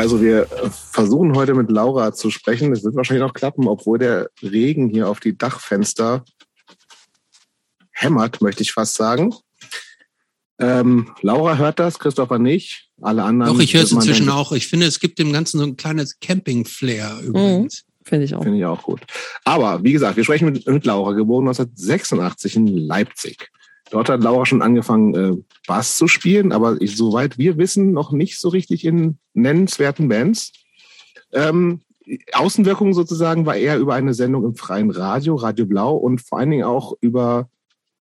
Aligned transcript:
Also 0.00 0.22
wir 0.22 0.46
versuchen 0.70 1.34
heute 1.34 1.52
mit 1.52 1.70
Laura 1.70 2.14
zu 2.14 2.30
sprechen. 2.30 2.70
Das 2.70 2.82
wird 2.82 2.94
wahrscheinlich 2.94 3.20
noch 3.20 3.34
klappen, 3.34 3.68
obwohl 3.68 3.98
der 3.98 4.30
Regen 4.42 4.88
hier 4.88 5.06
auf 5.10 5.20
die 5.20 5.36
Dachfenster 5.36 6.24
hämmert, 7.90 8.40
möchte 8.40 8.62
ich 8.62 8.72
fast 8.72 8.94
sagen. 8.94 9.34
Ähm, 10.58 11.10
Laura 11.20 11.58
hört 11.58 11.80
das, 11.80 11.98
Christopher 11.98 12.38
nicht. 12.38 12.88
Alle 13.02 13.24
anderen. 13.24 13.52
Doch, 13.52 13.62
ich 13.62 13.74
höre 13.74 13.82
es 13.82 13.92
inzwischen 13.92 14.30
auch. 14.30 14.52
Ich 14.52 14.68
finde, 14.68 14.86
es 14.86 15.00
gibt 15.00 15.18
dem 15.18 15.34
Ganzen 15.34 15.58
so 15.58 15.64
ein 15.66 15.76
kleines 15.76 16.18
Camping-Flair 16.18 17.20
übrigens. 17.22 17.84
Mhm, 17.84 18.08
finde 18.08 18.24
ich 18.24 18.34
auch. 18.34 18.42
Finde 18.42 18.56
ich 18.56 18.64
auch 18.64 18.82
gut. 18.82 19.02
Aber 19.44 19.84
wie 19.84 19.92
gesagt, 19.92 20.16
wir 20.16 20.24
sprechen 20.24 20.46
mit, 20.46 20.66
mit 20.66 20.86
Laura, 20.86 21.12
geboren 21.12 21.46
1986 21.46 22.56
in 22.56 22.68
Leipzig. 22.68 23.50
Dort 23.90 24.08
hat 24.08 24.22
Laura 24.22 24.46
schon 24.46 24.62
angefangen, 24.62 25.14
äh, 25.14 25.36
Bass 25.66 25.96
zu 25.96 26.06
spielen, 26.06 26.52
aber 26.52 26.80
ich, 26.80 26.96
soweit 26.96 27.38
wir 27.38 27.58
wissen, 27.58 27.92
noch 27.92 28.12
nicht 28.12 28.38
so 28.38 28.48
richtig 28.48 28.84
in 28.84 29.18
nennenswerten 29.34 30.08
Bands. 30.08 30.52
Ähm, 31.32 31.80
Außenwirkung 32.32 32.94
sozusagen 32.94 33.46
war 33.46 33.56
eher 33.56 33.78
über 33.78 33.94
eine 33.94 34.14
Sendung 34.14 34.44
im 34.44 34.54
freien 34.54 34.90
Radio, 34.90 35.34
Radio 35.36 35.66
Blau 35.66 35.96
und 35.96 36.20
vor 36.20 36.38
allen 36.38 36.50
Dingen 36.50 36.64
auch 36.64 36.94
über 37.00 37.48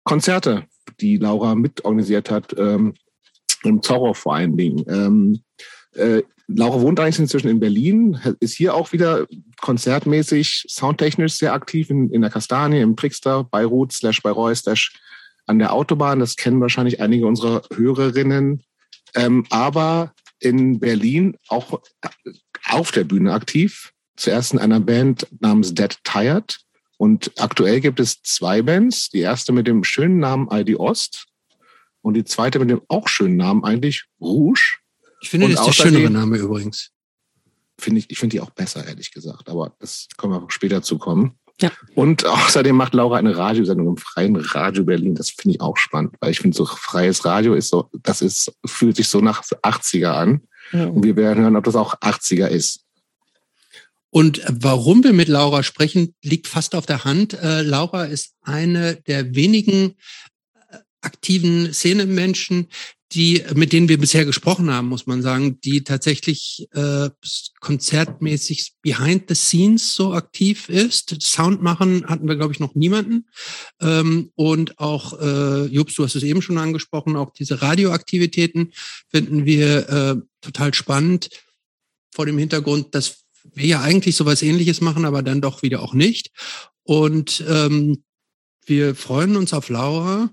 Konzerte, 0.03 0.65
die 1.01 1.17
Laura 1.17 1.55
mitorganisiert 1.55 2.31
hat, 2.31 2.55
ähm, 2.57 2.93
im 3.63 3.81
Zorro 3.81 4.13
vor 4.13 4.35
allen 4.35 4.57
Dingen. 4.57 4.85
Ähm, 4.87 5.39
äh, 5.95 6.23
Laura 6.47 6.81
wohnt 6.81 6.99
eigentlich 6.99 7.19
inzwischen 7.19 7.49
in 7.49 7.59
Berlin, 7.59 8.19
ist 8.39 8.55
hier 8.55 8.73
auch 8.73 8.91
wieder 8.91 9.27
konzertmäßig, 9.61 10.65
soundtechnisch 10.67 11.33
sehr 11.33 11.53
aktiv 11.53 11.89
in, 11.91 12.09
in 12.11 12.21
der 12.21 12.31
Kastanie, 12.31 12.81
im 12.81 12.95
Trickster, 12.95 13.43
Beirut, 13.43 13.91
slash 13.91 14.21
Bayreuth, 14.23 14.57
slash 14.57 14.93
an 15.49 15.59
der 15.59 15.73
Autobahn. 15.73 16.19
Das 16.19 16.35
kennen 16.35 16.61
wahrscheinlich 16.61 17.01
einige 17.01 17.25
unserer 17.25 17.63
Hörerinnen. 17.73 18.63
Ähm, 19.15 19.45
aber 19.49 20.13
in 20.39 20.79
Berlin 20.79 21.35
auch 21.47 21.81
auf 22.67 22.91
der 22.91 23.03
Bühne 23.03 23.33
aktiv. 23.33 23.91
Zuerst 24.15 24.53
in 24.53 24.59
einer 24.59 24.79
Band 24.79 25.27
namens 25.39 25.73
Dead 25.73 25.97
Tired. 26.03 26.59
Und 26.97 27.31
aktuell 27.37 27.81
gibt 27.81 27.99
es 27.99 28.21
zwei 28.21 28.61
Bands. 28.61 29.09
Die 29.09 29.21
erste 29.21 29.51
mit 29.51 29.67
dem 29.67 29.83
schönen 29.83 30.19
Namen 30.19 30.47
ID 30.51 30.77
Ost 30.77 31.25
und 32.01 32.13
die 32.13 32.25
zweite 32.25 32.59
mit 32.59 32.69
dem 32.69 32.81
auch 32.87 33.07
schönen 33.07 33.37
Namen 33.37 33.63
eigentlich 33.63 34.05
Rouge. 34.21 34.77
Ich 35.21 35.29
finde, 35.29 35.47
Und 35.47 35.53
das 35.53 35.67
ist 35.67 35.79
der 35.79 35.83
schönere 35.85 36.09
Name 36.11 36.37
übrigens. 36.37 36.91
Finde 37.79 37.99
ich, 37.99 38.11
ich 38.11 38.19
finde 38.19 38.35
die 38.35 38.41
auch 38.41 38.51
besser, 38.51 38.85
ehrlich 38.85 39.11
gesagt. 39.11 39.49
Aber 39.49 39.75
das 39.79 40.07
können 40.17 40.33
wir 40.33 40.45
später 40.49 40.81
zu 40.81 40.97
kommen. 40.97 41.38
Ja. 41.61 41.71
Und 41.95 42.25
außerdem 42.25 42.75
macht 42.75 42.93
Laura 42.93 43.17
eine 43.17 43.37
Radiosendung 43.37 43.87
im 43.87 43.97
freien 43.97 44.35
Radio 44.35 44.83
Berlin. 44.83 45.15
Das 45.15 45.29
finde 45.29 45.55
ich 45.55 45.61
auch 45.61 45.77
spannend, 45.77 46.15
weil 46.19 46.31
ich 46.31 46.39
finde, 46.39 46.55
so 46.55 46.65
freies 46.65 47.25
Radio 47.25 47.53
ist 47.53 47.69
so, 47.69 47.89
das 48.03 48.21
ist, 48.21 48.53
fühlt 48.65 48.95
sich 48.95 49.09
so 49.09 49.19
nach 49.19 49.43
80er 49.43 50.11
an. 50.11 50.41
Und 50.71 51.03
wir 51.03 51.15
werden 51.15 51.43
hören, 51.43 51.55
ob 51.55 51.63
das 51.63 51.75
auch 51.75 51.95
80er 51.95 52.47
ist. 52.47 52.85
Und 54.11 54.41
warum 54.47 55.03
wir 55.03 55.13
mit 55.13 55.27
Laura 55.27 55.63
sprechen, 55.63 56.15
liegt 56.23 56.47
fast 56.47 56.73
auf 56.75 56.85
der 56.85 57.05
Hand. 57.05 57.33
Äh, 57.33 57.61
Laura 57.61 58.05
ist 58.05 58.33
eine 58.41 58.95
der 58.95 59.35
wenigen 59.35 59.95
äh, 60.71 60.77
aktiven 61.01 61.73
Szenemenschen, 61.73 62.69
die, 63.11 63.43
mit 63.55 63.73
denen 63.73 63.89
wir 63.89 63.97
bisher 63.97 64.23
gesprochen 64.23 64.69
haben, 64.71 64.87
muss 64.87 65.07
man 65.07 65.23
sagen, 65.23 65.59
die 65.61 65.83
tatsächlich 65.83 66.67
äh, 66.73 67.09
konzertmäßig 67.59 68.73
behind 68.83 69.23
the 69.27 69.35
scenes 69.35 69.95
so 69.95 70.13
aktiv 70.13 70.69
ist. 70.69 71.17
Sound 71.21 71.63
machen 71.63 72.05
hatten 72.07 72.27
wir, 72.27 72.35
glaube 72.35 72.53
ich, 72.53 72.59
noch 72.59 72.75
niemanden. 72.75 73.27
Ähm, 73.81 74.31
und 74.35 74.77
auch, 74.77 75.19
äh, 75.19 75.65
Jobs, 75.65 75.95
du 75.95 76.03
hast 76.03 76.15
es 76.15 76.23
eben 76.23 76.43
schon 76.43 76.59
angesprochen, 76.59 77.15
auch 77.15 77.31
diese 77.31 77.61
Radioaktivitäten 77.61 78.73
finden 79.09 79.45
wir 79.45 79.89
äh, 79.89 80.15
total 80.41 80.73
spannend 80.75 81.29
vor 82.13 82.27
dem 82.27 82.37
Hintergrund, 82.37 82.93
dass 82.93 83.23
wir 83.55 83.65
ja 83.65 83.81
eigentlich 83.81 84.15
sowas 84.15 84.43
ähnliches 84.43 84.81
machen, 84.81 85.05
aber 85.05 85.23
dann 85.23 85.41
doch 85.41 85.63
wieder 85.63 85.81
auch 85.81 85.95
nicht. 85.95 86.29
Und 86.83 87.43
ähm, 87.47 88.03
wir 88.65 88.93
freuen 88.93 89.35
uns 89.35 89.53
auf 89.53 89.69
Laura 89.69 90.29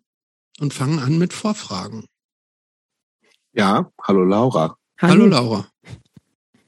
und 0.58 0.74
fangen 0.74 0.98
an 0.98 1.16
mit 1.16 1.32
Vorfragen. 1.32 2.04
Ja, 3.56 3.90
hallo 4.02 4.24
Laura. 4.24 4.76
Hallo, 5.00 5.26
Laura. 5.26 5.66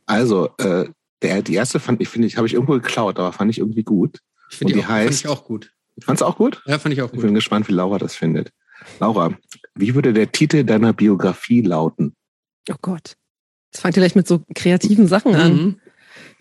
Also, 0.06 0.50
äh, 0.58 0.86
der, 1.22 1.42
die 1.42 1.54
erste 1.54 1.80
fand 1.80 2.00
ich, 2.00 2.08
finde 2.08 2.26
ich, 2.28 2.36
habe 2.36 2.46
ich 2.46 2.54
irgendwo 2.54 2.74
geklaut, 2.74 3.18
aber 3.18 3.32
fand 3.32 3.50
ich 3.50 3.58
irgendwie 3.58 3.82
gut. 3.82 4.20
Ich 4.50 4.56
finde 4.56 4.72
die, 4.74 4.78
die 4.80 4.84
auch, 4.84 4.88
fand 4.88 5.10
heißt- 5.10 5.20
ich 5.20 5.28
auch 5.28 5.44
gut. 5.44 5.72
Fand's 6.00 6.22
auch 6.22 6.36
gut? 6.36 6.62
Ja, 6.66 6.78
fand 6.78 6.92
ich 6.94 7.02
auch 7.02 7.06
Ich 7.06 7.12
gut. 7.12 7.22
bin 7.22 7.34
gespannt, 7.34 7.68
wie 7.68 7.72
Laura 7.72 7.98
das 7.98 8.14
findet. 8.14 8.52
Laura, 9.00 9.36
wie 9.74 9.94
würde 9.94 10.12
der 10.12 10.30
Titel 10.30 10.64
deiner 10.64 10.92
Biografie 10.92 11.60
lauten? 11.60 12.14
Oh 12.70 12.74
Gott. 12.80 13.16
Das 13.72 13.80
fängt 13.82 13.96
ja 13.96 14.00
gleich 14.02 14.14
mit 14.14 14.28
so 14.28 14.42
kreativen 14.54 15.08
Sachen 15.08 15.34
an. 15.34 15.52
Mhm. 15.56 15.80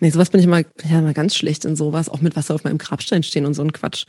Nee, 0.00 0.10
sowas 0.10 0.30
bin 0.30 0.40
ich 0.40 0.46
mal, 0.46 0.64
ja, 0.88 1.00
mal 1.02 1.12
ganz 1.12 1.34
schlecht 1.34 1.64
in 1.64 1.74
sowas, 1.74 2.08
auch 2.08 2.20
mit 2.20 2.36
Wasser 2.36 2.54
auf 2.54 2.62
meinem 2.64 2.78
Grabstein 2.78 3.22
stehen 3.24 3.44
und 3.46 3.54
so 3.54 3.62
ein 3.62 3.72
Quatsch. 3.72 4.04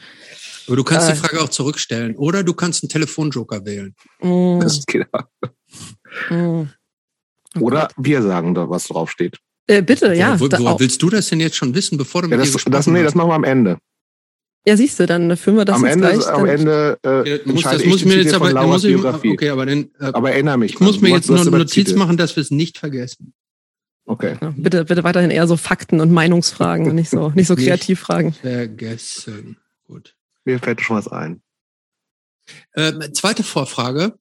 Aber 0.68 0.76
du 0.76 0.84
kannst 0.84 1.10
Äh. 1.10 1.14
die 1.14 1.18
Frage 1.20 1.42
auch 1.42 1.50
zurückstellen. 1.50 2.16
Oder 2.16 2.44
du 2.44 2.54
kannst 2.54 2.84
einen 2.84 2.90
Telefonjoker 2.90 3.66
wählen. 3.66 3.96
Mm, 4.22 4.60
Das 4.62 4.86
geht 4.86 5.08
auch. 5.12 5.24
Mm. 6.30 6.70
Oh 7.56 7.60
Oder 7.62 7.82
Gott. 7.82 7.94
wir 7.98 8.22
sagen 8.22 8.54
da, 8.54 8.70
was 8.70 8.88
draufsteht. 8.88 9.40
Äh, 9.68 9.82
bitte, 9.82 10.14
ja. 10.14 10.40
Wo, 10.40 10.48
da 10.48 10.60
wo, 10.60 10.68
auch. 10.68 10.80
willst 10.80 11.02
du 11.02 11.10
das 11.10 11.30
denn 11.30 11.40
jetzt 11.40 11.56
schon 11.56 11.74
wissen, 11.76 11.98
bevor 11.98 12.22
du 12.22 12.28
Ja, 12.30 12.38
mit 12.38 12.42
das, 12.46 12.52
dir 12.52 12.58
das, 12.58 12.64
gesprochen 12.66 12.94
nee, 12.94 13.00
hast? 13.00 13.06
das 13.08 13.16
machen 13.16 13.30
wir 13.30 13.36
am 13.36 13.44
Ende. 13.44 13.78
Ja, 14.68 14.78
siehst 14.78 15.00
du, 15.00 15.06
dann 15.08 15.36
führen 15.38 15.56
wir 15.58 15.66
das 15.66 15.78
am 15.78 15.86
Ende, 15.86 16.10
gleich. 16.10 16.28
am 16.28 16.46
Ende 16.46 17.00
äh, 17.02 17.10
Okay, 17.22 17.38
das 17.38 17.46
muss, 17.54 17.64
das 17.64 17.82
ich 17.82 17.88
muss 17.88 18.00
den 18.02 18.08
mir 18.10 18.18
jetzt 18.22 18.34
aber, 18.34 18.68
muss 18.68 18.84
ich, 18.84 18.94
Biografie. 18.94 19.32
okay, 19.32 19.50
aber 19.50 19.66
dann, 19.66 19.90
äh, 20.00 20.06
Aber 20.14 20.32
erinnere 20.32 20.58
mich. 20.58 20.74
ich 20.74 20.80
muss 20.80 21.02
mir 21.02 21.10
jetzt 21.10 21.30
noch 21.30 21.40
eine 21.42 21.50
Notiz 21.50 21.74
Titel. 21.88 21.98
machen, 21.98 22.18
dass 22.18 22.36
wir 22.36 22.42
es 22.42 22.52
nicht 22.52 22.78
vergessen. 22.78 23.34
Okay. 24.06 24.38
Ja, 24.42 24.54
bitte, 24.56 24.86
bitte 24.86 25.04
weiterhin 25.04 25.32
eher 25.32 25.48
so 25.48 25.56
Fakten 25.56 26.02
und 26.02 26.12
Meinungsfragen 26.12 26.88
und 26.90 26.96
nicht 26.96 27.10
so, 27.10 27.30
nicht 27.30 27.48
so 27.48 27.54
Nicht. 27.54 27.66
Kreativfragen. 27.68 28.34
Vergessen. 28.34 29.58
Gut. 29.88 30.16
Mir 30.46 30.60
fällt 30.60 30.82
schon 30.82 30.98
was 30.98 31.08
ein. 31.08 31.42
Äh, 32.74 33.12
zweite 33.14 33.44
Vorfrage. 33.44 34.18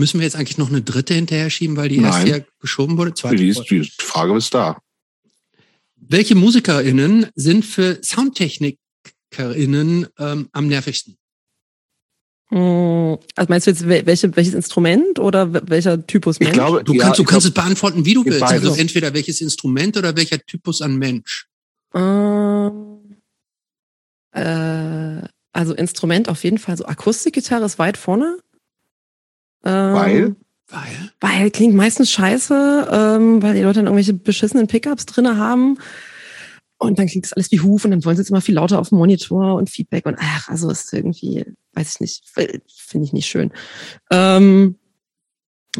Müssen 0.00 0.18
wir 0.18 0.24
jetzt 0.24 0.34
eigentlich 0.36 0.56
noch 0.56 0.70
eine 0.70 0.80
dritte 0.80 1.12
hinterher 1.12 1.50
schieben, 1.50 1.76
weil 1.76 1.90
die 1.90 1.98
Nein. 1.98 2.10
erste 2.26 2.30
ja 2.30 2.38
geschoben 2.58 2.96
wurde? 2.96 3.12
Zweite 3.12 3.36
Die, 3.36 3.48
ist, 3.48 3.64
die 3.70 3.84
Frage 3.98 4.34
ist 4.34 4.54
da. 4.54 4.78
Welche 5.96 6.34
MusikerInnen 6.34 7.26
sind 7.34 7.66
für 7.66 7.98
SoundtechnikerInnen 8.02 10.06
ähm, 10.18 10.48
am 10.52 10.68
nervigsten? 10.68 11.18
Mm, 12.48 13.16
Also 13.36 13.48
meinst 13.50 13.66
du 13.66 13.72
jetzt 13.72 13.86
wel- 13.86 14.06
welche, 14.06 14.34
welches 14.34 14.54
Instrument 14.54 15.18
oder 15.18 15.52
wel- 15.52 15.64
welcher 15.68 16.06
Typus 16.06 16.36
Ich 16.36 16.40
Mensch? 16.46 16.54
glaube, 16.54 16.82
Du 16.82 16.94
ja, 16.94 17.02
kannst, 17.04 17.18
du 17.18 17.22
ich 17.22 17.28
kannst 17.28 17.44
glaub, 17.46 17.50
es 17.50 17.54
beantworten, 17.62 18.06
wie 18.06 18.14
du 18.14 18.24
willst. 18.24 18.40
beides. 18.40 18.66
Also 18.66 18.80
entweder 18.80 19.12
welches 19.12 19.42
Instrument 19.42 19.98
oder 19.98 20.16
welcher 20.16 20.38
Typus 20.38 20.80
an 20.80 20.96
Mensch. 20.96 21.46
Ähm, 21.94 23.16
äh, 24.32 25.20
also 25.52 25.74
Instrument 25.74 26.30
auf 26.30 26.42
jeden 26.42 26.56
Fall. 26.58 26.78
So 26.78 26.86
Akustikgitarre 26.86 27.66
ist 27.66 27.78
weit 27.78 27.98
vorne. 27.98 28.38
Ähm, 29.64 29.94
Weil? 29.94 30.36
Weil? 30.68 31.10
Weil 31.20 31.50
klingt 31.50 31.74
meistens 31.74 32.10
scheiße, 32.10 32.88
ähm, 32.90 33.42
weil 33.42 33.54
die 33.54 33.62
Leute 33.62 33.80
dann 33.80 33.86
irgendwelche 33.86 34.14
beschissenen 34.14 34.68
Pickups 34.68 35.06
drinne 35.06 35.36
haben. 35.36 35.78
Und 36.78 36.98
dann 36.98 37.08
klingt 37.08 37.26
das 37.26 37.34
alles 37.34 37.50
wie 37.52 37.60
Huf 37.60 37.84
und 37.84 37.90
dann 37.90 38.04
wollen 38.04 38.16
sie 38.16 38.22
jetzt 38.22 38.30
immer 38.30 38.40
viel 38.40 38.54
lauter 38.54 38.78
auf 38.78 38.88
dem 38.88 38.98
Monitor 38.98 39.56
und 39.56 39.68
Feedback 39.68 40.06
und 40.06 40.16
ach, 40.18 40.48
also 40.48 40.70
ist 40.70 40.92
irgendwie, 40.94 41.44
weiß 41.74 41.94
ich 41.94 42.00
nicht, 42.00 42.24
finde 42.68 43.04
ich 43.04 43.12
nicht 43.12 43.26
schön. 43.26 43.52
Ähm, 44.10 44.76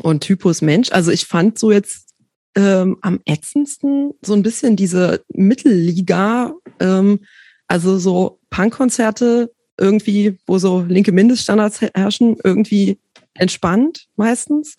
und 0.03 0.21
Typus 0.21 0.61
Mensch, 0.61 0.93
also 0.93 1.11
ich 1.11 1.25
fand 1.25 1.59
so 1.59 1.73
jetzt 1.73 2.15
ähm, 2.55 2.99
am 3.01 3.21
ätzendsten 3.25 4.13
so 4.23 4.35
ein 4.35 4.43
bisschen 4.43 4.77
diese 4.77 5.25
Mittelliga, 5.33 6.53
ähm, 6.81 7.21
also 7.67 7.99
so 7.99 8.41
Punkkonzerte 8.51 9.53
irgendwie, 9.79 10.39
wo 10.47 10.59
so 10.59 10.85
linke 10.87 11.13
Mindeststandards 11.13 11.81
herrschen, 11.81 12.37
irgendwie 12.45 12.99
entspannt 13.41 14.07
meistens. 14.17 14.77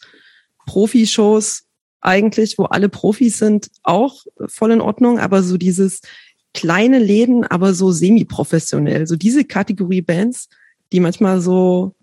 Profishows 0.66 1.64
eigentlich, 2.02 2.58
wo 2.58 2.66
alle 2.66 2.90
Profis 2.90 3.38
sind, 3.38 3.70
auch 3.84 4.24
voll 4.48 4.72
in 4.72 4.82
Ordnung, 4.82 5.20
aber 5.20 5.44
so 5.44 5.58
dieses 5.58 6.02
kleine 6.54 7.00
Läden, 7.00 7.44
aber 7.44 7.74
so 7.74 7.92
semi-professionell. 7.92 9.08
So 9.08 9.16
diese 9.16 9.46
Kategorie 9.46 10.02
Bands, 10.02 10.50
die 10.92 11.00
manchmal 11.00 11.42
so 11.42 11.96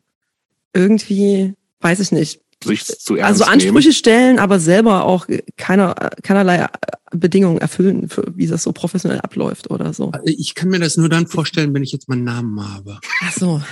irgendwie, 0.72 1.54
weiß 1.80 2.00
ich 2.00 2.12
nicht, 2.12 2.40
sich 2.64 2.84
zu 2.84 3.16
ernst 3.16 3.42
also 3.42 3.52
Ansprüche 3.52 3.92
stellen, 3.92 4.38
aber 4.38 4.58
selber 4.58 5.04
auch 5.04 5.26
keiner, 5.56 5.94
keinerlei 6.22 6.66
Bedingungen 7.10 7.58
erfüllen, 7.58 8.08
für, 8.08 8.24
wie 8.34 8.46
das 8.46 8.62
so 8.62 8.72
professionell 8.72 9.20
abläuft 9.20 9.70
oder 9.70 9.92
so. 9.92 10.12
Ich 10.24 10.54
kann 10.54 10.68
mir 10.68 10.78
das 10.78 10.96
nur 10.96 11.08
dann 11.08 11.26
vorstellen, 11.26 11.72
wenn 11.74 11.82
ich 11.82 11.92
jetzt 11.92 12.08
meinen 12.08 12.24
Namen 12.24 12.60
habe. 12.60 12.98
Ach 13.22 13.32
so. 13.32 13.62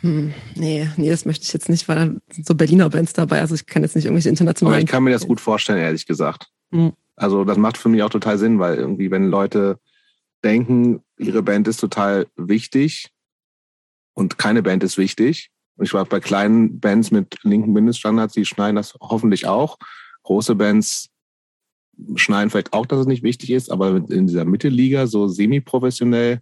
Hm, 0.00 0.34
nee, 0.56 0.88
nee, 0.96 1.10
das 1.10 1.24
möchte 1.24 1.44
ich 1.44 1.52
jetzt 1.52 1.68
nicht, 1.68 1.88
weil 1.88 1.96
da 1.96 2.34
sind 2.34 2.46
so 2.46 2.54
Berliner 2.54 2.90
Bands 2.90 3.12
dabei. 3.12 3.40
Also 3.40 3.54
ich 3.54 3.66
kann 3.66 3.82
jetzt 3.82 3.94
nicht 3.94 4.06
irgendwelche 4.06 4.28
Aber 4.28 4.32
internationalen. 4.32 4.84
ich 4.84 4.90
kann 4.90 5.04
mir 5.04 5.12
das 5.12 5.26
gut 5.26 5.40
vorstellen, 5.40 5.78
ehrlich 5.78 6.06
gesagt. 6.06 6.48
Mhm. 6.70 6.92
Also 7.14 7.44
das 7.44 7.56
macht 7.56 7.78
für 7.78 7.88
mich 7.88 8.02
auch 8.02 8.10
total 8.10 8.38
Sinn, 8.38 8.58
weil 8.58 8.76
irgendwie, 8.76 9.10
wenn 9.10 9.28
Leute 9.28 9.78
denken, 10.42 11.02
ihre 11.18 11.42
Band 11.42 11.68
ist 11.68 11.78
total 11.78 12.26
wichtig 12.36 13.10
und 14.14 14.38
keine 14.38 14.62
Band 14.62 14.82
ist 14.82 14.98
wichtig. 14.98 15.50
Und 15.76 15.84
ich 15.84 15.94
war 15.94 16.04
bei 16.04 16.20
kleinen 16.20 16.80
Bands 16.80 17.10
mit 17.10 17.38
linken 17.42 17.72
Mindeststandards, 17.72 18.34
die 18.34 18.44
schneiden 18.44 18.76
das 18.76 18.94
hoffentlich 19.00 19.46
auch. 19.46 19.78
Große 20.24 20.54
Bands 20.54 21.11
schneiden 22.16 22.50
vielleicht 22.50 22.72
auch, 22.72 22.86
dass 22.86 23.00
es 23.00 23.06
nicht 23.06 23.22
wichtig 23.22 23.50
ist, 23.50 23.70
aber 23.70 23.96
in 24.08 24.26
dieser 24.26 24.44
Mittelliga, 24.44 25.06
so 25.06 25.28
semi-professionell, 25.28 26.40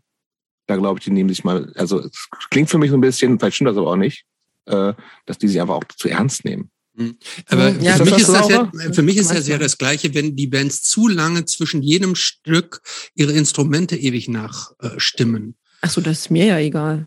da 0.67 0.77
glaube 0.77 0.99
ich, 0.99 1.05
die 1.05 1.11
nehmen 1.11 1.29
sich 1.29 1.45
mal, 1.45 1.73
also 1.77 2.01
es 2.01 2.29
klingt 2.51 2.71
für 2.71 2.79
mich 2.79 2.91
so 2.91 2.97
ein 2.97 3.01
bisschen, 3.01 3.39
vielleicht 3.39 3.57
stimmt 3.57 3.71
das 3.71 3.77
aber 3.77 3.91
auch 3.91 3.97
nicht, 3.97 4.25
äh, 4.67 4.93
dass 5.27 5.39
die 5.39 5.49
sich 5.49 5.61
einfach 5.61 5.75
auch 5.75 5.85
zu 5.97 6.09
ernst 6.09 6.45
nehmen. 6.45 6.71
Hm. 6.97 7.17
Aber 7.49 7.71
Ja, 7.81 7.95
für, 7.97 8.05
mich 8.05 8.13
das 8.15 8.23
ist 8.23 8.29
das 8.33 8.49
ja, 8.49 8.73
für 8.93 9.03
mich 9.03 9.17
ist 9.17 9.31
das 9.31 9.47
ja 9.49 9.59
das 9.59 9.79
Gleiche, 9.79 10.13
wenn 10.15 10.37
die 10.37 10.47
Bands 10.49 10.83
zu 10.83 11.09
lange 11.09 11.45
zwischen 11.45 11.83
jedem 11.83 12.15
Stück 12.15 12.83
ihre 13.15 13.33
Instrumente 13.33 13.97
ewig 13.97 14.29
nachstimmen. 14.29 15.55
Ach 15.83 15.91
so, 15.91 16.01
das 16.01 16.19
ist 16.21 16.31
mir 16.31 16.47
ja 16.47 16.59
egal. 16.59 17.07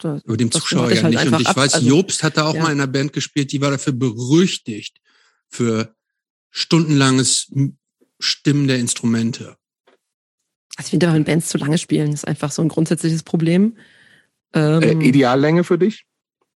Da- 0.00 0.20
Über 0.24 0.36
dem 0.36 0.50
Das 0.50 0.62
Zuschauer 0.62 0.90
ja 0.92 1.02
halt 1.02 1.14
nicht. 1.14 1.26
Und 1.32 1.40
ich 1.40 1.46
ab. 1.48 1.56
weiß, 1.56 1.74
Also, 1.74 1.86
Jobst 1.88 2.22
hatte 2.22 2.44
auch 2.44 2.54
ja. 2.54 2.62
mal 2.62 2.72
in 2.72 2.80
einer 2.80 2.86
Band 2.86 3.12
gespielt, 3.12 3.50
die 3.52 3.60
war 3.60 3.70
dafür 3.70 3.92
berüchtigt 3.92 5.00
für 5.48 5.94
stundenlanges 6.50 7.50
Stimmen 8.18 8.66
der 8.68 8.78
Instrumente. 8.78 9.56
Also 10.76 10.86
ich 10.86 10.90
finde, 10.90 11.12
wenn 11.12 11.24
Bands 11.24 11.48
zu 11.48 11.58
lange 11.58 11.78
spielen, 11.78 12.12
ist 12.12 12.26
einfach 12.26 12.50
so 12.50 12.62
ein 12.62 12.68
grundsätzliches 12.68 13.22
Problem. 13.22 13.76
Ähm, 14.52 14.82
Äh, 14.82 14.92
Ideallänge 15.08 15.64
für 15.64 15.78
dich? 15.78 16.04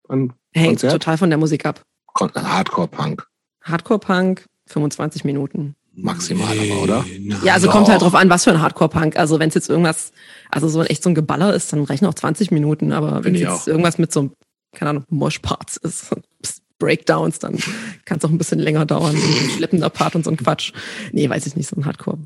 An 0.09 0.33
hängt 0.53 0.69
Konzert? 0.81 0.93
total 0.93 1.19
von 1.19 1.31
der 1.31 1.39
Musik 1.39 1.65
ab. 1.67 1.83
Kon- 2.07 2.33
Hardcore-Punk. 2.35 3.27
Hardcore-Punk, 3.63 4.47
25 4.67 5.25
Minuten. 5.25 5.75
Maximal 5.93 6.57
aber, 6.59 6.83
oder? 6.83 7.05
nein. 7.19 7.41
Ja, 7.45 7.55
also 7.55 7.67
doch. 7.67 7.75
kommt 7.75 7.89
halt 7.89 8.01
drauf 8.03 8.15
an, 8.15 8.31
was 8.31 8.45
für 8.45 8.51
ein 8.51 8.61
Hardcore-Punk. 8.61 9.17
Also 9.17 9.39
wenn 9.39 9.49
es 9.49 9.55
jetzt 9.55 9.69
irgendwas, 9.69 10.13
also 10.51 10.69
so 10.69 10.81
ein 10.81 10.87
echt 10.87 11.03
so 11.03 11.11
ein 11.11 11.15
Geballer 11.15 11.55
ist, 11.55 11.73
dann 11.73 11.85
reichen 11.85 12.07
auch 12.07 12.15
20 12.15 12.51
Minuten. 12.51 12.93
Aber 12.93 13.25
wenn 13.25 13.35
es 13.35 13.41
jetzt 13.41 13.51
auch. 13.51 13.67
irgendwas 13.67 13.99
mit 13.99 14.13
so 14.13 14.21
einem, 14.21 14.33
keine 14.73 14.91
Ahnung, 14.91 15.05
Mosh-Parts 15.09 15.77
ist, 15.79 16.11
Breakdowns, 16.81 17.39
dann 17.39 17.57
kann 18.05 18.19
es 18.19 18.25
auch 18.25 18.31
ein 18.31 18.39
bisschen 18.39 18.59
länger 18.59 18.85
dauern. 18.85 19.15
Ein 19.15 19.51
schleppender 19.51 19.91
Part 19.91 20.17
und 20.17 20.25
so 20.25 20.31
ein 20.31 20.37
Quatsch. 20.37 20.73
Nee, 21.13 21.29
weiß 21.29 21.47
ich 21.47 21.55
nicht, 21.55 21.69
so 21.69 21.77
ein 21.77 21.87
Hardcore 21.87 22.19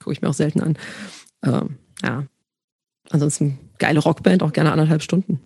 gucke 0.00 0.12
ich 0.12 0.22
mir 0.22 0.28
auch 0.28 0.34
selten 0.34 0.60
an. 0.60 0.76
Ähm, 1.44 1.76
ja. 2.02 2.26
Ansonsten 3.10 3.58
geile 3.78 4.00
Rockband, 4.00 4.42
auch 4.42 4.52
gerne 4.52 4.72
anderthalb 4.72 5.02
Stunden. 5.02 5.40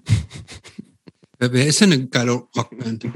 Wer, 1.39 1.53
wer 1.53 1.67
ist 1.67 1.81
denn 1.81 1.93
eine 1.93 2.07
geile 2.07 2.33
Rockband 2.33 3.07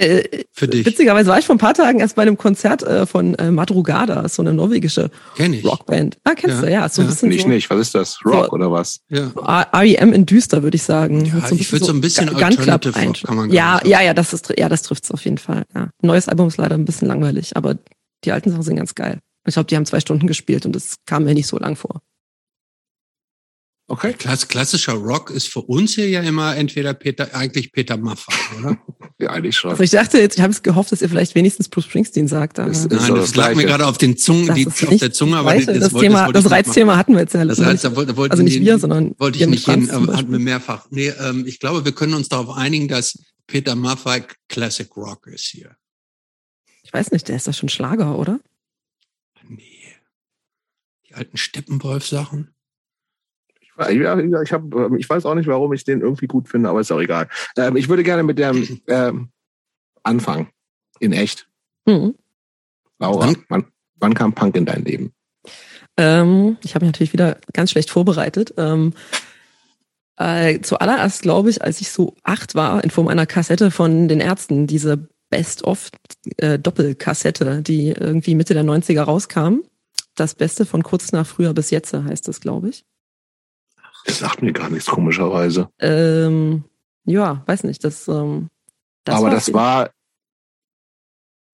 Äh, 0.00 0.44
für 0.50 0.66
dich? 0.66 0.86
witzigerweise 0.86 1.30
war 1.30 1.38
ich 1.38 1.46
vor 1.46 1.54
ein 1.54 1.58
paar 1.58 1.74
Tagen 1.74 2.00
erst 2.00 2.16
bei 2.16 2.22
einem 2.22 2.38
Konzert 2.38 2.82
äh, 2.82 3.06
von 3.06 3.34
äh, 3.34 3.50
Madrugada, 3.50 4.28
so 4.28 4.42
eine 4.42 4.52
norwegische 4.54 5.10
Kenn 5.36 5.52
ich. 5.52 5.64
Rockband. 5.64 6.16
Ah, 6.24 6.34
kennst 6.34 6.56
Ja, 6.56 6.62
du, 6.62 6.72
ja. 6.72 6.88
So 6.88 7.02
ein 7.02 7.06
ja. 7.06 7.10
bisschen 7.12 7.30
Ich 7.32 7.42
so, 7.42 7.48
nicht. 7.48 7.68
Was 7.70 7.80
ist 7.80 7.94
das? 7.94 8.18
Rock 8.24 8.46
So. 8.46 8.52
oder 8.52 8.72
was? 8.72 9.00
Ja. 9.08 9.30
REM 9.74 10.12
in 10.12 10.26
düster, 10.26 10.62
würde 10.62 10.76
ich 10.76 10.82
sagen. 10.82 11.24
Ja, 11.26 11.34
Mit 11.34 11.60
ich 11.60 11.70
würd 11.70 11.84
so 11.84 11.92
ein 11.92 12.00
bisschen 12.00 12.28
Club 12.28 12.42
Alternative 12.42 12.98
Rock 12.98 13.22
kann 13.24 13.36
man 13.36 13.50
Ja, 13.50 13.80
ja, 13.84 14.00
ja, 14.00 14.14
das 14.14 14.32
ist, 14.32 14.52
ja, 14.58 14.68
das 14.68 14.82
trifft's 14.82 15.10
auf 15.10 15.24
jeden 15.24 15.38
Fall. 15.38 15.64
Ja. 15.74 15.90
Neues 16.02 16.28
Album 16.28 16.48
ist 16.48 16.56
leider 16.56 16.76
ein 16.76 16.84
bisschen 16.84 17.06
langweilig, 17.08 17.56
aber 17.56 17.76
die 18.24 18.32
alten 18.32 18.50
Sachen 18.50 18.62
sind 18.62 18.76
ganz 18.76 18.94
geil. 18.94 19.18
Ich 19.46 19.54
glaube, 19.54 19.66
die 19.66 19.76
haben 19.76 19.86
zwei 19.86 20.00
Stunden 20.00 20.26
gespielt 20.26 20.66
und 20.66 20.76
es 20.76 20.96
kam 21.06 21.24
mir 21.24 21.34
nicht 21.34 21.46
so 21.46 21.58
lang 21.58 21.76
vor. 21.76 22.00
Okay. 23.90 24.12
Klass, 24.12 24.46
klassischer 24.46 24.92
Rock 24.92 25.30
ist 25.30 25.48
für 25.48 25.62
uns 25.62 25.94
hier 25.96 26.08
ja 26.08 26.20
immer 26.20 26.56
entweder 26.56 26.94
Peter, 26.94 27.34
eigentlich 27.34 27.72
Peter 27.72 27.96
Maffay, 27.96 28.32
oder? 28.60 28.78
Ja, 29.18 29.30
eigentlich 29.32 29.54
schon. 29.54 29.72
Also 29.72 29.82
ich 29.82 29.90
dachte 29.90 30.18
jetzt, 30.18 30.36
ich 30.36 30.40
habe 30.40 30.50
es 30.52 30.62
gehofft, 30.62 30.92
dass 30.92 31.02
ihr 31.02 31.08
vielleicht 31.10 31.34
wenigstens 31.34 31.68
Bruce 31.68 31.84
Springsteen 31.84 32.26
sagt. 32.26 32.58
Aber 32.58 32.68
Das 32.70 32.78
ist 32.86 32.90
Nein, 32.90 33.14
das 33.14 33.26
das 33.26 33.34
lag 33.34 33.54
mir 33.54 33.64
gerade 33.66 33.84
auf 33.86 33.98
den 33.98 34.16
Zungen, 34.16 34.46
das 34.46 34.56
die, 34.56 34.62
ist 34.62 34.82
auf 34.82 34.88
nicht 34.90 35.02
der 35.02 35.12
Zunge, 35.12 35.32
das 35.32 35.40
aber 35.40 35.54
das, 35.56 35.66
wollte- 35.92 36.06
Thema, 36.06 36.20
wollte 36.20 36.32
das 36.34 36.44
nicht 36.44 36.52
Reizthema 36.52 36.96
hatten 36.96 37.12
wir 37.12 37.20
jetzt 37.20 37.34
ja 37.34 37.44
Das 37.44 37.58
heißt, 37.58 37.70
nicht. 37.70 37.84
da 37.84 37.96
wollte, 37.96 38.16
wollten 38.16 38.30
Also 38.32 38.42
nicht 38.44 38.60
wir, 38.60 38.78
sondern 38.78 39.14
wollte 39.18 39.38
ich 39.38 39.46
nicht 39.46 39.66
hin, 39.68 39.90
hatten 39.92 40.32
wir 40.32 40.38
mehrfach. 40.38 40.86
Nee, 40.90 41.08
ähm, 41.20 41.44
ich 41.46 41.58
glaube, 41.60 41.84
wir 41.84 41.92
können 41.92 42.14
uns 42.14 42.28
darauf 42.30 42.56
einigen, 42.56 42.88
dass 42.88 43.18
Peter 43.46 43.74
Maffay 43.74 44.22
Classic 44.48 44.88
Rock 44.96 45.26
ist 45.26 45.44
hier. 45.48 45.76
Ich 46.82 46.92
weiß 46.92 47.10
nicht, 47.10 47.28
der 47.28 47.36
ist 47.36 47.46
doch 47.46 47.52
schon 47.52 47.68
Schlager, 47.68 48.18
oder? 48.18 48.40
Nee. 49.46 49.66
Die 51.10 51.14
alten 51.14 51.36
Steppenwolf-Sachen. 51.36 52.54
Ja, 53.88 54.18
ja, 54.18 54.42
ich, 54.42 54.52
hab, 54.52 54.74
ähm, 54.74 54.96
ich 54.96 55.08
weiß 55.08 55.24
auch 55.24 55.34
nicht, 55.34 55.46
warum 55.46 55.72
ich 55.72 55.84
den 55.84 56.02
irgendwie 56.02 56.26
gut 56.26 56.48
finde, 56.48 56.68
aber 56.68 56.80
ist 56.80 56.92
auch 56.92 57.00
egal. 57.00 57.28
Ähm, 57.56 57.76
ich 57.76 57.88
würde 57.88 58.02
gerne 58.02 58.22
mit 58.22 58.38
dem 58.38 58.80
ähm, 58.88 59.30
anfangen. 60.02 60.48
In 60.98 61.12
echt. 61.12 61.48
Hm. 61.88 62.14
Laura, 62.98 63.32
Wann? 63.48 63.64
wann, 63.98 64.12
kam 64.14 64.34
Punk 64.34 64.56
in 64.56 64.66
dein 64.66 64.84
Leben? 64.84 65.14
Ähm, 65.96 66.58
ich 66.62 66.74
habe 66.74 66.84
mich 66.84 66.92
natürlich 66.92 67.14
wieder 67.14 67.38
ganz 67.52 67.70
schlecht 67.70 67.90
vorbereitet. 67.90 68.52
Ähm, 68.58 68.92
äh, 70.16 70.60
zuallererst 70.60 71.22
glaube 71.22 71.48
ich, 71.48 71.62
als 71.62 71.80
ich 71.80 71.90
so 71.90 72.16
acht 72.22 72.54
war, 72.54 72.84
in 72.84 72.90
Form 72.90 73.08
einer 73.08 73.24
Kassette 73.24 73.70
von 73.70 74.08
den 74.08 74.20
Ärzten, 74.20 74.66
diese 74.66 75.08
Best-of-Doppelkassette, 75.30 77.62
die 77.62 77.88
irgendwie 77.88 78.34
Mitte 78.34 78.52
der 78.52 78.64
90er 78.64 79.00
rauskam. 79.02 79.60
Das 80.16 80.34
Beste 80.34 80.66
von 80.66 80.82
kurz 80.82 81.12
nach 81.12 81.26
früher 81.26 81.54
bis 81.54 81.70
jetzt 81.70 81.94
heißt 81.94 82.28
das, 82.28 82.42
glaube 82.42 82.68
ich. 82.68 82.84
Das 84.06 84.18
sagt 84.18 84.42
mir 84.42 84.52
gar 84.52 84.70
nichts, 84.70 84.86
komischerweise. 84.86 85.68
Ähm, 85.78 86.64
ja, 87.04 87.42
weiß 87.46 87.64
nicht. 87.64 87.84
Das, 87.84 88.08
ähm, 88.08 88.48
das 89.04 89.16
aber 89.16 89.30
das 89.30 89.52
war 89.52 89.90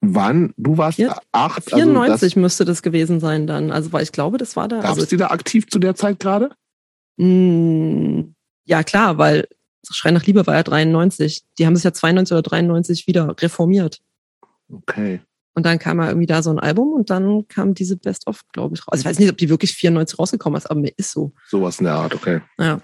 wann? 0.01 0.55
Du 0.57 0.79
warst 0.79 0.97
Vier- 0.97 1.17
acht? 1.33 1.65
94 1.71 2.37
müsste 2.37 2.65
das 2.65 2.83
gewesen 2.83 3.21
sein 3.21 3.47
dann. 3.47 3.71
Also, 3.73 3.93
weil 3.93 4.03
ich 4.03 4.13
glaube, 4.13 4.39
das 4.39 4.57
war 4.57 4.69
da. 4.69 4.77
Also 4.77 4.83
Gab 4.83 4.91
Also, 4.93 5.03
es 5.03 5.09
die 5.09 5.17
da 5.17 5.29
aktiv 5.29 5.67
zu 5.69 5.79
der 5.79 5.95
Zeit 5.95 6.21
gerade? 6.21 6.51
mh, 7.19 8.25
ja, 8.67 8.83
klar, 8.83 9.17
weil 9.19 9.49
Schrei 9.89 10.11
nach 10.11 10.25
Liebe 10.25 10.47
war 10.47 10.55
ja 10.55 10.63
93. 10.65 11.45
Die 11.59 11.67
haben 11.67 11.77
sich 11.77 11.85
ja 11.85 11.93
92 11.93 12.33
oder 12.35 12.43
93 12.43 13.07
wieder 13.07 13.35
reformiert. 13.41 14.01
Okay. 14.71 15.21
Und 15.57 15.65
dann 15.65 15.79
kam 15.79 15.99
ja 16.01 16.09
irgendwie 16.09 16.27
da 16.27 16.43
so 16.43 16.51
ein 16.51 16.59
Album 16.59 16.93
und 16.93 17.09
dann 17.09 17.49
kam 17.49 17.73
diese 17.73 17.97
Best-of, 17.97 18.43
glaube 18.53 18.75
ich, 18.75 18.83
raus. 18.83 18.89
Also 18.93 19.01
ich 19.01 19.07
weiß 19.07 19.19
nicht, 19.19 19.31
ob 19.31 19.39
die 19.39 19.49
wirklich 19.49 19.73
94 19.73 20.19
rausgekommen 20.19 20.59
ist, 20.59 20.67
aber 20.71 20.81
mir 20.81 20.93
ist 20.99 21.13
so. 21.13 21.33
Sowas 21.49 21.79
in 21.79 21.85
der 21.87 21.95
Art, 21.95 22.15
okay. 22.15 22.43
Ja. 22.59 22.79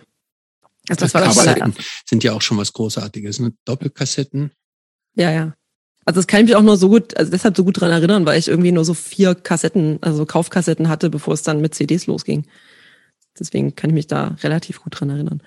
Also 0.88 1.00
das 1.04 1.12
war 1.12 1.20
das 1.20 1.38
Aber- 1.38 1.50
allererste. 1.50 1.82
sind 2.08 2.24
ja 2.24 2.32
auch 2.32 2.40
schon 2.40 2.56
was 2.56 2.72
Großartiges, 2.72 3.40
ne? 3.40 3.52
Doppelkassetten. 3.66 4.52
Ja, 5.14 5.30
ja. 5.30 5.54
Also 6.06 6.18
das 6.18 6.26
kann 6.26 6.40
ich 6.40 6.46
mich 6.46 6.56
auch 6.56 6.62
nur 6.62 6.78
so 6.78 6.88
gut, 6.88 7.14
also 7.16 7.30
deshalb 7.30 7.56
so 7.58 7.62
gut 7.62 7.78
dran 7.78 7.90
erinnern, 7.90 8.24
weil 8.24 8.38
ich 8.38 8.48
irgendwie 8.48 8.72
nur 8.72 8.86
so 8.86 8.94
vier 8.94 9.34
Kassetten, 9.34 9.98
also 10.00 10.24
Kaufkassetten 10.24 10.88
hatte, 10.88 11.10
bevor 11.10 11.34
es 11.34 11.42
dann 11.42 11.60
mit 11.60 11.74
CDs 11.74 12.06
losging. 12.06 12.46
Deswegen 13.38 13.76
kann 13.76 13.90
ich 13.90 13.94
mich 13.94 14.06
da 14.06 14.34
relativ 14.42 14.80
gut 14.82 14.98
dran 14.98 15.10
erinnern. 15.10 15.42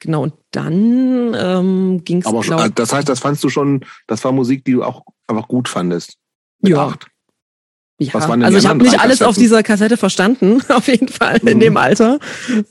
Genau, 0.00 0.24
und 0.24 0.34
dann 0.50 1.34
ähm, 1.34 2.04
ging 2.04 2.18
es, 2.18 2.26
Aber 2.26 2.42
schon, 2.42 2.56
glaube 2.56 2.72
das 2.74 2.92
heißt, 2.92 3.08
das 3.08 3.20
fandst 3.20 3.42
du 3.44 3.48
schon, 3.48 3.84
das 4.08 4.24
war 4.24 4.32
Musik, 4.32 4.64
die 4.64 4.72
du 4.72 4.82
auch 4.82 5.02
einfach 5.28 5.46
gut 5.48 5.68
fandest. 5.68 6.18
Mit 6.60 6.72
Ja. 6.72 6.86
acht. 6.88 7.06
Ja, 8.00 8.14
also 8.14 8.56
ich 8.58 8.66
habe 8.68 8.80
nicht 8.84 9.00
alles 9.00 9.22
auf 9.22 9.34
dieser 9.36 9.64
Kassette 9.64 9.96
verstanden, 9.96 10.60
auf 10.68 10.86
jeden 10.86 11.08
Fall 11.08 11.38
in 11.38 11.56
Mhm. 11.56 11.60
dem 11.60 11.76
Alter. 11.76 12.20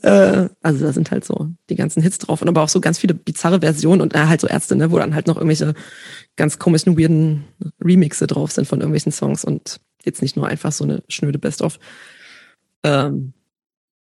Äh, 0.00 0.48
also 0.62 0.86
da 0.86 0.92
sind 0.94 1.10
halt 1.10 1.26
so 1.26 1.50
die 1.68 1.74
ganzen 1.74 2.02
Hits 2.02 2.16
drauf 2.16 2.40
und 2.40 2.48
aber 2.48 2.62
auch 2.62 2.70
so 2.70 2.80
ganz 2.80 2.98
viele 2.98 3.12
bizarre 3.12 3.60
Versionen 3.60 4.00
und 4.00 4.14
äh, 4.14 4.20
halt 4.26 4.40
so 4.40 4.46
Ärzte, 4.46 4.74
ne, 4.74 4.90
wo 4.90 4.96
dann 4.98 5.14
halt 5.14 5.26
noch 5.26 5.36
irgendwelche 5.36 5.74
ganz 6.36 6.58
komischen, 6.58 6.96
weirden 6.98 7.44
Remixe 7.78 8.26
drauf 8.26 8.52
sind 8.52 8.66
von 8.66 8.80
irgendwelchen 8.80 9.12
Songs 9.12 9.44
und 9.44 9.80
jetzt 10.02 10.22
nicht 10.22 10.34
nur 10.38 10.46
einfach 10.48 10.72
so 10.72 10.84
eine 10.84 11.02
schnöde 11.08 11.38
Best-of. 11.38 11.78
Ähm, 12.82 13.34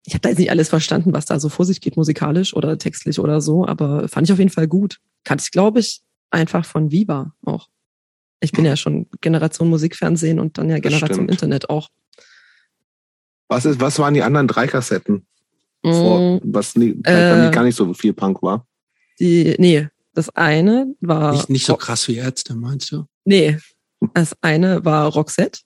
ich 0.06 0.14
habe 0.14 0.20
da 0.22 0.30
jetzt 0.30 0.38
nicht 0.38 0.50
alles 0.50 0.70
verstanden, 0.70 1.12
was 1.12 1.26
da 1.26 1.38
so 1.38 1.50
vor 1.50 1.66
sich 1.66 1.82
geht, 1.82 1.98
musikalisch 1.98 2.54
oder 2.54 2.78
textlich 2.78 3.18
oder 3.18 3.42
so, 3.42 3.66
aber 3.66 4.08
fand 4.08 4.26
ich 4.26 4.32
auf 4.32 4.38
jeden 4.38 4.50
Fall 4.50 4.68
gut. 4.68 5.00
Kannte 5.24 5.42
ich, 5.44 5.50
glaube 5.50 5.80
ich, 5.80 6.00
einfach 6.30 6.64
von 6.64 6.90
Viva 6.90 7.34
auch. 7.44 7.68
Ich 8.40 8.52
bin 8.52 8.64
ja 8.64 8.76
schon 8.76 9.06
Generation 9.20 9.68
Musikfernsehen 9.68 10.40
und 10.40 10.56
dann 10.58 10.70
ja 10.70 10.78
Generation. 10.78 11.28
Internet 11.28 11.68
auch. 11.70 11.88
Was, 13.48 13.64
ist, 13.64 13.80
was 13.80 13.98
waren 13.98 14.14
die 14.14 14.22
anderen 14.22 14.46
drei 14.48 14.66
Kassetten? 14.66 15.26
Vor, 15.82 16.36
Mm, 16.36 16.40
was 16.44 16.76
nie, 16.76 16.90
äh, 17.04 17.50
gar 17.50 17.64
nicht 17.64 17.74
so 17.76 17.92
viel 17.94 18.12
Punk 18.12 18.42
war. 18.42 18.66
Die, 19.18 19.54
nee, 19.58 19.88
das 20.14 20.28
eine 20.30 20.94
war. 21.00 21.32
Nicht, 21.32 21.48
nicht 21.50 21.66
so 21.66 21.74
krass 21.76 22.06
wie 22.08 22.16
Ärzte, 22.16 22.54
meinst 22.54 22.92
du? 22.92 23.06
Nee, 23.24 23.58
das 24.14 24.36
eine 24.42 24.84
war 24.84 25.06
Roxette. 25.08 25.60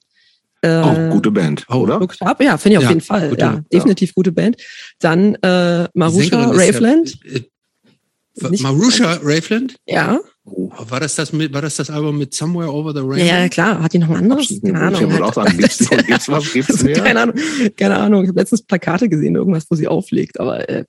Äh, 0.63 0.81
Oh, 0.83 1.11
gute 1.11 1.31
Band, 1.31 1.67
oh, 1.69 1.79
oder? 1.79 2.01
Up, 2.01 2.41
ja, 2.41 2.57
finde 2.57 2.79
ich 2.79 2.83
Ja, 2.83 2.89
auf 2.89 2.95
jeden 2.95 3.01
Fall. 3.01 3.29
gute- 3.31 3.41
ja, 3.41 3.55
ja. 3.55 3.61
definitiv 3.73 4.15
gute 4.15 4.33
Band. 4.33 4.57
Dann 5.01 5.35
äh, 5.43 5.89
Marusha 5.95 6.23
Sängerin 6.31 6.51
ist 6.53 6.57
ja- 6.59 6.65
Raveland. 6.73 7.19
äh, 7.25 8.49
nicht- 8.51 8.63
Marusha 8.63 9.19
Raveland? 9.23 9.77
Ja. 9.87 10.21
Oh, 10.47 10.71
War 10.91 11.01
das 11.01 11.15
das 11.15 11.33
mit, 11.33 11.53
war 11.55 11.63
das 11.63 11.77
das 11.77 11.89
Album 11.89 12.19
mit 12.19 12.35
Somewhere 12.35 12.71
Over 12.71 12.93
the 12.93 12.99
Rainbow? 13.01 13.17
ja, 13.25 13.49
klar. 13.49 13.83
Hat 13.83 13.95
die 13.95 13.99
noch 13.99 14.11
ein 14.11 14.17
anderes? 14.17 14.43
absolut. 14.51 14.65
Keine 14.75 14.81
Ahnung. 14.81 15.01
Ich 15.03 15.11
würde 15.11 15.25
auch 15.25 15.37
halt. 15.37 15.49
sagen, 15.49 15.59
gibt's, 15.59 15.89
gibt's 16.07 16.29
was, 16.29 16.53
gibt's 16.53 16.71
Also, 16.71 16.85
mehr? 16.87 17.01
keine 17.03 17.21
Ahnung, 17.23 17.37
keine 17.77 17.97
Ahnung. 17.97 18.23
Ich 18.25 18.29
habe 18.29 18.41
letztens 18.41 18.63
Plakate 18.63 19.09
gesehen, 19.09 19.37
irgendwas, 19.37 19.67
wo 19.71 19.75
sie 19.75 19.89
auflegt, 19.89 20.39
aber 20.41 20.69
äh, 20.69 20.85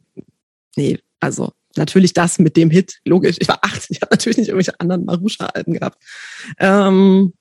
nee, 0.75 0.99
also 1.21 1.53
natürlich 1.77 2.11
das 2.13 2.37
mit 2.39 2.57
dem 2.57 2.69
Hit, 2.69 2.99
logisch. 3.05 3.37
Ich 3.39 3.47
war 3.47 3.59
acht, 3.61 3.85
ich 3.89 4.01
habe 4.01 4.09
natürlich 4.11 4.37
nicht 4.37 4.49
irgendwelche 4.49 4.77
anderen 4.79 5.05
Marusha-Alben 5.05 5.73
gehabt. 5.73 6.03
Ähm, 6.59 7.33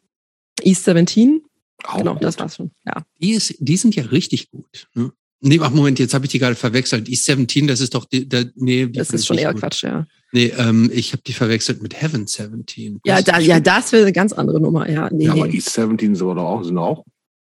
East 0.63 0.85
17, 0.85 1.43
Auch 1.85 1.99
genau, 1.99 2.13
gut. 2.15 2.23
das 2.23 2.39
war's 2.39 2.57
schon. 2.57 2.71
Ja. 2.87 3.03
Die, 3.21 3.33
ist, 3.33 3.57
die 3.59 3.77
sind 3.77 3.97
ja 3.97 4.05
richtig 4.05 4.51
gut. 4.53 4.89
Ne? 4.95 5.13
Nee, 5.41 5.59
ach 5.63 5.71
Moment, 5.71 5.99
jetzt 5.99 6.15
habe 6.15 6.25
ich 6.25 6.31
die 6.33 6.39
gerade 6.39 6.55
verwechselt. 6.55 7.09
East 7.09 7.25
17, 7.27 7.67
das 7.67 7.81
ist 7.81 7.95
doch 7.95 8.07
die, 8.07 8.27
der, 8.29 8.47
nee, 8.55 8.87
die 8.87 8.93
Das 8.93 9.11
ist 9.11 9.27
schon 9.27 9.37
eher 9.39 9.53
gut. 9.53 9.61
Quatsch, 9.61 9.83
ja. 9.85 10.07
Nee, 10.33 10.53
ähm, 10.57 10.91
ich 10.93 11.13
habe 11.13 11.23
die 11.27 11.33
verwechselt 11.35 11.83
mit 11.83 12.01
Heaven 12.01 12.27
17. 12.27 13.01
Ja, 13.05 13.17
Das 13.17 13.25
da, 13.25 13.37
ist 13.39 13.47
ja, 13.47 13.61
das 13.61 13.93
wäre 13.93 14.03
eine 14.05 14.13
ganz 14.13 14.33
andere 14.33 14.61
Nummer, 14.61 14.89
ja. 14.89 15.09
Nee, 15.13 15.27
Ja, 15.27 15.33
aber 15.33 15.47
nee. 15.47 15.57
East 15.57 15.71
17 15.75 16.15
sind 16.17 16.27
auch, 16.39 16.63
sind 16.65 16.79
auch 16.79 17.05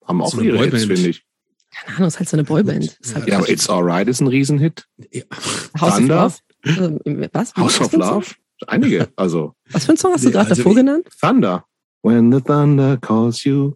Haben 0.05 0.21
auch 0.21 0.33
eine 0.33 0.43
ihre 0.43 0.57
Hits, 0.59 0.71
Boyband. 0.71 0.93
finde 0.97 1.09
ich. 1.09 1.23
Keine 1.73 1.97
Ahnung, 1.97 2.07
ist 2.07 2.19
halt 2.19 2.29
so 2.29 2.35
eine 2.37 2.43
Boyband. 2.43 2.97
Ist 3.01 3.15
halt 3.15 3.27
Ja, 3.27 3.37
aber 3.37 3.49
It's 3.49 3.69
Alright 3.69 4.07
ist 4.07 4.21
ein 4.21 4.27
Riesenhit. 4.27 4.85
Ja. 5.11 5.23
House 5.79 5.95
Thunder? 5.97 6.25
of 6.27 6.39
Love. 6.65 6.99
Ähm, 7.05 7.29
was? 7.33 7.55
House 7.55 7.79
Was 7.79 7.81
of 7.81 7.91
für 7.91 7.97
ein 7.97 8.01
Song? 8.03 8.13
Love. 8.21 8.27
Einige. 8.67 9.09
Also 9.15 9.53
Was 9.71 9.85
für 9.85 9.91
ein 9.93 9.97
Song 9.97 10.13
hast 10.13 10.23
du 10.23 10.27
Nee, 10.27 10.33
gerade 10.33 10.49
also 10.49 10.61
davor 10.63 10.75
genannt? 10.75 11.07
Thunder. 11.19 11.65
When 12.03 12.31
the 12.31 12.39
thunder 12.41 12.97
calls 12.97 13.43
you 13.43 13.73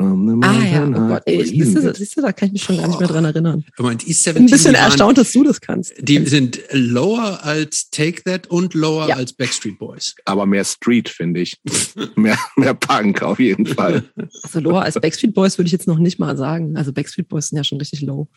Ah 0.00 0.62
ja, 0.64 0.88
oh 0.88 0.94
high. 0.94 1.08
Gott, 1.08 1.22
ey, 1.26 1.44
siehst 1.44 1.76
du, 1.76 1.94
siehst 1.94 2.16
du, 2.16 2.22
da 2.22 2.32
kann 2.32 2.46
ich 2.46 2.52
mich 2.54 2.62
schon 2.62 2.78
gar 2.78 2.88
nicht 2.88 2.98
mehr 2.98 3.08
dran 3.08 3.24
erinnern. 3.26 3.64
Aber 3.76 3.94
die 3.94 4.10
Ich 4.10 4.24
bin 4.24 4.36
ein 4.36 4.46
17 4.46 4.46
bisschen 4.46 4.74
waren- 4.74 4.84
erstaunt, 4.84 5.18
dass 5.18 5.32
du 5.32 5.44
das 5.44 5.60
kannst. 5.60 5.92
Die 5.98 6.24
sind 6.26 6.60
lower 6.72 7.44
als 7.44 7.90
Take 7.90 8.22
That 8.24 8.46
und 8.46 8.72
lower 8.74 9.08
Ja. 9.08 9.16
als 9.16 9.32
Backstreet 9.34 9.78
Boys. 9.78 10.14
Aber 10.24 10.46
mehr 10.46 10.64
Street, 10.64 11.08
finde 11.10 11.40
ich. 11.40 11.56
mehr, 12.16 12.38
mehr 12.56 12.74
Punk 12.74 13.22
auf 13.22 13.38
jeden 13.38 13.66
Fall. 13.66 14.04
Also 14.42 14.60
lower 14.60 14.82
als 14.82 14.94
Backstreet 14.98 15.34
Boys 15.34 15.58
würde 15.58 15.66
ich 15.66 15.72
jetzt 15.72 15.86
noch 15.86 15.98
nicht 15.98 16.18
mal 16.18 16.36
sagen. 16.36 16.76
Also 16.76 16.92
Backstreet 16.92 17.28
Boys 17.28 17.48
sind 17.48 17.58
ja 17.58 17.64
schon 17.64 17.78
richtig 17.78 18.00
low. 18.00 18.28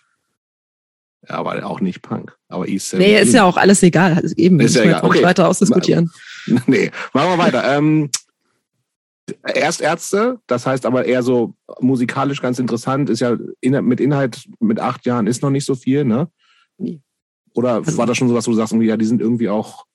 Ja, 1.29 1.35
aber 1.35 1.65
auch 1.65 1.79
nicht 1.79 2.01
Punk. 2.01 2.35
Aber 2.49 2.67
East 2.67 2.89
17. 2.89 2.99
Nee, 3.09 3.21
ist 3.21 3.33
ja 3.33 3.45
auch 3.45 3.55
alles 3.55 3.81
egal. 3.83 4.15
Also 4.21 4.35
eben, 4.35 4.59
Ist 4.59 4.75
ja 4.75 4.81
wir 4.81 4.89
egal. 4.89 4.95
jetzt 4.95 5.03
auch 5.05 5.09
nicht 5.13 5.19
Okay. 5.19 5.27
weiter 5.29 5.47
ausdiskutieren. 5.47 6.11
Nee, 6.67 6.91
machen 7.13 7.29
wir 7.29 7.37
weiter. 7.37 7.63
Ähm, 7.77 8.09
erst 9.53 9.81
Ärzte, 9.81 10.39
das 10.47 10.65
heißt 10.65 10.85
aber 10.85 11.05
eher 11.05 11.23
so 11.23 11.55
musikalisch 11.79 12.41
ganz 12.41 12.59
interessant, 12.59 13.09
ist 13.09 13.19
ja 13.21 13.37
in, 13.61 13.71
mit 13.85 13.99
Inhalt 13.99 14.47
mit 14.59 14.79
acht 14.79 15.05
Jahren 15.05 15.27
ist 15.27 15.41
noch 15.41 15.49
nicht 15.49 15.65
so 15.65 15.75
viel, 15.75 16.03
ne? 16.03 16.29
Nee. 16.77 17.01
Oder 17.53 17.75
Also- 17.75 17.97
war 17.97 18.05
das 18.07 18.17
schon 18.17 18.27
so, 18.29 18.35
was 18.35 18.45
du 18.45 18.53
sagst, 18.53 18.73
ja, 18.73 18.97
die 18.97 19.05
sind 19.05 19.21
irgendwie 19.21 19.49
auch, 19.49 19.85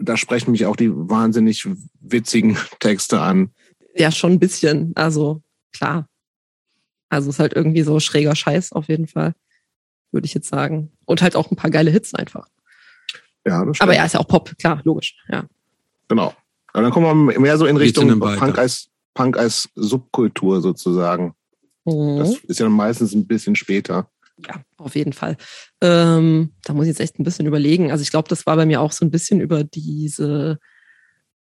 da 0.00 0.16
sprechen 0.16 0.50
mich 0.52 0.66
auch 0.66 0.76
die 0.76 0.90
wahnsinnig 0.92 1.68
witzigen 2.00 2.56
Texte 2.80 3.20
an. 3.20 3.52
Ja, 3.94 4.10
schon 4.12 4.32
ein 4.32 4.38
bisschen. 4.38 4.92
Also 4.96 5.42
klar. 5.72 6.08
Also 7.10 7.30
ist 7.30 7.38
halt 7.38 7.54
irgendwie 7.54 7.82
so 7.82 8.00
schräger 8.00 8.36
Scheiß 8.36 8.72
auf 8.72 8.88
jeden 8.88 9.06
Fall, 9.06 9.34
würde 10.12 10.26
ich 10.26 10.34
jetzt 10.34 10.48
sagen. 10.48 10.92
Und 11.04 11.22
halt 11.22 11.36
auch 11.36 11.50
ein 11.50 11.56
paar 11.56 11.70
geile 11.70 11.90
Hits 11.90 12.14
einfach. 12.14 12.48
Ja, 13.46 13.64
das 13.64 13.76
stimmt. 13.76 13.82
Aber 13.82 13.94
ja, 13.94 14.04
ist 14.04 14.12
ja 14.14 14.20
auch 14.20 14.28
Pop, 14.28 14.56
klar, 14.58 14.80
logisch. 14.84 15.16
Ja. 15.28 15.46
Genau. 16.08 16.34
Aber 16.72 16.82
dann 16.82 16.92
kommen 16.92 17.26
wir 17.28 17.40
mehr 17.40 17.58
so 17.58 17.66
in 17.66 17.76
Richtung? 17.76 18.18
Punk 18.20 18.58
als, 18.58 18.88
Punk 19.14 19.36
als 19.36 19.68
Subkultur 19.74 20.60
sozusagen. 20.60 21.34
Mhm. 21.84 22.18
Das 22.18 22.36
ist 22.44 22.60
ja 22.60 22.68
meistens 22.68 23.14
ein 23.14 23.26
bisschen 23.26 23.56
später. 23.56 24.10
Ja, 24.46 24.62
auf 24.76 24.94
jeden 24.94 25.12
Fall. 25.12 25.36
Ähm, 25.80 26.52
da 26.64 26.72
muss 26.72 26.84
ich 26.84 26.90
jetzt 26.90 27.00
echt 27.00 27.18
ein 27.18 27.24
bisschen 27.24 27.46
überlegen. 27.46 27.90
Also 27.90 28.02
ich 28.02 28.10
glaube, 28.10 28.28
das 28.28 28.46
war 28.46 28.56
bei 28.56 28.66
mir 28.66 28.80
auch 28.80 28.92
so 28.92 29.04
ein 29.04 29.10
bisschen 29.10 29.40
über 29.40 29.64
diese, 29.64 30.58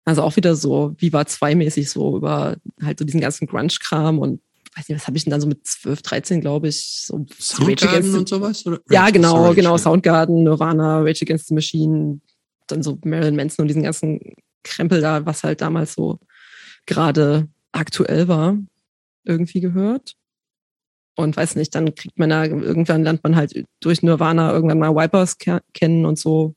also 0.03 0.23
auch 0.23 0.35
wieder 0.35 0.55
so 0.55 0.93
Viva 0.97 1.25
2 1.25 1.55
mäßig 1.55 1.89
so 1.89 2.17
über 2.17 2.57
halt 2.81 2.99
so 2.99 3.05
diesen 3.05 3.21
ganzen 3.21 3.47
Grunge-Kram 3.47 4.19
und 4.19 4.41
weiß 4.75 4.89
nicht, 4.89 4.97
was 4.97 5.07
habe 5.07 5.17
ich 5.17 5.23
denn 5.23 5.31
dann 5.31 5.41
so 5.41 5.47
mit 5.47 5.65
12, 5.65 6.01
13, 6.01 6.41
glaube 6.41 6.67
ich, 6.67 7.03
so 7.05 7.17
Rage 7.17 7.33
Soundgarden 7.39 8.15
und 8.15 8.29
sowas? 8.29 8.65
Oder? 8.65 8.79
Ja, 8.89 9.09
genau, 9.09 9.43
Sorry, 9.43 9.55
genau. 9.55 9.77
Soundgarden, 9.77 10.43
Nirvana, 10.43 10.99
Rage 10.99 11.23
Against 11.23 11.47
the 11.47 11.53
Machine, 11.53 12.21
dann 12.67 12.83
so 12.83 12.97
Marilyn 13.03 13.35
Manson 13.35 13.63
und 13.63 13.67
diesen 13.67 13.83
ganzen 13.83 14.19
Krempel 14.63 15.01
da, 15.01 15.25
was 15.25 15.43
halt 15.43 15.61
damals 15.61 15.93
so 15.93 16.19
gerade 16.85 17.47
aktuell 17.71 18.27
war, 18.27 18.57
irgendwie 19.23 19.61
gehört. 19.61 20.15
Und 21.15 21.35
weiß 21.35 21.55
nicht, 21.55 21.75
dann 21.75 21.93
kriegt 21.93 22.17
man 22.17 22.29
da, 22.29 22.45
irgendwann 22.45 23.03
lernt 23.03 23.23
man 23.23 23.35
halt 23.35 23.65
durch 23.79 24.01
Nirvana 24.01 24.51
irgendwann 24.53 24.79
mal 24.79 24.95
Wipers 24.95 25.37
ke 25.37 25.61
kennen 25.73 26.05
und 26.05 26.17
so. 26.17 26.55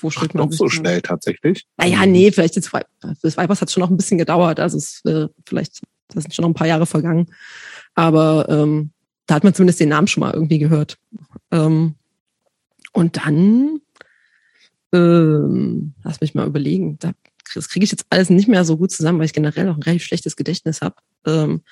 Wo 0.00 0.10
Ach, 0.14 0.34
man 0.34 0.48
doch 0.48 0.56
so 0.56 0.66
da? 0.66 0.70
schnell 0.70 1.02
tatsächlich. 1.02 1.66
Naja, 1.76 2.06
nee, 2.06 2.30
vielleicht 2.30 2.54
jetzt, 2.54 2.70
das 3.22 3.36
Vipers 3.36 3.60
hat 3.60 3.70
schon 3.70 3.80
noch 3.80 3.90
ein 3.90 3.96
bisschen 3.96 4.18
gedauert, 4.18 4.60
also 4.60 4.78
es, 4.78 5.04
äh, 5.04 5.26
vielleicht, 5.44 5.80
da 6.08 6.20
sind 6.20 6.32
schon 6.32 6.44
noch 6.44 6.50
ein 6.50 6.54
paar 6.54 6.68
Jahre 6.68 6.86
vergangen. 6.86 7.26
Aber 7.94 8.46
ähm, 8.48 8.92
da 9.26 9.34
hat 9.34 9.44
man 9.44 9.54
zumindest 9.54 9.80
den 9.80 9.88
Namen 9.88 10.06
schon 10.06 10.20
mal 10.20 10.32
irgendwie 10.32 10.58
gehört. 10.58 10.98
Ähm, 11.50 11.96
und 12.92 13.16
dann, 13.16 13.80
ähm, 14.92 15.94
lass 16.02 16.20
mich 16.20 16.34
mal 16.34 16.46
überlegen, 16.46 16.98
da, 16.98 17.12
das 17.54 17.68
kriege 17.68 17.84
ich 17.84 17.90
jetzt 17.90 18.06
alles 18.10 18.30
nicht 18.30 18.48
mehr 18.48 18.64
so 18.64 18.76
gut 18.76 18.90
zusammen, 18.90 19.18
weil 19.18 19.26
ich 19.26 19.32
generell 19.32 19.68
auch 19.68 19.76
ein 19.76 19.82
relativ 19.82 20.04
schlechtes 20.04 20.36
Gedächtnis 20.36 20.80
habe. 20.80 20.96
Ähm, 21.26 21.62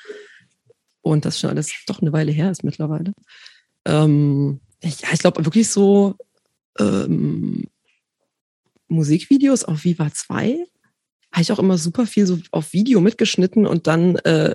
und 1.02 1.24
das 1.24 1.40
schon 1.40 1.50
alles 1.50 1.72
doch 1.86 2.00
eine 2.00 2.12
Weile 2.12 2.32
her 2.32 2.50
ist 2.50 2.64
mittlerweile. 2.64 3.12
Ähm, 3.84 4.60
ja, 4.82 5.08
ich 5.12 5.20
glaube 5.20 5.44
wirklich 5.44 5.68
so 5.70 6.16
ähm, 6.78 7.64
Musikvideos 8.88 9.64
auf 9.64 9.84
Viva 9.84 10.12
2 10.12 10.66
habe 11.32 11.42
ich 11.42 11.52
auch 11.52 11.58
immer 11.58 11.78
super 11.78 12.06
viel 12.06 12.26
so 12.26 12.38
auf 12.50 12.72
Video 12.72 13.00
mitgeschnitten 13.00 13.66
und 13.66 13.86
dann 13.86 14.16
äh, 14.16 14.54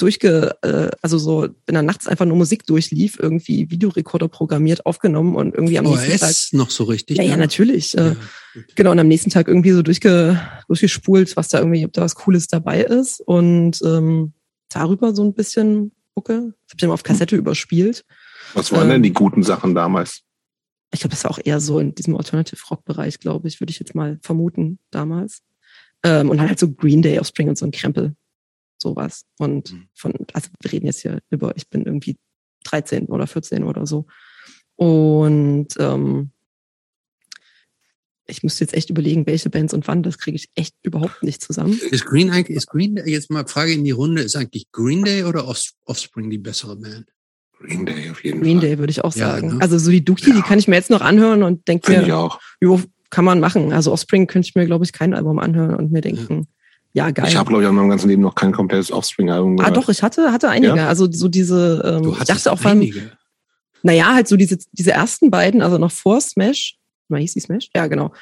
durchge, 0.00 0.56
äh, 0.62 0.90
also 1.02 1.18
so, 1.18 1.48
wenn 1.66 1.74
dann 1.74 1.86
nachts 1.86 2.06
einfach 2.06 2.26
nur 2.26 2.36
Musik 2.36 2.66
durchlief, 2.66 3.18
irgendwie 3.18 3.70
Videorekorder 3.70 4.28
programmiert, 4.28 4.86
aufgenommen 4.86 5.36
und 5.36 5.54
irgendwie 5.54 5.78
am 5.78 5.84
nächsten 5.84 6.18
Tag. 6.18 6.30
OS 6.30 6.52
noch 6.52 6.70
so 6.70 6.84
richtig? 6.84 7.18
Ja, 7.18 7.24
ja, 7.24 7.36
natürlich. 7.36 7.96
Äh, 7.96 8.00
Ja. 8.10 8.16
Genau, 8.74 8.90
und 8.90 8.98
am 8.98 9.06
nächsten 9.06 9.30
Tag 9.30 9.46
irgendwie 9.46 9.70
so 9.70 9.82
durchge, 9.82 10.40
durchgespult, 10.66 11.36
was 11.36 11.48
da 11.48 11.58
irgendwie, 11.58 11.84
ob 11.84 11.92
da 11.92 12.02
was 12.02 12.16
Cooles 12.16 12.48
dabei 12.48 12.82
ist. 12.82 13.20
Und 13.20 13.80
ähm, 13.84 14.32
darüber 14.68 15.14
so 15.14 15.22
ein 15.22 15.34
bisschen 15.34 15.92
gucke. 16.14 16.32
Das 16.34 16.72
habe 16.72 16.76
ich 16.78 16.82
immer 16.82 16.94
auf 16.94 17.02
Kassette 17.04 17.36
überspielt. 17.36 18.04
Was 18.54 18.72
waren 18.72 18.84
Ähm, 18.84 18.88
denn 18.90 19.02
die 19.04 19.12
guten 19.12 19.42
Sachen 19.44 19.74
damals? 19.76 20.22
Ich 20.92 21.00
glaube, 21.00 21.14
das 21.14 21.22
war 21.22 21.30
auch 21.30 21.38
eher 21.44 21.60
so 21.60 21.78
in 21.78 21.94
diesem 21.94 22.16
Alternative 22.16 22.60
Rock-Bereich, 22.68 23.20
glaube 23.20 23.46
ich, 23.46 23.60
würde 23.60 23.70
ich 23.70 23.78
jetzt 23.78 23.94
mal 23.94 24.18
vermuten 24.22 24.80
damals. 24.90 25.42
Ähm, 26.02 26.30
und 26.30 26.38
dann 26.38 26.48
halt 26.48 26.58
so 26.58 26.68
Green 26.72 27.02
Day 27.02 27.20
Offspring 27.20 27.48
und 27.48 27.56
so 27.58 27.64
ein 27.66 27.70
Krempel. 27.70 28.16
Sowas. 28.82 29.24
Und 29.38 29.72
Mhm. 29.72 29.88
von, 29.94 30.12
also 30.32 30.48
wir 30.60 30.72
reden 30.72 30.86
jetzt 30.86 31.00
hier 31.02 31.20
über, 31.30 31.56
ich 31.56 31.68
bin 31.68 31.84
irgendwie 31.84 32.16
13 32.64 33.06
oder 33.06 33.26
14 33.26 33.64
oder 33.64 33.86
so. 33.86 34.06
Und 34.76 35.68
ähm, 35.78 36.30
ich 38.26 38.42
müsste 38.44 38.62
jetzt 38.64 38.74
echt 38.74 38.90
überlegen, 38.90 39.26
welche 39.26 39.50
Bands 39.50 39.74
und 39.74 39.88
wann, 39.88 40.02
das 40.04 40.18
kriege 40.18 40.36
ich 40.36 40.48
echt 40.54 40.74
überhaupt 40.82 41.22
nicht 41.22 41.42
zusammen. 41.42 41.78
Ist 41.90 42.06
Green 42.06 42.30
eigentlich, 42.30 42.56
ist 42.56 42.68
Green 42.68 42.94
Day, 42.94 43.10
jetzt 43.10 43.30
mal 43.30 43.46
Frage 43.46 43.72
in 43.72 43.82
die 43.84 43.90
Runde, 43.90 44.22
ist 44.22 44.36
eigentlich 44.36 44.70
Green 44.70 45.02
Day 45.04 45.24
oder 45.24 45.48
Off- 45.48 45.72
Offspring 45.84 46.30
die 46.30 46.38
bessere 46.38 46.76
Band? 46.76 47.06
Green 47.58 47.84
Day 47.84 48.08
auf 48.08 48.22
jeden 48.24 48.40
Green 48.40 48.60
Fall. 48.60 48.68
Day 48.68 48.78
würde 48.78 48.90
ich 48.92 49.02
auch 49.04 49.14
Ja, 49.16 49.32
sagen. 49.32 49.56
ne? 49.56 49.58
Also 49.60 49.78
so 49.78 49.90
die 49.90 50.04
Dookie, 50.04 50.30
die 50.32 50.38
Ja. 50.38 50.42
kann 50.44 50.58
ich 50.60 50.68
mir 50.68 50.76
jetzt 50.76 50.90
noch 50.90 51.00
anhören 51.00 51.42
und 51.42 51.66
denke 51.66 51.90
mir, 51.90 52.16
auch. 52.16 52.40
jo, 52.60 52.80
kann 53.10 53.24
man 53.24 53.40
machen. 53.40 53.72
Also 53.72 53.92
Offspring 53.92 54.26
könnte 54.28 54.48
ich 54.48 54.54
mir, 54.54 54.64
glaube 54.66 54.84
ich, 54.84 54.92
kein 54.92 55.12
Album 55.12 55.38
anhören 55.40 55.74
und 55.74 55.90
mir 55.92 56.00
denken, 56.00 56.34
ja, 56.42 56.46
geil. 56.94 57.26
Ich 57.28 57.36
habe, 57.36 57.48
glaube 57.48 57.62
ich, 57.62 57.68
in 57.68 57.74
meinem 57.74 57.88
ganzen 57.88 58.08
Leben 58.08 58.22
noch 58.22 58.34
kein 58.34 58.52
komplettes 58.52 58.90
Offspring-Album 58.90 59.54
ah, 59.54 59.56
gehört. 59.64 59.76
doch, 59.76 59.88
ich 59.88 60.02
hatte, 60.02 60.32
hatte 60.32 60.48
einige. 60.48 60.76
Ja? 60.76 60.88
Also 60.88 61.10
so 61.10 61.28
diese, 61.28 61.82
ähm, 61.84 62.02
Du 62.02 62.12
ich 62.12 62.24
dachte 62.24 62.50
auch, 62.52 62.64
einige. 62.64 63.12
naja, 63.82 64.14
halt 64.14 64.26
so 64.28 64.36
diese, 64.36 64.58
diese 64.72 64.92
ersten 64.92 65.30
beiden, 65.30 65.62
also 65.62 65.78
noch 65.78 65.92
vor 65.92 66.20
Smash, 66.20 66.76
mal 67.08 67.20
hieß 67.20 67.34
die 67.34 67.40
Smash? 67.40 67.70
Ja, 67.74 67.86
genau. 67.86 68.12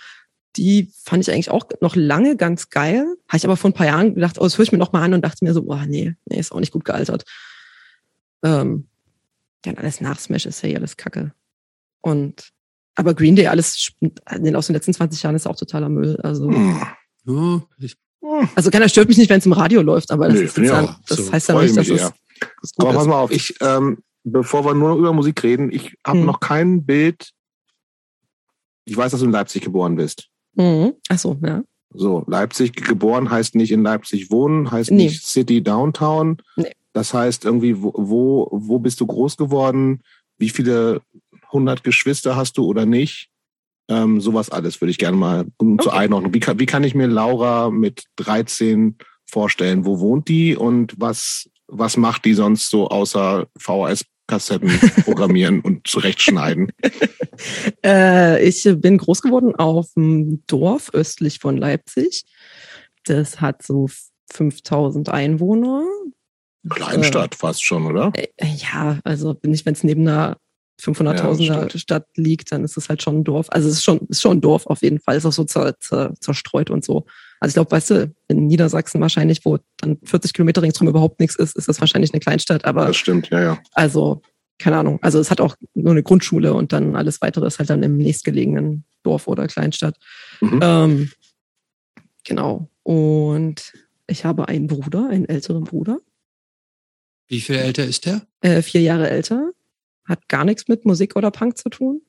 Die 0.56 0.90
fand 1.04 1.22
ich 1.26 1.32
eigentlich 1.32 1.50
auch 1.50 1.64
noch 1.80 1.94
lange 1.96 2.37
ganz 2.37 2.68
geil. 2.70 3.06
Habe 3.28 3.37
ich 3.37 3.44
aber 3.44 3.56
vor 3.56 3.70
ein 3.70 3.75
paar 3.75 3.87
Jahren 3.87 4.14
gedacht, 4.14 4.38
oh, 4.38 4.44
das 4.44 4.58
höre 4.58 4.64
ich 4.64 4.72
mir 4.72 4.78
noch 4.78 4.92
mal 4.92 5.02
an 5.02 5.14
und 5.14 5.22
dachte 5.25 5.44
mir 5.44 5.54
so, 5.54 5.62
boah, 5.62 5.84
nee, 5.87 6.14
nee, 6.26 6.38
ist 6.38 6.52
auch 6.52 6.60
nicht 6.60 6.72
gut 6.72 6.84
gealtert. 6.84 7.25
Ähm, 8.42 8.88
ja, 9.64 9.72
und 9.72 9.78
alles 9.78 10.00
nach 10.00 10.18
Smash 10.18 10.46
ist 10.46 10.62
ja 10.62 10.68
eh 10.70 10.76
alles 10.76 10.96
Kacke. 10.96 11.32
Und 12.00 12.50
aber 12.94 13.14
Green 13.14 13.37
Day, 13.37 13.46
alles 13.46 13.92
in 14.00 14.12
den- 14.44 14.56
aus 14.56 14.66
den 14.66 14.75
letzten 14.75 14.92
20 14.94 15.22
Jahren 15.22 15.37
ist 15.37 15.46
auch 15.46 15.56
totaler 15.56 15.88
Müll. 15.88 16.16
Also. 16.22 16.50
Ja, 16.50 16.96
ich, 17.25 17.26
Hm. 17.26 17.62
Also 18.54 18.70
keiner 18.70 18.88
stört 18.88 19.08
mich 19.08 19.18
nicht, 19.18 19.30
wenn 19.30 19.38
es 19.38 19.46
im 19.46 19.52
Radio 19.52 19.82
läuft, 19.82 20.10
aber 20.10 20.28
das, 20.28 20.37
Nö, 20.37 20.42
ist 20.44 20.56
ja, 20.58 20.80
auch. 20.82 20.94
das 21.06 21.18
So, 21.18 21.32
heißt 21.32 21.48
ja 21.48 21.54
nicht, 21.60 21.70
ich 21.70 21.76
dass 21.76 21.88
es 21.88 22.00
das 22.62 22.75
gut 22.75 22.87
Aber 22.87 22.94
pass 22.94 23.06
mal 23.06 23.20
auf, 23.20 23.30
ich, 23.30 23.54
ähm, 23.60 23.98
bevor 24.25 24.64
wir 24.64 24.75
nur 24.75 24.96
über 24.96 25.12
Musik 25.12 25.42
reden, 25.42 25.70
ich 25.72 25.96
habe 26.06 26.18
Hm. 26.20 26.26
noch 26.26 26.40
kein 26.40 26.84
Bild. 26.84 27.30
Ich 28.84 28.96
weiß, 28.96 29.12
dass 29.12 29.20
du 29.20 29.26
in 29.26 29.32
Leipzig 29.32 29.62
geboren 29.62 29.96
bist. 29.96 30.28
Mhm. 30.54 30.94
Ach 31.08 31.18
so, 31.18 31.37
ja. 31.44 31.62
So, 31.90 32.25
Leipzig 32.26 32.75
geboren 32.75 33.30
heißt 33.30 33.54
nicht 33.54 33.70
in 33.72 33.82
Leipzig 33.82 34.30
wohnen, 34.30 34.70
heißt 34.70 34.90
Nee. 34.90 35.04
nicht 35.04 35.25
City 35.26 35.62
Downtown. 35.62 36.38
Nee. 36.56 36.72
Das 36.92 37.14
heißt 37.14 37.44
irgendwie, 37.44 37.80
wo, 37.82 37.92
wo, 37.96 38.48
wo 38.50 38.78
bist 38.78 39.00
du 39.00 39.06
groß 39.06 39.37
geworden? 39.37 40.02
Wie 40.37 40.48
viele 40.50 41.00
hundert 41.52 41.84
Geschwister 41.84 42.37
hast 42.37 42.58
du 42.58 42.64
oder 42.66 42.84
nicht? 42.87 43.28
Ähm, 43.88 44.21
sowas 44.21 44.50
alles 44.50 44.80
würde 44.80 44.90
ich 44.90 44.99
gerne 44.99 45.16
mal 45.16 45.47
um 45.57 45.78
zur 45.78 45.92
Okay. 45.92 46.02
Einordnung. 46.02 46.35
Wie 46.35 46.40
kann, 46.40 46.59
wie 46.59 46.66
kann 46.66 46.85
ich 46.85 46.95
mir 46.95 47.07
Laura 47.07 47.71
mit 47.71 48.04
13 48.16 48.97
vorstellen? 49.25 49.87
Wo 49.87 50.00
wohnt 50.00 50.28
die 50.28 50.57
und 50.57 50.95
was, 50.99 51.49
was 51.66 51.97
macht 51.97 52.25
die 52.25 52.35
sonst 52.35 52.68
so 52.68 52.88
außer 52.88 53.47
VHS-Kassetten 53.59 54.68
programmieren 55.04 55.61
und 55.61 55.87
zurechtschneiden? 55.87 56.73
Äh, 57.85 58.45
ich 58.45 58.68
bin 58.78 58.99
groß 58.99 59.23
geworden 59.23 59.54
auf 59.54 59.90
einem 59.95 60.42
Dorf 60.49 60.90
östlich 60.92 61.38
von 61.38 61.57
Leipzig. 61.57 62.25
Das 63.04 63.40
hat 63.40 63.62
so 63.62 63.88
5000 64.33 65.09
Einwohner. 65.09 65.85
Kleinstadt 66.68 67.37
fast 67.37 67.64
schon, 67.64 67.87
oder? 67.87 68.12
Äh, 68.16 68.26
ja, 68.57 68.99
also 69.04 69.38
nicht, 69.45 69.64
wenn 69.66 69.75
es 69.75 69.85
neben 69.85 70.09
einer 70.09 70.38
500.000er 70.80 71.42
Ja. 71.73 71.78
Stadt 71.78 72.06
liegt, 72.16 72.52
dann 72.52 72.64
ist 72.64 72.76
es 72.76 72.88
halt 72.88 73.02
schon 73.02 73.18
ein 73.20 73.25
Dorf. 73.25 73.47
Also 73.50 73.68
es 73.68 73.75
ist 73.75 73.85
schon, 73.85 73.99
ist 74.08 74.20
schon 74.23 74.38
ein 74.38 74.40
Dorf 74.40 74.66
auf 74.66 74.82
jeden 74.82 75.00
Fall. 75.00 75.16
Ist 75.16 75.26
auch 75.26 75.32
so 75.32 75.44
zer, 75.44 75.78
zer, 75.80 76.14
zerstreut 76.20 76.70
und 76.70 76.85
so. 76.85 77.04
Also 77.40 77.50
ich 77.50 77.54
glaube, 77.54 77.70
weißt 77.73 77.90
du, 77.90 78.14
in 78.28 78.47
Niedersachsen 78.47 79.00
wahrscheinlich, 79.00 79.44
wo 79.44 79.58
dann 79.78 79.99
40 80.04 80.32
Kilometer 80.32 80.62
ringsherum 80.62 80.88
überhaupt 80.88 81.20
nichts 81.20 81.37
ist, 81.37 81.56
ist 81.56 81.68
das 81.68 81.80
wahrscheinlich 81.80 82.12
eine 82.12 82.20
Kleinstadt. 82.20 82.64
Aber 82.64 82.87
Das 82.87 82.97
stimmt, 82.97 83.28
ja, 83.30 83.40
ja. 83.42 83.58
also, 83.73 84.23
keine 84.58 84.76
Ahnung. 84.78 84.99
Also 85.02 85.18
es 85.20 85.30
hat 85.30 85.40
auch 85.40 85.54
nur 85.75 85.92
eine 85.92 86.02
Grundschule 86.02 86.52
und 86.54 86.73
dann 86.73 86.97
alles 86.97 87.20
weitere 87.23 87.47
ist 87.47 87.58
halt 87.61 87.70
dann 87.70 87.82
im 87.82 87.97
nächstgelegenen 87.97 88.85
Dorf 89.04 89.28
oder 89.28 89.47
Kleinstadt. 89.47 89.97
Mhm. 90.40 90.61
Ähm, 90.62 91.11
genau. 92.25 92.68
Und 92.82 93.73
ich 94.08 94.25
habe 94.25 94.49
einen 94.49 94.66
Bruder, 94.66 95.08
einen 95.11 95.26
älteren 95.28 95.64
Bruder, 95.64 95.99
Wie 97.28 97.40
viel 97.40 97.56
älter 97.56 97.85
ist 97.85 98.06
der? 98.06 98.23
äh, 98.40 98.62
vier 98.62 98.80
Jahre 98.80 99.11
älter, 99.11 99.50
hat 100.08 100.28
gar 100.28 100.44
nichts 100.44 100.68
mit 100.68 100.84
Musik 100.84 101.16
oder 101.16 101.30
Punk 101.30 101.58
zu 101.58 101.68
tun. 101.68 102.02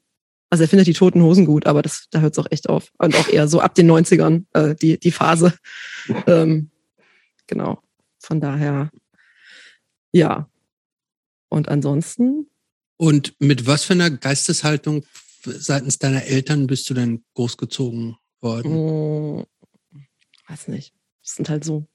Also 0.49 0.63
er 0.63 0.67
findet 0.67 0.87
die 0.87 0.93
Toten 0.93 1.21
Hosen 1.21 1.45
gut, 1.45 1.67
aber 1.67 1.81
das, 1.81 2.07
da 2.09 2.21
hört 2.21 2.33
es 2.33 2.39
auch 2.39 2.49
echt 2.49 2.69
auf. 2.69 2.91
Und 2.97 3.15
auch 3.15 3.27
eher 3.27 3.47
so 3.47 3.59
ab 3.59 3.75
den 3.75 3.89
90ern, 3.89 4.45
äh, 4.53 4.75
die, 4.75 4.99
die 4.99 5.11
Phase. 5.11 5.53
Ähm, 6.25 6.71
genau. 7.45 7.83
Von 8.17 8.41
daher, 8.41 8.89
ja. 10.11 10.49
Und 11.49 11.69
ansonsten, 11.69 12.49
Und 12.97 13.35
mit 13.39 13.67
was 13.67 13.83
für 13.83 13.93
einer 13.93 14.09
Geisteshaltung 14.09 15.05
seitens 15.43 15.99
deiner 15.99 16.23
Eltern 16.23 16.65
bist 16.65 16.89
du 16.89 16.95
denn 16.95 17.23
großgezogen 17.35 18.17
worden? 18.41 19.37
mh, 19.41 19.45
weiß 20.47 20.69
nicht. 20.69 20.93
Das 21.21 21.35
sind 21.35 21.49
halt 21.49 21.63
so 21.63 21.85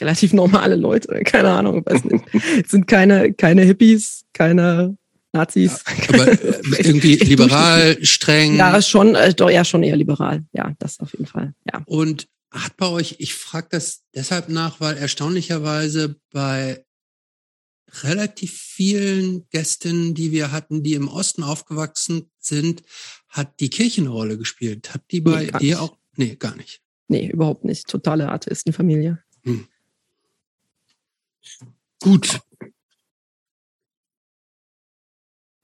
relativ 0.00 0.32
normale 0.32 0.76
Leute, 0.76 1.22
keine 1.24 1.50
Ahnung, 1.50 1.84
weiß 1.84 2.04
nicht. 2.04 2.24
Es 2.64 2.70
sind 2.70 2.86
keine, 2.86 3.34
keine 3.34 3.62
Hippies, 3.62 4.24
keine 4.32 4.96
Nazis. 5.32 5.84
Aber 6.08 6.28
äh, 6.28 6.62
irgendwie 6.78 7.14
Echt 7.20 7.28
liberal, 7.28 8.04
streng. 8.04 8.56
Ja, 8.56 8.80
schon, 8.82 9.14
äh, 9.14 9.32
doch 9.34 9.50
eher 9.50 9.64
schon 9.64 9.82
eher 9.82 9.96
liberal. 9.96 10.44
Ja, 10.52 10.74
das 10.78 11.00
auf 11.00 11.12
jeden 11.12 11.26
Fall. 11.26 11.54
Ja. 11.72 11.82
Und 11.86 12.28
hat 12.50 12.76
bei 12.76 12.86
euch, 12.88 13.16
ich 13.18 13.34
frage 13.34 13.68
das 13.70 14.02
deshalb 14.14 14.48
nach, 14.48 14.80
weil 14.80 14.96
erstaunlicherweise 14.96 16.16
bei 16.32 16.84
relativ 18.02 18.52
vielen 18.56 19.48
Gästinnen, 19.50 20.14
die 20.14 20.32
wir 20.32 20.52
hatten, 20.52 20.82
die 20.82 20.94
im 20.94 21.08
Osten 21.08 21.42
aufgewachsen 21.42 22.30
sind, 22.38 22.82
hat 23.28 23.60
die 23.60 23.70
Kirche 23.70 24.00
eine 24.00 24.10
Rolle 24.10 24.38
gespielt. 24.38 24.92
Hat 24.94 25.02
die 25.10 25.20
bei 25.20 25.44
Nee, 25.44 25.50
dir 25.52 25.58
nicht. 25.60 25.76
auch? 25.76 25.96
Nee, 26.16 26.36
gar 26.36 26.56
nicht. 26.56 26.80
Nee, 27.08 27.28
überhaupt 27.28 27.64
nicht. 27.64 27.88
Totale 27.88 28.28
Atheistenfamilie. 28.30 29.18
Gut. 32.00 32.40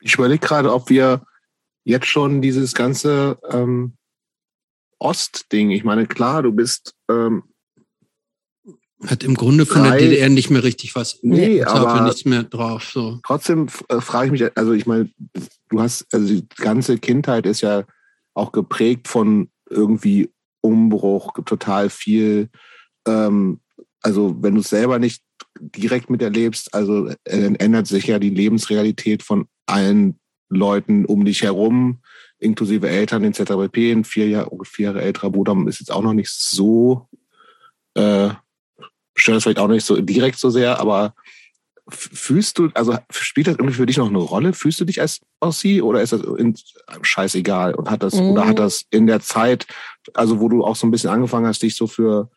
Ich 0.07 0.15
überlege 0.15 0.47
gerade, 0.47 0.73
ob 0.73 0.89
wir 0.89 1.27
jetzt 1.85 2.07
schon 2.07 2.41
dieses 2.41 2.75
ganze 2.75 3.39
ähm, 3.51 3.97
Ostding, 5.01 5.71
ich 5.73 5.83
meine, 5.83 6.07
klar, 6.07 6.45
du 6.45 6.53
bist, 6.53 6.95
ähm, 7.11 7.43
Hat 9.05 9.25
im 9.25 9.35
Grunde 9.35 9.67
von 9.67 9.83
Drei- 9.83 9.99
der 9.99 10.09
DDR 10.09 10.29
nicht 10.29 10.49
mehr 10.49 10.63
richtig 10.63 10.95
was. 10.95 11.19
nee, 11.23 11.63
aber 11.65 12.03
nichts 12.03 12.25
mehr 12.25 12.45
drauf. 12.45 12.85
So. 12.85 13.19
trotzdem 13.25 13.67
äh, 13.89 14.01
frage 14.01 14.27
ich 14.27 14.33
mich, 14.41 14.57
also 14.57 14.73
ich 14.73 14.87
meine, 14.87 15.11
du 15.71 15.81
hast, 15.81 16.07
also 16.15 16.27
die 16.27 16.47
ganze 16.57 16.99
Kindheit 16.99 17.45
ist 17.45 17.63
ja 17.63 17.85
auch 18.33 18.53
geprägt 18.53 19.09
von 19.09 19.51
irgendwie 19.69 20.31
Umbruch, 20.61 21.35
total 21.45 21.91
viel, 21.91 22.49
ähm, 23.09 23.61
also 24.03 24.37
wenn 24.41 24.55
du 24.55 24.61
es 24.61 24.69
selber 24.69 25.01
nicht 25.01 25.23
direkt 25.61 26.11
miterlebst, 26.11 26.73
also 26.73 27.09
äh, 27.09 27.17
dann 27.25 27.57
ändert 27.57 27.89
sich 27.89 28.07
ja 28.07 28.21
die 28.21 28.31
Lebensrealität 28.31 29.25
von 29.25 29.49
allen 29.67 30.19
Leuten 30.49 31.05
um 31.05 31.25
dich 31.25 31.43
herum, 31.43 32.01
inklusive 32.39 32.89
Eltern 32.89 33.25
etc. 33.25 33.53
pp. 33.57 33.93
Ein 33.93 34.05
vier 34.05 34.29
Jahre, 34.29 34.51
vier 34.65 34.87
Jahre 34.87 35.03
älterer 35.03 35.31
Bruder 35.31 35.57
ist 35.67 35.81
jetzt 35.81 35.91
auch 35.93 36.03
noch 36.03 36.15
nicht 36.15 36.31
so, 36.31 37.09
äh, 37.95 38.31
stört 39.15 39.37
das 39.37 39.43
vielleicht 39.43 39.59
auch 39.59 39.69
nicht 39.69 39.85
so 39.85 40.01
direkt 40.01 40.39
so 40.39 40.51
sehr, 40.51 40.79
aber 40.79 41.15
fühlst 41.89 42.59
du, 42.59 42.71
also 42.75 42.99
spielt 43.11 43.47
das 43.47 43.55
irgendwie 43.57 43.77
für 43.77 43.87
dich 43.87 43.97
noch 43.97 44.09
eine 44.09 44.19
Rolle? 44.19 44.53
Fühlst 44.53 44.81
du 44.81 44.85
dich 44.85 45.01
als 45.01 45.21
Ossi 45.41 45.81
oder 45.81 46.03
ist 46.03 46.13
das 46.13 46.21
in, 46.21 46.57
scheißegal 47.03 47.75
und 47.75 47.91
hat 47.91 48.03
das, 48.03 48.15
Mhm. 48.15 48.31
oder 48.31 48.47
hat 48.47 48.59
das 48.59 48.85
in 48.91 49.07
der 49.07 49.21
Zeit, 49.21 49.67
also 50.15 50.41
wo 50.41 50.49
du 50.49 50.65
auch 50.65 50.77
so 50.77 50.87
ein 50.87 50.91
bisschen 50.91 51.11
angefangen 51.11 51.47
hast, 51.47 51.63
dich 51.63 51.77
so 51.77 51.87
für, 51.87 52.31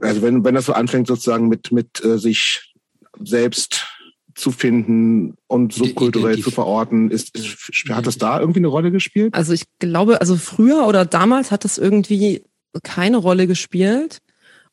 also 0.00 0.22
wenn, 0.22 0.42
wenn 0.44 0.54
das 0.54 0.66
so 0.66 0.72
anfängt 0.72 1.06
sozusagen 1.06 1.48
mit, 1.48 1.70
mit 1.70 2.02
äh, 2.02 2.18
sich 2.18 2.74
selbst 3.20 3.86
zu 4.34 4.50
finden 4.50 5.34
und 5.46 5.72
subkulturell 5.72 6.40
zu 6.40 6.50
verorten, 6.50 7.10
ist, 7.10 7.36
ist, 7.36 7.88
hat 7.88 8.06
das 8.06 8.18
da 8.18 8.40
irgendwie 8.40 8.60
eine 8.60 8.68
Rolle 8.68 8.90
gespielt? 8.90 9.34
Also 9.34 9.52
ich 9.52 9.64
glaube, 9.78 10.20
also 10.20 10.36
früher 10.36 10.86
oder 10.86 11.04
damals 11.04 11.50
hat 11.50 11.64
das 11.64 11.78
irgendwie 11.78 12.42
keine 12.82 13.18
Rolle 13.18 13.46
gespielt. 13.46 14.18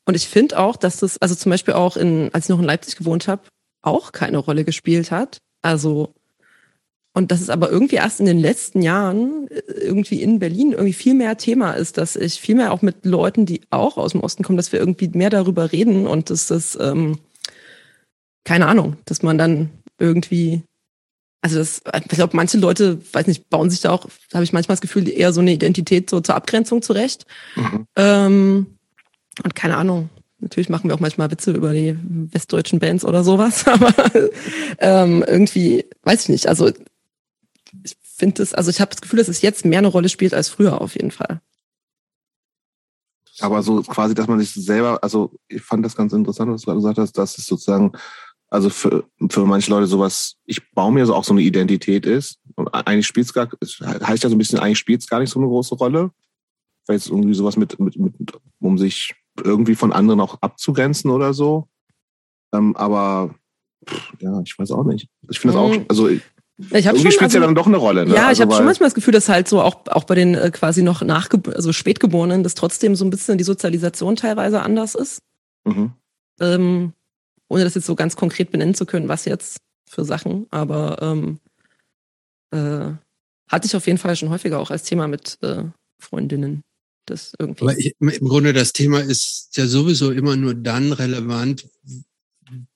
Und 0.04 0.16
ich 0.16 0.28
finde 0.28 0.58
auch, 0.58 0.76
dass 0.76 0.98
das, 0.98 1.18
also 1.18 1.34
zum 1.34 1.50
Beispiel 1.50 1.74
auch 1.74 1.96
in, 1.96 2.30
als 2.32 2.46
ich 2.46 2.48
noch 2.48 2.58
in 2.58 2.64
Leipzig 2.64 2.96
gewohnt 2.96 3.28
habe, 3.28 3.42
auch 3.82 4.12
keine 4.12 4.38
Rolle 4.38 4.64
gespielt 4.64 5.10
hat. 5.10 5.38
Also, 5.62 6.12
und 7.14 7.30
dass 7.30 7.40
es 7.40 7.50
aber 7.50 7.70
irgendwie 7.70 7.96
erst 7.96 8.20
in 8.20 8.26
den 8.26 8.38
letzten 8.38 8.82
Jahren 8.82 9.46
äh, 9.48 9.60
irgendwie 9.80 10.22
in 10.22 10.40
Berlin 10.40 10.72
irgendwie 10.72 10.92
viel 10.92 11.14
mehr 11.14 11.36
Thema 11.36 11.72
ist, 11.72 11.98
dass 11.98 12.16
ich 12.16 12.40
viel 12.40 12.56
mehr 12.56 12.72
auch 12.72 12.82
mit 12.82 13.04
Leuten, 13.04 13.46
die 13.46 13.60
auch 13.70 13.96
aus 13.96 14.12
dem 14.12 14.22
Osten 14.22 14.42
kommen, 14.42 14.56
dass 14.56 14.72
wir 14.72 14.80
irgendwie 14.80 15.08
mehr 15.08 15.30
darüber 15.30 15.70
reden 15.70 16.06
und 16.06 16.30
dass 16.30 16.48
das, 16.48 16.76
ähm, 16.80 17.18
keine 18.44 18.66
Ahnung, 18.66 18.96
dass 19.04 19.22
man 19.22 19.38
dann 19.38 19.70
irgendwie 19.98 20.62
also 21.42 21.58
das, 21.58 21.82
ich 21.96 22.08
glaube, 22.08 22.36
manche 22.36 22.56
Leute, 22.56 23.00
weiß 23.12 23.26
nicht, 23.26 23.50
bauen 23.50 23.68
sich 23.68 23.80
da 23.80 23.90
auch, 23.90 24.06
habe 24.32 24.44
ich 24.44 24.52
manchmal 24.52 24.76
das 24.76 24.80
Gefühl, 24.80 25.08
eher 25.08 25.32
so 25.32 25.40
eine 25.40 25.52
Identität 25.52 26.08
so 26.08 26.20
zur 26.20 26.36
Abgrenzung 26.36 26.82
zurecht. 26.82 27.26
Mhm. 27.56 27.86
Ähm, 27.96 28.66
und 29.42 29.54
keine 29.54 29.76
Ahnung. 29.76 30.08
Natürlich 30.38 30.68
machen 30.68 30.88
wir 30.88 30.94
auch 30.94 31.00
manchmal 31.00 31.30
Witze 31.30 31.52
über 31.52 31.72
die 31.72 31.96
westdeutschen 32.32 32.78
Bands 32.78 33.04
oder 33.04 33.24
sowas, 33.24 33.66
aber 33.66 33.92
ähm, 34.78 35.24
irgendwie, 35.26 35.84
weiß 36.02 36.22
ich 36.22 36.28
nicht. 36.28 36.46
Also 36.46 36.70
ich 37.82 37.96
finde 38.02 38.42
es, 38.42 38.54
also 38.54 38.70
ich 38.70 38.80
habe 38.80 38.90
das 38.90 39.00
Gefühl, 39.00 39.18
dass 39.18 39.28
es 39.28 39.42
jetzt 39.42 39.64
mehr 39.64 39.78
eine 39.78 39.88
Rolle 39.88 40.08
spielt 40.08 40.34
als 40.34 40.48
früher 40.48 40.80
auf 40.80 40.94
jeden 40.94 41.10
Fall. 41.10 41.40
Aber 43.40 43.62
so 43.62 43.82
quasi, 43.82 44.14
dass 44.14 44.28
man 44.28 44.38
sich 44.38 44.52
selber, 44.52 45.02
also 45.02 45.32
ich 45.48 45.62
fand 45.62 45.84
das 45.84 45.96
ganz 45.96 46.12
interessant, 46.12 46.52
was 46.52 46.62
du 46.62 46.66
gerade 46.66 46.78
gesagt 46.78 46.98
hast, 46.98 47.18
dass 47.18 47.38
es 47.38 47.46
sozusagen, 47.46 47.92
also 48.52 48.68
für, 48.68 49.04
für 49.30 49.46
manche 49.46 49.70
Leute 49.70 49.86
sowas, 49.86 50.36
ich 50.44 50.60
baue 50.72 50.92
mir 50.92 51.06
so 51.06 51.14
auch 51.14 51.24
so 51.24 51.32
eine 51.32 51.40
Identität 51.42 52.04
ist. 52.04 52.38
Und 52.54 52.68
eigentlich 52.68 53.06
spielt 53.06 53.26
es 53.26 53.32
gar, 53.32 53.48
es 53.60 53.80
heißt 53.80 54.22
ja 54.22 54.28
so 54.28 54.34
ein 54.34 54.38
bisschen, 54.38 54.58
eigentlich 54.58 54.78
spielt 54.78 55.00
es 55.00 55.08
gar 55.08 55.20
nicht 55.20 55.30
so 55.30 55.38
eine 55.40 55.48
große 55.48 55.74
Rolle. 55.74 56.10
Vielleicht 56.84 57.08
irgendwie 57.08 57.32
sowas 57.34 57.56
mit, 57.56 57.78
mit, 57.80 57.96
mit, 57.98 58.32
um 58.60 58.76
sich 58.76 59.14
irgendwie 59.42 59.74
von 59.74 59.92
anderen 59.92 60.20
auch 60.20 60.36
abzugrenzen 60.42 61.10
oder 61.10 61.32
so. 61.32 61.66
Ähm, 62.52 62.76
aber 62.76 63.34
pff, 63.88 64.12
ja, 64.20 64.42
ich 64.44 64.58
weiß 64.58 64.70
auch 64.72 64.84
nicht. 64.84 65.08
Ich 65.30 65.40
finde 65.40 65.54
das 65.54 65.62
auch, 65.62 65.74
Mhm. 65.74 65.86
also 65.88 66.08
Ich 66.08 66.20
habe 66.86 66.98
irgendwie 66.98 67.00
schon, 67.00 67.10
spielt 67.12 67.28
es 67.28 67.34
ja 67.34 67.40
also, 67.40 67.46
dann 67.46 67.54
doch 67.54 67.66
eine 67.66 67.78
Rolle. 67.78 68.04
Ne? 68.04 68.14
ja, 68.14 68.26
also, 68.26 68.32
ich 68.32 68.40
habe 68.42 68.52
schon 68.52 68.58
weil- 68.60 68.66
manchmal 68.66 68.88
das 68.88 68.94
Gefühl, 68.94 69.14
dass 69.14 69.30
halt 69.30 69.48
so 69.48 69.62
auch, 69.62 69.86
auch 69.86 70.04
bei 70.04 70.14
den 70.14 70.34
äh, 70.34 70.50
quasi 70.50 70.82
noch 70.82 71.00
nachge 71.02 71.40
also 71.54 71.72
Spätgeborenen, 71.72 72.42
dass 72.42 72.54
trotzdem 72.54 72.96
so 72.96 73.04
ein 73.06 73.10
bisschen 73.10 73.38
die 73.38 73.44
Sozialisation 73.44 74.14
teilweise 74.16 74.60
anders 74.62 74.94
ist. 74.94 75.22
Mhm. 75.64 75.92
ähm, 76.40 76.92
ohne 77.52 77.64
das 77.64 77.74
jetzt 77.74 77.86
so 77.86 77.94
ganz 77.94 78.16
konkret 78.16 78.50
benennen 78.50 78.74
zu 78.74 78.86
können, 78.86 79.08
was 79.08 79.26
jetzt 79.26 79.58
für 79.88 80.04
Sachen, 80.06 80.46
aber 80.50 81.02
ähm, 81.02 81.38
äh, 82.50 82.96
hatte 83.46 83.66
ich 83.66 83.76
auf 83.76 83.86
jeden 83.86 83.98
Fall 83.98 84.16
schon 84.16 84.30
häufiger 84.30 84.58
auch 84.58 84.70
als 84.70 84.84
Thema 84.84 85.06
mit 85.06 85.38
äh, 85.42 85.64
Freundinnen. 85.98 86.62
Das 87.04 87.34
irgendwie. 87.38 87.62
Aber 87.62 87.76
ich, 87.76 87.94
im 87.98 88.28
Grunde 88.28 88.52
das 88.52 88.72
Thema 88.72 89.00
ist 89.00 89.50
ja 89.56 89.66
sowieso 89.66 90.12
immer 90.12 90.36
nur 90.36 90.54
dann 90.54 90.92
relevant, 90.92 91.68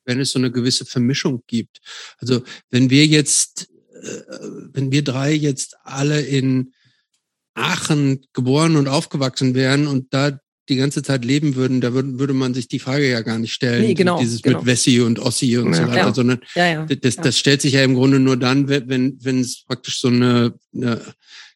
wenn 0.04 0.20
es 0.20 0.32
so 0.32 0.38
eine 0.38 0.50
gewisse 0.50 0.84
Vermischung 0.84 1.42
gibt. 1.46 1.80
Also 2.18 2.42
wenn 2.70 2.90
wir 2.90 3.06
jetzt, 3.06 3.70
äh, 3.92 4.22
wenn 4.72 4.92
wir 4.92 5.04
drei 5.04 5.32
jetzt 5.32 5.76
alle 5.84 6.20
in 6.20 6.74
Aachen 7.54 8.26
geboren 8.34 8.76
und 8.76 8.88
aufgewachsen 8.88 9.54
wären 9.54 9.86
und 9.86 10.12
da 10.12 10.38
die 10.68 10.76
ganze 10.76 11.02
Zeit 11.02 11.24
leben 11.24 11.54
würden, 11.54 11.80
da 11.80 11.92
würde, 11.92 12.18
würde 12.18 12.34
man 12.34 12.52
sich 12.54 12.66
die 12.68 12.78
Frage 12.78 13.08
ja 13.08 13.20
gar 13.20 13.38
nicht 13.38 13.52
stellen. 13.52 13.82
Nee, 13.82 13.94
genau, 13.94 14.18
Dieses 14.18 14.42
genau. 14.42 14.58
mit 14.58 14.66
Wessi 14.66 15.00
und 15.00 15.18
Ossi 15.18 15.56
und 15.58 15.74
so 15.74 15.82
Ja, 15.82 15.88
weiter, 15.88 16.00
klar. 16.00 16.14
sondern 16.14 16.40
ja, 16.54 16.66
ja. 16.66 16.84
das, 16.86 17.16
ja. 17.16 17.22
das 17.22 17.38
stellt 17.38 17.62
sich 17.62 17.74
ja 17.74 17.82
im 17.84 17.94
Grunde 17.94 18.18
nur 18.18 18.36
dann, 18.36 18.68
wenn, 18.68 18.88
wenn 18.88 19.18
wenn 19.22 19.40
es 19.40 19.62
praktisch 19.64 20.00
so 20.00 20.08
eine, 20.08 20.54
eine 20.74 21.00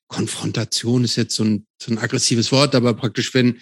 Konfrontation 0.08 1.04
ist 1.04 1.16
jetzt 1.16 1.34
so 1.36 1.44
ein, 1.44 1.66
so 1.80 1.92
ein 1.92 1.98
aggressives 1.98 2.50
Wort, 2.52 2.74
aber 2.74 2.94
praktisch 2.94 3.32
wenn, 3.34 3.58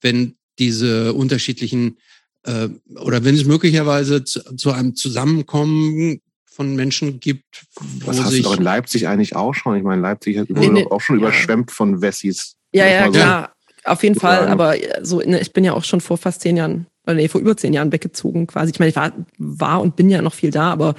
wenn 0.00 0.36
diese 0.58 1.12
unterschiedlichen 1.12 1.98
äh, 2.44 2.68
oder 2.96 3.24
wenn 3.24 3.34
es 3.34 3.44
möglicherweise 3.44 4.24
zu, 4.24 4.40
zu 4.56 4.72
einem 4.72 4.94
Zusammenkommen 4.96 6.20
von 6.44 6.74
Menschen 6.76 7.20
gibt, 7.20 7.64
wo 7.76 8.06
Das 8.06 8.22
hast 8.22 8.36
du 8.38 8.42
doch 8.42 8.56
in 8.58 8.62
Leipzig 8.62 9.06
eigentlich 9.08 9.36
auch 9.36 9.54
schon. 9.54 9.76
Ich 9.76 9.82
meine, 9.84 10.02
Leipzig 10.02 10.38
hat 10.38 10.50
Nee, 10.50 10.68
nee. 10.68 10.86
auch 10.90 11.00
schon 11.00 11.16
Ja. 11.18 11.28
überschwemmt 11.28 11.70
von 11.70 12.02
Wessis. 12.02 12.56
ja, 12.72 12.86
ja, 12.86 13.06
so 13.06 13.12
klar. 13.12 13.54
Auf 13.84 14.02
jeden 14.02 14.18
Fall, 14.18 14.46
aber 14.48 14.80
äh, 14.80 15.04
so, 15.04 15.18
ne, 15.20 15.40
ich 15.40 15.52
bin 15.52 15.64
ja 15.64 15.72
auch 15.72 15.84
schon 15.84 16.00
vor 16.00 16.16
fast 16.16 16.42
zehn 16.42 16.56
Jahren, 16.56 16.86
oder 17.04 17.14
nee, 17.14 17.28
vor 17.28 17.40
über 17.40 17.56
zehn 17.56 17.72
Jahren 17.72 17.92
weggezogen 17.92 18.46
quasi. 18.46 18.72
Ich 18.72 18.78
meine, 18.78 18.90
ich 18.90 18.96
war, 18.96 19.12
war 19.38 19.80
und 19.80 19.96
bin 19.96 20.08
ja 20.08 20.22
noch 20.22 20.34
viel 20.34 20.50
da, 20.50 20.70
aber 20.70 20.94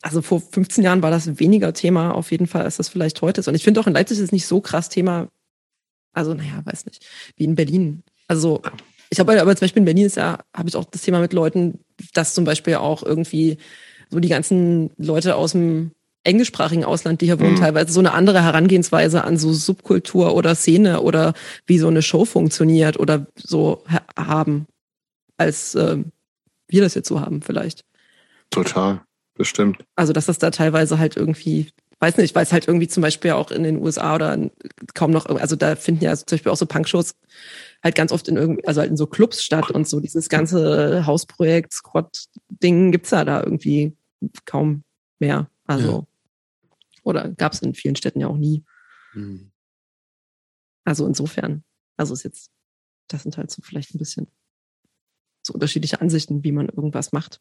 also 0.00 0.20
vor 0.20 0.40
15 0.40 0.82
Jahren 0.82 1.02
war 1.02 1.10
das 1.10 1.38
weniger 1.38 1.72
Thema 1.72 2.12
auf 2.12 2.32
jeden 2.32 2.46
Fall, 2.46 2.62
als 2.62 2.76
das 2.76 2.88
vielleicht 2.88 3.22
heute 3.22 3.40
ist. 3.40 3.48
Und 3.48 3.54
ich 3.54 3.62
finde 3.62 3.80
auch 3.80 3.86
in 3.86 3.92
Leipzig 3.92 4.18
ist 4.18 4.24
es 4.24 4.32
nicht 4.32 4.46
so 4.46 4.60
krass 4.60 4.88
Thema, 4.88 5.28
also 6.12 6.34
naja, 6.34 6.60
weiß 6.64 6.86
nicht, 6.86 7.06
wie 7.36 7.44
in 7.44 7.54
Berlin. 7.54 8.02
Also 8.26 8.62
ich 9.10 9.20
habe 9.20 9.40
aber 9.40 9.54
zum 9.54 9.64
Beispiel 9.66 9.80
in 9.80 9.86
Berlin 9.86 10.06
ist 10.06 10.16
ja, 10.16 10.38
habe 10.54 10.68
ich 10.68 10.76
auch 10.76 10.86
das 10.86 11.02
Thema 11.02 11.20
mit 11.20 11.32
Leuten, 11.32 11.80
dass 12.14 12.34
zum 12.34 12.44
Beispiel 12.44 12.76
auch 12.76 13.02
irgendwie 13.02 13.58
so 14.10 14.20
die 14.20 14.28
ganzen 14.28 14.90
Leute 14.96 15.36
aus 15.36 15.52
dem 15.52 15.92
englischsprachigen 16.24 16.84
Ausland, 16.84 17.20
die 17.20 17.26
hier 17.26 17.40
wohnen, 17.40 17.54
Mhm. 17.54 17.60
teilweise 17.60 17.92
so 17.92 18.00
eine 18.00 18.12
andere 18.12 18.42
Herangehensweise 18.42 19.24
an 19.24 19.36
so 19.38 19.52
Subkultur 19.52 20.34
oder 20.34 20.54
Szene 20.54 21.00
oder 21.02 21.34
wie 21.66 21.78
so 21.78 21.88
eine 21.88 22.02
Show 22.02 22.24
funktioniert 22.24 22.98
oder 22.98 23.26
so 23.36 23.82
ha 23.88 24.02
haben, 24.16 24.66
als 25.36 25.74
ähm, 25.74 26.12
wir 26.68 26.82
das 26.82 26.94
jetzt 26.94 27.08
so 27.08 27.20
haben 27.20 27.42
vielleicht. 27.42 27.84
Total. 28.50 29.00
Bestimmt. 29.34 29.78
Also 29.96 30.12
dass 30.12 30.26
das 30.26 30.38
da 30.38 30.50
teilweise 30.50 30.98
halt 30.98 31.16
irgendwie, 31.16 31.70
weiß 32.00 32.18
nicht, 32.18 32.34
weil 32.34 32.42
es 32.44 32.52
halt 32.52 32.68
irgendwie 32.68 32.86
zum 32.88 33.00
Beispiel 33.02 33.30
auch 33.32 33.50
in 33.50 33.62
den 33.62 33.78
USA 33.82 34.14
oder 34.14 34.34
in- 34.34 34.50
kaum 34.94 35.10
noch, 35.10 35.24
also 35.26 35.56
da 35.56 35.74
finden 35.74 36.04
ja 36.04 36.14
zum 36.14 36.26
Beispiel 36.36 36.52
auch 36.52 36.56
so 36.56 36.66
Punkshows 36.66 37.14
halt 37.82 37.94
ganz 37.94 38.12
oft 38.12 38.28
in 38.28 38.36
irgendwie, 38.36 38.64
also 38.66 38.80
halt 38.82 38.90
in 38.90 38.96
so 38.98 39.06
Clubs 39.06 39.42
statt 39.42 39.70
und 39.70 39.88
so 39.88 40.00
dieses 40.00 40.28
ganze 40.28 41.04
Hausprojekt, 41.06 41.72
Squad-Ding 41.72 42.92
gibt's 42.92 43.10
ja 43.10 43.24
da 43.24 43.42
irgendwie 43.42 43.96
kaum 44.44 44.84
mehr. 45.18 45.48
Also 45.66 46.06
oder 47.02 47.30
gab's 47.30 47.60
in 47.60 47.74
vielen 47.74 47.96
Städten 47.96 48.20
ja 48.20 48.28
auch 48.28 48.36
nie. 48.36 48.64
Hm. 49.12 49.52
Also 50.84 51.06
insofern, 51.06 51.64
also 51.96 52.14
ist 52.14 52.22
jetzt, 52.24 52.50
das 53.08 53.22
sind 53.22 53.36
halt 53.36 53.50
so 53.50 53.62
vielleicht 53.62 53.94
ein 53.94 53.98
bisschen 53.98 54.28
so 55.42 55.54
unterschiedliche 55.54 56.00
Ansichten, 56.00 56.44
wie 56.44 56.52
man 56.52 56.68
irgendwas 56.68 57.12
macht. 57.12 57.40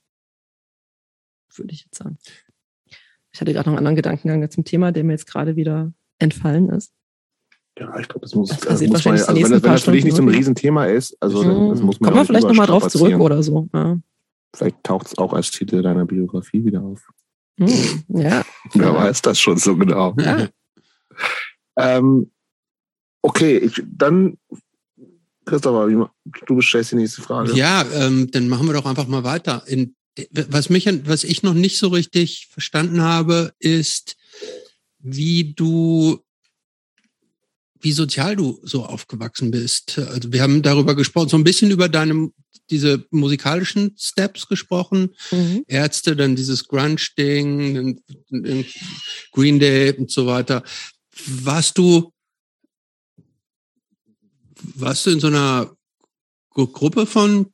Würde 1.56 1.74
ich 1.74 1.84
jetzt 1.86 1.97
sagen. 1.97 2.17
Ich 3.34 3.39
hatte 3.39 3.54
gerade 3.54 3.69
noch 3.69 3.74
einen 3.74 3.80
anderen 3.80 3.95
Gedankengang 3.95 4.50
zum 4.50 4.63
Thema, 4.63 4.91
der 4.91 5.04
mir 5.04 5.13
jetzt 5.13 5.28
gerade 5.28 5.56
wieder 5.56 5.93
entfallen 6.19 6.69
ist. 6.69 6.93
Ja, 7.80 7.97
ich 8.00 8.08
glaube, 8.08 8.21
das 8.21 8.36
muss, 8.36 8.50
Das 8.50 8.60
muss 8.60 8.82
man, 8.82 8.91
wahrscheinlich 8.91 9.24
die 9.24 9.28
also 9.30 9.43
wenn, 9.43 9.52
das, 9.52 9.63
wenn 9.63 9.71
das 9.71 9.84
für 9.84 9.91
dich 9.91 10.04
nicht 10.04 10.15
so 10.15 10.21
ein 10.21 10.26
Stunden 10.26 10.38
Riesenthema 10.38 10.86
ist, 10.86 11.17
also 11.21 11.43
dann- 11.43 11.69
das 11.69 11.82
muss 11.82 12.00
man 12.00 12.10
Kommen 12.10 12.21
wir 12.21 12.26
vielleicht 12.26 12.47
nochmal 12.47 12.67
drauf 12.67 12.88
zurück 12.89 13.19
oder 13.19 13.41
so. 13.41 13.69
Ja. 13.74 14.00
Vielleicht 14.54 14.84
taucht 14.84 15.08
es 15.08 15.17
auch 15.17 15.34
als 15.34 15.52
Titel 15.52 15.82
deiner 15.82 16.06
Biografie 16.06 16.65
wieder 16.65 16.82
auf. 16.82 17.08
Hm, 17.62 18.04
ja. 18.08 18.43
Wer 18.74 18.95
weiß 18.95 19.21
das 19.21 19.39
schon 19.39 19.58
so 19.58 19.76
genau. 19.76 20.15
Ja. 20.19 20.50
Ähm, 21.78 22.32
okay, 23.21 23.58
ich, 23.60 23.82
dann, 23.86 24.39
Christopher, 25.45 26.10
du 26.47 26.62
stellst 26.62 26.91
die 26.91 26.95
nächste 26.95 27.21
Frage. 27.21 27.54
Ja, 27.54 27.86
ähm, 27.93 28.32
dann 28.32 28.47
machen 28.50 28.65
wir 28.67 28.74
doch 28.74 28.86
einfach 28.88 29.08
mal 29.08 29.24
weiter. 29.24 29.63
In, 29.67 29.95
was 30.32 30.69
mich, 30.69 30.88
was 31.06 31.24
ich 31.24 31.43
noch 31.43 31.54
nicht 31.54 31.78
so 31.78 31.89
richtig 31.89 32.47
verstanden 32.52 33.02
habe, 33.02 33.54
ist, 33.60 34.17
wie 34.97 35.54
du, 35.54 36.19
wie 37.80 37.91
sozial 37.91 38.36
du 38.36 38.60
so 38.63 38.86
aufgewachsen 38.86 39.52
bist. 39.52 40.00
Also 40.00 40.34
wir 40.34 40.41
haben 40.41 40.63
darüber 40.63 40.95
gesprochen, 40.95 41.30
so 41.30 41.38
ein 41.38 41.43
bisschen 41.43 41.69
über 41.69 41.89
deine, 41.89 42.32
diese 42.72 43.06
musikalischen 43.12 43.96
Steps 43.98 44.48
gesprochen. 44.48 45.14
Mhm. 45.32 45.64
Ärzte, 45.68 46.16
dann 46.16 46.36
dieses 46.36 46.68
Grunge-Ding, 46.68 48.02
Green 49.32 49.60
Day 49.60 49.94
und 49.98 50.10
so 50.10 50.26
weiter. 50.26 50.64
Warst 51.28 51.78
du, 51.78 52.12
warst 54.76 55.06
du 55.06 55.12
in 55.12 55.20
so 55.20 55.28
einer 55.28 55.76
Gru- 56.50 56.68
Gruppe 56.68 57.06
von 57.06 57.52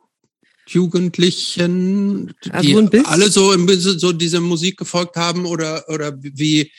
Jugendlichen, 0.67 2.33
Also 2.49 2.67
die 2.67 2.75
ein 2.75 2.89
bisschen. 2.89 3.05
alle 3.05 3.29
so, 3.29 3.53
so 3.97 4.11
diese 4.11 4.41
Musik 4.41 4.77
gefolgt 4.77 5.15
haben 5.15 5.45
oder, 5.45 5.87
oder 5.89 6.13
wie 6.21 6.71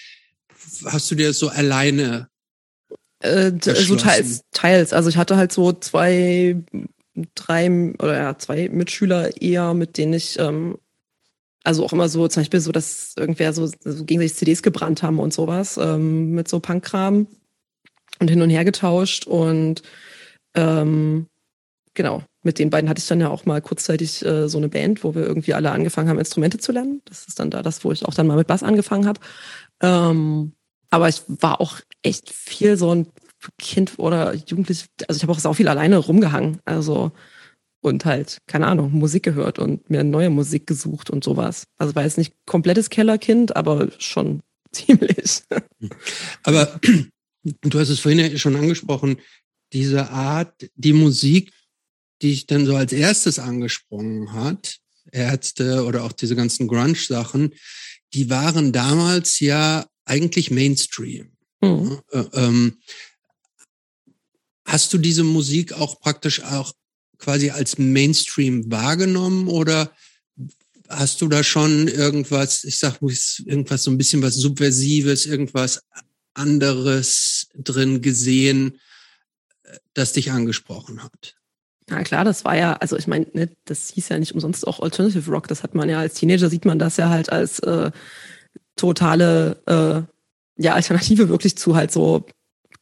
hast 0.84 1.10
du 1.10 1.14
dir 1.14 1.28
das 1.28 1.38
so 1.38 1.48
alleine? 1.48 2.28
Äh, 3.20 3.52
so 3.60 3.96
teils, 3.96 4.42
teils. 4.52 4.92
Also 4.92 5.08
ich 5.08 5.16
hatte 5.16 5.36
halt 5.36 5.52
so 5.52 5.72
zwei, 5.72 6.62
drei 7.34 7.94
oder 7.98 8.16
ja, 8.16 8.38
zwei 8.38 8.68
Mitschüler 8.68 9.40
eher, 9.40 9.74
mit 9.74 9.98
denen 9.98 10.14
ich 10.14 10.38
ähm, 10.38 10.78
also 11.64 11.84
auch 11.84 11.92
immer 11.92 12.08
so, 12.08 12.26
zum 12.28 12.40
Beispiel 12.42 12.60
so, 12.60 12.72
dass 12.72 13.14
irgendwer 13.16 13.52
so, 13.52 13.66
so 13.66 14.04
gegenseitig 14.04 14.36
CDs 14.36 14.62
gebrannt 14.62 15.02
haben 15.02 15.18
und 15.18 15.32
sowas, 15.32 15.76
ähm, 15.76 16.32
mit 16.32 16.48
so 16.48 16.60
Punkkram 16.60 17.26
und 18.20 18.28
hin 18.28 18.42
und 18.42 18.50
her 18.50 18.64
getauscht 18.64 19.26
und 19.26 19.82
ähm, 20.54 21.26
genau, 21.94 22.22
mit 22.42 22.58
den 22.58 22.70
beiden 22.70 22.88
hatte 22.88 23.00
ich 23.00 23.06
dann 23.06 23.20
ja 23.20 23.28
auch 23.28 23.44
mal 23.44 23.60
kurzzeitig 23.60 24.24
äh, 24.24 24.48
so 24.48 24.58
eine 24.58 24.68
Band, 24.68 25.04
wo 25.04 25.14
wir 25.14 25.22
irgendwie 25.22 25.54
alle 25.54 25.70
angefangen 25.70 26.08
haben, 26.08 26.18
Instrumente 26.18 26.58
zu 26.58 26.72
lernen. 26.72 27.02
Das 27.04 27.26
ist 27.26 27.38
dann 27.38 27.50
da 27.50 27.62
das, 27.62 27.84
wo 27.84 27.92
ich 27.92 28.04
auch 28.06 28.14
dann 28.14 28.26
mal 28.26 28.36
mit 28.36 28.46
Bass 28.46 28.62
angefangen 28.62 29.06
habe. 29.06 29.20
Ähm, 29.82 30.52
aber 30.90 31.08
ich 31.08 31.22
war 31.26 31.60
auch 31.60 31.80
echt 32.02 32.30
viel 32.30 32.76
so 32.76 32.94
ein 32.94 33.08
Kind 33.58 33.98
oder 33.98 34.34
Jugendlich, 34.34 34.86
also 35.06 35.18
ich 35.18 35.22
habe 35.22 35.32
auch 35.32 35.38
sau 35.38 35.52
viel 35.52 35.68
alleine 35.68 35.98
rumgehangen. 35.98 36.58
Also 36.64 37.12
und 37.80 38.04
halt, 38.04 38.38
keine 38.46 38.66
Ahnung, 38.66 38.92
Musik 38.92 39.22
gehört 39.22 39.58
und 39.58 39.88
mir 39.88 40.02
neue 40.02 40.30
Musik 40.30 40.66
gesucht 40.66 41.10
und 41.10 41.22
sowas. 41.22 41.64
Also 41.78 41.94
war 41.94 42.02
jetzt 42.02 42.18
nicht 42.18 42.34
komplettes 42.44 42.90
Kellerkind, 42.90 43.56
aber 43.56 43.88
schon 43.98 44.40
ziemlich. 44.72 45.42
Aber 46.42 46.80
du 47.42 47.78
hast 47.78 47.88
es 47.88 48.00
vorhin 48.00 48.18
ja 48.18 48.36
schon 48.36 48.56
angesprochen, 48.56 49.18
diese 49.72 50.10
Art, 50.10 50.68
die 50.74 50.92
Musik, 50.92 51.52
die 52.22 52.32
ich 52.32 52.46
dann 52.46 52.66
so 52.66 52.74
als 52.74 52.92
erstes 52.92 53.38
angesprungen 53.38 54.32
hat, 54.32 54.78
Ärzte 55.12 55.84
oder 55.84 56.04
auch 56.04 56.12
diese 56.12 56.36
ganzen 56.36 56.68
Grunge-Sachen, 56.68 57.54
die 58.14 58.28
waren 58.28 58.72
damals 58.72 59.40
ja 59.40 59.86
eigentlich 60.04 60.50
Mainstream. 60.50 61.32
Hm. 61.62 62.00
Äh, 62.10 62.24
ähm, 62.34 62.78
hast 64.68 64.92
du 64.92 64.98
diese 64.98 65.24
Musik 65.24 65.72
auch 65.72 65.98
praktisch 65.98 66.42
auch 66.42 66.72
quasi 67.16 67.50
als 67.50 67.78
Mainstream 67.78 68.70
wahrgenommen 68.70 69.48
oder 69.48 69.90
hast 70.88 71.20
du 71.20 71.28
da 71.28 71.42
schon 71.42 71.88
irgendwas, 71.88 72.64
ich 72.64 72.78
sag 72.78 73.00
irgendwas 73.00 73.82
so 73.82 73.90
ein 73.90 73.98
bisschen 73.98 74.22
was 74.22 74.34
Subversives, 74.34 75.26
irgendwas 75.26 75.82
anderes 76.34 77.48
drin 77.54 78.02
gesehen, 78.02 78.78
das 79.94 80.12
dich 80.12 80.30
angesprochen 80.30 81.02
hat? 81.02 81.34
Na 81.88 82.02
klar, 82.02 82.24
das 82.26 82.44
war 82.44 82.56
ja, 82.56 82.74
also 82.74 82.96
ich 82.98 83.06
meine, 83.06 83.26
ne, 83.32 83.50
das 83.64 83.88
hieß 83.88 84.10
ja 84.10 84.18
nicht 84.18 84.34
umsonst 84.34 84.66
auch 84.66 84.80
Alternative 84.80 85.30
Rock. 85.30 85.48
Das 85.48 85.62
hat 85.62 85.74
man 85.74 85.88
ja 85.88 85.98
als 85.98 86.14
Teenager 86.14 86.50
sieht 86.50 86.66
man 86.66 86.78
das 86.78 86.98
ja 86.98 87.08
halt 87.08 87.32
als 87.32 87.58
äh, 87.60 87.90
totale 88.76 89.62
äh, 89.66 90.62
ja 90.62 90.74
Alternative 90.74 91.30
wirklich 91.30 91.56
zu 91.56 91.74
halt 91.74 91.90
so 91.90 92.26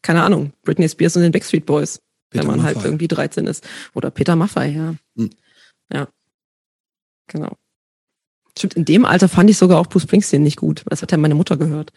keine 0.07 0.23
Ahnung 0.23 0.53
Britney 0.63 0.89
Spears 0.89 1.17
und 1.17 1.23
den 1.23 1.33
Backstreet 1.33 1.67
Boys, 1.67 2.01
Peter 2.31 2.43
wenn 2.45 2.51
man 2.51 2.63
halt 2.63 2.77
Maffay. 2.77 2.89
irgendwie 2.89 3.09
13 3.09 3.47
ist 3.47 3.65
oder 3.95 4.11
Peter 4.11 4.37
Maffay, 4.37 4.71
ja, 4.75 4.95
Hm. 5.17 5.31
ja, 5.93 6.09
genau. 7.27 7.57
Stimmt, 8.57 8.75
in 8.75 8.85
dem 8.85 9.05
Alter 9.05 9.29
fand 9.29 9.51
ich 9.51 9.59
sogar 9.59 9.79
auch 9.79 9.87
Bruce 9.89 10.05
Springsteen 10.05 10.43
nicht 10.43 10.57
gut. 10.57 10.83
Das 10.89 11.03
hat 11.03 11.13
ja 11.13 11.19
meine 11.19 11.35
Mutter 11.35 11.57
gehört. 11.59 11.93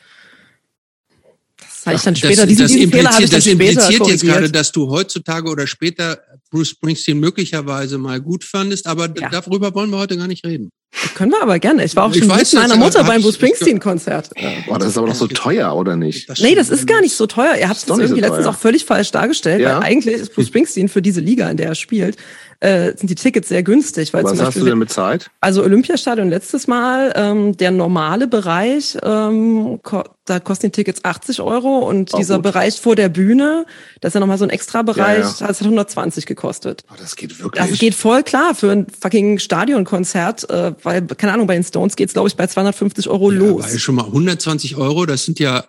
Das 1.58 1.86
habe 1.86 1.95
ich 1.95 2.02
dann 2.02 2.15
später, 2.17 2.41
das, 2.41 2.48
diesen, 2.48 2.63
das 2.63 2.72
diesen 2.74 2.91
Fehler 2.91 3.12
habe 3.12 3.24
ich 3.24 3.30
dann 3.30 3.38
das 3.38 3.45
später 3.45 3.63
impliziert 3.63 4.08
jetzt 4.08 4.22
gerade, 4.24 4.52
dass 4.52 4.72
du 4.74 4.89
heutzutage 4.89 5.50
oder 5.50 5.67
später 5.67 6.22
Bruce 6.50 6.69
Springsteen 6.69 7.17
möglicherweise 7.19 7.98
mal 7.98 8.19
gut 8.19 8.43
fandest, 8.43 8.88
aber 8.88 9.06
Ja. 9.17 9.30
darüber 9.30 9.74
wollen 9.74 9.89
wir 9.89 9.98
heute 10.00 10.17
gar 10.17 10.28
nicht 10.28 10.45
reden. 10.45 10.69
Können 11.15 11.32
wir 11.32 11.41
aber 11.41 11.60
gerne. 11.60 11.84
Ich 11.86 11.95
war 11.95 12.06
auch 12.06 12.12
Ich 12.13 12.19
schon 12.19 12.30
weiß 12.30 12.54
mit 12.54 12.62
meiner 12.62 12.73
das, 12.75 12.84
Mutter 12.84 13.04
beim 13.04 13.21
Bruce 13.21 13.36
Springsteen-Konzert. 13.36 14.32
Boah, 14.67 14.80
das 14.80 14.89
ist 14.89 14.97
aber 14.97 15.08
doch 15.08 15.15
so 15.15 15.28
teuer, 15.28 15.75
oder 15.75 15.95
nicht? 15.95 16.28
Nee, 16.41 16.56
das 16.56 16.69
ist 16.69 16.88
gar 16.88 17.02
nicht 17.02 17.15
so 17.15 17.28
teuer. 17.28 17.56
Ihr 17.58 17.69
habt 17.69 17.78
es 17.80 17.86
doch 17.86 17.95
nicht 17.97 18.08
so 18.08 18.13
irgendwie 18.15 18.21
letztens 18.21 18.45
teuer. 18.45 18.54
auch 18.54 18.58
völlig 18.58 18.86
falsch 18.86 19.12
dargestellt, 19.12 19.62
Ja. 19.62 19.78
weil 19.80 19.84
eigentlich 19.88 20.15
ist 20.15 20.34
Bruce 20.34 20.47
Springsteen 20.47 20.89
für 20.89 21.02
diese 21.02 21.21
Liga, 21.21 21.49
in 21.49 21.58
der 21.58 21.67
er 21.67 21.75
spielt, 21.75 22.17
äh, 22.60 22.93
sind 22.97 23.10
die 23.10 23.15
Tickets 23.15 23.47
sehr 23.49 23.63
günstig. 23.63 24.13
Weil 24.13 24.23
Was 24.23 24.32
zum 24.32 24.39
hast 24.39 24.45
Beispiel, 24.47 24.63
du 24.63 24.69
denn 24.69 24.80
bezahlt? 24.80 25.30
also 25.41 25.63
Olympiastadion 25.63 26.30
letztes 26.30 26.67
Mal, 26.67 27.13
ähm, 27.15 27.56
der 27.56 27.71
normale 27.71 28.28
Bereich, 28.28 28.97
ähm, 29.04 29.80
da 30.29 30.39
kosten 30.39 30.67
die 30.67 30.71
Tickets 30.71 31.03
80 31.03 31.41
Euro 31.41 31.79
und 31.79 32.13
Auch 32.13 32.19
dieser 32.19 32.35
gut. 32.35 32.43
Bereich 32.43 32.79
vor 32.79 32.95
der 32.95 33.09
Bühne, 33.09 33.65
das 34.01 34.09
ist 34.09 34.13
ja 34.15 34.19
nochmal 34.19 34.37
so 34.37 34.43
ein 34.43 34.49
extra 34.49 34.81
Bereich, 34.81 35.19
Ja, 35.19 35.23
ja. 35.23 35.47
das 35.47 35.59
hat 35.59 35.61
120 35.61 36.25
gekostet. 36.25 36.83
Oh, 36.91 36.95
das 36.97 37.15
geht 37.15 37.39
wirklich. 37.39 37.63
Das 37.63 37.77
geht 37.79 37.95
voll 37.95 38.23
klar 38.23 38.55
für 38.55 38.71
ein 38.71 38.87
fucking 39.01 39.39
Stadionkonzert, 39.39 40.49
äh, 40.49 40.73
weil, 40.83 41.01
keine 41.07 41.33
Ahnung, 41.33 41.47
bei 41.47 41.55
den 41.55 41.63
Stones 41.63 41.95
geht's, 41.95 42.13
glaube 42.13 42.27
ich, 42.29 42.35
bei 42.35 42.47
250 42.47 43.09
Euro 43.09 43.31
Ja, 43.31 43.39
los. 43.39 43.71
ja 43.71 43.79
schon 43.79 43.95
mal 43.95 44.05
120 44.05 44.75
Euro, 44.77 45.05
das 45.05 45.25
sind 45.25 45.39
ja 45.39 45.65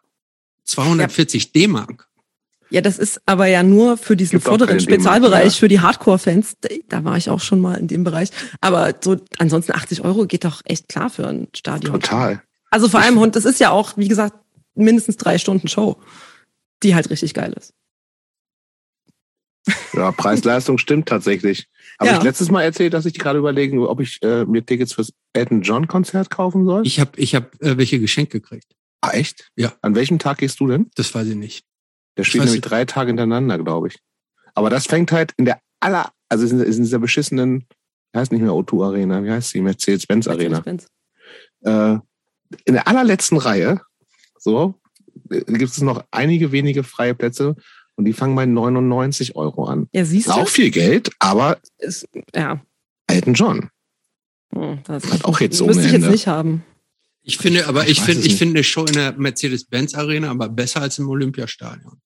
240 0.64 1.52
D-Mark. 1.52 2.06
Ja, 2.70 2.80
das 2.80 2.98
ist 2.98 3.20
aber 3.26 3.46
ja 3.46 3.64
nur 3.64 3.96
für 3.96 4.16
diesen 4.16 4.38
Gibt 4.38 4.44
vorderen 4.44 4.78
Spezialbereich 4.78 5.54
ja. 5.54 5.58
für 5.58 5.66
die 5.66 5.80
Hardcore-Fans. 5.80 6.54
Da 6.88 7.04
war 7.04 7.16
ich 7.16 7.28
auch 7.28 7.40
schon 7.40 7.60
mal 7.60 7.74
in 7.74 7.88
dem 7.88 8.04
Bereich. 8.04 8.30
Aber 8.60 8.94
so 9.00 9.16
ansonsten 9.38 9.72
80 9.72 10.04
Euro 10.04 10.26
geht 10.26 10.44
doch 10.44 10.62
echt 10.64 10.88
klar 10.88 11.10
für 11.10 11.26
ein 11.26 11.48
Stadion. 11.54 11.94
Total. 12.00 12.42
Also 12.70 12.88
vor 12.88 13.00
allem, 13.00 13.18
und 13.18 13.34
das 13.34 13.44
ist 13.44 13.58
ja 13.58 13.70
auch, 13.70 13.94
wie 13.96 14.06
gesagt, 14.06 14.36
mindestens 14.80 15.16
drei 15.16 15.38
Stunden 15.38 15.68
Show, 15.68 16.00
die 16.82 16.94
halt 16.94 17.10
richtig 17.10 17.34
geil 17.34 17.52
ist. 17.52 17.72
Ja, 19.92 20.10
Preis-Leistung 20.12 20.78
stimmt 20.78 21.08
tatsächlich. 21.08 21.68
Habe 21.98 22.10
Ja. 22.12 22.16
ich 22.18 22.22
letztes 22.22 22.50
Mal 22.50 22.62
erzählt, 22.62 22.94
dass 22.94 23.04
ich 23.04 23.14
gerade 23.18 23.38
überlegen, 23.38 23.78
ob 23.84 24.00
ich 24.00 24.18
äh, 24.22 24.44
mir 24.46 24.64
Tickets 24.64 24.94
fürs 24.94 25.12
Elton 25.34 25.62
John 25.62 25.86
Konzert 25.86 26.30
kaufen 26.30 26.64
soll? 26.64 26.86
Ich 26.86 26.98
habe 26.98 27.10
ich 27.16 27.34
hab, 27.34 27.54
äh, 27.62 27.76
welche 27.76 28.00
geschenkt 28.00 28.32
gekriegt. 28.32 28.74
ah, 29.02 29.10
echt? 29.12 29.50
Ja. 29.56 29.72
An 29.82 29.94
welchem 29.94 30.18
Tag 30.18 30.38
gehst 30.38 30.60
du 30.60 30.66
denn? 30.66 30.90
Das 30.94 31.14
weiß 31.14 31.26
ich 31.28 31.34
nicht. 31.36 31.64
Der 32.16 32.24
spielt 32.24 32.44
nämlich 32.44 32.60
nicht. 32.62 32.70
drei 32.70 32.84
Tage 32.84 33.08
hintereinander, 33.08 33.58
glaube 33.58 33.88
ich. 33.88 33.98
Aber 34.54 34.68
das 34.70 34.86
fängt 34.86 35.12
halt 35.12 35.32
in 35.36 35.44
der 35.46 35.60
aller, 35.80 36.10
also 36.28 36.44
ist 36.44 36.52
in 36.52 36.82
dieser 36.82 36.98
beschissenen, 36.98 37.66
heißt 38.14 38.32
nicht 38.32 38.42
mehr 38.42 38.50
O2 38.52 38.84
Arena, 38.84 39.22
wie 39.24 39.30
heißt 39.30 39.50
sie? 39.50 39.60
Mercedes-Benz 39.60 40.26
Arena. 40.28 40.60
Mercedes-Benz. 40.60 40.86
Äh, 41.62 41.98
in 42.64 42.74
der 42.74 42.88
allerletzten 42.88 43.38
Reihe, 43.38 43.80
so, 44.40 44.74
äh, 45.30 45.40
gibt 45.44 45.70
es 45.70 45.80
noch 45.80 46.04
einige 46.10 46.50
wenige 46.52 46.82
freie 46.82 47.14
Plätze 47.14 47.54
und 47.96 48.04
die 48.06 48.12
fangen 48.12 48.34
bei 48.34 48.46
99 48.46 49.36
Euro 49.36 49.64
an. 49.66 49.88
Ja, 49.92 50.04
siehst 50.04 50.28
du? 50.28 50.32
auch 50.32 50.48
viel 50.48 50.70
Geld, 50.70 51.10
aber 51.18 51.58
Ist, 51.78 52.08
ja. 52.34 52.60
Elton 53.06 53.34
John. 53.34 53.68
Hm, 54.54 54.80
Das 54.84 55.10
Hat 55.12 55.24
auch 55.24 55.38
Hits 55.38 55.60
ohne 55.60 55.74
müsste 55.74 55.86
ich 55.86 55.92
jetzt 55.92 56.10
nicht 56.10 56.26
haben. 56.26 56.64
Ich 57.22 57.36
finde, 57.36 57.68
aber 57.68 57.84
Ich 57.84 57.90
ich, 57.92 58.00
finde, 58.00 58.20
es 58.20 58.26
ich 58.26 58.36
finde 58.36 58.64
schon 58.64 58.86
in 58.88 58.94
der 58.94 59.12
Mercedes-Benz 59.12 59.94
Arena, 59.94 60.30
aber 60.30 60.48
besser 60.48 60.80
als 60.80 60.98
im 60.98 61.08
Olympiastadion. 61.08 62.00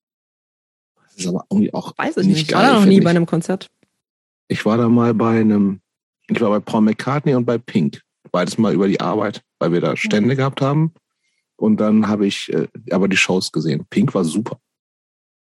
Das 0.97 1.15
ist 1.17 1.27
aber 1.29 1.45
irgendwie 1.51 1.73
auch 1.73 1.97
Weiß 1.97 2.17
ich 2.17 2.27
nicht 2.27 2.27
nicht. 2.27 2.43
Ich 2.43 2.49
geil, 2.49 2.63
war 2.65 2.73
da 2.73 2.81
noch 2.81 2.87
nie 2.87 2.99
ich. 2.99 3.05
bei 3.05 3.11
einem 3.11 3.27
Konzert. 3.27 3.71
Ich 4.49 4.67
war 4.67 4.77
da 4.77 4.89
mal 4.89 5.15
bei 5.15 5.39
einem, 5.41 5.81
ich 6.29 6.41
war 6.41 6.51
bei 6.51 6.59
Paul 6.59 6.81
McCartney 6.83 7.35
und 7.35 7.45
bei 7.45 7.59
Pink. 7.59 8.03
Beides 8.33 8.59
mal 8.59 8.75
über 8.75 8.89
die 8.89 9.01
Arbeit, 9.01 9.43
weil 9.61 9.71
wir 9.73 9.81
da 9.81 9.97
Stände 9.97 10.35
gehabt 10.35 10.61
haben. 10.61 10.93
Und 11.57 11.79
dann 11.79 12.09
habe 12.09 12.27
ich 12.27 12.53
äh, 12.53 12.67
aber 12.91 13.09
die 13.09 13.17
Shows 13.17 13.53
gesehen. 13.53 13.85
Pink 13.91 14.15
war 14.15 14.25
super. 14.25 14.59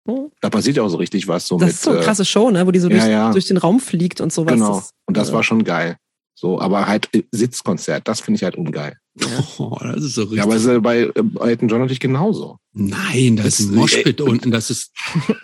Hm. 0.08 0.32
Da 0.42 0.50
passiert 0.50 0.78
ja 0.78 0.84
auch 0.84 0.90
so 0.90 0.98
richtig 0.98 1.28
was 1.28 1.48
so 1.48 1.58
Das 1.58 1.68
mit. 1.68 1.74
ist 1.76 1.82
so 1.84 1.92
eine 1.92 2.00
äh, 2.00 2.04
krasse 2.04 2.26
Show, 2.26 2.52
ne? 2.52 2.68
wo 2.68 2.72
die 2.72 2.80
so 2.80 2.90
ja, 2.90 2.98
durch, 2.98 3.10
ja. 3.10 3.32
durch 3.32 3.46
den 3.48 3.58
Raum 3.58 3.80
fliegt 3.80 4.20
und 4.22 4.34
sowas. 4.34 4.54
genau. 4.54 4.76
Das, 4.76 4.90
Und 5.08 5.18
das 5.18 5.30
äh, 5.30 5.34
war 5.34 5.44
schon 5.44 5.64
geil. 5.64 5.98
So, 6.36 6.60
aber 6.60 6.88
halt 6.88 7.10
äh, 7.14 7.24
Sitzkonzert, 7.32 8.08
das 8.08 8.20
finde 8.20 8.38
ich 8.38 8.44
halt 8.44 8.56
ungeil. 8.56 8.98
Oh, 9.60 9.78
das 9.82 10.04
ist 10.04 10.16
so 10.16 10.22
richtig. 10.24 10.38
Ja, 10.40 10.44
aber 10.44 10.56
es 10.56 10.64
ist 10.64 10.70
äh, 10.70 10.80
bei 10.80 11.02
äh, 11.04 11.12
bei 11.22 11.50
Elton 11.52 11.70
John 11.70 11.80
natürlich 11.80 12.00
genauso. 12.00 12.58
Nein, 12.74 13.36
das 13.38 13.46
Das- 13.46 13.60
ist 13.62 13.70
ein 13.72 13.76
Moshpit 13.76 14.20
unten. 14.22 14.52
Das 14.52 14.70
ist, 14.70 14.92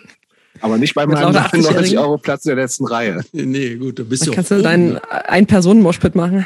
Aber 0.60 0.76
nicht 0.76 0.94
bei 0.94 1.06
meinem 1.06 1.22
lauter 1.32 1.40
99 1.52 1.70
80-Jährigen? 1.70 1.98
Euro 1.98 2.18
Platz 2.18 2.44
in 2.44 2.50
der 2.54 2.64
letzten 2.64 2.84
Reihe. 2.86 3.24
nee, 3.32 3.76
gut, 3.76 3.98
du 3.98 4.04
bist 4.04 4.26
ja 4.26 4.32
kannst 4.34 4.50
du 4.50 4.60
deinen 4.60 4.98
Ein-Personen-Moshpit 4.98 6.14
machen. 6.16 6.44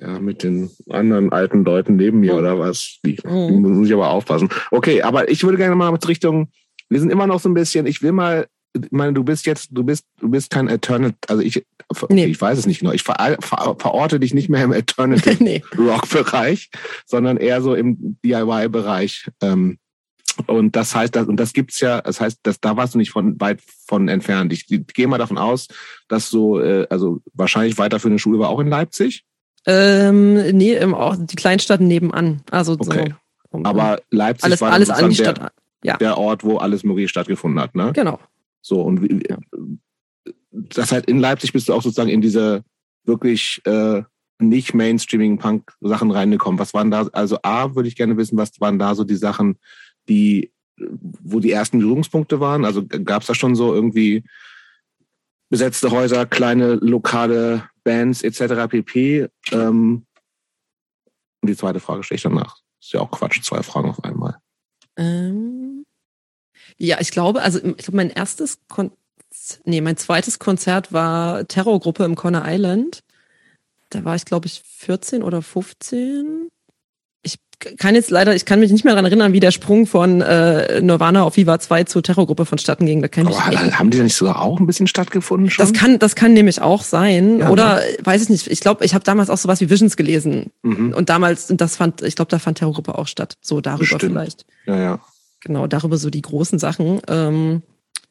Ja, 0.00 0.18
mit 0.18 0.42
den 0.42 0.70
anderen 0.88 1.32
alten 1.32 1.64
Leuten 1.64 1.96
neben 1.96 2.20
mir 2.20 2.34
oder 2.34 2.58
was. 2.58 2.98
Die, 3.04 3.16
die 3.16 3.26
Mhm. 3.28 3.60
muss 3.78 3.86
ich 3.86 3.92
aber 3.92 4.08
aufpassen. 4.10 4.48
Okay, 4.70 5.02
aber 5.02 5.28
ich 5.30 5.44
würde 5.44 5.58
gerne 5.58 5.76
mal 5.76 5.92
mit 5.92 6.06
Richtung, 6.08 6.48
wir 6.88 6.98
sind 6.98 7.10
immer 7.10 7.26
noch 7.26 7.40
so 7.40 7.48
ein 7.50 7.54
bisschen, 7.54 7.86
ich 7.86 8.02
will 8.02 8.12
mal, 8.12 8.46
ich 8.74 8.90
meine, 8.90 9.12
du 9.12 9.22
bist 9.22 9.44
jetzt, 9.44 9.68
du 9.72 9.84
bist, 9.84 10.06
du 10.18 10.30
bist 10.30 10.50
kein 10.50 10.68
Alternative, 10.68 11.18
also 11.28 11.42
ich, 11.42 11.64
Nee. 12.08 12.24
ich 12.24 12.40
weiß 12.40 12.58
es 12.58 12.66
nicht 12.66 12.78
genau, 12.80 12.92
ich 12.92 13.02
ver, 13.02 13.36
ver, 13.40 13.76
verorte 13.78 14.18
dich 14.18 14.32
nicht 14.32 14.48
mehr 14.48 14.64
im 14.64 14.72
Alternative 14.72 15.36
nee. 15.44 15.62
Rock-Bereich, 15.76 16.70
sondern 17.04 17.36
eher 17.36 17.60
so 17.60 17.74
im 17.74 18.16
DIY-Bereich. 18.24 19.28
Ähm, 19.42 19.78
und 20.46 20.74
das 20.74 20.94
heißt, 20.94 21.14
das, 21.14 21.26
und 21.26 21.36
das 21.36 21.52
gibt's 21.52 21.80
ja, 21.80 22.00
das 22.00 22.18
heißt, 22.20 22.38
dass 22.44 22.60
da 22.60 22.76
warst 22.78 22.94
du 22.94 22.98
nicht 22.98 23.10
von 23.10 23.38
weit 23.40 23.60
von 23.86 24.08
entfernt. 24.08 24.52
Ich, 24.54 24.70
ich 24.70 24.86
gehe 24.86 25.06
mal 25.06 25.18
davon 25.18 25.36
aus, 25.36 25.68
dass 26.08 26.30
so, 26.30 26.58
äh, 26.60 26.86
also 26.88 27.20
wahrscheinlich 27.34 27.76
weiterführende 27.76 28.18
Schule 28.18 28.38
war 28.38 28.48
auch 28.48 28.60
in 28.60 28.68
Leipzig, 28.68 29.24
Ähm, 29.66 30.34
nee, 30.56 30.74
im, 30.74 30.94
auch 30.94 31.16
die 31.16 31.36
Kleinstadt 31.36 31.80
nebenan. 31.80 32.42
Also 32.50 32.72
Okay. 32.72 33.14
so. 33.50 33.56
um- 33.58 33.64
aber 33.66 34.00
Leipzig 34.10 34.44
alles, 34.44 34.60
war 34.60 34.72
alles 34.72 34.90
an 34.90 35.10
die 35.10 35.16
Stadt. 35.16 35.52
der, 35.84 35.98
der 35.98 36.18
Ort, 36.18 36.42
wo 36.44 36.56
alles 36.58 36.84
Mögliche 36.84 37.08
stattgefunden 37.08 37.60
hat, 37.60 37.74
ne? 37.74 37.92
Genau. 37.94 38.18
So, 38.60 38.80
und 38.82 39.02
wie, 39.02 39.22
Ja. 39.28 39.38
das 40.50 40.90
heißt, 40.92 41.06
in 41.06 41.18
Leipzig 41.20 41.52
bist 41.52 41.68
du 41.68 41.74
auch 41.74 41.82
sozusagen 41.82 42.08
in 42.10 42.20
diese 42.20 42.64
wirklich 43.04 43.60
äh, 43.64 44.02
nicht 44.38 44.74
mainstreamigen 44.74 45.38
Punk-Sachen 45.38 46.10
reingekommen. 46.10 46.58
Was 46.58 46.74
waren 46.74 46.90
da, 46.90 47.08
also 47.12 47.38
A, 47.42 47.74
würde 47.74 47.88
ich 47.88 47.96
gerne 47.96 48.16
wissen, 48.16 48.36
was 48.36 48.60
waren 48.60 48.78
da 48.78 48.94
so 48.94 49.04
die 49.04 49.16
Sachen, 49.16 49.58
die, 50.08 50.52
wo 50.76 51.38
die 51.38 51.52
ersten 51.52 51.78
Berührungspunkte 51.78 52.40
waren? 52.40 52.64
Also 52.64 52.84
gab 52.86 53.22
es 53.22 53.28
da 53.28 53.34
schon 53.34 53.54
so 53.54 53.72
irgendwie 53.74 54.24
besetzte 55.50 55.90
Häuser, 55.90 56.26
kleine 56.26 56.74
lokale 56.74 57.64
Bands 57.84 58.22
etc. 58.22 58.68
pp. 58.68 59.28
Ähm, 59.50 60.06
und 61.40 61.48
die 61.48 61.56
zweite 61.56 61.80
Frage 61.80 62.02
stelle 62.02 62.16
ich 62.16 62.22
danach. 62.22 62.58
Ist 62.80 62.92
ja 62.92 63.00
auch 63.00 63.10
Quatsch, 63.10 63.42
zwei 63.42 63.62
Fragen 63.62 63.90
auf 63.90 64.02
einmal. 64.04 64.38
Ähm, 64.96 65.84
ja, 66.78 67.00
ich 67.00 67.10
glaube, 67.10 67.42
also 67.42 67.58
ich 67.64 67.76
glaube, 67.78 67.96
mein 67.96 68.10
erstes 68.10 68.60
Kon 68.68 68.92
nee, 69.64 69.80
mein 69.80 69.96
zweites 69.96 70.38
Konzert 70.38 70.92
war 70.92 71.46
Terrorgruppe 71.48 72.04
im 72.04 72.16
Conner 72.16 72.44
Island. 72.46 73.02
Da 73.90 74.04
war 74.04 74.14
ich, 74.14 74.24
glaube 74.24 74.46
ich, 74.46 74.62
14 74.62 75.22
oder 75.22 75.42
15. 75.42 76.48
Ich 77.64 77.76
kann 77.76 77.94
jetzt 77.94 78.10
leider, 78.10 78.34
ich 78.34 78.44
kann 78.44 78.60
mich 78.60 78.72
nicht 78.72 78.84
mehr 78.84 78.94
daran 78.94 79.04
erinnern, 79.04 79.32
wie 79.32 79.40
der 79.40 79.50
Sprung 79.50 79.86
von 79.86 80.20
äh, 80.20 80.80
Nirvana 80.80 81.22
auf 81.22 81.36
Viva 81.36 81.58
2 81.58 81.84
zur 81.84 82.02
Terrorgruppe 82.02 82.46
vonstatten 82.46 82.86
ging. 82.86 83.02
Da 83.02 83.08
kann 83.08 83.28
ich 83.28 83.36
Aber 83.36 83.78
haben 83.78 83.90
die 83.90 83.98
da 83.98 84.04
nicht 84.04 84.16
sogar 84.16 84.40
auch 84.40 84.60
ein 84.60 84.66
bisschen 84.66 84.86
stattgefunden 84.86 85.50
schon? 85.50 85.64
Das 85.64 85.72
kann, 85.72 85.98
das 85.98 86.14
kann 86.14 86.32
nämlich 86.32 86.60
auch 86.60 86.82
sein. 86.82 87.38
Ja, 87.38 87.50
Oder 87.50 87.86
äh, 87.86 87.96
weiß 88.02 88.22
ich 88.22 88.28
nicht. 88.28 88.46
Ich 88.48 88.60
glaube, 88.60 88.84
ich 88.84 88.94
habe 88.94 89.04
damals 89.04 89.30
auch 89.30 89.38
sowas 89.38 89.60
wie 89.60 89.70
Visions 89.70 89.96
gelesen. 89.96 90.50
Mhm. 90.62 90.92
Und 90.92 91.08
damals, 91.08 91.50
und 91.50 91.60
das 91.60 91.76
fand, 91.76 92.02
ich 92.02 92.16
glaube, 92.16 92.30
da 92.30 92.38
fand 92.38 92.58
Terrorgruppe 92.58 92.96
auch 92.96 93.06
statt. 93.06 93.36
So 93.40 93.60
darüber 93.60 93.80
Bestimmt. 93.80 94.02
vielleicht. 94.02 94.46
Ja, 94.66 94.76
ja. 94.76 95.00
Genau, 95.40 95.66
darüber 95.66 95.98
so 95.98 96.08
die 96.10 96.22
großen 96.22 96.58
Sachen. 96.58 97.00
Ähm, 97.08 97.62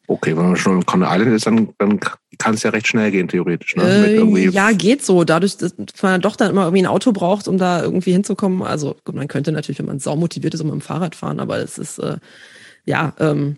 Okay, 0.07 0.35
wenn 0.35 0.43
man 0.43 0.55
schon 0.57 0.77
im 0.77 0.85
Conner 0.85 1.07
Island 1.09 1.35
ist, 1.35 1.45
dann, 1.45 1.69
dann 1.77 1.99
kann 2.37 2.55
es 2.55 2.63
ja 2.63 2.71
recht 2.71 2.87
schnell 2.87 3.11
gehen, 3.11 3.27
theoretisch. 3.27 3.75
Ne? 3.75 3.83
Äh, 3.83 4.49
ja, 4.49 4.71
geht 4.71 5.05
so. 5.05 5.23
Dadurch, 5.23 5.57
dass 5.57 5.73
man 6.01 6.21
doch 6.21 6.35
dann 6.35 6.49
immer 6.49 6.63
irgendwie 6.63 6.83
ein 6.83 6.87
Auto 6.87 7.11
braucht, 7.11 7.47
um 7.47 7.57
da 7.57 7.81
irgendwie 7.81 8.11
hinzukommen. 8.11 8.63
Also 8.63 8.97
gut, 9.05 9.15
man 9.15 9.27
könnte 9.27 9.51
natürlich, 9.51 9.79
wenn 9.79 9.85
man 9.85 9.99
saumotiviert 9.99 10.53
ist, 10.53 10.61
auch 10.61 10.65
mit 10.65 10.73
dem 10.73 10.81
Fahrrad 10.81 11.15
fahren, 11.15 11.39
aber 11.39 11.59
es 11.59 11.77
ist, 11.77 11.99
äh, 11.99 12.17
ja, 12.85 13.13
ähm, 13.19 13.57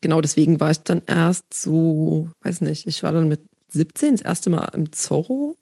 genau 0.00 0.20
deswegen 0.20 0.60
war 0.60 0.70
ich 0.70 0.80
dann 0.80 1.02
erst 1.06 1.54
so, 1.54 2.28
weiß 2.42 2.60
nicht, 2.62 2.86
ich 2.86 3.02
war 3.02 3.12
dann 3.12 3.28
mit 3.28 3.40
17 3.68 4.16
das 4.16 4.22
erste 4.22 4.50
Mal 4.50 4.68
im 4.74 4.92
Zorro. 4.92 5.56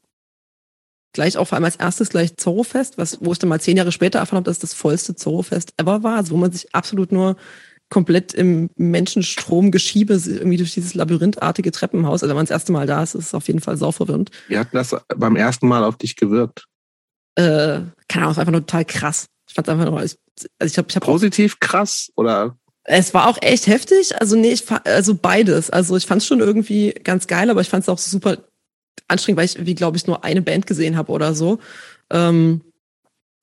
Gleich 1.13 1.37
auch 1.37 1.47
vor 1.47 1.57
allem 1.57 1.65
als 1.65 1.77
erstes 1.77 2.09
gleich 2.09 2.37
Zorro-Fest, 2.37 2.99
was, 2.99 3.19
wo 3.25 3.33
ich 3.33 3.39
dann 3.39 3.49
mal 3.49 3.61
zehn 3.61 3.77
Jahre 3.77 3.93
später 3.93 4.19
erfahren 4.19 4.39
habe, 4.39 4.47
dass 4.47 4.57
es 4.57 4.71
das 4.71 4.75
vollste 4.75 5.15
Zorro-Fest 5.15 5.75
ever 5.77 6.03
war, 6.03 6.17
also 6.17 6.35
wo 6.35 6.39
man 6.39 6.51
sich 6.51 6.75
absolut 6.75 7.13
nur 7.13 7.37
komplett 7.91 8.35
im 8.35 8.71
Menschenstrom 8.77 9.71
Geschiebe 9.71 10.15
irgendwie 10.15 10.57
durch 10.57 10.75
dieses 10.75 10.95
labyrinthartige 10.95 11.71
Treppenhaus, 11.71 12.23
also 12.23 12.29
wenn 12.29 12.37
man 12.37 12.47
das 12.47 12.51
erste 12.51 12.73
Mal 12.73 12.87
da 12.87 13.03
ist, 13.03 13.15
ist 13.15 13.27
es 13.27 13.35
auf 13.35 13.47
jeden 13.47 13.61
Fall 13.61 13.77
sauverwirrend. 13.77 14.31
Wie 14.49 14.59
hat 14.59 14.69
das 14.73 14.97
beim 15.17 15.37
ersten 15.37 15.69
Mal 15.69 15.85
auf 15.85 15.97
dich 15.97 16.17
gewirkt? 16.17 16.67
Äh, 17.37 17.81
keine 18.09 18.25
Ahnung, 18.27 18.31
es 18.31 18.37
war 18.37 18.39
einfach 18.39 18.53
nur 18.53 18.67
total 18.67 18.85
krass. 18.85 19.27
Ich 19.49 19.55
fand 19.55 19.69
es 19.69 19.73
einfach 19.73 19.91
nur, 19.91 20.03
ich, 20.03 20.17
also 20.59 20.73
ich 20.73 20.79
habe 20.79 20.89
ich 20.89 20.97
hab 20.97 21.03
auch, 21.05 21.07
Positiv 21.07 21.61
krass 21.61 22.11
oder 22.17 22.57
es 22.85 23.15
war 23.15 23.29
auch 23.29 23.39
echt 23.41 23.67
heftig, 23.67 24.21
also 24.21 24.37
nee, 24.37 24.53
ich, 24.53 24.65
also 24.85 25.15
beides. 25.15 25.71
Also 25.71 25.97
ich 25.97 26.05
fand 26.05 26.21
es 26.21 26.29
schon 26.29 26.41
irgendwie 26.41 26.93
ganz 27.03 27.27
geil, 27.27 27.49
aber 27.49 27.63
ich 27.63 27.69
fand 27.71 27.83
es 27.83 27.89
auch 27.89 27.99
super 27.99 28.39
anstrengend, 29.09 29.39
weil 29.39 29.47
ich 29.47 29.57
irgendwie, 29.57 29.75
glaube 29.75 29.97
ich, 29.97 30.07
nur 30.07 30.23
eine 30.23 30.43
Band 30.43 30.67
gesehen 30.67 30.97
habe 30.97 31.11
oder 31.11 31.35
so. 31.35 31.59
Ähm, 32.11 32.61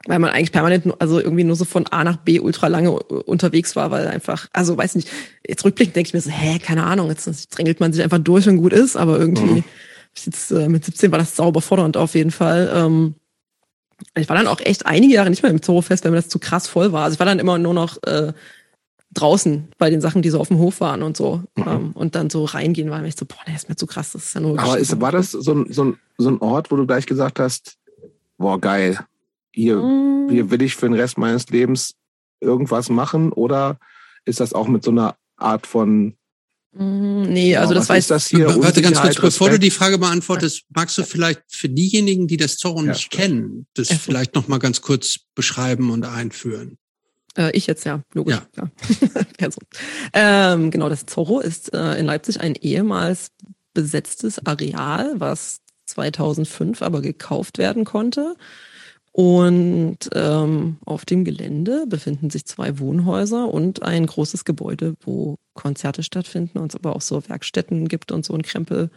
weil 0.07 0.19
man 0.19 0.31
eigentlich 0.31 0.51
permanent, 0.51 0.93
also 0.99 1.19
irgendwie 1.19 1.43
nur 1.43 1.55
so 1.55 1.65
von 1.65 1.87
A 1.87 2.03
nach 2.03 2.17
B 2.17 2.39
ultra 2.39 2.67
lange 2.67 2.91
unterwegs 2.91 3.75
war, 3.75 3.91
weil 3.91 4.07
einfach, 4.07 4.47
also 4.53 4.77
weiß 4.77 4.95
nicht, 4.95 5.09
jetzt 5.47 5.63
rückblickend 5.63 5.95
denke 5.95 6.07
ich 6.07 6.13
mir 6.13 6.21
so, 6.21 6.29
hä, 6.31 6.59
keine 6.59 6.83
Ahnung, 6.83 7.09
jetzt 7.09 7.27
drängelt 7.55 7.79
man 7.79 7.93
sich 7.93 8.03
einfach 8.03 8.19
durch 8.19 8.47
und 8.47 8.57
gut 8.57 8.73
ist, 8.73 8.95
aber 8.97 9.19
irgendwie, 9.19 9.41
Mhm. 9.59 9.63
jetzt, 10.25 10.51
äh, 10.51 10.67
mit 10.67 10.85
17 10.85 11.11
war 11.11 11.19
das 11.19 11.35
sauber 11.35 11.61
fordernd 11.61 11.97
auf 11.97 12.15
jeden 12.15 12.31
Fall. 12.31 12.71
Ähm, 12.73 13.15
ich 14.15 14.27
war 14.27 14.35
dann 14.35 14.47
auch 14.47 14.59
echt 14.61 14.87
einige 14.87 15.13
Jahre 15.13 15.29
nicht 15.29 15.43
mehr 15.43 15.51
im 15.51 15.61
Zorro-Fest, 15.61 16.03
weil 16.03 16.11
mir 16.11 16.17
das 16.17 16.29
zu 16.29 16.39
krass 16.39 16.67
voll 16.67 16.91
war. 16.91 17.03
Also 17.03 17.13
ich 17.13 17.19
war 17.19 17.27
dann 17.27 17.37
immer 17.37 17.59
nur 17.59 17.75
noch 17.75 18.01
äh, 18.03 18.33
draußen 19.13 19.67
bei 19.77 19.89
den 19.91 20.01
Sachen, 20.01 20.23
die 20.23 20.29
so 20.31 20.39
auf 20.39 20.47
dem 20.47 20.57
Hof 20.57 20.79
waren 20.79 21.03
und 21.03 21.15
so. 21.15 21.43
Mhm. 21.55 21.63
Ähm, 21.67 21.91
und 21.93 22.15
dann 22.15 22.29
so 22.31 22.45
reingehen 22.45 22.89
war 22.89 22.99
mir 23.01 23.07
echt 23.07 23.19
so, 23.19 23.25
boah, 23.25 23.37
nee, 23.45 23.53
ist 23.55 23.69
mir 23.69 23.75
zu 23.75 23.85
krass, 23.85 24.13
das 24.13 24.25
ist 24.25 24.33
ja 24.33 24.41
nur 24.41 24.57
aber 24.57 24.79
ist, 24.79 24.99
war 24.99 25.11
das 25.11 25.31
so 25.31 25.53
ein, 25.53 25.71
so, 25.71 25.83
ein, 25.83 25.99
so 26.17 26.29
ein 26.29 26.39
Ort, 26.39 26.71
wo 26.71 26.77
du 26.77 26.87
gleich 26.87 27.05
gesagt 27.05 27.39
hast, 27.39 27.77
boah, 28.37 28.59
geil, 28.59 28.97
hier, 29.51 29.77
Mm, 29.77 30.29
hier 30.29 30.49
will 30.51 30.61
ich 30.61 30.75
für 30.75 30.87
den 30.87 30.93
Rest 30.95 31.17
meines 31.17 31.47
Lebens 31.49 31.95
irgendwas 32.39 32.89
machen? 32.89 33.31
Oder 33.31 33.77
ist 34.25 34.39
das 34.39 34.53
auch 34.53 34.67
mit 34.67 34.83
so 34.83 34.91
einer 34.91 35.15
Art 35.37 35.67
von 35.67 36.15
mm, 36.73 37.21
Nee, 37.23 37.55
also 37.57 37.73
boah, 37.73 37.85
das 37.85 38.07
das 38.07 38.27
hier? 38.27 38.47
Warte 38.61 38.81
ganz 38.81 38.99
kurz, 39.01 39.15
bevor 39.19 39.49
du 39.49 39.59
die 39.59 39.71
Frage 39.71 39.97
beantwortest, 39.97 40.63
magst 40.69 40.97
du 40.97 41.03
vielleicht 41.03 41.41
für 41.47 41.69
diejenigen, 41.69 42.27
die 42.27 42.37
das 42.37 42.57
Zorro 42.57 42.83
Ja. 42.83 42.91
nicht 42.93 43.09
kennen, 43.11 43.67
das 43.73 43.89
Ja. 43.89 43.97
vielleicht 43.97 44.35
noch 44.35 44.47
mal 44.47 44.59
ganz 44.59 44.81
kurz 44.81 45.19
beschreiben 45.35 45.91
und 45.91 46.05
einführen? 46.05 46.77
Äh, 47.37 47.51
ich 47.55 47.67
jetzt, 47.67 47.85
ja, 47.85 48.01
logisch. 48.13 48.35
Ja. 48.55 48.69
Ja. 49.39 49.49
ja, 50.13 50.53
ähm, 50.53 50.69
genau, 50.71 50.89
das 50.89 51.05
Zorro 51.05 51.39
ist 51.39 51.73
äh, 51.73 51.95
in 51.97 52.05
Leipzig 52.05 52.39
ein 52.41 52.55
ehemals 52.55 53.31
besetztes 53.73 54.45
Areal, 54.45 55.13
was 55.17 55.61
2005 55.85 56.81
aber 56.81 57.01
gekauft 57.01 57.57
werden 57.57 57.85
konnte. 57.85 58.35
Und 59.13 60.09
ähm, 60.13 60.77
auf 60.85 61.03
dem 61.03 61.25
Gelände 61.25 61.85
befinden 61.87 62.29
sich 62.29 62.45
zwei 62.45 62.79
Wohnhäuser 62.79 63.49
und 63.49 63.83
ein 63.83 64.05
großes 64.05 64.45
Gebäude, 64.45 64.95
wo 65.01 65.37
Konzerte 65.53 66.01
stattfinden 66.01 66.59
und 66.59 66.71
es 66.71 66.75
aber 66.77 66.95
auch 66.95 67.01
so 67.01 67.27
Werkstätten 67.27 67.89
gibt 67.89 68.11
und 68.11 68.23
so 68.23 68.33
ein 68.33 68.41
Krempel. 68.41 68.89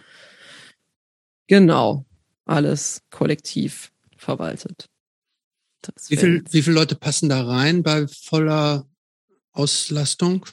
Genau, 1.48 2.04
alles 2.44 3.02
kollektiv 3.10 3.90
verwaltet. 4.16 4.88
Das 5.82 6.10
Wie 6.10 6.16
viel, 6.16 6.44
wie 6.50 6.62
viele 6.62 6.76
Leute 6.76 6.94
passen 6.94 7.28
da 7.28 7.42
rein 7.42 7.82
bei 7.82 8.06
voller 8.06 8.86
Auslastung? 9.52 10.46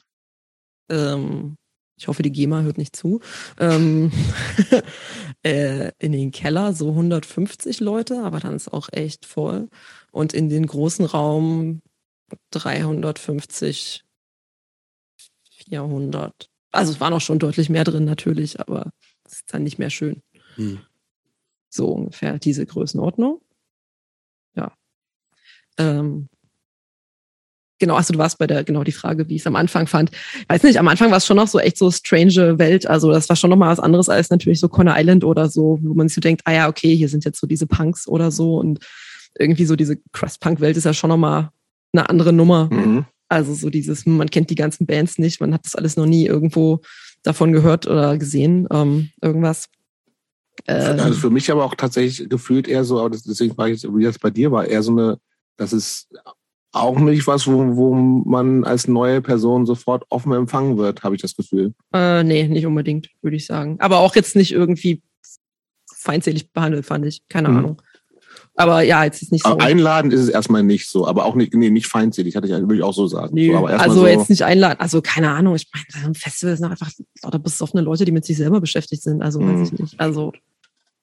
ähm, 0.91 1.57
ich 2.01 2.07
hoffe, 2.07 2.23
die 2.23 2.31
GEMA 2.31 2.61
hört 2.61 2.79
nicht 2.79 2.95
zu, 2.95 3.19
ähm, 3.59 4.11
äh, 5.43 5.91
in 5.99 6.13
den 6.13 6.31
Keller 6.31 6.73
so 6.73 6.89
150 6.89 7.79
Leute, 7.79 8.23
aber 8.23 8.39
dann 8.39 8.55
ist 8.55 8.73
auch 8.73 8.89
echt 8.91 9.27
voll. 9.27 9.69
Und 10.11 10.33
in 10.33 10.49
den 10.49 10.65
großen 10.65 11.05
Raum 11.05 11.83
350, 12.49 14.03
400. 15.67 16.49
Also 16.71 16.93
es 16.93 16.99
war 16.99 17.11
noch 17.11 17.21
schon 17.21 17.37
deutlich 17.37 17.69
mehr 17.69 17.83
drin 17.83 18.05
natürlich, 18.05 18.59
aber 18.59 18.89
es 19.23 19.33
ist 19.33 19.53
dann 19.53 19.61
nicht 19.61 19.77
mehr 19.77 19.91
schön. 19.91 20.23
Hm. 20.55 20.79
So 21.69 21.89
ungefähr 21.89 22.39
diese 22.39 22.65
Größenordnung. 22.65 23.41
Ja. 24.55 24.75
Ähm, 25.77 26.29
genau, 27.81 27.95
also 27.95 28.13
du 28.13 28.19
warst 28.19 28.37
bei 28.37 28.47
der, 28.47 28.63
genau 28.63 28.85
die 28.85 28.93
Frage, 28.93 29.27
wie 29.27 29.35
ich 29.35 29.41
es 29.41 29.47
am 29.47 29.57
Anfang 29.57 29.87
fand. 29.87 30.11
Weiß 30.47 30.63
nicht, 30.63 30.79
am 30.79 30.87
Anfang 30.87 31.11
war 31.11 31.17
es 31.17 31.25
schon 31.25 31.35
noch 31.35 31.49
so 31.49 31.59
echt 31.59 31.77
so 31.77 31.91
strange 31.91 32.57
Welt. 32.57 32.87
Also 32.87 33.11
das 33.11 33.27
war 33.27 33.35
schon 33.35 33.49
noch 33.49 33.57
mal 33.57 33.71
was 33.71 33.79
anderes 33.79 34.07
als 34.07 34.29
natürlich 34.29 34.61
so 34.61 34.69
Conner 34.69 34.95
Island 34.97 35.25
oder 35.25 35.49
so, 35.49 35.79
wo 35.81 35.93
man 35.93 36.07
sich 36.07 36.15
so 36.15 36.21
denkt, 36.21 36.43
ah 36.45 36.53
ja, 36.53 36.69
okay, 36.69 36.95
hier 36.95 37.09
sind 37.09 37.25
jetzt 37.25 37.41
so 37.41 37.47
diese 37.47 37.67
Punks 37.67 38.07
oder 38.07 38.31
so 38.31 38.55
und 38.57 38.79
irgendwie 39.37 39.65
so 39.65 39.75
diese 39.75 39.97
Crust-Punk-Welt 40.13 40.77
ist 40.77 40.85
ja 40.85 40.93
schon 40.93 41.09
noch 41.09 41.17
mal 41.17 41.51
eine 41.91 42.07
andere 42.07 42.31
Nummer. 42.31 42.69
Mhm. 42.71 43.05
Also 43.27 43.53
so 43.53 43.69
dieses, 43.69 44.05
man 44.05 44.29
kennt 44.29 44.49
die 44.49 44.55
ganzen 44.55 44.85
Bands 44.85 45.17
nicht, 45.17 45.41
man 45.41 45.53
hat 45.53 45.65
das 45.65 45.75
alles 45.75 45.97
noch 45.97 46.05
nie 46.05 46.25
irgendwo 46.27 46.81
davon 47.23 47.51
gehört 47.51 47.87
oder 47.87 48.17
gesehen, 48.17 48.67
ähm, 48.71 49.09
irgendwas. 49.21 49.69
Ähm, 50.67 50.99
also 50.99 51.13
für 51.13 51.29
mich 51.29 51.49
aber 51.49 51.65
auch 51.65 51.75
tatsächlich 51.75 52.29
gefühlt 52.29 52.67
eher 52.67 52.83
so, 52.83 52.99
aber 52.99 53.09
deswegen 53.09 53.57
war 53.57 53.69
ich, 53.69 53.83
wie 53.83 54.03
das 54.03 54.19
bei 54.19 54.29
dir 54.29 54.51
war, 54.51 54.67
eher 54.67 54.83
so 54.83 54.91
eine, 54.91 55.17
das 55.57 55.73
ist 55.73 56.09
auch 56.71 56.99
nicht 56.99 57.27
was, 57.27 57.47
wo, 57.47 57.75
wo 57.75 57.93
man 57.93 58.63
als 58.63 58.87
neue 58.87 59.21
Person 59.21 59.65
sofort 59.65 60.05
offen 60.09 60.31
empfangen 60.33 60.77
wird, 60.77 61.03
habe 61.03 61.15
ich 61.15 61.21
das 61.21 61.35
Gefühl. 61.35 61.73
Äh, 61.93 62.23
nee, 62.23 62.47
nicht 62.47 62.65
unbedingt, 62.65 63.09
würde 63.21 63.35
ich 63.35 63.45
sagen. 63.45 63.77
Aber 63.79 63.99
auch 63.99 64.15
jetzt 64.15 64.35
nicht 64.35 64.51
irgendwie 64.51 65.01
feindselig 65.93 66.51
behandelt, 66.51 66.85
fand 66.85 67.05
ich. 67.05 67.27
Keine 67.27 67.49
mhm. 67.49 67.57
Ahnung. 67.57 67.81
Aber 68.55 68.81
ja, 68.81 69.03
jetzt 69.03 69.21
ist 69.21 69.31
nicht 69.31 69.45
so. 69.45 69.57
Einladen 69.57 70.11
ist 70.11 70.19
es 70.19 70.29
erstmal 70.29 70.63
nicht 70.63 70.87
so, 70.87 71.07
aber 71.07 71.25
auch 71.25 71.35
nicht, 71.35 71.53
nee, 71.53 71.69
nicht 71.69 71.87
feindselig, 71.87 72.35
hatte 72.35 72.47
ich, 72.47 72.53
würde 72.53 72.75
ich 72.75 72.83
auch 72.83 72.93
so 72.93 73.07
sagen. 73.07 73.33
Nee, 73.33 73.51
so, 73.51 73.65
also 73.65 74.01
so 74.01 74.07
jetzt 74.07 74.29
nicht 74.29 74.43
einladen, 74.43 74.79
also 74.79 75.01
keine 75.01 75.31
Ahnung, 75.31 75.55
ich 75.55 75.67
meine, 75.73 76.07
ein 76.07 76.15
Festival 76.15 76.55
sind 76.55 76.65
einfach 76.65 76.91
lauter 77.23 77.39
besoffene 77.39 77.81
Leute, 77.81 78.03
die 78.03 78.11
mit 78.11 78.25
sich 78.25 78.37
selber 78.37 78.59
beschäftigt 78.59 79.03
sind, 79.03 79.21
also 79.21 79.39
mhm. 79.39 79.61
weiß 79.61 79.71
ich 79.71 79.79
nicht. 79.79 79.99
Also, 79.99 80.33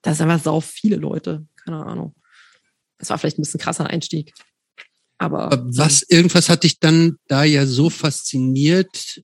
da 0.03 0.15
sind 0.15 0.31
einfach 0.31 0.45
sau 0.45 0.61
viele 0.61 0.97
Leute, 0.97 1.47
keine 1.65 1.85
Ahnung. 1.85 2.15
Das 2.99 3.11
war 3.11 3.19
vielleicht 3.19 3.39
ein 3.39 3.43
bisschen 3.43 3.61
krasser 3.61 3.87
Einstieg. 3.87 4.35
Aber, 5.19 5.53
aber 5.53 5.65
was, 5.77 6.03
irgendwas 6.03 6.49
hat 6.49 6.63
dich 6.63 6.79
dann 6.79 7.19
da 7.27 7.45
ja 7.45 7.67
so 7.67 7.91
fasziniert, 7.91 9.23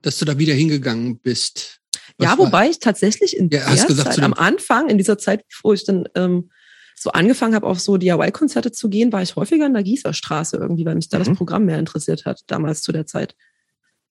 dass 0.00 0.18
du 0.18 0.24
da 0.24 0.38
wieder 0.38 0.54
hingegangen 0.54 1.18
bist. 1.18 1.80
Was 2.16 2.24
ja, 2.30 2.38
wobei 2.38 2.64
war? 2.64 2.70
ich 2.70 2.78
tatsächlich 2.78 3.36
in 3.36 3.50
ja, 3.50 3.74
der 3.74 3.86
gesagt, 3.86 4.14
Zeit, 4.14 4.24
am 4.24 4.34
Anfang, 4.34 4.88
in 4.88 4.98
dieser 4.98 5.18
Zeit, 5.18 5.44
wo 5.62 5.72
ich 5.72 5.84
dann 5.84 6.08
ähm, 6.14 6.50
so 6.96 7.10
angefangen 7.10 7.54
habe, 7.54 7.66
auf 7.66 7.78
so 7.78 7.96
DIY-Konzerte 7.96 8.72
zu 8.72 8.88
gehen, 8.88 9.12
war 9.12 9.22
ich 9.22 9.36
häufiger 9.36 9.66
in 9.66 9.74
der 9.74 9.82
Gießerstraße 9.82 10.56
irgendwie, 10.56 10.84
weil 10.84 10.94
mich 10.94 11.08
da 11.08 11.18
mhm. 11.18 11.24
das 11.24 11.36
Programm 11.36 11.66
mehr 11.66 11.78
interessiert 11.78 12.24
hat, 12.24 12.42
damals 12.46 12.82
zu 12.82 12.92
der 12.92 13.06
Zeit. 13.06 13.36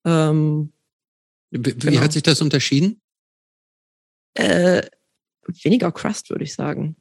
Ähm, 0.05 0.71
wie, 1.49 1.61
genau. 1.61 2.01
hat 2.01 2.13
sich 2.13 2.23
das 2.23 2.41
unterschieden? 2.41 3.01
Äh, 4.35 4.83
weniger 5.63 5.91
Crust, 5.91 6.29
würde 6.29 6.43
ich 6.43 6.53
sagen. 6.53 6.95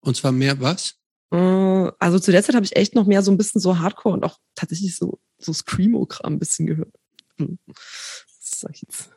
Und 0.00 0.16
zwar 0.16 0.32
mehr 0.32 0.60
was? 0.60 0.96
Äh, 1.32 1.90
also 1.98 2.18
zu 2.18 2.30
der 2.32 2.42
Zeit 2.42 2.54
habe 2.54 2.64
ich 2.64 2.76
echt 2.76 2.94
noch 2.94 3.06
mehr 3.06 3.22
so 3.22 3.30
ein 3.30 3.36
bisschen 3.36 3.60
so 3.60 3.78
Hardcore 3.78 4.14
und 4.14 4.24
auch 4.24 4.38
tatsächlich 4.54 4.96
so, 4.96 5.18
so 5.38 5.52
Screamo-Kram 5.52 6.34
ein 6.34 6.38
bisschen 6.38 6.66
gehört. 6.66 6.94
Hm. 7.38 7.58
Das 7.66 8.60
sag 8.60 8.70
ich 8.74 8.82
jetzt. 8.82 9.10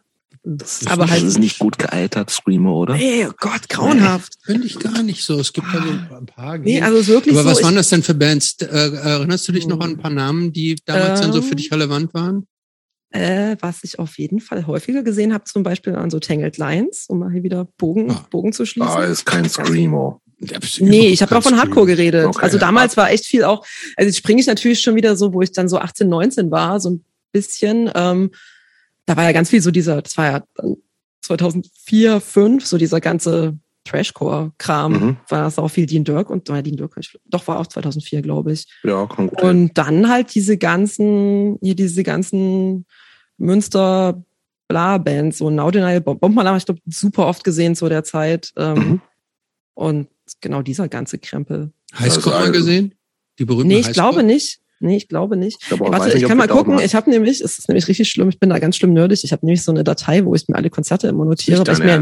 Das 0.43 0.81
ist, 0.81 0.89
aber 0.89 1.09
halt, 1.09 1.21
das 1.21 1.29
ist 1.29 1.39
nicht 1.39 1.59
gut 1.59 1.77
gealtert, 1.77 2.29
Screamer, 2.29 2.73
oder? 2.73 2.95
Nee, 2.95 3.27
oh 3.27 3.33
Gott, 3.37 3.67
grauenhaft. 3.67 4.33
Nee, 4.47 4.53
Finde 4.53 4.67
ich 4.67 4.79
gar 4.79 5.03
nicht 5.03 5.23
so. 5.23 5.37
Es 5.39 5.51
gibt 5.51 5.67
da 5.73 5.83
so 5.83 6.15
ein 6.15 6.25
paar. 6.25 6.57
Nee, 6.57 6.81
also 6.81 7.05
wirklich 7.07 7.35
Aber 7.35 7.43
so, 7.43 7.49
was 7.49 7.63
waren 7.63 7.75
das 7.75 7.89
denn 7.89 8.03
für 8.03 8.13
Bands? 8.13 8.55
Äh, 8.61 8.65
erinnerst 8.65 9.47
du 9.47 9.51
dich 9.51 9.67
noch 9.67 9.81
an 9.81 9.91
ein 9.91 9.97
paar 9.97 10.11
Namen, 10.11 10.53
die 10.53 10.77
damals 10.85 11.19
ähm, 11.19 11.25
dann 11.25 11.33
so 11.33 11.41
für 11.41 11.51
ähm, 11.51 11.57
dich 11.57 11.71
relevant 11.71 12.13
waren? 12.13 12.47
Äh, 13.11 13.57
was 13.59 13.83
ich 13.83 13.99
auf 13.99 14.17
jeden 14.17 14.39
Fall 14.39 14.65
häufiger 14.65 15.03
gesehen 15.03 15.33
habe, 15.33 15.43
zum 15.43 15.63
Beispiel 15.63 15.95
an 15.95 16.09
so 16.09 16.19
Tangled 16.19 16.57
Lines, 16.57 17.05
um 17.09 17.19
mal 17.19 17.31
hier 17.31 17.43
wieder 17.43 17.65
Bogen, 17.77 18.11
ah. 18.11 18.25
Bogen 18.29 18.53
zu 18.53 18.65
schließen. 18.65 18.89
Ah, 18.89 19.03
ist 19.03 19.25
kein 19.25 19.49
Screamo. 19.49 20.21
Nee, 20.79 21.07
ich 21.09 21.21
habe 21.21 21.35
auch 21.37 21.43
von 21.43 21.57
Hardcore 21.57 21.85
geredet. 21.85 22.25
Okay, 22.25 22.39
also 22.41 22.57
damals 22.57 22.95
ja. 22.95 23.03
war 23.03 23.11
echt 23.11 23.25
viel 23.25 23.43
auch, 23.43 23.65
also 23.97 24.07
jetzt 24.07 24.17
springe 24.17 24.39
ich 24.39 24.47
natürlich 24.47 24.81
schon 24.81 24.95
wieder 24.95 25.15
so, 25.15 25.33
wo 25.33 25.41
ich 25.41 25.51
dann 25.51 25.67
so 25.67 25.77
18, 25.77 26.07
19 26.07 26.51
war, 26.51 26.79
so 26.79 26.91
ein 26.91 27.05
bisschen. 27.31 27.91
Ähm, 27.93 28.31
da 29.05 29.17
war 29.17 29.23
ja 29.23 29.31
ganz 29.31 29.49
viel 29.49 29.61
so 29.61 29.71
dieser, 29.71 30.01
das 30.01 30.17
war 30.17 30.25
ja 30.31 30.43
2004, 31.21 32.21
5, 32.21 32.65
so 32.65 32.77
dieser 32.77 33.01
ganze 33.01 33.57
Trashcore-Kram, 33.85 34.91
mhm. 34.91 35.17
war 35.27 35.43
das 35.43 35.57
auch 35.57 35.67
viel 35.67 35.85
Dean 35.85 36.03
Dirk 36.03 36.29
und 36.29 36.47
Dean 36.47 36.63
Dirk, 36.63 36.95
doch 37.25 37.47
war 37.47 37.59
auch 37.59 37.67
2004, 37.67 38.21
glaube 38.21 38.53
ich. 38.53 38.67
Ja, 38.83 39.07
kann 39.07 39.27
gut. 39.27 39.41
Und 39.41 39.77
dann 39.77 40.09
halt 40.09 40.33
diese 40.35 40.57
ganzen, 40.57 41.57
hier 41.61 41.75
diese 41.75 42.03
ganzen 42.03 42.85
Münster 43.37 44.23
Bla-Bands, 44.67 45.39
so 45.39 45.49
Now 45.49 45.71
Denial, 45.71 46.01
Bombalarm, 46.01 46.57
ich 46.57 46.65
glaube, 46.65 46.81
super 46.85 47.25
oft 47.25 47.43
gesehen 47.43 47.75
zu 47.75 47.89
der 47.89 48.03
Zeit. 48.03 48.51
Ähm, 48.55 48.77
mhm. 48.77 49.01
Und 49.73 50.07
genau 50.41 50.61
dieser 50.61 50.87
ganze 50.87 51.17
Krempel. 51.17 51.71
Highscore 51.97 52.35
also, 52.35 52.47
mal 52.47 52.51
gesehen? 52.51 52.95
Die 53.39 53.45
berühmte 53.45 53.67
Nee, 53.67 53.79
ich 53.79 53.87
Highscore? 53.87 54.11
glaube 54.11 54.23
nicht. 54.23 54.59
Nee, 54.81 54.95
ich 54.95 55.09
glaube 55.09 55.35
nicht. 55.35 55.57
Ich, 55.61 55.67
glaube, 55.67 55.91
Warte, 55.91 56.17
ich 56.17 56.23
kann 56.23 56.37
mal 56.37 56.47
gucken. 56.47 56.79
Ich 56.79 56.95
habe 56.95 57.09
nämlich, 57.09 57.41
es 57.41 57.59
ist 57.59 57.67
nämlich 57.67 57.89
richtig 57.89 58.09
schlimm, 58.09 58.29
ich 58.29 58.39
bin 58.39 58.49
da 58.49 58.59
ganz 58.59 58.77
schlimm 58.77 58.93
nerdig. 58.93 59.25
Ich 59.25 59.33
habe 59.33 59.45
nämlich 59.45 59.61
so 59.61 59.73
eine 59.73 59.83
Datei, 59.83 60.23
wo 60.23 60.35
ich 60.35 60.47
mir 60.47 60.55
alle 60.55 60.69
Konzerte 60.69 61.09
immer 61.09 61.25
notiere. 61.25 61.59
Nicht, 61.59 61.67
weil 61.67 61.75
ich 61.75 61.83
mir 61.83 61.99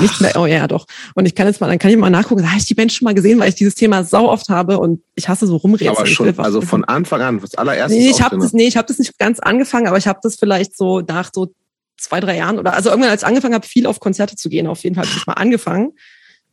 nicht 0.00 0.20
mehr, 0.20 0.36
oh 0.36 0.46
ja, 0.46 0.68
doch. 0.68 0.86
Und 1.16 1.26
ich 1.26 1.34
kann 1.34 1.48
jetzt 1.48 1.60
mal, 1.60 1.66
dann 1.66 1.80
kann 1.80 1.90
ich 1.90 1.96
mal 1.96 2.08
nachgucken, 2.08 2.48
habe 2.48 2.58
ich 2.58 2.66
die 2.66 2.74
Band 2.74 2.92
schon 2.92 3.06
mal 3.06 3.14
gesehen, 3.14 3.40
weil 3.40 3.48
ich 3.48 3.56
dieses 3.56 3.74
Thema 3.74 4.04
sau 4.04 4.28
oft 4.28 4.48
habe 4.48 4.78
und 4.78 5.02
ich 5.16 5.28
hasse 5.28 5.48
so 5.48 5.56
rumreden. 5.56 5.96
Aber 5.96 6.06
schon, 6.06 6.38
also 6.38 6.60
von 6.60 6.84
Anfang 6.84 7.20
an, 7.20 7.40
das 7.40 7.56
allererste. 7.56 7.98
Nee, 7.98 8.10
ich 8.10 8.22
habe 8.22 8.38
das, 8.38 8.52
nee, 8.52 8.68
ich 8.68 8.76
habe 8.76 8.86
das 8.86 9.00
nicht 9.00 9.18
ganz 9.18 9.40
angefangen, 9.40 9.88
aber 9.88 9.98
ich 9.98 10.06
habe 10.06 10.20
das 10.22 10.36
vielleicht 10.36 10.76
so 10.76 11.00
nach 11.00 11.30
so 11.34 11.52
zwei, 11.98 12.20
drei 12.20 12.36
Jahren 12.36 12.60
oder 12.60 12.74
also 12.74 12.90
irgendwann, 12.90 13.10
als 13.10 13.22
ich 13.22 13.28
angefangen 13.28 13.54
habe, 13.54 13.66
viel 13.66 13.86
auf 13.86 13.98
Konzerte 13.98 14.36
zu 14.36 14.48
gehen, 14.48 14.68
auf 14.68 14.84
jeden 14.84 14.94
Fall 14.94 15.04
habe 15.04 15.16
ich 15.16 15.26
mal 15.26 15.32
angefangen. 15.32 15.92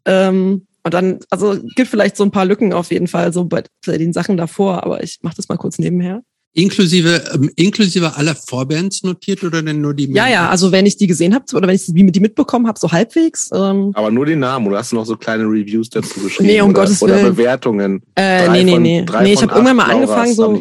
Ähm, 0.05 0.65
und 0.87 0.93
dann, 0.93 1.19
also 1.29 1.57
gibt 1.75 1.89
vielleicht 1.89 2.15
so 2.15 2.23
ein 2.23 2.31
paar 2.31 2.45
Lücken 2.45 2.71
auf 2.71 2.91
jeden 2.91 3.07
Fall 3.07 3.33
so 3.33 3.43
bei 3.43 3.63
den 3.85 4.13
Sachen 4.13 4.37
davor, 4.37 4.83
aber 4.83 5.03
ich 5.03 5.19
mache 5.21 5.35
das 5.35 5.49
mal 5.49 5.57
kurz 5.57 5.77
nebenher. 5.79 6.23
Inklusive, 6.53 7.23
ähm, 7.33 7.51
inklusive 7.55 8.15
aller 8.15 8.33
Vorbands 8.33 9.03
notiert 9.03 9.43
oder 9.43 9.61
denn 9.61 9.81
nur 9.81 9.93
die? 9.93 10.11
Ja, 10.11 10.27
ja, 10.27 10.49
also 10.49 10.71
wenn 10.71 10.85
ich 10.85 10.97
die 10.97 11.05
gesehen 11.05 11.35
habe 11.35 11.45
oder 11.53 11.67
wenn 11.67 11.75
ich 11.75 11.85
die, 11.85 12.11
die 12.11 12.19
mitbekommen 12.19 12.67
habe, 12.67 12.79
so 12.79 12.91
halbwegs. 12.91 13.51
Ähm, 13.53 13.91
Aber 13.93 14.09
nur 14.09 14.25
den 14.25 14.39
Namen 14.39 14.65
oder 14.65 14.77
hast 14.77 14.91
du 14.91 14.95
noch 14.95 15.05
so 15.05 15.17
kleine 15.17 15.43
Reviews 15.43 15.89
dazu 15.89 16.19
geschrieben? 16.23 16.47
Nee, 16.47 16.61
um 16.61 16.71
oder, 16.71 16.81
Gottes 16.81 17.01
Willen. 17.01 17.19
Oder 17.19 17.29
Bewertungen? 17.31 18.01
Äh, 18.15 18.49
nee, 18.49 18.63
nee, 18.63 18.71
von, 18.71 18.81
nee. 18.81 19.05
nee 19.23 19.33
ich 19.33 19.41
habe 19.41 19.53
irgendwann 19.53 19.75
mal 19.75 19.91
angefangen 19.91 20.33
so. 20.33 20.55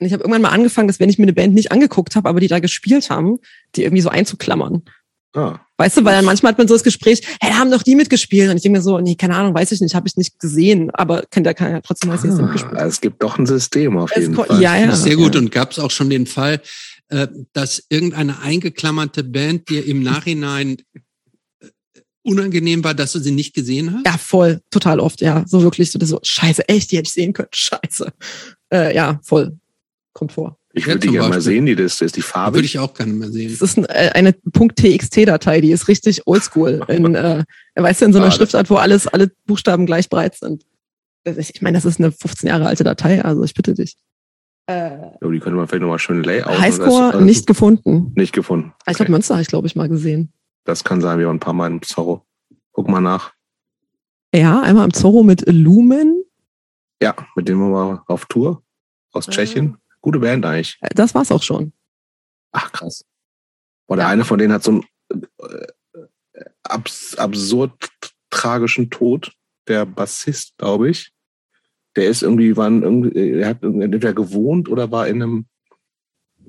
Ich 0.00 0.12
habe 0.12 0.22
irgendwann 0.22 0.42
mal 0.42 0.50
angefangen, 0.50 0.88
dass 0.88 1.00
wenn 1.00 1.10
ich 1.10 1.18
mir 1.18 1.24
eine 1.24 1.32
Band 1.32 1.54
nicht 1.54 1.70
angeguckt 1.70 2.16
habe, 2.16 2.28
aber 2.28 2.40
die 2.40 2.48
da 2.48 2.60
gespielt 2.60 3.10
haben, 3.10 3.38
die 3.76 3.82
irgendwie 3.82 4.02
so 4.02 4.08
einzuklammern. 4.08 4.82
Ah. 5.34 5.60
Weißt 5.76 5.96
du, 5.96 6.04
weil 6.04 6.14
dann 6.14 6.24
manchmal 6.24 6.52
hat 6.52 6.58
man 6.58 6.66
so 6.66 6.74
das 6.74 6.82
Gespräch, 6.82 7.20
hey, 7.40 7.52
haben 7.52 7.70
doch 7.70 7.82
die 7.82 7.94
mitgespielt. 7.94 8.50
Und 8.50 8.56
ich 8.56 8.62
denke 8.62 8.78
mir 8.78 8.82
so, 8.82 8.98
nee, 8.98 9.14
keine 9.14 9.36
Ahnung, 9.36 9.54
weiß 9.54 9.70
ich 9.72 9.80
nicht, 9.80 9.94
habe 9.94 10.08
ich 10.08 10.16
nicht 10.16 10.38
gesehen, 10.40 10.90
aber 10.92 11.24
kann, 11.30 11.44
der 11.44 11.54
kann 11.54 11.70
ja 11.70 11.80
trotzdem 11.80 12.10
weiß, 12.10 12.24
ah, 12.24 12.42
mitgespielt. 12.42 12.80
Es 12.80 13.00
gibt 13.00 13.22
doch 13.22 13.38
ein 13.38 13.46
System 13.46 13.96
auf 13.96 14.14
jeden 14.16 14.32
es 14.32 14.46
Fall. 14.46 14.60
Ja, 14.60 14.76
ja. 14.76 14.94
Sehr 14.96 15.16
gut. 15.16 15.36
Und 15.36 15.52
gab 15.52 15.70
es 15.72 15.78
auch 15.78 15.90
schon 15.90 16.10
den 16.10 16.26
Fall, 16.26 16.60
äh, 17.08 17.28
dass 17.52 17.84
irgendeine 17.88 18.40
eingeklammerte 18.40 19.22
Band 19.22 19.68
dir 19.68 19.86
im 19.86 20.02
Nachhinein 20.02 20.78
äh, 21.60 21.68
unangenehm 22.22 22.82
war, 22.82 22.94
dass 22.94 23.12
du 23.12 23.20
sie 23.20 23.30
nicht 23.30 23.54
gesehen 23.54 23.94
hast? 23.94 24.06
Ja, 24.06 24.18
voll, 24.18 24.60
total 24.70 24.98
oft, 24.98 25.20
ja. 25.20 25.44
So 25.46 25.62
wirklich 25.62 25.92
so, 25.92 25.98
so 26.04 26.18
scheiße, 26.22 26.68
echt, 26.68 26.90
die 26.90 26.96
hätte 26.96 27.06
ich 27.06 27.12
sehen 27.12 27.32
können, 27.32 27.48
scheiße. 27.52 28.12
Äh, 28.72 28.94
ja, 28.96 29.20
voll. 29.22 29.56
Kommt 30.12 30.32
vor. 30.32 30.57
Ich 30.78 30.86
würde 30.86 31.00
die 31.00 31.08
gerne 31.08 31.28
mal 31.28 31.40
sehen, 31.40 31.66
die 31.66 31.74
Liste. 31.74 32.04
Ist 32.04 32.16
die 32.16 32.22
Farbe? 32.22 32.56
Würde 32.56 32.66
ich 32.66 32.78
auch 32.78 32.94
gerne 32.94 33.12
mal 33.12 33.30
sehen. 33.30 33.50
Das 33.50 33.62
ist 33.62 33.78
ein, 33.78 33.84
äh, 33.86 34.10
eine 34.14 34.34
.txt-Datei, 34.34 35.60
die 35.60 35.72
ist 35.72 35.88
richtig 35.88 36.26
oldschool. 36.26 36.84
In, 36.88 37.14
äh, 37.14 37.44
weißt 37.74 38.00
du, 38.00 38.04
in 38.06 38.12
so 38.12 38.18
einer 38.18 38.28
ah, 38.28 38.30
Schriftart, 38.30 38.70
wo 38.70 38.76
alles, 38.76 39.06
alle 39.06 39.30
Buchstaben 39.46 39.86
gleich 39.86 40.08
breit 40.08 40.36
sind. 40.36 40.64
Ich 41.24 41.60
meine, 41.60 41.76
das 41.76 41.84
ist 41.84 42.00
eine 42.00 42.12
15 42.12 42.48
Jahre 42.48 42.66
alte 42.66 42.84
Datei, 42.84 43.22
also 43.22 43.42
ich 43.42 43.54
bitte 43.54 43.74
dich. 43.74 43.96
Äh, 44.66 44.90
oh, 45.22 45.30
die 45.30 45.40
könnte 45.40 45.56
man 45.56 45.66
vielleicht 45.66 45.82
nochmal 45.82 45.98
schön 45.98 46.22
Layout. 46.22 46.60
Highscore 46.60 47.12
das, 47.12 47.22
nicht 47.22 47.46
gefunden. 47.46 48.12
Nicht 48.14 48.32
gefunden. 48.32 48.72
Okay. 48.80 48.90
Ich 48.90 48.96
glaube, 48.96 49.12
Münster 49.12 49.34
habe 49.34 49.42
ich, 49.42 49.48
glaube 49.48 49.66
ich, 49.66 49.76
mal 49.76 49.88
gesehen. 49.88 50.32
Das 50.64 50.84
kann 50.84 51.00
sein, 51.00 51.18
wir 51.18 51.26
haben 51.26 51.36
ein 51.36 51.40
paar 51.40 51.54
Mal 51.54 51.70
im 51.70 51.82
Zorro. 51.82 52.26
Guck 52.72 52.88
mal 52.88 53.00
nach. 53.00 53.32
Ja, 54.34 54.60
einmal 54.60 54.84
im 54.84 54.92
Zorro 54.92 55.22
mit 55.22 55.44
Lumen. 55.46 56.22
Ja, 57.02 57.14
mit 57.34 57.48
dem 57.48 57.60
waren 57.60 57.96
wir 57.96 58.04
auf 58.06 58.26
Tour 58.26 58.62
aus 59.12 59.28
äh. 59.28 59.30
Tschechien. 59.30 59.78
Gute 60.00 60.18
Band 60.18 60.44
eigentlich. 60.44 60.78
Äh, 60.80 60.90
das 60.94 61.14
war's 61.14 61.32
auch 61.32 61.42
schon. 61.42 61.72
Ach, 62.52 62.72
krass. 62.72 63.04
Boah, 63.86 63.96
der 63.96 64.06
ja. 64.06 64.10
eine 64.12 64.24
von 64.24 64.38
denen 64.38 64.52
hat 64.52 64.62
so 64.62 64.70
einen 64.72 64.84
äh, 65.50 65.66
abs 66.62 67.16
absurd 67.16 67.72
tragischen 68.30 68.90
Tod. 68.90 69.32
Der 69.66 69.84
Bassist, 69.84 70.56
glaube 70.56 70.88
ich. 70.90 71.12
Der 71.96 72.08
ist 72.08 72.22
irgendwie, 72.22 72.56
waren 72.56 72.82
irgendwie, 72.82 73.38
er 73.40 73.48
hat 73.48 73.62
entweder 73.62 74.14
gewohnt 74.14 74.68
oder 74.68 74.90
war 74.90 75.08
in 75.08 75.22
einem 75.22 75.46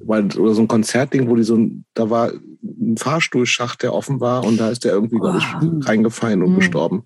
weil, 0.02 0.26
oder 0.38 0.54
so 0.54 0.62
ein 0.62 0.68
Konzertding, 0.68 1.28
wo 1.28 1.36
die 1.36 1.44
so 1.44 1.58
ein, 1.58 1.86
da 1.94 2.10
war 2.10 2.32
ein 2.32 2.96
Fahrstuhlschacht, 2.98 3.84
der 3.84 3.94
offen 3.94 4.20
war 4.20 4.44
und 4.46 4.58
da 4.58 4.70
ist 4.70 4.84
der 4.86 4.94
irgendwie, 4.94 5.18
glaube 5.18 5.40
ich, 5.40 5.88
reingefallen 5.88 6.44
und 6.44 6.54
Mhm. 6.54 6.56
gestorben. 6.56 7.04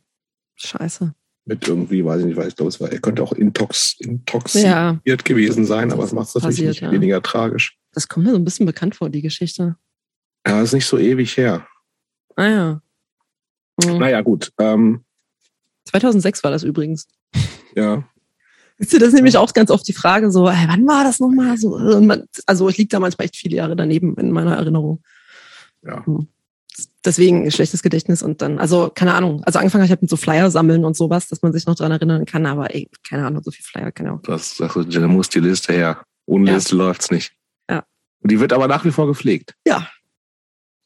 Scheiße. 0.56 1.16
Mit 1.46 1.68
irgendwie, 1.68 2.06
weiß 2.06 2.22
ich 2.22 2.28
nicht, 2.28 2.38
weil 2.38 2.48
ich 2.48 2.56
glaube, 2.56 2.70
es 2.70 2.80
war, 2.80 2.92
er 2.92 3.00
könnte 3.00 3.22
auch 3.22 3.34
intox, 3.34 3.96
intoxikiert 4.00 5.02
Ja, 5.06 5.16
gewesen 5.16 5.66
sein, 5.66 5.92
aber 5.92 6.04
es 6.04 6.14
macht 6.14 6.30
es 6.30 6.36
natürlich 6.36 6.56
Passiert, 6.58 6.70
nicht 6.72 6.82
ja. 6.82 6.92
weniger 6.92 7.22
tragisch. 7.22 7.78
das 7.92 8.08
kommt 8.08 8.26
mir 8.26 8.32
so 8.32 8.38
ein 8.38 8.46
bisschen 8.46 8.66
bekannt 8.66 8.96
vor, 8.96 9.10
die 9.10 9.22
Geschichte. 9.22 9.76
Ja, 10.48 10.62
ist 10.62 10.74
nicht 10.74 10.86
so 10.86 10.98
ewig 10.98 11.36
her. 11.36 11.68
Ah 12.36 12.48
ja. 12.48 12.82
Mhm. 13.84 13.98
Naja, 13.98 14.22
gut. 14.22 14.52
Ähm, 14.58 15.04
2006 15.86 16.44
war 16.44 16.52
das 16.52 16.64
übrigens. 16.64 17.08
ja, 17.76 18.04
ihr, 18.92 19.00
das 19.00 19.10
ist 19.10 19.14
nämlich 19.14 19.38
auch 19.38 19.54
ganz 19.54 19.70
oft 19.72 19.88
die 19.88 19.94
Frage 19.94 20.32
so, 20.32 20.50
hey, 20.50 20.68
wann 20.68 20.88
war 20.88 21.04
das 21.04 21.20
nochmal 21.20 21.58
so? 21.58 21.78
Man, 22.02 22.24
also 22.46 22.70
ich 22.70 22.78
liege 22.78 22.90
da 22.90 23.00
manchmal 23.00 23.26
echt 23.26 23.38
viele 23.38 23.58
Jahre 23.58 23.76
daneben 23.76 24.16
in 24.18 24.32
meiner 24.32 24.56
Erinnerung. 24.56 25.02
ja. 25.86 26.04
Deswegen 27.06 27.50
schlechtes 27.52 27.84
Gedächtnis 27.84 28.24
und 28.24 28.42
dann, 28.42 28.60
also 28.60 28.90
keine 28.94 29.14
Ahnung, 29.14 29.44
also 29.44 29.60
angefangen 29.60 29.82
habe 29.82 29.86
ich 29.86 29.92
halt 29.92 30.02
mit 30.02 30.10
so 30.10 30.16
Flyer 30.16 30.50
sammeln 30.50 30.86
und 30.86 30.96
sowas, 30.96 31.28
dass 31.28 31.42
man 31.42 31.52
sich 31.54 31.66
noch 31.66 31.76
dran 31.76 31.92
erinnern 31.92 32.26
kann, 32.26 32.46
aber 32.46 32.74
ey, 32.74 32.90
keine 33.08 33.26
Ahnung, 33.28 33.44
so 33.44 33.52
viel 33.52 33.64
Flyer 33.64 33.92
kann 33.92 34.06
ja 34.06 34.14
auch. 34.14 34.22
Das 34.22 34.56
du, 34.56 34.84
da 34.84 35.08
muss 35.08 35.30
die 35.30 35.40
Liste 35.40 35.74
her. 35.74 36.04
Ohne 36.26 36.50
Ja. 36.50 36.56
Liste 36.56 36.76
läuft's 36.76 37.12
nicht. 37.12 37.34
Ja. 37.70 37.84
Und 38.22 38.32
die 38.32 38.40
wird 38.40 38.54
aber 38.54 38.68
nach 38.68 38.86
wie 38.86 38.92
vor 38.92 39.08
gepflegt. 39.08 39.54
Ja. 39.68 39.90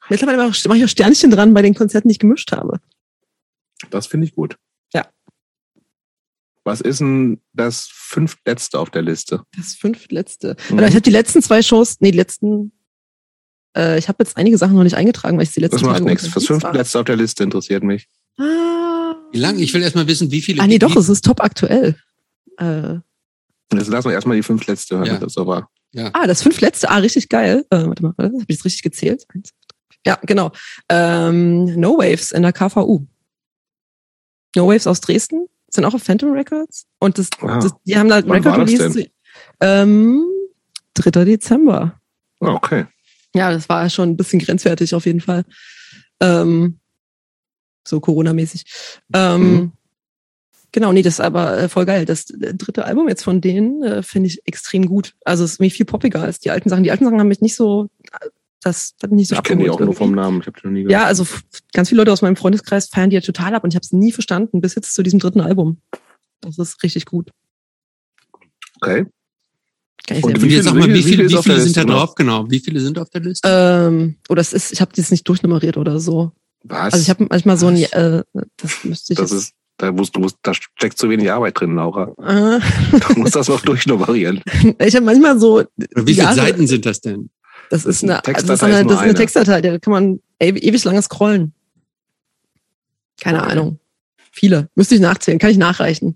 Mittlerweile 0.09 0.37
mache 0.37 0.77
ich 0.77 0.83
auch 0.83 0.89
Sternchen 0.89 1.31
dran 1.31 1.53
bei 1.53 1.61
den 1.61 1.75
Konzerten, 1.75 2.07
die 2.07 2.13
ich 2.13 2.19
gemischt 2.19 2.51
habe. 2.51 2.79
Das 3.89 4.07
finde 4.07 4.25
ich 4.25 4.33
gut. 4.33 4.57
Ja. 4.93 5.07
Was 6.63 6.81
ist 6.81 6.99
denn 6.99 7.41
das 7.53 7.87
fünftletzte 7.91 8.79
auf 8.79 8.89
der 8.89 9.01
Liste? 9.01 9.43
Das 9.55 9.75
fünftletzte. 9.75 10.55
Mhm. 10.69 10.79
Ich 10.79 10.91
habe 10.91 11.01
die 11.01 11.11
letzten 11.11 11.41
zwei 11.41 11.61
Shows, 11.61 11.97
nee, 11.99 12.11
die 12.11 12.17
letzten, 12.17 12.71
äh, 13.77 13.97
ich 13.99 14.07
habe 14.07 14.17
jetzt 14.23 14.35
einige 14.37 14.57
Sachen 14.57 14.75
noch 14.75 14.83
nicht 14.83 14.95
eingetragen, 14.95 15.37
weil 15.37 15.43
ich 15.43 15.51
die 15.53 15.59
letzten 15.59 15.77
Das 15.77 15.83
macht 15.85 15.97
Tage 15.99 16.05
nichts. 16.09 16.23
Das 16.25 16.35
war. 16.35 16.41
fünftletzte 16.59 16.99
auf 16.99 17.05
der 17.05 17.15
Liste 17.15 17.43
interessiert 17.43 17.83
mich. 17.83 18.07
Ah. 18.37 19.15
Wie 19.31 19.39
lang? 19.39 19.59
Ich 19.59 19.73
will 19.73 19.81
erst 19.81 19.95
mal 19.95 20.07
wissen, 20.07 20.31
wie 20.31 20.41
viele. 20.41 20.61
ah, 20.61 20.67
nee, 20.67 20.79
doch, 20.79 20.95
es 20.95 21.09
ist 21.09 21.23
top 21.25 21.41
aktuell. 21.41 21.95
Äh, 22.57 22.95
Jetzt 23.73 23.87
lassen 23.89 24.07
wir 24.07 24.13
erstmal 24.13 24.37
die 24.37 24.43
fünftletzte 24.43 24.97
hören, 24.97 25.05
Ja. 25.07 25.17
das 25.17 25.33
so 25.33 25.45
war. 25.45 25.69
Ah, 26.13 26.27
das 26.27 26.41
fünftletzte. 26.43 26.89
Ah, 26.89 26.97
richtig 26.97 27.27
geil. 27.29 27.65
Äh, 27.69 27.85
warte 27.85 28.03
mal, 28.03 28.13
habe 28.17 28.33
ich 28.47 28.57
das 28.57 28.65
richtig 28.65 28.83
gezählt? 28.83 29.25
Ja, 30.05 30.17
genau. 30.23 30.51
Ähm, 30.89 31.65
no 31.79 31.97
Waves 31.97 32.31
in 32.31 32.43
der 32.43 32.53
KVU. 32.53 33.05
No 34.55 34.67
Waves 34.67 34.87
aus 34.87 35.01
Dresden 35.01 35.47
sind 35.69 35.85
auch 35.85 35.93
auf 35.93 36.03
Phantom 36.03 36.31
Records. 36.31 36.85
Und 36.99 37.17
das, 37.17 37.29
Ah. 37.41 37.59
das, 37.59 37.73
die 37.85 37.97
haben 37.97 38.09
da 38.09 38.21
Wann 38.25 38.31
Record 38.43 38.57
das 38.69 38.79
Release. 38.79 39.09
Ähm, 39.59 40.23
3. 40.93 41.25
Dezember. 41.25 41.99
Ah, 42.39 42.53
okay. 42.53 42.85
Ja, 43.35 43.51
das 43.51 43.69
war 43.69 43.89
schon 43.89 44.09
ein 44.09 44.17
bisschen 44.17 44.39
grenzwertig 44.39 44.95
auf 44.95 45.05
jeden 45.05 45.21
Fall. 45.21 45.43
Ähm, 46.19 46.79
so 47.87 47.99
Corona-mäßig. 47.99 48.65
Ähm, 49.13 49.41
Mhm. 49.41 49.71
Genau, 50.73 50.91
nee, 50.91 51.01
das 51.01 51.15
ist 51.15 51.21
aber 51.21 51.57
äh, 51.57 51.69
voll 51.69 51.85
geil. 51.85 52.05
Das 52.05 52.29
äh, 52.29 52.53
dritte 52.53 52.85
Album 52.85 53.07
jetzt 53.07 53.23
von 53.23 53.39
denen 53.41 53.81
äh, 53.83 54.03
finde 54.03 54.27
ich 54.27 54.45
extrem 54.45 54.85
gut. 54.85 55.15
Also 55.23 55.43
es 55.45 55.53
ist 55.53 55.59
mir 55.59 55.71
viel 55.71 55.85
poppiger 55.85 56.21
als 56.21 56.39
die 56.39 56.51
alten 56.51 56.69
Sachen. 56.69 56.83
Die 56.83 56.91
alten 56.91 57.05
Sachen 57.05 57.19
haben 57.19 57.29
mich 57.29 57.39
nicht 57.41 57.55
so, 57.55 57.89
äh, 58.11 58.27
das 58.61 58.93
hat 59.01 59.09
mich 59.11 59.19
nicht 59.19 59.27
so 59.29 59.35
Ich 59.35 59.43
kenne 59.43 59.63
die 59.63 59.69
auch 59.69 59.75
abgeholt 59.75 59.87
nur 59.87 59.95
vom 59.95 60.09
irgendwie. 60.09 60.21
Namen. 60.21 60.41
Ich 60.41 60.47
habe 60.47 60.59
die 60.59 60.67
noch 60.67 60.73
nie 60.73 60.83
gehört. 60.83 60.91
Ja, 60.91 61.05
also 61.05 61.25
ganz 61.73 61.89
viele 61.89 62.01
Leute 62.01 62.11
aus 62.11 62.21
meinem 62.21 62.35
Freundeskreis 62.35 62.89
feiern 62.89 63.09
die 63.09 63.15
ja 63.15 63.21
total 63.21 63.55
ab 63.55 63.63
und 63.63 63.69
ich 63.71 63.75
habe 63.75 63.85
es 63.85 63.93
nie 63.93 64.11
verstanden 64.11 64.59
bis 64.59 64.75
jetzt 64.75 64.93
zu 64.93 65.03
diesem 65.03 65.19
dritten 65.19 65.41
Album. 65.41 65.81
Das 66.41 66.57
ist 66.59 66.83
richtig 66.83 67.05
gut. 67.05 67.31
Okay. 68.81 69.05
Und 70.21 70.41
wie 70.41 70.47
jetzt 70.47 70.65
sag 70.65 70.73
mal, 70.75 70.83
viele- 70.83 70.93
wie 70.93 70.99
wie 70.99 71.03
viele, 71.03 71.15
viele 71.17 71.29
wie 71.29 71.35
auf 71.35 71.43
der 71.45 71.53
viele 71.55 71.65
sind 71.65 71.77
da 71.77 71.83
drauf? 71.83 72.15
Genau. 72.15 72.49
Wie 72.49 72.59
viele 72.59 72.79
sind 72.79 72.97
auf 72.97 73.09
der 73.09 73.21
Liste? 73.21 73.47
ähm, 73.49 74.15
oder 74.29 74.41
es 74.41 74.53
ist, 74.53 74.71
ich 74.71 74.79
habe 74.81 74.91
das 74.95 75.11
nicht 75.11 75.27
durchnummeriert 75.27 75.75
oder 75.77 75.99
so. 75.99 76.31
Was? 76.63 76.93
Also 76.93 76.99
ich 77.03 77.09
habe 77.09 77.27
manchmal 77.29 77.57
so 77.57 77.67
ein, 77.67 77.75
äh, 77.77 78.23
das 78.57 78.83
müsste 78.83 79.13
ich 79.13 79.19
das 79.19 79.31
jetzt, 79.31 79.39
ist, 79.39 79.53
da, 79.77 79.91
musst, 79.91 80.15
du 80.15 80.19
musst, 80.21 80.37
da 80.43 80.53
steckt 80.53 80.97
zu 80.97 81.09
wenig 81.09 81.31
Arbeit 81.31 81.59
drin, 81.59 81.75
Laura. 81.75 82.13
äh, 82.19 82.59
Du 82.99 83.19
musst 83.19 83.35
das 83.35 83.47
noch 83.47 83.61
durchnummerieren. 83.61 84.41
ich 84.79 84.95
habe 84.95 85.05
manchmal 85.05 85.39
so, 85.39 85.63
wie 85.77 85.85
viele 86.13 86.13
Jahre- 86.23 86.35
Seiten 86.35 86.67
sind 86.67 86.85
das 86.85 87.01
denn? 87.01 87.29
das 87.69 87.85
ist 87.85 88.03
eine, 88.03 88.13
eine 88.13 88.21
das 88.23 88.43
ist 88.43 88.47
Textdatei, 88.47 88.75
eine, 88.77 88.83
das 88.87 88.93
ist 88.97 89.01
eine. 89.03 89.13
Textdatei, 89.13 89.61
da 89.61 89.77
kann 89.79 89.91
man 89.91 90.19
ew- 90.41 90.57
ewig 90.57 90.83
lange 90.85 91.01
scrollen. 91.01 91.53
Keine 93.19 93.41
Okay. 93.41 93.51
Ahnung. 93.51 93.79
Viele. 94.31 94.69
Müsste 94.75 94.95
ich 94.95 95.01
nachzählen, 95.01 95.39
kann 95.39 95.49
ich 95.49 95.57
nachreichen. 95.57 96.15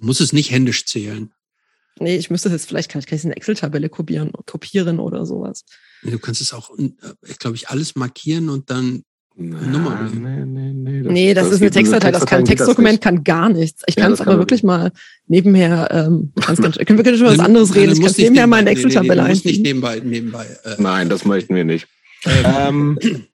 Muss 0.00 0.20
es 0.20 0.32
nicht 0.32 0.50
händisch 0.50 0.84
zählen. 0.86 1.32
Nee, 2.00 2.16
ich 2.16 2.30
müsste 2.30 2.48
das 2.48 2.60
jetzt, 2.62 2.68
vielleicht 2.68 2.90
kann 2.90 3.00
ich, 3.00 3.06
kann 3.06 3.16
ich 3.18 3.24
eine 3.24 3.36
Excel-Tabelle 3.36 3.88
kopieren, 3.88 4.32
kopieren 4.46 4.98
oder 4.98 5.26
sowas. 5.26 5.64
Du 6.02 6.18
kannst 6.18 6.40
es 6.40 6.52
auch, 6.52 6.70
äh, 6.78 6.90
glaube 7.38 7.56
ich, 7.56 7.68
alles 7.68 7.94
markieren 7.96 8.48
und 8.48 8.70
dann 8.70 9.02
Nummer. 9.34 10.10
Nee, 10.12 10.44
nee, 10.44 10.72
nee. 10.74 11.00
nee, 11.10 11.34
das, 11.34 11.50
ist 11.50 11.62
eine 11.62 11.70
Textdatei, 11.70 12.10
das 12.10 12.26
kann 12.26 12.40
das 12.40 12.50
Textdokument, 12.50 13.00
kann 13.00 13.24
gar 13.24 13.48
nichts. 13.48 13.82
Ich 13.86 13.94
Ja, 13.96 14.02
kann 14.02 14.10
das 14.10 14.20
es 14.20 14.26
aber 14.26 14.38
wirklich 14.38 14.62
mal 14.62 14.92
nebenher, 15.26 15.88
ähm, 15.90 16.32
ganz, 16.46 16.60
ganz, 16.60 16.76
können 16.76 16.98
wir 16.98 17.04
können 17.04 17.16
schon 17.16 17.28
was 17.28 17.38
anderes 17.38 17.70
dann 17.70 17.78
reden. 17.78 17.92
Ich 17.92 18.00
kann 18.02 18.14
nebenher 18.18 18.46
mal 18.46 18.56
eine 18.58 18.70
nebenbei- 18.70 18.74
nee, 18.74 18.82
nee, 18.82 18.88
Excel-Tabelle 18.88 19.28
musst 19.28 19.44
nicht 19.46 19.62
nebenbei, 19.62 20.00
nebenbei. 20.00 20.46
Äh, 20.64 20.74
Nein, 20.78 21.08
das 21.08 21.24
möchten 21.24 21.54
wir 21.54 21.64
nicht. 21.64 21.86
ähm, 22.24 22.98
Ähm, 23.02 23.26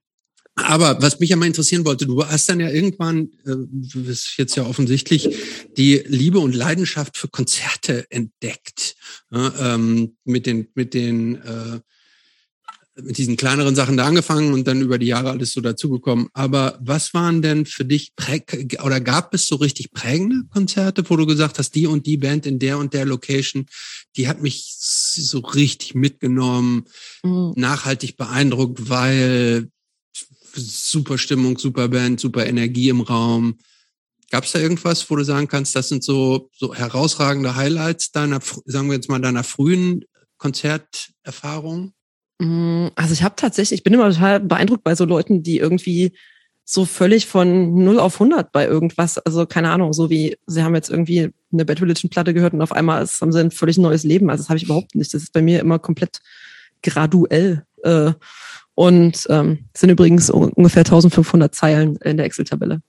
Aber 0.64 1.00
was 1.02 1.20
mich 1.20 1.30
ja 1.30 1.36
mal 1.36 1.46
interessieren 1.46 1.84
wollte, 1.84 2.06
du 2.06 2.24
hast 2.24 2.48
dann 2.48 2.61
ja 2.61 2.70
irgendwann, 2.70 3.30
äh, 3.44 3.54
das 3.72 4.06
ist 4.06 4.34
jetzt 4.36 4.56
ja 4.56 4.66
offensichtlich, 4.66 5.28
die 5.76 6.02
Liebe 6.06 6.38
und 6.38 6.54
Leidenschaft 6.54 7.16
für 7.16 7.28
Konzerte 7.28 8.06
entdeckt. 8.11 8.96
Ja, 9.30 9.74
ähm, 9.74 10.16
mit 10.24 10.46
den, 10.46 10.68
mit 10.74 10.94
den, 10.94 11.36
äh, 11.36 11.80
mit 13.00 13.16
diesen 13.16 13.36
kleineren 13.36 13.76
Sachen 13.76 13.96
da 13.96 14.06
angefangen 14.06 14.52
und 14.52 14.66
dann 14.66 14.80
über 14.80 14.98
die 14.98 15.06
Jahre 15.06 15.30
alles 15.30 15.52
so 15.52 15.61
dazugekommen. 15.61 16.28
Aber 16.32 16.78
was 16.82 17.14
waren 17.14 17.42
denn 17.42 17.64
für 17.64 17.84
dich 17.84 18.16
präg 18.16 18.78
oder 18.82 19.00
gab 19.00 19.32
es 19.34 19.46
so 19.46 19.54
richtig 19.54 19.92
prägende 19.92 20.42
Konzerte, 20.50 21.09
wo 21.09 21.14
du 21.14 21.24
gesagt 21.24 21.59
hast, 21.61 21.76
die 21.76 21.86
und 21.86 22.06
die 22.06 22.16
Band 22.16 22.44
in 22.44 22.59
der 22.59 22.76
und 22.78 22.94
der 22.94 23.04
Location, 23.04 23.66
die 24.16 24.26
hat 24.26 24.42
mich 24.42 24.74
so 24.78 25.38
richtig 25.38 25.94
mitgenommen, 25.94 26.86
Mhm. 27.22 27.52
nachhaltig 27.54 28.16
beeindruckt, 28.16 28.88
weil 28.90 29.68
super 30.61 31.18
Stimmung, 31.18 31.59
super 31.59 31.88
Band, 31.88 32.20
super 32.20 32.46
Energie 32.46 32.88
im 32.88 33.00
Raum. 33.00 33.59
Gab 34.30 34.44
es 34.44 34.52
da 34.52 34.59
irgendwas, 34.59 35.11
wo 35.11 35.16
du 35.16 35.24
sagen 35.24 35.48
kannst, 35.48 35.74
das 35.74 35.88
sind 35.88 36.04
so, 36.04 36.50
so 36.52 36.74
herausragende 36.74 37.56
Highlights 37.56 38.12
deiner, 38.12 38.40
sagen 38.66 38.88
wir 38.88 38.94
jetzt 38.94 39.09
mal, 39.09 39.20
deiner 39.20 39.44
frühen 39.44 40.04
Konzerterfahrung? 40.36 41.92
Mm, 42.38 42.88
Also 42.94 43.12
ich 43.14 43.22
habe 43.22 43.36
tatsächlich, 43.36 43.78
ich 43.78 43.84
bin 43.84 43.94
immer 43.94 44.11
total 44.11 44.40
beeindruckt 44.40 44.84
bei 44.84 44.94
so 44.94 45.04
Leuten, 45.04 45.42
die 45.42 45.59
irgendwie 45.59 46.12
so 46.70 46.84
völlig 46.84 47.26
von 47.26 47.82
0 47.82 47.98
auf 47.98 48.20
100 48.20 48.52
bei 48.52 48.66
irgendwas, 48.66 49.16
also 49.16 49.46
keine 49.46 49.70
Ahnung, 49.70 49.94
so 49.94 50.11
wie 50.11 50.36
sie 50.46 50.62
haben 50.62 50.74
jetzt 50.74 50.90
irgendwie 50.90 51.30
eine 51.50 51.64
Bad 51.64 51.80
Religion 51.80 52.11
Platte 52.11 52.34
gehört 52.34 52.52
und 52.52 52.61
auf 52.61 52.72
einmal 52.72 53.02
ist, 53.02 53.22
haben 53.22 53.32
sie 53.32 53.40
ein 53.40 53.50
völlig 53.50 53.78
neues 53.78 54.04
Leben. 54.04 54.28
Also 54.28 54.42
das 54.42 54.50
habe 54.50 54.59
ich 54.59 54.64
überhaupt 54.64 54.94
nicht. 54.94 55.14
Das 55.14 55.22
ist 55.22 55.32
bei 55.32 55.40
mir 55.40 55.61
immer 55.61 55.78
komplett 55.78 56.20
graduell. 56.82 57.64
Äh, 57.84 58.12
und 58.78 59.26
ähm, 59.28 59.64
es 59.72 59.80
sind 59.80 59.90
übrigens 59.90 60.30
un- 60.30 60.52
ungefähr 60.52 60.82
1500 60.84 61.52
Zeilen 61.52 61.96
in 61.96 62.16
der 62.16 62.26
Excel-Tabelle. 62.26 62.80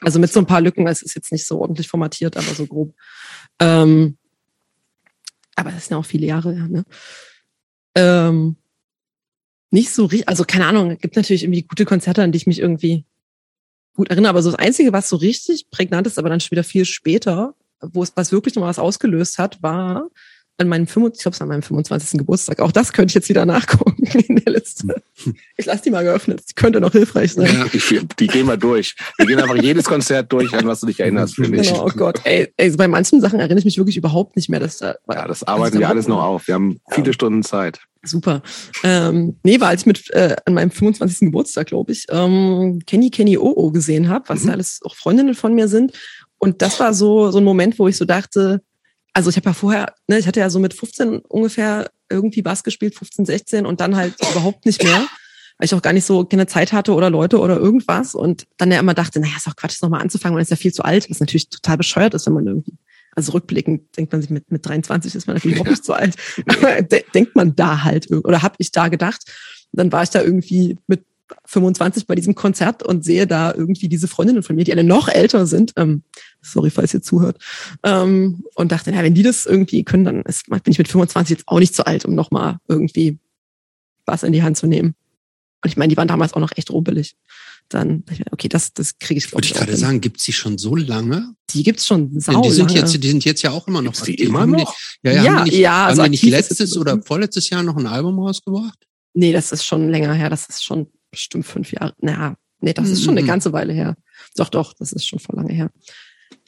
Also 0.00 0.20
mit 0.20 0.32
so 0.32 0.38
ein 0.38 0.46
paar 0.46 0.60
Lücken, 0.60 0.86
es 0.86 1.02
ist 1.02 1.16
jetzt 1.16 1.32
nicht 1.32 1.44
so 1.48 1.60
ordentlich 1.60 1.88
formatiert, 1.88 2.36
aber 2.36 2.46
so 2.54 2.64
grob. 2.64 2.94
Ähm, 3.58 4.18
aber 5.56 5.72
das 5.72 5.86
sind 5.86 5.90
ja 5.90 5.96
auch 5.96 6.06
viele 6.06 6.26
Jahre, 6.26 6.54
ja, 6.54 6.68
ne? 6.68 6.84
Ähm, 7.96 8.54
nicht 9.72 9.92
so 9.92 10.04
richtig, 10.04 10.28
also 10.28 10.44
keine 10.44 10.66
Ahnung, 10.68 10.92
es 10.92 11.00
gibt 11.00 11.16
natürlich 11.16 11.42
irgendwie 11.42 11.62
gute 11.62 11.86
Konzerte, 11.86 12.22
an 12.22 12.30
die 12.30 12.36
ich 12.36 12.46
mich 12.46 12.60
irgendwie 12.60 13.04
gut 13.94 14.10
erinnere, 14.10 14.30
aber 14.30 14.42
so 14.42 14.52
das 14.52 14.60
Einzige, 14.60 14.92
was 14.92 15.08
so 15.08 15.16
richtig 15.16 15.70
prägnant 15.72 16.06
ist, 16.06 16.20
aber 16.20 16.28
dann 16.28 16.38
schon 16.38 16.52
wieder 16.52 16.62
viel 16.62 16.84
später, 16.84 17.56
wo 17.80 18.04
es 18.04 18.12
was 18.14 18.30
wirklich 18.30 18.54
noch 18.54 18.62
was 18.62 18.78
ausgelöst 18.78 19.38
hat, 19.38 19.60
war 19.60 20.08
an 20.58 20.68
meinem 20.68 20.86
25, 20.86 21.18
ich 21.18 21.22
glaube, 21.22 21.34
es 21.34 21.40
an 21.40 21.48
meinem 21.48 21.62
25. 21.62 22.18
Geburtstag. 22.18 22.60
Auch 22.60 22.70
das 22.70 22.92
könnte 22.92 23.10
ich 23.10 23.14
jetzt 23.14 23.28
wieder 23.28 23.44
nachgucken 23.44 24.04
in 24.28 24.36
der 24.36 24.52
Liste. 24.52 25.02
Ich 25.56 25.66
lasse 25.66 25.82
die 25.82 25.90
mal 25.90 26.04
geöffnet. 26.04 26.42
Die 26.48 26.54
könnte 26.54 26.80
noch 26.80 26.92
hilfreich 26.92 27.32
sein. 27.32 27.46
Ja. 27.52 27.64
die, 27.66 28.06
die 28.18 28.26
gehen 28.28 28.46
wir 28.46 28.56
durch. 28.56 28.94
Wir 29.18 29.26
gehen 29.26 29.40
einfach 29.40 29.60
jedes 29.60 29.84
Konzert 29.84 30.32
durch, 30.32 30.52
an 30.54 30.66
was 30.66 30.80
du 30.80 30.86
dich 30.86 31.00
erinnerst, 31.00 31.34
finde 31.34 31.60
ich. 31.60 31.68
Genau, 31.68 31.86
oh 31.86 31.90
Gott. 31.96 32.20
Ey, 32.24 32.52
ey, 32.56 32.70
bei 32.76 32.86
manchen 32.86 33.20
Sachen 33.20 33.40
erinnere 33.40 33.58
ich 33.58 33.64
mich 33.64 33.78
wirklich 33.78 33.96
überhaupt 33.96 34.36
nicht 34.36 34.48
mehr. 34.48 34.60
Dass 34.60 34.78
da, 34.78 34.94
Ja, 35.10 35.26
das 35.26 35.42
arbeiten 35.42 35.78
wir 35.78 35.88
alles 35.88 36.06
noch 36.06 36.22
auf. 36.22 36.46
Wir 36.46 36.54
haben 36.54 36.78
viele 36.90 37.12
Stunden 37.12 37.42
Zeit. 37.42 37.80
Super. 38.04 38.42
Ähm, 38.84 39.36
nee, 39.42 39.58
war 39.60 39.68
als 39.68 39.82
ich 39.82 39.86
mit 39.86 40.10
äh, 40.10 40.36
an 40.44 40.54
meinem 40.54 40.70
25. 40.70 41.20
Geburtstag, 41.20 41.68
glaube 41.68 41.90
ich, 41.92 42.06
ähm, 42.10 42.80
Kenny 42.86 43.10
Kenny 43.10 43.38
OO 43.38 43.72
gesehen 43.72 44.08
habe, 44.08 44.28
was 44.28 44.42
Mhm. 44.42 44.48
ja 44.48 44.52
alles 44.52 44.80
auch 44.84 44.94
Freundinnen 44.94 45.34
von 45.34 45.54
mir 45.54 45.68
sind. 45.68 45.92
Und 46.38 46.60
das 46.62 46.78
war 46.80 46.92
so 46.92 47.30
so 47.30 47.38
ein 47.38 47.44
Moment, 47.44 47.78
wo 47.78 47.88
ich 47.88 47.96
so 47.96 48.04
dachte, 48.04 48.60
also 49.14 49.30
ich 49.30 49.36
habe 49.36 49.48
ja 49.48 49.54
vorher, 49.54 49.94
ne, 50.08 50.18
ich 50.18 50.26
hatte 50.26 50.40
ja 50.40 50.50
so 50.50 50.58
mit 50.58 50.74
15 50.74 51.20
ungefähr 51.20 51.90
irgendwie 52.10 52.42
Bass 52.42 52.64
gespielt, 52.64 52.96
15, 52.96 53.24
16 53.24 53.66
und 53.66 53.80
dann 53.80 53.96
halt 53.96 54.14
überhaupt 54.32 54.66
nicht 54.66 54.82
mehr, 54.82 55.06
weil 55.56 55.66
ich 55.66 55.74
auch 55.74 55.82
gar 55.82 55.92
nicht 55.92 56.04
so 56.04 56.24
keine 56.24 56.46
Zeit 56.46 56.72
hatte 56.72 56.92
oder 56.92 57.10
Leute 57.10 57.38
oder 57.38 57.56
irgendwas 57.56 58.14
und 58.14 58.46
dann 58.58 58.72
ja 58.72 58.80
immer 58.80 58.94
dachte, 58.94 59.20
naja, 59.20 59.34
ist 59.36 59.46
doch 59.46 59.56
Quatsch, 59.56 59.76
das 59.76 59.82
nochmal 59.82 60.02
anzufangen, 60.02 60.34
man 60.34 60.42
ist 60.42 60.50
ja 60.50 60.56
viel 60.56 60.72
zu 60.72 60.82
alt, 60.82 61.08
was 61.08 61.20
natürlich 61.20 61.48
total 61.48 61.76
bescheuert 61.76 62.12
ist, 62.14 62.26
wenn 62.26 62.34
man 62.34 62.46
irgendwie 62.46 62.76
Also 63.14 63.32
rückblickend 63.32 63.96
denkt 63.96 64.12
man 64.12 64.20
sich, 64.20 64.30
mit, 64.30 64.50
mit 64.50 64.66
23 64.66 65.14
ist 65.14 65.26
man 65.26 65.36
natürlich 65.36 65.60
auch 65.62 65.66
nicht 65.66 65.84
so 65.84 65.92
alt. 65.92 66.16
Aber 66.46 66.82
de 66.82 67.04
denkt 67.14 67.36
man 67.36 67.54
da 67.54 67.84
halt, 67.84 68.10
oder 68.10 68.42
habe 68.42 68.56
ich 68.58 68.72
da 68.72 68.88
gedacht. 68.88 69.22
Dann 69.72 69.90
war 69.90 70.02
ich 70.02 70.10
da 70.10 70.22
irgendwie 70.22 70.76
mit 70.86 71.04
25 71.46 72.06
bei 72.06 72.14
diesem 72.14 72.34
Konzert 72.34 72.82
und 72.82 73.04
sehe 73.04 73.26
da 73.26 73.52
irgendwie 73.54 73.88
diese 73.88 74.08
Freundinnen 74.08 74.42
von 74.42 74.56
mir, 74.56 74.64
die 74.64 74.72
alle 74.72 74.84
noch 74.84 75.08
älter 75.08 75.46
sind. 75.46 75.72
Ähm, 75.76 76.02
sorry, 76.42 76.70
falls 76.70 76.92
ihr 76.94 77.02
zuhört. 77.02 77.38
Ähm, 77.82 78.44
und 78.54 78.72
dachte, 78.72 78.90
na, 78.92 79.02
wenn 79.02 79.14
die 79.14 79.22
das 79.22 79.46
irgendwie 79.46 79.84
können, 79.84 80.04
dann 80.04 80.22
ist, 80.22 80.48
bin 80.48 80.60
ich 80.66 80.78
mit 80.78 80.88
25 80.88 81.38
jetzt 81.38 81.48
auch 81.48 81.58
nicht 81.60 81.74
zu 81.74 81.86
alt, 81.86 82.04
um 82.04 82.14
nochmal 82.14 82.58
irgendwie 82.68 83.18
was 84.06 84.22
in 84.22 84.32
die 84.32 84.42
Hand 84.42 84.56
zu 84.56 84.66
nehmen. 84.66 84.94
Und 85.62 85.70
ich 85.70 85.76
meine, 85.78 85.88
die 85.88 85.96
waren 85.96 86.08
damals 86.08 86.34
auch 86.34 86.40
noch 86.40 86.52
echt 86.56 86.70
rumpelig. 86.70 87.16
Dann, 87.70 88.04
okay, 88.30 88.50
das, 88.50 88.74
das 88.74 88.98
kriege 88.98 89.16
ich, 89.16 89.32
Wollte 89.32 89.48
ich 89.48 89.54
gerade 89.54 89.74
sagen, 89.78 90.02
gibt's 90.02 90.24
die 90.24 90.34
schon 90.34 90.58
so 90.58 90.76
lange? 90.76 91.34
Die 91.50 91.62
gibt's 91.62 91.86
schon 91.86 92.20
sau 92.20 92.42
die 92.42 92.50
sind 92.50 92.66
lange. 92.68 92.80
jetzt, 92.80 93.02
Die 93.02 93.08
sind 93.08 93.24
jetzt 93.24 93.40
ja 93.40 93.50
auch 93.52 93.66
immer 93.66 93.80
noch 93.80 93.92
Gibt's 93.94 94.04
die 94.04 94.14
immer 94.16 94.40
Haben 94.40 94.50
noch? 94.52 94.76
Die, 95.02 95.08
ja, 95.08 95.12
ja, 95.14 95.22
Ja, 95.24 95.32
haben 95.36 95.44
die 95.46 95.50
nicht, 95.52 95.60
ja, 95.60 95.72
haben 95.72 95.88
also 95.88 96.02
die 96.02 96.10
nicht 96.10 96.22
letztes 96.24 96.60
es- 96.60 96.76
oder 96.76 97.00
vorletztes 97.02 97.48
Jahr 97.48 97.62
noch 97.62 97.78
ein 97.78 97.86
Album 97.86 98.18
rausgebracht? 98.18 98.78
Nee, 99.14 99.32
das 99.32 99.52
ist 99.52 99.64
schon 99.64 99.88
länger 99.88 100.12
her. 100.12 100.28
Das 100.28 100.46
ist 100.50 100.62
schon 100.62 100.88
bestimmt 101.14 101.46
fünf 101.46 101.72
Jahre. 101.72 101.94
Naja, 101.98 102.36
nee, 102.60 102.72
das 102.74 102.90
ist 102.90 103.02
schon 103.02 103.14
eine 103.14 103.22
Mhm. 103.22 103.26
ganze 103.28 103.52
Weile 103.52 103.72
her. 103.72 103.96
Doch, 104.36 104.48
doch, 104.48 104.72
das 104.74 104.92
ist 104.92 105.06
schon 105.06 105.18
vor 105.18 105.36
lange 105.36 105.52
her. 105.52 105.70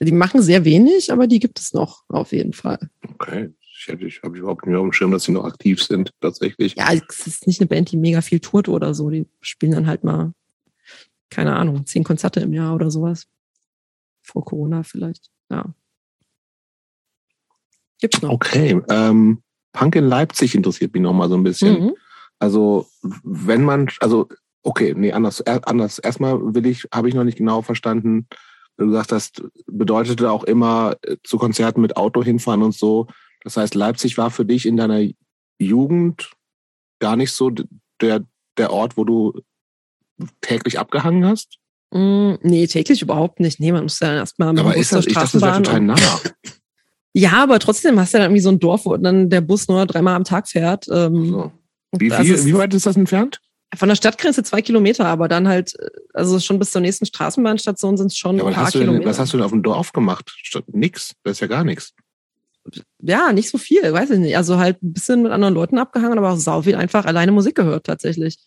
Die 0.00 0.12
machen 0.12 0.42
sehr 0.42 0.64
wenig, 0.64 1.12
aber 1.12 1.26
die 1.26 1.38
gibt 1.38 1.58
es 1.58 1.72
noch, 1.72 2.04
auf 2.08 2.32
jeden 2.32 2.52
Fall. 2.52 2.78
Okay. 3.14 3.54
Ich, 3.78 3.88
hätte- 3.88 4.06
ich 4.06 4.22
habe 4.22 4.36
überhaupt 4.38 4.66
nicht 4.66 4.76
auf 4.76 4.82
dem 4.82 4.92
Schirm, 4.92 5.10
dass 5.10 5.24
sie 5.24 5.32
noch 5.32 5.44
aktiv 5.44 5.82
sind, 5.82 6.10
tatsächlich. 6.20 6.74
Ja, 6.76 6.92
es 6.92 7.26
ist 7.26 7.46
nicht 7.46 7.60
eine 7.60 7.68
Band, 7.68 7.90
die 7.92 7.96
mega 7.96 8.20
viel 8.22 8.40
tourt 8.40 8.68
oder 8.68 8.94
so. 8.94 9.10
Die 9.10 9.26
spielen 9.40 9.72
dann 9.72 9.86
halt 9.86 10.02
mal, 10.04 10.32
keine 11.30 11.54
Ahnung, 11.56 11.84
zehn 11.86 12.02
Konzerte 12.04 12.40
im 12.40 12.52
Jahr 12.52 12.74
oder 12.74 12.90
sowas. 12.90 13.26
Vor 14.22 14.44
Corona 14.44 14.82
vielleicht. 14.82 15.30
Ja. 15.50 15.74
Gibt's 18.00 18.20
noch. 18.22 18.30
Okay. 18.30 18.80
Ähm, 18.90 19.42
Punk 19.72 19.94
in 19.96 20.06
Leipzig 20.06 20.54
interessiert 20.54 20.92
mich 20.94 21.02
noch 21.02 21.12
mal 21.12 21.28
so 21.28 21.36
ein 21.36 21.42
bisschen. 21.44 21.84
Mhm. 21.86 21.94
Also, 22.38 22.86
wenn 23.22 23.62
man, 23.62 23.88
also, 24.00 24.28
okay, 24.66 24.94
nee, 24.96 25.12
anders, 25.12 25.40
er, 25.40 25.66
anders. 25.68 25.98
Erstmal 25.98 26.38
will 26.54 26.66
ich, 26.66 26.86
habe 26.92 27.08
ich 27.08 27.14
noch 27.14 27.24
nicht 27.24 27.38
genau 27.38 27.62
verstanden, 27.62 28.26
wenn 28.76 28.88
du 28.88 28.92
gesagt 28.92 29.12
hast, 29.12 29.42
bedeutete 29.66 30.30
auch 30.30 30.44
immer 30.44 30.96
äh, 31.02 31.16
zu 31.24 31.38
Konzerten 31.38 31.80
mit 31.80 31.96
Auto 31.96 32.22
hinfahren 32.22 32.62
und 32.62 32.74
so. 32.74 33.06
Das 33.44 33.56
heißt, 33.56 33.74
Leipzig 33.74 34.18
war 34.18 34.30
für 34.30 34.44
dich 34.44 34.66
in 34.66 34.76
deiner 34.76 35.08
Jugend 35.58 36.32
gar 36.98 37.16
nicht 37.16 37.32
so 37.32 37.50
der, 38.00 38.24
der 38.58 38.72
Ort, 38.72 38.96
wo 38.96 39.04
du 39.04 39.40
täglich 40.40 40.78
abgehangen 40.78 41.24
hast? 41.26 41.58
Mm, 41.92 42.34
nee, 42.42 42.66
täglich 42.66 43.02
überhaupt 43.02 43.38
nicht. 43.40 43.60
Nee, 43.60 43.72
man 43.72 43.84
muss 43.84 44.00
ja 44.00 44.14
erstmal 44.14 44.48
mit 44.52 44.58
dem 44.58 44.66
Aber 44.66 44.74
Bus 44.74 44.82
ist 44.82 44.92
das, 44.92 45.04
zur 45.04 45.08
ich 45.10 45.14
dachte, 45.14 45.38
das 45.38 45.42
wäre 45.42 45.64
Straßenbahn. 45.64 45.96
total 45.96 46.08
nah. 46.08 46.20
Ja, 47.18 47.42
aber 47.42 47.58
trotzdem 47.60 47.98
hast 47.98 48.12
du 48.12 48.18
ja 48.18 48.24
dann 48.24 48.30
irgendwie 48.32 48.42
so 48.42 48.50
ein 48.50 48.58
Dorf, 48.58 48.84
wo 48.84 48.94
dann 48.98 49.30
der 49.30 49.40
Bus 49.40 49.68
nur 49.68 49.86
dreimal 49.86 50.16
am 50.16 50.24
Tag 50.24 50.48
fährt. 50.48 50.86
Ähm, 50.90 51.24
So. 51.30 51.52
Wie, 51.98 52.08
es- 52.08 52.44
wie 52.44 52.52
weit 52.54 52.74
ist 52.74 52.84
das 52.84 52.96
entfernt? 52.96 53.40
Von 53.74 53.88
der 53.88 53.96
Stadtgrenze 53.96 54.42
zwei 54.42 54.62
Kilometer, 54.62 55.06
aber 55.06 55.28
dann 55.28 55.48
halt, 55.48 55.74
äh, 55.78 55.88
also 56.14 56.38
schon 56.38 56.58
bis 56.58 56.70
zur 56.70 56.80
nächsten 56.80 57.04
Straßenbahnstation 57.06 57.96
sind 57.96 58.06
es 58.12 58.16
schon 58.16 58.36
Ja, 58.38 58.44
ein 58.44 58.48
was 58.48 58.54
paar 58.54 58.64
hast, 58.66 58.74
du 58.74 58.78
denn, 58.78 58.86
Kilometer. 58.88 59.10
was 59.10 59.18
hast 59.18 59.32
du 59.32 59.36
denn 59.38 59.44
auf 59.44 59.50
dem 59.52 59.62
Dorf 59.62 59.92
gemacht? 59.92 60.30
Nix. 60.68 61.14
Das 61.24 61.32
ist 61.32 61.40
ja 61.40 61.46
gar 61.46 61.64
nichts. 61.64 61.92
ja, 63.00 63.32
nicht 63.32 63.50
so 63.50 63.58
viel, 63.58 63.92
weiß 63.92 64.10
ich 64.10 64.18
nicht. 64.18 64.36
Also 64.36 64.58
halt 64.58 64.82
ein 64.82 64.92
bisschen 64.92 65.22
mit 65.22 65.32
anderen 65.32 65.54
Leuten 65.54 65.78
abgehangen, 65.78 66.18
aber 66.18 66.32
auch 66.32 66.36
sau 66.38 66.62
viel 66.62 66.74
einfach 66.76 67.04
alleine 67.06 67.32
Musik 67.32 67.54
gehört 67.56 67.86
tatsächlich. 67.86 68.38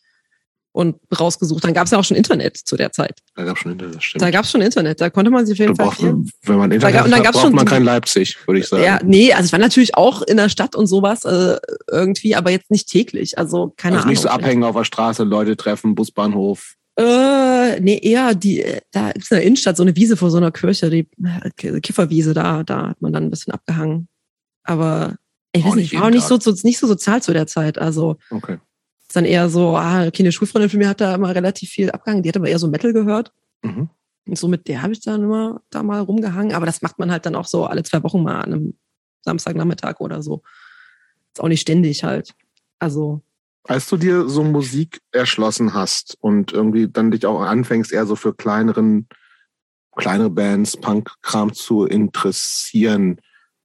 Und 0.72 0.98
rausgesucht. 1.20 1.64
Dann 1.64 1.74
gab 1.74 1.86
es 1.86 1.92
ja 1.92 1.98
auch 1.98 2.04
schon 2.04 2.16
Internet 2.16 2.56
zu 2.56 2.78
der 2.78 2.92
Zeit. 2.92 3.20
Da 3.36 3.44
gab 3.44 3.56
es 3.56 3.62
schon 3.64 3.72
Internet, 3.72 4.04
stimmt. 4.04 4.22
Da 4.22 4.30
gab 4.30 4.46
es 4.46 4.52
schon 4.52 4.62
Internet. 4.62 5.02
Da 5.02 5.10
konnte 5.10 5.32
man 5.32 5.44
sich 5.46 5.56
auf 5.56 5.60
jeden 5.60 5.74
Da 5.76 5.84
Fall 5.84 5.88
braucht, 5.88 6.00
viel. 6.00 6.26
wenn 6.44 6.58
man 6.58 6.72
Internet 6.72 6.96
Da 6.96 7.00
ga- 7.00 7.06
und 7.06 7.12
dann 7.12 7.20
hat, 7.20 7.26
gab's 7.26 7.38
braucht 7.38 7.46
schon 7.48 7.56
man 7.56 7.66
kein 7.66 7.84
Leipzig, 7.84 8.38
würde 8.48 8.60
ich 8.60 8.68
sagen. 8.68 8.84
Ja, 8.84 9.00
nee, 9.04 9.34
also 9.34 9.48
ich 9.48 9.52
war 9.52 9.60
natürlich 9.60 9.96
auch 9.98 10.22
in 10.22 10.38
der 10.38 10.48
Stadt 10.50 10.76
und 10.76 10.86
sowas 10.86 11.26
äh, 11.26 11.58
irgendwie, 11.90 12.36
aber 12.36 12.52
jetzt 12.52 12.70
nicht 12.70 12.88
täglich. 12.88 13.38
Also 13.40 13.74
keine 13.78 13.96
also 13.96 14.04
Ahnung. 14.04 14.12
nicht 14.12 14.22
so 14.22 14.30
abhängen 14.30 14.64
auf 14.64 14.76
der 14.76 14.84
Straße, 14.84 15.24
Leute 15.24 15.58
treffen, 15.58 15.96
Busbahnhof. 15.96 16.76
Äh, 16.98 17.80
nee, 17.80 17.98
eher 17.98 18.36
die, 18.36 18.62
äh, 18.62 18.82
da 18.92 19.10
ist 19.10 19.32
in 19.32 19.38
der 19.38 19.46
Innenstadt 19.46 19.76
so 19.78 19.84
eine 19.84 19.96
Wiese 19.96 20.18
vor 20.18 20.30
so 20.30 20.38
einer 20.38 20.52
Kirche, 20.52 20.90
die 20.90 21.08
äh, 21.64 21.80
Kifferwiese, 21.80 22.34
da, 22.34 22.64
da 22.64 22.90
hat 22.90 23.02
man 23.02 23.12
dann 23.12 23.24
ein 23.24 23.32
bisschen 23.32 23.54
abgehangen. 23.54 24.08
Aber 24.64 25.16
ich 25.52 25.64
Auch 25.64 25.70
weiß 25.70 25.76
nicht 25.76 25.84
nicht, 25.84 25.94
ich 25.94 26.00
war 26.00 26.08
auch 26.08 26.12
nicht 26.12 26.28
so, 26.28 26.40
so, 26.40 26.54
nicht 26.64 26.78
so 26.78 26.86
sozial 26.88 27.24
zu 27.24 27.34
der 27.34 27.48
Zeit. 27.48 27.80
Also 27.80 28.18
Okay. 28.30 28.60
Ist 29.10 29.16
dann 29.16 29.26
eher 29.26 29.50
so, 29.50 29.76
ah, 29.76 30.06
okay, 30.06 30.22
eine 30.22 30.32
Schulfreundin 30.32 30.70
von 30.70 30.78
mir 30.78 30.88
hat 30.88 31.02
da 31.02 31.16
immer 31.16 31.34
relativ 31.34 31.72
viel 31.72 31.90
abgehangen, 31.90 32.22
die 32.22 32.30
hat 32.30 32.38
aber 32.38 32.48
eher 32.48 32.60
so 32.60 32.68
Metal 32.68 32.94
gehört. 32.94 33.34
Mhm. 33.64 33.90
Und 34.28 34.38
so 34.38 34.48
mit 34.48 34.68
der 34.68 34.84
habe 34.84 34.94
ich 34.94 35.02
dann 35.02 35.24
immer 35.24 35.64
da 35.72 35.82
mal 35.82 36.02
rumgehangen. 36.02 36.54
Aber 36.54 36.68
das 36.68 36.84
macht 36.84 37.00
man 37.00 37.12
halt 37.12 37.26
dann 37.26 37.34
auch 37.34 37.48
so 37.48 37.66
alle 37.66 37.82
zwei 37.82 38.04
Wochen 38.04 38.22
mal 38.22 38.42
an 38.42 38.54
einem 38.54 38.74
Samstagnachmittag 39.22 40.00
oder 40.00 40.22
so. 40.22 40.44
Ist 41.34 41.42
auch 41.42 41.48
nicht 41.48 41.62
ständig 41.62 42.04
halt. 42.04 42.36
Also, 42.78 43.24
Als 43.64 43.90
du 43.90 43.98
dir 43.98 44.30
so 44.30 44.44
Musik 44.44 45.02
erschlossen 45.12 45.74
hast 45.74 46.16
und 46.22 46.54
irgendwie 46.54 46.88
dann 46.88 47.10
dich 47.10 47.26
auch 47.26 47.42
anfängst, 47.42 47.92
eher 47.92 48.06
so 48.06 48.16
für 48.16 48.36
kleineren, 48.36 49.08
kleinere 49.98 50.30
Bands, 50.30 50.78
Punk-Kram 50.78 51.54
zu 51.54 51.86
interessieren, 51.86 53.20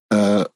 äh, 0.09 0.47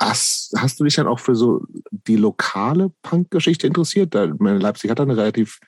hast, 0.00 0.52
hast 0.56 0.78
du 0.80 0.84
dich 0.84 0.94
dann 0.94 1.06
auch 1.06 1.18
für 1.18 1.34
so 1.34 1.62
die 1.90 2.16
lokale 2.16 2.90
Punk-Geschichte 3.02 3.66
interessiert? 3.66 4.14
Da, 4.14 4.32
meine, 4.38 4.58
Leipzig 4.58 4.90
hat 4.90 4.98
da 4.98 5.02
eine 5.02 5.16
relativ 5.16 5.58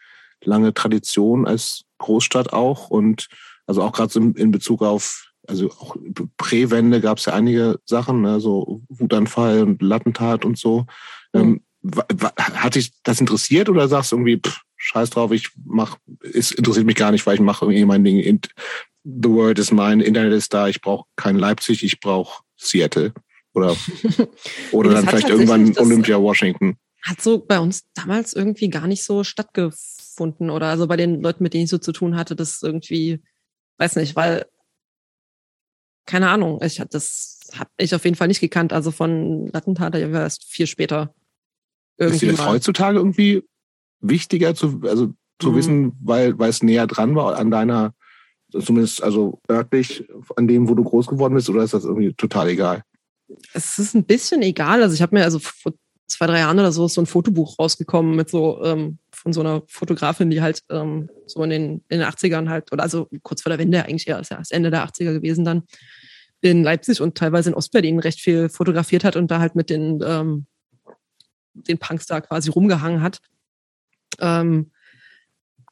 lange 0.43 0.73
Tradition 0.73 1.47
als 1.47 1.85
Großstadt 1.99 2.53
auch 2.53 2.91
und 2.91 3.29
also 3.67 3.83
auch 3.83 3.93
gerade 3.93 4.13
so 4.13 4.21
in, 4.21 4.35
in 4.35 4.51
Bezug 4.51 4.83
auf, 4.83 5.31
also 5.47 5.71
auch 5.71 5.97
Präwende 6.37 7.01
gab 7.01 7.19
es 7.19 7.27
ja 7.27 7.35
einige 7.35 7.79
Sachen, 7.85 8.23
ne, 8.23 8.41
so 8.41 8.83
Wutanfall 8.89 9.63
und 9.63 9.83
Lattentat 9.83 10.45
und 10.45 10.59
so. 10.59 10.87
Ähm, 11.35 11.63
wa- 11.83 12.07
wa- 12.15 12.33
hat 12.37 12.75
dich 12.75 12.93
das 13.03 13.21
interessiert 13.21 13.69
oder 13.69 13.89
sagst 13.89 14.13
du 14.13 14.17
irgendwie, 14.17 14.39
pff, 14.39 14.61
scheiß 14.77 15.11
drauf, 15.11 15.31
ich 15.33 15.51
mach, 15.65 15.99
es 16.33 16.53
interessiert 16.53 16.87
mich 16.87 16.97
gar 16.97 17.11
nicht, 17.13 17.27
weil 17.27 17.35
ich 17.35 17.41
mache 17.41 17.67
irgendwie 17.67 17.85
mein 17.85 18.05
Ding. 18.05 18.19
In, 18.19 18.41
the 19.05 19.29
world 19.29 19.59
is 19.59 19.71
mine, 19.73 20.03
Internet 20.03 20.33
ist 20.33 20.53
da, 20.53 20.69
ich 20.69 20.81
brauche 20.81 21.07
kein 21.17 21.37
Leipzig, 21.37 21.85
ich 21.85 22.01
brauche 22.01 22.43
Seattle. 22.57 23.13
Oder, 23.55 23.77
oder 24.73 24.91
dann 24.93 25.09
vielleicht 25.09 25.29
irgendwann 25.29 25.77
Olympia 25.77 26.21
Washington. 26.21 26.77
hat 27.03 27.21
so 27.21 27.39
bei 27.45 27.59
uns 27.59 27.83
damals 27.95 28.33
irgendwie 28.33 28.69
gar 28.71 28.87
nicht 28.87 29.03
so 29.05 29.25
stattgefunden 29.25 30.51
oder 30.51 30.67
also 30.69 30.87
bei 30.87 30.97
den 30.97 31.21
Leuten, 31.23 31.43
mit 31.43 31.55
denen 31.55 31.65
ich 31.65 31.71
so 31.71 31.79
zu 31.79 31.93
tun 31.93 32.17
hatte, 32.17 32.37
das 32.37 32.63
irgendwie, 32.63 33.21
weiß 33.79 33.97
nicht, 33.97 34.15
weil 34.17 34.47
keine 36.07 36.29
Ahnung, 36.31 36.61
ich 36.63 36.81
hatte 36.81 36.91
das 36.93 37.39
habe 37.55 37.71
ich 37.79 37.95
auf 37.95 38.05
jeden 38.05 38.17
Fall 38.17 38.29
nicht 38.29 38.41
gekannt. 38.41 38.73
Also 38.73 38.91
von 38.91 39.47
Lattentat 39.49 39.95
ich 39.97 40.13
war 40.13 40.23
erst 40.23 40.45
viel 40.45 40.67
später 40.67 41.15
Ist 41.97 42.07
irgendwie 42.07 42.27
dir 42.27 42.33
das 42.33 42.47
heutzutage 42.47 42.99
irgendwie 42.99 43.43
wichtiger 44.01 44.55
zu, 44.55 44.81
also 44.85 45.13
zu 45.41 45.51
Mhm. 45.51 45.57
wissen, 45.57 45.93
weil, 46.03 46.39
weil 46.39 46.51
es 46.51 46.63
näher 46.63 46.87
dran 46.87 47.15
war 47.17 47.37
an 47.37 47.51
deiner, 47.51 47.95
zumindest 48.53 49.03
also 49.03 49.41
örtlich, 49.51 50.05
an 50.37 50.47
dem, 50.49 50.69
wo 50.69 50.75
du 50.75 50.85
groß 50.85 51.07
geworden 51.07 51.35
bist, 51.35 51.49
oder 51.51 51.63
ist 51.63 51.75
das 51.75 51.85
irgendwie 51.85 52.13
total 52.15 52.49
egal? 52.49 52.83
Es 53.53 53.79
ist 53.79 53.95
ein 53.95 54.05
bisschen 54.05 54.43
egal. 54.43 54.83
Also 54.83 54.95
ich 54.95 55.03
habe 55.03 55.15
mir 55.17 55.25
also 55.25 55.39
vor 55.39 55.73
zwei, 56.07 56.27
drei 56.27 56.41
Jahren 56.41 56.59
oder 56.59 56.73
so 56.73 56.87
ist 56.87 56.95
so 56.95 57.03
ein 57.03 57.07
Fotobuch 57.07 57.59
rausgekommen 57.59 58.17
mit 58.17 58.29
so 58.29 58.63
ähm, 58.65 58.99
von 59.13 59.33
so 59.33 59.41
einer 59.41 59.63
Fotografin, 59.69 60.31
die 60.31 60.43
halt 60.43 60.63
ähm, 60.71 61.09
so 61.27 61.43
in 61.43 61.51
den, 61.51 61.85
in 61.89 62.01
den 62.01 62.03
80ern 62.03 62.49
halt, 62.49 62.73
oder 62.73 62.83
also 62.83 63.09
kurz 63.23 63.43
vor 63.43 63.51
der 63.51 63.59
Wende 63.59 63.85
eigentlich 63.85 64.07
ja, 64.07 64.19
ist 64.19 64.31
ja 64.31 64.39
das 64.39 64.51
Ende 64.51 64.71
der 64.71 64.85
80er 64.87 65.13
gewesen 65.13 65.45
dann, 65.45 65.63
in 66.43 66.63
Leipzig 66.63 67.01
und 67.01 67.17
teilweise 67.17 67.51
in 67.51 67.55
Ostberlin 67.55 67.99
recht 67.99 68.21
viel 68.21 68.49
fotografiert 68.49 69.05
hat 69.05 69.17
und 69.17 69.31
da 69.31 69.41
halt 69.41 69.55
mit 69.55 69.69
den, 69.69 70.01
ähm, 70.05 70.47
den 71.53 71.79
Punks 71.79 72.07
da 72.07 72.21
quasi 72.21 72.51
rumgehangen 72.51 73.03
hat. 73.03 73.21
Ähm, 74.21 74.71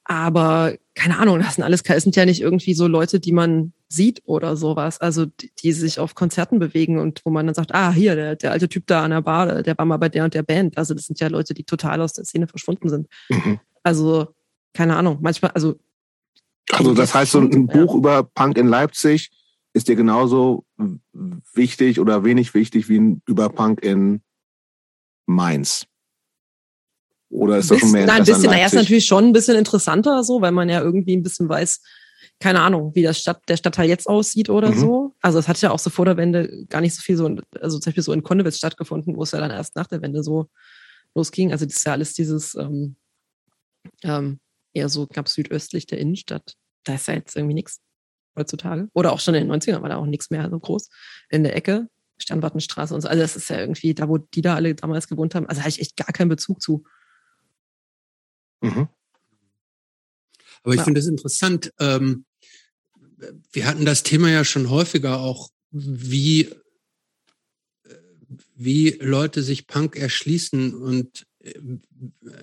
aber 0.08 0.74
keine 0.94 1.18
Ahnung, 1.18 1.38
das 1.38 1.54
sind 1.54 1.64
alles, 1.64 1.82
es 1.86 2.02
sind 2.02 2.16
ja 2.16 2.24
nicht 2.24 2.40
irgendwie 2.40 2.72
so 2.74 2.86
Leute, 2.88 3.20
die 3.20 3.30
man 3.30 3.72
sieht 3.88 4.22
oder 4.24 4.56
sowas, 4.56 5.00
also 5.00 5.26
die, 5.26 5.52
die 5.62 5.72
sich 5.72 6.00
auf 6.00 6.14
Konzerten 6.14 6.58
bewegen 6.58 6.98
und 6.98 7.20
wo 7.24 7.30
man 7.30 7.46
dann 7.46 7.54
sagt, 7.54 7.74
ah, 7.74 7.92
hier, 7.92 8.16
der, 8.16 8.34
der 8.34 8.52
alte 8.52 8.68
Typ 8.68 8.86
da 8.86 9.04
an 9.04 9.10
der 9.12 9.20
Bar, 9.22 9.62
der- 9.62 9.76
war 9.78 9.84
mal 9.84 9.98
bei 9.98 10.08
der 10.08 10.24
und 10.24 10.32
der 10.34 10.42
Band. 10.42 10.76
Also 10.78 10.94
das 10.94 11.04
sind 11.04 11.20
ja 11.20 11.28
Leute, 11.28 11.52
die 11.54 11.62
total 11.64 12.00
aus 12.00 12.14
der 12.14 12.24
Szene 12.24 12.48
verschwunden 12.48 12.88
sind. 12.88 13.06
Mhm. 13.28 13.60
Also, 13.82 14.34
keine 14.74 14.96
Ahnung, 14.96 15.18
manchmal, 15.20 15.50
also 15.52 15.78
Also 16.72 16.94
das 16.94 17.14
heißt, 17.14 17.32
so 17.32 17.40
ein 17.40 17.68
Ja. 17.68 17.74
Buch 17.74 17.94
über 17.94 18.22
Punk 18.24 18.56
in 18.58 18.66
Leipzig 18.66 19.30
ist 19.74 19.88
dir 19.88 19.96
genauso 19.96 20.64
wichtig 21.52 22.00
oder 22.00 22.24
wenig 22.24 22.54
wichtig 22.54 22.88
wie 22.88 22.98
ein 22.98 23.22
über 23.26 23.50
Punk 23.50 23.82
in 23.82 24.22
Mainz. 25.26 25.86
Oder 27.30 27.58
ist 27.58 27.70
das 27.70 27.80
schon 27.80 27.92
mehr 27.92 28.06
nein, 28.06 28.20
ein 28.20 28.24
bisschen, 28.24 28.50
naja, 28.50 28.66
ist 28.66 28.74
natürlich 28.74 29.04
schon 29.04 29.24
ein 29.26 29.32
bisschen 29.32 29.56
interessanter 29.56 30.24
so, 30.24 30.40
weil 30.40 30.52
man 30.52 30.68
ja 30.68 30.80
irgendwie 30.80 31.16
ein 31.16 31.22
bisschen 31.22 31.48
weiß, 31.48 31.82
keine 32.40 32.60
Ahnung, 32.60 32.94
wie 32.94 33.02
das 33.02 33.18
Stadt, 33.18 33.42
der 33.48 33.56
Stadtteil 33.56 33.88
jetzt 33.88 34.06
aussieht 34.06 34.48
oder 34.48 34.70
Mhm. 34.70 34.78
so. 34.80 35.14
Also 35.20 35.38
es 35.38 35.48
hat 35.48 35.60
ja 35.60 35.70
auch 35.72 35.78
so 35.78 35.90
vor 35.90 36.04
der 36.04 36.16
Wende 36.16 36.64
gar 36.68 36.80
nicht 36.80 36.94
so 36.94 37.02
viel 37.02 37.16
so, 37.16 37.26
also 37.60 37.78
zum 37.78 37.90
Beispiel 37.90 38.02
so 38.04 38.12
in 38.12 38.22
Konnewitz 38.22 38.56
stattgefunden, 38.58 39.16
wo 39.16 39.22
es 39.24 39.32
ja 39.32 39.40
dann 39.40 39.50
erst 39.50 39.76
nach 39.76 39.86
der 39.88 40.00
Wende 40.02 40.22
so 40.22 40.48
losging. 41.14 41.52
Also 41.52 41.66
das 41.66 41.76
ist 41.76 41.84
ja 41.86 41.92
alles 41.92 42.14
dieses 42.14 42.54
ähm, 42.54 42.96
ähm, 44.02 44.38
eher 44.72 44.88
so 44.88 45.06
knapp 45.06 45.28
südöstlich 45.28 45.86
der 45.86 45.98
Innenstadt. 45.98 46.54
Da 46.84 46.94
ist 46.94 47.08
ja 47.08 47.14
jetzt 47.14 47.36
irgendwie 47.36 47.54
nichts. 47.54 47.80
heutzutage. 48.36 48.88
Oder 48.94 49.12
auch 49.12 49.18
schon 49.20 49.34
in 49.34 49.48
den 49.48 49.60
90ern 49.60 49.82
war 49.82 49.88
da 49.88 49.96
auch 49.96 50.06
nichts 50.06 50.30
mehr 50.30 50.48
so 50.48 50.58
groß. 50.60 50.88
In 51.28 51.42
der 51.42 51.56
Ecke, 51.56 51.88
Sternwartenstraße 52.18 52.94
und 52.94 53.00
so. 53.00 53.08
Also 53.08 53.20
das 53.20 53.34
ist 53.34 53.50
ja 53.50 53.58
irgendwie 53.58 53.94
da, 53.94 54.08
wo 54.08 54.18
die 54.18 54.42
da 54.42 54.54
alle 54.54 54.74
damals 54.76 55.08
gewohnt 55.08 55.34
haben. 55.34 55.46
Also 55.48 55.60
habe 55.62 55.70
ich 55.70 55.80
echt 55.80 55.96
gar 55.96 56.06
keinen 56.12 56.28
Bezug 56.28 56.62
zu. 56.62 56.84
Mhm. 58.60 58.88
Aber 60.62 60.74
ich 60.74 60.78
ja. 60.78 60.84
finde 60.84 61.00
es 61.00 61.06
interessant. 61.06 61.72
Ähm, 61.78 62.24
wir 63.52 63.66
hatten 63.66 63.84
das 63.84 64.02
Thema 64.02 64.30
ja 64.30 64.44
schon 64.44 64.70
häufiger 64.70 65.20
auch, 65.20 65.50
wie, 65.70 66.50
wie 68.54 68.90
Leute 69.00 69.42
sich 69.42 69.66
Punk 69.66 69.96
erschließen 69.96 70.74
und 70.74 71.26
äh, 71.40 71.52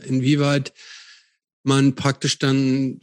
inwieweit 0.05 0.73
man 1.63 1.95
praktisch 1.95 2.37
dann 2.37 2.99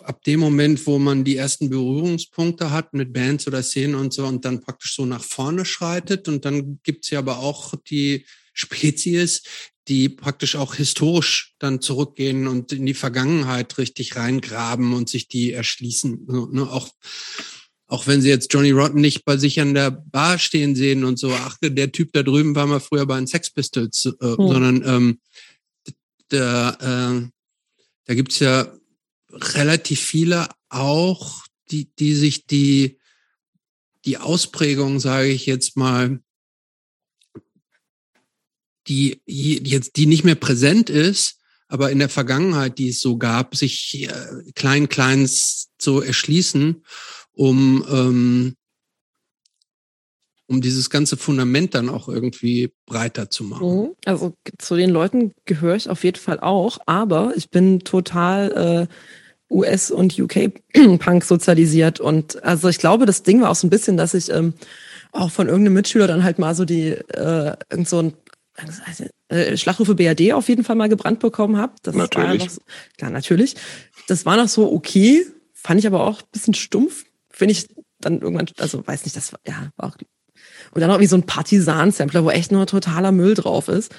ab 0.00 0.22
dem 0.24 0.40
Moment, 0.40 0.86
wo 0.86 0.98
man 0.98 1.24
die 1.24 1.36
ersten 1.36 1.68
Berührungspunkte 1.68 2.70
hat 2.70 2.94
mit 2.94 3.12
Bands 3.12 3.46
oder 3.46 3.62
Szenen 3.62 3.96
und 3.96 4.12
so 4.12 4.26
und 4.26 4.44
dann 4.44 4.60
praktisch 4.60 4.94
so 4.94 5.04
nach 5.04 5.24
vorne 5.24 5.64
schreitet. 5.64 6.28
Und 6.28 6.44
dann 6.44 6.80
gibt's 6.82 7.10
ja 7.10 7.18
aber 7.18 7.40
auch 7.40 7.74
die 7.88 8.24
Spezies, 8.52 9.42
die 9.90 10.08
praktisch 10.08 10.54
auch 10.54 10.76
historisch 10.76 11.56
dann 11.58 11.80
zurückgehen 11.80 12.46
und 12.46 12.70
in 12.70 12.86
die 12.86 12.94
Vergangenheit 12.94 13.76
richtig 13.76 14.14
reingraben 14.14 14.94
und 14.94 15.08
sich 15.08 15.26
die 15.26 15.52
erschließen. 15.52 16.26
Ne? 16.52 16.62
Auch, 16.70 16.90
auch 17.88 18.06
wenn 18.06 18.22
sie 18.22 18.28
jetzt 18.28 18.54
Johnny 18.54 18.70
Rotten 18.70 19.00
nicht 19.00 19.24
bei 19.24 19.36
sich 19.36 19.60
an 19.60 19.74
der 19.74 19.90
Bar 19.90 20.38
stehen 20.38 20.76
sehen 20.76 21.02
und 21.02 21.18
so, 21.18 21.32
ach, 21.32 21.58
der 21.60 21.90
Typ 21.90 22.12
da 22.12 22.22
drüben 22.22 22.54
war 22.54 22.68
mal 22.68 22.78
früher 22.78 23.04
bei 23.04 23.16
den 23.16 23.26
Sex 23.26 23.50
Pistols, 23.50 24.06
äh, 24.06 24.10
hm. 24.20 24.36
sondern 24.36 24.82
ähm, 24.86 25.20
da, 26.28 26.70
äh, 27.18 27.28
da 28.04 28.14
gibt's 28.14 28.38
ja 28.38 28.72
relativ 29.32 30.00
viele 30.00 30.46
auch, 30.68 31.44
die, 31.72 31.90
die 31.98 32.14
sich 32.14 32.46
die, 32.46 32.98
die 34.04 34.18
Ausprägung, 34.18 35.00
sage 35.00 35.28
ich 35.28 35.46
jetzt 35.46 35.76
mal, 35.76 36.20
die 38.86 39.20
jetzt, 39.26 39.96
die 39.96 40.06
nicht 40.06 40.24
mehr 40.24 40.34
präsent 40.34 40.90
ist, 40.90 41.36
aber 41.68 41.90
in 41.90 42.00
der 42.00 42.08
Vergangenheit, 42.08 42.78
die 42.78 42.88
es 42.88 43.00
so 43.00 43.16
gab, 43.16 43.54
sich 43.56 44.08
äh, 44.08 44.52
klein, 44.54 44.88
klein 44.88 45.28
zu 45.28 46.00
erschließen, 46.00 46.82
um, 47.32 47.84
ähm, 47.88 48.56
um 50.46 50.60
dieses 50.60 50.90
ganze 50.90 51.16
Fundament 51.16 51.76
dann 51.76 51.88
auch 51.88 52.08
irgendwie 52.08 52.72
breiter 52.86 53.30
zu 53.30 53.44
machen. 53.44 53.82
Mhm. 53.82 53.88
Also 54.04 54.34
zu 54.58 54.74
den 54.74 54.90
Leuten 54.90 55.32
gehöre 55.44 55.76
ich 55.76 55.88
auf 55.88 56.02
jeden 56.02 56.18
Fall 56.18 56.40
auch, 56.40 56.78
aber 56.86 57.34
ich 57.36 57.50
bin 57.50 57.80
total 57.80 58.88
äh, 58.88 59.54
US- 59.54 59.90
und 59.92 60.18
UK-Punk 60.18 61.24
sozialisiert. 61.24 62.00
Und 62.00 62.42
also 62.42 62.68
ich 62.68 62.78
glaube, 62.78 63.06
das 63.06 63.22
Ding 63.22 63.40
war 63.40 63.50
auch 63.50 63.56
so 63.56 63.66
ein 63.66 63.70
bisschen, 63.70 63.96
dass 63.96 64.14
ich 64.14 64.30
ähm, 64.30 64.54
auch 65.12 65.30
von 65.30 65.48
irgendeinem 65.48 65.74
Mitschüler 65.74 66.06
dann 66.06 66.24
halt 66.24 66.38
mal 66.38 66.54
so 66.54 66.64
die 66.64 66.88
äh, 66.90 67.56
irgend 67.70 67.88
so 67.88 68.00
ein 68.00 68.12
äh, 69.28 69.56
Schlachrufe 69.56 69.94
BRD 69.94 70.32
auf 70.32 70.48
jeden 70.48 70.64
Fall 70.64 70.76
mal 70.76 70.88
gebrannt 70.88 71.20
bekommen 71.20 71.56
habe. 71.56 71.72
Das 71.82 71.94
natürlich. 71.94 72.40
War 72.42 72.48
noch, 72.48 72.96
klar, 72.96 73.10
natürlich. 73.10 73.56
Das 74.08 74.26
war 74.26 74.36
noch 74.36 74.48
so 74.48 74.72
okay, 74.72 75.26
fand 75.52 75.80
ich 75.80 75.86
aber 75.86 76.06
auch 76.06 76.20
ein 76.20 76.28
bisschen 76.32 76.54
stumpf. 76.54 77.04
Finde 77.30 77.52
ich 77.52 77.68
dann 78.00 78.20
irgendwann, 78.20 78.46
also 78.58 78.86
weiß 78.86 79.04
nicht, 79.04 79.16
das 79.16 79.32
war, 79.32 79.40
ja, 79.46 79.70
war 79.76 79.90
auch. 79.90 79.96
Und 80.72 80.80
dann 80.80 80.90
auch 80.90 81.00
wie 81.00 81.06
so 81.06 81.16
ein 81.16 81.26
Partisan-Sampler, 81.26 82.24
wo 82.24 82.30
echt 82.30 82.52
nur 82.52 82.66
totaler 82.66 83.12
Müll 83.12 83.34
drauf 83.34 83.68
ist. 83.68 83.94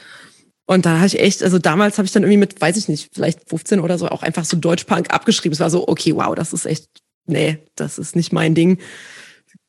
Und 0.65 0.85
da 0.85 0.97
habe 0.97 1.07
ich 1.07 1.19
echt, 1.19 1.43
also 1.43 1.59
damals 1.59 1.97
habe 1.97 2.05
ich 2.05 2.11
dann 2.11 2.23
irgendwie 2.23 2.37
mit, 2.37 2.61
weiß 2.61 2.77
ich 2.77 2.87
nicht, 2.87 3.09
vielleicht 3.13 3.49
15 3.49 3.79
oder 3.79 3.97
so, 3.97 4.07
auch 4.07 4.23
einfach 4.23 4.45
so 4.45 4.57
Deutschpunk 4.57 5.13
abgeschrieben. 5.13 5.53
Es 5.53 5.59
war 5.59 5.69
so, 5.69 5.87
okay, 5.87 6.15
wow, 6.15 6.33
das 6.35 6.53
ist 6.53 6.65
echt, 6.65 6.87
nee, 7.25 7.57
das 7.75 7.97
ist 7.97 8.15
nicht 8.15 8.31
mein 8.31 8.55
Ding 8.55 8.79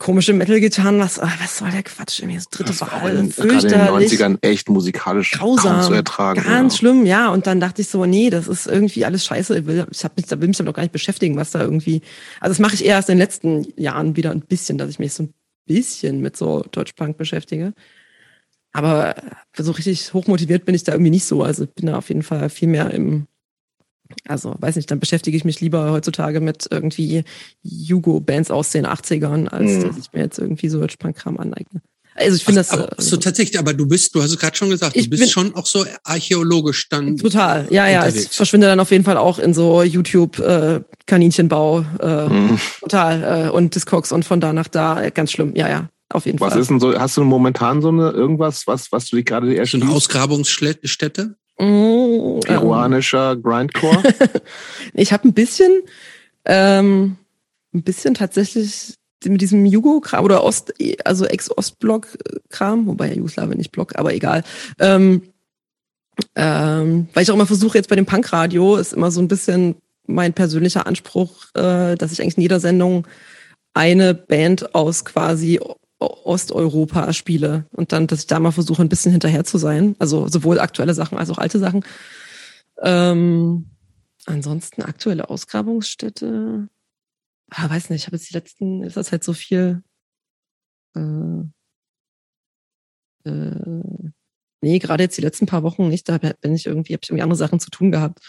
komische 0.02 0.32
Metal-Gitarren, 0.32 0.98
was, 0.98 1.20
ah, 1.20 1.30
was 1.40 1.58
soll 1.58 1.70
der 1.70 1.84
Quatsch? 1.84 2.18
Irgendwie 2.18 2.36
das 2.36 2.48
dritte 2.48 2.72
das. 2.72 2.80
In, 2.80 3.30
gerade 3.30 3.66
in 3.68 3.72
den 3.72 3.80
90ern 3.80 4.38
echt 4.42 4.68
musikalisch 4.68 5.30
grausam 5.30 5.80
zu 5.82 5.92
ertragen. 5.92 6.42
Ganz 6.42 6.74
ja. 6.74 6.78
schlimm, 6.78 7.06
ja. 7.06 7.28
Und 7.28 7.46
dann 7.46 7.60
dachte 7.60 7.82
ich 7.82 7.88
so, 7.88 8.04
nee, 8.04 8.28
das 8.28 8.48
ist 8.48 8.66
irgendwie 8.66 9.04
alles 9.04 9.24
scheiße. 9.24 9.60
Ich, 9.60 9.66
will, 9.66 9.86
ich 9.88 10.04
hab 10.04 10.16
mich, 10.16 10.26
da 10.26 10.40
will 10.40 10.48
mich 10.48 10.58
aber 10.58 10.70
noch 10.70 10.74
gar 10.74 10.82
nicht 10.82 10.92
beschäftigen, 10.92 11.36
was 11.36 11.52
da 11.52 11.60
irgendwie. 11.60 12.02
Also 12.40 12.50
das 12.50 12.58
mache 12.58 12.74
ich 12.74 12.84
eher 12.84 12.96
erst 12.96 13.10
in 13.10 13.14
den 13.14 13.20
letzten 13.20 13.66
Jahren 13.80 14.16
wieder 14.16 14.32
ein 14.32 14.40
bisschen, 14.40 14.76
dass 14.76 14.90
ich 14.90 14.98
mich 14.98 15.12
so 15.12 15.22
ein 15.22 15.34
bisschen 15.66 16.20
mit 16.20 16.36
so 16.36 16.64
Deutschpunk 16.72 17.16
beschäftige. 17.16 17.72
Aber 18.72 19.14
so 19.56 19.70
richtig 19.70 20.12
hochmotiviert 20.12 20.64
bin 20.64 20.74
ich 20.74 20.82
da 20.82 20.92
irgendwie 20.92 21.12
nicht 21.12 21.26
so. 21.26 21.44
Also 21.44 21.62
ich 21.62 21.74
bin 21.74 21.86
da 21.86 21.98
auf 21.98 22.08
jeden 22.08 22.24
Fall 22.24 22.50
viel 22.50 22.68
mehr 22.68 22.90
im 22.90 23.28
also, 24.26 24.54
weiß 24.58 24.76
nicht, 24.76 24.90
dann 24.90 25.00
beschäftige 25.00 25.36
ich 25.36 25.44
mich 25.44 25.60
lieber 25.60 25.90
heutzutage 25.90 26.40
mit 26.40 26.66
irgendwie 26.70 27.24
Jugo-Bands 27.62 28.50
aus 28.50 28.70
den 28.70 28.86
80ern, 28.86 29.48
als 29.48 29.70
mhm. 29.70 29.88
dass 29.88 29.98
ich 29.98 30.12
mir 30.12 30.20
jetzt 30.20 30.38
irgendwie 30.38 30.68
so 30.68 30.80
Hörspunk-Kram 30.80 31.38
aneigne. 31.38 31.82
Also 32.14 32.36
ich 32.36 32.44
finde 32.44 32.60
das. 32.60 32.70
Aber, 32.70 32.92
äh, 32.92 33.02
so 33.02 33.16
tatsächlich, 33.16 33.58
aber 33.58 33.72
du 33.72 33.86
bist, 33.86 34.14
du 34.14 34.22
hast 34.22 34.30
es 34.30 34.38
gerade 34.38 34.56
schon 34.56 34.70
gesagt, 34.70 34.96
du 34.96 35.08
bist 35.08 35.32
schon 35.32 35.54
auch 35.54 35.66
so 35.66 35.84
archäologisch 36.04 36.88
dann. 36.88 37.16
Total, 37.16 37.66
ja, 37.70 37.88
ja. 37.88 38.04
Unterwegs. 38.04 38.24
Ich 38.30 38.36
verschwinde 38.36 38.66
dann 38.66 38.80
auf 38.80 38.90
jeden 38.90 39.04
Fall 39.04 39.16
auch 39.16 39.38
in 39.38 39.54
so 39.54 39.82
YouTube 39.82 40.38
äh, 40.38 40.80
Kaninchenbau, 41.06 41.84
äh, 42.00 42.28
mhm. 42.28 42.60
total 42.80 43.46
äh, 43.46 43.50
und 43.50 43.74
Discogs 43.74 44.12
und 44.12 44.24
von 44.24 44.40
da 44.40 44.52
nach 44.52 44.68
da, 44.68 45.08
ganz 45.10 45.32
schlimm, 45.32 45.54
ja, 45.56 45.68
ja. 45.68 45.88
Auf 46.10 46.26
jeden 46.26 46.38
was 46.40 46.50
Fall. 46.50 46.58
Was 46.58 46.62
ist 46.62 46.70
denn 46.70 46.80
so, 46.80 46.98
hast 46.98 47.16
du 47.16 47.24
momentan 47.24 47.80
so 47.80 47.88
eine 47.88 48.10
irgendwas, 48.10 48.66
was, 48.66 48.92
was 48.92 49.08
du 49.08 49.16
dich 49.16 49.24
gerade 49.24 49.52
erst. 49.54 49.72
So 49.72 49.80
eine 49.80 49.90
Ausgrabungsstätte? 49.90 51.36
Mm, 51.58 52.40
Peruanischer 52.40 53.32
ähm. 53.32 53.42
Grindcore? 53.42 54.02
ich 54.94 55.12
habe 55.12 55.28
ein 55.28 55.34
bisschen, 55.34 55.82
ähm, 56.44 57.16
ein 57.74 57.82
bisschen 57.82 58.14
tatsächlich 58.14 58.94
mit 59.24 59.40
diesem 59.40 59.64
Jugo-Kram 59.66 60.24
oder 60.24 60.42
Ost, 60.42 60.74
also 61.04 61.24
Ex-Ostblock-Kram, 61.26 62.86
wobei 62.86 63.14
Jugoslawien 63.14 63.58
nicht 63.58 63.72
Block, 63.72 63.96
aber 63.96 64.14
egal. 64.14 64.42
Ähm, 64.78 65.22
ähm, 66.34 67.08
weil 67.14 67.22
ich 67.22 67.30
auch 67.30 67.34
immer 67.34 67.46
versuche, 67.46 67.78
jetzt 67.78 67.88
bei 67.88 67.96
dem 67.96 68.06
Punkradio 68.06 68.76
ist 68.76 68.92
immer 68.92 69.10
so 69.10 69.20
ein 69.20 69.28
bisschen 69.28 69.76
mein 70.06 70.32
persönlicher 70.32 70.86
Anspruch, 70.86 71.46
äh, 71.54 71.94
dass 71.94 72.12
ich 72.12 72.20
eigentlich 72.20 72.36
in 72.36 72.42
jeder 72.42 72.60
Sendung 72.60 73.06
eine 73.74 74.14
Band 74.14 74.74
aus 74.74 75.04
quasi 75.04 75.60
Osteuropa 76.02 77.12
spiele 77.12 77.66
und 77.72 77.92
dann, 77.92 78.06
dass 78.06 78.20
ich 78.20 78.26
da 78.26 78.38
mal 78.40 78.52
versuche, 78.52 78.82
ein 78.82 78.88
bisschen 78.88 79.12
hinterher 79.12 79.44
zu 79.44 79.58
sein. 79.58 79.96
Also 79.98 80.28
sowohl 80.28 80.60
aktuelle 80.60 80.94
Sachen 80.94 81.18
als 81.18 81.30
auch 81.30 81.38
alte 81.38 81.58
Sachen. 81.58 81.84
Ähm, 82.80 83.70
ansonsten 84.26 84.82
aktuelle 84.82 85.30
Ausgrabungsstätte. 85.30 86.68
Ah, 87.50 87.70
weiß 87.70 87.90
nicht, 87.90 88.02
ich 88.02 88.06
habe 88.06 88.16
jetzt 88.16 88.30
die 88.30 88.34
letzten, 88.34 88.82
ist 88.82 88.96
das 88.96 89.12
halt 89.12 89.24
so 89.24 89.32
viel. 89.32 89.82
Äh, 90.94 91.42
äh, 93.24 94.10
nee, 94.60 94.78
gerade 94.78 95.04
jetzt 95.04 95.16
die 95.16 95.22
letzten 95.22 95.46
paar 95.46 95.62
Wochen 95.62 95.88
nicht. 95.88 96.08
Da 96.08 96.18
bin 96.18 96.54
ich 96.54 96.66
irgendwie, 96.66 96.94
habe 96.94 97.00
ich 97.02 97.10
irgendwie 97.10 97.22
andere 97.22 97.36
Sachen 97.36 97.60
zu 97.60 97.70
tun 97.70 97.90
gehabt. 97.90 98.20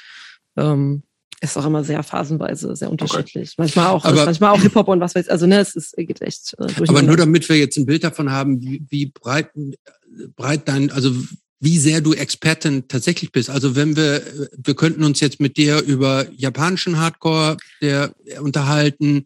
Ähm, 0.57 1.03
ist 1.43 1.57
auch 1.57 1.65
immer 1.65 1.83
sehr 1.83 2.03
phasenweise, 2.03 2.75
sehr 2.75 2.89
unterschiedlich. 2.89 3.49
Okay. 3.49 3.55
Manchmal 3.57 3.87
auch, 3.87 4.05
aber, 4.05 4.25
manchmal 4.25 4.51
auch 4.51 4.61
Hip-Hop 4.61 4.87
und 4.87 4.99
was 4.99 5.13
weiß 5.13 5.25
ich. 5.25 5.31
Also, 5.31 5.45
ne, 5.45 5.59
es 5.59 5.75
ist, 5.75 5.95
geht 5.97 6.21
echt. 6.21 6.55
Äh, 6.57 6.83
aber 6.87 7.01
nur 7.01 7.17
damit 7.17 7.47
wir 7.49 7.57
jetzt 7.57 7.77
ein 7.77 7.85
Bild 7.85 8.03
davon 8.03 8.31
haben, 8.31 8.61
wie, 8.61 8.83
wie 8.89 9.07
breit, 9.07 9.49
breit 10.35 10.67
dein, 10.67 10.91
also 10.91 11.11
wie 11.59 11.77
sehr 11.77 12.01
du 12.01 12.13
Expertin 12.13 12.87
tatsächlich 12.87 13.31
bist. 13.31 13.49
Also 13.49 13.75
wenn 13.75 13.95
wir, 13.95 14.21
wir 14.57 14.75
könnten 14.75 15.03
uns 15.03 15.21
jetzt 15.21 15.39
mit 15.39 15.55
dir 15.55 15.81
über 15.81 16.25
japanischen 16.35 16.99
Hardcore 16.99 17.55
der, 17.81 18.13
unterhalten, 18.41 19.23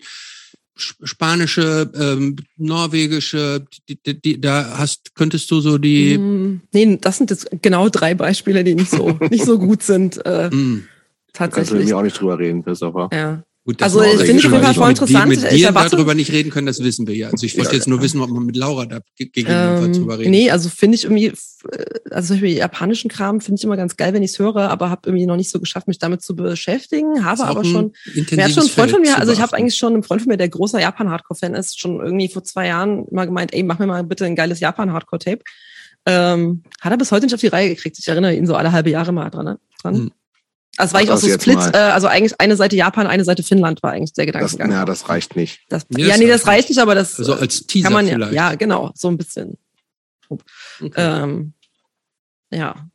spanische, 0.76 1.92
ähm, 1.96 2.36
norwegische, 2.58 3.66
die, 3.90 4.00
die, 4.02 4.22
die, 4.22 4.42
da 4.42 4.78
hast, 4.78 5.16
könntest 5.16 5.50
du 5.50 5.62
so 5.62 5.80
die. 5.80 6.18
Mm, 6.18 6.62
nee, 6.72 6.98
das 7.02 7.18
sind 7.18 7.32
jetzt 7.32 7.48
genau 7.64 7.90
drei 7.90 8.14
Beispiele, 8.14 8.64
die 8.64 8.76
nicht 8.76 8.92
so, 8.92 9.18
nicht 9.32 9.46
so 9.46 9.58
gut 9.58 9.82
sind. 9.82 10.24
Äh, 10.24 10.50
mm. 10.50 10.88
Tatsächlich. 11.38 11.70
Kannst 11.70 11.90
du 11.90 11.94
mir 11.94 11.98
auch 12.00 12.04
nicht 12.04 12.20
drüber 12.20 12.40
reden, 12.40 12.64
Christopher. 12.64 13.10
Ja. 13.14 13.44
Gut, 13.64 13.84
also 13.84 14.02
ich 14.02 14.22
finde 14.22 14.38
es 14.38 14.46
auf 14.46 14.52
jeden 14.54 14.64
Fall 14.64 14.74
voll 14.74 14.90
interessant. 14.92 15.28
Mit, 15.28 15.42
mit 15.42 15.52
dir 15.52 15.72
darüber 15.74 16.16
nicht 16.16 16.32
reden 16.32 16.52
können, 16.52 16.68
das 16.68 16.82
wissen 16.82 17.06
wir 17.06 17.16
ja. 17.16 17.28
Also 17.28 17.46
ich 17.46 17.58
wollte 17.58 17.76
jetzt 17.76 17.88
nur 17.88 18.02
wissen, 18.02 18.22
ob 18.22 18.30
man 18.30 18.46
mit 18.46 18.56
Laura 18.56 18.86
da 18.86 19.00
gegebenenfalls 19.18 19.88
ähm, 19.88 19.94
drüber 19.94 20.18
reden 20.18 20.32
Nee, 20.32 20.50
also 20.50 20.70
finde 20.70 20.96
ich 20.96 21.04
irgendwie, 21.04 21.34
also 22.10 22.28
zum 22.30 22.38
Beispiel 22.38 22.58
japanischen 22.58 23.10
Kram 23.10 23.42
finde 23.42 23.60
ich 23.60 23.66
immer 23.66 23.76
ganz 23.76 23.98
geil, 23.98 24.14
wenn 24.14 24.24
ich 24.24 24.32
es 24.32 24.40
höre, 24.40 24.70
aber 24.70 24.90
habe 24.90 25.02
irgendwie 25.10 25.26
noch 25.26 25.36
nicht 25.36 25.50
so 25.50 25.60
geschafft, 25.60 25.90
mich 25.90 26.00
damit 26.00 26.22
zu 26.22 26.34
beschäftigen. 26.34 27.26
Habe 27.26 27.44
aber 27.44 27.66
schon, 27.66 27.92
wer 28.16 28.50
schon 28.50 28.64
ein 28.64 28.70
Freund 28.70 28.92
von 28.92 29.02
mir, 29.02 29.18
also 29.18 29.34
ich 29.34 29.42
habe 29.42 29.58
eigentlich 29.58 29.76
schon 29.76 29.94
einen 29.94 30.04
Freund 30.04 30.22
von 30.22 30.30
mir, 30.30 30.38
der 30.38 30.48
großer 30.48 30.80
Japan-Hardcore-Fan 30.80 31.54
ist, 31.54 31.78
schon 31.78 32.00
irgendwie 32.00 32.30
vor 32.30 32.46
zwei 32.46 32.68
Jahren 32.68 33.06
mal 33.12 33.26
gemeint, 33.26 33.54
ey, 33.54 33.64
mach 33.64 33.80
mir 33.80 33.88
mal 33.88 34.06
bitte 34.06 34.24
ein 34.24 34.38
geiles 34.38 34.62
Japan-Hardcore-Tape. 34.62 35.44
Ähm, 36.06 36.64
hat 36.80 36.94
er 36.94 36.98
bis 36.98 37.12
heute 37.12 37.26
nicht 37.26 37.36
auf 37.36 37.42
die 37.42 37.48
Reihe 37.48 37.68
gekriegt. 37.68 38.00
Ich 38.00 38.08
erinnere 38.08 38.34
ihn 38.34 38.48
so 38.48 38.56
alle 38.56 38.72
halbe 38.72 38.92
Jahre 38.92 39.12
mal 39.12 39.30
dran. 39.30 39.44
Ne? 39.44 39.60
dran. 39.82 39.96
Hm. 39.96 40.12
Also 40.78 40.94
war 40.94 41.02
ich 41.02 41.10
auch 41.10 41.18
so 41.18 41.28
Split, 41.30 41.58
äh, 41.74 41.78
also 41.78 42.08
eigentlich 42.08 42.40
eine 42.40 42.56
Seite 42.56 42.76
Japan, 42.76 43.08
eine 43.08 43.24
Seite 43.24 43.44
Finnland 43.44 43.82
war 43.84 43.92
eigentlich 43.92 44.14
der 44.14 44.28
Gedankengang. 44.28 44.70
Das, 44.70 44.78
ja, 44.78 44.86
das 44.86 45.10
reicht 45.10 45.36
nicht. 45.36 45.62
Das, 45.70 45.88
nee, 45.90 46.04
ja, 46.04 46.10
das 46.10 46.20
nee, 46.20 46.28
das 46.28 46.48
reicht 46.48 46.70
nicht, 46.70 46.80
aber 46.80 46.94
das 46.96 47.18
also 47.18 47.34
als 47.34 47.66
Teaser 47.66 47.86
kann 47.86 47.94
man 47.94 48.08
ja, 48.08 48.14
vielleicht. 48.14 48.34
ja, 48.34 48.56
genau, 48.56 48.92
so 48.96 49.08
ein 49.08 49.18
bisschen. 49.18 49.58
Okay. 50.30 50.92
Ähm, 50.96 51.54
ja. 52.52 52.88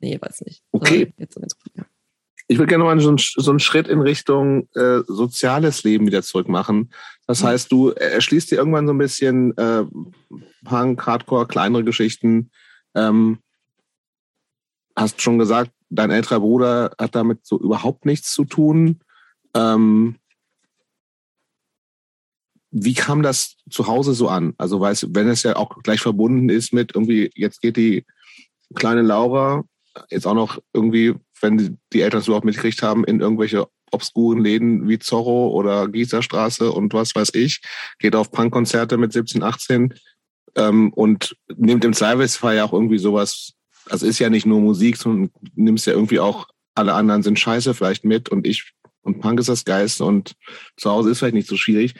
Nee, 0.00 0.18
weiß 0.20 0.42
nicht. 0.42 0.62
Okay. 0.72 1.12
Jetzt, 1.16 1.38
jetzt, 1.40 1.56
ja. 1.74 1.84
Ich 2.48 2.58
würde 2.58 2.68
gerne 2.68 2.84
mal 2.84 2.98
so 3.00 3.08
einen, 3.08 3.18
so 3.18 3.50
einen 3.50 3.58
Schritt 3.60 3.88
in 3.88 4.00
Richtung 4.00 4.68
äh, 4.74 5.00
soziales 5.06 5.82
Leben 5.82 6.06
wieder 6.06 6.22
zurück 6.22 6.48
machen. 6.48 6.90
Das 7.26 7.42
Mhm. 7.42 7.46
heißt, 7.46 7.72
du 7.72 7.90
erschließt 7.90 8.50
dir 8.50 8.56
irgendwann 8.56 8.86
so 8.86 8.92
ein 8.92 8.98
bisschen 8.98 9.56
äh, 9.56 9.84
Punk, 10.64 11.04
Hardcore, 11.06 11.46
kleinere 11.48 11.82
Geschichten. 11.84 12.50
Ähm, 12.94 13.38
hast 14.94 15.20
schon 15.22 15.38
gesagt, 15.38 15.72
dein 15.88 16.10
älterer 16.10 16.40
Bruder 16.40 16.94
hat 16.98 17.14
damit 17.14 17.46
so 17.46 17.58
überhaupt 17.58 18.06
nichts 18.06 18.32
zu 18.32 18.44
tun. 18.44 19.00
Ähm, 19.54 20.16
wie 22.70 22.94
kam 22.94 23.22
das 23.22 23.56
zu 23.70 23.86
Hause 23.86 24.12
so 24.12 24.28
an? 24.28 24.54
Also, 24.58 24.80
weißt, 24.80 25.14
wenn 25.14 25.28
es 25.28 25.42
ja 25.42 25.56
auch 25.56 25.82
gleich 25.82 26.00
verbunden 26.00 26.48
ist 26.48 26.72
mit 26.72 26.94
irgendwie, 26.94 27.30
jetzt 27.34 27.60
geht 27.60 27.76
die 27.76 28.04
kleine 28.74 29.02
Laura 29.02 29.64
jetzt 30.10 30.26
auch 30.26 30.34
noch 30.34 30.58
irgendwie, 30.72 31.14
wenn 31.40 31.58
die, 31.58 31.76
die 31.92 32.02
Eltern 32.02 32.20
es 32.20 32.26
überhaupt 32.26 32.44
mitgekriegt 32.44 32.82
haben, 32.82 33.04
in 33.04 33.20
irgendwelche 33.20 33.66
obskuren 33.92 34.42
Läden 34.42 34.88
wie 34.88 34.98
Zorro 34.98 35.50
oder 35.50 35.88
Gießerstraße 35.88 36.72
und 36.72 36.92
was 36.92 37.14
weiß 37.14 37.30
ich, 37.34 37.60
geht 37.98 38.16
auf 38.16 38.32
Punkkonzerte 38.32 38.96
mit 38.96 39.12
17, 39.12 39.42
18 39.42 39.94
ähm, 40.56 40.92
und 40.92 41.36
nimmt 41.56 41.84
im 41.84 41.92
Zweifelsfall 41.92 42.56
ja 42.56 42.64
auch 42.64 42.72
irgendwie 42.72 42.98
sowas, 42.98 43.52
also 43.88 44.06
ist 44.06 44.18
ja 44.18 44.30
nicht 44.30 44.46
nur 44.46 44.60
Musik, 44.60 44.96
sondern 44.96 45.30
nimmst 45.54 45.86
ja 45.86 45.92
irgendwie 45.92 46.20
auch, 46.20 46.48
alle 46.74 46.94
anderen 46.94 47.22
sind 47.22 47.38
scheiße 47.38 47.74
vielleicht 47.74 48.04
mit 48.04 48.28
und 48.28 48.46
ich 48.46 48.72
und 49.02 49.20
Punk 49.20 49.38
ist 49.38 49.48
das 49.48 49.64
Geist 49.64 50.00
und 50.00 50.34
zu 50.76 50.90
Hause 50.90 51.10
ist 51.10 51.20
vielleicht 51.20 51.36
nicht 51.36 51.48
so 51.48 51.56
schwierig. 51.56 51.94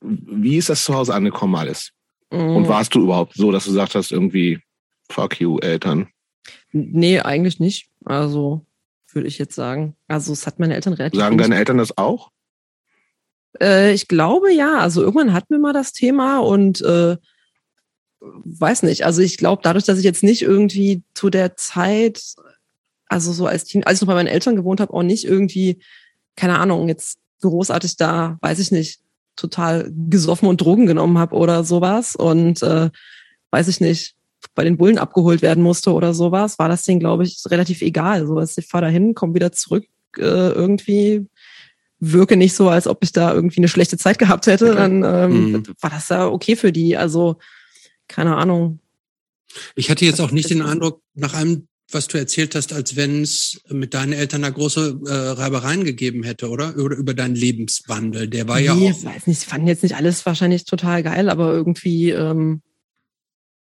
Wie 0.00 0.56
ist 0.56 0.68
das 0.68 0.84
zu 0.84 0.94
Hause 0.94 1.14
angekommen 1.14 1.54
alles? 1.54 1.92
Und 2.30 2.62
Mhm. 2.62 2.68
warst 2.68 2.94
du 2.94 3.02
überhaupt 3.02 3.34
so, 3.34 3.52
dass 3.52 3.64
du 3.64 3.70
gesagt 3.70 3.94
hast, 3.94 4.10
irgendwie, 4.10 4.58
fuck 5.08 5.40
you, 5.40 5.58
Eltern? 5.58 6.08
Nee, 6.72 7.20
eigentlich 7.20 7.60
nicht. 7.60 7.88
Also, 8.04 8.66
würde 9.12 9.28
ich 9.28 9.38
jetzt 9.38 9.54
sagen. 9.54 9.94
Also, 10.08 10.32
es 10.32 10.46
hat 10.46 10.58
meine 10.58 10.74
Eltern 10.74 10.94
relativ. 10.94 11.20
Sagen 11.20 11.38
deine 11.38 11.56
Eltern 11.56 11.78
das 11.78 11.96
auch? 11.96 12.30
Äh, 13.60 13.92
ich 13.92 14.08
glaube 14.08 14.52
ja. 14.52 14.78
Also 14.78 15.02
irgendwann 15.02 15.32
hatten 15.32 15.54
wir 15.54 15.58
mal 15.58 15.72
das 15.72 15.92
Thema 15.92 16.38
und 16.38 16.80
äh, 16.82 17.16
weiß 18.44 18.82
nicht. 18.84 19.04
Also 19.04 19.22
ich 19.22 19.36
glaube, 19.36 19.62
dadurch, 19.64 19.84
dass 19.84 19.98
ich 19.98 20.04
jetzt 20.04 20.22
nicht 20.22 20.42
irgendwie 20.42 21.02
zu 21.14 21.30
der 21.30 21.56
Zeit, 21.56 22.22
also 23.08 23.32
so 23.32 23.46
als 23.46 23.64
Teen, 23.64 23.84
als 23.84 23.98
ich 23.98 24.02
noch 24.02 24.08
bei 24.08 24.14
meinen 24.14 24.28
Eltern 24.28 24.56
gewohnt 24.56 24.80
habe, 24.80 24.92
auch 24.92 25.02
nicht 25.02 25.24
irgendwie, 25.24 25.80
keine 26.36 26.58
Ahnung, 26.58 26.88
jetzt 26.88 27.18
großartig 27.40 27.96
da, 27.96 28.38
weiß 28.40 28.58
ich 28.58 28.70
nicht, 28.70 29.00
total 29.36 29.90
gesoffen 30.10 30.48
und 30.48 30.60
Drogen 30.60 30.86
genommen 30.86 31.18
habe 31.18 31.34
oder 31.36 31.64
sowas 31.64 32.14
und 32.16 32.62
äh, 32.62 32.90
weiß 33.50 33.68
ich 33.68 33.80
nicht, 33.80 34.14
bei 34.54 34.64
den 34.64 34.76
Bullen 34.76 34.98
abgeholt 34.98 35.40
werden 35.42 35.62
musste 35.62 35.92
oder 35.92 36.14
sowas, 36.14 36.58
war 36.58 36.68
das 36.68 36.82
denen, 36.84 37.00
glaube 37.00 37.24
ich, 37.24 37.42
relativ 37.48 37.80
egal. 37.82 38.26
So, 38.26 38.38
dass 38.38 38.58
ich 38.58 38.66
fahre 38.66 38.84
dahin, 38.86 39.14
komme 39.14 39.34
wieder 39.34 39.52
zurück, 39.52 39.84
äh, 40.18 40.22
irgendwie 40.22 41.26
wirke 41.98 42.36
nicht 42.36 42.54
so, 42.54 42.68
als 42.68 42.88
ob 42.88 43.02
ich 43.02 43.12
da 43.12 43.32
irgendwie 43.32 43.58
eine 43.58 43.68
schlechte 43.68 43.96
Zeit 43.96 44.18
gehabt 44.18 44.46
hätte, 44.48 44.74
dann 44.74 45.04
ähm, 45.04 45.52
Mhm. 45.52 45.62
war 45.80 45.90
das 45.90 46.08
ja 46.08 46.26
okay 46.26 46.56
für 46.56 46.72
die. 46.72 46.96
Also, 46.96 47.36
keine 48.12 48.36
Ahnung. 48.36 48.78
Ich 49.74 49.90
hatte 49.90 50.04
jetzt 50.04 50.20
auch 50.20 50.30
nicht 50.30 50.50
den 50.50 50.62
Eindruck, 50.62 51.02
nach 51.14 51.34
allem, 51.34 51.68
was 51.90 52.08
du 52.08 52.18
erzählt 52.18 52.54
hast, 52.54 52.72
als 52.72 52.96
wenn 52.96 53.22
es 53.22 53.60
mit 53.68 53.94
deinen 53.94 54.12
Eltern 54.12 54.42
da 54.42 54.50
große 54.50 55.00
äh, 55.06 55.12
Reibereien 55.12 55.84
gegeben 55.84 56.22
hätte, 56.22 56.48
oder? 56.48 56.76
Oder 56.78 56.96
über 56.96 57.14
deinen 57.14 57.34
Lebenswandel. 57.34 58.28
Der 58.28 58.48
war 58.48 58.60
ja 58.60 58.74
nee, 58.74 58.92
auch. 58.92 59.04
weiß 59.04 59.26
nicht, 59.26 59.40
sie 59.40 59.46
fanden 59.46 59.66
jetzt 59.66 59.82
nicht 59.82 59.96
alles 59.96 60.24
wahrscheinlich 60.24 60.64
total 60.64 61.02
geil, 61.02 61.28
aber 61.28 61.52
irgendwie, 61.52 62.10
ähm, 62.10 62.62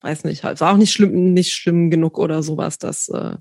weiß 0.02 0.26
nicht, 0.26 0.44
halt, 0.44 0.60
war 0.62 0.74
auch 0.74 0.78
nicht 0.78 0.92
schlimm, 0.92 1.34
nicht 1.34 1.54
schlimm 1.54 1.90
genug 1.90 2.20
oder 2.20 2.44
sowas, 2.44 2.78
dass 2.78 3.10
äh, 3.10 3.38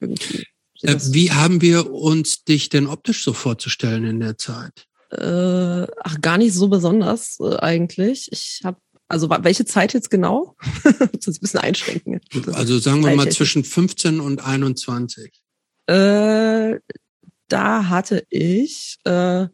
irgendwie. 0.00 0.44
Äh, 0.82 0.96
wie 1.10 1.30
haben 1.32 1.60
wir 1.60 1.92
uns 1.92 2.44
dich 2.44 2.68
denn 2.68 2.86
optisch 2.86 3.24
so 3.24 3.32
vorzustellen 3.32 4.04
in 4.04 4.20
der 4.20 4.38
Zeit? 4.38 4.86
Äh, 5.10 5.86
ach, 6.02 6.20
gar 6.22 6.38
nicht 6.38 6.54
so 6.54 6.68
besonders 6.68 7.38
äh, 7.40 7.56
eigentlich. 7.56 8.30
Ich 8.32 8.62
habe, 8.64 8.78
also 9.12 9.28
welche 9.28 9.66
Zeit 9.66 9.92
jetzt 9.92 10.10
genau? 10.10 10.56
das 10.84 11.26
ist 11.26 11.38
ein 11.38 11.40
bisschen 11.40 11.60
einschränken. 11.60 12.20
Also 12.54 12.78
sagen 12.78 13.04
wir 13.04 13.14
mal 13.14 13.30
zwischen 13.30 13.62
15 13.62 14.20
und 14.20 14.44
21. 14.44 15.30
Äh, 15.86 16.76
da 17.48 17.88
hatte 17.90 18.24
ich 18.30 18.98
äh, 19.04 19.42
äh, 19.42 19.48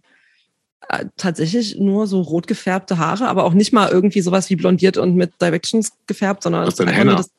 tatsächlich 1.17 1.77
nur 1.77 2.07
so 2.07 2.21
rot 2.21 2.47
gefärbte 2.47 2.99
Haare, 2.99 3.27
aber 3.27 3.43
auch 3.43 3.53
nicht 3.53 3.73
mal 3.73 3.91
irgendwie 3.91 4.21
sowas 4.21 4.49
wie 4.49 4.55
blondiert 4.55 4.97
und 4.97 5.17
mit 5.17 5.33
Directions 5.43 5.91
gefärbt, 6.07 6.45
sondern 6.45 6.65
Das 6.65 6.75
ist 6.75 6.81
einfach 6.81 7.05
nur 7.05 7.17
das. 7.17 7.31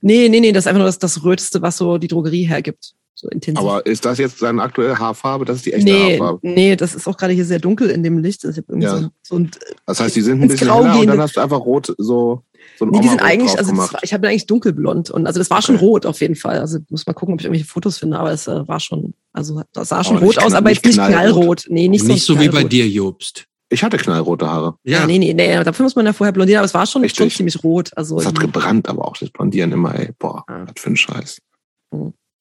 Nee, 0.00 0.28
nee, 0.28 0.38
nee, 0.38 0.52
das 0.52 0.62
ist 0.62 0.68
einfach 0.68 0.78
nur 0.78 0.86
das, 0.86 1.00
das 1.00 1.24
Röteste, 1.24 1.60
was 1.60 1.76
so 1.76 1.98
die 1.98 2.06
Drogerie 2.06 2.44
hergibt. 2.44 2.94
So 3.20 3.28
intensiv. 3.30 3.58
Aber 3.58 3.84
ist 3.84 4.04
das 4.04 4.18
jetzt 4.18 4.40
deine 4.42 4.62
aktuelle 4.62 4.96
Haarfarbe? 4.96 5.44
Das 5.44 5.56
ist 5.56 5.66
die 5.66 5.72
echte 5.72 5.90
nee, 5.90 6.12
Haarfarbe. 6.12 6.38
nee, 6.42 6.76
das 6.76 6.94
ist 6.94 7.08
auch 7.08 7.16
gerade 7.16 7.32
hier 7.32 7.44
sehr 7.44 7.58
dunkel 7.58 7.90
in 7.90 8.04
dem 8.04 8.18
Licht. 8.18 8.44
Also 8.44 8.60
ich 8.60 8.64
hab 8.64 8.68
irgendwie 8.70 8.86
Ja. 8.86 8.96
so, 8.96 9.02
ein- 9.06 9.10
so 9.24 9.36
ein 9.36 9.50
Das 9.86 9.98
heißt, 9.98 10.14
die 10.14 10.20
sind 10.20 10.40
ein 10.40 10.46
bisschen 10.46 10.68
Grau 10.68 10.84
heller 10.84 11.00
und 11.00 11.06
dann 11.08 11.20
hast 11.20 11.36
du 11.36 11.40
einfach 11.40 11.58
rot, 11.58 11.86
so, 11.98 12.44
so 12.78 12.84
ein 12.84 12.90
Nee, 12.90 13.00
die 13.00 13.08
sind 13.08 13.20
eigentlich, 13.20 13.58
also 13.58 13.76
war, 13.76 13.90
ich 14.02 14.14
habe 14.14 14.28
eigentlich 14.28 14.46
dunkelblond 14.46 15.10
und 15.10 15.26
also 15.26 15.40
das 15.40 15.50
war 15.50 15.62
schon 15.62 15.74
Okay. 15.74 15.84
rot 15.84 16.06
auf 16.06 16.20
jeden 16.20 16.36
Fall. 16.36 16.60
Also 16.60 16.78
muss 16.90 17.08
mal 17.08 17.12
gucken, 17.12 17.34
ob 17.34 17.40
ich 17.40 17.46
irgendwelche 17.46 17.66
Fotos 17.68 17.98
finde, 17.98 18.20
aber 18.20 18.30
es 18.30 18.46
äh, 18.46 18.68
war 18.68 18.78
schon, 18.78 19.14
also 19.32 19.62
das 19.72 19.88
sah 19.88 20.04
schon 20.04 20.18
Aber 20.18 20.26
rot 20.26 20.38
aus, 20.38 20.52
aber 20.54 20.68
nicht 20.70 20.84
jetzt 20.86 20.96
nicht 20.96 21.04
knallrot. 21.08 21.34
knallrot. 21.34 21.64
Nee, 21.70 21.88
nicht, 21.88 22.04
Nicht 22.04 22.22
so, 22.24 22.34
so 22.34 22.40
wie 22.40 22.48
bei 22.48 22.62
dir, 22.62 22.86
Jobst. 22.88 23.46
Ich 23.68 23.82
hatte 23.82 23.96
knallrote 23.96 24.48
Haare. 24.48 24.76
Ja, 24.84 25.06
nee, 25.06 25.18
nee, 25.18 25.34
nee, 25.34 25.62
dafür 25.64 25.82
muss 25.82 25.96
man 25.96 26.06
ja 26.06 26.12
vorher 26.12 26.32
blondieren, 26.32 26.58
aber 26.60 26.66
es 26.66 26.72
war 26.74 26.86
schon, 26.86 27.02
Richtig. 27.02 27.18
schon 27.18 27.30
ziemlich 27.36 27.64
rot. 27.64 27.90
Also 27.96 28.16
Das 28.18 28.26
hat 28.26 28.38
gebrannt, 28.38 28.88
aber 28.88 29.08
auch 29.08 29.16
das 29.16 29.28
Blondieren 29.30 29.72
immer, 29.72 29.98
ey, 29.98 30.10
boah, 30.20 30.44
Ah. 30.46 30.64
was 30.66 30.80
für 30.80 30.90
ein 30.90 30.96
Scheiß. 30.96 31.38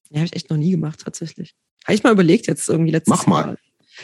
Ja, 0.10 0.18
habe 0.18 0.26
ich 0.26 0.36
echt 0.36 0.50
noch 0.50 0.58
nie 0.58 0.72
gemacht 0.72 1.02
tatsächlich. 1.04 1.54
Habe 1.86 1.96
ich 1.96 2.04
mal 2.04 2.12
überlegt 2.14 2.48
jetzt 2.48 2.68
irgendwie 2.70 2.92
letztes 2.92 3.10
Mach 3.12 3.28
mal. 3.28 3.52
Ist 3.54 3.60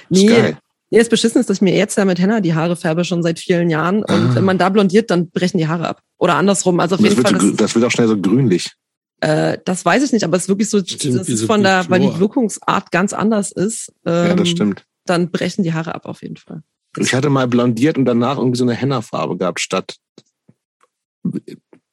Nee, 0.10 0.26
geil. 0.28 0.58
nee, 0.90 0.98
das 1.00 1.10
Beschissen 1.10 1.40
ist, 1.42 1.50
dass 1.50 1.58
ich 1.58 1.62
mir 1.62 1.76
jetzt 1.76 1.98
ja 1.98 2.06
mit 2.06 2.20
Henna 2.20 2.40
die 2.42 2.54
Haare 2.54 2.76
färbe 2.76 3.04
schon 3.06 3.22
seit 3.24 3.40
vielen 3.40 3.70
Jahren 3.70 3.98
und 4.04 4.10
Ah. 4.12 4.36
wenn 4.36 4.44
man 4.46 4.58
da 4.58 4.70
blondiert, 4.70 5.10
dann 5.12 5.30
brechen 5.30 5.58
die 5.58 5.68
Haare 5.68 5.88
ab. 5.88 6.02
Oder 6.18 6.36
andersrum. 6.36 6.80
Also 6.80 6.96
auf 6.96 7.02
das 7.02 7.10
jeden 7.10 7.18
wird, 7.24 7.30
Fall. 7.30 7.42
so, 7.42 7.48
Das, 7.50 7.58
das 7.58 7.76
wird 7.76 7.86
auch 7.86 7.92
schnell 7.92 8.08
so 8.08 8.20
grünlich. 8.20 8.72
Äh, 9.20 9.58
das 9.66 9.86
weiß 9.86 10.04
ich 10.04 10.12
nicht, 10.12 10.24
aber 10.24 10.36
es 10.38 10.44
ist 10.44 10.50
wirklich 10.50 10.70
so, 10.70 10.80
Stimmt, 10.80 11.16
das 11.20 11.30
ist 11.30 11.46
von 11.46 11.62
der, 11.64 11.90
weil 11.90 12.00
die. 12.02 12.20
Wirkungsart 12.20 12.92
ganz 12.92 13.14
anders 13.14 13.52
ist, 13.52 13.94
ähm, 14.06 14.28
ja, 14.28 14.36
das 14.36 14.50
stimmt. 14.50 14.86
dann 15.06 15.32
brechen 15.32 15.64
die 15.64 15.74
Haare 15.74 15.96
ab 15.96 16.06
auf 16.06 16.22
jeden 16.24 16.38
Fall. 16.38 16.62
Ich 16.98 17.14
hatte 17.14 17.30
mal 17.30 17.48
blondiert 17.48 17.98
und 17.98 18.06
danach 18.06 18.38
irgendwie 18.38 18.58
so 18.58 18.64
eine 18.66 18.74
Henna-Farbe 18.74 19.38
gehabt, 19.38 19.60
statt 19.62 19.96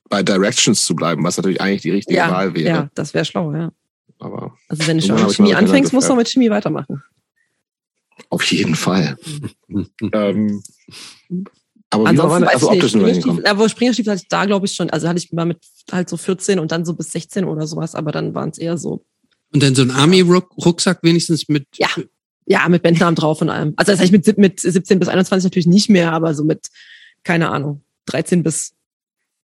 bei 0.09 0.23
Directions 0.23 0.85
zu 0.85 0.95
bleiben, 0.95 1.23
was 1.25 1.37
natürlich 1.37 1.61
eigentlich 1.61 1.83
die 1.83 1.91
richtige 1.91 2.17
Ja, 2.19 2.31
Wahl 2.31 2.55
wäre. 2.55 2.69
ja, 2.69 2.91
das 2.95 3.15
wäre 3.15 3.25
schlau, 3.25 3.53
ja. 3.55 3.71
Aber 4.21 4.57
Also 4.69 4.87
wenn 4.87 4.99
du 4.99 5.07
schon 5.07 5.17
mit 5.17 5.35
Chemie 5.35 5.55
anfängst, 5.55 5.93
musst 5.93 6.09
du 6.09 6.13
auch 6.13 6.17
mit 6.17 6.29
Chemie 6.29 6.51
weitermachen. 6.51 7.03
auf 8.29 8.45
jeden 8.45 8.75
Fall. 8.75 9.17
ähm, 10.13 10.63
aber 11.91 12.03
wie 12.03 12.19
war 12.19 12.31
Ansonsten 12.31 12.41
man 12.41 12.43
weiß 12.45 12.65
also? 12.65 12.89
Springerstiefel, 12.89 13.47
aber 13.47 13.69
Springerstiefel 13.69 14.13
hatte 14.13 14.23
ich 14.23 14.29
da, 14.29 14.45
glaube 14.45 14.67
ich, 14.67 14.73
schon, 14.73 14.91
also 14.91 15.09
hatte 15.09 15.19
ich 15.19 15.33
mal 15.33 15.45
mit 15.45 15.59
halt 15.91 16.09
so 16.09 16.17
14 16.17 16.59
und 16.59 16.71
dann 16.71 16.85
so 16.85 16.95
bis 16.95 17.11
16 17.11 17.45
oder 17.45 17.67
sowas, 17.67 17.95
aber 17.95 18.13
dann 18.13 18.35
waren 18.35 18.51
es 18.51 18.59
eher 18.59 18.79
so, 18.79 19.05
Und 19.53 19.63
dann 19.63 19.75
so 19.75 19.83
ein 19.83 19.91
Army-Rucksack 19.91 21.03
wenigstens 21.03 21.49
mit. 21.49 21.67
Ja. 21.77 21.89
ja, 22.47 22.69
mit 22.69 22.83
Bandnamen 22.83 23.17
drauf 23.17 23.43
und 23.43 23.51
allem. 23.51 23.75
Also 23.77 23.91
das 23.91 24.01
heißt 24.01 24.13
mit, 24.13 24.39
mit 24.39 24.61
17 24.61 25.01
bis 25.01 25.09
21 25.09 25.45
natürlich 25.45 25.67
nicht 25.67 25.91
mehr, 25.91 26.13
aber 26.13 26.35
so 26.35 26.45
mit, 26.45 26.69
keine 27.25 27.51
Ahnung, 27.51 27.83
13 28.07 28.45
bis 28.45 28.75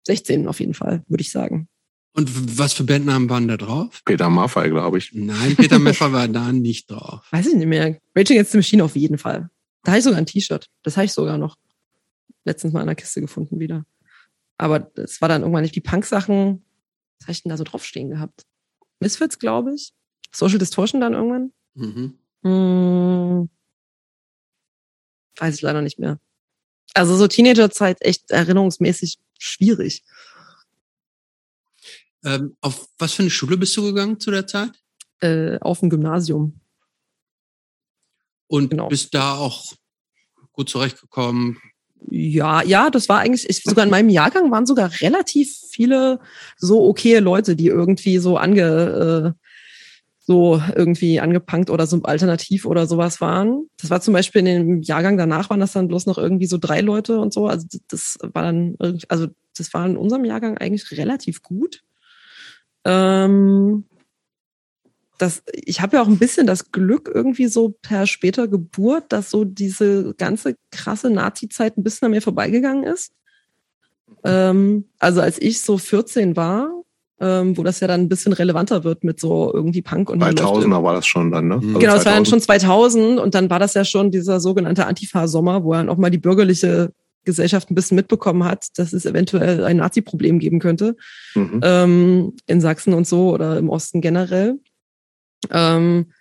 16 0.06 0.46
auf 0.46 0.60
jeden 0.60 0.74
Fall, 0.74 1.02
würde 1.08 1.22
ich 1.22 1.32
sagen. 1.32 1.68
Und 2.16 2.58
was 2.58 2.72
für 2.72 2.84
Bandnamen 2.84 3.28
waren 3.28 3.46
da 3.46 3.58
drauf? 3.58 4.00
Peter 4.06 4.30
Maffay, 4.30 4.70
glaube 4.70 4.96
ich. 4.96 5.12
Nein, 5.12 5.54
Peter 5.54 5.78
Meffer 5.78 6.12
war 6.12 6.26
da 6.28 6.50
nicht 6.50 6.90
drauf. 6.90 7.26
Weiß 7.30 7.46
ich 7.46 7.54
nicht 7.54 7.66
mehr. 7.66 8.00
Raging 8.14 8.36
Against 8.38 8.52
the 8.52 8.58
Machine 8.58 8.82
auf 8.82 8.96
jeden 8.96 9.18
Fall. 9.18 9.50
Da 9.82 9.92
habe 9.92 9.98
ich 9.98 10.04
sogar 10.04 10.18
ein 10.18 10.24
T-Shirt. 10.24 10.66
Das 10.82 10.96
habe 10.96 11.04
ich 11.04 11.12
sogar 11.12 11.36
noch 11.36 11.56
letztens 12.46 12.72
mal 12.72 12.80
in 12.80 12.86
der 12.86 12.96
Kiste 12.96 13.20
gefunden 13.20 13.60
wieder. 13.60 13.84
Aber 14.56 14.78
das 14.80 15.20
war 15.20 15.28
dann 15.28 15.42
irgendwann 15.42 15.62
nicht 15.62 15.74
die 15.74 15.82
Punk-Sachen. 15.82 16.64
Was 17.18 17.26
habe 17.26 17.32
ich 17.32 17.42
denn 17.42 17.50
da 17.50 17.58
so 17.58 17.64
draufstehen 17.64 18.08
gehabt? 18.08 18.46
Misfits, 18.98 19.38
glaube 19.38 19.74
ich. 19.74 19.92
Social 20.32 20.58
Distortion 20.58 21.02
dann 21.02 21.12
irgendwann. 21.12 21.52
Mhm. 21.74 22.18
Hm, 22.42 23.50
weiß 25.38 25.54
ich 25.54 25.60
leider 25.60 25.82
nicht 25.82 25.98
mehr. 25.98 26.18
Also 26.94 27.14
so 27.14 27.28
Teenagerzeit 27.28 28.00
echt 28.00 28.30
erinnerungsmäßig 28.30 29.18
schwierig. 29.38 30.02
Ähm, 32.24 32.56
auf 32.60 32.88
was 32.98 33.12
für 33.12 33.22
eine 33.22 33.30
Schule 33.30 33.56
bist 33.56 33.76
du 33.76 33.82
gegangen 33.82 34.18
zu 34.18 34.30
der 34.30 34.46
Zeit? 34.46 34.70
Äh, 35.20 35.58
auf 35.60 35.80
dem 35.80 35.90
Gymnasium. 35.90 36.60
Und 38.48 38.70
Genau. 38.70 38.88
bist 38.88 39.14
da 39.14 39.34
auch 39.36 39.72
gut 40.52 40.68
zurechtgekommen? 40.68 41.58
Ja, 42.08 42.62
ja, 42.62 42.90
das 42.90 43.08
war 43.08 43.18
eigentlich, 43.20 43.48
ich, 43.48 43.62
sogar 43.64 43.84
in 43.84 43.90
meinem 43.90 44.08
Jahrgang 44.10 44.50
waren 44.50 44.66
sogar 44.66 44.90
relativ 45.00 45.56
viele 45.70 46.20
so 46.56 46.84
okaye 46.84 47.20
Leute, 47.20 47.56
die 47.56 47.66
irgendwie 47.66 48.18
so 48.18 48.36
ange, 48.36 49.34
äh, 49.36 49.46
so 50.18 50.60
irgendwie 50.74 51.20
angepunkt 51.20 51.70
oder 51.70 51.86
so 51.86 52.02
alternativ 52.02 52.66
oder 52.66 52.86
sowas 52.86 53.20
waren. 53.20 53.68
Das 53.80 53.90
war 53.90 54.00
zum 54.00 54.12
Beispiel 54.12 54.40
in 54.40 54.46
dem 54.46 54.82
Jahrgang 54.82 55.16
danach 55.16 55.50
waren 55.50 55.60
das 55.60 55.72
dann 55.72 55.88
bloß 55.88 56.06
noch 56.06 56.18
irgendwie 56.18 56.46
so 56.46 56.58
drei 56.58 56.80
Leute 56.80 57.18
und 57.18 57.32
so. 57.32 57.46
Also 57.46 57.66
das 57.88 58.18
war 58.22 58.42
dann 58.42 58.76
irgendwie, 58.78 59.06
also 59.08 59.28
das 59.56 59.72
war 59.72 59.86
in 59.86 59.96
unserem 59.96 60.24
Jahrgang 60.24 60.58
eigentlich 60.58 60.90
relativ 60.92 61.42
gut. 61.42 61.82
Ähm, 62.86 63.84
das, 65.18 65.42
ich 65.52 65.80
habe 65.80 65.96
ja 65.96 66.02
auch 66.02 66.08
ein 66.08 66.18
bisschen 66.18 66.46
das 66.46 66.70
Glück 66.70 67.10
irgendwie 67.12 67.48
so 67.48 67.74
per 67.82 68.06
später 68.06 68.48
Geburt, 68.48 69.04
dass 69.08 69.30
so 69.30 69.44
diese 69.44 70.14
ganze 70.14 70.56
krasse 70.70 71.10
Nazi-Zeit 71.10 71.76
ein 71.76 71.82
bisschen 71.82 72.06
an 72.06 72.12
mir 72.12 72.22
vorbeigegangen 72.22 72.84
ist. 72.84 73.12
Ähm, 74.24 74.84
also 74.98 75.20
als 75.20 75.40
ich 75.40 75.62
so 75.62 75.78
14 75.78 76.36
war, 76.36 76.70
ähm, 77.18 77.56
wo 77.56 77.62
das 77.62 77.80
ja 77.80 77.88
dann 77.88 78.02
ein 78.02 78.08
bisschen 78.08 78.34
relevanter 78.34 78.84
wird 78.84 79.02
mit 79.02 79.18
so 79.18 79.50
irgendwie 79.52 79.82
Punk 79.82 80.10
und 80.10 80.22
2000er 80.22 80.82
war 80.82 80.94
das 80.94 81.06
schon 81.06 81.32
dann, 81.32 81.48
ne? 81.48 81.54
Also 81.54 81.78
genau, 81.78 81.94
das 81.94 82.04
war 82.04 82.12
dann 82.12 82.26
schon 82.26 82.40
2000 82.40 83.18
und 83.18 83.34
dann 83.34 83.48
war 83.48 83.58
das 83.58 83.74
ja 83.74 83.84
schon 83.84 84.10
dieser 84.10 84.38
sogenannte 84.38 84.86
Antifa-Sommer, 84.86 85.64
wo 85.64 85.72
dann 85.72 85.88
auch 85.88 85.96
mal 85.96 86.10
die 86.10 86.18
bürgerliche 86.18 86.92
Gesellschaft 87.26 87.70
ein 87.70 87.74
bisschen 87.74 87.96
mitbekommen 87.96 88.44
hat, 88.44 88.66
dass 88.78 88.94
es 88.94 89.04
eventuell 89.04 89.64
ein 89.64 89.76
Nazi-Problem 89.76 90.38
geben 90.38 90.58
könnte 90.58 90.96
mhm. 91.34 91.60
ähm, 91.62 92.32
in 92.46 92.62
Sachsen 92.62 92.94
und 92.94 93.06
so 93.06 93.34
oder 93.34 93.58
im 93.58 93.68
Osten 93.68 94.00
generell. 94.00 94.58
Ähm, 95.50 96.12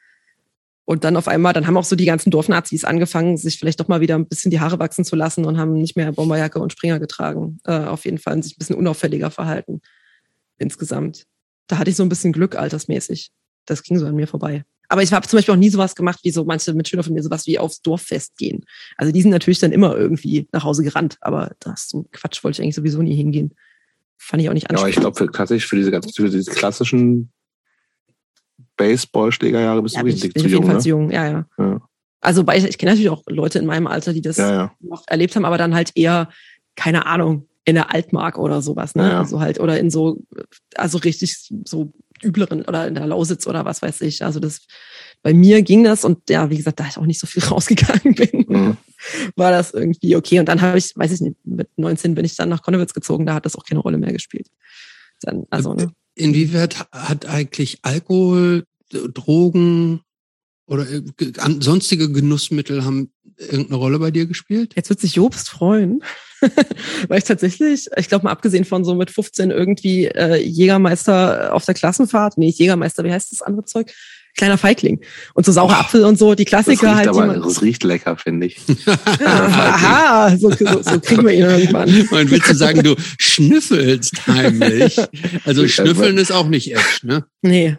und 0.84 1.04
dann 1.04 1.18
auf 1.18 1.28
einmal, 1.28 1.54
dann 1.54 1.66
haben 1.66 1.78
auch 1.78 1.84
so 1.84 1.96
die 1.96 2.06
ganzen 2.06 2.30
Dorfnazis 2.30 2.84
angefangen, 2.84 3.38
sich 3.38 3.58
vielleicht 3.58 3.80
doch 3.80 3.88
mal 3.88 4.02
wieder 4.02 4.16
ein 4.16 4.28
bisschen 4.28 4.52
die 4.52 4.60
Haare 4.60 4.78
wachsen 4.78 5.04
zu 5.06 5.16
lassen 5.16 5.46
und 5.46 5.58
haben 5.58 5.74
nicht 5.74 5.96
mehr 5.96 6.12
Bomberjacke 6.12 6.60
und 6.60 6.74
Springer 6.74 7.00
getragen. 7.00 7.58
Äh, 7.64 7.86
auf 7.86 8.06
jeden 8.06 8.20
Fall 8.20 8.34
und 8.34 8.44
sich 8.44 8.56
ein 8.56 8.60
bisschen 8.60 8.76
unauffälliger 8.76 9.32
verhalten 9.32 9.82
insgesamt. 10.58 11.26
Da 11.68 11.78
hatte 11.78 11.90
ich 11.90 11.96
so 11.96 12.04
ein 12.04 12.10
bisschen 12.10 12.34
Glück 12.34 12.56
altersmäßig. 12.56 13.32
Das 13.66 13.84
ging 13.84 13.98
so 13.98 14.06
an 14.06 14.16
mir 14.16 14.28
vorbei. 14.28 14.64
Aber 14.96 15.04
ich 15.04 15.12
habe 15.12 15.28
zum 15.28 15.36
Beispiel 15.36 15.54
auch 15.54 15.60
nie 15.60 15.70
sowas 15.70 15.94
gemacht, 15.94 16.22
wie 16.24 16.32
so 16.32 16.46
manche 16.46 16.74
Mitschüler 16.74 17.04
von 17.04 17.14
mir, 17.14 17.22
sowas 17.22 17.46
wie 17.48 17.60
aufs 17.60 17.82
Dorffest 17.82 18.38
gehen. 18.38 18.64
Also 18.96 19.12
die 19.12 19.22
sind 19.22 19.32
natürlich 19.32 19.60
dann 19.60 19.74
immer 19.74 19.94
irgendwie 19.94 20.48
nach 20.54 20.64
Hause 20.64 20.86
gerannt, 20.86 21.18
aber 21.20 21.52
das 21.60 21.90
so 21.90 22.06
Quatsch 22.14 22.42
wollte 22.46 22.56
ich 22.56 22.64
eigentlich 22.64 22.76
sowieso 22.76 23.02
nie 23.02 23.14
hingehen. 23.14 23.54
Fand 24.16 24.42
ich 24.42 24.48
auch 24.48 24.54
nicht 24.54 24.70
ansprechend. 24.70 25.04
Ja, 25.04 25.10
ich 25.10 25.16
glaube 25.18 25.32
tatsächlich 25.34 25.66
für 25.66 25.76
diese 25.76 25.92
ganz, 25.92 26.16
für 26.16 26.30
diese 26.30 26.50
klassischen 26.50 27.30
Baseballschlägerjahre 28.78 29.84
bist 29.84 29.96
ja, 29.96 30.02
du 30.02 30.08
richtig 30.08 30.34
zu 30.34 30.48
jung, 30.48 30.66
ne? 30.66 30.78
zu 30.78 30.88
jung. 30.88 31.12
Ja, 31.12 31.28
ja. 31.28 31.46
ja. 31.58 31.82
Also 32.22 32.46
ich, 32.54 32.64
ich 32.64 32.78
kenne 32.78 32.94
natürlich 32.94 33.10
auch 33.10 33.24
Leute 33.28 33.60
in 33.60 33.66
meinem 33.66 33.88
Alter, 33.88 34.14
die 34.14 34.22
das 34.22 34.38
ja, 34.38 34.50
ja. 34.50 34.74
noch 34.80 35.04
erlebt 35.08 35.36
haben, 35.36 35.44
aber 35.44 35.58
dann 35.58 35.76
halt 35.76 35.92
eher, 35.96 36.30
keine 36.78 37.06
Ahnung, 37.06 37.50
in 37.66 37.76
der 37.76 37.94
Altmark 37.94 38.38
oder 38.38 38.62
sowas, 38.62 38.96
ne? 38.96 39.18
Also 39.18 39.42
halt, 39.42 39.60
oder 39.60 39.78
in 39.78 39.90
so, 39.90 40.22
also 40.76 41.00
richtig 41.00 41.50
so 41.66 41.92
übleren 42.26 42.64
oder 42.66 42.88
in 42.88 42.96
der 42.96 43.08
Lausitz 43.08 43.48
oder 43.48 43.66
was 43.66 43.82
weiß 43.82 44.02
ich. 44.02 44.24
Also 44.24 44.40
das, 44.40 44.62
bei 45.22 45.34
mir 45.34 45.62
ging 45.62 45.84
das 45.84 46.04
und 46.04 46.30
ja, 46.30 46.50
wie 46.50 46.58
gesagt, 46.58 46.80
da 46.80 46.88
ich 46.88 46.98
auch 46.98 47.06
nicht 47.06 47.20
so 47.20 47.28
viel 47.28 47.44
rausgegangen 47.46 48.16
bin, 48.16 48.46
mhm. 48.48 48.78
war 49.36 49.52
das 49.52 49.72
irgendwie 49.72 50.16
okay. 50.16 50.40
Und 50.40 50.48
dann 50.48 50.62
habe 50.62 50.78
ich, 50.78 50.92
weiß 50.96 51.12
ich 51.12 51.22
nicht, 51.22 51.38
mit 51.44 51.70
19 51.78 52.16
bin 52.16 52.26
ich 52.26 52.36
dann 52.36 52.50
nach 52.50 52.62
Konnewitz 52.62 52.94
gezogen, 52.94 53.26
da 53.26 53.36
hat 53.36 53.46
das 53.46 53.56
auch 53.56 53.66
keine 53.66 53.82
Rolle 53.82 53.98
mehr 53.98 54.12
gespielt. 54.12 54.48
Dann, 55.22 55.46
also, 55.50 55.74
ne? 55.74 55.92
Inwieweit 56.16 56.88
hat 56.92 57.26
eigentlich 57.26 57.80
Alkohol, 57.82 58.66
Drogen 58.90 60.02
oder 60.68 60.90
äh, 60.90 61.04
sonstige 61.60 62.12
Genussmittel 62.12 62.86
haben 62.86 63.12
irgendeine 63.38 63.78
Rolle 63.78 64.00
bei 64.00 64.12
dir 64.12 64.26
gespielt? 64.26 64.74
Jetzt 64.76 64.90
wird 64.90 65.00
sich 65.00 65.16
Jobst 65.16 65.50
freuen, 65.50 66.04
weil 67.08 67.18
ich 67.18 67.24
tatsächlich, 67.24 67.88
ich 67.96 68.08
glaube 68.08 68.26
mal 68.26 68.32
abgesehen 68.32 68.66
von 68.66 68.84
so 68.84 68.96
mit 68.96 69.12
15 69.12 69.52
irgendwie 69.52 70.06
äh, 70.06 70.42
Jägermeister 70.42 71.54
auf 71.54 71.66
der 71.66 71.76
Klassenfahrt, 71.76 72.38
nee, 72.38 72.50
Jägermeister, 72.50 73.04
wie 73.04 73.12
heißt 73.12 73.32
das 73.32 73.42
andere 73.42 73.66
Zeug? 73.66 73.92
Kleiner 74.38 74.58
Feigling. 74.58 75.00
Und 75.34 75.46
so 75.46 75.54
saurer 75.54 75.80
Apfel 75.80 76.04
und 76.04 76.20
so, 76.20 76.36
die 76.36 76.44
Klassiker 76.44 76.88
das 76.88 76.96
halt. 76.98 77.08
Aber, 77.08 77.26
man, 77.26 77.42
das 77.42 77.62
riecht 77.62 77.86
lecker, 77.86 78.18
finde 78.18 78.48
ich. 78.48 78.60
ja, 78.86 78.98
aha, 79.26 80.38
so, 80.38 80.52
so, 80.52 80.82
so 80.82 81.00
kriegen 81.00 81.26
wir 81.26 81.32
ihn 81.32 81.46
irgendwann. 81.46 81.88
Und 81.88 82.32
willst 82.32 82.50
du 82.50 82.56
sagen, 82.56 82.84
du 82.84 82.96
schnüffelst 83.18 84.28
heimlich? 84.28 85.00
Also 85.46 85.66
schnüffeln 85.70 86.18
ist 86.18 86.34
auch 86.34 86.50
nicht 86.50 86.76
echt, 86.76 87.06
ne? 87.06 87.26
Nee. 87.42 87.78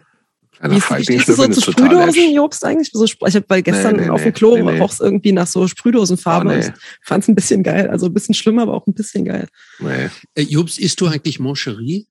Wie 0.61 0.77
ist, 0.77 0.89
wie 0.89 1.03
stehst 1.03 1.27
du 1.27 1.33
so 1.33 1.47
zu 1.47 1.61
Sprühdosen, 1.71 2.33
Jobst, 2.33 2.65
eigentlich? 2.65 2.89
So, 2.91 3.05
ich 3.05 3.15
habe 3.21 3.41
bei 3.41 3.61
gestern 3.61 3.97
nee, 3.97 4.03
nee, 4.03 4.09
auf 4.09 4.23
dem 4.23 4.33
Klo 4.33 4.57
nee, 4.57 4.79
roch 4.79 4.91
es 4.91 4.99
irgendwie 4.99 5.31
nach 5.31 5.45
so 5.45 5.67
Sprühdosenfarbe. 5.67 6.49
Oh, 6.49 6.57
nee. 6.57 6.67
Ich 6.67 7.07
fand 7.07 7.23
es 7.23 7.27
ein 7.27 7.35
bisschen 7.35 7.61
geil. 7.63 7.89
Also 7.89 8.07
ein 8.07 8.13
bisschen 8.13 8.33
schlimmer, 8.33 8.63
aber 8.63 8.73
auch 8.73 8.87
ein 8.87 8.93
bisschen 8.93 9.25
geil. 9.25 9.47
Nee. 9.79 10.09
Äh, 10.35 10.41
Jobst, 10.41 10.79
isst 10.79 10.99
du 10.99 11.07
eigentlich 11.07 11.39
Moncherie? 11.39 12.07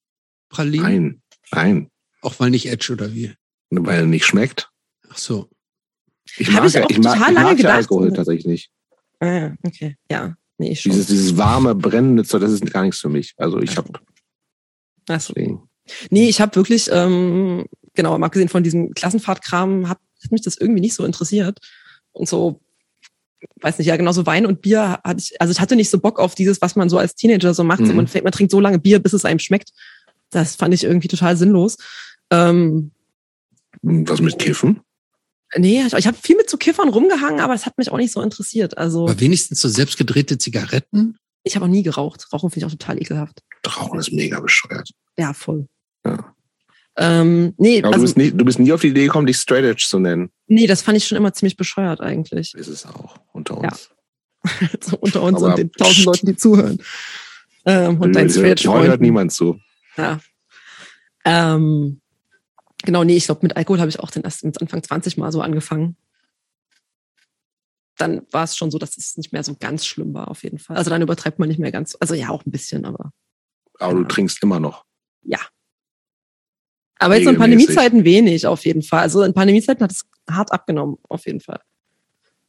Pralinen? 0.49 0.83
Nein, 0.83 1.23
nein. 1.53 1.91
Auch 2.23 2.39
weil 2.39 2.51
nicht 2.51 2.67
Edge 2.67 2.93
oder 2.93 3.13
wie? 3.13 3.35
Weil 3.71 4.01
er 4.01 4.07
nicht 4.07 4.25
schmeckt. 4.25 4.71
Ach 5.11 5.19
so. 5.19 5.49
Ich 6.39 6.51
mag, 6.51 6.67
ich, 6.67 6.79
auch 6.79 6.91
ich 6.91 6.99
mag, 6.99 7.15
total 7.15 7.33
ich 7.33 7.39
mag 7.39 7.57
gedacht, 7.57 7.77
Alkohol 7.77 8.13
tatsächlich 8.13 8.47
nicht. 8.47 8.71
Ah, 9.21 9.53
okay. 9.63 9.97
Ja, 10.11 10.35
nee, 10.59 10.75
schon. 10.75 10.93
Dieses, 10.93 11.07
dieses 11.07 11.37
warme, 11.37 11.75
brennende 11.75 12.25
Zeug, 12.25 12.43
das 12.43 12.53
ist 12.53 12.71
gar 12.71 12.83
nichts 12.83 13.01
für 13.01 13.09
mich. 13.09 13.35
Also 13.37 13.61
ich 13.61 13.77
habe. 13.77 13.93
Achso. 15.09 15.33
Nee, 16.11 16.29
ich 16.29 16.41
habe 16.41 16.55
wirklich, 16.57 16.91
ähm, 16.93 17.65
genau, 17.97 18.17
mal 18.19 18.27
abgesehen 18.27 18.49
von 18.49 18.63
diesem 18.63 18.95
Klassenfahrtkram, 18.95 19.89
hat, 19.89 19.99
hat 20.23 20.33
mich 20.33 20.43
das 20.43 20.57
irgendwie 20.57 20.81
nicht 20.81 20.95
so 20.95 21.05
interessiert. 21.05 21.59
Und 22.13 22.29
so, 22.29 22.61
weiß 23.61 23.79
nicht, 23.79 23.87
ja, 23.89 23.97
genauso 23.97 24.27
Wein 24.27 24.47
und 24.47 24.63
Bier 24.63 25.01
hatte 25.05 25.21
ich, 25.21 25.41
also 25.41 25.51
ich 25.51 25.61
hatte 25.61 25.77
nicht 25.77 25.91
so 25.91 25.99
Bock 25.99 26.19
auf 26.19 26.35
dieses, 26.35 26.63
was 26.63 26.77
man 26.77 26.89
so 26.89 26.99
als 26.99 27.15
Teenager 27.15 27.55
so 27.55 27.65
macht. 27.65 27.81
Mhm. 27.81 27.87
So, 27.87 27.93
man, 27.95 28.09
man 28.23 28.33
trinkt 28.33 28.51
so 28.51 28.61
lange 28.61 28.79
Bier, 28.79 28.99
bis 28.99 29.13
es 29.13 29.25
einem 29.25 29.39
schmeckt. 29.39 29.71
Das 30.31 30.57
fand 30.57 30.75
ich 30.75 30.85
irgendwie 30.85 31.09
total 31.09 31.37
sinnlos. 31.37 31.77
Ähm, 32.31 32.93
was 33.83 34.21
mit 34.21 34.39
Kiffen? 34.39 34.81
Nee, 35.57 35.83
ich, 35.87 35.93
ich 35.93 36.07
habe 36.07 36.17
viel 36.21 36.37
mit 36.37 36.51
so 36.51 36.57
Kiffern 36.57 36.89
rumgehangen, 36.89 37.41
aber 37.41 37.55
es 37.55 37.67
hat 37.67 37.79
mich 37.79 37.91
auch 37.91 37.97
nicht 37.97 38.13
so 38.13 38.21
interessiert. 38.21 38.77
Also 38.79 39.05
aber 39.05 39.21
wenigstens 39.21 39.61
so 39.61 39.69
selbstgedrehte 39.69 40.39
Zigaretten? 40.39 41.19
Ich 41.45 41.55
habe 41.55 41.67
auch 41.67 41.71
nie 41.71 41.85
geraucht. 41.85 42.27
Rauchen 42.33 42.51
finde 42.51 42.67
ich 42.67 42.73
auch 42.73 42.77
total 42.77 43.01
ekelhaft. 43.01 43.43
Rauchen 43.65 43.99
ist 44.01 44.13
mega 44.13 44.41
bescheuert. 44.41 44.91
Ja, 45.17 45.33
voll. 45.33 45.69
Ähm, 46.99 47.55
nee, 47.59 47.79
aber 47.83 47.95
also, 47.95 47.99
du, 47.99 48.03
bist 48.03 48.17
nie, 48.17 48.31
du 48.31 48.45
bist 48.45 48.59
nie 48.59 48.73
auf 48.73 48.81
die 48.81 48.89
Idee 48.89 49.05
gekommen, 49.05 49.27
dich 49.27 49.37
Straight 49.37 49.65
Edge 49.65 49.85
zu 49.87 49.99
nennen. 49.99 50.31
Nee, 50.47 50.67
das 50.67 50.83
fand 50.83 50.97
ich 50.97 51.07
schon 51.07 51.19
immer 51.19 51.33
ziemlich 51.33 51.57
bescheuert 51.57 52.01
eigentlich. 52.01 52.55
Ist 52.55 52.69
es 52.69 52.87
auch, 52.87 53.19
unter 53.33 53.59
uns. 53.59 53.91
Ja. 54.45 54.69
so 54.81 54.97
unter 54.99 55.23
uns 55.23 55.39
aber 55.39 55.47
und 55.47 55.59
den 55.59 55.73
tausend 55.73 56.05
Leuten, 56.07 56.27
die 56.27 56.37
zuhören. 56.37 56.79
Ähm, 57.67 58.01
und 58.01 58.15
dein 58.15 58.31
Straight 58.31 58.65
Edge 58.65 58.73
hört 58.73 59.01
niemand 59.01 59.33
zu. 59.33 59.61
Ja. 59.97 60.21
Ähm, 61.25 62.01
Genau, 62.87 63.05
nee, 63.05 63.17
ich 63.17 63.27
glaube, 63.27 63.41
mit 63.43 63.57
Alkohol 63.57 63.81
habe 63.81 63.89
ich 63.89 64.01
auch 64.01 64.11
den 64.11 64.23
erst 64.23 64.45
mit 64.45 64.61
Anfang 64.61 64.83
20 64.83 65.17
mal 65.17 65.33
so 65.33 65.41
angefangen. 65.41 65.97
Dann 67.97 68.27
war 68.31 68.45
es 68.45 68.57
schon 68.57 68.71
so, 68.71 68.79
dass 68.79 68.99
es 68.99 69.17
nicht 69.17 69.33
mehr 69.33 69.43
so 69.43 69.57
ganz 69.59 69.87
schlimm 69.87 70.13
war, 70.13 70.29
auf 70.29 70.45
jeden 70.45 70.59
Fall. 70.59 70.77
Also 70.77 70.91
dann 70.91 71.03
übertreibt 71.03 71.39
man 71.39 71.49
nicht 71.49 71.59
mehr 71.59 71.73
ganz, 71.73 71.97
also 71.99 72.15
ja, 72.15 72.29
auch 72.29 72.45
ein 72.45 72.51
bisschen, 72.51 72.85
aber. 72.85 73.13
Aber 73.79 73.95
du 73.95 74.05
trinkst 74.05 74.43
immer 74.43 74.61
noch. 74.61 74.85
Ja. 75.23 75.41
Aber 76.99 77.17
jetzt 77.17 77.29
in 77.29 77.37
Pandemiezeiten 77.37 78.05
wenig, 78.05 78.47
auf 78.47 78.65
jeden 78.65 78.83
Fall. 78.83 79.01
Also 79.01 79.23
in 79.23 79.35
Pandemiezeiten 79.35 79.83
hat 79.83 79.93
es 79.93 80.05
hart 80.31 80.53
abgenommen, 80.53 80.97
auf 81.09 81.27
jeden 81.27 81.41
Fall. 81.41 81.61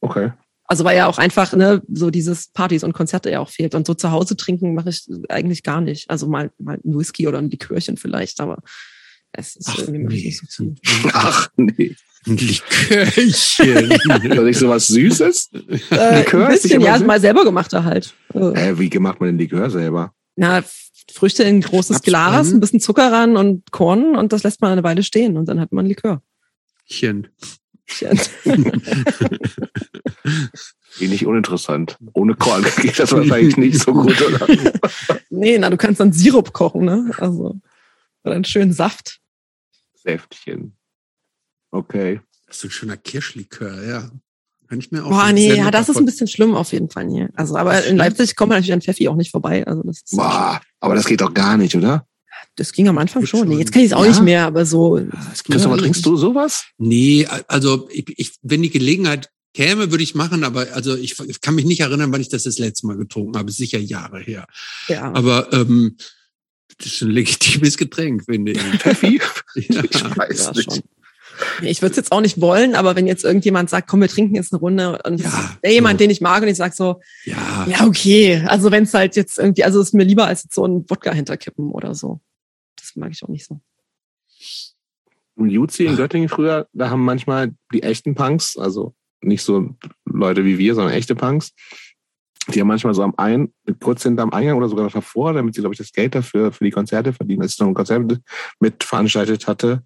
Okay. 0.00 0.32
Also 0.64 0.84
weil 0.84 0.96
ja 0.96 1.06
auch 1.06 1.18
einfach 1.18 1.54
ne, 1.54 1.82
so 1.88 2.10
dieses 2.10 2.48
Partys 2.48 2.84
und 2.84 2.92
Konzerte 2.92 3.30
ja 3.30 3.40
auch 3.40 3.48
fehlt. 3.48 3.74
Und 3.74 3.86
so 3.86 3.94
zu 3.94 4.10
Hause 4.10 4.36
trinken 4.36 4.74
mache 4.74 4.90
ich 4.90 5.06
eigentlich 5.28 5.62
gar 5.62 5.80
nicht. 5.80 6.10
Also 6.10 6.28
mal, 6.28 6.50
mal 6.58 6.78
ein 6.84 6.98
Whisky 6.98 7.26
oder 7.26 7.38
ein 7.38 7.50
Likörchen 7.50 7.96
vielleicht, 7.96 8.40
aber 8.40 8.62
es 9.32 9.56
ist 9.56 9.68
Ach, 9.68 9.78
irgendwie 9.78 10.16
nee. 10.16 10.24
nicht 10.26 10.38
so 10.38 10.46
viel. 10.46 10.74
Ach 11.12 11.48
nee. 11.56 11.96
Ein 12.26 12.36
Likörchen. 12.36 13.90
Ist 14.32 14.42
nicht 14.42 14.58
so 14.58 14.68
was 14.68 14.88
Süßes? 14.88 15.50
Äh, 15.90 16.18
Likör 16.18 16.46
ein 16.46 16.52
bisschen, 16.52 16.80
ja, 16.80 16.98
mal 16.98 17.20
selber 17.20 17.44
gemachter 17.44 17.84
halt. 17.84 18.14
Äh, 18.34 18.78
wie 18.78 18.90
macht 18.98 19.20
man 19.20 19.28
den 19.30 19.38
Likör 19.38 19.70
selber? 19.70 20.12
Na, 20.36 20.62
Früchte 21.10 21.42
in 21.42 21.56
ein 21.56 21.60
großes 21.60 22.02
Glas, 22.02 22.52
ein 22.52 22.60
bisschen 22.60 22.80
Zucker 22.80 23.10
ran 23.10 23.36
und 23.36 23.70
Korn 23.72 24.16
und 24.16 24.32
das 24.32 24.42
lässt 24.42 24.60
man 24.60 24.72
eine 24.72 24.84
Weile 24.84 25.02
stehen 25.02 25.36
und 25.36 25.46
dann 25.46 25.60
hat 25.60 25.72
man 25.72 25.86
Likör. 25.86 26.22
Chen. 26.86 27.28
Chen. 27.86 28.18
Wenig 30.98 31.26
uninteressant. 31.26 31.98
Ohne 32.12 32.34
Korn 32.34 32.64
geht 32.82 32.98
das 32.98 33.12
wahrscheinlich 33.12 33.56
nicht 33.56 33.80
so 33.80 33.92
gut, 33.92 34.20
oder? 34.20 34.46
nee, 35.30 35.58
na, 35.58 35.70
du 35.70 35.76
kannst 35.76 36.00
dann 36.00 36.12
Sirup 36.12 36.52
kochen, 36.52 36.84
ne? 36.84 37.10
Also. 37.18 37.60
Oder 38.24 38.34
einen 38.34 38.44
schönen 38.44 38.72
Saft. 38.72 39.20
Säftchen. 39.94 40.76
Okay. 41.70 42.20
Das 42.46 42.58
ist 42.58 42.64
ein 42.64 42.70
schöner 42.70 42.96
Kirschlikör, 42.96 43.84
ja. 43.84 44.10
Kann 44.68 44.80
ich 44.80 44.90
mir 44.90 45.04
auch 45.04 45.10
Boah, 45.10 45.32
nee, 45.32 45.54
ja, 45.54 45.70
das 45.70 45.88
ist 45.88 45.96
ein 45.96 46.04
bisschen 46.04 46.28
schlimm 46.28 46.54
auf 46.54 46.72
jeden 46.72 46.90
Fall 46.90 47.08
hier. 47.08 47.30
Also, 47.34 47.56
aber 47.56 47.84
in 47.84 47.96
Leipzig 47.96 48.36
kommt 48.36 48.50
man 48.50 48.58
natürlich 48.58 48.74
an 48.74 48.82
Pfeffi 48.82 49.08
auch 49.08 49.16
nicht 49.16 49.30
vorbei. 49.30 49.66
Also 49.66 49.82
das 49.82 50.02
ist 50.02 50.16
Boah, 50.16 50.60
aber 50.80 50.94
das 50.94 51.06
geht 51.06 51.20
doch 51.20 51.34
gar 51.34 51.56
nicht, 51.56 51.74
oder? 51.74 52.06
Das 52.56 52.72
ging 52.72 52.88
am 52.88 52.98
Anfang 52.98 53.24
schon. 53.24 53.48
Nee, 53.48 53.58
jetzt 53.58 53.72
kann 53.72 53.82
ich 53.82 53.88
es 53.88 53.92
auch 53.92 54.04
ja. 54.04 54.10
nicht 54.10 54.22
mehr, 54.22 54.44
aber 54.44 54.66
so. 54.66 55.00
Christopher, 55.44 55.76
trinkst 55.78 56.04
du 56.04 56.16
sowas? 56.16 56.64
Nee, 56.76 57.26
also 57.46 57.88
ich, 57.92 58.12
ich, 58.16 58.32
wenn 58.42 58.62
die 58.62 58.70
Gelegenheit 58.70 59.30
käme, 59.54 59.90
würde 59.90 60.04
ich 60.04 60.14
machen, 60.14 60.44
aber 60.44 60.66
also 60.72 60.96
ich, 60.96 61.18
ich 61.20 61.40
kann 61.40 61.54
mich 61.54 61.64
nicht 61.64 61.80
erinnern, 61.80 62.12
wann 62.12 62.20
ich 62.20 62.28
das 62.28 62.42
das 62.42 62.58
letzte 62.58 62.86
Mal 62.86 62.96
getrunken 62.96 63.36
habe. 63.36 63.50
Sicher 63.52 63.78
Jahre 63.78 64.20
her. 64.20 64.46
Ja. 64.88 65.12
Aber 65.12 65.52
ähm, 65.52 65.96
das 66.78 66.94
ist 66.94 67.02
ein 67.02 67.10
legitimes 67.10 67.76
Getränk, 67.76 68.24
finde 68.24 68.52
ich. 68.52 68.60
Pfeffi? 68.60 69.20
ja. 69.54 69.82
Ich 69.84 70.16
weiß 70.16 70.44
ja, 70.44 70.52
nicht. 70.52 70.72
Schon. 70.72 70.82
Ich 71.62 71.82
würde 71.82 71.90
es 71.92 71.96
jetzt 71.96 72.12
auch 72.12 72.20
nicht 72.20 72.40
wollen, 72.40 72.74
aber 72.74 72.96
wenn 72.96 73.06
jetzt 73.06 73.24
irgendjemand 73.24 73.70
sagt, 73.70 73.88
komm, 73.88 74.00
wir 74.00 74.08
trinken 74.08 74.34
jetzt 74.34 74.52
eine 74.52 74.60
Runde 74.60 75.00
und 75.04 75.20
ja, 75.20 75.56
der 75.62 75.72
jemand, 75.72 75.98
so. 75.98 76.04
den 76.04 76.10
ich 76.10 76.20
mag 76.20 76.42
und 76.42 76.48
ich 76.48 76.56
sag 76.56 76.74
so, 76.74 77.00
ja, 77.24 77.66
ja 77.68 77.86
okay. 77.86 78.44
Also 78.46 78.70
wenn 78.70 78.84
es 78.84 78.94
halt 78.94 79.16
jetzt 79.16 79.38
irgendwie, 79.38 79.64
also 79.64 79.80
ist 79.80 79.94
mir 79.94 80.04
lieber 80.04 80.26
als 80.26 80.44
jetzt 80.44 80.54
so 80.54 80.64
ein 80.66 80.84
Wodka 80.88 81.12
hinterkippen 81.12 81.70
oder 81.70 81.94
so. 81.94 82.20
Das 82.76 82.96
mag 82.96 83.10
ich 83.10 83.22
auch 83.22 83.28
nicht 83.28 83.46
so. 83.46 83.60
Im 85.36 85.48
Juzi 85.48 85.84
in 85.84 85.96
Göttingen 85.96 86.28
früher, 86.28 86.66
da 86.72 86.90
haben 86.90 87.04
manchmal 87.04 87.54
die 87.72 87.82
echten 87.82 88.14
Punks, 88.14 88.56
also 88.56 88.94
nicht 89.20 89.42
so 89.42 89.76
Leute 90.04 90.44
wie 90.44 90.58
wir, 90.58 90.74
sondern 90.74 90.94
echte 90.94 91.14
Punks, 91.14 91.52
die 92.48 92.60
haben 92.60 92.68
manchmal 92.68 92.94
so 92.94 93.02
am 93.02 93.14
ein, 93.16 93.52
kurz 93.80 94.02
hinterm 94.02 94.32
Eingang 94.32 94.56
oder 94.56 94.68
sogar 94.68 94.84
noch 94.84 94.92
davor, 94.92 95.32
damit 95.34 95.54
sie, 95.54 95.60
glaube 95.60 95.74
ich, 95.74 95.78
das 95.78 95.92
Geld 95.92 96.14
dafür 96.14 96.50
für 96.50 96.64
die 96.64 96.70
Konzerte 96.70 97.12
verdienen, 97.12 97.42
als 97.42 97.52
ich 97.52 97.58
noch 97.58 97.68
ein 97.68 97.74
Konzert 97.74 98.06
mit, 98.06 98.22
mit 98.58 98.84
veranstaltet 98.84 99.46
hatte, 99.46 99.82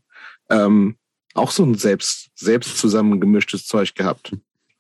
ähm, 0.49 0.97
auch 1.35 1.51
so 1.51 1.65
ein 1.65 1.75
selbst, 1.75 2.29
selbst 2.35 2.79
zusammengemischtes 2.79 3.67
Zeug 3.67 3.95
gehabt. 3.95 4.33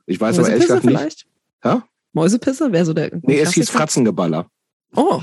Ich 0.06 0.20
weiß 0.20 0.38
aber 0.38 0.48
ehrlich 0.48 0.66
gesagt 0.66 0.84
nicht. 0.84 0.96
vielleicht? 0.96 1.26
Ja? 1.64 1.86
Mäusepisse 2.12 2.72
wäre 2.72 2.84
so 2.84 2.92
der. 2.92 3.10
Nee, 3.22 3.40
es 3.40 3.52
hieß. 3.54 3.70
Fratzengeballer. 3.70 4.46
Oh, 4.94 5.22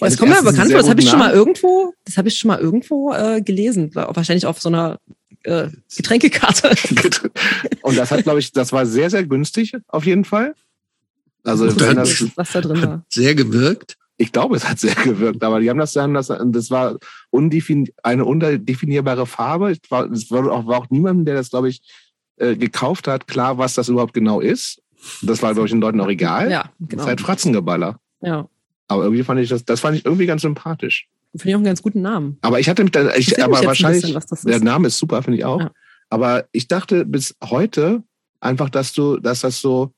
das 0.00 0.16
kommt 0.16 0.30
mir 0.30 0.42
bekannt 0.42 0.70
vor. 0.70 0.80
Das 0.80 0.88
habe 0.88 1.00
ich 1.00 1.10
schon 1.10 1.18
mal 1.18 1.32
irgendwo, 1.32 1.92
das 2.04 2.16
habe 2.16 2.28
ich 2.28 2.38
schon 2.38 2.48
mal 2.48 2.58
irgendwo 2.58 3.12
äh, 3.12 3.42
gelesen. 3.42 3.94
Wahrscheinlich 3.94 4.46
auf 4.46 4.58
so 4.58 4.70
einer 4.70 4.98
äh, 5.42 5.68
Getränkekarte. 5.94 6.70
Und 7.82 7.98
das 7.98 8.10
hat, 8.10 8.22
glaube 8.22 8.38
ich, 8.40 8.52
das 8.52 8.72
war 8.72 8.86
sehr, 8.86 9.10
sehr 9.10 9.24
günstig, 9.24 9.76
auf 9.88 10.06
jeden 10.06 10.24
Fall. 10.24 10.54
Also, 11.44 11.70
das, 11.70 12.36
was 12.36 12.52
da 12.52 12.60
drin 12.60 12.82
war. 12.82 13.04
Sehr 13.08 13.34
gewirkt. 13.34 13.98
Ich 14.16 14.32
glaube, 14.32 14.56
es 14.56 14.68
hat 14.68 14.78
sehr 14.78 14.94
gewirkt, 14.94 15.42
aber 15.42 15.60
die 15.60 15.70
haben 15.70 15.78
das 15.78 15.92
dann, 15.92 16.14
das, 16.14 16.28
das 16.28 16.70
war 16.70 16.96
undefin, 17.30 17.88
eine 18.02 18.24
undefinierbare 18.24 19.26
Farbe. 19.26 19.70
Es 19.70 19.90
war, 19.90 20.10
es 20.10 20.30
war, 20.30 20.50
auch, 20.50 20.66
war 20.66 20.78
auch 20.78 20.90
niemandem, 20.90 21.24
der 21.26 21.34
das, 21.34 21.50
glaube 21.50 21.68
ich, 21.68 21.82
äh, 22.36 22.56
gekauft 22.56 23.08
hat, 23.08 23.26
klar, 23.26 23.58
was 23.58 23.74
das 23.74 23.88
überhaupt 23.88 24.14
genau 24.14 24.40
ist. 24.40 24.82
Das 25.22 25.42
war, 25.42 25.52
glaube 25.52 25.66
ich, 25.66 25.72
den 25.72 25.80
Leuten 25.80 26.00
auch 26.00 26.08
egal. 26.08 26.50
Ja, 26.50 26.70
Das 26.78 26.88
genau. 26.88 27.02
ist 27.02 27.08
halt 27.08 27.20
Fratzengeballer. 27.20 28.00
Ja. 28.22 28.48
Aber 28.88 29.04
irgendwie 29.04 29.22
fand 29.22 29.40
ich 29.40 29.48
das, 29.48 29.64
das 29.64 29.80
fand 29.80 29.96
ich 29.96 30.04
irgendwie 30.04 30.26
ganz 30.26 30.42
sympathisch. 30.42 31.08
Finde 31.32 31.48
ich 31.48 31.54
auch 31.54 31.58
einen 31.58 31.66
ganz 31.66 31.82
guten 31.82 32.00
Namen. 32.00 32.38
Aber 32.40 32.60
ich 32.60 32.68
hatte 32.68 32.84
mit 32.84 32.94
der, 32.94 33.16
ich, 33.16 33.30
mich 33.30 33.42
aber 33.42 33.64
wahrscheinlich, 33.64 34.02
bisschen, 34.02 34.22
das 34.28 34.42
der. 34.42 34.60
Name 34.60 34.88
ist 34.88 34.98
super, 34.98 35.22
finde 35.22 35.38
ich 35.38 35.44
auch. 35.44 35.60
Ja. 35.60 35.70
Aber 36.08 36.46
ich 36.52 36.68
dachte 36.68 37.04
bis 37.04 37.34
heute 37.44 38.02
einfach, 38.40 38.70
dass 38.70 38.92
du, 38.92 39.18
dass 39.18 39.40
das 39.40 39.60
so, 39.60 39.92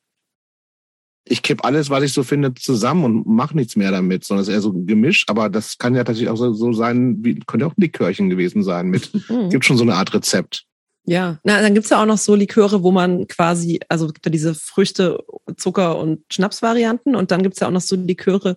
ich 1.31 1.43
kipp 1.43 1.65
alles, 1.65 1.91
was 1.91 2.03
ich 2.05 2.13
so 2.13 2.23
finde, 2.23 2.55
zusammen 2.55 3.05
und 3.05 3.27
mach 3.27 3.53
nichts 3.53 3.77
mehr 3.77 3.91
damit, 3.91 4.25
sondern 4.25 4.43
es 4.43 4.49
ist 4.49 4.55
eher 4.55 4.61
so 4.61 4.73
gemischt. 4.73 5.29
Aber 5.31 5.49
das 5.49 5.79
kann 5.79 5.95
ja 5.95 6.05
tatsächlich 6.05 6.31
auch 6.31 6.37
so, 6.37 6.73
sein, 6.73 7.19
wie, 7.23 7.39
könnte 7.41 7.67
auch 7.67 7.73
ein 7.77 7.81
Likörchen 7.83 8.31
gewesen 8.31 8.63
sein 8.63 8.89
mit, 8.89 9.11
Mhm. 9.29 9.51
gibt 9.51 9.65
schon 9.65 9.77
so 9.77 9.83
eine 9.85 9.95
Art 9.95 10.15
Rezept. 10.15 10.65
Ja, 11.05 11.39
na, 11.43 11.61
dann 11.63 11.75
gibt's 11.75 11.91
ja 11.91 12.03
auch 12.03 12.07
noch 12.07 12.19
so 12.19 12.35
Liköre, 12.35 12.83
wo 12.83 12.91
man 12.93 13.27
quasi, 13.29 13.81
also 13.89 14.07
es 14.07 14.13
gibt 14.15 14.27
ja 14.27 14.31
diese 14.31 14.55
Früchte, 14.55 15.19
Zucker 15.57 15.99
und 15.99 16.21
Schnapsvarianten 16.31 17.17
und 17.17 17.31
dann 17.31 17.43
gibt's 17.43 17.61
ja 17.61 17.67
auch 17.69 17.73
noch 17.73 17.81
so 17.81 17.97
Liköre, 17.97 18.57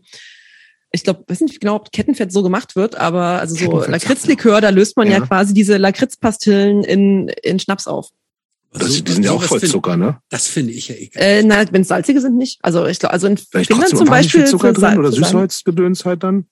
ich 0.91 1.03
glaube, 1.05 1.23
weiß 1.27 1.39
nicht 1.41 1.61
genau, 1.61 1.75
ob 1.75 1.91
Kettenfett 1.93 2.33
so 2.33 2.43
gemacht 2.43 2.75
wird, 2.75 2.95
aber 2.95 3.39
also 3.39 3.55
so 3.55 3.85
Lakritzlikör, 3.85 4.59
da 4.59 4.69
löst 4.69 4.97
man 4.97 5.07
ja, 5.07 5.19
Ja. 5.19 5.25
quasi 5.25 5.53
diese 5.53 5.77
Lakritzpastillen 5.77 6.83
in, 6.83 7.29
in 7.41 7.59
Schnaps 7.59 7.87
auf. 7.87 8.09
Das, 8.73 8.93
So- 8.95 9.03
die 9.03 9.11
sind 9.11 9.23
ja 9.23 9.31
auch 9.31 9.43
voll 9.43 9.59
find- 9.59 9.71
Zucker, 9.71 9.97
ne? 9.97 10.19
Das 10.29 10.47
finde 10.47 10.71
ich 10.73 10.87
ja 10.87 10.95
egal. 10.95 11.21
Äh, 11.21 11.43
na, 11.43 11.65
wenn 11.71 11.83
salzige 11.83 12.21
sind 12.21 12.37
nicht. 12.37 12.59
Also 12.61 12.85
ich 12.85 12.99
glaube, 12.99 13.13
also 13.13 13.27
in 13.27 13.37
Vielleicht 13.37 13.67
Finnland 13.67 13.89
zum 13.89 14.07
wahnsinnig 14.07 14.31
viel 14.31 14.41
Beispiel 14.41 14.45
Zucker 14.59 14.73
drin 14.73 14.97
oder 14.97 15.11
Süßholzgedöns 15.11 16.05
halt 16.05 16.23
dann. 16.23 16.45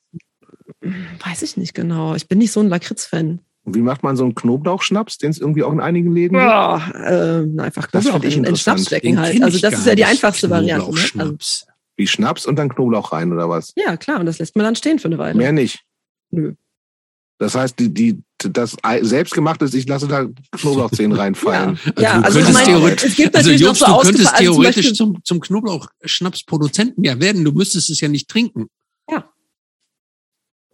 Weiß 0.81 1.41
ich 1.43 1.57
nicht 1.57 1.73
genau. 1.73 2.15
Ich 2.15 2.27
bin 2.27 2.37
nicht 2.37 2.51
so 2.51 2.59
ein 2.59 2.67
Lakritz-Fan. 2.69 3.39
Und 3.63 3.75
wie 3.75 3.81
macht 3.81 4.03
man 4.03 4.15
so 4.15 4.23
einen 4.23 4.35
Knoblauchschnaps, 4.35 5.17
den 5.17 5.31
es 5.31 5.37
irgendwie 5.39 5.63
auch 5.63 5.71
in 5.71 5.79
einigen 5.79 6.11
Läden 6.13 6.35
gibt? 6.37 6.43
Ja, 6.43 6.91
ähm, 7.05 7.59
einfach 7.59 7.87
Das 7.87 8.05
ich 8.05 8.37
in, 8.37 8.43
in. 8.43 8.55
Schnaps 8.55 8.81
Den 8.81 8.85
stecken 8.87 9.19
halt. 9.19 9.41
Also 9.43 9.59
das 9.59 9.73
ist 9.75 9.85
ja 9.85 9.95
die 9.95 10.05
einfachste 10.05 10.49
Variante. 10.49 10.85
Ne? 10.85 10.91
Also, 10.91 11.09
Knoblauchschnaps. 11.11 11.67
Wie 11.97 12.07
Schnaps 12.07 12.45
und 12.45 12.55
dann 12.57 12.69
Knoblauch 12.69 13.11
rein 13.11 13.31
oder 13.33 13.49
was? 13.49 13.73
ja, 13.75 13.97
klar. 13.97 14.19
Und 14.19 14.25
das 14.25 14.39
lässt 14.39 14.55
man 14.55 14.63
dann 14.65 14.75
stehen 14.75 14.99
für 14.99 15.07
eine 15.09 15.17
Weile. 15.17 15.37
Mehr 15.37 15.51
nicht. 15.51 15.83
Nö. 16.31 16.53
Das 17.37 17.55
heißt, 17.55 17.77
die, 17.79 17.93
die, 17.93 18.21
das 18.43 18.77
selbstgemachte 19.01 19.65
ist, 19.65 19.73
ich 19.73 19.87
lasse 19.87 20.07
da 20.07 20.27
Knoblauchzehen 20.51 21.11
reinfallen. 21.13 21.79
Ja, 21.97 22.19
du 22.19 22.25
also 22.25 22.39
ich 22.39 22.45
könntest 22.45 22.65
meine, 22.67 22.77
theoretisch, 22.79 23.09
es 23.11 23.15
gibt 23.17 23.35
also 23.35 23.49
natürlich 23.49 23.65
Jobst, 23.67 23.81
noch 23.81 23.87
so 23.87 23.95
du 23.97 24.05
könntest 24.17 24.33
also 24.33 24.43
zum 24.45 24.53
theoretisch 24.53 24.75
Beispiel- 24.77 24.93
zum, 24.95 25.23
zum 25.23 25.39
Knoblauchschnapsproduzenten 25.41 27.03
ja 27.03 27.19
werden. 27.19 27.43
Du 27.43 27.51
müsstest 27.51 27.89
es 27.89 27.99
ja 28.01 28.07
nicht 28.07 28.29
trinken. 28.29 28.67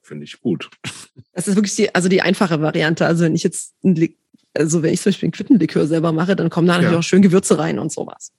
Finde 0.01 0.24
ich 0.26 0.39
gut. 0.39 0.70
Das 1.34 1.47
ist 1.47 1.55
wirklich 1.55 1.76
die, 1.76 1.95
also 1.95 2.09
die 2.09 2.22
einfache 2.22 2.61
Variante. 2.61 3.07
Also 3.07 3.24
wenn 3.24 3.34
ich 3.34 3.41
jetzt, 3.41 3.74
ein 3.84 4.13
also 4.53 4.84
wenn 4.84 4.93
ich 4.93 5.01
zum 5.01 5.09
Beispiel 5.11 5.30
ein 5.30 5.32
Quittenlikör 5.32 5.88
selber 5.88 6.11
mache, 6.11 6.36
dann 6.36 6.51
kommen 6.51 6.68
da 6.68 6.74
natürlich 6.74 6.91
Ja. 6.93 6.99
auch 6.99 7.03
schön 7.03 7.24
Gewürze 7.24 7.57
rein 7.57 7.80
und 7.80 7.91
sowas. 7.91 8.32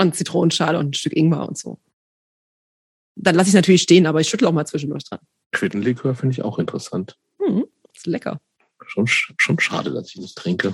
Und 0.00 0.16
Zitronenschale 0.16 0.78
und 0.78 0.86
ein 0.88 0.94
Stück 0.94 1.14
Ingwer 1.14 1.46
und 1.46 1.58
so. 1.58 1.78
Dann 3.16 3.34
lasse 3.34 3.48
ich 3.50 3.54
natürlich 3.54 3.82
stehen, 3.82 4.06
aber 4.06 4.22
ich 4.22 4.28
schüttle 4.30 4.48
auch 4.48 4.52
mal 4.52 4.66
zwischendurch 4.66 5.04
dran. 5.04 5.18
Quittenlikör 5.52 6.14
finde 6.14 6.32
ich 6.32 6.42
auch 6.42 6.58
interessant. 6.58 7.18
Hm, 7.38 7.64
ist 7.94 8.06
lecker. 8.06 8.40
Schon, 8.94 9.06
sch- 9.06 9.32
schon 9.38 9.58
schade, 9.58 9.90
dass 9.92 10.14
ich 10.14 10.20
das 10.20 10.34
trinke. 10.34 10.72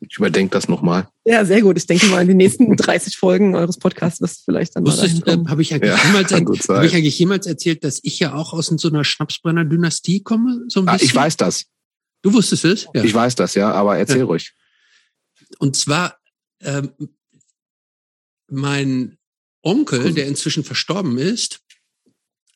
Ich 0.00 0.16
überdenke 0.18 0.52
das 0.52 0.68
nochmal. 0.68 1.08
Ja, 1.24 1.44
sehr 1.44 1.62
gut. 1.62 1.76
Ich 1.76 1.86
denke 1.88 2.06
mal, 2.06 2.22
in 2.22 2.28
den 2.28 2.36
nächsten 2.36 2.76
30 2.76 3.16
Folgen 3.16 3.56
eures 3.56 3.76
Podcasts 3.76 4.20
wirst 4.20 4.38
du 4.40 4.44
vielleicht 4.52 4.76
dann 4.76 4.84
mal 4.84 4.92
Wusstest, 4.92 5.26
äh, 5.26 5.32
kommen. 5.32 5.50
habe 5.50 5.62
ich, 5.62 5.74
eigentlich 5.74 5.90
Ja, 5.90 6.06
jemals, 6.06 6.32
hab 6.68 6.84
ich 6.84 6.94
eigentlich 6.94 7.18
jemals 7.18 7.44
erzählt, 7.46 7.82
dass 7.82 7.98
ich 8.04 8.20
ja 8.20 8.34
auch 8.34 8.52
aus 8.52 8.66
so 8.66 8.88
einer 8.88 9.02
Schnapsbrenner-Dynastie 9.02 10.22
komme? 10.22 10.62
So 10.68 10.80
ein 10.80 10.88
Ah, 10.88 10.92
bisschen? 10.92 11.06
ich 11.08 11.14
weiß 11.16 11.36
das. 11.38 11.64
Du 12.22 12.32
wusstest 12.32 12.64
es? 12.64 12.86
Ja. 12.94 13.02
Ich 13.02 13.12
weiß 13.12 13.34
das, 13.34 13.54
ja, 13.56 13.72
aber 13.72 13.98
erzähl 13.98 14.18
Ja. 14.18 14.24
ruhig. 14.26 14.54
Und 15.58 15.74
zwar 15.76 16.16
ähm, 16.60 16.92
mein 18.48 19.18
Onkel, 19.62 20.14
der 20.14 20.26
inzwischen 20.28 20.62
verstorben 20.64 21.18
ist, 21.18 21.60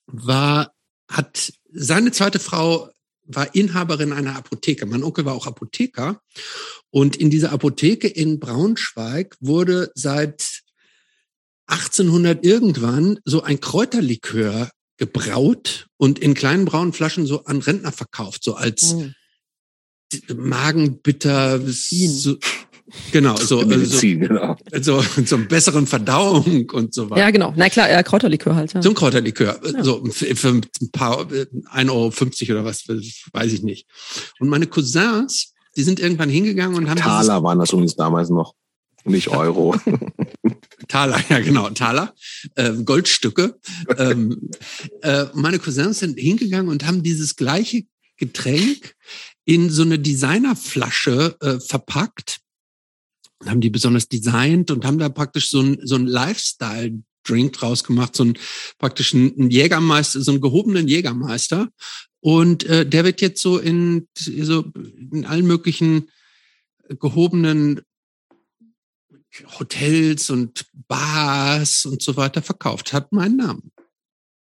war, 0.06 0.72
hat 1.10 1.52
seine 1.72 2.12
zweite 2.12 2.38
Frau 2.38 2.90
war 3.34 3.54
Inhaberin 3.54 4.12
einer 4.12 4.36
Apotheke. 4.36 4.86
Mein 4.86 5.02
Onkel 5.02 5.24
war 5.24 5.34
auch 5.34 5.46
Apotheker. 5.46 6.20
Und 6.90 7.16
in 7.16 7.30
dieser 7.30 7.52
Apotheke 7.52 8.08
in 8.08 8.40
Braunschweig 8.40 9.36
wurde 9.40 9.90
seit 9.94 10.62
1800 11.66 12.44
irgendwann 12.44 13.20
so 13.24 13.42
ein 13.42 13.60
Kräuterlikör 13.60 14.70
gebraut 14.96 15.86
und 15.96 16.18
in 16.18 16.34
kleinen 16.34 16.64
braunen 16.64 16.92
Flaschen 16.92 17.26
so 17.26 17.44
an 17.44 17.60
Rentner 17.60 17.92
verkauft, 17.92 18.44
so 18.44 18.54
als 18.54 18.92
Hm. 18.92 19.14
Magenbitter, 20.34 21.60
so, 21.70 22.36
genau, 23.12 23.36
so, 23.36 23.60
so, 23.60 23.66
Medizin, 23.66 24.20
genau. 24.20 24.56
so, 24.80 25.02
so 25.24 25.38
besseren 25.38 25.86
Verdauung 25.86 26.70
und 26.70 26.94
so 26.94 27.10
weiter. 27.10 27.22
Ja, 27.22 27.30
genau. 27.30 27.52
Na 27.56 27.68
klar, 27.68 27.90
ja, 27.90 28.02
Kräuterlikör 28.02 28.54
halt. 28.54 28.72
Ja. 28.72 28.82
So 28.82 28.90
ein 28.90 28.94
Kräuterlikör, 28.94 29.60
Ja. 29.64 29.84
so 29.84 30.04
für, 30.06 30.34
für 30.36 30.48
ein 30.48 30.66
paar, 30.92 31.30
äh, 31.32 31.46
1,50 31.74 31.90
Euro 32.50 32.60
oder 32.60 32.64
was, 32.64 32.84
weiß 32.88 33.52
ich 33.52 33.62
nicht. 33.62 33.86
Und 34.38 34.48
meine 34.48 34.66
Cousins, 34.66 35.52
die 35.76 35.82
sind 35.82 36.00
irgendwann 36.00 36.28
hingegangen 36.28 36.76
und 36.76 36.88
haben 36.90 36.98
Taler 36.98 37.42
waren 37.42 37.58
das 37.58 37.70
übrigens 37.72 37.96
damals 37.96 38.28
noch. 38.30 38.54
Nicht 39.04 39.28
Euro. 39.28 39.74
Taler, 40.88 41.18
ja 41.28 41.40
genau, 41.40 41.70
Taler, 41.70 42.14
äh, 42.56 42.72
Goldstücke. 42.84 43.58
ähm, 43.96 44.50
äh, 45.02 45.26
meine 45.34 45.58
Cousins 45.58 46.00
sind 46.00 46.18
hingegangen 46.18 46.68
und 46.70 46.86
haben 46.86 47.02
dieses 47.02 47.36
gleiche 47.36 47.84
Getränk 48.16 48.94
in 49.46 49.70
so 49.70 49.82
eine 49.82 49.98
Designerflasche 49.98 51.36
äh, 51.40 51.60
verpackt 51.60 52.40
haben 53.46 53.60
die 53.60 53.70
besonders 53.70 54.08
designt 54.08 54.70
und 54.70 54.84
haben 54.84 54.98
da 54.98 55.08
praktisch 55.08 55.50
so 55.50 55.60
ein, 55.60 55.78
so 55.82 55.94
ein 55.94 56.06
Lifestyle-Drink 56.06 57.52
draus 57.52 57.84
gemacht, 57.84 58.14
so 58.16 58.24
ein 58.24 58.38
praktisch 58.78 59.14
einen 59.14 59.50
Jägermeister, 59.50 60.20
so 60.20 60.32
einen 60.32 60.40
gehobenen 60.40 60.88
Jägermeister. 60.88 61.68
Und 62.20 62.64
äh, 62.64 62.84
der 62.84 63.04
wird 63.04 63.20
jetzt 63.22 63.40
so 63.40 63.58
in, 63.58 64.08
so 64.16 64.70
in 65.12 65.24
allen 65.24 65.46
möglichen 65.46 66.10
gehobenen 66.88 67.80
Hotels 69.58 70.28
und 70.28 70.66
Bars 70.88 71.86
und 71.86 72.02
so 72.02 72.16
weiter 72.16 72.42
verkauft. 72.42 72.92
Hat 72.92 73.12
meinen 73.12 73.36
Namen. 73.36 73.72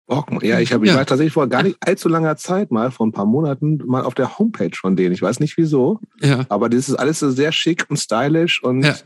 Bock, 0.06 0.42
ja, 0.42 0.60
ich 0.60 0.72
habe, 0.72 0.84
ich 0.84 0.90
Ja. 0.92 0.98
war 0.98 1.06
tatsächlich 1.06 1.32
vor 1.32 1.48
gar 1.48 1.62
nicht 1.62 1.76
allzu 1.80 2.08
langer 2.10 2.36
Zeit 2.36 2.70
mal, 2.70 2.90
vor 2.90 3.06
ein 3.06 3.12
paar 3.12 3.24
Monaten, 3.26 3.78
mal 3.86 4.02
auf 4.02 4.14
der 4.14 4.38
Homepage 4.38 4.70
von 4.74 4.96
denen. 4.96 5.14
Ich 5.14 5.22
weiß 5.22 5.40
nicht 5.40 5.56
wieso, 5.56 6.00
Ja. 6.20 6.44
aber 6.50 6.68
das 6.68 6.88
ist 6.88 6.96
alles 6.96 7.20
so 7.20 7.30
sehr 7.30 7.52
schick 7.52 7.86
und 7.88 7.96
stylisch 7.96 8.62
und 8.62 8.82
Ja. 8.82 8.96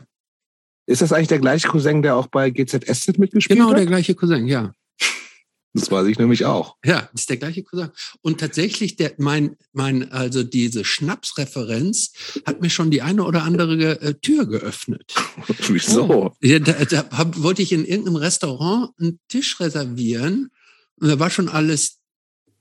ist 0.87 1.01
das 1.01 1.13
eigentlich 1.13 1.29
der 1.29 1.39
gleiche 1.39 1.67
Cousin, 1.69 2.01
der 2.01 2.15
auch 2.17 2.27
bei 2.27 2.49
GZSZ 2.49 3.17
mitgespielt 3.17 3.59
Genau, 3.59 3.71
hat? 3.71 3.77
der 3.77 3.85
gleiche 3.85 4.13
Cousin, 4.13 4.45
ja. 4.47 4.73
Das 5.73 5.91
weiß 5.91 6.07
ich 6.07 6.17
nämlich 6.17 6.45
auch. 6.45 6.75
Ja, 6.83 7.07
das 7.13 7.21
ist 7.21 7.29
der 7.29 7.37
gleiche 7.37 7.61
Cousin. 7.63 7.89
Und 8.21 8.39
tatsächlich, 8.39 8.95
der, 8.95 9.13
mein, 9.19 9.55
mein, 9.71 10.11
also 10.11 10.41
diese 10.43 10.83
Schnapsreferenz 10.83 12.11
hat 12.45 12.61
mir 12.61 12.71
schon 12.71 12.89
die 12.91 13.03
eine 13.03 13.23
oder 13.23 13.43
andere 13.43 14.01
äh, 14.01 14.15
Tür 14.15 14.47
geöffnet. 14.47 15.13
Wieso? 15.69 16.33
Ja, 16.41 16.57
da, 16.59 16.73
da 16.73 17.05
hab, 17.11 17.41
wollte 17.41 17.61
ich 17.61 17.71
in 17.71 17.85
irgendeinem 17.85 18.15
Restaurant 18.17 18.89
einen 18.99 19.19
Tisch 19.29 19.59
reservieren 19.59 20.49
und 20.99 21.07
da 21.07 21.19
war 21.19 21.29
schon 21.29 21.49
alles 21.49 21.97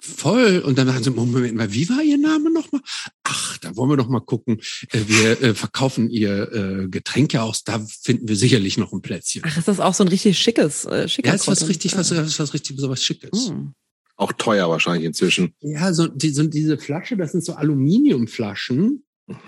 voll 0.01 0.61
und 0.61 0.79
dann 0.79 0.95
haben 0.95 1.03
sie, 1.03 1.11
Moment 1.11 1.57
mal, 1.57 1.73
wie 1.73 1.89
war 1.89 2.03
Ihr 2.03 2.19
Name 2.19 2.53
nochmal? 2.53 2.81
Ach, 3.25 3.59
da 3.59 3.75
wollen 3.77 3.91
wir 3.91 3.97
doch 3.97 4.09
mal 4.09 4.21
gucken. 4.21 4.61
Äh, 4.93 5.01
Wir 5.07 5.43
äh, 5.43 5.55
verkaufen 5.55 6.09
Ihr 6.09 6.53
äh, 6.53 6.89
Getränke 6.89 7.43
aus, 7.43 7.65
da 7.65 7.85
finden 8.03 8.29
wir 8.29 8.37
sicherlich 8.37 8.79
noch 8.79 8.93
ein 8.93 9.03
Plätzchen. 9.03 9.43
Ach, 9.45 9.57
ist 9.57 9.67
das 9.69 9.81
auch 9.81 9.95
so 9.95 10.05
ein 10.05 10.09
richtig 10.09 10.39
schickes, 10.39 10.85
äh, 10.85 11.09
schicker 11.09 11.31
Ja, 11.31 11.35
ist 11.35 11.49
was 11.49 11.69
richtig, 11.69 11.97
was, 11.97 12.11
ist 12.13 12.39
was 12.39 12.55
richtig, 12.55 12.79
so 12.79 12.89
was 12.89 13.03
Schickes. 13.03 13.49
Hm. 13.49 13.75
Auch 14.17 14.33
teuer 14.33 14.69
wahrscheinlich 14.69 15.05
inzwischen. 15.05 15.55
Ja, 15.61 15.93
so, 15.93 16.07
die, 16.07 16.31
so 16.31 16.45
diese 16.45 16.79
Flasche, 16.79 17.17
das 17.17 17.33
sind 17.33 17.45
so 17.45 17.55
Aluminiumflaschen 17.55 19.05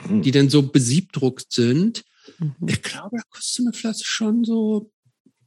Mhm. 0.08 0.22
die 0.22 0.30
dann 0.30 0.50
so 0.50 0.62
besiebdruckt 0.62 1.52
sind. 1.52 2.04
Mhm. 2.38 2.54
Ich 2.68 2.82
glaube, 2.82 3.16
da 3.16 3.22
kostet 3.30 3.54
so 3.54 3.62
eine 3.62 3.72
Flasche 3.72 4.04
schon 4.04 4.44
so 4.44 4.92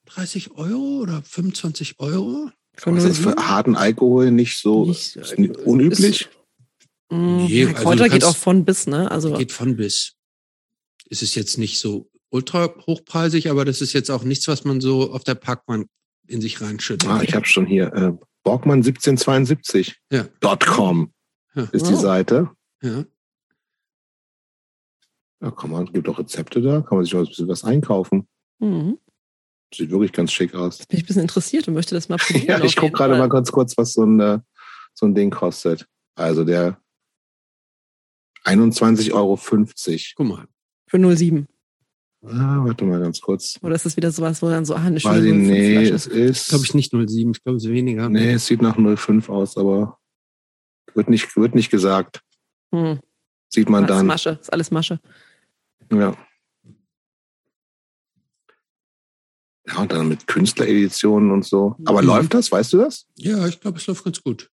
30 0.06 0.52
Euro 0.52 1.02
oder 1.02 1.22
25 1.22 2.00
Euro. 2.00 2.50
Von 2.76 2.96
Das 2.96 3.04
ist 3.06 3.20
für 3.20 3.36
harten 3.36 3.76
Alkohol 3.76 4.32
nicht 4.32 4.58
so 4.60 4.86
Nicht- 4.86 5.16
ist 5.16 5.38
nicht 5.38 5.58
unüblich. 5.58 6.30
Mhm. 7.10 7.46
Nee, 7.46 7.62
Ja, 7.64 7.68
also 7.70 7.82
Kräuter 7.84 8.10
geht 8.10 8.24
auch 8.24 8.36
von 8.36 8.66
bis, 8.66 8.88
ne? 8.88 9.12
Also 9.12 9.34
Geht 9.38 9.52
von 9.52 9.76
bis. 9.76 10.16
Es 11.10 11.22
ist 11.22 11.36
jetzt 11.36 11.58
nicht 11.58 11.80
so 11.80 12.10
ultra 12.30 12.74
hochpreisig, 12.88 13.50
aber 13.52 13.64
das 13.66 13.82
ist 13.82 13.94
jetzt 13.94 14.10
auch 14.10 14.24
nichts, 14.24 14.48
was 14.48 14.64
man 14.64 14.82
so 14.82 15.12
auf 15.14 15.24
der 15.24 15.36
Parkbank 15.36 15.88
in 16.28 16.42
sich 16.42 16.62
reinschüttet. 16.62 17.08
Ah, 17.08 17.22
ich 17.22 17.36
habe 17.36 17.46
schon 17.46 17.68
hier 17.68 17.94
äh, 17.94 18.12
Borgmann 18.44 18.80
1772. 18.80 20.00
Ja. 20.12 20.28
.com 20.66 21.14
Ja. 21.54 21.64
ist 21.72 21.88
die 21.88 21.94
Oh. 21.94 21.98
Seite. 22.00 22.50
Ja. 22.82 23.06
Ja, 25.42 25.52
kann 25.52 25.70
man, 25.72 25.86
gibt 25.92 26.08
auch 26.10 26.18
Rezepte 26.20 26.62
da, 26.62 26.82
kann 26.82 26.98
man 26.98 27.06
sich 27.06 27.14
auch 27.16 27.20
ein 27.20 27.26
bisschen 27.28 27.48
was 27.48 27.64
einkaufen. 27.64 28.28
mhm. 28.60 28.98
Sieht 29.74 29.90
wirklich 29.92 30.12
ganz 30.12 30.32
schick 30.32 30.54
aus. 30.56 30.80
bin 30.80 30.98
ich 30.98 31.04
ein 31.04 31.08
bisschen 31.08 31.22
interessiert 31.24 31.68
und 31.68 31.74
möchte 31.74 31.96
das 31.96 32.10
mal 32.10 32.18
probieren. 32.20 32.46
Ja, 32.48 32.64
ich 32.64 32.76
gucke 32.76 32.92
gerade 32.92 33.18
mal 33.18 33.30
ganz 33.30 33.52
kurz, 33.52 33.78
was 33.78 33.94
so 33.94 34.04
ein, 34.04 34.20
äh, 34.20 34.40
so 34.94 35.06
ein 35.06 35.16
Ding 35.16 35.32
kostet. 35.32 35.88
Also 36.16 36.44
der 36.44 36.78
21,50 38.46 39.14
Euro. 39.14 39.40
Guck 40.16 40.28
mal. 40.28 40.48
Für 40.88 41.16
07. 41.16 41.48
Ah, 42.26 42.64
warte 42.64 42.86
mal 42.86 43.02
ganz 43.02 43.20
kurz. 43.20 43.60
Oder 43.62 43.76
ist 43.76 43.86
das 43.86 43.98
wieder 43.98 44.12
sowas, 44.12 44.42
wo 44.42 44.50
dann 44.50 44.64
so, 44.64 44.76
ah, 44.76 44.84
eine 44.84 44.96
Weiß 44.96 45.02
schöne 45.02 45.28
ich, 45.28 45.34
nee, 45.36 45.76
05 45.86 45.92
es 45.96 46.04
Flasche. 46.06 46.20
ist. 46.20 46.50
Glaube 46.50 46.66
ich 46.66 46.74
nicht 46.74 46.92
07, 46.92 47.32
ich 47.32 47.44
glaube 47.44 47.58
es 47.58 47.66
ist 47.66 47.72
weniger. 47.72 48.10
Nee, 48.10 48.34
es 48.34 48.46
sieht 48.46 48.62
nach 48.62 48.78
05 48.78 49.30
aus, 49.30 49.58
aber 49.58 49.98
wird 50.94 51.10
nicht, 51.10 51.36
wird 51.36 51.56
nicht 51.56 51.70
gesagt. 51.70 52.22
Hm. 52.74 53.00
Sieht 53.50 53.70
man 53.70 53.84
Alles 53.84 53.98
dann. 53.98 54.06
Masche, 54.08 54.38
ist 54.42 54.54
alles 54.54 54.72
Masche. 54.72 55.00
Ja. 55.92 56.16
Ja, 59.74 59.82
und 59.82 59.92
dann 59.92 60.08
mit 60.08 60.28
Künstlereditionen 60.28 61.32
und 61.32 61.46
so. 61.46 61.76
Aber 61.86 62.02
Mhm. 62.02 62.08
läuft 62.08 62.34
das? 62.34 62.52
Weißt 62.52 62.74
du 62.74 62.78
das? 62.78 63.06
Ja, 63.18 63.48
ich 63.48 63.60
glaube, 63.60 63.80
es 63.80 63.88
läuft 63.88 64.04
ganz 64.04 64.22
gut. 64.22 64.50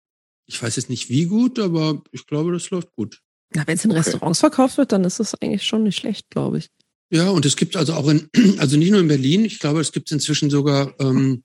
Ich 0.45 0.61
weiß 0.61 0.76
jetzt 0.78 0.89
nicht 0.89 1.09
wie 1.09 1.26
gut, 1.26 1.59
aber 1.59 2.01
ich 2.11 2.26
glaube, 2.26 2.51
das 2.53 2.70
läuft 2.70 2.91
gut. 2.95 3.20
Ja, 3.55 3.65
wenn 3.67 3.76
es 3.78 3.86
in 3.86 3.91
Okay. 3.91 3.99
Restaurants 3.99 4.39
verkauft 4.39 4.78
wird, 4.78 4.91
dann 4.91 5.03
ist 5.03 5.20
das 5.20 5.36
eigentlich 5.41 5.63
schon 5.63 5.84
nicht 5.84 5.97
schlecht, 5.97 6.30
glaube 6.30 6.59
ich. 6.59 6.70
Ja, 7.11 7.30
und 7.30 7.45
es 7.45 7.55
gibt 7.55 7.76
also 7.76 7.93
auch 7.93 8.07
in, 8.07 8.30
also 8.59 8.78
nicht 8.78 8.91
nur 8.91 8.99
in 8.99 9.07
Berlin, 9.07 9.45
ich 9.45 9.59
glaube, 9.59 9.82
es 9.82 9.91
gibt 9.91 10.11
inzwischen 10.11 10.49
sogar 10.49 10.93
ähm, 10.99 11.43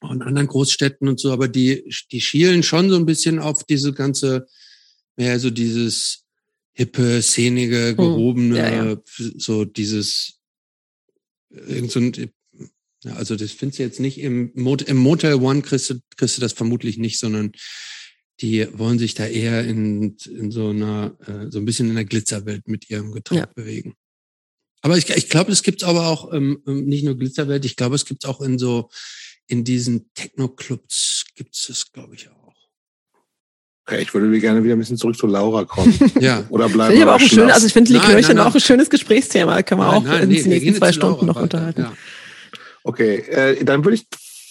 auch 0.00 0.10
in 0.12 0.22
anderen 0.22 0.48
Großstädten 0.48 1.08
und 1.08 1.18
so, 1.20 1.32
aber 1.32 1.48
die, 1.48 1.88
die 2.12 2.20
schielen 2.20 2.62
schon 2.62 2.90
so 2.90 2.96
ein 2.96 3.06
bisschen 3.06 3.38
auf 3.38 3.64
diese 3.64 3.92
ganze, 3.92 4.46
mehr 5.16 5.38
so 5.40 5.50
dieses 5.50 6.24
hippe, 6.72 7.22
szenige, 7.22 7.94
gehobene, 7.96 8.58
ja, 8.58 8.84
ja. 8.84 8.96
so 9.38 9.64
dieses, 9.64 10.38
irgend 11.50 11.90
so 11.90 12.00
ein, 12.00 12.12
ja, 13.06 13.14
also 13.14 13.36
das 13.36 13.52
findest 13.52 13.78
du 13.78 13.82
jetzt 13.84 14.00
nicht 14.00 14.18
im, 14.18 14.50
Mot 14.54 14.82
im 14.82 14.96
Motel 14.96 15.34
One 15.34 15.62
kriegst 15.62 15.90
du, 15.90 15.94
kriegst 16.16 16.36
du 16.36 16.40
das 16.40 16.52
vermutlich 16.52 16.98
nicht, 16.98 17.18
sondern 17.18 17.52
die 18.40 18.66
wollen 18.72 18.98
sich 18.98 19.14
da 19.14 19.26
eher 19.26 19.64
in, 19.64 20.16
in 20.26 20.50
so 20.50 20.70
einer, 20.70 21.16
äh, 21.26 21.50
so 21.50 21.58
ein 21.58 21.64
bisschen 21.64 21.88
in 21.88 21.94
der 21.94 22.04
Glitzerwelt 22.04 22.68
mit 22.68 22.90
ihrem 22.90 23.12
Getränk 23.12 23.40
Ja. 23.40 23.52
bewegen. 23.54 23.94
Aber 24.82 24.98
ich, 24.98 25.08
ich 25.08 25.28
glaube, 25.28 25.52
es 25.52 25.62
gibt's 25.62 25.84
aber 25.84 26.08
auch 26.08 26.32
ähm, 26.32 26.62
ähm, 26.66 26.84
nicht 26.84 27.04
nur 27.04 27.16
Glitzerwelt, 27.16 27.64
ich 27.64 27.76
glaube, 27.76 27.94
es 27.94 28.04
gibt's 28.04 28.26
auch 28.26 28.40
in 28.40 28.58
so, 28.58 28.90
in 29.46 29.64
diesen 29.64 30.10
Techno-Clubs 30.14 31.24
gibt's 31.34 31.68
es, 31.68 31.92
glaube 31.92 32.14
ich, 32.14 32.28
auch. 32.28 32.36
Okay, 33.88 34.02
ich 34.02 34.12
würde 34.12 34.38
gerne 34.40 34.64
wieder 34.64 34.74
ein 34.74 34.80
bisschen 34.80 34.96
zurück 34.96 35.16
zu 35.16 35.28
Laura 35.28 35.64
kommen. 35.64 35.96
Ja. 36.20 36.44
Oder 36.50 36.68
bleiben 36.68 36.92
Finde 36.92 36.94
ich 36.94 36.98
wir 37.00 37.02
aber 37.06 37.14
auch 37.14 37.20
schön, 37.20 37.50
also 37.50 37.66
ich 37.68 37.72
finde 37.72 37.92
Nein, 37.92 38.02
Likörchen 38.02 38.28
nein, 38.28 38.36
nein. 38.38 38.46
auch 38.46 38.54
ein 38.54 38.60
schönes 38.60 38.90
Gesprächsthema. 38.90 39.62
Kann 39.62 39.78
man 39.78 39.88
auch 39.88 40.04
in 40.04 40.28
nee, 40.28 40.42
den 40.42 40.44
wir 40.44 40.60
nächsten 40.60 40.74
zwei 40.74 40.90
zu 40.90 40.98
Laura 40.98 41.12
Stunden 41.14 41.26
noch 41.26 41.40
unterhalten. 41.40 41.80
Ja. 41.82 41.96
Okay, 42.86 43.16
äh, 43.16 43.64
dann 43.64 43.84
würde 43.84 43.96
ich 43.96 44.06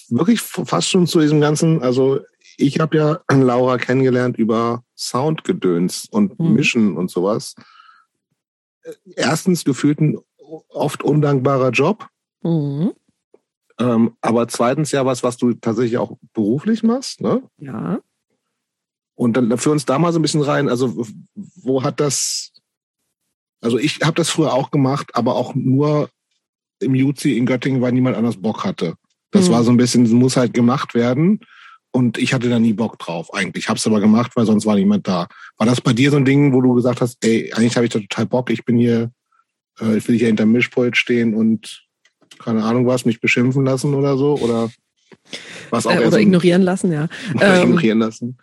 wirklich 0.10 0.42
fast 0.42 0.90
schon 0.90 1.08
zu 1.08 1.22
diesem 1.22 1.40
ganzen, 1.40 1.82
also 1.82 2.20
ich 2.58 2.82
habe 2.82 2.98
ja 2.98 3.22
Laura 3.32 3.78
kennengelernt 3.78 4.38
über 4.38 4.84
Soundgedöns 4.94 6.10
und 6.12 6.38
Mhm. 6.38 6.54
Mischen 6.54 6.98
und 6.98 7.10
sowas. 7.10 7.56
Äh, 8.84 8.92
Erstens 9.16 9.64
gefühlt 9.64 10.02
ein 10.02 10.18
oft 10.68 11.02
undankbarer 11.02 11.70
Job, 11.70 12.10
Mhm. 12.44 12.92
ähm, 13.80 14.18
aber 14.20 14.50
zweitens 14.50 14.92
ja 14.92 15.06
was, 15.06 15.24
was 15.24 15.38
du 15.38 15.54
tatsächlich 15.54 15.98
auch 15.98 16.18
beruflich 16.34 16.84
machst. 16.84 17.22
Ne? 17.22 17.42
Ja. 17.58 18.02
Und 19.16 19.38
dann 19.38 19.58
für 19.58 19.72
uns 19.72 19.86
da 19.86 19.98
mal 19.98 20.12
so 20.12 20.20
ein 20.20 20.24
bisschen 20.24 20.42
rein, 20.42 20.68
also 20.68 21.08
wo 21.36 21.84
hat 21.84 22.02
das, 22.02 22.52
also 23.62 23.78
ich 23.78 24.02
habe 24.02 24.16
das 24.16 24.30
früher 24.30 24.54
auch 24.54 24.72
gemacht, 24.72 25.16
aber 25.16 25.36
auch 25.36 25.56
nur 25.56 26.10
im 26.80 26.96
Juzi 26.96 27.38
in 27.38 27.46
Göttingen, 27.46 27.82
weil 27.82 27.92
niemand 27.92 28.18
anders 28.18 28.38
Bock 28.42 28.64
hatte. 28.64 28.96
Das 29.32 29.48
Mhm. 29.50 29.54
war 29.54 29.64
so 29.64 29.72
ein 29.72 29.78
bisschen, 29.78 30.10
muss 30.14 30.38
halt 30.38 30.54
gemacht 30.54 30.94
werden. 30.94 31.40
Und 31.92 32.18
ich 32.18 32.34
hatte 32.34 32.50
da 32.50 32.60
nie 32.60 32.74
Bock 32.74 33.00
drauf 33.00 33.34
eigentlich. 33.34 33.70
Hab's 33.70 33.88
aber 33.88 34.02
gemacht, 34.02 34.32
weil 34.36 34.46
sonst 34.46 34.66
war 34.66 34.76
niemand 34.76 35.08
da. 35.08 35.28
War 35.58 35.66
das 35.66 35.80
bei 35.80 35.94
dir 35.94 36.12
so 36.12 36.18
ein 36.18 36.26
Ding, 36.26 36.52
wo 36.54 36.60
du 36.62 36.74
gesagt 36.74 37.00
hast, 37.00 37.24
ey, 37.24 37.54
eigentlich 37.54 37.76
habe 37.78 37.86
ich 37.86 37.92
da 37.94 38.00
total 38.00 38.26
Bock, 38.26 38.50
ich 38.50 38.66
bin 38.66 38.78
hier, 38.78 39.12
äh, 39.80 39.98
ich 39.98 40.08
will 40.08 40.18
hier 40.18 40.28
hinterm 40.28 40.52
Mischpult 40.52 40.98
stehen 40.98 41.34
und 41.34 41.84
keine 42.40 42.64
Ahnung 42.66 42.86
was, 42.86 43.06
mich 43.06 43.22
beschimpfen 43.22 43.64
lassen 43.64 43.94
oder 43.94 44.18
so? 44.18 44.36
Oder 44.38 44.70
was 45.70 45.88
auch 45.88 45.92
Äh, 45.92 46.00
oder 46.00 46.12
so 46.12 46.18
ein- 46.18 46.24
ignorieren 46.24 46.62
lassen, 46.64 46.92
ja. 46.92 47.08
oder 47.34 47.62
Ähm, 47.62 47.70
ignorieren 47.70 48.00
lassen? 48.00 48.38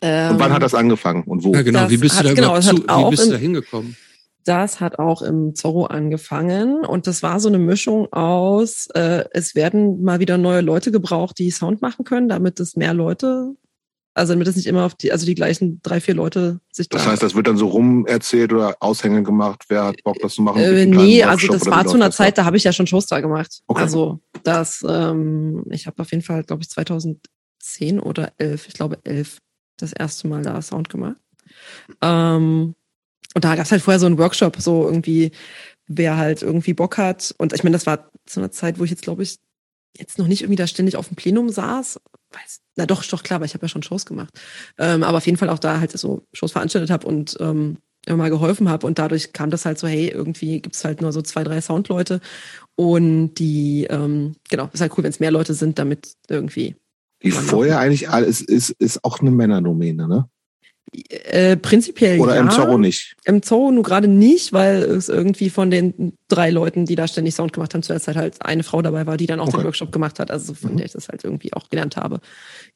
Und 0.00 0.38
wann 0.38 0.52
hat 0.52 0.62
das 0.62 0.74
angefangen 0.74 1.24
und 1.24 1.42
wo? 1.44 1.52
ja, 1.54 1.62
genau. 1.62 1.80
Das 1.80 1.90
Wie 1.90 1.96
bist 1.98 2.14
du 2.14 2.18
hat- 2.18 2.26
da 2.26 2.34
genau, 2.34 2.60
zu, 2.60 2.76
wie 2.76 3.10
bist 3.10 3.22
du 3.22 3.26
in- 3.26 3.32
da 3.32 3.36
hingekommen? 3.38 3.96
Das 4.44 4.80
hat 4.80 4.98
auch 4.98 5.22
im 5.22 5.54
Zorro 5.54 5.86
angefangen 5.86 6.84
und 6.84 7.06
das 7.06 7.22
war 7.22 7.40
so 7.40 7.48
eine 7.48 7.58
Mischung 7.58 8.12
aus, 8.12 8.88
äh, 8.94 9.24
es 9.32 9.54
werden 9.54 10.02
mal 10.02 10.20
wieder 10.20 10.36
neue 10.36 10.60
Leute 10.60 10.92
gebraucht, 10.92 11.38
die 11.38 11.50
Sound 11.50 11.80
machen 11.80 12.04
können, 12.04 12.28
damit 12.28 12.60
es 12.60 12.76
mehr 12.76 12.92
Leute, 12.92 13.54
also 14.12 14.34
damit 14.34 14.46
es 14.46 14.56
nicht 14.56 14.66
immer 14.66 14.84
auf 14.84 14.94
die, 14.94 15.12
also 15.12 15.24
die 15.24 15.34
gleichen 15.34 15.80
drei, 15.82 15.98
vier 15.98 16.14
Leute 16.14 16.60
sich 16.70 16.90
Das 16.90 17.04
da 17.04 17.12
heißt, 17.12 17.22
das 17.22 17.34
wird 17.34 17.46
dann 17.46 17.56
so 17.56 17.68
rum 17.68 18.06
erzählt 18.06 18.52
oder 18.52 18.76
Aushänge 18.80 19.22
gemacht, 19.22 19.64
wer 19.68 19.86
hat 19.86 19.96
Bock, 20.04 20.18
das 20.20 20.34
zu 20.34 20.42
machen? 20.42 20.60
Äh, 20.60 20.84
nee, 20.84 21.22
also 21.22 21.48
das 21.48 21.64
war 21.66 21.86
zu 21.86 21.94
einer 21.94 22.10
Zeit, 22.10 22.36
da 22.36 22.44
habe 22.44 22.58
ich 22.58 22.64
ja 22.64 22.72
schon 22.74 22.86
Shows 22.86 23.06
da 23.06 23.20
gemacht. 23.20 23.62
Okay. 23.66 23.80
Also 23.80 24.20
das, 24.42 24.84
ähm, 24.86 25.64
ich 25.70 25.86
habe 25.86 26.02
auf 26.02 26.10
jeden 26.10 26.22
Fall, 26.22 26.44
glaube 26.44 26.62
ich, 26.62 26.68
2010 26.68 27.98
oder 27.98 28.32
11, 28.36 28.68
ich 28.68 28.74
glaube 28.74 28.98
11, 29.04 29.38
das 29.78 29.94
erste 29.94 30.28
Mal 30.28 30.42
da 30.42 30.60
Sound 30.60 30.90
gemacht. 30.90 31.16
Ähm, 32.02 32.74
und 33.34 33.44
da 33.44 33.56
gab 33.56 33.64
es 33.64 33.72
halt 33.72 33.82
vorher 33.82 34.00
so 34.00 34.06
einen 34.06 34.18
Workshop, 34.18 34.56
so 34.60 34.84
irgendwie, 34.84 35.32
wer 35.86 36.16
halt 36.16 36.42
irgendwie 36.42 36.72
Bock 36.72 36.96
hat. 36.98 37.34
Und 37.38 37.52
ich 37.52 37.64
meine, 37.64 37.74
das 37.74 37.86
war 37.86 38.10
zu 38.26 38.40
einer 38.40 38.50
Zeit, 38.50 38.78
wo 38.78 38.84
ich 38.84 38.90
jetzt, 38.90 39.02
glaube 39.02 39.22
ich, 39.22 39.38
jetzt 39.98 40.18
noch 40.18 40.26
nicht 40.26 40.42
irgendwie 40.42 40.56
da 40.56 40.66
ständig 40.66 40.96
auf 40.96 41.08
dem 41.08 41.16
Plenum 41.16 41.50
saß. 41.50 42.00
Weiß, 42.32 42.60
na 42.76 42.86
doch, 42.86 43.04
doch 43.04 43.22
klar, 43.22 43.40
weil 43.40 43.46
ich 43.46 43.54
habe 43.54 43.64
ja 43.64 43.68
schon 43.68 43.82
Shows 43.82 44.06
gemacht. 44.06 44.32
Ähm, 44.78 45.02
aber 45.02 45.18
auf 45.18 45.26
jeden 45.26 45.38
Fall 45.38 45.50
auch 45.50 45.58
da 45.58 45.80
halt 45.80 45.92
so 45.92 46.22
Shows 46.32 46.52
veranstaltet 46.52 46.90
habe 46.90 47.06
und 47.06 47.36
ähm, 47.40 47.78
immer 48.06 48.18
mal 48.18 48.30
geholfen 48.30 48.68
habe. 48.68 48.86
Und 48.86 48.98
dadurch 48.98 49.32
kam 49.32 49.50
das 49.50 49.64
halt 49.64 49.78
so, 49.78 49.86
hey, 49.86 50.08
irgendwie 50.08 50.60
gibt's 50.60 50.84
halt 50.84 51.00
nur 51.00 51.12
so 51.12 51.22
zwei, 51.22 51.44
drei 51.44 51.60
Soundleute. 51.60 52.20
Und 52.76 53.34
die, 53.34 53.86
ähm, 53.90 54.34
genau, 54.48 54.68
ist 54.72 54.80
halt 54.80 54.92
cool, 54.96 55.04
wenn 55.04 55.10
es 55.10 55.20
mehr 55.20 55.30
Leute 55.30 55.54
sind, 55.54 55.78
damit 55.78 56.14
irgendwie. 56.28 56.76
Die 57.22 57.30
vorher 57.30 57.78
eigentlich 57.78 58.10
alles 58.10 58.42
ist, 58.42 58.70
ist 58.70 59.04
auch 59.04 59.20
eine 59.20 59.30
Männerdomäne, 59.30 60.06
ne? 60.06 60.28
Äh, 60.92 61.56
prinzipiell 61.56 62.20
Oder 62.20 62.36
ja. 62.36 62.40
im 62.42 62.50
Zorro 62.50 62.78
nicht. 62.78 63.16
Im 63.24 63.42
Zoo 63.42 63.72
nur 63.72 63.82
gerade 63.82 64.06
nicht, 64.06 64.52
weil 64.52 64.82
es 64.82 65.08
irgendwie 65.08 65.50
von 65.50 65.70
den 65.70 66.12
drei 66.28 66.50
Leuten, 66.50 66.86
die 66.86 66.94
da 66.94 67.08
ständig 67.08 67.34
Sound 67.34 67.52
gemacht 67.52 67.74
haben, 67.74 67.82
zu 67.82 67.92
der 67.92 68.00
Zeit 68.00 68.14
halt 68.16 68.44
eine 68.44 68.62
Frau 68.62 68.80
dabei 68.80 69.04
war, 69.06 69.16
die 69.16 69.26
dann 69.26 69.40
auch 69.40 69.48
Okay. 69.48 69.56
den 69.58 69.64
Workshop 69.64 69.90
gemacht 69.90 70.20
hat. 70.20 70.30
Also 70.30 70.54
von 70.54 70.72
Mhm. 70.72 70.76
der 70.76 70.86
ich 70.86 70.92
das 70.92 71.08
halt 71.08 71.24
irgendwie 71.24 71.52
auch 71.52 71.68
gelernt 71.68 71.96
habe. 71.96 72.20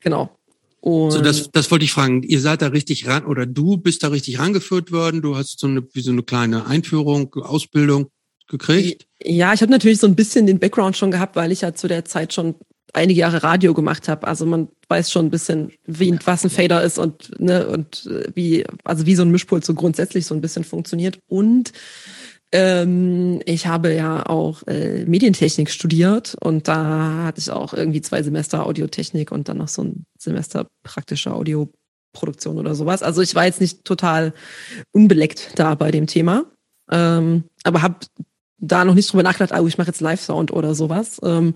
Genau. 0.01 0.36
Und 0.80 1.10
So, 1.12 1.20
das, 1.20 1.51
das 1.52 1.70
wollte 1.70 1.85
ich 1.85 1.93
fragen. 1.93 2.22
Ihr 2.24 2.40
seid 2.40 2.62
da 2.62 2.68
richtig 2.68 3.06
ran, 3.06 3.24
oder 3.24 3.47
du 3.47 3.76
bist 3.76 4.02
da 4.02 4.09
richtig 4.09 4.39
rangeführt 4.40 4.90
worden. 4.90 5.22
Du 5.22 5.36
hast 5.36 5.60
so 5.60 5.66
eine, 5.68 5.82
wie 5.93 6.01
so 6.01 6.10
eine 6.10 6.22
kleine 6.24 6.66
Einführung, 6.66 7.32
Ausbildung 7.35 8.10
gekriegt. 8.48 9.06
Ja, 9.22 9.52
ich 9.52 9.60
habe 9.60 9.70
natürlich 9.70 9.98
so 9.98 10.06
ein 10.06 10.16
bisschen 10.16 10.47
den 10.47 10.59
Background 10.59 10.97
schon 10.97 11.10
gehabt, 11.10 11.36
weil 11.36 11.52
ich 11.52 11.60
ja 11.60 11.74
zu 11.74 11.86
der 11.89 12.05
Zeit 12.05 12.32
schon 12.32 12.55
einige 12.94 13.20
Jahre 13.20 13.43
Radio 13.43 13.74
gemacht 13.74 14.09
habe. 14.09 14.27
Also 14.27 14.47
man 14.47 14.69
weiß 14.89 15.10
schon 15.10 15.27
ein 15.27 15.31
bisschen, 15.31 15.73
wie 15.86 16.16
was 16.24 16.44
ein 16.44 16.51
Fader 16.51 16.82
ist 16.82 16.98
und 16.98 17.39
ne 17.40 17.66
und 17.69 18.06
äh, 18.06 18.31
wie 18.35 18.65
also 18.85 19.06
wie 19.06 19.15
so 19.15 19.23
ein 19.23 19.31
Mischpult 19.31 19.65
so 19.65 19.74
grundsätzlich 19.74 20.27
so 20.27 20.35
ein 20.35 20.40
bisschen 20.40 20.65
funktioniert. 20.65 21.19
Und 21.28 21.73
ähm, 22.52 23.40
ich 23.44 23.66
habe 23.66 23.93
ja 23.94 24.24
auch 24.27 24.62
äh, 24.66 25.05
Medientechnik 25.05 25.70
studiert 25.70 26.35
und 26.40 26.66
da 26.66 27.24
hatte 27.24 27.40
ich 27.40 27.51
auch 27.51 27.74
irgendwie 27.74 28.01
zwei 28.01 28.23
Semester 28.23 28.65
Audiotechnik 28.65 29.32
und 29.32 29.48
dann 29.48 29.59
noch 29.59 29.69
so 29.69 29.85
ein 29.85 30.06
Semester 30.19 30.66
praktische 30.82 31.35
Audioproduktion 31.35 32.59
oder 32.59 32.74
sowas. 32.74 33.02
Also 33.02 33.20
ich 33.20 33.35
war 33.35 33.44
jetzt 33.44 33.60
nicht 33.60 33.85
total 33.85 34.32
unbeleckt 34.93 35.51
da 35.56 35.74
bei 35.74 35.90
dem 35.90 36.06
Thema, 36.06 36.47
ähm, 36.90 37.44
aber 37.65 37.82
habe 37.82 37.97
da 38.56 38.85
noch 38.85 38.94
nicht 38.94 39.12
drüber 39.12 39.23
nachgedacht, 39.23 39.59
oh, 39.60 39.66
ich 39.66 39.77
mache 39.77 39.89
jetzt 39.89 40.01
Live-Sound 40.01 40.51
oder 40.51 40.74
sowas. 40.74 41.20
Ähm, 41.23 41.55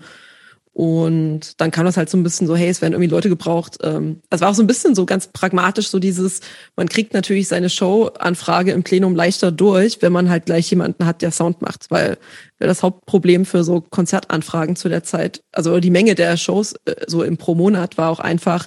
Und 0.73 1.61
dann 1.61 1.69
kam 1.69 1.85
das 1.85 1.97
halt 1.97 2.09
so 2.09 2.17
ein 2.17 2.23
bisschen 2.23 2.47
so, 2.47 2.55
hey, 2.55 2.67
es 2.67 2.81
werden 2.81 2.93
irgendwie 2.93 3.11
Leute 3.11 3.29
gebraucht. 3.29 3.77
Ähm, 3.83 4.21
es 4.31 4.41
war 4.41 4.49
auch 4.49 4.55
so 4.55 4.63
ein 4.63 4.67
bisschen 4.67 4.95
so 4.95 5.05
ganz 5.05 5.27
pragmatisch, 5.27 5.89
so 5.89 5.99
dieses, 5.99 6.41
man 6.75 6.89
kriegt 6.89 7.13
natürlich 7.13 7.47
seine 7.47 7.69
Show-Anfrage 7.69 8.71
im 8.71 8.81
Plenum 8.83 9.15
leichter 9.15 9.51
durch, 9.51 10.01
wenn 10.01 10.11
man 10.11 10.31
halt 10.31 10.47
gleich 10.47 10.69
jemanden 10.71 11.05
hat, 11.05 11.21
der 11.21 11.31
Sound 11.31 11.61
macht. 11.61 11.91
Weil 11.91 12.17
das 12.57 12.81
Hauptproblem 12.81 13.45
für 13.45 13.63
so 13.63 13.81
Konzertanfragen 13.81 14.75
zu 14.75 14.89
der 14.89 15.03
Zeit, 15.03 15.43
also 15.51 15.79
die 15.79 15.91
Menge 15.91 16.15
der 16.15 16.37
Shows 16.37 16.73
äh, 16.85 16.95
so 17.05 17.21
im 17.21 17.37
pro 17.37 17.53
Monat 17.53 17.99
war 17.99 18.09
auch 18.09 18.19
einfach, 18.19 18.65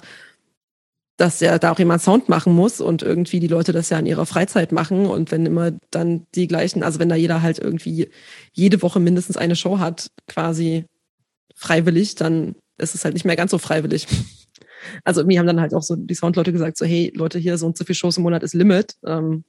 dass 1.17 1.39
ja 1.41 1.59
da 1.59 1.71
auch 1.71 1.79
jemand 1.79 2.01
Sound 2.01 2.29
machen 2.29 2.53
muss 2.53 2.79
und 2.79 3.01
irgendwie 3.01 3.39
die 3.39 3.47
Leute 3.47 3.73
das 3.73 3.89
ja 3.89 3.99
in 3.99 4.05
ihrer 4.05 4.27
Freizeit 4.27 4.71
machen 4.71 5.07
und 5.07 5.31
wenn 5.31 5.45
immer 5.45 5.71
dann 5.91 6.25
die 6.35 6.47
gleichen, 6.47 6.83
also 6.83 6.99
wenn 6.99 7.09
da 7.09 7.15
jeder 7.15 7.41
halt 7.41 7.59
irgendwie 7.59 8.09
jede 8.53 8.81
Woche 8.81 8.99
mindestens 8.99 9.35
eine 9.35 9.55
Show 9.55 9.79
hat, 9.79 10.11
quasi 10.27 10.85
freiwillig, 11.57 12.15
dann 12.15 12.55
ist 12.77 12.95
es 12.95 13.03
halt 13.03 13.15
nicht 13.15 13.25
mehr 13.25 13.35
ganz 13.35 13.51
so 13.51 13.57
freiwillig. 13.57 14.07
Also 15.03 15.21
irgendwie 15.21 15.39
haben 15.39 15.47
dann 15.47 15.59
halt 15.59 15.73
auch 15.73 15.81
so 15.81 15.95
die 15.95 16.13
Soundleute 16.13 16.53
gesagt, 16.53 16.77
so 16.77 16.85
hey 16.85 17.11
Leute, 17.13 17.39
hier 17.39 17.57
so 17.57 17.65
und 17.65 17.77
so 17.77 17.83
viele 17.83 17.95
Shows 17.95 18.17
im 18.17 18.23
Monat 18.23 18.43
ist 18.43 18.53
Limit. 18.53 18.95
Ähm, 19.05 19.43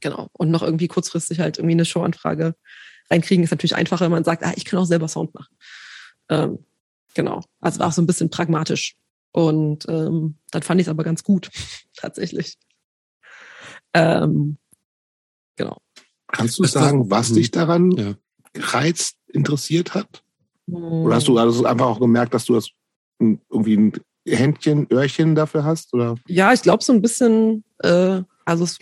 genau. 0.00 0.28
Und 0.32 0.50
noch 0.50 0.62
irgendwie 0.62 0.88
kurzfristig 0.88 1.40
halt 1.40 1.58
irgendwie 1.58 1.74
eine 1.74 1.84
Showanfrage 1.84 2.54
reinkriegen, 3.10 3.44
ist 3.44 3.50
natürlich 3.50 3.74
einfacher, 3.74 4.06
wenn 4.06 4.12
man 4.12 4.24
sagt, 4.24 4.44
ah, 4.44 4.52
ich 4.56 4.64
kann 4.64 4.78
auch 4.78 4.86
selber 4.86 5.08
Sound 5.08 5.34
machen. 5.34 5.56
Ähm, 6.28 6.58
genau. 7.14 7.42
Also 7.60 7.80
war 7.80 7.88
auch 7.88 7.92
so 7.92 8.02
ein 8.02 8.06
bisschen 8.06 8.30
pragmatisch. 8.30 8.96
Und 9.32 9.86
ähm, 9.88 10.38
dann 10.50 10.62
fand 10.62 10.80
ich 10.80 10.86
es 10.86 10.90
aber 10.90 11.04
ganz 11.04 11.22
gut, 11.22 11.50
tatsächlich. 11.96 12.56
Ähm, 13.92 14.58
genau. 15.56 15.78
Kannst 16.28 16.58
du 16.58 16.64
sagen, 16.64 17.10
was 17.10 17.32
dich 17.32 17.50
daran 17.50 17.90
ja. 17.90 18.14
reizt, 18.54 19.16
interessiert 19.28 19.94
hat? 19.94 20.22
Oder 20.70 21.16
hast 21.16 21.28
du 21.28 21.38
also 21.38 21.64
einfach 21.64 21.86
auch 21.86 22.00
gemerkt, 22.00 22.34
dass 22.34 22.44
du 22.44 22.54
das 22.54 22.70
irgendwie 23.20 23.76
ein 23.76 23.92
Händchen, 24.26 24.86
Öhrchen 24.90 25.34
dafür 25.34 25.64
hast? 25.64 25.92
Oder? 25.94 26.16
Ja, 26.26 26.52
ich 26.52 26.62
glaube 26.62 26.82
so 26.82 26.92
ein 26.92 27.02
bisschen, 27.02 27.64
äh, 27.78 28.22
also 28.44 28.64
es 28.64 28.78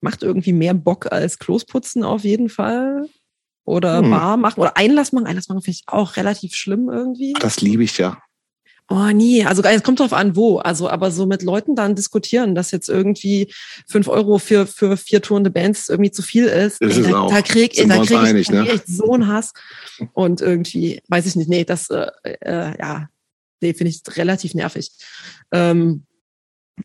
macht 0.00 0.22
irgendwie 0.22 0.52
mehr 0.52 0.74
Bock 0.74 1.10
als 1.12 1.38
Klosputzen 1.38 2.04
auf 2.04 2.24
jeden 2.24 2.48
Fall. 2.48 3.08
Oder 3.66 3.98
hm. 3.98 4.10
Bar 4.10 4.36
machen 4.36 4.60
oder 4.60 4.76
Einlass 4.76 5.12
machen. 5.12 5.26
Einlass 5.26 5.48
machen 5.48 5.62
finde 5.62 5.78
ich 5.78 5.84
auch 5.86 6.16
relativ 6.16 6.54
schlimm 6.54 6.90
irgendwie. 6.90 7.32
Das 7.40 7.60
liebe 7.60 7.82
ich 7.82 7.96
ja. 7.96 8.18
Oh 8.90 9.08
nee, 9.14 9.44
also 9.44 9.62
es 9.62 9.82
kommt 9.82 10.00
drauf 10.00 10.12
an, 10.12 10.36
wo. 10.36 10.58
Also, 10.58 10.90
aber 10.90 11.10
so 11.10 11.24
mit 11.24 11.42
Leuten 11.42 11.74
dann 11.74 11.94
diskutieren, 11.94 12.54
dass 12.54 12.70
jetzt 12.70 12.90
irgendwie 12.90 13.52
fünf 13.88 14.08
Euro 14.08 14.38
für, 14.38 14.66
für 14.66 14.98
vier 14.98 15.22
tourende 15.22 15.50
Bands 15.50 15.88
irgendwie 15.88 16.10
zu 16.10 16.20
viel 16.20 16.44
ist. 16.44 16.82
Ist 16.82 17.10
da, 17.10 17.20
auch. 17.20 17.30
da 17.30 17.40
krieg, 17.40 17.74
da 17.74 18.04
krieg 18.04 18.18
einig, 18.18 18.42
ich, 18.42 18.48
da 18.48 18.62
ne? 18.62 18.72
ich 18.72 18.82
so 18.86 19.12
einen 19.12 19.26
Hass. 19.26 19.54
Und 20.12 20.42
irgendwie, 20.42 21.00
weiß 21.08 21.24
ich 21.24 21.34
nicht, 21.34 21.48
nee, 21.48 21.64
das, 21.64 21.88
äh, 21.88 22.10
äh, 22.24 22.78
ja, 22.78 23.08
nee, 23.62 23.72
finde 23.72 23.90
ich 23.90 24.02
relativ 24.16 24.52
nervig. 24.52 24.90
Ähm, 25.50 26.04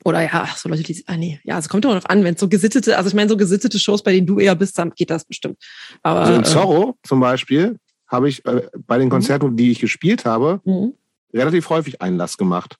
oder 0.06 0.22
ja, 0.22 0.48
so 0.56 0.70
Leute, 0.70 0.84
die, 0.84 1.04
ah 1.08 1.18
nee, 1.18 1.42
ja, 1.44 1.60
es 1.60 1.68
kommt 1.68 1.84
doch 1.84 1.90
darauf 1.90 2.10
an, 2.10 2.24
wenn 2.24 2.38
so 2.38 2.48
gesittete, 2.48 2.98
also 2.98 3.10
ich 3.10 3.16
meine, 3.16 3.30
so 3.30 3.36
gesittete 3.36 3.78
Shows, 3.78 4.04
bei 4.04 4.14
denen 4.14 4.28
du 4.28 4.40
eher 4.40 4.56
bist, 4.56 4.78
dann 4.78 4.92
geht 4.92 5.10
das 5.10 5.26
bestimmt. 5.26 5.58
Aber, 6.02 6.22
Also 6.22 6.34
in 6.34 6.42
äh, 6.42 6.46
Zorro 6.46 6.98
zum 7.04 7.20
Beispiel 7.20 7.78
habe 8.08 8.30
ich 8.30 8.46
äh, 8.46 8.68
bei 8.88 8.98
den 8.98 9.10
Konzerten, 9.10 9.58
die 9.58 9.72
ich 9.72 9.80
gespielt 9.80 10.26
habe, 10.26 10.62
mhm. 10.64 10.94
Relativ 11.34 11.70
häufig 11.70 12.02
Einlass 12.02 12.38
gemacht. 12.38 12.76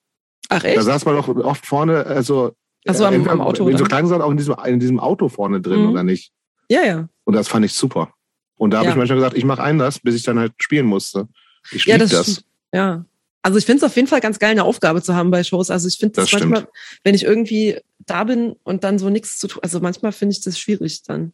Ach 0.50 0.62
Da 0.62 0.68
echt? 0.68 0.82
saß 0.84 1.06
man 1.06 1.16
doch 1.16 1.28
oft 1.28 1.66
vorne, 1.66 2.06
also 2.06 2.56
Ach 2.88 2.96
so, 2.96 3.06
am- 3.06 3.14
entweder 3.14 3.34
am 3.34 3.42
Auto, 3.42 3.68
In 3.68 3.78
so 3.78 3.84
kleinen 3.84 4.08
Sachen 4.08 4.22
auch 4.22 4.32
in 4.32 4.38
diesem, 4.38 4.56
in 4.66 4.80
diesem 4.80 5.00
Auto 5.00 5.30
vorne 5.30 5.62
drin, 5.62 5.84
Mhm. 5.84 5.90
oder 5.92 6.04
nicht? 6.04 6.32
Ja, 6.70 6.84
ja. 6.84 7.10
Und 7.26 7.34
das 7.36 7.48
fand 7.48 7.66
ich 7.66 7.74
super. 7.74 8.14
Und 8.58 8.72
da 8.72 8.78
habe 8.78 8.86
Ja. 8.88 8.92
ich 8.92 8.98
manchmal 8.98 9.18
gesagt, 9.18 9.38
ich 9.38 9.46
mache 9.46 9.62
Einlass, 9.64 10.00
bis 10.00 10.16
ich 10.16 10.24
dann 10.24 10.40
halt 10.40 10.54
spielen 10.60 10.86
musste. 10.86 11.28
Ich 11.72 11.86
Ja, 11.86 11.98
das, 11.98 12.10
das. 12.12 12.44
Ja. 12.74 13.06
Also 13.42 13.58
ich 13.58 13.66
finde 13.66 13.78
es 13.78 13.84
auf 13.90 13.96
jeden 13.96 14.08
Fall 14.08 14.20
ganz 14.20 14.38
geil, 14.40 14.52
eine 14.52 14.64
Aufgabe 14.66 15.02
zu 15.02 15.16
haben 15.16 15.32
bei 15.32 15.44
Shows. 15.44 15.70
Also 15.72 15.88
ich 15.88 15.98
finde 15.98 16.16
das, 16.16 16.30
Das 16.30 16.40
manchmal, 16.42 16.68
wenn 17.04 17.16
ich 17.16 17.24
irgendwie 17.24 17.80
da 18.00 18.24
bin 18.26 18.56
und 18.64 18.84
dann 18.84 19.00
so 19.00 19.10
nichts 19.10 19.38
zu 19.40 19.48
tun, 19.48 19.62
also 19.64 19.80
manchmal 19.80 20.12
finde 20.12 20.34
ich 20.34 20.42
das 20.42 20.60
schwierig 20.60 21.04
dann. 21.04 21.32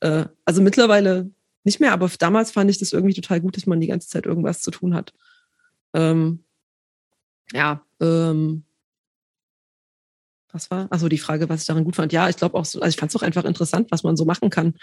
Äh, 0.00 0.24
also 0.44 0.62
mittlerweile 0.62 1.30
nicht 1.64 1.80
mehr, 1.80 1.92
aber 1.92 2.10
damals 2.18 2.50
fand 2.50 2.70
ich 2.70 2.78
das 2.78 2.92
irgendwie 2.92 3.14
total 3.14 3.40
gut, 3.40 3.56
dass 3.56 3.66
man 3.66 3.80
die 3.80 3.86
ganze 3.88 4.08
Zeit 4.08 4.24
irgendwas 4.26 4.60
zu 4.62 4.70
tun 4.70 4.94
hat. 4.94 5.12
Ähm, 5.92 6.43
ja, 7.52 7.84
ähm, 8.00 8.64
was 10.52 10.70
war? 10.70 10.86
Also 10.90 11.08
die 11.08 11.18
Frage, 11.18 11.48
was 11.48 11.62
ich 11.62 11.66
daran 11.66 11.84
gut 11.84 11.96
fand. 11.96 12.12
Ja, 12.12 12.28
ich 12.28 12.36
glaube 12.36 12.56
auch, 12.56 12.64
so, 12.64 12.80
also 12.80 12.88
ich 12.88 12.96
fand 12.96 13.10
es 13.10 13.16
auch 13.16 13.22
einfach 13.22 13.44
interessant, 13.44 13.90
was 13.90 14.04
man 14.04 14.16
so 14.16 14.24
machen 14.24 14.50
kann. 14.50 14.74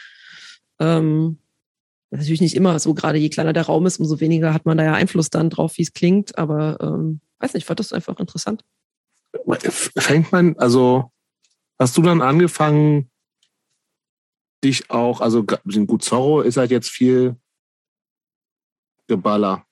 Ähm, 0.80 1.40
natürlich 2.12 2.42
nicht 2.42 2.56
immer 2.56 2.78
so, 2.80 2.94
gerade 2.94 3.18
je 3.18 3.30
kleiner 3.30 3.54
der 3.54 3.66
Raum 3.66 3.86
ist, 3.86 4.00
umso 4.00 4.20
weniger 4.20 4.54
hat 4.54 4.66
man 4.66 4.78
da 4.78 4.84
ja 4.84 4.94
Einfluss 4.94 5.30
dann 5.30 5.50
drauf, 5.50 5.78
wie 5.78 5.84
es 5.84 5.94
klingt, 5.94 6.38
aber 6.38 6.78
ähm, 6.82 7.22
weiß 7.40 7.54
nicht, 7.54 7.64
ich 7.64 7.68
fand 7.68 7.80
das 7.80 7.94
einfach 7.94 8.20
interessant. 8.20 8.64
Fängt 9.98 10.32
man, 10.32 10.58
also 10.58 11.12
hast 11.80 11.96
du 11.98 12.02
dann 12.02 12.22
angefangen, 12.22 13.10
dich 14.64 14.92
auch, 14.92 15.22
also 15.22 15.44
gut, 15.44 16.04
Zorro 16.04 16.42
ist 16.42 16.58
halt 16.58 16.70
jetzt 16.70 16.90
viel 16.90 17.36
Geballer. 19.08 19.66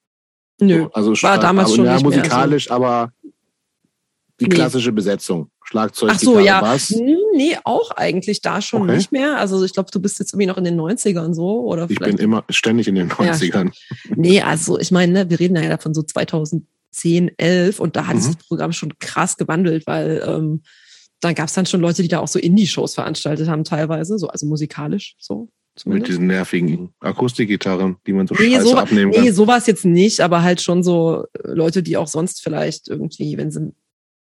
Nö. 0.62 0.88
Also 0.94 1.12
War 1.24 1.40
damals 1.40 1.70
aber, 1.70 1.76
schon 1.76 1.86
ja, 1.86 1.94
nicht 1.96 2.06
mehr, 2.08 2.18
musikalisch, 2.18 2.70
aber 2.72 3.12
die 4.40 4.46
Nee. 4.46 4.56
klassische 4.56 4.92
Besetzung. 4.92 5.50
Schlagzeug, 5.66 6.12
Ach 6.14 6.20
so, 6.20 6.32
Gitarre, 6.32 6.46
ja. 6.46 6.62
Bass. 6.62 6.90
Hm, 6.90 7.16
Nee, 7.36 7.58
auch 7.64 7.92
eigentlich 7.92 8.42
da 8.42 8.62
schon 8.62 8.84
Okay. 8.84 8.96
nicht 8.98 9.12
mehr. 9.12 9.38
Also 9.38 9.64
ich 9.64 9.72
glaube, 9.74 9.92
du 9.92 10.00
bist 10.02 10.20
jetzt 10.20 10.34
irgendwie 10.34 10.48
noch 10.48 10.58
in 10.58 10.64
den 10.64 10.76
90ern 10.76 11.34
so 11.34 11.62
oder 11.62 11.84
Ich 11.90 11.98
vielleicht. 11.98 12.18
bin 12.18 12.24
immer 12.26 12.44
ständig 12.50 12.88
in 12.88 12.96
den 12.96 13.10
90ern. 13.10 13.72
nee, 14.16 14.42
also 14.42 14.80
ich 14.80 14.92
meine, 14.92 15.14
ne, 15.14 15.30
wir 15.30 15.40
reden 15.40 15.56
ja 15.56 15.70
davon 15.70 15.94
so 15.94 16.02
2010, 16.04 17.32
11 17.38 17.80
und 17.80 17.96
da 17.96 18.08
hat 18.08 18.16
Mhm. 18.16 18.22
sich 18.22 18.36
das 18.36 18.48
Programm 18.48 18.74
schon 18.74 18.98
krass 19.00 19.38
gewandelt, 19.38 19.86
weil 19.88 20.22
ähm, 20.28 20.64
dann 21.22 21.36
gab 21.36 21.48
es 21.48 21.54
dann 21.54 21.66
schon 21.66 21.82
Leute, 21.82 22.02
die 22.02 22.08
da 22.08 22.20
auch 22.20 22.28
so 22.28 22.40
Indie-Shows 22.40 22.96
veranstaltet 22.96 23.48
haben 23.48 23.64
teilweise, 23.64 24.18
so 24.18 24.28
also 24.28 24.46
musikalisch 24.48 25.16
so. 25.20 25.50
Mit 25.80 25.84
Zumindest. 25.84 26.10
diesen 26.12 26.28
nervigen 26.28 26.94
Akustikgitarren, 27.00 27.98
die 28.06 28.14
man 28.14 28.28
so 28.28 28.36
Nee, 28.36 28.52
scheiße 28.52 28.68
so, 28.68 28.78
abnehmen 28.78 29.12
kann. 29.14 29.24
nee, 29.24 29.32
sowas 29.32 29.66
jetzt 29.68 29.86
nicht, 29.86 30.20
aber 30.20 30.44
halt 30.44 30.62
schon 30.62 30.84
so 30.84 31.26
äh, 31.34 31.52
Leute, 31.52 31.82
die 31.84 31.96
auch 31.98 32.08
sonst 32.08 32.42
vielleicht 32.44 32.88
irgendwie, 32.90 33.38
wenn 33.38 33.50
sie 33.52 33.62
ein 33.62 33.76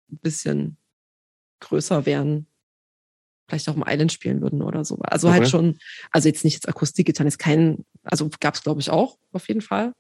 bisschen 0.08 0.76
größer 1.60 2.06
wären, 2.06 2.46
vielleicht 3.48 3.68
auch 3.68 3.76
im 3.76 3.84
Island 3.86 4.12
spielen 4.12 4.42
würden 4.42 4.62
oder 4.62 4.84
so. 4.84 4.96
Also 5.00 5.30
halt 5.30 5.42
Okay. 5.42 5.50
schon, 5.50 5.78
also 6.10 6.28
jetzt 6.28 6.44
nicht 6.44 6.54
jetzt 6.54 6.68
Akustikgitarren, 6.68 7.28
ist 7.28 7.38
kein, 7.38 7.84
also 8.02 8.28
gab 8.40 8.54
es 8.54 8.62
glaube 8.62 8.80
ich 8.80 8.90
auch, 8.90 9.16
auf 9.32 9.48
jeden 9.48 9.62
Fall. 9.62 9.92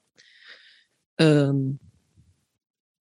Ähm, 1.18 1.78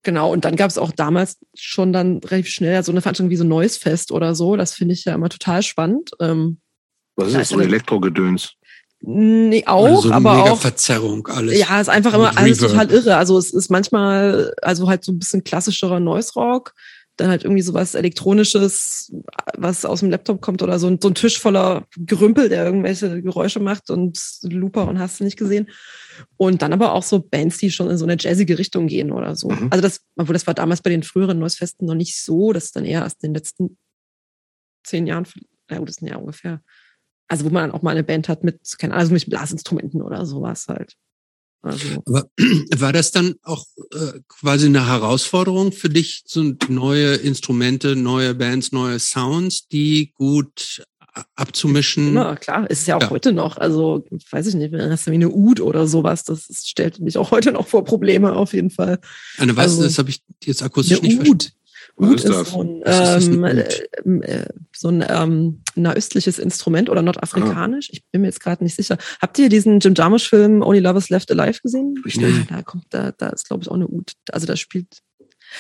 genau, 0.04 0.32
und 0.32 0.46
dann 0.46 0.56
gab 0.56 0.70
es 0.70 0.78
auch 0.78 0.92
damals 0.92 1.38
schon 1.54 1.92
dann 1.92 2.20
relativ 2.20 2.48
schnell 2.48 2.82
so 2.84 2.92
eine 2.92 3.02
Veranstaltung 3.02 3.30
wie 3.30 3.36
so 3.36 3.44
Neues 3.44 3.78
Fest 3.78 4.12
oder 4.12 4.36
so. 4.36 4.56
Das 4.56 4.74
finde 4.74 4.94
ich 4.94 5.04
ja 5.06 5.14
immer 5.14 5.30
total 5.30 5.62
spannend. 5.64 6.12
Ähm, 6.22 6.62
Was 7.18 7.28
ist 7.30 7.36
das, 7.36 7.50
so 7.50 7.56
also- 7.58 7.68
Elektrogedöns? 7.68 8.54
nee, 9.02 9.64
auch, 9.68 9.84
Oder 9.84 10.02
so 10.02 10.12
aber 10.12 10.38
mega 10.38 10.52
auch 10.52 10.60
Verzerrung 10.60 11.28
alles. 11.28 11.60
Ja, 11.60 11.80
ist 11.80 11.90
einfach 11.90 12.14
immer 12.16 12.36
alles 12.36 12.58
Reverb. 12.62 12.72
total 12.72 12.92
irre. 12.92 13.16
Also 13.18 13.38
es 13.38 13.54
ist 13.54 13.70
manchmal, 13.70 14.54
also 14.62 14.88
halt 14.88 15.04
so 15.04 15.12
ein 15.12 15.20
bisschen 15.20 15.44
klassischerer 15.44 16.00
Noise 16.00 16.34
Rock, 16.36 16.74
dann 17.16 17.30
halt 17.30 17.44
irgendwie 17.44 17.62
sowas 17.62 17.94
Elektronisches, 17.96 19.12
was 19.56 19.86
aus 19.86 20.00
dem 20.00 20.10
Laptop 20.10 20.42
kommt 20.42 20.62
oder 20.62 20.80
so 20.80 20.88
ein, 20.88 21.00
so 21.02 21.10
ein 21.10 21.16
Tisch 21.16 21.40
voller 21.40 21.88
Gerümpel, 21.96 22.50
der 22.50 22.66
irgendwelche 22.66 23.22
Geräusche 23.22 23.60
macht 23.60 23.90
und 23.90 24.20
Looper 24.44 24.88
und 24.88 25.00
hast 25.00 25.20
du 25.20 25.24
nicht 25.24 25.38
gesehen. 25.38 25.70
Und 26.38 26.62
dann 26.64 26.74
aber 26.74 26.94
auch 26.94 27.04
so 27.04 27.20
Bands, 27.20 27.58
die 27.60 27.72
schon 27.72 27.90
in 27.90 27.98
so 27.98 28.06
eine 28.06 28.18
jazzige 28.20 28.58
Richtung 28.58 28.88
gehen 28.88 29.12
oder 29.12 29.36
so. 29.36 29.50
Mhm. 29.50 29.68
Also 29.70 29.82
das, 29.82 30.02
obwohl 30.16 30.34
das 30.34 30.48
war 30.48 30.54
damals 30.56 30.82
bei 30.82 30.90
den 30.90 31.04
früheren 31.04 31.38
Noise-Festen 31.40 31.86
noch 31.86 31.96
nicht 31.96 32.20
so, 32.20 32.52
das 32.54 32.66
ist 32.66 32.76
dann 32.76 32.86
eher 32.86 33.02
erst 33.02 33.24
in 33.24 33.30
den 33.30 33.36
letzten 33.36 33.78
zehn 34.84 35.06
Jahren, 35.06 35.28
ja 35.70 35.78
gut, 35.78 35.90
das 35.90 35.98
sind 35.98 36.08
ja 36.08 36.18
ungefähr. 36.18 36.62
Also 37.28 37.46
wo 37.46 37.50
man 37.50 37.64
dann 37.70 37.72
auch 37.78 37.82
mal 37.82 37.92
eine 37.92 38.04
Band 38.04 38.30
hat 38.30 38.44
mit, 38.44 38.60
keine 38.78 38.94
Ahnung, 38.94 39.02
also 39.02 39.14
mit 39.14 39.30
Blasinstrumenten 39.30 40.02
oder 40.02 40.26
sowas 40.26 40.68
halt. 40.68 40.94
Also, 41.62 42.02
Aber 42.06 42.30
war 42.78 42.94
das 42.94 43.12
dann 43.12 43.36
auch 43.44 43.66
äh, 43.92 44.20
quasi 44.28 44.68
eine 44.68 44.88
Herausforderung 44.88 45.72
für 45.72 45.90
dich, 45.90 46.24
so 46.26 46.54
neue 46.70 47.16
Instrumente, 47.16 47.96
neue 47.96 48.34
Bands, 48.36 48.72
neue 48.72 49.00
Sounds, 49.00 49.68
die 49.68 50.14
gut 50.14 50.84
abzumischen? 51.36 52.10
Immer, 52.10 52.36
klar. 52.36 52.66
Es 52.70 52.82
ist 52.82 52.88
ja 52.88 52.96
auch 52.96 53.02
Ja. 53.02 53.10
heute 53.10 53.32
noch. 53.34 53.58
Also, 53.58 54.06
weiß 54.30 54.48
ich 54.48 54.56
nicht, 54.56 54.72
wenn 54.72 54.90
hast 54.92 55.08
du 55.08 55.12
wie 55.12 55.16
eine 55.16 55.30
Ud 55.32 55.60
oder 55.60 55.88
sowas, 55.88 56.24
das 56.24 56.48
ist, 56.50 56.70
stellt 56.70 57.00
mich 57.00 57.18
auch 57.18 57.32
heute 57.32 57.52
noch 57.52 57.68
vor 57.68 57.84
Probleme 57.84 58.34
auf 58.34 58.54
jeden 58.54 58.70
Fall. 58.70 59.00
Eine 59.38 59.56
was? 59.58 59.72
also- 59.72 59.84
das 59.84 59.98
habe 59.98 60.12
ich 60.12 60.22
jetzt 60.44 60.62
akustisch 60.64 61.02
nicht 61.02 61.20
Eine 61.20 61.26
verstanden. 61.26 61.54
Ud. 61.98 62.08
Was 62.08 62.10
Ud 62.10 62.16
ist 62.18 62.26
ist, 62.26 62.34
das? 62.34 62.50
so 62.52 62.62
ein, 62.62 62.82
Was 62.86 63.26
ist 63.26 63.28
das, 63.28 63.28
ähm, 64.06 64.22
äh, 64.22 64.34
äh, 64.34 64.46
so 64.76 64.90
ein 64.90 65.06
ähm, 65.08 65.62
nahöstliches 65.76 66.40
Instrument 66.40 66.90
oder 66.90 67.02
nordafrikanisch. 67.02 67.90
Ich 67.92 68.04
bin 68.12 68.22
mir 68.22 68.28
jetzt 68.28 68.40
gerade 68.40 68.64
nicht 68.64 68.76
sicher. 68.76 68.98
Habt 69.22 69.40
ihr 69.40 69.50
diesen 69.50 69.80
Jim 69.80 69.94
Jarmusch-Film 69.96 70.62
Only 70.62 70.80
Lovers 70.80 71.10
Left 71.10 71.32
Alive 71.32 71.60
gesehen? 71.62 71.96
Richtig. 72.06 72.24
Ja, 72.50 72.58
da 72.58 72.62
kommt, 72.62 72.86
da, 72.92 73.12
da 73.12 73.30
ist, 73.30 73.48
glaube 73.48 73.64
ich, 73.64 73.70
auch 73.70 73.76
eine 73.76 73.88
Ud. 73.88 74.14
Also 74.32 74.46
da 74.46 74.56
spielt. 74.56 75.02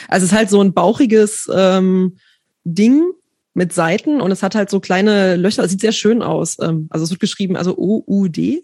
Also 0.07 0.26
es 0.26 0.31
ist 0.31 0.38
halt 0.38 0.49
so 0.49 0.61
ein 0.61 0.73
bauchiges 0.73 1.49
ähm, 1.53 2.18
Ding 2.64 3.11
mit 3.53 3.73
Seiten 3.73 4.22
und 4.22 4.31
es 4.31 4.43
hat 4.43 4.53
halt 4.53 4.69
so 4.69 4.80
kleine 4.80 5.35
Löcher. 5.35 5.64
Es 5.64 5.72
sieht 5.72 5.81
sehr 5.81 5.91
schön 5.91 6.22
aus. 6.22 6.57
Ähm, 6.61 6.88
also 6.91 7.03
es 7.03 7.09
wird 7.09 7.19
geschrieben, 7.19 7.55
also 7.55 7.76
O-U-D. 7.77 8.64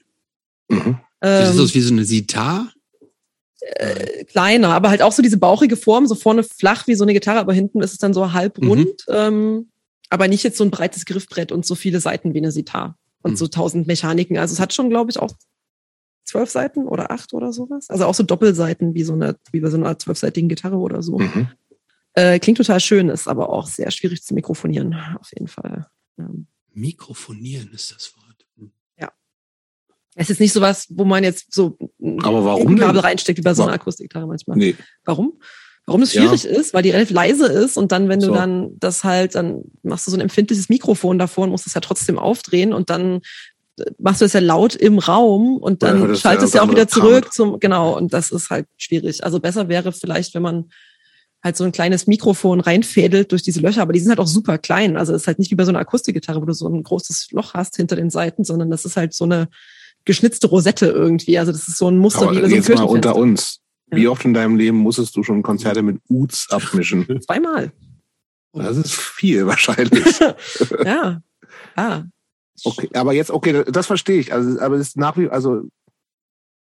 Mhm. 0.70 0.78
Sieht 0.78 0.98
das 1.22 1.56
Ähm, 1.56 1.62
aus 1.62 1.74
wie 1.74 1.82
so 1.82 1.94
eine 1.94 2.06
Sitar? 2.06 2.72
Äh, 3.76 4.26
kleiner, 4.26 4.70
aber 4.70 4.90
halt 4.90 5.02
auch 5.02 5.12
so 5.14 5.22
diese 5.22 5.38
bauchige 5.38 5.78
Form, 5.78 6.06
so 6.06 6.16
vorne 6.16 6.44
flach 6.44 6.88
wie 6.88 6.96
so 6.96 7.06
eine 7.06 7.14
Gitarre, 7.14 7.40
aber 7.40 7.54
hinten 7.54 7.82
ist 7.82 7.94
es 7.94 7.98
dann 7.98 8.14
so 8.14 8.34
halb 8.34 8.58
rund. 8.58 9.06
Mhm. 9.08 9.16
Ähm, 9.16 9.70
aber 10.10 10.28
nicht 10.28 10.44
jetzt 10.44 10.58
so 10.58 10.64
ein 10.64 10.72
breites 10.72 11.06
Griffbrett 11.06 11.52
und 11.52 11.66
so 11.66 11.76
viele 11.76 12.00
Seiten 12.00 12.34
wie 12.34 12.40
eine 12.40 12.52
Sitar 12.52 12.98
und 13.24 13.32
mhm. 13.32 13.36
so 13.38 13.48
tausend 13.48 13.88
Mechaniken. 13.88 14.38
Also 14.38 14.54
es 14.54 14.60
hat 14.60 14.74
schon, 14.74 14.90
glaube 14.90 15.12
ich, 15.12 15.18
auch 15.18 15.34
zwölf 16.24 16.50
Seiten 16.50 16.88
oder 16.88 17.12
acht 17.12 17.34
oder 17.34 17.54
sowas. 17.54 17.90
Also 17.90 18.06
auch 18.06 18.14
so 18.14 18.24
Doppelseiten 18.24 18.94
wie 18.94 19.04
so 19.04 19.14
eine, 19.14 19.38
wie 19.52 19.62
bei 19.62 19.70
so 19.70 19.78
einer 19.78 19.98
zwölfseitigen 19.98 20.50
Gitarre 20.50 20.78
oder 20.78 21.02
so. 21.02 21.20
Mhm. 21.20 21.50
Äh, 22.14 22.40
klingt 22.40 22.58
total 22.58 22.80
schön, 22.80 23.10
ist 23.10 23.28
aber 23.28 23.50
auch 23.50 23.68
sehr 23.68 23.90
schwierig 23.92 24.24
zu 24.24 24.34
mikrofonieren, 24.34 24.96
auf 25.20 25.32
jeden 25.34 25.48
Fall. 25.48 25.88
Ähm. 26.20 26.48
Mikrofonieren 26.74 27.72
ist 27.72 27.92
das 27.92 28.16
Wort. 28.16 28.23
Ja. 30.16 30.22
Es 30.22 30.30
ist 30.30 30.40
nicht 30.40 30.54
so 30.54 30.62
was, 30.62 30.88
wo 30.90 31.06
man 31.06 31.24
jetzt 31.24 31.54
so 31.54 31.78
aber 32.22 32.46
warum 32.46 32.74
ein 32.74 32.78
Kabel 32.78 33.02
reinsteckt, 33.02 33.40
wie 33.40 33.44
bei 33.44 33.54
so 33.54 33.64
einer 33.64 33.74
Akustikgitarre 33.74 34.28
manchmal. 34.28 34.58
Nee. 34.58 34.76
Warum? 35.06 35.34
Warum 35.86 36.02
das 36.02 36.14
schwierig 36.14 36.44
ja. 36.44 36.52
ist, 36.52 36.74
weil 36.74 36.84
die 36.84 36.92
relativ 36.92 37.14
leise 37.14 37.48
ist 37.48 37.76
und 37.76 37.92
dann, 37.92 38.08
wenn 38.08 38.22
du 38.22 38.28
so. 38.28 38.34
dann 38.34 38.80
das 38.80 39.04
halt, 39.04 39.36
dann 39.36 39.64
machst 39.82 40.08
du 40.08 40.12
so 40.12 40.18
ein 40.18 40.22
empfindliches 40.22 40.70
Mikrofon 40.70 41.20
davor 41.20 41.44
und 41.44 41.50
musst 41.50 41.68
es 41.68 41.74
ja 41.74 41.82
trotzdem 41.82 42.18
aufdrehen 42.18 42.72
und 42.72 42.90
dann 42.90 43.20
äh, 43.78 43.92
machst 44.00 44.22
du 44.22 44.26
es 44.26 44.34
ja 44.34 44.40
laut 44.40 44.76
im 44.76 45.00
Raum 45.00 45.58
und 45.58 45.84
dann 45.84 46.10
ja, 46.10 46.16
schaltest 46.16 46.54
du 46.54 46.60
ja 46.60 46.64
auch 46.64 46.72
wieder 46.72 46.88
zurück 46.88 47.24
Kram. 47.24 47.32
zum, 47.32 47.60
genau, 47.60 47.98
und 47.98 48.14
das 48.14 48.32
ist 48.32 48.50
halt 48.50 48.66
schwierig. 48.78 49.26
Also 49.26 49.42
besser 49.42 49.68
wäre 49.68 49.92
vielleicht, 49.92 50.34
wenn 50.36 50.44
man 50.44 50.70
halt 51.44 51.58
so 51.58 51.66
ein 51.66 51.74
kleines 51.74 52.08
Mikrofon 52.08 52.62
reinfädelt 52.62 53.34
durch 53.34 53.44
diese 53.44 53.60
Löcher, 53.60 53.82
aber 53.82 53.92
die 53.92 54.00
sind 54.00 54.10
halt 54.10 54.20
auch 54.20 54.28
super 54.28 54.58
klein. 54.58 54.96
Also 54.96 55.14
es 55.14 55.24
ist 55.24 55.28
halt 55.28 55.40
nicht 55.40 55.52
wie 55.52 55.56
bei 55.56 55.66
so 55.66 55.72
einer 55.72 55.80
Akustikgitarre, 55.80 56.42
wo 56.42 56.46
du 56.46 56.54
so 56.54 56.70
ein 56.70 56.82
großes 56.82 57.32
Loch 57.32 57.54
hast 57.54 57.76
hinter 57.76 57.98
den 57.98 58.10
Seiten, 58.10 58.46
sondern 58.46 58.72
das 58.72 58.86
ist 58.86 58.96
halt 58.96 59.14
so 59.14 59.26
eine 59.26 59.50
geschnitzte 60.06 60.48
Rosette 60.48 60.88
irgendwie. 60.88 61.38
Also 61.38 61.52
das 61.52 61.68
ist 61.68 61.78
so 61.78 61.90
ein 61.90 61.98
Muster 61.98 62.24
aber 62.24 62.36
wie 62.36 62.40
so 62.40 62.46
ein 62.46 62.52
jetzt 62.52 62.70
mal 62.70 62.84
unter 62.84 63.16
uns. 63.16 63.60
Wie 63.88 64.08
oft 64.08 64.26
in 64.26 64.34
deinem 64.34 64.56
Leben 64.56 64.78
musstest 64.78 65.16
du 65.16 65.24
schon 65.24 65.44
Konzerte 65.44 65.84
mit 65.84 66.02
Uts 66.10 66.50
abmischen? 66.50 67.22
Zweimal. 67.26 67.72
Das 68.54 68.78
ist 68.78 68.94
viel 68.94 69.48
wahrscheinlich. 69.48 70.20
ja. 70.86 71.22
Ah. 71.76 72.04
Okay, 72.64 72.90
aber 72.94 73.14
jetzt, 73.14 73.32
okay, 73.32 73.64
das 73.72 73.88
verstehe 73.88 74.20
ich. 74.20 74.34
Also, 74.34 74.60
aber 74.60 74.76
es 74.76 74.90
ist 74.90 74.98
nach 74.98 75.18
wie, 75.18 75.30
also, 75.30 75.64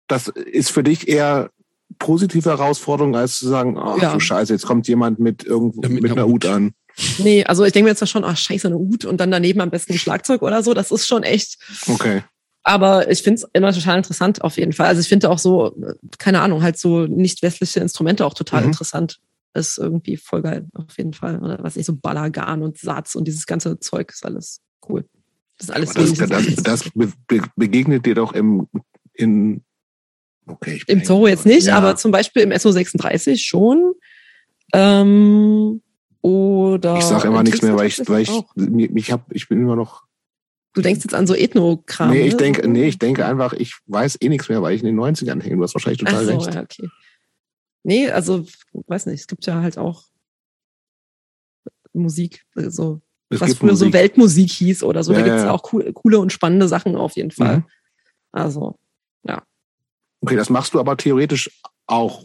das 0.09 0.29
ist 0.29 0.71
für 0.71 0.83
dich 0.83 1.09
eher 1.09 1.51
positive 1.99 2.49
Herausforderung, 2.49 3.15
als 3.17 3.39
zu 3.39 3.49
sagen, 3.49 3.79
ach 3.79 4.01
ja. 4.01 4.13
du 4.13 4.21
Scheiße, 4.21 4.53
jetzt 4.53 4.67
kommt 4.67 4.89
jemand 4.89 5.19
mit 5.19 5.45
irgendwo, 5.45 5.83
ja, 5.83 5.89
mit, 5.89 6.03
mit, 6.03 6.13
einer 6.13 6.27
Ut 6.27 6.47
an. 6.47 6.73
Nee, 7.19 7.45
also 7.45 7.65
ich 7.65 7.73
denke 7.73 7.85
mir 7.85 7.91
jetzt 7.91 8.09
schon, 8.09 8.25
ach 8.25 8.37
scheiße, 8.37 8.69
eine 8.69 8.79
Ut 8.79 9.05
und 9.05 9.19
dann 9.19 9.31
daneben 9.31 9.61
am 9.61 9.71
besten 9.71 9.93
ein 9.93 9.99
Schlagzeug 9.99 10.43
oder 10.43 10.63
so. 10.63 10.75
Das 10.75 10.91
ist 10.91 11.07
schon 11.07 11.23
echt. 11.23 11.59
Okay. 11.87 12.23
Aber 12.67 13.11
ich 13.11 13.23
finde 13.23 13.43
es 13.43 13.49
immer 13.53 13.73
total 13.73 13.99
interessant 13.99 14.43
auf 14.43 14.57
jeden 14.57 14.73
Fall. 14.73 14.87
Also 14.87 15.03
ich 15.03 15.09
finde 15.09 15.29
auch 15.29 15.39
so, 15.39 15.77
keine 16.19 16.41
Ahnung, 16.41 16.63
halt 16.63 16.79
so 16.79 17.07
nicht 17.07 17.43
westliche 17.43 17.81
Instrumente 17.81 18.25
auch 18.25 18.33
total 18.33 18.63
mhm. 18.63 18.69
interessant. 18.69 19.21
Ist 19.53 19.79
irgendwie 19.79 20.17
voll 20.17 20.43
geil, 20.43 20.67
auf 20.73 20.97
jeden 20.97 21.13
Fall. 21.13 21.39
Oder 21.41 21.63
was 21.63 21.77
ich 21.77 21.85
so 21.85 21.95
Balagan 21.95 22.63
und 22.63 22.79
Satz 22.79 23.15
und 23.15 23.29
dieses 23.29 23.47
ganze 23.47 23.79
Zeug 23.79 24.11
ist 24.11 24.25
alles 24.25 24.63
cool. 24.89 25.05
Das 25.59 25.69
ist 25.69 25.75
alles 25.75 25.93
das, 25.93 26.13
das, 26.15 26.57
das, 26.57 26.91
das 26.93 27.51
begegnet 27.55 28.07
dir 28.07 28.15
doch 28.15 28.33
im, 28.33 28.67
in, 29.13 29.63
okay. 30.47 30.83
Im 30.87 31.05
Zorro 31.05 31.29
jetzt 31.29 31.47
nicht, 31.47 31.67
ja. 31.67 31.77
aber 31.77 31.97
zum 31.97 32.11
Beispiel 32.11 32.43
im 32.43 32.51
SO36 32.51 33.39
schon. 33.47 33.93
Ähm, 34.73 35.83
oder. 36.23 36.97
Ich 36.97 37.05
sage 37.05 37.29
immer 37.29 37.43
nichts 37.43 37.61
mehr, 37.61 37.77
weil 37.77 37.89
ich, 37.89 38.01
weil 38.09 38.23
ich, 38.23 38.31
ich, 38.97 39.13
hab, 39.13 39.31
ich 39.31 39.49
bin 39.49 39.61
immer 39.61 39.77
noch 39.77 40.04
Du 40.75 40.83
denkst 40.83 41.05
jetzt 41.05 41.15
an 41.15 41.27
so 41.27 41.35
Ethno-Kram. 41.35 42.11
Nee, 42.11 42.27
ich 42.27 42.37
denke, 42.37 42.69
nee, 42.69 42.89
ich 42.89 42.99
denke 42.99 43.25
einfach, 43.25 43.53
ich 43.53 43.77
weiß 43.87 44.19
eh 44.21 44.29
nichts 44.29 44.49
mehr, 44.49 44.61
weil 44.61 44.75
ich 44.75 44.83
in 44.83 44.87
den 44.87 44.99
90ern 44.99 45.41
hänge. 45.41 45.57
Du 45.57 45.63
hast 45.63 45.75
wahrscheinlich 45.75 46.01
total 46.01 46.25
so, 46.25 46.37
recht. 46.37 46.55
Ja, 46.55 46.63
okay. 46.63 46.89
Nee, 47.85 48.11
also, 48.11 48.45
weiß 48.73 49.07
nicht, 49.07 49.21
es 49.21 49.27
gibt 49.27 49.47
ja 49.47 49.61
halt 49.61 49.79
auch 49.79 50.05
Musik, 51.93 52.45
so, 52.55 53.01
es 53.29 53.41
was 53.41 53.55
früher 53.55 53.71
Musik. 53.71 53.87
so 53.89 53.93
Weltmusik 53.93 54.51
hieß 54.51 54.83
oder 54.83 55.05
so. 55.05 55.13
Ja, 55.13 55.21
da 55.21 55.25
gibt's 55.25 55.43
ja 55.43 55.53
auch 55.53 55.63
coole, 55.63 55.93
coole 55.93 56.19
und 56.19 56.33
spannende 56.33 56.67
Sachen 56.67 56.97
auf 56.97 57.15
jeden 57.15 57.31
Fall. 57.31 57.59
Mhm. 57.59 57.65
Also, 58.33 58.79
ja. 59.23 59.45
Okay, 60.23 60.35
das 60.35 60.51
machst 60.51 60.75
du 60.75 60.81
aber 60.81 60.97
theoretisch 60.97 61.51
auch 61.87 62.25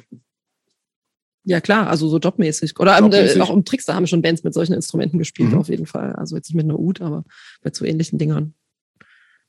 ja, 1.50 1.62
klar, 1.62 1.88
also 1.90 2.08
so 2.08 2.20
jobmäßig. 2.20 2.80
Oder 2.80 2.96
äh, 2.96 3.00
jobmäßig. 3.00 3.38
Äh, 3.38 3.42
auch 3.42 3.50
im 3.50 3.66
Trickster 3.66 3.96
haben 3.96 4.06
schon 4.06 4.22
Bands 4.22 4.44
mit 4.44 4.54
solchen 4.54 4.74
Instrumenten 4.74 5.18
gespielt, 5.18 5.52
mhm. 5.52 5.58
auf 5.58 5.68
jeden 5.68 5.88
Fall. 5.88 6.14
Also 6.14 6.36
jetzt 6.36 6.50
nicht 6.50 6.56
mit 6.56 6.66
einer 6.66 6.78
Ud, 6.78 7.02
aber 7.02 7.24
mit 7.64 7.76
so 7.76 7.86
ähnlichen 7.86 8.20
Dingern. 8.20 8.54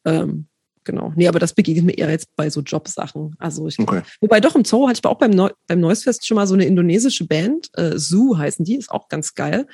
Ähm, 0.06 0.46
genau. 0.82 1.12
Nee, 1.14 1.28
aber 1.28 1.38
das 1.38 1.52
begegnet 1.52 1.84
mir 1.84 1.98
eher 1.98 2.08
jetzt 2.08 2.34
bei 2.36 2.48
so 2.48 2.62
Jobsachen. 2.62 3.36
Also 3.38 3.68
ich, 3.68 3.78
okay. 3.78 4.00
wobei 4.22 4.40
doch 4.40 4.54
im 4.54 4.64
Zoo 4.64 4.88
hatte 4.88 5.00
ich 5.04 5.04
auch 5.04 5.18
beim, 5.18 5.32
Neu 5.32 5.50
beim 5.66 5.80
Neusfest 5.80 6.26
schon 6.26 6.36
mal 6.36 6.46
so 6.46 6.54
eine 6.54 6.64
indonesische 6.64 7.26
Band, 7.26 7.68
äh, 7.74 7.98
Zoo 7.98 8.38
heißen 8.38 8.64
die, 8.64 8.76
ist 8.76 8.90
auch 8.90 9.08
ganz 9.08 9.34
geil. 9.34 9.66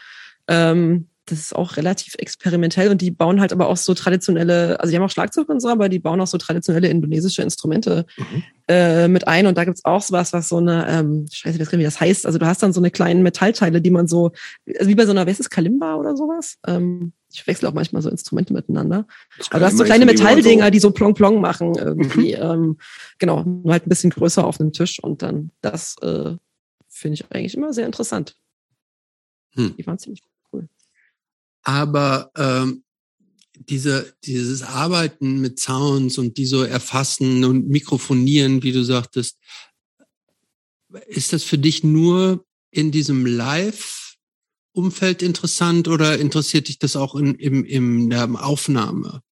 Ähm, 0.48 1.06
das 1.26 1.40
ist 1.40 1.56
auch 1.56 1.76
relativ 1.76 2.14
experimentell 2.18 2.88
und 2.90 3.00
die 3.00 3.10
bauen 3.10 3.40
halt 3.40 3.52
aber 3.52 3.68
auch 3.68 3.76
so 3.76 3.94
traditionelle, 3.94 4.78
also 4.78 4.90
die 4.90 4.96
haben 4.96 5.04
auch 5.04 5.10
Schlagzeug 5.10 5.48
und 5.48 5.60
so, 5.60 5.68
aber 5.68 5.88
die 5.88 5.98
bauen 5.98 6.20
auch 6.20 6.26
so 6.26 6.38
traditionelle 6.38 6.88
indonesische 6.88 7.42
Instrumente 7.42 8.06
mhm. 8.16 8.42
äh, 8.68 9.08
mit 9.08 9.26
ein. 9.26 9.46
Und 9.46 9.58
da 9.58 9.64
gibt's 9.64 9.84
auch 9.84 10.02
sowas, 10.02 10.32
was 10.32 10.48
so 10.48 10.58
eine, 10.58 10.86
ähm, 10.88 11.26
ich 11.30 11.44
weiß 11.44 11.58
nicht, 11.58 11.72
wie 11.72 11.82
das 11.82 12.00
heißt, 12.00 12.26
also 12.26 12.38
du 12.38 12.46
hast 12.46 12.62
dann 12.62 12.72
so 12.72 12.80
eine 12.80 12.92
kleinen 12.92 13.24
Metallteile, 13.24 13.80
die 13.80 13.90
man 13.90 14.06
so, 14.06 14.30
also 14.78 14.88
wie 14.88 14.94
bei 14.94 15.04
so 15.04 15.10
einer, 15.10 15.26
was 15.26 15.40
ist 15.40 15.50
Kalimba 15.50 15.96
oder 15.96 16.16
sowas? 16.16 16.58
Ähm, 16.66 17.12
ich 17.32 17.44
wechsle 17.46 17.68
auch 17.68 17.74
manchmal 17.74 18.02
so 18.02 18.08
Instrumente 18.08 18.52
miteinander. 18.52 19.06
Aber 19.50 19.58
du 19.58 19.66
hast 19.66 19.78
so 19.78 19.84
kleine 19.84 20.06
Metalldinger, 20.06 20.70
die 20.70 20.78
so 20.78 20.92
plong 20.92 21.14
plong 21.14 21.40
machen 21.40 21.74
irgendwie. 21.74 22.36
Mhm. 22.36 22.42
Ähm, 22.42 22.78
genau, 23.18 23.42
nur 23.42 23.72
halt 23.72 23.86
ein 23.86 23.88
bisschen 23.88 24.10
größer 24.10 24.46
auf 24.46 24.60
einem 24.60 24.72
Tisch 24.72 25.02
und 25.02 25.22
dann 25.22 25.50
das 25.60 25.96
äh, 26.02 26.36
finde 26.88 27.14
ich 27.14 27.24
eigentlich 27.30 27.56
immer 27.56 27.72
sehr 27.72 27.84
interessant. 27.84 28.36
Hm. 29.54 29.74
Die 29.76 29.86
waren 29.86 29.98
ziemlich 29.98 30.22
aber 31.66 32.30
ähm, 32.36 32.84
diese, 33.54 34.14
dieses 34.24 34.62
Arbeiten 34.62 35.40
mit 35.40 35.58
Sounds 35.58 36.16
und 36.16 36.36
die 36.36 36.46
so 36.46 36.62
erfassen 36.62 37.44
und 37.44 37.68
mikrofonieren, 37.68 38.62
wie 38.62 38.70
du 38.70 38.84
sagtest, 38.84 39.36
ist 41.08 41.32
das 41.32 41.42
für 41.42 41.58
dich 41.58 41.82
nur 41.82 42.46
in 42.70 42.92
diesem 42.92 43.26
Live-Umfeld 43.26 45.22
interessant 45.22 45.88
oder 45.88 46.20
interessiert 46.20 46.68
dich 46.68 46.78
das 46.78 46.94
auch 46.94 47.16
in, 47.16 47.34
im, 47.34 47.64
in 47.64 48.10
der 48.10 48.28
Aufnahme, 48.40 49.22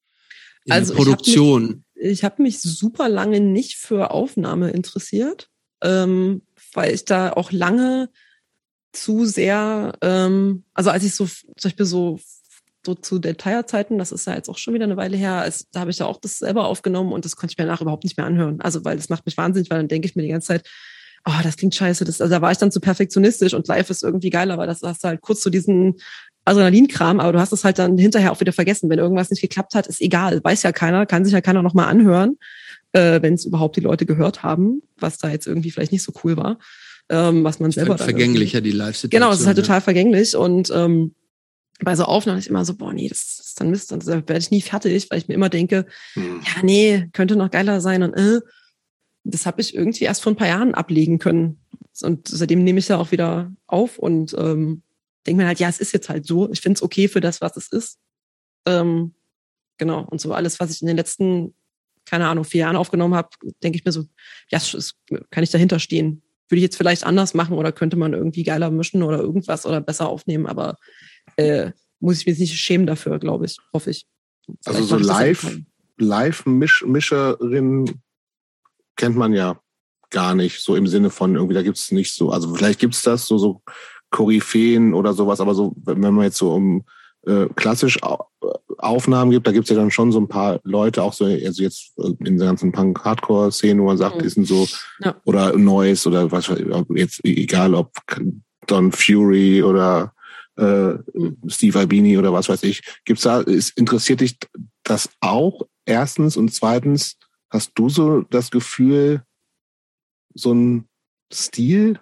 in 0.64 0.72
also 0.72 0.92
der 0.92 0.96
Produktion? 0.96 1.84
Ich 1.94 2.24
habe 2.24 2.42
mich, 2.42 2.56
hab 2.56 2.64
mich 2.64 2.78
super 2.78 3.08
lange 3.08 3.38
nicht 3.38 3.76
für 3.76 4.10
Aufnahme 4.10 4.70
interessiert, 4.72 5.50
ähm, 5.84 6.42
weil 6.72 6.94
ich 6.94 7.04
da 7.04 7.32
auch 7.32 7.52
lange 7.52 8.10
zu 8.94 9.26
sehr, 9.26 9.92
ähm, 10.00 10.64
also 10.72 10.90
als 10.90 11.04
ich 11.04 11.14
so 11.14 11.26
zum 11.26 11.44
Beispiel 11.62 11.86
so 11.86 12.18
so 12.86 12.94
zu 12.94 13.18
Detailzeiten, 13.18 13.98
das 13.98 14.12
ist 14.12 14.26
ja 14.26 14.34
jetzt 14.34 14.48
auch 14.48 14.58
schon 14.58 14.74
wieder 14.74 14.84
eine 14.84 14.96
Weile 14.96 15.16
her, 15.16 15.34
als, 15.34 15.70
da 15.70 15.80
habe 15.80 15.90
ich 15.90 15.98
ja 15.98 16.06
auch 16.06 16.20
das 16.20 16.38
selber 16.38 16.66
aufgenommen 16.66 17.12
und 17.12 17.24
das 17.24 17.36
konnte 17.36 17.52
ich 17.52 17.58
mir 17.58 17.64
danach 17.64 17.80
überhaupt 17.80 18.04
nicht 18.04 18.16
mehr 18.16 18.26
anhören. 18.26 18.60
Also, 18.60 18.84
weil 18.84 18.96
das 18.96 19.08
macht 19.08 19.24
mich 19.26 19.36
wahnsinnig, 19.36 19.70
weil 19.70 19.78
dann 19.78 19.88
denke 19.88 20.06
ich 20.06 20.16
mir 20.16 20.22
die 20.22 20.28
ganze 20.28 20.48
Zeit, 20.48 20.68
oh, 21.26 21.32
das 21.42 21.56
klingt 21.56 21.74
scheiße. 21.74 22.04
Das, 22.04 22.20
also 22.20 22.30
da 22.30 22.42
war 22.42 22.52
ich 22.52 22.58
dann 22.58 22.70
zu 22.70 22.80
perfektionistisch 22.80 23.54
und 23.54 23.66
live 23.68 23.88
ist 23.88 24.02
irgendwie 24.02 24.30
geiler, 24.30 24.58
weil 24.58 24.66
das 24.66 24.82
hast 24.82 25.02
du 25.02 25.08
halt 25.08 25.22
kurz 25.22 25.40
zu 25.40 25.44
so 25.44 25.50
diesen 25.50 25.94
Adrenalinkram, 26.44 27.20
aber 27.20 27.32
du 27.32 27.40
hast 27.40 27.52
es 27.52 27.64
halt 27.64 27.78
dann 27.78 27.96
hinterher 27.96 28.32
auch 28.32 28.40
wieder 28.40 28.52
vergessen. 28.52 28.90
Wenn 28.90 28.98
irgendwas 28.98 29.30
nicht 29.30 29.40
geklappt 29.40 29.74
hat, 29.74 29.86
ist 29.86 30.02
egal. 30.02 30.44
Weiß 30.44 30.62
ja 30.62 30.72
keiner, 30.72 31.06
kann 31.06 31.24
sich 31.24 31.32
ja 31.32 31.40
keiner 31.40 31.62
nochmal 31.62 31.88
anhören, 31.88 32.36
äh, 32.92 33.22
wenn 33.22 33.34
es 33.34 33.46
überhaupt 33.46 33.76
die 33.76 33.80
Leute 33.80 34.04
gehört 34.04 34.42
haben, 34.42 34.82
was 34.98 35.16
da 35.16 35.30
jetzt 35.30 35.46
irgendwie 35.46 35.70
vielleicht 35.70 35.92
nicht 35.92 36.02
so 36.02 36.12
cool 36.22 36.36
war 36.36 36.58
ähm, 37.08 37.44
was 37.44 37.60
man 37.60 37.70
selber. 37.70 37.90
Halt 37.90 38.02
vergänglicher 38.02 38.60
die 38.60 38.70
Live-Situation. 38.70 39.20
Genau, 39.20 39.32
es 39.32 39.40
ist 39.40 39.46
halt 39.46 39.58
ja. 39.58 39.62
total 39.62 39.80
vergänglich 39.80 40.36
und 40.36 40.70
ähm, 40.74 41.14
bei 41.80 41.96
so 41.96 42.04
Aufnahmen 42.04 42.38
ist 42.38 42.46
immer 42.46 42.64
so, 42.64 42.74
boah, 42.74 42.92
nee, 42.92 43.08
das 43.08 43.40
ist 43.40 43.60
dann 43.60 43.70
Mist, 43.70 43.90
dann 43.90 44.06
werde 44.06 44.38
ich 44.38 44.50
nie 44.50 44.62
fertig, 44.62 45.10
weil 45.10 45.18
ich 45.18 45.28
mir 45.28 45.34
immer 45.34 45.48
denke, 45.48 45.86
hm. 46.14 46.40
ja, 46.44 46.62
nee, 46.62 47.08
könnte 47.12 47.36
noch 47.36 47.50
geiler 47.50 47.80
sein 47.80 48.02
und 48.02 48.14
äh, 48.14 48.40
das 49.24 49.46
habe 49.46 49.60
ich 49.60 49.74
irgendwie 49.74 50.04
erst 50.04 50.22
vor 50.22 50.32
ein 50.32 50.36
paar 50.36 50.48
Jahren 50.48 50.74
ablegen 50.74 51.18
können. 51.18 51.58
Und 52.02 52.28
seitdem 52.28 52.62
nehme 52.62 52.78
ich 52.78 52.88
ja 52.88 52.98
auch 52.98 53.10
wieder 53.10 53.52
auf 53.66 53.98
und 53.98 54.34
ähm, 54.38 54.82
denke 55.26 55.42
mir 55.42 55.48
halt, 55.48 55.60
ja, 55.60 55.68
es 55.68 55.80
ist 55.80 55.92
jetzt 55.92 56.10
halt 56.10 56.26
so. 56.26 56.50
Ich 56.50 56.60
finde 56.60 56.76
es 56.76 56.82
okay 56.82 57.08
für 57.08 57.20
das, 57.20 57.40
was 57.40 57.56
es 57.56 57.68
ist. 57.68 57.98
Ähm, 58.66 59.14
genau. 59.78 60.04
Und 60.04 60.20
so 60.20 60.34
alles, 60.34 60.60
was 60.60 60.70
ich 60.70 60.82
in 60.82 60.88
den 60.88 60.96
letzten, 60.98 61.54
keine 62.04 62.28
Ahnung, 62.28 62.44
vier 62.44 62.60
Jahren 62.60 62.76
aufgenommen 62.76 63.14
habe, 63.14 63.30
denke 63.62 63.78
ich 63.78 63.84
mir 63.84 63.92
so, 63.92 64.04
ja, 64.50 64.58
das 64.58 64.94
kann 65.30 65.42
ich 65.42 65.50
dahinter 65.50 65.78
stehen 65.78 66.23
würde 66.48 66.58
ich 66.58 66.62
jetzt 66.62 66.76
vielleicht 66.76 67.04
anders 67.04 67.34
machen 67.34 67.56
oder 67.56 67.72
könnte 67.72 67.96
man 67.96 68.12
irgendwie 68.12 68.42
geiler 68.42 68.70
mischen 68.70 69.02
oder 69.02 69.18
irgendwas 69.18 69.66
oder 69.66 69.80
besser 69.80 70.08
aufnehmen, 70.08 70.46
aber 70.46 70.76
äh, 71.36 71.72
muss 72.00 72.20
ich 72.20 72.26
mich 72.26 72.38
nicht 72.38 72.54
schämen 72.56 72.86
dafür, 72.86 73.18
glaube 73.18 73.46
ich, 73.46 73.58
hoffe 73.72 73.90
ich. 73.90 74.06
Vielleicht 74.62 74.80
also 74.80 74.98
so 74.98 75.04
live, 75.04 75.58
live 75.96 76.44
-Misch 76.46 76.86
Mischerin 76.86 78.02
kennt 78.96 79.16
man 79.16 79.32
ja 79.32 79.58
gar 80.10 80.34
nicht, 80.34 80.60
so 80.60 80.76
im 80.76 80.86
Sinne 80.86 81.10
von 81.10 81.34
irgendwie, 81.34 81.54
da 81.54 81.62
gibt 81.62 81.78
es 81.78 81.90
nicht 81.90 82.14
so, 82.14 82.30
also 82.30 82.54
vielleicht 82.54 82.78
gibt 82.78 82.94
es 82.94 83.02
das, 83.02 83.26
so, 83.26 83.38
so 83.38 83.62
Koryphäen 84.10 84.94
oder 84.94 85.12
sowas, 85.12 85.40
aber 85.40 85.54
so, 85.54 85.74
wenn 85.76 86.00
man 86.00 86.22
jetzt 86.22 86.36
so 86.36 86.52
um 86.52 86.84
äh, 87.26 87.46
klassisch 87.54 87.98
Aufnahmen 88.78 89.30
gibt, 89.30 89.46
da 89.46 89.52
gibt 89.52 89.64
es 89.64 89.70
ja 89.70 89.76
dann 89.76 89.90
schon 89.90 90.12
so 90.12 90.20
ein 90.20 90.28
paar 90.28 90.60
Leute, 90.64 91.02
auch 91.02 91.12
so, 91.12 91.24
also 91.24 91.62
jetzt 91.62 91.92
in 91.96 92.36
der 92.38 92.46
ganzen 92.48 92.72
Punk-Hardcore-Szene, 92.72 93.80
wo 93.80 93.86
man 93.86 93.96
sagt, 93.96 94.16
Mhm. 94.16 94.22
die 94.22 94.28
sind 94.28 94.46
so, 94.46 94.66
Ja. 95.00 95.16
oder 95.24 95.56
Noise 95.56 96.08
oder 96.08 96.30
was, 96.30 96.50
jetzt 96.94 97.24
egal 97.24 97.74
ob 97.74 97.92
Don 98.66 98.92
Fury 98.92 99.62
oder 99.62 100.12
äh, 100.56 100.94
Mhm. 101.14 101.36
Steve 101.48 101.78
Albini 101.78 102.16
oder 102.18 102.32
was 102.32 102.48
weiß 102.48 102.62
ich. 102.64 102.82
Gibt's 103.04 103.22
da, 103.24 103.40
ist, 103.40 103.76
interessiert 103.76 104.20
dich 104.20 104.38
das 104.84 105.08
auch? 105.20 105.62
Erstens 105.86 106.36
und 106.36 106.52
zweitens, 106.54 107.16
hast 107.50 107.72
du 107.74 107.88
so 107.88 108.20
das 108.30 108.50
Gefühl, 108.50 109.22
so 110.34 110.50
einen 110.52 110.88
Stil 111.32 112.00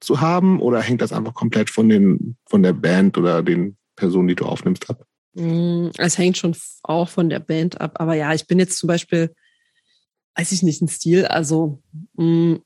zu 0.00 0.20
haben 0.20 0.60
oder 0.60 0.80
hängt 0.80 1.00
das 1.00 1.12
einfach 1.12 1.34
komplett 1.34 1.70
von 1.70 1.88
den, 1.88 2.36
von 2.46 2.62
der 2.62 2.72
Band 2.74 3.16
oder 3.18 3.42
den 3.42 3.76
Personen, 3.96 4.28
die 4.28 4.34
du 4.34 4.44
aufnimmst, 4.46 4.88
ab? 4.90 5.06
Mm, 5.34 5.88
Es 5.98 6.18
hängt 6.18 6.36
schon 6.38 6.56
auch 6.82 7.08
von 7.08 7.28
der 7.28 7.40
Band 7.40 7.80
ab. 7.80 8.00
Aber 8.00 8.14
ja, 8.14 8.32
ich 8.34 8.46
bin 8.46 8.58
jetzt 8.58 8.78
zum 8.78 8.86
Beispiel, 8.86 9.34
weiß 10.36 10.52
ich 10.52 10.62
nicht, 10.62 10.80
ein 10.82 10.88
Stil. 10.88 11.26
Also, 11.26 11.82
mm, 12.14 12.56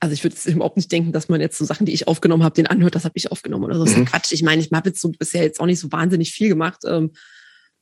also 0.00 0.12
ich 0.12 0.22
würde 0.24 0.34
jetzt 0.36 0.46
überhaupt 0.46 0.76
nicht 0.76 0.92
denken, 0.92 1.12
dass 1.12 1.28
man 1.28 1.40
jetzt 1.40 1.56
so 1.56 1.64
Sachen, 1.64 1.86
die 1.86 1.94
ich 1.94 2.06
aufgenommen 2.08 2.42
habe, 2.42 2.54
den 2.54 2.66
anhört, 2.66 2.94
das 2.94 3.04
habe 3.04 3.16
ich 3.16 3.32
aufgenommen 3.32 3.64
oder 3.64 3.76
so. 3.76 3.84
Das 3.84 3.92
ist 3.92 3.96
Mhm. 3.98 4.04
ja 4.04 4.10
Quatsch. 4.10 4.32
Ich 4.32 4.42
meine, 4.42 4.60
ich 4.60 4.70
habe 4.72 4.90
jetzt 4.90 5.00
so 5.00 5.10
bisher 5.10 5.42
jetzt 5.42 5.60
auch 5.60 5.66
nicht 5.66 5.80
so 5.80 5.90
wahnsinnig 5.92 6.32
viel 6.32 6.48
gemacht. 6.48 6.82
Ähm, 6.86 7.12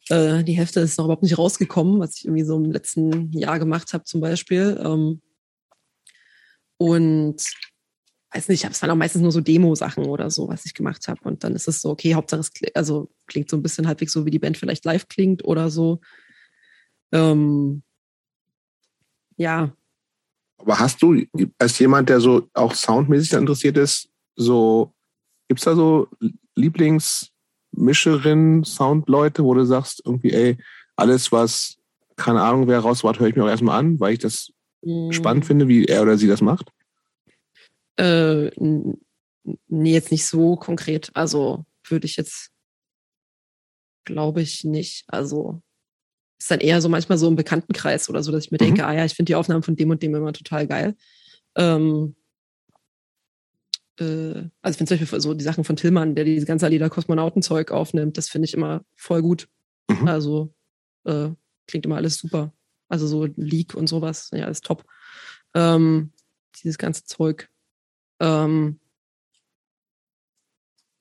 äh, 0.08 0.44
die 0.44 0.52
Hälfte 0.56 0.80
ist 0.80 0.98
noch 0.98 1.06
überhaupt 1.06 1.22
nicht 1.24 1.38
rausgekommen, 1.38 1.98
was 1.98 2.16
ich 2.18 2.24
irgendwie 2.26 2.44
so 2.44 2.56
im 2.56 2.70
letzten 2.70 3.32
Jahr 3.32 3.58
gemacht 3.58 3.92
habe 3.92 4.04
zum 4.04 4.20
Beispiel. 4.20 4.80
Ähm, 4.84 5.20
und 6.76 7.42
weiß 8.32 8.48
nicht, 8.48 8.64
es 8.64 8.82
waren 8.82 8.90
auch 8.90 8.96
meistens 8.96 9.22
nur 9.22 9.32
so 9.32 9.40
Demo-Sachen 9.40 10.06
oder 10.06 10.30
so, 10.30 10.48
was 10.48 10.64
ich 10.64 10.74
gemacht 10.74 11.06
habe. 11.08 11.20
Und 11.24 11.44
dann 11.44 11.54
ist 11.54 11.68
es 11.68 11.80
so, 11.80 11.90
okay, 11.90 12.14
Hauptsache 12.14 12.40
es 12.40 12.52
kli- 12.52 12.74
also 12.74 13.10
klingt 13.26 13.50
so 13.50 13.56
ein 13.56 13.62
bisschen 13.62 13.86
halbwegs 13.86 14.12
so, 14.12 14.24
wie 14.26 14.30
die 14.30 14.38
Band 14.38 14.56
vielleicht 14.56 14.84
live 14.84 15.08
klingt 15.08 15.44
oder 15.44 15.70
so. 15.70 16.00
Ähm, 17.12 17.82
ja, 19.36 19.72
Aber 20.58 20.78
hast 20.78 21.02
du, 21.02 21.22
als 21.58 21.78
jemand, 21.78 22.08
der 22.08 22.20
so 22.20 22.48
auch 22.54 22.74
soundmäßig 22.74 23.32
interessiert 23.32 23.76
ist, 23.76 24.08
so, 24.36 24.94
gibt's 25.48 25.64
da 25.64 25.74
so 25.74 26.08
Lieblingsmischerinnen, 26.54 28.64
Soundleute, 28.64 29.44
wo 29.44 29.54
du 29.54 29.64
sagst, 29.64 30.02
irgendwie, 30.04 30.32
ey, 30.32 30.58
alles, 30.96 31.32
was, 31.32 31.76
keine 32.16 32.42
Ahnung, 32.42 32.68
wer 32.68 32.80
rauswart, 32.80 33.20
höre 33.20 33.28
ich 33.28 33.36
mir 33.36 33.44
auch 33.44 33.48
erstmal 33.48 33.78
an, 33.78 34.00
weil 34.00 34.14
ich 34.14 34.20
das 34.20 34.52
mm, 34.82 35.12
spannend 35.12 35.44
finde, 35.44 35.68
wie 35.68 35.84
er 35.84 36.02
oder 36.02 36.16
sie 36.16 36.28
das 36.28 36.40
macht? 36.40 36.70
Äh, 37.96 38.50
nee, 39.68 39.92
jetzt 39.92 40.10
nicht 40.10 40.26
so 40.26 40.56
konkret. 40.56 41.10
Also 41.14 41.64
würde 41.88 42.06
ich 42.06 42.16
jetzt, 42.16 42.50
glaube 44.04 44.42
ich, 44.42 44.64
nicht. 44.64 45.04
Also 45.08 45.62
ist 46.38 46.50
dann 46.50 46.60
eher 46.60 46.80
so 46.80 46.88
manchmal 46.88 47.18
so 47.18 47.28
im 47.28 47.36
Bekanntenkreis 47.36 48.08
oder 48.08 48.22
so, 48.22 48.32
dass 48.32 48.44
ich 48.44 48.50
mir 48.50 48.56
Mhm. 48.56 48.66
denke, 48.66 48.86
ah 48.86 48.92
ja, 48.92 49.04
ich 49.04 49.14
finde 49.14 49.30
die 49.30 49.36
Aufnahmen 49.36 49.62
von 49.62 49.76
dem 49.76 49.90
und 49.90 50.02
dem 50.02 50.14
immer 50.14 50.32
total 50.32 50.66
geil. 50.66 50.96
Ähm, 51.54 52.16
äh, 54.00 54.48
also 54.62 54.70
ich 54.72 54.76
finde 54.76 54.88
zum 54.88 54.98
Beispiel 54.98 55.20
so 55.20 55.34
die 55.34 55.44
Sachen 55.44 55.64
von 55.64 55.76
Tillmann, 55.76 56.14
der 56.14 56.24
diese 56.24 56.46
ganze 56.46 56.66
Lieder 56.68 56.90
Kosmonautenzeug 56.90 57.70
aufnimmt, 57.70 58.16
das 58.18 58.28
finde 58.28 58.46
ich 58.46 58.54
immer 58.54 58.84
voll 58.96 59.22
gut. 59.22 59.48
Mhm. 59.88 60.08
Also 60.08 60.54
äh, 61.04 61.30
klingt 61.66 61.86
immer 61.86 61.96
alles 61.96 62.16
super. 62.18 62.52
Also 62.88 63.06
so 63.06 63.26
Leak 63.36 63.74
und 63.74 63.86
sowas, 63.86 64.30
ja, 64.32 64.44
alles 64.44 64.60
top. 64.60 64.84
Ähm, 65.54 66.12
dieses 66.56 66.78
ganze 66.78 67.04
Zeug. 67.04 67.48
Ähm, 68.22 68.78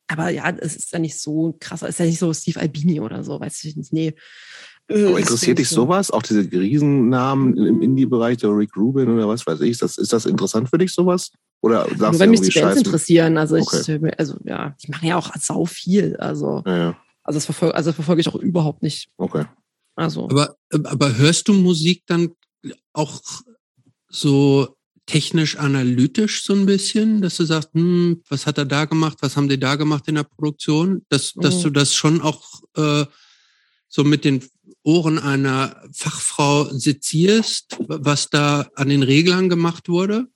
aber 0.07 0.29
ja, 0.29 0.49
es 0.49 0.75
ist 0.75 0.91
ja 0.91 0.99
nicht 0.99 1.17
so 1.17 1.55
krass, 1.59 1.81
es 1.83 1.89
ist 1.89 1.99
ja 1.99 2.05
nicht 2.05 2.19
so 2.19 2.33
Steve 2.33 2.59
Albini 2.59 2.99
oder 2.99 3.23
so, 3.23 3.39
weiß 3.39 3.63
ich 3.63 3.77
nicht. 3.77 3.93
Nee. 3.93 4.13
Äh, 4.89 5.05
Aber 5.05 5.19
interessiert 5.19 5.57
dich 5.57 5.69
so- 5.69 5.75
sowas? 5.83 6.11
Auch 6.11 6.21
diese 6.23 6.41
Riesennamen 6.51 7.55
im 7.55 7.81
Indie-Bereich, 7.81 8.37
der 8.39 8.49
Rick 8.49 8.75
Rubin 8.75 9.07
oder 9.09 9.27
was 9.29 9.47
weiß 9.47 9.61
ich, 9.61 9.71
ist 9.71 9.81
das, 9.81 9.97
ist 9.97 10.11
das 10.11 10.25
interessant 10.25 10.69
für 10.69 10.77
dich, 10.77 10.93
sowas? 10.93 11.31
Oder 11.61 11.83
sagst 11.85 11.99
Nur 12.01 12.11
du 12.11 12.19
wenn 12.19 12.29
mich 12.31 12.41
die 12.41 12.59
Bands 12.59 12.77
interessieren. 12.79 13.37
Also 13.37 13.55
ich, 13.55 13.67
Okay. 13.67 14.11
also 14.17 14.37
ja, 14.43 14.75
die 14.83 14.91
machen 14.91 15.07
ja 15.07 15.15
auch 15.17 15.31
sau 15.39 15.63
viel. 15.65 16.17
Also, 16.17 16.61
Ja, 16.65 16.77
ja, 16.77 16.97
also 17.23 17.37
das 17.37 17.45
verfolge, 17.45 17.75
also 17.75 17.89
das 17.91 17.95
verfolge 17.95 18.19
ich 18.21 18.27
auch 18.27 18.35
überhaupt 18.35 18.81
nicht. 18.83 19.09
okay. 19.17 19.45
Also. 19.95 20.25
Aber, 20.25 20.55
aber 20.71 21.17
hörst 21.17 21.47
du 21.47 21.53
Musik 21.53 22.03
dann 22.07 22.31
auch 22.93 23.21
so 24.09 24.75
technisch 25.11 25.57
analytisch 25.57 26.43
so 26.43 26.53
ein 26.53 26.65
bisschen, 26.65 27.21
dass 27.21 27.37
du 27.37 27.43
sagst, 27.43 27.69
hm, 27.73 28.21
was 28.29 28.45
hat 28.45 28.57
er 28.57 28.65
da 28.65 28.85
gemacht, 28.85 29.17
was 29.21 29.35
haben 29.35 29.49
die 29.49 29.59
da 29.59 29.75
gemacht 29.75 30.07
in 30.07 30.15
der 30.15 30.23
Produktion, 30.23 31.05
dass, 31.09 31.33
dass 31.33 31.57
Mhm. 31.57 31.63
du 31.63 31.69
das 31.71 31.93
schon 31.95 32.21
auch 32.21 32.61
äh, 32.77 33.05
so 33.89 34.03
mit 34.03 34.23
den 34.23 34.43
Ohren 34.83 35.19
einer 35.19 35.75
Fachfrau 35.93 36.65
sezierst, 36.71 37.77
was 37.87 38.29
da 38.29 38.69
an 38.75 38.89
den 38.89 39.03
Reglern 39.03 39.49
gemacht 39.49 39.89
wurde? 39.89 40.27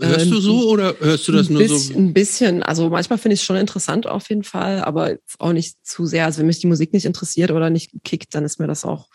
Hörst 0.00 0.26
Ähm, 0.26 0.30
du 0.30 0.40
so 0.40 0.68
oder 0.70 0.94
hörst 1.00 1.28
du 1.28 1.32
das 1.32 1.50
nur 1.50 1.62
bisschen, 1.62 1.92
so? 1.92 1.98
Ein 1.98 2.12
bisschen. 2.14 2.62
Also 2.62 2.88
manchmal 2.88 3.18
finde 3.18 3.34
ich 3.34 3.40
es 3.40 3.46
schon 3.46 3.56
interessant 3.56 4.06
auf 4.06 4.28
jeden 4.30 4.44
Fall, 4.44 4.80
aber 4.80 5.18
auch 5.38 5.52
nicht 5.52 5.76
zu 5.82 6.06
sehr. 6.06 6.24
Also 6.24 6.38
wenn 6.38 6.46
mich 6.46 6.60
die 6.60 6.66
Musik 6.68 6.92
nicht 6.92 7.04
interessiert 7.04 7.50
oder 7.50 7.68
nicht 7.68 7.90
kickt, 8.04 8.34
dann 8.34 8.44
ist 8.44 8.58
mir 8.58 8.68
das 8.68 8.84
auch 8.84 9.08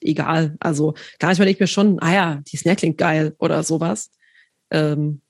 egal. 0.00 0.56
Also 0.60 0.94
gar 1.18 1.28
nicht, 1.28 1.38
denke 1.38 1.52
ich 1.52 1.60
mir 1.60 1.66
schon, 1.66 1.98
ah 2.00 2.12
ja, 2.12 2.42
die 2.46 2.56
Snare 2.56 2.76
klingt 2.76 2.98
geil 2.98 3.34
oder 3.38 3.62
sowas. 3.62 4.10
Ähm, 4.70 5.20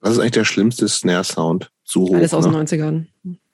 Was 0.00 0.12
ist 0.12 0.18
eigentlich 0.18 0.32
der 0.32 0.44
schlimmste 0.44 0.88
Snare-Sound? 0.88 1.70
Zu 1.84 2.02
hoch. 2.02 2.14
alles 2.14 2.34
aus 2.34 2.46
ne? 2.46 2.52
den 2.52 2.66
90ern. 2.66 3.06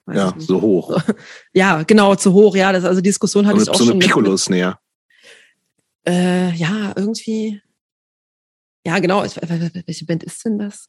Weiß 0.06 0.16
Ja, 0.16 0.34
ich 0.36 0.44
so 0.46 0.60
hoch. 0.60 1.00
Ja, 1.54 1.82
genau, 1.84 2.14
zu 2.16 2.32
hoch. 2.32 2.56
Ja, 2.56 2.72
das, 2.72 2.84
also 2.84 3.00
die 3.00 3.08
Diskussion 3.08 3.46
hatte 3.46 3.60
So 3.60 3.62
ich 3.62 3.68
eine, 3.68 3.74
auch 3.74 3.78
so 3.78 3.84
eine 3.84 3.90
schon. 3.92 3.98
mit- 3.98 4.06
Piccolo-Snare. 4.08 4.78
Äh, 6.06 6.52
ja, 6.54 6.92
irgendwie. 6.96 7.62
Ja, 8.86 8.98
genau. 8.98 9.24
Ich, 9.24 9.36
welche 9.36 10.04
Band 10.04 10.22
ist 10.24 10.44
denn 10.44 10.58
das? 10.58 10.88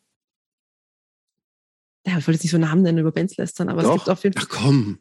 Ja, 2.06 2.18
ich 2.18 2.27
wollte 2.27 2.34
jetzt 2.34 2.43
nicht 2.43 2.52
so 2.52 2.57
Namen 2.57 2.81
nennen 2.81 2.97
über 2.99 3.11
Bands 3.11 3.38
lästern, 3.38 3.69
aber 3.69 3.81
Doch. 3.84 3.91
es 3.91 3.95
gibt 4.02 4.10
auf 4.10 4.23
jeden 4.23 4.35
Ach 4.38 4.47
komm, 4.49 4.99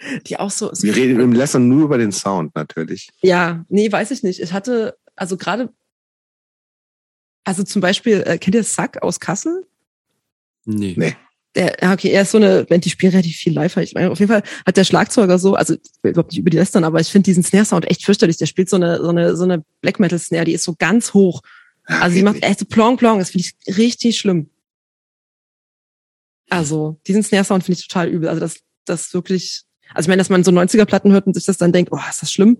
Fall 0.00 0.20
die 0.26 0.38
auch 0.38 0.50
so. 0.50 0.72
so 0.72 0.82
Wir 0.82 0.94
reden 0.96 1.20
im 1.20 1.32
Lesson 1.32 1.68
nur 1.68 1.84
über 1.84 1.98
den 1.98 2.12
Sound 2.12 2.54
natürlich. 2.54 3.08
Ja, 3.22 3.64
nee, 3.68 3.90
weiß 3.90 4.10
ich 4.12 4.22
nicht. 4.22 4.40
Ich 4.40 4.52
hatte, 4.52 4.96
also 5.16 5.36
gerade, 5.36 5.72
also 7.46 7.62
zum 7.62 7.80
Beispiel, 7.80 8.24
äh, 8.26 8.38
kennt 8.38 8.56
ihr 8.56 8.64
Sack 8.64 9.02
aus 9.02 9.20
Kassel? 9.20 9.66
nee. 10.64 10.94
Nee. 10.96 11.16
Der, 11.54 11.74
ja, 11.80 11.94
okay, 11.94 12.10
er 12.10 12.20
ist 12.20 12.32
so 12.32 12.36
eine 12.36 12.64
Band, 12.64 12.84
die 12.84 12.90
spielt 12.90 13.14
relativ 13.14 13.36
viel 13.36 13.54
live. 13.54 13.78
Ich 13.78 13.94
meine, 13.94 14.10
auf 14.10 14.18
jeden 14.18 14.30
Fall 14.30 14.42
hat 14.66 14.76
der 14.76 14.84
Schlagzeuger 14.84 15.38
so, 15.38 15.54
also 15.54 15.72
ich 15.72 15.80
will 16.02 16.10
überhaupt 16.10 16.32
nicht 16.32 16.40
über 16.40 16.50
die 16.50 16.58
lästern, 16.58 16.84
aber 16.84 17.00
ich 17.00 17.08
finde 17.08 17.24
diesen 17.24 17.42
Snare-Sound 17.42 17.90
echt 17.90 18.04
fürchterlich. 18.04 18.36
Der 18.36 18.44
spielt 18.44 18.68
so 18.68 18.76
eine, 18.76 18.98
so 18.98 19.08
eine, 19.08 19.34
so 19.34 19.44
eine 19.44 19.64
Black 19.80 19.98
Metal-Snare, 19.98 20.44
die 20.44 20.52
ist 20.52 20.64
so 20.64 20.74
ganz 20.76 21.14
hoch. 21.14 21.40
Also 21.86 22.14
die 22.14 22.22
macht 22.22 22.42
echt 22.42 22.58
so 22.58 22.66
plong 22.66 22.98
plong, 22.98 23.20
das 23.20 23.30
finde 23.30 23.46
ich 23.46 23.78
richtig 23.78 24.18
schlimm. 24.18 24.50
Also, 26.50 27.00
diesen 27.06 27.22
Snare-Sound 27.22 27.64
finde 27.64 27.78
ich 27.78 27.88
total 27.88 28.08
übel. 28.08 28.28
Also 28.28 28.40
das, 28.40 28.58
das 28.84 29.14
wirklich, 29.14 29.62
also 29.94 30.06
ich 30.06 30.08
meine, 30.08 30.18
dass 30.18 30.28
man 30.28 30.44
so 30.44 30.50
90er-Platten 30.50 31.12
hört 31.12 31.26
und 31.26 31.34
sich 31.34 31.44
das 31.44 31.56
dann 31.58 31.72
denkt, 31.72 31.92
oh, 31.92 31.98
ist 32.08 32.22
das 32.22 32.32
schlimm. 32.32 32.58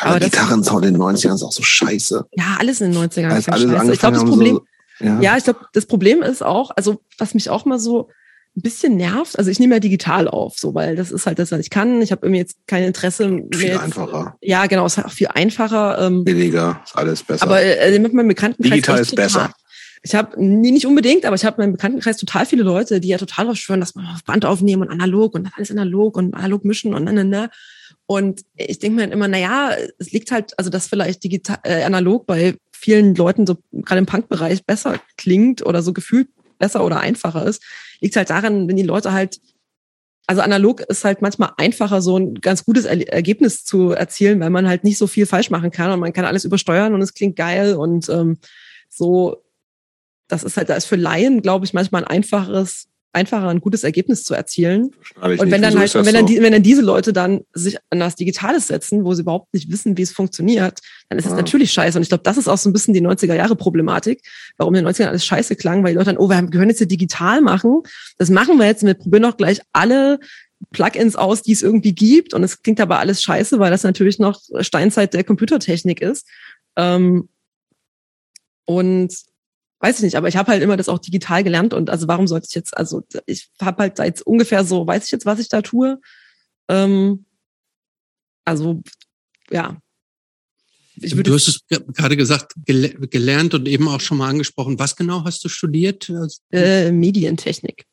Aber 0.00 0.16
Aber 0.16 0.20
Gitarrensound 0.20 0.84
in 0.86 0.94
den 0.94 1.02
90ern 1.02 1.34
ist 1.34 1.42
auch 1.42 1.52
so 1.52 1.62
scheiße. 1.62 2.26
Ja, 2.32 2.56
alles 2.58 2.80
in 2.80 2.92
den 2.92 3.00
90ern. 3.00 3.30
Als 3.30 3.46
ist 3.46 3.52
alle 3.52 3.68
scheiße. 3.68 3.92
Ich 3.92 3.98
glaube, 3.98 4.14
das 4.16 4.24
Problem, 4.24 4.60
so, 4.98 5.04
ja. 5.04 5.20
ja, 5.20 5.36
ich 5.36 5.44
glaube, 5.44 5.60
das 5.72 5.86
Problem 5.86 6.22
ist 6.22 6.42
auch, 6.42 6.70
also 6.76 7.00
was 7.18 7.34
mich 7.34 7.50
auch 7.50 7.64
mal 7.64 7.78
so 7.78 8.08
ein 8.56 8.62
bisschen 8.62 8.96
nervt, 8.96 9.38
also 9.38 9.50
ich 9.50 9.58
nehme 9.58 9.74
ja 9.74 9.80
digital 9.80 10.28
auf, 10.28 10.58
so, 10.58 10.74
weil 10.74 10.96
das 10.96 11.12
ist 11.12 11.26
halt 11.26 11.38
das, 11.38 11.52
was 11.52 11.60
ich 11.60 11.68
kann. 11.68 12.00
Ich 12.00 12.10
habe 12.10 12.24
irgendwie 12.24 12.40
jetzt 12.40 12.56
kein 12.66 12.84
Interesse 12.84 13.28
mehr. 13.28 13.44
Viel 13.52 13.68
jetzt- 13.68 13.82
einfacher. 13.82 14.36
Ja, 14.40 14.66
genau, 14.66 14.86
es 14.86 14.94
ist 14.94 14.96
halt 14.96 15.06
auch 15.08 15.12
viel 15.12 15.28
einfacher. 15.28 15.98
Ähm, 16.00 16.24
billiger, 16.24 16.80
ist 16.84 16.96
alles 16.96 17.22
besser. 17.22 17.42
aber 17.42 17.62
äh, 17.62 17.98
mit 17.98 18.14
meinem 18.14 18.28
Bekanntenkreis. 18.28 18.72
Digital 18.72 19.00
ist 19.00 19.14
besser. 19.14 19.50
Ich 20.06 20.14
habe, 20.14 20.40
nee, 20.40 20.70
nicht 20.70 20.86
unbedingt, 20.86 21.24
aber 21.24 21.34
ich 21.34 21.44
habe 21.44 21.56
in 21.56 21.62
meinem 21.62 21.72
Bekanntenkreis 21.72 22.16
total 22.16 22.46
viele 22.46 22.62
Leute, 22.62 23.00
die 23.00 23.08
ja 23.08 23.18
total 23.18 23.46
drauf 23.46 23.56
schwören, 23.56 23.80
dass 23.80 23.96
man 23.96 24.06
auf 24.06 24.22
Band 24.22 24.44
aufnehmen 24.44 24.82
und 24.82 24.90
analog 24.90 25.34
und 25.34 25.50
alles 25.56 25.72
analog 25.72 26.16
und 26.16 26.32
analog 26.32 26.64
mischen 26.64 26.94
und 26.94 27.02
ne, 27.02 27.24
ne. 27.24 27.50
Und 28.06 28.42
ich 28.54 28.78
denke 28.78 29.00
mir 29.00 29.12
immer, 29.12 29.26
na 29.26 29.38
ja, 29.38 29.72
es 29.98 30.12
liegt 30.12 30.30
halt, 30.30 30.56
also 30.58 30.70
dass 30.70 30.86
vielleicht 30.86 31.24
digital, 31.24 31.58
äh, 31.64 31.82
analog 31.82 32.24
bei 32.24 32.54
vielen 32.70 33.16
Leuten 33.16 33.48
so 33.48 33.56
gerade 33.72 33.98
im 33.98 34.06
Punk-Bereich 34.06 34.64
besser 34.64 35.00
klingt 35.16 35.66
oder 35.66 35.82
so 35.82 35.92
gefühlt 35.92 36.28
besser 36.60 36.84
oder 36.84 37.00
einfacher 37.00 37.44
ist, 37.44 37.64
liegt 38.00 38.14
halt 38.14 38.30
daran, 38.30 38.68
wenn 38.68 38.76
die 38.76 38.84
Leute 38.84 39.12
halt 39.12 39.40
also 40.28 40.40
analog 40.40 40.82
ist 40.82 41.04
halt 41.04 41.20
manchmal 41.20 41.50
einfacher, 41.56 42.00
so 42.00 42.16
ein 42.16 42.34
ganz 42.36 42.64
gutes 42.64 42.84
Er 42.84 43.12
Ergebnis 43.12 43.64
zu 43.64 43.90
erzielen, 43.90 44.38
weil 44.38 44.50
man 44.50 44.68
halt 44.68 44.84
nicht 44.84 44.98
so 44.98 45.08
viel 45.08 45.26
falsch 45.26 45.50
machen 45.50 45.72
kann 45.72 45.90
und 45.90 45.98
man 45.98 46.12
kann 46.12 46.24
alles 46.24 46.44
übersteuern 46.44 46.94
und 46.94 47.02
es 47.02 47.14
klingt 47.14 47.34
geil 47.36 47.74
und 47.74 48.08
ähm, 48.08 48.38
so, 48.88 49.45
das 50.28 50.42
ist 50.44 50.56
halt, 50.56 50.68
da 50.68 50.74
ist 50.74 50.86
für 50.86 50.96
Laien, 50.96 51.42
glaube 51.42 51.64
ich, 51.64 51.72
manchmal 51.74 52.02
ein 52.04 52.08
einfaches, 52.08 52.86
einfacher, 53.12 53.48
ein 53.48 53.60
gutes 53.60 53.82
Ergebnis 53.82 54.24
zu 54.24 54.34
erzielen. 54.34 54.90
Und 55.22 55.30
nicht. 55.30 55.40
wenn 55.50 55.62
dann 55.62 55.78
halt, 55.78 55.94
das 55.94 56.04
wenn 56.04 56.14
dann, 56.14 56.26
die, 56.26 56.42
wenn 56.42 56.52
dann 56.52 56.62
diese 56.62 56.82
Leute 56.82 57.12
dann 57.14 57.42
sich 57.54 57.78
an 57.88 57.98
das 58.00 58.14
Digitales 58.16 58.66
setzen, 58.66 59.04
wo 59.04 59.14
sie 59.14 59.22
überhaupt 59.22 59.54
nicht 59.54 59.70
wissen, 59.70 59.96
wie 59.96 60.02
es 60.02 60.12
funktioniert, 60.12 60.80
dann 61.08 61.18
ist 61.18 61.24
es 61.26 61.32
Ah. 61.32 61.36
natürlich 61.36 61.72
scheiße. 61.72 61.96
Und 61.96 62.02
ich 62.02 62.08
glaube, 62.10 62.24
das 62.24 62.36
ist 62.36 62.46
auch 62.48 62.58
so 62.58 62.68
ein 62.68 62.74
bisschen 62.74 62.92
die 62.92 63.00
90er 63.00 63.34
Jahre 63.34 63.56
Problematik, 63.56 64.20
warum 64.58 64.74
in 64.74 64.84
den 64.84 64.92
90ern 64.92 65.06
alles 65.08 65.24
scheiße 65.24 65.56
klang, 65.56 65.82
weil 65.82 65.92
die 65.92 65.96
Leute 65.98 66.10
dann, 66.12 66.18
oh, 66.18 66.28
wir 66.28 66.36
haben- 66.36 66.52
wir 66.52 66.58
können 66.58 66.68
jetzt 66.70 66.78
hier 66.78 66.86
digital 66.88 67.40
machen. 67.40 67.82
Das 68.18 68.28
machen 68.28 68.58
wir 68.58 68.66
jetzt 68.66 68.82
und 68.82 68.88
wir 68.88 68.94
probieren 68.94 69.24
auch 69.24 69.36
gleich 69.38 69.60
alle 69.72 70.18
Plugins 70.72 71.16
aus, 71.16 71.42
die 71.42 71.52
es 71.52 71.62
irgendwie 71.62 71.94
gibt. 71.94 72.34
Und 72.34 72.42
es 72.42 72.62
klingt 72.62 72.80
aber 72.80 72.98
alles 72.98 73.22
scheiße, 73.22 73.58
weil 73.58 73.70
das 73.70 73.82
natürlich 73.82 74.18
noch 74.18 74.40
Steinzeit 74.60 75.14
der 75.14 75.24
Computertechnik 75.24 76.02
ist. 76.02 76.26
Ähm, 76.76 77.28
und 78.66 79.14
weiß 79.80 79.98
ich 79.98 80.04
nicht, 80.04 80.16
aber 80.16 80.28
ich 80.28 80.36
habe 80.36 80.50
halt 80.50 80.62
immer 80.62 80.76
das 80.76 80.88
auch 80.88 80.98
digital 80.98 81.44
gelernt 81.44 81.74
und 81.74 81.90
also 81.90 82.08
warum 82.08 82.26
sollte 82.26 82.46
ich 82.48 82.54
jetzt, 82.54 82.76
also 82.76 83.02
ich 83.26 83.50
habe 83.60 83.82
halt 83.82 83.96
seit 83.96 84.22
ungefähr 84.22 84.64
so, 84.64 84.86
weiß 84.86 85.04
ich 85.04 85.10
jetzt, 85.10 85.26
was 85.26 85.38
ich 85.38 85.48
da 85.48 85.62
tue. 85.62 86.00
Ähm, 86.68 87.26
also 88.44 88.82
ja. 89.50 89.76
Du 90.98 91.34
hast 91.34 91.48
es 91.48 91.60
gerade 91.68 92.16
gesagt, 92.16 92.54
gel 92.64 92.94
gelernt 93.10 93.52
und 93.52 93.68
eben 93.68 93.86
auch 93.86 94.00
schon 94.00 94.16
mal 94.16 94.30
angesprochen. 94.30 94.78
Was 94.78 94.96
genau 94.96 95.24
hast 95.24 95.44
du 95.44 95.50
studiert? 95.50 96.10
Äh, 96.50 96.90
Medientechnik. 96.90 97.84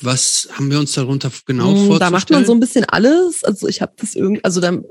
Was 0.00 0.48
haben 0.52 0.70
wir 0.70 0.78
uns 0.78 0.92
darunter 0.92 1.32
genau? 1.44 1.74
Hm, 1.74 1.98
da 1.98 2.10
macht 2.10 2.30
man 2.30 2.46
so 2.46 2.52
ein 2.52 2.60
bisschen 2.60 2.84
alles. 2.84 3.42
Also 3.42 3.66
ich 3.66 3.82
habe 3.82 3.92
das 3.96 4.14
irgendwie, 4.14 4.44
also 4.44 4.60
dann 4.60 4.84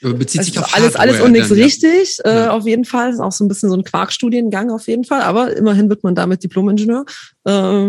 bezieht 0.00 0.44
sich 0.44 0.56
also 0.58 0.66
auf 0.66 0.74
alles, 0.74 0.94
Hardware 0.94 1.08
alles 1.08 1.20
und 1.22 1.32
nichts 1.32 1.48
dann, 1.48 1.58
ja. 1.58 1.64
richtig, 1.64 2.18
äh, 2.24 2.34
Ja. 2.34 2.50
auf 2.50 2.66
jeden 2.66 2.84
Fall. 2.84 3.10
Ist 3.10 3.20
auch 3.20 3.32
so 3.32 3.44
ein 3.44 3.48
bisschen 3.48 3.70
so 3.70 3.76
ein 3.76 3.84
Quarkstudiengang 3.84 4.70
auf 4.70 4.86
jeden 4.88 5.04
Fall, 5.04 5.22
aber 5.22 5.56
immerhin 5.56 5.88
wird 5.88 6.04
man 6.04 6.14
damit 6.14 6.42
Diplom-Ingenieur. 6.44 7.04
Äh, 7.44 7.88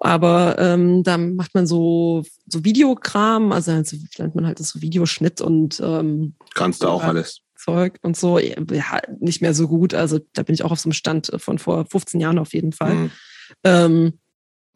aber 0.00 0.56
ähm, 0.58 1.02
da 1.02 1.16
macht 1.18 1.54
man 1.54 1.66
so, 1.66 2.22
so 2.46 2.64
Videokram, 2.64 3.52
also, 3.52 3.72
also 3.72 3.96
lernt 4.18 4.34
man 4.34 4.46
halt 4.46 4.60
das 4.60 4.68
so 4.70 4.82
Videoschnitt 4.82 5.40
und 5.40 5.80
ähm, 5.82 6.34
Kannst 6.54 6.82
du 6.82 6.88
auch 6.88 7.02
alles. 7.02 7.40
Zeug 7.56 7.98
und 8.02 8.16
so. 8.16 8.38
Ja, 8.38 8.54
nicht 9.18 9.42
mehr 9.42 9.52
so 9.52 9.66
gut. 9.66 9.92
Also 9.94 10.20
da 10.34 10.42
bin 10.42 10.54
ich 10.54 10.62
auch 10.62 10.70
auf 10.70 10.80
so 10.80 10.86
einem 10.88 10.92
Stand 10.92 11.32
von 11.38 11.58
vor 11.58 11.86
15 11.86 12.20
Jahren 12.20 12.38
auf 12.38 12.52
jeden 12.54 12.72
Fall. 12.72 12.94
Mhm. 12.94 13.10
Ähm, 13.64 14.12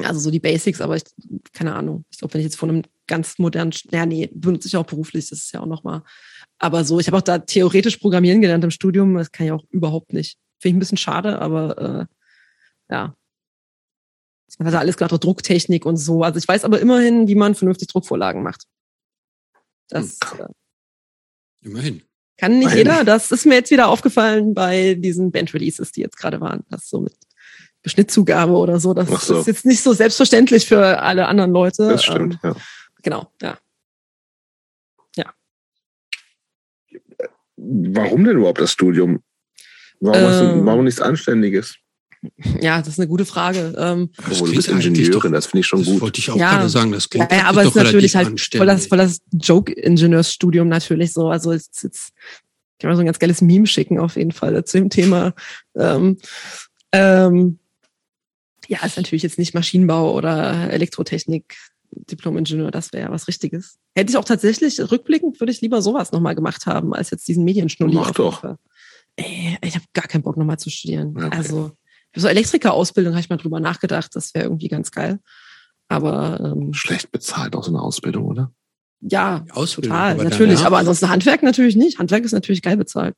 also 0.05 0.21
so 0.21 0.31
die 0.31 0.41
Basics, 0.41 0.81
aber 0.81 0.97
ich, 0.97 1.05
keine 1.53 1.75
Ahnung. 1.75 2.05
Ich 2.11 2.19
glaube, 2.19 2.35
wenn 2.35 2.41
ich 2.41 2.47
jetzt 2.47 2.57
von 2.57 2.69
einem 2.69 2.83
ganz 3.07 3.39
modernen, 3.39 3.73
ja, 3.91 4.07
nee, 4.07 4.31
benutze 4.33 4.69
ich 4.69 4.77
auch 4.77 4.87
beruflich, 4.87 5.29
das 5.29 5.41
ist 5.41 5.53
ja 5.53 5.61
auch 5.61 5.67
nochmal. 5.67 6.03
Aber 6.59 6.85
so, 6.85 7.01
ich 7.01 7.07
habe 7.07 7.17
auch 7.17 7.23
da 7.23 7.39
theoretisch 7.39 7.97
Programmieren 7.97 8.41
gelernt 8.41 8.65
im 8.65 8.71
Studium, 8.71 9.15
das 9.15 9.33
kann 9.33 9.47
ich 9.47 9.53
auch 9.53 9.65
überhaupt 9.71 10.13
nicht. 10.13 10.39
Finde 10.59 10.69
ich 10.69 10.77
ein 10.77 10.79
bisschen 10.79 10.99
schade, 10.99 11.41
aber 11.41 11.79
äh, 11.79 12.07
ja. 12.93 13.17
Man 14.59 14.67
hat 14.67 14.75
da 14.75 14.79
alles 14.81 14.99
gerade 14.99 15.19
Drucktechnik 15.19 15.87
und 15.87 15.97
so. 15.97 16.23
Also 16.23 16.39
ich 16.39 16.47
weiß 16.47 16.65
aber 16.65 16.79
immerhin, 16.79 17.27
wie 17.27 17.35
man 17.35 17.55
vernünftig 17.55 17.89
Druckvorlagen 17.89 18.43
macht. 18.43 18.65
Das 19.89 20.19
äh, 20.39 20.47
Immerhin. 21.63 22.03
kann 22.37 22.59
nicht 22.59 22.69
Nein. 22.69 22.77
jeder. 22.79 23.05
Das 23.05 23.31
ist 23.31 23.47
mir 23.47 23.55
jetzt 23.55 23.71
wieder 23.71 23.89
aufgefallen 23.89 24.53
bei 24.55 24.95
diesen 24.95 25.33
Band-Releases, 25.33 25.93
die 25.93 26.03
jetzt 26.03 26.19
gerade 26.19 26.41
waren. 26.41 26.65
Das 26.69 26.89
so 26.89 27.01
mit 27.01 27.15
Beschnittzugabe 27.83 28.53
oder 28.53 28.79
so. 28.81 28.95
Das 28.95 29.09
so. 29.27 29.41
ist 29.41 29.47
jetzt 29.47 29.65
nicht 29.67 29.83
so 29.83 29.93
selbstverständlich 29.93 30.67
für 30.67 31.01
alle 31.03 31.27
anderen 31.27 31.53
Leute. 31.53 31.89
Das 31.89 32.05
stimmt, 32.05 32.39
Ähm, 32.43 32.51
ja. 32.51 32.57
genau, 33.03 33.33
ja. 33.43 33.59
Warum 37.57 38.25
denn 38.25 38.39
überhaupt 38.39 38.61
das 38.61 38.73
Studium? 38.73 39.23
Warum, 40.01 40.21
hast 40.23 40.41
du, 40.41 40.45
Ähm. 40.47 40.67
warum 40.67 40.85
nichts 40.85 41.01
Anständiges? 41.01 41.77
Ja, 42.61 42.79
das 42.79 42.89
ist 42.89 42.99
eine 43.01 43.09
gute 43.09 43.25
Frage. 43.25 43.75
Ähm, 43.77 44.11
Das 44.17 44.33
Obwohl, 44.41 44.51
du 44.51 44.57
bist 44.57 44.69
Ingenieurin, 44.69 45.13
doch- 45.13 45.31
das 45.31 45.47
finde 45.47 45.61
ich 45.61 45.67
schon 45.67 45.81
Das 45.81 45.89
gut. 45.89 46.01
wollte 46.01 46.21
ich 46.21 46.31
auch 46.31 46.37
Ja. 46.37 46.51
gerade 46.57 46.69
sagen. 46.69 46.93
Das 46.93 47.05
ja, 47.05 47.09
klingt 47.27 47.33
ja, 47.33 47.45
aber 47.47 47.63
doch 47.65 47.71
es 47.71 47.77
ist 47.77 47.83
natürlich 47.83 48.17
halt 48.17 48.41
voll 48.57 48.67
das, 48.67 48.87
voll 48.87 48.99
das 48.99 49.21
Joke-Ingenieursstudium 49.33 50.69
natürlich 50.69 51.13
so. 51.13 51.29
Also 51.29 51.53
es 51.53 51.69
ist 51.69 51.83
jetzt, 51.83 52.13
ich 52.17 52.79
kann 52.81 52.91
mal 52.91 52.97
so 52.97 53.03
ein 53.03 53.07
ganz 53.07 53.19
geiles 53.19 53.43
Meme 53.43 53.67
schicken 53.67 53.99
auf 53.99 54.17
jeden 54.17 54.33
Fall 54.33 54.65
zu 54.65 54.79
dem 54.79 54.89
Thema. 54.91 55.35
Ähm, 55.77 56.19
ähm, 56.93 57.59
ja, 58.73 58.85
ist 58.87 58.97
natürlich 58.97 59.23
jetzt 59.23 59.39
nicht 59.39 59.55
Maschinenbau 59.55 60.15
oder 60.15 60.71
Elektrotechnik, 60.71 61.57
Diplom-Ingenieur, 61.91 62.71
das 62.71 62.93
wäre 62.93 63.05
ja 63.05 63.11
was 63.13 63.29
Richtiges. 63.29 63.77
Hätte 63.95 64.11
ich 64.11 64.17
auch 64.17 64.25
tatsächlich, 64.25 64.81
rückblickend 64.91 65.39
würde 65.41 65.53
ich 65.53 65.61
lieber 65.61 65.83
sowas 65.83 66.11
nochmal 66.13 66.35
gemacht 66.35 66.65
haben, 66.65 66.95
als 66.95 67.11
jetzt 67.11 67.29
diesen 67.29 67.45
Medienschnulli. 67.45 67.95
Mach 67.95 68.13
doch. 68.13 68.43
Ey, 69.17 69.59
ich 69.63 69.75
habe 69.75 69.85
gar 69.93 70.07
keinen 70.09 70.23
Bock 70.23 70.39
nochmal 70.39 70.59
zu 70.59 70.71
studieren. 70.71 71.15
Okay. 71.17 71.29
Also 71.37 71.73
so 72.17 72.29
Elektrikerausbildung 72.29 73.13
habe 73.13 73.21
ich 73.21 73.29
mal 73.29 73.37
drüber 73.37 73.61
nachgedacht, 73.61 74.17
das 74.17 74.33
wäre 74.35 74.47
irgendwie 74.47 74.69
ganz 74.69 74.91
geil. 74.91 75.19
Aber 75.89 76.41
ähm, 76.57 76.73
Schlecht 76.73 77.13
bezahlt 77.13 77.55
auch 77.55 77.65
so 77.65 77.71
eine 77.71 77.83
Ausbildung, 77.83 78.25
oder? 78.25 78.51
ja, 79.01 79.45
Ausbildung, 79.51 79.91
total, 79.93 80.13
aber 80.13 80.25
natürlich. 80.25 80.55
danach- 80.55 80.67
Aber 80.67 80.79
ansonsten 80.79 81.09
Handwerk 81.11 81.43
natürlich 81.43 81.77
nicht. 81.77 81.99
Handwerk 81.99 82.25
ist 82.25 82.33
natürlich 82.33 82.63
geil 82.63 82.77
bezahlt. 82.79 83.17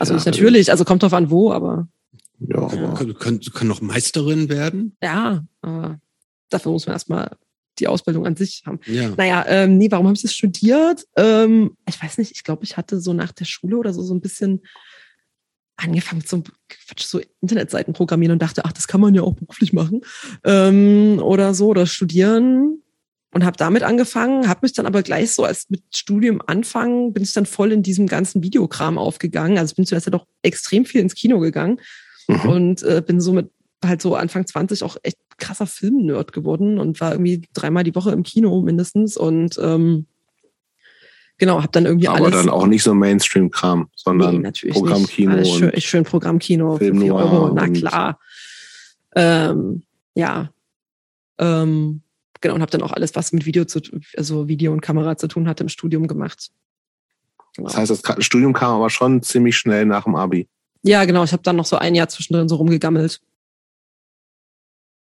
Also 0.00 0.12
Ja, 0.12 0.16
nicht 0.16 0.26
natürlich, 0.26 0.70
also 0.72 0.84
kommt 0.84 1.02
drauf 1.04 1.12
an 1.12 1.30
wo, 1.30 1.52
aber 1.52 1.86
Ja, 2.40 2.58
aber 2.58 3.04
Du 3.04 3.14
können, 3.14 3.40
du 3.40 3.50
können 3.50 3.68
noch 3.68 3.80
Meisterin 3.80 4.48
werden. 4.48 4.96
ja, 5.02 5.44
aber 5.62 5.98
dafür 6.50 6.72
muss 6.72 6.86
man 6.86 6.94
erstmal 6.94 7.36
die 7.78 7.88
Ausbildung 7.88 8.26
an 8.26 8.36
sich 8.36 8.62
haben. 8.64 8.80
Ja. 8.86 9.10
Naja, 9.16 9.44
ähm, 9.48 9.76
nee, 9.78 9.90
warum 9.90 10.06
habe 10.06 10.16
ich 10.16 10.22
das 10.22 10.32
studiert? 10.34 11.04
Ähm, 11.16 11.76
ich 11.88 12.02
weiß 12.02 12.18
nicht, 12.18 12.32
ich 12.32 12.42
glaube, 12.44 12.64
ich 12.64 12.76
hatte 12.76 13.00
so 13.00 13.12
nach 13.12 13.32
der 13.32 13.44
Schule 13.44 13.76
oder 13.76 13.92
so 13.92 14.02
so 14.02 14.14
ein 14.14 14.20
bisschen 14.20 14.62
angefangen 15.76 16.24
zum 16.24 16.42
Quatsch, 16.68 17.04
so 17.04 17.20
Internetseiten 17.42 17.92
programmieren 17.92 18.32
und 18.32 18.42
dachte, 18.42 18.64
ach, 18.64 18.72
das 18.72 18.88
kann 18.88 19.00
man 19.00 19.14
ja 19.14 19.22
auch 19.22 19.34
beruflich 19.34 19.72
machen 19.74 20.00
ähm, 20.44 21.18
oder 21.22 21.52
so 21.52 21.66
oder 21.66 21.86
studieren 21.86 22.82
und 23.32 23.44
habe 23.44 23.58
damit 23.58 23.82
angefangen, 23.82 24.48
habe 24.48 24.60
mich 24.62 24.72
dann 24.72 24.86
aber 24.86 25.02
gleich 25.02 25.32
so 25.32 25.44
als 25.44 25.68
mit 25.68 25.82
Studium 25.94 26.40
anfangen, 26.46 27.12
bin 27.12 27.22
ich 27.22 27.34
dann 27.34 27.44
voll 27.44 27.72
in 27.72 27.82
diesem 27.82 28.06
ganzen 28.06 28.42
Videokram 28.42 28.96
aufgegangen. 28.96 29.58
Also 29.58 29.72
ich 29.72 29.76
bin 29.76 29.84
zuerst 29.84 30.06
ja 30.06 30.12
doch 30.12 30.26
extrem 30.42 30.86
viel 30.86 31.02
ins 31.02 31.14
Kino 31.14 31.40
gegangen 31.40 31.78
Mhm. 32.28 32.40
und 32.48 32.82
äh, 32.82 33.02
bin 33.06 33.20
so 33.20 33.32
mit 33.32 33.50
halt 33.84 34.02
so 34.02 34.14
Anfang 34.14 34.46
20 34.46 34.82
auch 34.82 34.96
echt 35.02 35.18
krasser 35.38 35.66
Film-Nerd 35.66 36.32
geworden 36.32 36.78
und 36.78 37.00
war 37.00 37.12
irgendwie 37.12 37.42
dreimal 37.52 37.84
die 37.84 37.94
Woche 37.94 38.10
im 38.10 38.22
Kino 38.22 38.60
mindestens 38.62 39.16
und 39.16 39.58
ähm, 39.62 40.06
genau, 41.38 41.58
habe 41.58 41.72
dann 41.72 41.86
irgendwie 41.86 42.08
aber 42.08 42.26
alles. 42.26 42.38
dann 42.38 42.48
auch 42.48 42.66
nicht 42.66 42.82
so 42.82 42.94
Mainstream-Kram, 42.94 43.88
sondern 43.94 44.36
Nee, 44.36 44.38
natürlich 44.40 44.74
Programmkino 44.74 45.32
nicht. 45.36 45.50
Alles 45.50 45.58
schön, 45.58 45.80
schön 45.80 46.04
Programmkino 46.04 46.76
Film 46.78 46.96
für 46.96 47.00
4 47.00 47.10
Noir 47.10 47.32
Euro, 47.32 47.54
na 47.54 47.68
klar. 47.68 48.18
Ähm, 49.14 49.82
ja. 50.14 50.50
Ähm, 51.38 52.02
genau, 52.40 52.54
und 52.54 52.62
habe 52.62 52.70
dann 52.70 52.82
auch 52.82 52.92
alles, 52.92 53.14
was 53.14 53.32
mit 53.32 53.44
Video 53.44 53.66
zu 53.66 53.80
also 54.16 54.48
Video 54.48 54.72
und 54.72 54.80
Kamera 54.80 55.16
zu 55.16 55.28
tun 55.28 55.48
hatte, 55.48 55.64
im 55.64 55.68
Studium 55.68 56.06
gemacht. 56.06 56.50
Genau. 57.54 57.68
das 57.68 57.76
heißt, 57.76 57.90
das 57.90 58.24
Studium 58.24 58.52
kam 58.52 58.74
aber 58.74 58.90
schon 58.90 59.22
ziemlich 59.22 59.56
schnell 59.56 59.86
nach 59.86 60.04
dem 60.04 60.14
Abi. 60.14 60.48
Ja, 60.86 61.04
genau, 61.04 61.24
ich 61.24 61.32
habe 61.32 61.42
dann 61.42 61.56
noch 61.56 61.66
so 61.66 61.76
ein 61.76 61.94
Jahr 61.94 62.08
zwischendrin 62.08 62.48
so 62.48 62.56
rumgegammelt. 62.56 63.20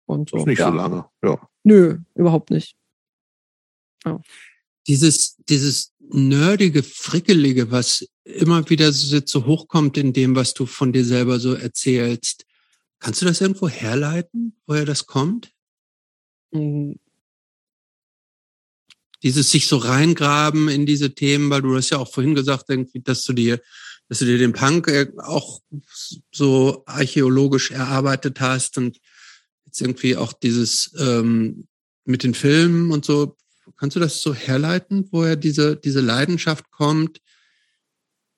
Und 0.06 0.30
so. 0.30 0.38
ist 0.38 0.48
nicht 0.48 0.60
ja. 0.60 0.70
so 0.70 0.76
lange. 0.76 1.06
Ja. 1.24 1.50
Nö, 1.64 2.00
überhaupt 2.16 2.50
nicht. 2.50 2.76
Dieses, 4.88 5.38
dieses 5.50 5.94
nerdige, 6.00 6.84
frickelige, 6.84 7.72
was 7.72 8.08
immer 8.24 8.70
wieder 8.70 8.92
so, 8.92 9.20
so 9.26 9.46
hochkommt 9.46 9.98
in 9.98 10.14
dem, 10.14 10.36
was 10.36 10.54
du 10.54 10.66
von 10.66 10.92
dir 10.94 11.06
selber 11.06 11.40
so 11.40 11.54
erzählst. 11.54 12.46
Kannst 13.00 13.22
du 13.22 13.26
das 13.26 13.42
irgendwo 13.42 13.68
herleiten, 13.68 14.56
woher 14.66 14.86
das 14.86 15.06
kommt? 15.06 15.52
Mm, 16.52 16.94
Dieses 19.24 19.52
sich 19.52 19.68
so 19.68 19.78
reingraben 19.78 20.68
in 20.68 20.86
diese 20.86 21.16
Themen, 21.16 21.50
weil 21.50 21.62
du 21.62 21.76
hast 21.76 21.90
ja 21.92 21.98
auch 21.98 22.12
vorhin 22.12 22.36
gesagt, 22.36 22.66
irgendwie, 22.70 23.00
dass 23.00 23.24
du 23.24 23.34
dir, 23.34 23.62
dass 24.10 24.20
du 24.20 24.26
dir 24.26 24.38
den 24.38 24.54
Punk 24.54 24.88
äh, 24.88 25.12
auch 25.18 25.62
so 26.32 26.84
archäologisch 26.86 27.72
erarbeitet 27.72 28.40
hast 28.40 28.78
und 28.78 29.00
jetzt 29.66 29.82
irgendwie 29.82 30.16
auch 30.16 30.34
dieses 30.34 30.94
ähm, 31.00 31.68
mit 32.06 32.24
den 32.24 32.34
Filmen 32.34 32.92
und 32.92 33.06
so. 33.06 33.38
Kannst 33.78 33.96
du 33.96 34.00
das 34.00 34.22
so 34.22 34.34
herleiten, 34.34 35.08
woher 35.12 35.36
diese, 35.36 35.78
diese 35.78 36.02
Leidenschaft 36.02 36.70
kommt, 36.70 37.22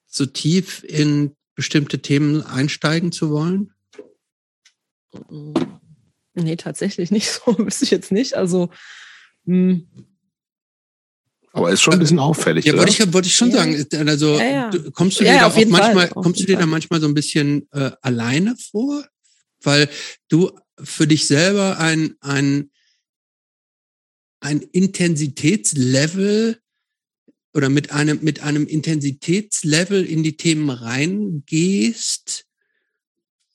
so 0.06 0.26
tief 0.26 0.84
in 0.84 1.36
bestimmte 1.56 2.00
Themen 2.00 2.44
einsteigen 2.44 3.12
zu 3.12 3.32
wollen? 3.32 3.74
mm, 5.30 5.54
Nee, 6.36 6.58
tatsächlich 6.58 7.12
nicht 7.12 7.32
so, 7.32 7.42
wüsste 7.58 7.86
ich 7.86 7.92
jetzt 7.92 8.12
nicht. 8.12 8.36
Also, 8.36 8.70
mm, 9.46 9.78
Aber 11.56 11.72
ist 11.72 11.82
schon 11.82 11.94
ein 11.94 12.00
bisschen 12.00 12.20
auffällig. 12.20 12.66
Ja, 12.66 12.74
oder? 12.74 12.82
wollte 12.82 12.92
ich, 13.04 13.14
wollte 13.14 13.28
ich 13.30 13.36
schon 13.36 13.50
Ja. 13.52 13.58
sagen. 13.60 13.86
Also 14.10 14.38
Ja, 14.38 14.44
ja. 14.46 14.70
du- 14.70 14.92
kommst 14.92 15.20
du 15.20 15.24
dir 15.24 15.32
da 15.40 15.48
auf 15.48 15.54
auch 15.54 15.58
jeden 15.58 15.72
Fall, 15.72 15.96
manchmal, 15.96 16.10
kommst 16.24 16.42
du 16.42 16.46
dir 16.46 16.58
da 16.58 16.66
manchmal 16.66 17.00
so 17.00 17.08
ein 17.08 17.14
bisschen 17.14 17.68
äh, 17.72 17.92
alleine 18.02 18.56
vor? 18.72 19.08
Weil 19.62 19.90
du 20.28 20.52
für 20.84 21.08
dich 21.08 21.26
selber 21.28 21.80
ein, 21.80 22.16
ein, 22.20 22.70
ein 24.42 24.60
Intensitätslevel 24.62 26.60
oder 27.54 27.70
mit 27.70 27.92
einem, 27.92 28.20
mit 28.22 28.42
einem 28.42 28.68
Intensitätslevel 28.68 30.04
in 30.06 30.24
die 30.24 30.36
Themen 30.36 30.70
reingehst, 30.70 32.46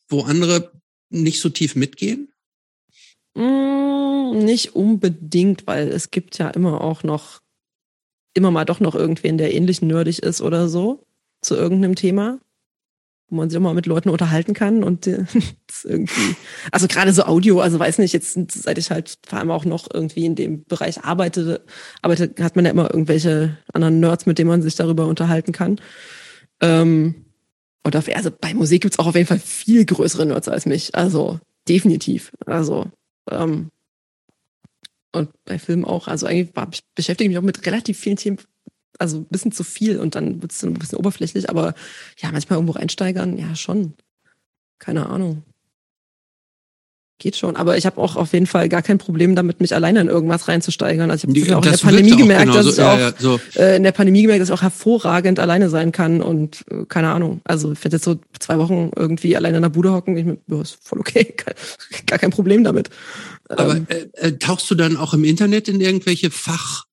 wo 0.09 0.23
andere 0.23 0.73
nicht 1.11 1.41
so 1.41 1.51
tief 1.51 1.77
mitgehen? 1.77 2.33
mm, 3.35 4.39
nicht 4.45 4.75
unbedingt, 4.75 5.67
weil 5.67 5.89
es 5.89 6.11
gibt 6.11 6.39
ja 6.39 6.49
immer 6.49 6.81
auch 6.81 7.03
noch, 7.03 7.41
immer 8.35 8.51
mal 8.51 8.65
doch 8.65 8.81
noch 8.81 8.95
irgendwen, 8.95 9.39
der 9.39 9.55
ähnlich 9.55 9.83
nerdig 9.83 10.23
ist 10.23 10.41
oder 10.41 10.69
so, 10.69 11.07
zu 11.43 11.57
irgendeinem 11.57 11.95
Thema. 11.95 12.39
wo 13.29 13.37
man 13.37 13.49
sich 13.49 13.61
mal 13.61 13.75
mit 13.75 13.87
Leuten 13.87 14.11
unterhalten 14.11 14.55
kann 14.55 14.83
und 14.83 15.07
irgendwie, 15.85 16.37
also 16.73 16.89
gerade 16.89 17.13
so 17.13 17.23
Audio, 17.25 17.61
also 17.61 17.79
weiß 17.79 17.99
nicht, 17.99 18.13
jetzt 18.13 18.37
seit 18.51 18.79
ich 18.79 18.91
halt 18.91 19.19
vor 19.27 19.39
allem 19.39 19.51
auch 19.53 19.65
noch 19.65 19.89
irgendwie 19.93 20.27
in 20.27 20.35
dem 20.35 20.65
Bereich 20.65 21.05
arbeite, 21.05 21.65
arbeite, 22.03 22.35
hat 22.41 22.57
man 22.57 22.65
ja 22.65 22.73
immer 22.73 22.91
irgendwelche 22.91 23.57
anderen 23.73 24.01
Nerds, 24.01 24.27
mit 24.27 24.39
denen 24.39 24.51
man 24.51 24.63
sich 24.63 24.75
darüber 24.75 25.07
unterhalten 25.07 25.53
kann. 25.53 25.81
Ähm, 26.61 27.25
und 27.85 27.97
auf, 27.97 28.09
also 28.15 28.31
bei 28.31 28.53
Musik 28.53 28.83
gibt's 28.83 28.99
auch 28.99 29.07
auf 29.07 29.15
jeden 29.15 29.29
Fall 29.29 29.39
viel 29.39 29.85
größere 29.85 30.27
Nerds 30.27 30.49
als 30.49 30.67
mich. 30.67 30.95
Also 30.95 31.41
definitiv. 31.69 32.33
Also 32.47 32.87
ähm, 33.31 33.71
und 35.13 35.31
bei 35.45 35.59
Filmen 35.59 35.85
auch. 35.85 36.09
Also 36.09 36.27
eigentlich 36.27 36.55
war, 36.57 36.71
beschäftige 36.95 37.25
ich 37.25 37.29
mich 37.29 37.39
auch 37.39 37.43
mit 37.43 37.67
relativ 37.67 37.99
vielen 37.99 38.17
Themen, 38.17 38.39
also 38.99 39.19
ein 39.19 39.27
bisschen 39.27 39.53
zu 39.53 39.65
viel 39.65 39.99
und 39.99 40.15
dann 40.15 40.43
wird 40.43 40.53
es 40.53 40.63
ein 40.63 40.75
bisschen 40.75 40.99
oberflächlich, 40.99 41.49
aber 41.49 41.75
ja, 42.19 42.31
manchmal 42.33 42.59
irgendwo 42.59 42.73
reinsteigern, 42.73 43.39
ja 43.39 43.55
schon. 43.55 43.95
Keine 44.79 45.07
Ahnung. 45.07 45.43
Geht 47.21 47.37
schon, 47.37 47.55
aber 47.55 47.77
ich 47.77 47.85
habe 47.85 48.01
auch 48.01 48.17
auf 48.17 48.33
jeden 48.33 48.47
Fall 48.47 48.71
gar 48.71 48.81
kein 48.81 48.97
Problem 48.97 49.35
damit, 49.35 49.61
mich 49.61 49.75
alleine 49.75 50.01
in 50.01 50.09
irgendwas 50.09 50.49
reinzusteigern. 50.49 51.11
Also 51.11 51.29
ich 51.29 51.51
habe 51.51 51.59
auch 51.59 51.65
in 51.67 51.71
der 51.71 51.77
Pandemie 51.77 52.17
gemerkt, 52.17 52.45
genau 52.45 52.55
dass 52.55 52.65
so, 52.65 52.73
ich 52.73 52.81
auch 52.81 52.99
ja, 52.99 53.13
so. 53.19 53.41
äh, 53.57 53.77
in 53.77 53.83
der 53.83 53.93
Pandemie 53.93 54.23
gemerkt, 54.23 54.41
dass 54.41 54.49
ich 54.49 54.55
auch 54.55 54.63
hervorragend 54.63 55.39
alleine 55.39 55.69
sein 55.69 55.93
kann 55.93 56.23
und 56.23 56.65
äh, 56.71 56.87
keine 56.89 57.11
Ahnung. 57.11 57.43
Also 57.45 57.73
ich 57.73 57.85
werde 57.85 57.97
jetzt 57.97 58.07
so 58.07 58.17
zwei 58.39 58.57
Wochen 58.57 58.91
irgendwie 58.97 59.37
alleine 59.37 59.59
in 59.59 59.63
der 59.63 59.69
Bude 59.69 59.93
hocken, 59.93 60.17
ich 60.17 60.25
ja, 60.25 60.63
ist 60.63 60.79
voll 60.83 60.99
okay, 60.99 61.35
gar 62.07 62.19
kein 62.19 62.31
Problem 62.31 62.65
damit. 62.65 62.89
Aber 63.51 63.77
ähm, 63.77 63.87
äh, 63.91 64.29
äh, 64.29 64.39
tauchst 64.39 64.71
du 64.71 64.75
dann 64.75 64.97
auch 64.97 65.13
im 65.13 65.25
Internet 65.25 65.69
in 65.69 65.79
irgendwelche 65.79 66.31
Fach 66.31 66.87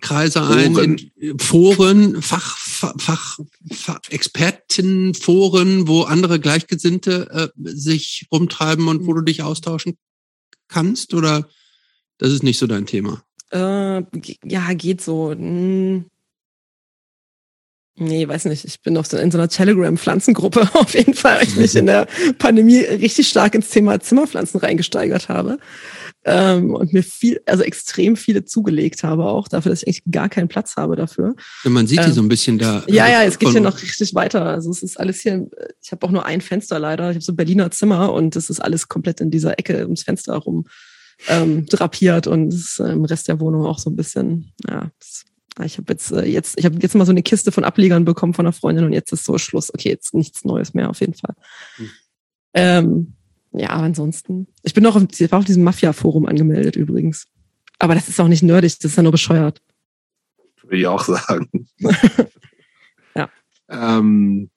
Kreise 0.00 0.42
ein, 0.42 0.76
in 1.16 1.38
Foren, 1.38 2.20
Fach, 2.20 2.58
Fach, 2.58 3.38
Fach 3.72 4.00
Expertenforen, 4.10 5.88
wo 5.88 6.02
andere 6.02 6.38
Gleichgesinnte 6.38 7.52
äh, 7.56 7.70
sich 7.70 8.26
rumtreiben 8.30 8.88
und 8.88 9.06
wo 9.06 9.14
du 9.14 9.22
dich 9.22 9.42
austauschen 9.42 9.96
kannst? 10.68 11.14
Oder 11.14 11.48
das 12.18 12.30
ist 12.30 12.42
nicht 12.42 12.58
so 12.58 12.66
dein 12.66 12.84
Thema? 12.84 13.22
Äh, 13.52 14.02
ja, 14.44 14.72
geht 14.74 15.00
so. 15.00 15.30
Hm. 15.30 16.04
Nee, 17.98 18.28
weiß 18.28 18.44
nicht. 18.44 18.66
Ich 18.66 18.82
bin 18.82 18.92
noch 18.92 19.06
so 19.06 19.16
in 19.16 19.30
so 19.30 19.38
einer 19.38 19.48
Telegram-Pflanzengruppe 19.48 20.68
auf 20.74 20.92
jeden 20.92 21.14
Fall, 21.14 21.38
weil 21.38 21.48
ich 21.48 21.56
mich 21.56 21.74
in 21.76 21.86
der 21.86 22.06
Pandemie 22.38 22.80
richtig 22.80 23.28
stark 23.28 23.54
ins 23.54 23.70
Thema 23.70 23.98
Zimmerpflanzen 23.98 24.60
reingesteigert 24.60 25.30
habe 25.30 25.58
ähm, 26.26 26.74
und 26.74 26.92
mir 26.92 27.04
viel, 27.04 27.40
also 27.46 27.62
extrem 27.62 28.16
viele 28.16 28.44
zugelegt 28.44 29.04
habe 29.04 29.26
auch, 29.26 29.46
dafür, 29.46 29.70
dass 29.70 29.82
ich 29.82 29.88
eigentlich 29.88 30.02
gar 30.10 30.28
keinen 30.28 30.48
Platz 30.48 30.74
habe 30.76 30.96
dafür. 30.96 31.36
Ja, 31.62 31.70
man 31.70 31.86
sieht 31.86 32.00
ähm, 32.00 32.06
die 32.06 32.12
so 32.12 32.20
ein 32.20 32.28
bisschen 32.28 32.58
da. 32.58 32.82
Ja, 32.88 33.08
ja, 33.08 33.22
es 33.22 33.38
geht 33.38 33.50
hier 33.50 33.60
noch 33.60 33.80
richtig 33.80 34.12
weiter. 34.14 34.44
Also 34.44 34.70
es 34.70 34.82
ist 34.82 34.98
alles 34.98 35.20
hier, 35.20 35.48
ich 35.80 35.92
habe 35.92 36.04
auch 36.04 36.10
nur 36.10 36.26
ein 36.26 36.40
Fenster 36.40 36.80
leider. 36.80 37.10
Ich 37.10 37.16
habe 37.16 37.24
so 37.24 37.34
Berliner 37.34 37.70
Zimmer 37.70 38.12
und 38.12 38.34
es 38.34 38.50
ist 38.50 38.58
alles 38.58 38.88
komplett 38.88 39.20
in 39.20 39.30
dieser 39.30 39.58
Ecke 39.58 39.84
ums 39.84 40.02
Fenster 40.02 40.32
herum 40.32 40.66
ähm, 41.28 41.64
drapiert 41.66 42.26
und 42.26 42.52
es 42.52 42.72
ist 42.72 42.80
im 42.80 43.04
Rest 43.04 43.28
der 43.28 43.38
Wohnung 43.38 43.64
auch 43.64 43.78
so 43.78 43.88
ein 43.88 43.96
bisschen, 43.96 44.52
ja, 44.68 44.90
ich 45.64 45.78
habe 45.78 45.92
jetzt, 45.92 46.10
äh, 46.10 46.26
jetzt, 46.26 46.58
ich 46.58 46.64
habe 46.64 46.76
jetzt 46.80 46.94
mal 46.94 47.06
so 47.06 47.12
eine 47.12 47.22
Kiste 47.22 47.52
von 47.52 47.64
Ablegern 47.64 48.04
bekommen 48.04 48.34
von 48.34 48.44
einer 48.44 48.52
Freundin 48.52 48.84
und 48.84 48.92
jetzt 48.92 49.12
ist 49.12 49.24
so 49.24 49.38
Schluss. 49.38 49.72
Okay, 49.72 49.88
jetzt 49.88 50.12
nichts 50.12 50.44
Neues 50.44 50.74
mehr 50.74 50.90
auf 50.90 51.00
jeden 51.00 51.14
Fall. 51.14 51.34
Hm. 51.76 51.90
Ähm, 52.52 53.15
ja, 53.56 53.70
aber 53.70 53.84
ansonsten. 53.84 54.48
Ich 54.62 54.74
bin 54.74 54.82
noch 54.82 54.96
auf, 54.96 55.02
war 55.02 55.38
auf 55.38 55.44
diesem 55.44 55.64
Mafia-Forum 55.64 56.26
angemeldet 56.26 56.76
übrigens. 56.76 57.26
Aber 57.78 57.94
das 57.94 58.08
ist 58.08 58.20
auch 58.20 58.28
nicht 58.28 58.42
nerdig, 58.42 58.78
das 58.78 58.90
ist 58.90 58.96
ja 58.96 59.02
nur 59.02 59.12
bescheuert. 59.12 59.62
Würde 60.62 60.76
ich 60.76 60.86
auch 60.86 61.02
sagen. 61.02 61.68
ja. 63.14 63.30
Ähm, 63.68 64.50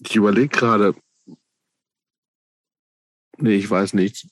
ich 0.00 0.16
überlege 0.16 0.48
gerade. 0.48 0.94
Nee, 3.38 3.54
ich 3.54 3.70
weiß 3.70 3.94
nicht. 3.94 4.26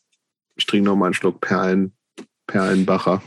Ich 0.56 0.66
trinke 0.66 0.86
noch 0.86 0.96
mal 0.96 1.06
einen 1.06 1.14
Schluck 1.14 1.40
Perlen, 1.40 1.92
Perlenbacher. 2.48 3.22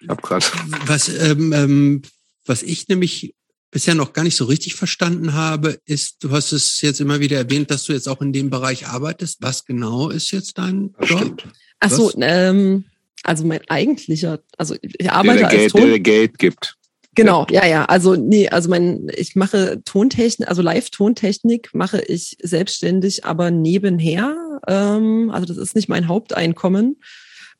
Ich 0.00 0.08
habe 0.08 0.22
gerade. 0.22 0.44
Was, 0.86 1.08
ähm, 1.08 1.52
ähm, 1.52 2.02
was 2.46 2.64
ich 2.64 2.88
nämlich 2.88 3.35
bisher 3.76 3.94
noch 3.94 4.14
gar 4.14 4.22
nicht 4.22 4.36
so 4.36 4.46
richtig 4.46 4.74
verstanden 4.74 5.34
habe, 5.34 5.78
ist, 5.84 6.24
du 6.24 6.30
hast 6.30 6.52
es 6.52 6.80
jetzt 6.80 6.98
immer 6.98 7.20
wieder 7.20 7.36
erwähnt, 7.36 7.70
dass 7.70 7.84
du 7.84 7.92
jetzt 7.92 8.08
auch 8.08 8.22
in 8.22 8.32
dem 8.32 8.48
Bereich 8.48 8.86
arbeitest. 8.86 9.42
Was 9.42 9.66
genau 9.66 10.08
ist 10.08 10.30
jetzt 10.30 10.56
dein 10.56 10.94
das 10.98 11.10
Job? 11.10 11.20
Stimmt. 11.20 11.48
Ach 11.80 11.90
so, 11.90 12.10
ähm, 12.22 12.86
also 13.22 13.44
mein 13.44 13.60
eigentlicher, 13.68 14.40
also 14.56 14.76
ich 14.80 15.10
arbeite 15.10 15.40
der, 15.40 15.48
der 15.50 15.50
als 15.50 15.58
Geld, 15.58 15.72
Ton 15.72 15.88
der 15.90 16.00
Geld 16.00 16.38
gibt. 16.38 16.76
Genau, 17.16 17.46
ja, 17.50 17.66
ja. 17.66 17.84
Also 17.84 18.14
nee, 18.14 18.48
also 18.48 18.70
mein, 18.70 19.08
ich 19.14 19.36
mache 19.36 19.82
Tontechnik, 19.84 20.48
also 20.48 20.62
Live-Tontechnik 20.62 21.74
mache 21.74 22.00
ich 22.00 22.38
selbstständig, 22.42 23.26
aber 23.26 23.50
nebenher. 23.50 24.58
Ähm, 24.66 25.30
also 25.30 25.44
das 25.44 25.58
ist 25.58 25.76
nicht 25.76 25.90
mein 25.90 26.08
Haupteinkommen. 26.08 26.96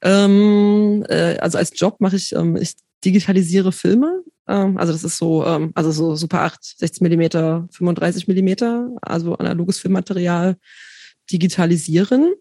Ähm, 0.00 1.04
äh, 1.10 1.36
also 1.40 1.58
als 1.58 1.78
Job 1.78 2.00
mache 2.00 2.16
ich, 2.16 2.34
ähm, 2.34 2.56
ich 2.56 2.72
digitalisiere 3.04 3.70
Filme 3.70 4.22
ähm, 4.48 4.78
also 4.78 4.92
das 4.92 5.04
ist 5.04 5.16
so, 5.16 5.44
ähm, 5.44 5.72
also 5.74 5.90
so 5.90 6.14
Super 6.14 6.42
8, 6.42 6.78
16 6.78 7.04
Millimeter, 7.04 7.66
35 7.70 8.28
Millimeter, 8.28 8.90
also 9.02 9.34
analoges 9.34 9.78
Filmmaterial 9.78 10.56
digitalisieren. 11.30 12.34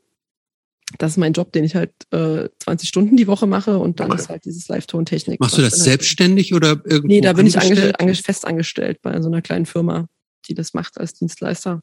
Das 0.99 1.13
ist 1.13 1.17
mein 1.17 1.33
Job, 1.33 1.51
den 1.51 1.63
ich 1.63 1.75
halt 1.75 1.91
äh, 2.11 2.47
20 2.59 2.87
Stunden 2.87 3.17
die 3.17 3.25
Woche 3.25 3.47
mache 3.47 3.79
und 3.79 3.99
dann 3.99 4.11
okay. 4.11 4.21
ist 4.21 4.29
halt 4.29 4.45
dieses 4.45 4.67
Live-Tontechnik. 4.67 5.39
Machst 5.39 5.57
du 5.57 5.63
das 5.63 5.73
halt 5.73 5.83
selbstständig 5.83 6.53
oder 6.53 6.79
irgendwo 6.85 7.07
Nee, 7.07 7.21
da 7.21 7.33
bin 7.33 7.47
ich 7.47 7.57
angestellt? 7.57 7.99
Ange 7.99 8.13
fest 8.13 8.45
angestellt 8.45 9.01
bei 9.01 9.19
so 9.21 9.27
einer 9.27 9.41
kleinen 9.41 9.65
Firma, 9.65 10.07
die 10.47 10.53
das 10.53 10.75
macht 10.75 10.99
als 10.99 11.13
Dienstleister. 11.13 11.81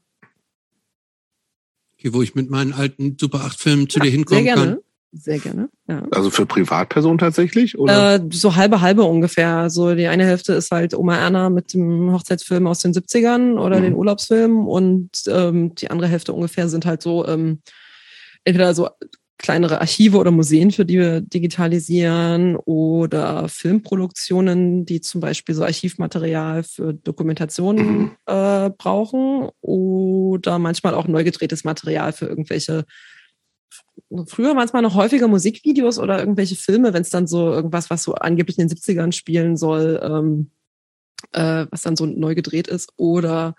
Okay, 1.98 2.12
wo 2.12 2.22
ich 2.22 2.36
mit 2.36 2.48
meinen 2.48 2.72
alten 2.72 3.16
Super 3.18 3.40
8 3.40 3.58
Filmen 3.58 3.88
zu 3.88 3.98
ja, 3.98 4.04
dir 4.04 4.10
hinkommen 4.12 4.44
sehr 4.44 4.54
gerne. 4.54 4.72
kann. 4.74 4.82
Sehr 5.14 5.38
gerne, 5.38 5.68
ja. 5.88 6.06
Also 6.10 6.30
für 6.30 6.46
Privatpersonen 6.46 7.18
tatsächlich? 7.18 7.78
Oder? 7.78 8.14
Äh, 8.14 8.20
so 8.32 8.56
halbe 8.56 8.80
halbe 8.80 9.02
ungefähr. 9.02 9.68
So 9.68 9.94
die 9.94 10.06
eine 10.06 10.24
Hälfte 10.24 10.54
ist 10.54 10.70
halt 10.70 10.94
Oma 10.94 11.16
Erna 11.16 11.50
mit 11.50 11.74
dem 11.74 12.10
Hochzeitsfilm 12.12 12.66
aus 12.66 12.78
den 12.78 12.94
70ern 12.94 13.58
oder 13.58 13.78
mhm. 13.78 13.82
den 13.82 13.94
Urlaubsfilmen 13.94 14.66
und 14.66 15.10
ähm, 15.28 15.74
die 15.74 15.90
andere 15.90 16.08
Hälfte 16.08 16.32
ungefähr 16.32 16.70
sind 16.70 16.86
halt 16.86 17.02
so 17.02 17.26
ähm, 17.26 17.60
entweder 18.44 18.74
so 18.74 18.88
kleinere 19.36 19.80
Archive 19.80 20.16
oder 20.16 20.30
Museen, 20.30 20.70
für 20.70 20.86
die 20.86 20.98
wir 20.98 21.20
digitalisieren 21.20 22.56
oder 22.56 23.48
Filmproduktionen, 23.48 24.86
die 24.86 25.02
zum 25.02 25.20
Beispiel 25.20 25.54
so 25.54 25.64
Archivmaterial 25.64 26.62
für 26.62 26.94
Dokumentationen 26.94 27.98
mhm. 27.98 28.10
äh, 28.26 28.70
brauchen 28.70 29.50
oder 29.60 30.58
manchmal 30.58 30.94
auch 30.94 31.06
neu 31.06 31.24
gedrehtes 31.24 31.64
Material 31.64 32.12
für 32.14 32.26
irgendwelche 32.26 32.84
früher 34.26 34.54
manchmal 34.54 34.82
noch 34.82 34.94
häufiger 34.94 35.28
Musikvideos 35.28 35.98
oder 35.98 36.18
irgendwelche 36.18 36.56
Filme, 36.56 36.92
wenn 36.92 37.02
es 37.02 37.10
dann 37.10 37.26
so 37.26 37.52
irgendwas, 37.52 37.90
was 37.90 38.02
so 38.02 38.14
angeblich 38.14 38.58
in 38.58 38.68
den 38.68 38.76
70ern 38.76 39.12
spielen 39.12 39.56
soll, 39.56 40.00
ähm, 40.02 40.50
äh, 41.32 41.66
was 41.70 41.82
dann 41.82 41.96
so 41.96 42.06
neu 42.06 42.34
gedreht 42.34 42.68
ist. 42.68 42.92
Oder 42.96 43.54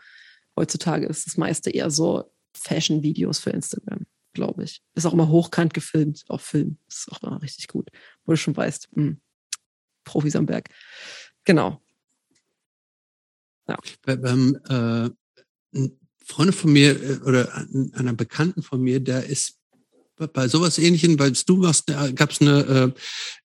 heutzutage 0.56 1.06
ist 1.06 1.26
das 1.26 1.38
meiste 1.38 1.70
eher 1.70 1.90
so 1.90 2.32
Fashion-Videos 2.56 3.40
für 3.40 3.50
Instagram, 3.50 4.06
glaube 4.34 4.64
ich. 4.64 4.82
Ist 4.96 5.06
auch 5.06 5.14
immer 5.14 5.30
hochkant 5.30 5.74
gefilmt, 5.74 6.24
auf 6.28 6.42
Film. 6.42 6.78
Ist 6.88 7.12
auch 7.12 7.24
immer 7.24 7.42
richtig 7.42 7.68
gut. 7.68 7.90
Wo 8.26 8.34
du 8.34 8.38
schon 8.38 8.56
weißt, 8.56 8.90
mh, 8.96 9.04
hm, 9.04 9.22
Profis 10.04 10.36
am 10.36 10.46
Berg. 10.46 10.70
Genau. 11.46 11.82
Ja. 13.68 13.78
Beim, 14.06 14.60
äh, 14.68 15.10
Freunde 16.26 16.54
von 16.54 16.72
mir 16.72 17.02
äh, 17.02 17.20
oder 17.24 17.54
einer 17.94 18.14
Bekannten 18.14 18.64
von 18.64 18.82
mir, 18.82 19.00
der 19.00 19.26
ist 19.26 19.60
bei 20.34 20.48
sowas 20.48 20.78
ähnlichem, 20.78 21.18
weil 21.20 21.34
du 21.46 21.62
warst, 21.62 21.88
gab 21.88 22.32
es 22.32 22.42
eine 22.42 22.94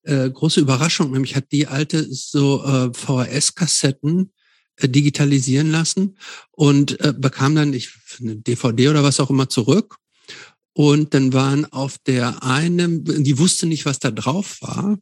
äh, 0.05 0.27
äh, 0.27 0.31
große 0.31 0.61
Überraschung, 0.61 1.13
nämlich 1.13 1.37
hat 1.37 1.51
die 1.53 1.67
alte 1.67 2.07
so 2.11 2.65
äh, 2.65 2.91
VHS-Kassetten 2.93 4.33
äh, 4.77 4.89
digitalisieren 4.89 5.71
lassen 5.71 6.17
und 6.53 7.01
äh, 7.01 7.15
bekam 7.17 7.55
dann 7.55 7.73
ich, 7.73 7.91
eine 8.21 8.37
DVD 8.37 8.89
oder 8.89 9.03
was 9.03 9.21
auch 9.21 9.31
immer 9.31 9.49
zurück. 9.49 9.97
Und 10.73 11.13
dann 11.15 11.33
waren 11.33 11.65
auf 11.73 11.99
der 11.99 12.45
einen, 12.45 13.05
die 13.05 13.39
wusste 13.39 13.67
nicht, 13.67 13.85
was 13.85 13.99
da 13.99 14.13
drauf 14.13 14.59
war 14.61 14.97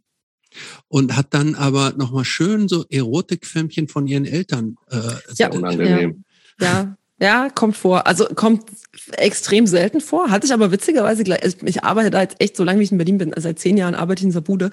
und 0.89 1.15
hat 1.17 1.35
dann 1.35 1.55
aber 1.55 1.93
nochmal 1.99 2.25
schön 2.25 2.69
so 2.69 2.87
Erotikfilmchen 2.89 3.89
von 3.89 4.07
ihren 4.07 4.25
Eltern. 4.25 4.77
Äh, 4.91 5.11
ja, 5.37 5.51
unangenehm. 5.51 6.25
Ja, 6.59 6.97
ja. 7.21 7.51
Kommt 7.51 7.77
vor. 7.77 8.07
Also 8.07 8.27
kommt 8.27 8.65
extrem 9.13 9.67
selten 9.67 10.01
vor. 10.01 10.31
Hatte 10.31 10.47
ich 10.47 10.53
aber 10.53 10.73
witzigerweise 10.73 11.25
gleich. 11.25 11.43
Also 11.43 11.59
ich 11.65 11.85
arbeite 11.85 12.11
da 12.11 12.23
jetzt 12.23 12.41
echt 12.41 12.57
so 12.57 12.65
lange, 12.65 12.81
wie 12.81 12.85
ich 12.85 12.93
in 12.93 12.99
Berlin 12.99 13.19
bin. 13.19 13.35
Also 13.35 13.49
seit 13.49 13.59
zehn 13.59 13.77
Jahren 13.77 13.95
arbeite 13.95 14.21
ich 14.21 14.25
in 14.25 14.31
dieser 14.31 14.41
Bude. 14.41 14.71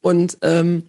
Und 0.00 0.38
ähm, 0.42 0.84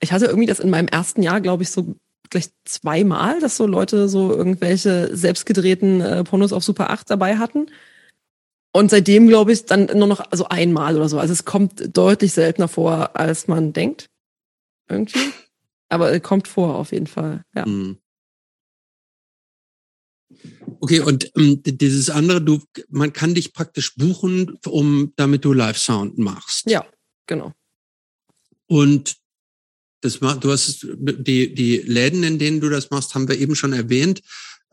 ich 0.00 0.12
hatte 0.12 0.26
irgendwie 0.26 0.46
das 0.46 0.60
in 0.60 0.70
meinem 0.70 0.88
ersten 0.88 1.22
Jahr, 1.22 1.40
glaube 1.40 1.62
ich, 1.62 1.70
so 1.70 1.96
gleich 2.30 2.48
zweimal, 2.64 3.40
dass 3.40 3.56
so 3.56 3.66
Leute 3.66 4.08
so 4.08 4.32
irgendwelche 4.32 5.14
selbstgedrehten 5.16 6.00
äh, 6.00 6.24
Pornos 6.24 6.52
auf 6.52 6.64
Super 6.64 6.90
8 6.90 7.10
dabei 7.10 7.38
hatten. 7.38 7.66
Und 8.72 8.90
seitdem, 8.90 9.26
glaube 9.26 9.52
ich, 9.52 9.64
dann 9.64 9.86
nur 9.86 10.06
noch 10.06 10.20
also 10.30 10.48
einmal 10.48 10.96
oder 10.96 11.08
so. 11.08 11.18
Also 11.18 11.32
es 11.32 11.44
kommt 11.44 11.96
deutlich 11.96 12.32
seltener 12.32 12.68
vor, 12.68 13.16
als 13.16 13.48
man 13.48 13.72
denkt. 13.72 14.10
Irgendwie. 14.88 15.32
Aber 15.88 16.18
kommt 16.20 16.48
vor, 16.48 16.74
auf 16.74 16.92
jeden 16.92 17.06
Fall. 17.06 17.42
Ja. 17.54 17.66
Mhm. 17.66 17.98
Okay, 20.80 21.00
und 21.00 21.30
ähm, 21.36 21.62
dieses 21.64 22.10
andere, 22.10 22.40
du, 22.40 22.62
man 22.88 23.12
kann 23.12 23.34
dich 23.34 23.52
praktisch 23.52 23.94
buchen, 23.94 24.58
um 24.66 25.12
damit 25.16 25.44
du 25.44 25.52
Live-Sound 25.52 26.18
machst. 26.18 26.68
Ja, 26.70 26.84
genau. 27.26 27.52
Und 28.66 29.16
das 30.00 30.20
du 30.20 30.50
hast 30.50 30.86
die, 30.86 31.54
die 31.54 31.78
Läden, 31.78 32.22
in 32.22 32.38
denen 32.38 32.60
du 32.60 32.68
das 32.68 32.90
machst, 32.90 33.14
haben 33.14 33.28
wir 33.28 33.38
eben 33.38 33.56
schon 33.56 33.72
erwähnt. 33.72 34.22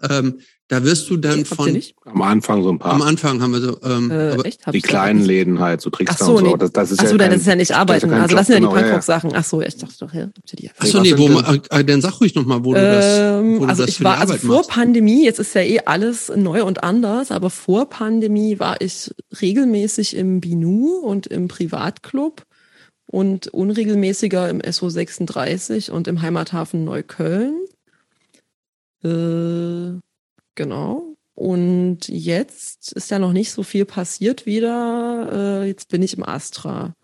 Ähm, 0.09 0.39
da 0.69 0.83
wirst 0.83 1.09
du 1.09 1.17
dann 1.17 1.39
Nee, 1.39 1.43
von? 1.45 1.81
Am 2.05 2.21
Anfang 2.21 2.63
so 2.63 2.69
ein 2.71 2.79
paar. 2.79 2.93
am 2.93 3.01
Anfang 3.01 3.41
haben 3.41 3.51
wir 3.53 3.61
so, 3.61 3.77
ähm, 3.83 4.09
Äh, 4.09 4.31
aber 4.31 4.45
echt? 4.45 4.65
Hab 4.65 4.71
die 4.73 4.81
kleinen. 4.81 5.23
Läden 5.23 5.59
halt, 5.59 5.81
so 5.81 5.89
Trickster 5.89 6.25
so, 6.25 6.35
und 6.37 6.45
so. 6.45 6.51
nee. 6.51 6.57
Das, 6.57 6.71
das 6.71 6.91
ist 6.91 6.99
Ach 7.01 7.05
so, 7.05 7.11
ja 7.11 7.17
nein, 7.17 7.27
kein, 7.27 7.31
das 7.31 7.41
ist 7.41 7.47
ja 7.47 7.55
nicht 7.55 7.71
arbeiten. 7.75 8.09
kein 8.09 8.21
also 8.21 8.35
das 8.35 8.47
sind 8.47 8.53
ja 8.55 8.59
die 8.59 8.65
genau, 8.65 8.75
ja, 8.75 8.81
ja. 8.81 8.83
Punkrock-Sachen. 8.87 9.31
Ach 9.35 9.43
so, 9.43 9.61
ich 9.61 9.75
dachte 9.77 9.93
doch, 9.99 10.13
ja, 10.13 10.21
habt 10.21 10.53
ihr 10.53 10.55
die 10.57 10.71
Ach 10.79 10.85
so, 10.85 11.01
nee, 11.01 11.17
wo, 11.17 11.25
denn- 11.27 11.33
man- 11.33 11.61
äh, 11.69 11.83
dann 11.83 12.01
sag 12.01 12.19
ruhig 12.21 12.33
nochmal, 12.35 12.63
wo 12.63 12.73
du 12.73 12.79
das, 12.81 13.05
Ähm, 13.39 13.55
wo 13.59 13.63
du 13.65 13.69
also 13.69 13.83
das 13.83 13.89
ich 13.91 13.97
für 13.97 14.03
war, 14.05 14.15
die 14.15 14.21
also 14.21 14.33
vor 14.47 14.55
machst. 14.57 14.69
Pandemie, 14.71 15.25
jetzt 15.25 15.39
ist 15.39 15.53
ja 15.53 15.61
eh 15.61 15.79
alles 15.85 16.31
neu 16.35 16.63
und 16.63 16.83
anders, 16.83 17.31
aber 17.31 17.49
vor 17.49 17.89
Pandemie 17.89 18.59
war 18.59 18.81
ich 18.81 19.11
regelmäßig 19.41 20.15
im 20.15 20.39
Binu 20.39 20.95
und 21.03 21.27
im 21.27 21.47
Privatclub 21.49 22.43
und 23.05 23.47
unregelmäßiger 23.47 24.49
im 24.49 24.59
SO36 24.61 25.91
und 25.91 26.07
im 26.07 26.21
Heimathafen 26.21 26.83
Neukölln. 26.83 27.53
Äh, 29.03 29.99
genau. 30.55 31.15
Und 31.35 32.07
jetzt 32.07 32.93
ist 32.93 33.11
ja 33.11 33.19
noch 33.19 33.33
nicht 33.33 33.51
so 33.51 33.63
viel 33.63 33.85
passiert 33.85 34.45
wieder. 34.45 35.29
Äh, 35.63 35.67
jetzt 35.67 35.89
bin 35.89 36.01
ich 36.03 36.15
im 36.15 36.23
Astra. 36.23 36.95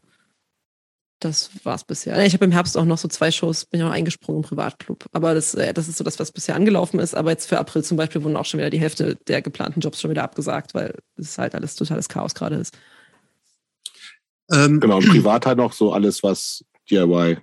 Das 1.20 1.50
war's 1.64 1.84
bisher. 1.84 2.24
Ich 2.26 2.34
habe 2.34 2.46
im 2.46 2.52
Herbst 2.52 2.78
auch 2.78 2.86
noch 2.86 2.98
so 2.98 3.10
zwei 3.10 3.30
Shows, 3.32 3.66
bin 3.66 3.82
ja 3.82 3.88
noch 3.88 3.94
eingesprungen 3.94 4.42
im 4.42 4.48
Privatclub. 4.48 5.06
Aber 5.12 5.34
das, 5.34 5.54
äh, 5.56 5.74
das 5.74 5.90
ist 5.90 5.98
so 5.98 6.04
das, 6.04 6.20
was 6.20 6.32
bisher 6.32 6.56
angelaufen 6.56 7.00
ist. 7.00 7.16
Aber 7.16 7.32
jetzt 7.32 7.48
für 7.48 7.60
April 7.60 7.84
zum 7.84 7.98
Beispiel 7.98 8.24
wurden 8.24 8.38
auch 8.38 8.46
schon 8.46 8.60
wieder 8.60 8.70
die 8.70 8.80
Hälfte 8.80 9.18
der 9.28 9.42
geplanten 9.42 9.82
Jobs 9.82 10.00
schon 10.00 10.12
wieder 10.12 10.24
abgesagt, 10.24 10.74
weil 10.74 10.96
es 11.18 11.38
halt 11.38 11.56
alles 11.56 11.76
totales 11.76 12.08
Chaos 12.08 12.36
gerade 12.36 12.56
ist. 12.56 12.78
Ähm, 14.52 14.80
Genau, 14.80 14.98
und 14.98 15.08
privat 15.10 15.46
halt 15.46 15.58
noch 15.58 15.74
so 15.74 15.92
alles, 15.92 16.24
was 16.24 16.64
DIY. 16.90 17.40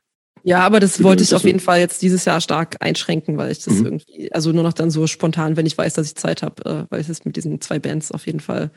Ja, 0.47 0.61
aber 0.61 0.79
das 0.79 1.03
wollte 1.03 1.25
ich 1.25 1.35
auf 1.35 1.43
jeden 1.43 1.59
Fall 1.59 1.81
jetzt 1.81 2.03
dieses 2.03 2.25
Jahr 2.25 2.41
stark 2.41 2.77
einschränken, 2.79 3.37
weil 3.37 3.51
ich 3.51 3.65
das 3.65 3.75
Mhm. 3.75 3.85
irgendwie, 3.85 4.33
also 4.33 4.53
nur 4.53 4.63
noch 4.63 4.75
dann 4.75 4.93
so 4.93 5.09
spontan, 5.09 5.57
wenn 5.57 5.67
ich 5.67 5.77
weiß, 5.77 5.95
dass 5.95 6.07
ich 6.07 6.15
Zeit 6.15 6.43
habe, 6.43 6.65
äh, 6.65 6.85
weil 6.89 7.01
es 7.01 7.09
ist 7.09 7.27
mit 7.27 7.35
diesen 7.35 7.61
zwei 7.61 7.81
Bands 7.81 8.13
auf 8.13 8.27
jeden 8.27 8.39
Fall 8.39 8.71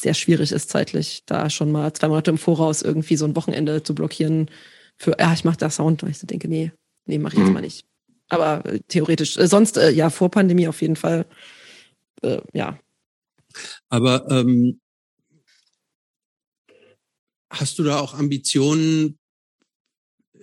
sehr 0.00 0.14
schwierig 0.14 0.50
ist 0.50 0.70
zeitlich, 0.70 1.22
da 1.24 1.50
schon 1.50 1.70
mal 1.70 1.92
zwei 1.92 2.08
Monate 2.08 2.32
im 2.32 2.38
Voraus 2.38 2.82
irgendwie 2.82 3.14
so 3.14 3.26
ein 3.26 3.36
Wochenende 3.36 3.84
zu 3.84 3.94
blockieren 3.94 4.50
für, 4.96 5.16
ja, 5.20 5.32
ich 5.32 5.44
mache 5.44 5.56
da 5.56 5.70
Sound, 5.70 6.02
weil 6.02 6.10
ich 6.10 6.18
so 6.18 6.26
denke, 6.26 6.48
nee, 6.48 6.72
nee, 7.06 7.18
mache 7.18 7.34
ich 7.34 7.38
jetzt 7.38 7.48
Mhm. 7.48 7.54
mal 7.54 7.60
nicht. 7.60 7.84
Aber 8.28 8.66
äh, 8.66 8.80
theoretisch, 8.88 9.36
äh, 9.36 9.46
sonst, 9.46 9.76
äh, 9.76 9.90
ja, 9.90 10.10
vor 10.10 10.32
Pandemie 10.32 10.66
auf 10.66 10.82
jeden 10.82 10.96
Fall, 10.96 11.26
äh, 12.22 12.40
ja. 12.52 12.76
Aber 13.88 14.28
ähm, 14.32 14.80
hast 17.52 17.78
du 17.78 17.84
da 17.84 18.00
auch 18.00 18.14
Ambitionen, 18.14 19.16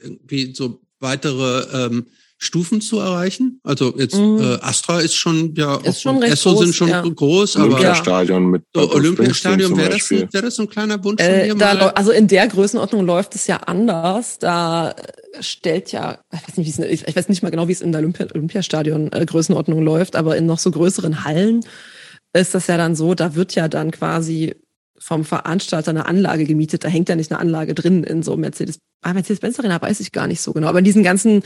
irgendwie 0.02 0.54
so 0.56 0.82
weitere 1.00 1.86
ähm, 1.86 2.06
Stufen 2.38 2.82
zu 2.82 2.98
erreichen? 3.00 3.60
Also 3.64 3.94
jetzt 4.00 4.16
Mhm. 4.16 4.40
äh, 4.42 4.58
Astra 4.62 5.00
ist 5.00 5.14
schon 5.16 5.54
ja 5.56 5.76
Ist 5.78 5.88
auch- 5.88 6.02
schon 6.02 6.18
recht 6.18 6.34
Esso 6.34 6.52
groß, 6.54 6.60
sind 6.64 6.76
schon 6.76 6.90
ja. 6.90 7.02
groß, 7.04 7.56
aber 7.58 7.66
Olympiastadion 7.76 8.46
mit 8.48 8.64
so, 8.74 8.92
Olympiastadion 8.92 9.78
wäre 9.78 9.90
zum 9.90 9.90
das, 9.90 9.90
Beispiel. 10.10 10.28
wäre 10.32 10.44
das 10.46 10.56
so 10.56 10.64
ein 10.64 10.70
kleiner 10.70 11.04
Wunsch 11.04 11.22
von 11.24 11.32
Äh, 11.32 11.48
dir 11.50 11.56
da, 11.56 11.88
also 11.90 12.12
in 12.12 12.28
der 12.28 12.48
Größenordnung 12.48 13.06
läuft 13.06 13.36
es 13.36 13.46
ja 13.48 13.58
anders. 13.58 14.40
Da 14.40 14.96
stellt 15.40 15.92
ja, 15.92 16.20
ich 16.34 16.48
weiß 16.48 16.58
nicht, 16.58 16.66
wie 16.78 16.84
es, 16.84 16.90
ich 17.02 17.08
ich 17.08 17.16
weiß 17.16 17.30
nicht 17.30 17.44
mal 17.44 17.50
genau, 17.52 17.68
wie 17.68 17.74
es 17.74 17.82
in 17.82 17.92
der 17.92 18.00
Olympia, 18.02 18.26
Olympiastadion 18.34 19.12
äh, 19.14 19.24
Größenordnung 19.26 19.84
läuft, 19.84 20.16
aber 20.16 20.36
in 20.36 20.48
noch 20.48 20.60
so 20.60 20.72
größeren 20.72 21.24
Hallen 21.24 21.64
ist 22.34 22.56
das 22.56 22.68
ja 22.68 22.78
dann 22.78 22.96
so, 22.96 23.14
da 23.14 23.36
wird 23.36 23.54
ja 23.56 23.68
dann 23.68 23.92
quasi 23.92 24.56
vom 25.02 25.26
Veranstalter 25.26 25.90
eine 25.90 26.06
Anlage 26.06 26.46
gemietet. 26.46 26.84
Da 26.84 26.88
hängt 26.88 27.10
ja 27.10 27.16
nicht 27.16 27.32
eine 27.32 27.40
Anlage 27.40 27.74
drin 27.74 28.04
in 28.04 28.22
so 28.22 28.38
Mercedes. 28.38 28.78
Ah, 29.02 29.14
Mercedes-Benz 29.14 29.60
Arena 29.60 29.82
weiß 29.82 30.00
ich 30.00 30.12
gar 30.12 30.28
nicht 30.28 30.42
so 30.42 30.54
genau. 30.54 30.68
Aber 30.68 30.78
in 30.80 30.86
diesen 30.86 31.02
ganzen 31.02 31.42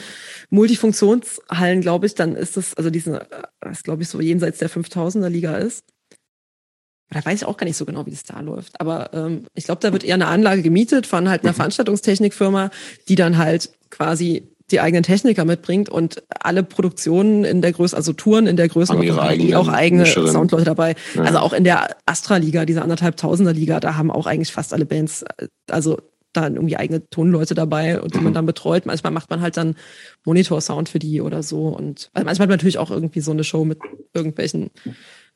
Multifunktionshallen, 0.49 1.80
glaube 1.80 2.06
ich, 2.06 2.15
dann 2.15 2.36
ist 2.36 2.57
das, 2.57 2.73
also 2.73 2.90
diesen, 2.90 3.15
äh, 3.15 3.26
das 3.61 3.84
glaube 3.84 4.03
ich 4.03 4.10
so 4.10 4.19
jenseits 4.19 4.60
der 4.60 4.69
5000er 4.69 5.30
Liga 5.30 5.56
ist. 5.56 5.86
Da 7.11 7.23
weiß 7.23 7.41
ich 7.41 7.48
auch 7.48 7.56
gar 7.56 7.65
nicht 7.65 7.77
so 7.77 7.86
genau, 7.86 8.06
wie 8.06 8.11
das 8.11 8.23
da 8.23 8.41
läuft. 8.41 8.80
Aber 8.82 9.14
ähm, 9.14 9.45
ich 9.53 9.64
glaube, 9.65 9.80
da 9.80 9.94
wird 9.94 10.03
eher 10.03 10.15
eine 10.15 10.27
Anlage 10.27 10.61
gemietet 10.61 11.07
von 11.07 11.30
halt 11.30 11.44
einer 11.44 11.53
Mhm. 11.53 11.57
Veranstaltungstechnikfirma, 11.57 12.72
die 13.07 13.15
dann 13.15 13.38
halt 13.38 13.72
quasi 13.90 14.49
die 14.71 14.79
eigenen 14.79 15.03
Techniker 15.03 15.45
mitbringt 15.45 15.89
und 15.89 16.23
alle 16.29 16.63
Produktionen 16.63 17.43
in 17.43 17.61
der 17.61 17.71
Größe, 17.71 17.95
also 17.95 18.13
Touren 18.13 18.47
in 18.47 18.57
der 18.57 18.67
Größe, 18.67 18.97
die 18.99 19.55
auch 19.55 19.67
eigene 19.67 20.03
Mischerinnen. 20.03 20.33
Soundleute 20.33 20.65
dabei. 20.65 20.95
Ja. 21.13 21.23
Also 21.23 21.39
auch 21.39 21.53
in 21.53 21.63
der 21.63 21.95
Astra-Liga, 22.05 22.65
dieser 22.65 22.81
anderthalb 22.81 23.17
Tausender 23.17 23.53
Liga, 23.53 23.79
da 23.79 23.95
haben 23.95 24.09
auch 24.09 24.25
eigentlich 24.25 24.51
fast 24.51 24.73
alle 24.73 24.85
Bands, 24.85 25.23
also 25.69 25.99
da 26.33 26.47
irgendwie 26.47 26.77
eigene 26.77 27.07
Tonleute 27.09 27.55
dabei 27.55 28.01
und 28.01 28.13
die 28.13 28.19
man 28.19 28.33
dann 28.33 28.45
betreut. 28.45 28.85
Manchmal 28.85 29.13
macht 29.13 29.29
man 29.29 29.41
halt 29.41 29.55
dann 29.55 29.75
Monitor-Sound 30.25 30.89
für 30.89 30.99
die 30.99 31.21
oder 31.21 31.43
so. 31.43 31.67
Und 31.67 32.09
also 32.13 32.25
manchmal 32.25 32.45
hat 32.45 32.49
man 32.49 32.57
natürlich 32.57 32.77
auch 32.77 32.91
irgendwie 32.91 33.21
so 33.21 33.31
eine 33.31 33.43
Show 33.43 33.63
mit 33.65 33.79
irgendwelchen 34.13 34.71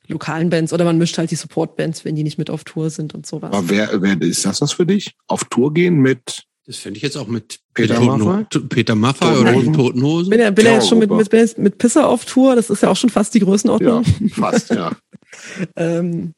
lokalen 0.07 0.49
Bands 0.49 0.73
oder 0.73 0.85
man 0.85 0.97
mischt 0.97 1.17
halt 1.17 1.31
die 1.31 1.35
Support-Bands, 1.35 2.03
wenn 2.03 2.15
die 2.15 2.23
nicht 2.23 2.37
mit 2.37 2.49
auf 2.49 2.63
Tour 2.63 2.89
sind 2.89 3.13
und 3.13 3.25
sowas. 3.25 3.53
Aber 3.53 3.69
wer, 3.69 4.01
wer 4.01 4.19
ist 4.21 4.43
das 4.43 4.59
was 4.59 4.73
für 4.73 4.85
dich? 4.85 5.15
Auf 5.27 5.45
Tour 5.45 5.73
gehen 5.73 5.99
mit 5.99 6.45
Das 6.69 6.77
finde 6.77 6.97
ich 6.97 7.03
jetzt 7.03 7.17
auch 7.17 7.25
mit 7.25 7.61
Peter 7.73 7.95
Toten- 7.95 8.23
Maffay? 8.23 8.59
Peter 8.69 8.93
Maffay 8.93 9.37
oder 9.39 9.53
den 9.53 9.73
Toten 9.73 10.03
Hosen. 10.03 10.29
bin 10.29 10.39
ja, 10.39 10.51
bin 10.51 10.67
ja 10.67 10.73
jetzt 10.73 10.87
schon 10.87 10.99
mit, 10.99 11.09
mit, 11.09 11.57
mit 11.57 11.77
Pisser 11.79 12.07
auf 12.07 12.25
Tour, 12.25 12.55
das 12.55 12.69
ist 12.69 12.83
ja 12.83 12.89
auch 12.89 12.95
schon 12.95 13.09
fast 13.09 13.33
die 13.33 13.39
ja, 13.39 13.45
Größenordnung. 13.45 14.03
fast, 14.31 14.69
ja. 14.69 14.91
Ähm, 15.75 16.33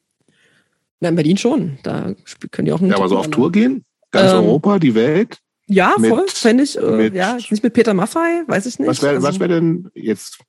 na, 1.02 1.10
in 1.10 1.16
Berlin 1.16 1.38
schon. 1.38 1.78
Da 1.84 2.14
können 2.52 2.66
die 2.66 2.72
auch 2.72 2.80
einen 2.80 2.92
ja 2.92 2.96
aber 2.96 3.10
so 3.10 3.18
auf 3.18 3.26
Tour 3.26 3.34
Tour 3.36 3.52
gehen? 3.52 3.84
Ganz 4.12 4.32
Ähm, 4.32 4.38
Europa, 4.40 4.80
die 4.80 4.96
Welt? 4.96 5.38
Ja, 5.68 5.96
Mit- 5.98 6.10
voll, 6.12 6.26
fände 6.30 6.64
ich. 6.64 6.78
Äh, 6.78 6.82
mit- 6.92 7.14
ja, 7.16 7.36
nicht 7.36 7.62
mit 7.64 7.74
Peter 7.74 7.94
Maffei, 7.94 8.44
weiß 8.48 8.66
ich 8.68 8.80
nicht. 8.80 8.88
Was 8.88 9.02
wäre 9.02 9.16
Also, 9.16 9.28
was 9.28 9.40
wär 9.42 9.50
denn 9.50 9.90
jetzt 9.96 10.40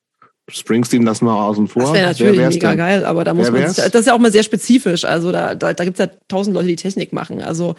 Springsteen 0.49 1.03
lassen 1.03 1.25
wir 1.27 1.35
außen 1.35 1.67
vor? 1.69 1.83
Das 1.83 1.93
wäre 1.93 2.03
Wer 2.03 2.07
natürlich 2.09 2.39
wär's 2.39 2.55
mega 2.55 2.69
denn? 2.71 2.79
geil, 2.79 3.05
aber 3.05 3.25
da 3.25 3.35
muss 3.35 3.53
Wer 3.53 3.63
man 3.63 3.69
sich, 3.73 3.85
das 3.85 4.01
ist 4.01 4.07
ja 4.07 4.15
auch 4.15 4.19
mal 4.19 4.33
sehr 4.33 4.43
spezifisch. 4.45 5.05
Also 5.05 5.33
da, 5.33 5.55
da, 5.57 5.73
da 5.73 5.85
gibt's 5.85 5.99
ja 6.01 6.09
tausend 6.29 6.55
Leute, 6.55 6.69
die 6.69 6.77
Technik 6.77 7.13
machen. 7.13 7.41
Also 7.43 7.75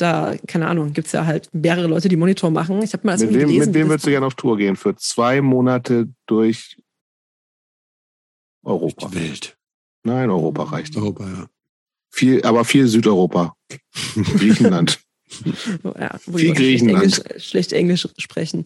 da, 0.00 0.36
keine 0.46 0.68
Ahnung, 0.68 0.92
gibt's 0.92 1.12
ja 1.12 1.26
halt 1.26 1.48
mehrere 1.52 1.86
Leute, 1.86 2.08
die 2.08 2.16
Monitor 2.16 2.50
machen. 2.50 2.82
Ich 2.82 2.92
habe 2.92 3.06
mal 3.06 3.12
das 3.12 3.22
Mit 3.22 3.30
wem, 3.34 3.48
gelesen. 3.48 3.66
mit 3.66 3.74
wem 3.74 3.88
würdest 3.88 4.06
du 4.06 4.10
gerne 4.10 4.26
auf 4.26 4.34
Tour 4.34 4.56
gehen? 4.56 4.76
Für 4.76 4.96
zwei 4.96 5.40
Monate 5.40 6.08
durch 6.26 6.76
Europa. 8.62 9.08
Die 9.08 9.14
Welt. 9.14 9.56
Nein, 10.02 10.30
Europa 10.30 10.64
reicht. 10.64 10.96
Europa, 10.96 11.28
ja. 11.28 11.46
Viel, 12.10 12.42
aber 12.42 12.64
viel 12.64 12.86
Südeuropa. 12.86 13.54
Griechenland. 14.14 15.00
ja, 15.84 16.18
wo 16.26 16.38
Viel 16.38 16.48
Leute 16.48 16.54
schlecht 16.54 16.56
Griechenland. 16.56 17.02
Englisch, 17.02 17.44
schlecht 17.44 17.72
Englisch 17.72 18.08
sprechen. 18.18 18.64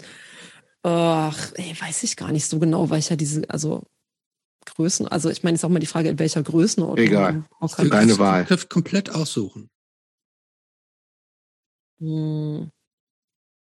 Ach, 0.82 1.52
ey, 1.54 1.74
weiß 1.78 2.02
ich 2.02 2.16
gar 2.16 2.30
nicht 2.30 2.46
so 2.46 2.58
genau, 2.58 2.90
weil 2.90 2.98
ich 2.98 3.08
ja 3.08 3.16
diese, 3.16 3.48
also 3.48 3.82
Größen, 4.66 5.08
also 5.08 5.30
ich 5.30 5.42
meine, 5.42 5.56
ist 5.56 5.64
auch 5.64 5.68
mal 5.68 5.78
die 5.78 5.86
Frage, 5.86 6.08
in 6.08 6.18
welcher 6.18 6.42
Größenordnung. 6.42 7.06
Egal. 7.06 7.44
deine 7.90 8.18
Wahl. 8.18 8.46
Komplett 8.68 9.10
aussuchen. 9.10 9.68
Hm. 12.04 12.70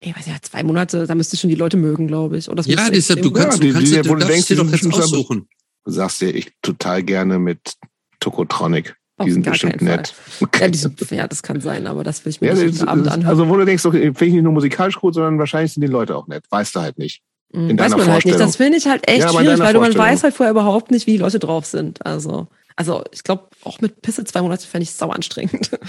Ich 0.05 0.15
weiß 0.15 0.27
ja, 0.27 0.33
zwei 0.41 0.63
Monate, 0.63 1.07
da 1.07 1.15
müsste 1.15 1.37
schon 1.37 1.49
die 1.49 1.55
Leute 1.55 1.77
mögen, 1.77 2.07
glaube 2.07 2.37
ich. 2.37 2.47
Oder 2.49 2.57
das 2.57 2.67
Ja, 2.67 2.89
deshalb, 2.89 3.21
du 3.21 3.31
kannst, 3.31 3.63
die- 3.63 3.67
du 3.69 3.73
kannst, 3.73 3.87
die- 3.91 3.95
dir- 3.95 4.05
wo 4.05 4.09
du 4.09 4.15
du 4.15 4.19
darfst 4.19 4.33
denkst, 4.33 4.47
dir 4.47 4.55
doch 4.57 4.65
die 4.67 4.71
jetzt 4.85 4.93
aussuchen. 4.93 5.47
Du 5.85 5.91
sagst 5.91 6.19
dir, 6.21 6.35
ich 6.35 6.51
total 6.61 7.03
gerne 7.03 7.39
mit 7.39 7.75
Tokotronic. 8.19 8.95
Auf 9.17 9.25
Die 9.25 9.31
sind 9.31 9.45
bestimmt 9.45 9.81
nett. 9.81 10.13
Ja, 10.59 10.67
die 10.67 10.77
sind, 10.77 10.99
ja, 11.11 11.27
das 11.27 11.43
kann 11.43 11.61
sein, 11.61 11.87
aber 11.87 12.03
das 12.03 12.25
will 12.25 12.31
ich 12.31 12.41
mir 12.41 12.47
Ja, 12.47 12.53
nicht 12.55 12.81
das, 12.81 12.87
Abend 12.87 13.07
anhören. 13.07 13.29
also 13.29 13.47
wo 13.47 13.55
du 13.57 13.63
denkst, 13.65 13.85
okay, 13.85 14.01
finde 14.05 14.25
ich 14.25 14.33
nicht 14.33 14.43
nur 14.43 14.53
musikalisch 14.53 14.95
gut, 14.99 15.13
sondern 15.13 15.37
wahrscheinlich 15.39 15.71
sind 15.73 15.81
die 15.81 15.87
Leute 15.87 16.15
auch 16.17 16.27
nett. 16.27 16.43
Weißt 16.49 16.75
du 16.75 16.81
halt 16.81 16.97
nicht. 16.97 17.21
Mhm, 17.53 17.69
in 17.69 17.79
weiß 17.79 17.95
man 17.95 18.07
halt 18.07 18.25
nicht. 18.25 18.39
Das 18.39 18.55
finde 18.55 18.77
ich 18.79 18.87
halt 18.87 19.07
echt 19.07 19.19
Ja, 19.21 19.29
schwierig, 19.29 19.59
weil 19.59 19.73
du, 19.73 19.79
man 19.79 19.95
weiß 19.95 20.23
halt 20.23 20.33
vorher 20.33 20.51
überhaupt 20.51 20.89
nicht, 20.91 21.05
wie 21.05 21.11
die 21.11 21.17
Leute 21.17 21.37
drauf 21.39 21.65
sind. 21.67 22.03
Also, 22.05 22.47
also 22.75 23.03
ich 23.11 23.23
glaube, 23.23 23.49
auch 23.63 23.79
mit 23.81 24.01
Pisse 24.01 24.23
zwei 24.25 24.41
Monate 24.41 24.65
fände 24.67 24.83
ich 24.83 24.91
sau 24.91 25.09
anstrengend. 25.09 25.71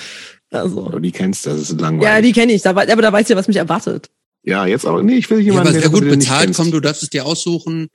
Also. 0.50 0.86
Oder 0.86 1.00
die 1.00 1.10
kennst 1.10 1.46
du, 1.46 1.50
das 1.50 1.62
ist 1.70 1.80
langweilig. 1.80 2.04
Ja, 2.14 2.20
die 2.20 2.32
kenne 2.32 2.52
ich, 2.52 2.64
aber 2.64 2.86
da 2.86 3.12
weiß 3.12 3.22
ich 3.24 3.30
ja, 3.30 3.36
was 3.36 3.48
mich 3.48 3.56
erwartet. 3.56 4.08
Ja, 4.44 4.66
jetzt 4.66 4.86
aber, 4.86 5.02
nee, 5.02 5.16
ich 5.16 5.28
will 5.28 5.38
Ja, 5.38 5.46
jemanden, 5.46 5.68
aber 5.68 5.72
den 5.72 5.80
sehr 5.80 5.90
du 5.90 5.96
gut 5.96 6.04
nicht 6.04 6.18
bezahlt, 6.20 6.54
komm, 6.54 6.70
du 6.70 6.78
darfst 6.78 7.02
es 7.02 7.10
dir 7.10 7.26
aussuchen. 7.26 7.88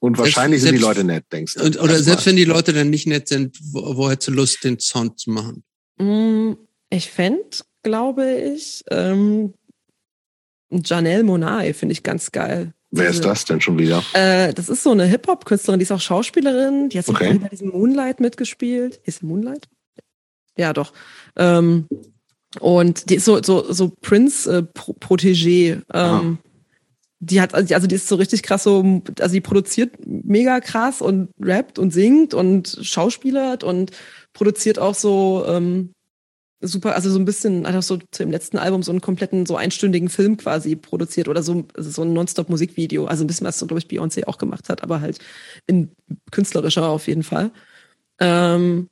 Und 0.00 0.18
wahrscheinlich 0.18 0.60
sind 0.60 0.72
die 0.74 0.78
selbst- 0.80 0.98
Leute 0.98 1.04
nett, 1.06 1.24
denkst 1.32 1.54
du. 1.54 1.62
Und, 1.64 1.80
oder 1.80 1.96
selbst 2.02 2.26
wenn 2.26 2.36
die 2.36 2.44
Leute 2.44 2.74
dann 2.74 2.90
nicht 2.90 3.06
nett 3.06 3.28
sind, 3.28 3.56
wo, 3.72 3.96
wo 3.96 4.10
hättest 4.10 4.28
du 4.28 4.32
Lust, 4.32 4.62
den 4.64 4.78
Sound 4.78 5.18
zu 5.18 5.30
machen? 5.30 5.64
Mm, 5.96 6.52
Ich 6.90 7.10
fände, 7.10 7.40
glaube 7.82 8.30
ich, 8.54 8.84
ähm, 8.90 9.54
Janelle 10.70 11.22
Monae 11.24 11.72
finde 11.72 11.92
ich 11.94 12.02
ganz 12.02 12.32
geil. 12.32 12.74
Wer 12.96 13.10
ist 13.10 13.24
das 13.24 13.44
denn 13.44 13.60
schon 13.60 13.78
wieder? 13.78 14.02
Äh, 14.12 14.54
das 14.54 14.68
ist 14.68 14.82
so 14.82 14.92
eine 14.92 15.04
Hip-Hop-Künstlerin, 15.06 15.80
die 15.80 15.84
ist 15.84 15.92
auch 15.92 16.00
Schauspielerin. 16.00 16.88
Die 16.90 16.98
hat 16.98 17.08
Okay. 17.08 17.38
Bei 17.38 17.48
diesem 17.48 17.70
Moonlight 17.70 18.20
mitgespielt. 18.20 19.00
Ist 19.04 19.22
Moonlight? 19.22 19.68
Ja, 20.56 20.72
doch. 20.72 20.92
Ähm, 21.36 21.88
und 22.60 23.10
die 23.10 23.16
ist 23.16 23.24
so, 23.24 23.42
so, 23.42 23.72
so 23.72 23.92
Prince-Protégé. 24.00 25.82
Ah. 25.88 26.20
ähm, 26.20 26.38
die 27.20 27.40
hat, 27.40 27.54
also 27.54 27.86
die 27.86 27.94
ist 27.94 28.08
so 28.08 28.16
richtig 28.16 28.42
krass 28.42 28.64
so, 28.64 29.02
also 29.18 29.32
die 29.32 29.40
produziert 29.40 29.96
mega 30.04 30.60
krass 30.60 31.00
und 31.00 31.30
rappt 31.40 31.78
und 31.78 31.90
singt 31.90 32.34
und 32.34 32.78
schauspielert 32.82 33.64
und 33.64 33.92
produziert 34.34 34.78
auch 34.78 34.94
so 34.94 35.44
ähm, 35.48 35.93
super, 36.66 36.94
also 36.94 37.10
so 37.10 37.18
ein 37.18 37.24
bisschen, 37.24 37.66
hat 37.66 37.74
auch 37.74 37.82
so 37.82 37.96
zu 37.96 38.22
dem 38.22 38.30
letzten 38.30 38.58
Album 38.58 38.82
so 38.82 38.92
einen 38.92 39.00
kompletten, 39.00 39.46
so 39.46 39.56
einstündigen 39.56 40.08
Film 40.08 40.36
quasi 40.36 40.76
produziert 40.76 41.28
oder 41.28 41.42
so, 41.42 41.66
also 41.74 41.90
so 41.90 42.02
ein 42.02 42.12
Nonstop-Musikvideo. 42.12 43.06
Also 43.06 43.24
ein 43.24 43.26
bisschen, 43.26 43.46
was 43.46 43.58
so, 43.58 43.66
glaube 43.66 43.80
ich, 43.80 43.86
Beyoncé 43.86 44.26
auch 44.26 44.38
gemacht 44.38 44.68
hat, 44.68 44.82
aber 44.82 45.00
halt 45.00 45.18
in 45.66 45.90
künstlerischer 46.30 46.88
auf 46.88 47.06
jeden 47.06 47.22
Fall. 47.22 47.50
Ähm, 48.20 48.88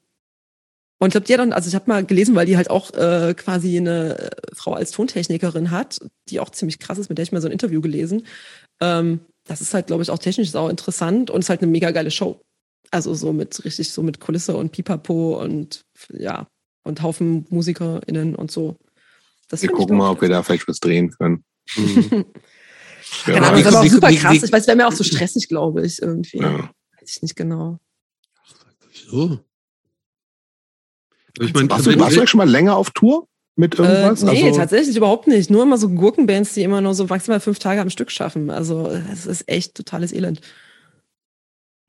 und 0.98 1.08
ich 1.08 1.12
glaube, 1.12 1.26
die 1.26 1.32
hat 1.32 1.40
dann, 1.40 1.52
also 1.52 1.68
ich 1.68 1.74
habe 1.74 1.90
mal 1.90 2.04
gelesen, 2.04 2.36
weil 2.36 2.46
die 2.46 2.56
halt 2.56 2.70
auch 2.70 2.94
äh, 2.94 3.34
quasi 3.34 3.76
eine 3.76 4.18
äh, 4.18 4.30
Frau 4.54 4.74
als 4.74 4.92
Tontechnikerin 4.92 5.72
hat, 5.72 5.98
die 6.28 6.38
auch 6.38 6.50
ziemlich 6.50 6.78
krass 6.78 6.98
ist, 6.98 7.08
mit 7.08 7.18
der 7.18 7.24
ich 7.24 7.32
mal 7.32 7.40
so 7.40 7.48
ein 7.48 7.52
Interview 7.52 7.80
gelesen. 7.80 8.24
Ähm, 8.80 9.20
das 9.44 9.60
ist 9.60 9.74
halt, 9.74 9.88
glaube 9.88 10.04
ich, 10.04 10.10
auch 10.10 10.18
technisch 10.20 10.52
sau 10.52 10.68
interessant 10.68 11.28
und 11.28 11.40
ist 11.40 11.48
halt 11.48 11.60
eine 11.60 11.72
mega 11.72 11.90
geile 11.90 12.12
Show. 12.12 12.40
Also 12.92 13.14
so 13.14 13.32
mit 13.32 13.64
richtig 13.64 13.90
so 13.90 14.02
mit 14.04 14.20
Kulisse 14.20 14.56
und 14.56 14.70
Pipapo 14.70 15.42
und 15.42 15.84
ja, 16.12 16.46
und 16.82 17.02
Haufen 17.02 17.46
MusikerInnen 17.50 18.34
und 18.34 18.50
so. 18.50 18.76
Das 19.48 19.62
wir 19.62 19.70
gucken 19.70 19.96
mal, 19.96 20.10
ob 20.10 20.22
wir 20.22 20.28
da 20.28 20.42
vielleicht 20.42 20.66
was 20.68 20.80
drehen 20.80 21.10
können. 21.10 21.44
Mhm. 21.76 22.24
ja, 23.26 23.34
Keine 23.34 23.46
Ahnung, 23.46 23.62
das 23.62 23.72
ist 23.72 23.76
aber 23.76 23.86
auch 23.86 23.90
super 23.90 24.12
krass. 24.12 24.42
Ich 24.42 24.52
weiß, 24.52 24.62
es 24.62 24.66
wäre 24.66 24.76
mir 24.76 24.88
auch 24.88 24.92
so 24.92 25.04
stressig, 25.04 25.48
glaube 25.48 25.84
ich, 25.84 26.00
irgendwie. 26.00 26.38
Ja. 26.38 26.70
Weiß 27.00 27.16
ich 27.16 27.22
nicht 27.22 27.36
genau. 27.36 27.78
So. 29.08 29.38
Ich 31.40 31.54
mein, 31.54 31.68
warst, 31.70 31.86
du, 31.86 31.98
warst 31.98 32.16
du 32.16 32.26
schon 32.26 32.38
mal 32.38 32.48
länger 32.48 32.76
auf 32.76 32.90
Tour 32.90 33.26
mit 33.56 33.78
irgendwas? 33.78 34.22
Äh, 34.22 34.32
nee, 34.32 34.44
also, 34.46 34.58
tatsächlich 34.58 34.96
überhaupt 34.96 35.26
nicht. 35.26 35.50
Nur 35.50 35.62
immer 35.62 35.78
so 35.78 35.88
Gurkenbands, 35.88 36.54
die 36.54 36.62
immer 36.62 36.80
nur 36.80 36.94
so 36.94 37.06
maximal 37.06 37.40
fünf 37.40 37.58
Tage 37.58 37.80
am 37.80 37.90
Stück 37.90 38.10
schaffen. 38.10 38.50
Also 38.50 38.86
es 39.10 39.26
ist 39.26 39.48
echt 39.48 39.74
totales 39.74 40.12
Elend. 40.12 40.40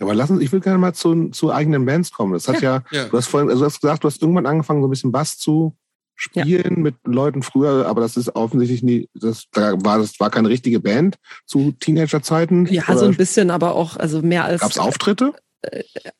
Aber 0.04 0.16
lass 0.16 0.30
uns, 0.30 0.42
ich 0.42 0.52
will 0.52 0.60
gerne 0.60 0.78
mal 0.78 0.94
zu, 0.94 1.30
zu 1.30 1.52
eigenen 1.52 1.86
Bands 1.86 2.12
kommen. 2.12 2.34
Das 2.34 2.48
hat 2.48 2.62
ja, 2.62 2.84
ja, 2.92 3.04
ja. 3.04 3.06
du 3.08 3.18
hast 3.18 3.28
vorhin, 3.28 3.50
also 3.50 3.62
du 3.62 3.66
hast 3.66 3.82
gesagt, 3.82 4.04
du 4.04 4.08
hast 4.08 4.22
irgendwann 4.22 4.46
angefangen, 4.46 4.82
so 4.82 4.88
ein 4.88 4.92
bisschen 4.92 5.12
Bass 5.12 5.38
zu 5.38 5.76
spielen 6.16 6.76
ja. 6.76 6.82
mit 6.82 6.96
Leuten 7.06 7.42
früher, 7.42 7.88
aber 7.88 8.02
das 8.02 8.18
ist 8.18 8.36
offensichtlich 8.36 8.84
nie, 8.84 9.10
das 9.16 9.46
da 9.52 9.74
war 9.84 9.98
das 9.98 10.20
war 10.20 10.30
keine 10.30 10.48
richtige 10.48 10.80
Band 10.80 11.18
zu 11.46 11.74
Teenagerzeiten. 11.80 12.68
Ja, 12.68 12.84
oder? 12.88 12.98
so 13.00 13.06
ein 13.06 13.16
bisschen, 13.16 13.50
aber 13.50 13.76
auch, 13.76 13.98
also 13.98 14.22
mehr 14.22 14.46
als. 14.46 14.62
Gab's 14.62 14.78
Auftritte? 14.78 15.34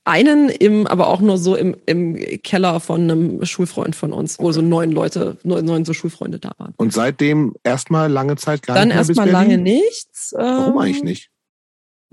einen 0.06 0.50
im, 0.50 0.88
aber 0.88 1.08
auch 1.08 1.20
nur 1.20 1.38
so 1.38 1.56
im, 1.56 1.76
im 1.86 2.16
Keller 2.44 2.80
von 2.80 3.02
einem 3.02 3.46
Schulfreund 3.46 3.96
von 3.96 4.14
uns, 4.14 4.40
wo 4.40 4.52
so 4.52 4.62
neun 4.62 4.92
Leute, 4.92 5.38
neun 5.44 5.86
so 5.86 5.94
Schulfreunde 5.94 6.40
da 6.40 6.52
waren. 6.58 6.74
Und 6.78 6.94
seitdem 6.94 7.54
erstmal 7.64 8.12
lange 8.12 8.36
Zeit 8.38 8.64
gar 8.64 8.76
Dann 8.76 8.90
nicht 8.90 8.98
Dann 8.98 9.08
erstmal 9.08 9.30
lange 9.30 9.58
nichts. 9.58 10.34
Warum 10.36 10.78
eigentlich 10.78 11.00
ähm, 11.00 11.06
nicht? 11.06 11.30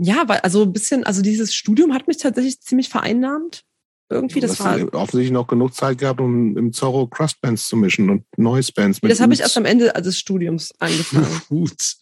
Ja, 0.02 0.24
weil 0.26 0.38
also 0.38 0.62
ein 0.62 0.72
bisschen, 0.72 1.04
also 1.04 1.20
dieses 1.20 1.54
Studium 1.54 1.92
hat 1.92 2.08
mich 2.08 2.16
tatsächlich 2.16 2.60
ziemlich 2.60 2.88
vereinnahmt. 2.88 3.64
Irgendwie, 4.08 4.40
das, 4.40 4.56
das 4.56 4.60
war 4.60 4.94
offensichtlich 4.94 5.30
noch 5.30 5.46
genug 5.46 5.74
Zeit 5.74 5.98
gehabt, 5.98 6.20
um 6.20 6.56
im 6.56 6.72
Zorro 6.72 7.06
Crust 7.06 7.40
Bands 7.42 7.68
zu 7.68 7.76
mischen 7.76 8.08
und 8.08 8.24
Noise 8.36 8.72
Bands. 8.74 9.02
Mit 9.02 9.12
das 9.12 9.20
habe 9.20 9.34
ich 9.34 9.40
erst 9.40 9.56
am 9.58 9.66
Ende 9.66 9.92
des 9.92 10.18
Studiums 10.18 10.72
angefangen. 10.80 11.42
Gut. 11.48 11.96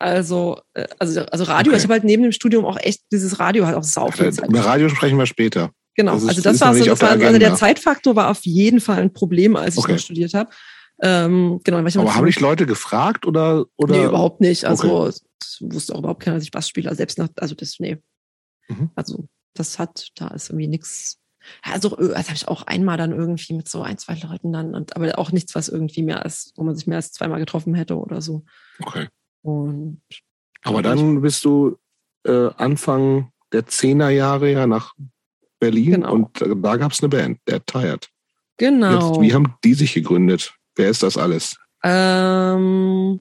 Also, 0.00 0.60
äh, 0.72 0.86
also, 0.98 1.20
also 1.26 1.44
Radio, 1.44 1.72
okay. 1.72 1.78
ich 1.78 1.84
habe 1.84 1.94
halt 1.94 2.04
neben 2.04 2.22
dem 2.22 2.32
Studium 2.32 2.64
auch 2.64 2.78
echt 2.80 3.02
dieses 3.12 3.38
Radio 3.38 3.66
halt 3.66 3.76
auch 3.76 3.84
sau 3.84 4.10
viel 4.10 4.32
Zeit. 4.32 4.48
Über 4.48 4.64
Radio 4.64 4.88
sprechen 4.88 5.18
wir 5.18 5.26
später. 5.26 5.70
Genau, 5.96 6.14
das 6.14 6.22
ist, 6.22 6.28
also 6.28 6.42
das 6.42 6.60
war 6.60 6.74
so, 6.74 6.84
das 6.84 7.02
war, 7.02 7.10
also 7.10 7.38
der 7.38 7.56
Zeitfaktor 7.56 8.16
war 8.16 8.30
auf 8.30 8.44
jeden 8.44 8.80
Fall 8.80 9.00
ein 9.00 9.12
Problem, 9.12 9.54
als 9.54 9.74
ich 9.74 9.84
okay. 9.84 9.92
noch 9.92 9.98
studiert 9.98 10.32
habe. 10.32 10.50
Ähm, 11.02 11.60
genau, 11.62 11.84
ich 11.84 11.98
Aber 11.98 12.14
haben 12.14 12.26
dich 12.26 12.40
Leute 12.40 12.66
gefragt 12.66 13.26
oder, 13.26 13.66
oder? 13.76 13.96
Nee, 13.96 14.04
überhaupt 14.06 14.40
nicht. 14.40 14.64
Also 14.64 15.06
okay. 15.06 15.18
Wusste 15.60 15.94
auch 15.94 16.00
überhaupt 16.00 16.22
keiner, 16.22 16.36
dass 16.36 16.44
ich 16.44 16.50
Bass 16.50 16.68
spiele. 16.68 16.88
Also 16.88 16.98
selbst 16.98 17.18
nach, 17.18 17.28
also 17.36 17.54
das, 17.54 17.78
nee. 17.78 17.98
Mhm. 18.68 18.90
Also 18.94 19.28
das 19.54 19.78
hat, 19.78 20.08
da 20.16 20.28
ist 20.28 20.50
irgendwie 20.50 20.68
nichts. 20.68 21.18
Also 21.62 21.96
äh, 21.98 22.08
das 22.08 22.26
habe 22.26 22.36
ich 22.36 22.48
auch 22.48 22.62
einmal 22.62 22.96
dann 22.96 23.12
irgendwie 23.12 23.54
mit 23.54 23.68
so 23.68 23.82
ein, 23.82 23.98
zwei 23.98 24.14
Leuten 24.14 24.52
dann, 24.52 24.74
und, 24.74 24.96
aber 24.96 25.18
auch 25.18 25.32
nichts, 25.32 25.54
was 25.54 25.68
irgendwie 25.68 26.02
mehr 26.02 26.24
als, 26.24 26.52
wo 26.56 26.64
man 26.64 26.76
sich 26.76 26.86
mehr 26.86 26.96
als 26.96 27.12
zweimal 27.12 27.38
getroffen 27.38 27.74
hätte 27.74 27.96
oder 27.96 28.20
so. 28.20 28.44
Okay. 28.80 29.08
Und 29.42 30.02
Aber 30.62 30.82
dann 30.82 31.22
bist 31.22 31.44
du 31.44 31.78
äh, 32.24 32.50
Anfang 32.56 33.32
der 33.52 33.66
Zehnerjahre 33.66 34.52
ja 34.52 34.66
nach 34.66 34.94
Berlin 35.58 35.92
genau. 35.92 36.12
und 36.12 36.42
äh, 36.42 36.54
da 36.56 36.76
gab 36.76 36.92
es 36.92 37.00
eine 37.00 37.08
Band, 37.08 37.40
der 37.46 37.64
Tired. 37.64 38.08
Genau. 38.58 39.12
Jetzt, 39.12 39.20
wie 39.22 39.34
haben 39.34 39.54
die 39.64 39.74
sich 39.74 39.94
gegründet? 39.94 40.54
Wer 40.74 40.90
ist 40.90 41.02
das 41.02 41.16
alles? 41.16 41.56
Ähm, 41.82 43.20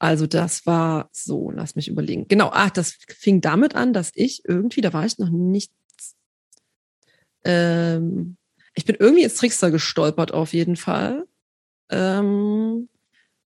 also 0.00 0.26
das 0.26 0.64
war 0.64 1.10
so, 1.12 1.50
lass 1.50 1.76
mich 1.76 1.86
überlegen. 1.86 2.26
Genau, 2.26 2.50
ach, 2.54 2.70
das 2.70 2.96
fing 3.18 3.42
damit 3.42 3.74
an, 3.74 3.92
dass 3.92 4.10
ich 4.14 4.42
irgendwie, 4.46 4.80
da 4.80 4.94
war 4.94 5.04
ich 5.04 5.18
noch 5.18 5.28
nicht, 5.28 5.70
ähm, 7.44 8.38
ich 8.74 8.86
bin 8.86 8.96
irgendwie 8.98 9.24
ins 9.24 9.34
Trickster 9.34 9.70
gestolpert 9.70 10.32
auf 10.32 10.54
jeden 10.54 10.76
Fall. 10.76 11.26
Ähm, 11.90 12.88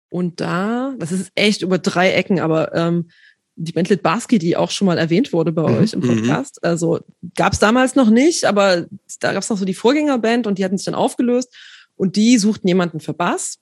und 0.08 0.40
da, 0.40 0.94
das 1.00 1.10
ist 1.10 1.32
echt 1.34 1.62
über 1.62 1.78
drei 1.78 2.12
Ecken, 2.12 2.38
aber 2.38 2.72
ähm, 2.72 3.10
die 3.56 3.72
Band 3.72 3.88
Litbarski, 3.88 4.38
die 4.38 4.56
auch 4.56 4.70
schon 4.70 4.86
mal 4.86 4.98
erwähnt 4.98 5.32
wurde 5.32 5.50
bei 5.50 5.68
mhm. 5.68 5.78
euch 5.78 5.92
im 5.92 6.00
mhm. 6.00 6.06
Podcast, 6.06 6.62
also 6.62 7.00
gab 7.34 7.52
es 7.52 7.58
damals 7.58 7.96
noch 7.96 8.10
nicht, 8.10 8.44
aber 8.44 8.86
da 9.18 9.32
gab 9.32 9.42
es 9.42 9.50
noch 9.50 9.58
so 9.58 9.64
die 9.64 9.74
Vorgängerband 9.74 10.46
und 10.46 10.58
die 10.58 10.64
hatten 10.64 10.78
sich 10.78 10.84
dann 10.84 10.94
aufgelöst 10.94 11.52
und 11.96 12.14
die 12.14 12.38
suchten 12.38 12.68
jemanden 12.68 13.00
für 13.00 13.12
Bass. 13.12 13.58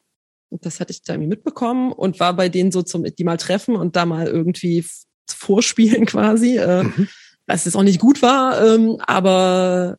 Das 0.60 0.80
hatte 0.80 0.92
ich 0.92 1.02
da 1.02 1.14
irgendwie 1.14 1.30
mitbekommen 1.30 1.92
und 1.92 2.20
war 2.20 2.34
bei 2.34 2.48
denen 2.48 2.72
so 2.72 2.82
zum, 2.82 3.04
die 3.04 3.24
mal 3.24 3.36
treffen 3.36 3.76
und 3.76 3.96
da 3.96 4.06
mal 4.06 4.26
irgendwie 4.26 4.84
vorspielen 5.28 6.06
quasi. 6.06 6.58
Äh, 6.58 6.84
mhm. 6.84 7.08
Was 7.46 7.64
jetzt 7.64 7.74
auch 7.74 7.82
nicht 7.82 8.00
gut 8.00 8.22
war, 8.22 8.64
ähm, 8.64 8.98
aber 9.00 9.98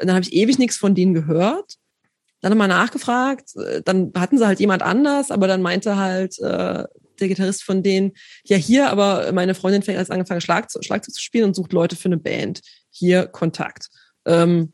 dann 0.00 0.12
habe 0.12 0.22
ich 0.22 0.32
ewig 0.34 0.58
nichts 0.58 0.76
von 0.76 0.94
denen 0.94 1.14
gehört 1.14 1.78
dann 2.42 2.50
nochmal 2.50 2.68
nachgefragt, 2.68 3.56
äh, 3.56 3.82
dann 3.82 4.12
hatten 4.16 4.36
sie 4.36 4.46
halt 4.46 4.60
jemand 4.60 4.82
anders, 4.82 5.30
aber 5.30 5.46
dann 5.46 5.62
meinte 5.62 5.96
halt 5.96 6.38
äh, 6.40 6.84
der 7.20 7.28
Gitarrist 7.28 7.62
von 7.62 7.82
denen, 7.82 8.12
ja 8.44 8.56
hier, 8.56 8.90
aber 8.90 9.32
meine 9.32 9.54
Freundin 9.54 9.82
fängt 9.82 9.98
erst 9.98 10.10
angefangen 10.10 10.40
Schlagzeug, 10.40 10.84
Schlagzeug 10.84 11.14
zu 11.14 11.22
spielen 11.22 11.44
und 11.44 11.54
sucht 11.54 11.72
Leute 11.72 11.96
für 11.96 12.06
eine 12.06 12.18
Band. 12.18 12.60
Hier 12.90 13.26
Kontakt. 13.26 13.88
Ähm, 14.26 14.72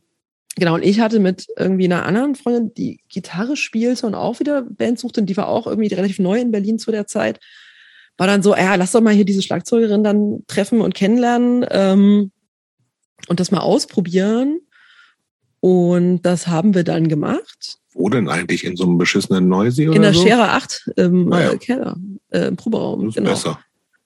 genau, 0.59 0.75
und 0.75 0.85
ich 0.85 1.01
hatte 1.01 1.21
mit 1.21 1.47
irgendwie 1.57 1.87
einer 1.87 2.05
anderen 2.05 2.35
Freundin, 2.35 2.75
die 2.75 3.01
Gitarre 3.09 3.57
spielte 3.57 4.07
und 4.07 4.15
auch 4.15 4.41
wieder 4.41 4.63
Band 4.63 4.99
suchte, 4.99 5.21
und 5.21 5.27
die 5.27 5.37
war 5.37 5.49
auch 5.49 5.67
irgendwie 5.67 5.93
relativ 5.95 6.19
neu 6.19 6.39
in 6.41 6.51
Berlin 6.51 6.79
zu 6.79 6.91
der 6.91 7.07
Zeit, 7.07 7.41
war 8.17 8.27
dann 8.27 8.43
so, 8.43 8.55
ja, 8.55 8.75
lass 8.75 8.93
doch 8.93 9.01
mal 9.01 9.15
hier 9.15 9.25
diese 9.25 9.43
Schlagzeugerin 9.43 10.03
dann 10.03 10.43
treffen 10.49 10.81
und 10.81 10.95
kennenlernen 10.95 11.65
ähm, 11.71 12.33
und 13.29 13.41
das 13.41 13.51
mal 13.51 13.61
ausprobieren. 13.61 14.61
Und 15.61 16.23
das 16.23 16.47
haben 16.47 16.75
wir 16.75 16.85
dann 16.85 17.09
gemacht. 17.09 17.79
Wo 17.93 18.09
denn 18.09 18.29
eigentlich? 18.29 18.65
In 18.65 18.77
so 18.77 18.85
einem 18.85 18.99
beschissenen 18.99 19.49
Noisy 19.49 19.89
oder 19.89 19.97
In 19.97 20.03
der 20.03 20.15
so? 20.15 20.23
Scherer 20.23 20.53
8 20.53 20.93
im 20.97 21.33
ah, 21.33 21.41
ja. 21.41 21.53
äh, 21.53 21.59
Keller, 21.59 21.97
äh, 22.31 22.47
im 22.47 22.57
Proberaum. 22.57 23.07
Das 23.07 23.09
ist 23.09 23.15
genau. 23.17 23.31
besser. 23.31 23.61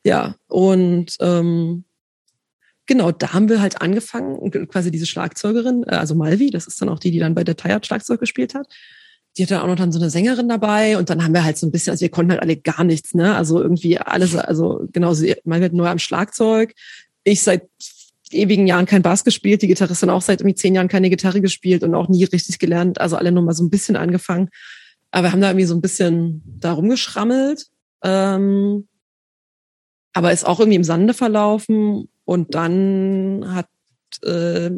Ja, 0.05 0.35
und 0.49 1.17
ähm, 1.21 1.85
genau, 2.87 3.11
da 3.13 3.33
haben 3.33 3.49
wir 3.49 3.61
halt 3.61 3.81
angefangen, 3.81 4.51
quasi 4.69 4.91
diese 4.91 5.07
Schlagzeugerin, 5.07 5.85
äh, 5.87 5.97
also 5.97 6.15
Malvi, 6.15 6.51
das 6.51 6.67
ist 6.67 6.81
dann 6.81 6.89
auch 6.89 6.99
die, 6.99 7.11
die 7.11 7.19
dann 7.19 7.35
bei 7.35 7.45
der 7.45 7.57
Tired 7.57 7.87
Schlagzeug 7.87 8.21
gespielt 8.21 8.55
hat. 8.55 8.67
Die 9.37 9.45
hatte 9.45 9.63
auch 9.63 9.67
noch 9.67 9.77
dann 9.77 9.93
so 9.93 9.99
eine 9.99 10.11
Sängerin 10.11 10.49
dabei 10.49 10.99
und 10.99 11.09
dann 11.09 11.25
haben 11.25 11.33
wir 11.33 11.45
halt 11.45 11.57
so 11.57 11.67
ein 11.67 11.73
bisschen, 11.73 11.93
also 11.93 12.03
wir 12.03 12.11
konnten 12.11 12.33
halt 12.33 12.43
alle 12.43 12.57
gar 12.57 12.85
nichts, 12.85 13.15
ne? 13.15 13.35
Also 13.35 13.63
irgendwie 13.63 13.99
alles, 13.99 14.37
also 14.37 14.87
genau, 14.93 15.15
Malvi 15.45 15.65
hat 15.65 15.73
neu 15.73 15.89
am 15.89 15.99
Schlagzeug. 15.99 16.75
Ich 17.25 17.43
seit 17.43 17.67
ewigen 18.31 18.67
Jahren 18.67 18.87
kein 18.87 19.03
Bass 19.03 19.25
gespielt, 19.25 19.63
die 19.63 19.69
Gitarristin 19.69 20.11
auch 20.11 20.23
seit 20.23 20.41
irgendwie 20.41 20.57
zehn 20.57 20.75
Jahren 20.75 20.89
keine 20.89 21.09
Gitarre 21.09 21.41
gespielt 21.41 21.83
und 21.83 21.95
auch 21.95 22.09
nie 22.09 22.25
richtig 22.25 22.59
gelernt, 22.59 23.01
also 23.01 23.17
alle 23.17 23.33
nur 23.33 23.43
mal 23.43 23.55
so 23.55 23.65
ein 23.65 23.71
bisschen 23.71 23.97
angefangen. 23.97 24.51
Aber 25.11 25.29
wir 25.29 25.33
haben 25.33 25.41
da 25.41 25.49
irgendwie 25.51 25.67
so 25.67 25.75
ein 25.75 25.83
bisschen 25.83 26.43
da 26.59 26.73
rumgeschrammelt. 26.73 27.67
Ähm, 28.03 28.89
aber 30.15 30.33
ist 30.33 30.47
auch 30.47 30.61
irgendwie 30.61 30.77
im 30.77 30.85
Sande 30.85 31.15
verlaufen 31.15 32.09
und 32.25 32.55
dann 32.55 33.45
hat, 33.55 33.69
äh, 34.23 34.71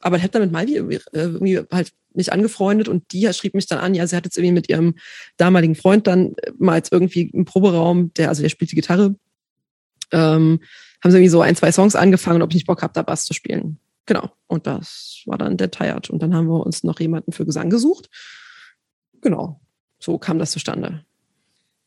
aber 0.00 0.16
ich 0.16 0.22
habe 0.22 0.32
damit 0.32 0.52
Malvi 0.52 0.76
irgendwie, 0.76 0.96
äh, 1.12 1.22
irgendwie 1.22 1.60
halt 1.70 1.92
mich 2.14 2.32
angefreundet 2.32 2.88
und 2.88 3.12
die 3.12 3.30
schrieb 3.32 3.54
mich 3.54 3.66
dann 3.66 3.78
an, 3.78 3.94
ja, 3.94 4.06
sie 4.06 4.16
hat 4.16 4.24
jetzt 4.24 4.38
irgendwie 4.38 4.54
mit 4.54 4.68
ihrem 4.68 4.94
damaligen 5.36 5.74
Freund 5.74 6.06
dann 6.06 6.34
mal 6.58 6.76
jetzt 6.76 6.92
irgendwie 6.92 7.30
im 7.32 7.44
Proberaum, 7.44 8.12
der, 8.14 8.30
also 8.30 8.42
der 8.42 8.48
spielt 8.48 8.70
die 8.70 8.76
Gitarre, 8.76 9.14
ähm, 10.12 10.60
haben 11.02 11.10
sie 11.10 11.18
irgendwie 11.18 11.28
so 11.28 11.40
ein, 11.40 11.56
zwei 11.56 11.72
Songs 11.72 11.94
angefangen, 11.94 12.42
ob 12.42 12.50
ich 12.50 12.56
nicht 12.56 12.66
Bock 12.66 12.82
habe, 12.82 12.94
da 12.94 13.02
Bass 13.02 13.26
zu 13.26 13.34
spielen. 13.34 13.78
Genau. 14.06 14.30
Und 14.46 14.66
das 14.66 15.22
war 15.26 15.36
dann 15.36 15.56
der 15.56 15.70
Tired. 15.70 16.10
Und 16.10 16.22
dann 16.22 16.34
haben 16.34 16.46
wir 16.46 16.64
uns 16.64 16.84
noch 16.84 17.00
jemanden 17.00 17.32
für 17.32 17.44
Gesang 17.44 17.70
gesucht. 17.70 18.08
Genau. 19.20 19.60
So 19.98 20.18
kam 20.18 20.38
das 20.38 20.52
zustande. 20.52 21.04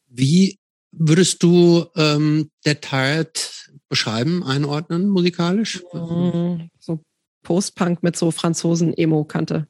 Wie 0.10 0.60
würdest 0.92 1.42
du 1.44 1.86
ähm, 1.96 2.52
der 2.66 2.82
Tired 2.82 3.69
beschreiben, 3.90 4.44
einordnen 4.44 5.10
musikalisch? 5.10 5.84
Mm, 5.94 6.70
so 6.80 7.00
Post-Punk 7.44 8.04
mit 8.04 8.16
so 8.16 8.32
Franzosen-Emo-Kante. 8.32 9.68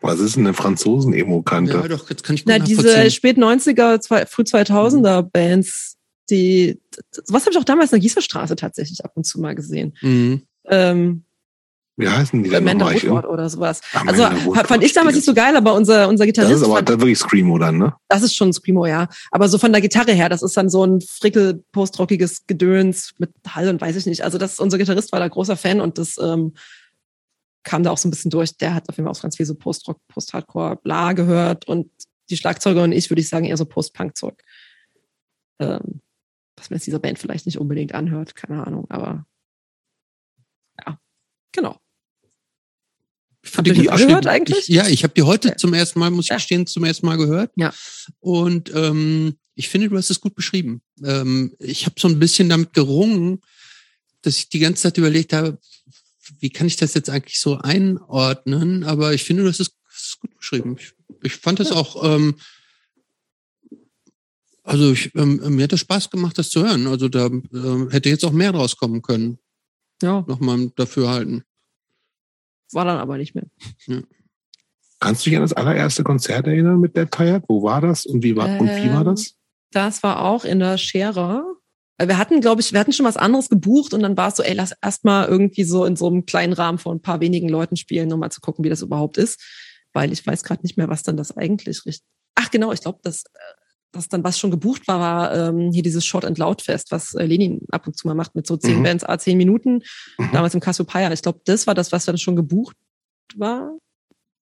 Was 0.00 0.20
ist 0.20 0.36
denn 0.36 0.46
eine 0.46 0.54
Franzosen-Emo-Kante? 0.54 1.72
Ja, 1.72 1.88
doch, 1.88 2.10
jetzt 2.10 2.24
kann 2.24 2.34
ich 2.34 2.44
Na, 2.46 2.58
diese 2.58 3.10
spät 3.10 3.38
90er, 3.38 4.00
zwei, 4.00 4.26
früh 4.26 4.42
2000er 4.42 5.22
Bands, 5.22 5.96
die, 6.30 6.80
sowas 7.10 7.42
habe 7.42 7.52
ich 7.52 7.58
auch 7.58 7.64
damals 7.64 7.92
in 7.92 7.96
der 7.96 8.02
Gießerstraße 8.02 8.56
tatsächlich 8.56 9.04
ab 9.04 9.12
und 9.14 9.24
zu 9.24 9.40
mal 9.40 9.54
gesehen. 9.54 9.96
Mhm. 10.00 10.42
Ähm, 10.66 11.24
Wie 11.96 12.08
heißen 12.08 12.42
die 12.42 12.50
denn 12.50 12.68
Amanda 12.68 12.92
Woodward 12.92 13.26
oder 13.26 13.48
sowas. 13.48 13.80
Amanda 13.92 14.28
Also 14.28 14.46
Woodward 14.46 14.66
fand 14.66 14.82
ich 14.82 14.92
damals 14.92 15.14
nicht 15.14 15.24
so 15.24 15.32
geil, 15.32 15.56
aber 15.56 15.74
unser, 15.74 16.08
unser 16.08 16.24
Das 16.24 16.34
Gitarrist 16.34 16.56
ist 16.56 16.64
aber 16.64 16.76
fand, 16.76 16.88
das 16.88 16.98
wirklich 16.98 17.18
Screamo 17.18 17.56
dann, 17.58 17.78
ne? 17.78 17.94
das 18.08 18.22
ist 18.22 18.34
schon 18.34 18.52
Screamo, 18.52 18.86
ja. 18.86 19.08
Aber 19.30 19.48
so 19.48 19.58
von 19.58 19.70
der 19.72 19.80
Gitarre 19.80 20.12
her, 20.12 20.28
das 20.28 20.42
ist 20.42 20.56
dann 20.56 20.68
so 20.68 20.84
ein 20.84 21.00
frickel 21.00 21.62
postrockiges 21.70 22.46
Gedöns 22.46 23.14
mit 23.18 23.30
Hall 23.48 23.68
und 23.68 23.80
weiß 23.80 23.94
ich 23.94 24.06
nicht. 24.06 24.24
Also 24.24 24.38
das, 24.38 24.58
unser 24.58 24.78
Gitarrist 24.78 25.12
war 25.12 25.20
da 25.20 25.28
großer 25.28 25.56
Fan 25.56 25.80
und 25.80 25.98
das 25.98 26.18
ähm, 26.18 26.54
kam 27.62 27.84
da 27.84 27.92
auch 27.92 27.98
so 27.98 28.08
ein 28.08 28.10
bisschen 28.10 28.30
durch. 28.30 28.56
Der 28.56 28.74
hat 28.74 28.88
auf 28.88 28.96
jeden 28.96 29.06
Fall 29.06 29.16
auch 29.16 29.22
ganz 29.22 29.36
viel 29.36 29.46
so 29.46 29.54
Postrock, 29.54 29.98
Post-Hardcore, 30.08 30.76
bla 30.82 31.12
gehört 31.12 31.68
und 31.68 31.90
die 32.28 32.36
Schlagzeuger 32.36 32.82
und 32.82 32.92
ich 32.92 33.08
würde 33.08 33.20
ich 33.20 33.28
sagen 33.28 33.44
eher 33.44 33.56
so 33.56 33.66
Post-Punk-Zeug. 33.66 34.42
Ähm, 35.60 36.00
was 36.56 36.70
man 36.70 36.78
jetzt 36.78 36.86
dieser 36.86 36.98
Band 36.98 37.20
vielleicht 37.20 37.46
nicht 37.46 37.58
unbedingt 37.58 37.94
anhört, 37.94 38.34
keine 38.34 38.66
Ahnung, 38.66 38.86
aber 38.88 39.26
ja, 40.84 40.98
genau. 41.52 41.78
Habt 43.56 43.66
ihr 43.68 43.74
die 43.74 43.82
Geschichte- 43.82 44.06
gehört 44.08 44.26
eigentlich? 44.26 44.68
Ich, 44.68 44.74
ja, 44.74 44.86
ich 44.88 45.02
habe 45.04 45.14
die 45.14 45.22
heute 45.22 45.48
Ja. 45.48 45.56
zum 45.56 45.74
ersten 45.74 45.98
Mal, 45.98 46.10
muss 46.10 46.26
ich 46.26 46.30
Ja. 46.30 46.36
gestehen, 46.36 46.66
zum 46.66 46.84
ersten 46.84 47.06
Mal 47.06 47.16
gehört. 47.16 47.52
Ja. 47.56 47.72
Und 48.20 48.72
ähm, 48.74 49.36
ich 49.54 49.68
finde, 49.68 49.88
du 49.88 49.96
hast 49.96 50.10
es 50.10 50.20
gut 50.20 50.34
beschrieben. 50.34 50.82
Ähm, 51.04 51.54
ich 51.58 51.86
habe 51.86 51.94
so 51.98 52.08
ein 52.08 52.18
bisschen 52.18 52.48
damit 52.48 52.72
gerungen, 52.72 53.40
dass 54.22 54.36
ich 54.38 54.48
die 54.48 54.58
ganze 54.58 54.82
Zeit 54.82 54.98
überlegt 54.98 55.32
habe, 55.32 55.58
wie 56.40 56.50
kann 56.50 56.66
ich 56.66 56.76
das 56.76 56.94
jetzt 56.94 57.10
eigentlich 57.10 57.38
so 57.38 57.58
einordnen? 57.58 58.82
Aber 58.84 59.12
ich 59.14 59.24
finde, 59.24 59.42
du 59.42 59.48
hast 59.48 59.60
es, 59.60 59.70
gut 60.20 60.36
beschrieben. 60.36 60.76
Ich, 60.78 60.92
ich 61.22 61.36
fand 61.36 61.60
das 61.60 61.70
auch, 61.70 62.02
ähm, 62.04 62.36
also 64.62 64.92
ich, 64.92 65.14
ähm, 65.14 65.40
mir 65.56 65.64
hat 65.64 65.72
es 65.74 65.80
Spaß 65.80 66.10
gemacht, 66.10 66.38
das 66.38 66.48
zu 66.50 66.62
hören. 66.64 66.86
Also 66.86 67.08
da 67.08 67.26
ähm, 67.26 67.88
hätte 67.90 68.08
jetzt 68.08 68.24
auch 68.24 68.32
mehr 68.32 68.52
draus 68.52 68.76
kommen 68.76 69.02
können. 69.02 69.38
Ja, 70.02 70.24
Nochmal 70.26 70.72
dafür 70.76 71.08
halten. 71.10 71.44
War 72.72 72.84
dann 72.84 72.98
aber 72.98 73.18
nicht 73.18 73.34
mehr. 73.34 73.44
Kannst 75.00 75.26
du 75.26 75.30
dich 75.30 75.36
an 75.36 75.42
das 75.42 75.52
allererste 75.52 76.02
Konzert 76.02 76.46
erinnern 76.46 76.80
mit 76.80 76.96
der 76.96 77.10
Tired? 77.10 77.44
Wo 77.48 77.62
war 77.62 77.80
das 77.80 78.06
und 78.06 78.22
wie 78.22 78.36
war, 78.36 78.48
und 78.58 78.68
wie 78.68 78.90
war 78.90 79.00
Ähm, 79.00 79.06
das? 79.06 79.34
Das 79.70 80.02
war 80.02 80.22
auch 80.24 80.44
in 80.44 80.60
der 80.60 80.78
Scherer. 80.78 81.44
Weil 81.98 82.08
Wir 82.08 82.18
hatten, 82.18 82.40
glaube 82.40 82.60
ich, 82.60 82.72
wir 82.72 82.80
hatten 82.80 82.92
schon 82.92 83.06
was 83.06 83.16
anderes 83.16 83.48
gebucht 83.48 83.92
und 83.94 84.00
dann 84.00 84.16
war 84.16 84.28
es 84.28 84.36
so, 84.36 84.42
ey, 84.42 84.54
lass 84.54 84.72
erst 84.82 85.04
mal 85.04 85.28
irgendwie 85.28 85.64
so 85.64 85.84
in 85.84 85.94
so 85.96 86.06
einem 86.08 86.26
kleinen 86.26 86.52
Rahmen 86.52 86.78
von 86.78 86.96
ein 86.96 87.02
paar 87.02 87.20
wenigen 87.20 87.48
Leuten 87.48 87.76
spielen, 87.76 88.12
um 88.12 88.20
mal 88.20 88.30
zu 88.30 88.40
gucken, 88.40 88.64
wie 88.64 88.68
das 88.68 88.82
überhaupt 88.82 89.16
ist. 89.18 89.40
Weil 89.92 90.12
ich 90.12 90.26
weiß 90.26 90.42
gerade 90.42 90.62
nicht 90.62 90.76
mehr, 90.76 90.88
was 90.88 91.02
dann 91.02 91.16
das 91.16 91.36
eigentlich 91.36 91.84
richtig. 91.86 92.02
Ach 92.34 92.50
genau, 92.50 92.72
ich 92.72 92.80
glaube, 92.80 92.98
das, 93.02 93.24
das 93.94 94.08
dann, 94.08 94.22
was 94.24 94.38
schon 94.38 94.50
gebucht 94.50 94.86
war, 94.88 95.00
war 95.00 95.34
ähm, 95.48 95.70
hier 95.72 95.82
dieses 95.82 96.04
Short 96.04 96.24
and 96.24 96.38
Loud 96.38 96.62
Fest, 96.62 96.90
was 96.90 97.14
äh, 97.14 97.24
Lenin 97.26 97.60
ab 97.70 97.86
und 97.86 97.96
zu 97.96 98.06
mal 98.06 98.14
macht 98.14 98.34
mit 98.34 98.46
so 98.46 98.56
zehn 98.56 98.78
Mhm. 98.78 98.82
Bands, 98.82 99.04
a 99.04 99.18
zehn 99.18 99.36
Minuten, 99.38 99.82
Mhm. 100.18 100.30
damals 100.32 100.54
im 100.54 100.60
Cassiopeia. 100.60 101.10
Ich 101.12 101.22
glaube, 101.22 101.40
das 101.44 101.66
war 101.66 101.74
das, 101.74 101.92
was 101.92 102.04
dann 102.04 102.18
schon 102.18 102.36
gebucht 102.36 102.76
war. 103.36 103.72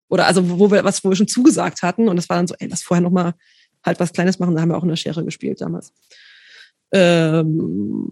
Oder 0.10 0.26
also 0.28 0.60
wo 0.60 0.72
wir, 0.72 0.84
was 0.84 1.03
wo 1.03 1.10
wir 1.10 1.15
schon 1.15 1.28
zugesagt 1.28 1.82
hatten. 1.82 2.07
Und 2.07 2.15
das 2.15 2.30
war 2.30 2.38
dann 2.38 2.48
so, 2.48 2.56
ey, 2.60 2.68
lass 2.69 2.84
vorher 2.84 3.02
noch 3.02 3.11
mal 3.11 3.34
halt 3.84 3.99
was 3.99 4.14
Kleines 4.14 4.40
machen. 4.40 4.56
Da 4.56 4.61
haben 4.61 4.69
wir 4.69 4.78
auch 4.78 4.84
in 4.84 4.90
der 4.90 4.95
Schere 4.95 5.24
gespielt 5.26 5.60
damals. 5.61 5.91
Ähm, 6.91 8.10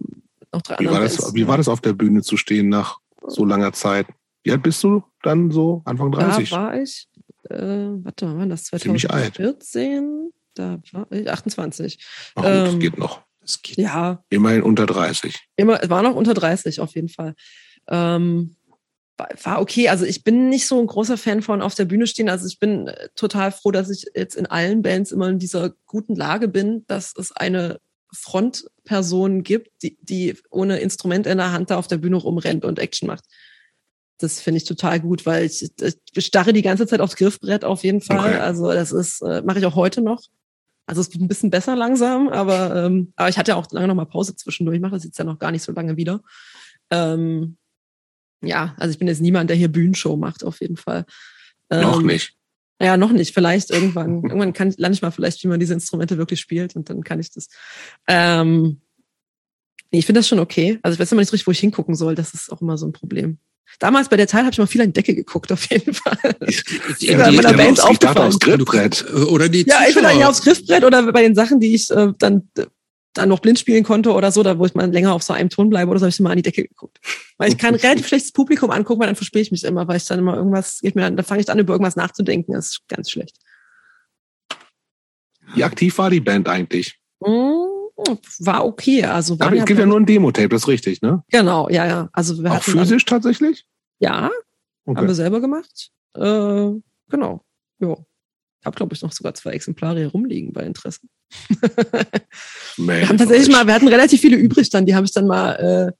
noch 0.52 0.62
drei 0.62 0.76
Wie 0.78 0.86
war, 0.86 1.00
das, 1.00 1.16
Bands. 1.16 1.34
wie 1.34 1.46
war 1.48 1.56
das 1.56 1.68
auf 1.68 1.80
der 1.80 1.92
Bühne 1.94 2.22
zu 2.22 2.36
stehen 2.36 2.68
nach 2.68 2.98
so 3.26 3.44
langer 3.44 3.72
Zeit? 3.72 4.06
Wie 4.42 4.52
alt 4.52 4.62
bist 4.62 4.82
du 4.84 5.02
dann 5.22 5.50
so? 5.50 5.82
Anfang 5.84 6.12
30? 6.12 6.50
Da 6.50 6.56
war 6.56 6.80
ich, 6.80 7.08
äh, 7.50 7.56
warte 7.56 8.26
mal, 8.26 8.32
wann 8.32 8.38
war 8.40 8.46
das 8.48 8.64
Ziemlich 8.64 9.10
alt. 9.10 9.34
2014? 9.36 10.30
Da 10.58 10.80
war 10.92 11.06
ich 11.10 11.30
28. 11.30 11.98
Ach, 12.34 12.42
gut, 12.42 12.72
ähm, 12.72 12.80
geht 12.80 12.98
noch. 12.98 13.22
Das 13.40 13.62
geht. 13.62 13.78
Ja, 13.78 14.24
Immerhin 14.28 14.62
unter 14.62 14.86
30. 14.86 15.38
immer, 15.56 15.82
es 15.82 15.88
war 15.88 16.02
noch 16.02 16.16
unter 16.16 16.34
30 16.34 16.80
auf 16.80 16.94
jeden 16.94 17.08
Fall. 17.08 17.34
Ähm, 17.88 18.56
war, 19.16 19.28
war 19.42 19.60
okay. 19.60 19.88
Also 19.88 20.04
ich 20.04 20.24
bin 20.24 20.48
nicht 20.48 20.66
so 20.66 20.80
ein 20.80 20.86
großer 20.86 21.16
Fan 21.16 21.42
von 21.42 21.62
auf 21.62 21.74
der 21.74 21.84
Bühne 21.84 22.06
stehen. 22.06 22.28
Also 22.28 22.46
ich 22.46 22.58
bin 22.58 22.88
äh, 22.88 23.08
total 23.14 23.52
froh, 23.52 23.70
dass 23.70 23.90
ich 23.90 24.06
jetzt 24.14 24.34
in 24.34 24.46
allen 24.46 24.82
Bands 24.82 25.12
immer 25.12 25.28
in 25.28 25.38
dieser 25.38 25.72
guten 25.86 26.16
Lage 26.16 26.48
bin, 26.48 26.84
dass 26.86 27.14
es 27.16 27.32
eine 27.32 27.80
Frontperson 28.12 29.42
gibt, 29.42 29.82
die, 29.82 29.96
die 30.00 30.36
ohne 30.50 30.78
Instrument 30.78 31.26
in 31.26 31.38
der 31.38 31.52
Hand 31.52 31.70
da 31.70 31.76
auf 31.76 31.86
der 31.86 31.98
Bühne 31.98 32.16
rumrennt 32.16 32.64
und 32.64 32.78
Action 32.78 33.06
macht. 33.06 33.24
Das 34.18 34.40
finde 34.40 34.58
ich 34.58 34.64
total 34.64 35.00
gut, 35.00 35.26
weil 35.26 35.44
ich, 35.44 35.70
ich 35.80 36.26
starre 36.26 36.52
die 36.52 36.62
ganze 36.62 36.86
Zeit 36.86 37.00
aufs 37.00 37.16
Griffbrett 37.16 37.64
auf 37.64 37.84
jeden 37.84 38.00
Fall. 38.00 38.34
Okay. 38.34 38.38
Also 38.38 38.72
das 38.72 38.92
ist, 38.92 39.20
äh, 39.22 39.42
mache 39.42 39.58
ich 39.58 39.66
auch 39.66 39.74
heute 39.74 40.00
noch. 40.00 40.22
Also 40.86 41.00
es 41.00 41.12
wird 41.12 41.20
ein 41.20 41.28
bisschen 41.28 41.50
besser 41.50 41.74
langsam, 41.74 42.28
aber, 42.28 42.84
ähm, 42.86 43.12
aber 43.16 43.28
ich 43.28 43.38
hatte 43.38 43.50
ja 43.50 43.56
auch 43.56 43.70
lange 43.72 43.88
noch 43.88 43.94
mal 43.94 44.06
Pause 44.06 44.36
zwischendurch. 44.36 44.76
Ich 44.76 44.82
mache 44.82 44.92
das 44.92 45.04
jetzt 45.04 45.18
ja 45.18 45.24
noch 45.24 45.38
gar 45.38 45.50
nicht 45.50 45.62
so 45.62 45.72
lange 45.72 45.96
wieder. 45.96 46.22
Ähm, 46.90 47.56
ja, 48.40 48.74
also 48.78 48.92
ich 48.92 48.98
bin 48.98 49.08
jetzt 49.08 49.20
niemand, 49.20 49.50
der 49.50 49.56
hier 49.56 49.68
Bühnenshow 49.68 50.16
macht, 50.16 50.44
auf 50.44 50.60
jeden 50.60 50.76
Fall. 50.76 51.04
Ähm, 51.70 51.82
noch 51.82 52.02
nicht. 52.02 52.34
Ja, 52.80 52.96
noch 52.96 53.10
nicht. 53.10 53.34
Vielleicht 53.34 53.70
irgendwann. 53.70 54.16
irgendwann 54.22 54.52
kann, 54.52 54.72
lerne 54.76 54.94
ich 54.94 55.02
mal 55.02 55.10
vielleicht, 55.10 55.42
wie 55.42 55.48
man 55.48 55.58
diese 55.58 55.74
Instrumente 55.74 56.18
wirklich 56.18 56.40
spielt 56.40 56.76
und 56.76 56.88
dann 56.88 57.02
kann 57.02 57.18
ich 57.18 57.32
das. 57.32 57.48
Ähm, 58.06 58.80
nee, 59.90 59.98
ich 59.98 60.06
finde 60.06 60.20
das 60.20 60.28
schon 60.28 60.38
okay. 60.38 60.78
Also 60.82 60.94
ich 60.94 61.00
weiß 61.00 61.10
immer 61.12 61.20
nicht 61.20 61.32
richtig, 61.32 61.48
wo 61.48 61.52
ich 61.52 61.60
hingucken 61.60 61.96
soll. 61.96 62.14
Das 62.14 62.34
ist 62.34 62.52
auch 62.52 62.60
immer 62.60 62.78
so 62.78 62.86
ein 62.86 62.92
Problem. 62.92 63.38
Damals 63.78 64.08
bei 64.08 64.16
der 64.16 64.26
Teil 64.26 64.42
habe 64.42 64.52
ich 64.52 64.58
mal 64.58 64.66
viel 64.66 64.80
an 64.80 64.88
die 64.88 64.92
Decke 64.94 65.14
geguckt, 65.14 65.52
auf 65.52 65.68
jeden 65.70 65.92
Fall. 65.94 66.16
Die- 67.00 67.06
Ja, 67.06 67.28
Ich 67.28 67.40
Band 67.42 67.78
ich 67.78 67.84
aufgefallen. 67.84 68.18
aufs 68.28 68.38
Griffbrett. 68.38 69.04
Oder 69.28 69.48
die 69.48 69.66
Ja, 69.66 69.80
entweder 69.84 69.92
Zuschauer. 70.08 70.10
hier 70.18 70.28
aufs 70.30 70.42
Griffbrett 70.42 70.84
oder 70.84 71.12
bei 71.12 71.22
den 71.22 71.34
Sachen, 71.34 71.60
die 71.60 71.74
ich 71.74 71.90
äh, 71.90 72.12
dann 72.18 72.48
dann 73.12 73.30
noch 73.30 73.40
blind 73.40 73.58
spielen 73.58 73.82
konnte 73.82 74.12
oder 74.12 74.30
so, 74.30 74.42
da 74.42 74.58
wo 74.58 74.66
ich 74.66 74.74
mal 74.74 74.90
länger 74.92 75.14
auf 75.14 75.22
so 75.22 75.32
einem 75.32 75.48
Ton 75.48 75.70
bleibe 75.70 75.90
oder 75.90 75.98
so, 75.98 76.04
habe 76.04 76.10
ich 76.10 76.20
mal 76.20 76.30
an 76.32 76.36
die 76.36 76.42
Decke 76.42 76.62
geguckt. 76.68 76.98
Weil 77.38 77.48
ich 77.48 77.56
kann 77.56 77.74
relativ 77.74 78.06
schlechtes 78.06 78.30
Publikum 78.30 78.70
angucken, 78.70 79.00
weil 79.00 79.06
dann 79.06 79.16
verstehe 79.16 79.40
ich 79.40 79.50
mich 79.50 79.64
immer, 79.64 79.88
weil 79.88 79.96
ich 79.96 80.04
dann 80.04 80.18
immer 80.18 80.36
irgendwas, 80.36 80.80
geht 80.80 80.96
mir, 80.96 81.10
dann 81.10 81.24
fange 81.24 81.40
ich 81.40 81.48
an, 81.48 81.58
über 81.58 81.72
irgendwas 81.72 81.96
nachzudenken. 81.96 82.52
Das 82.52 82.66
ist 82.66 82.80
ganz 82.88 83.10
schlecht. 83.10 83.36
Wie 85.54 85.64
aktiv 85.64 85.96
war 85.96 86.10
die 86.10 86.20
Band 86.20 86.46
eigentlich? 86.48 86.98
Mm, 87.20 87.55
War 88.40 88.64
okay. 88.66 89.04
Also 89.04 89.38
war 89.38 89.46
Aber 89.48 89.56
es 89.56 89.64
gibt 89.64 89.80
ja 89.80 89.86
nur 89.86 89.98
ein 89.98 90.06
Demo-Tape, 90.06 90.48
das 90.50 90.62
ist 90.62 90.68
richtig, 90.68 91.00
ne? 91.02 91.22
Genau, 91.30 91.68
ja, 91.70 91.86
ja. 91.86 92.08
Also 92.12 92.42
wir 92.42 92.50
Auch 92.50 92.56
hatten 92.56 92.72
dann- 92.76 92.80
physisch 92.84 93.04
tatsächlich? 93.04 93.64
ja, 93.98 94.22
haben 94.22 94.30
wir 94.96 95.02
Okay. 95.02 95.14
selber 95.14 95.40
gemacht. 95.40 95.90
Äh, 96.14 96.70
genau. 97.08 97.42
Jo. 97.80 98.04
Ich 98.60 98.66
habe, 98.66 98.76
glaube 98.76 98.94
ich, 98.94 99.02
noch 99.02 99.12
sogar 99.12 99.34
zwei 99.34 99.52
Exemplare 99.52 99.98
hier 99.98 100.08
rumliegen 100.08 100.52
bei 100.52 100.62
Interesse. 100.62 101.00
Wir 102.76 103.08
haben 103.08 103.18
tatsächlich 103.18 103.48
mal, 103.48 103.66
wir 103.66 103.74
hatten 103.74 103.88
relativ 103.88 104.20
viele 104.20 104.36
übrig 104.36 104.70
dann, 104.70 104.86
die 104.86 104.94
habe 104.94 105.06
ich 105.06 105.12
dann 105.12 105.26
mal, 105.26 105.52
äh, 105.54 105.92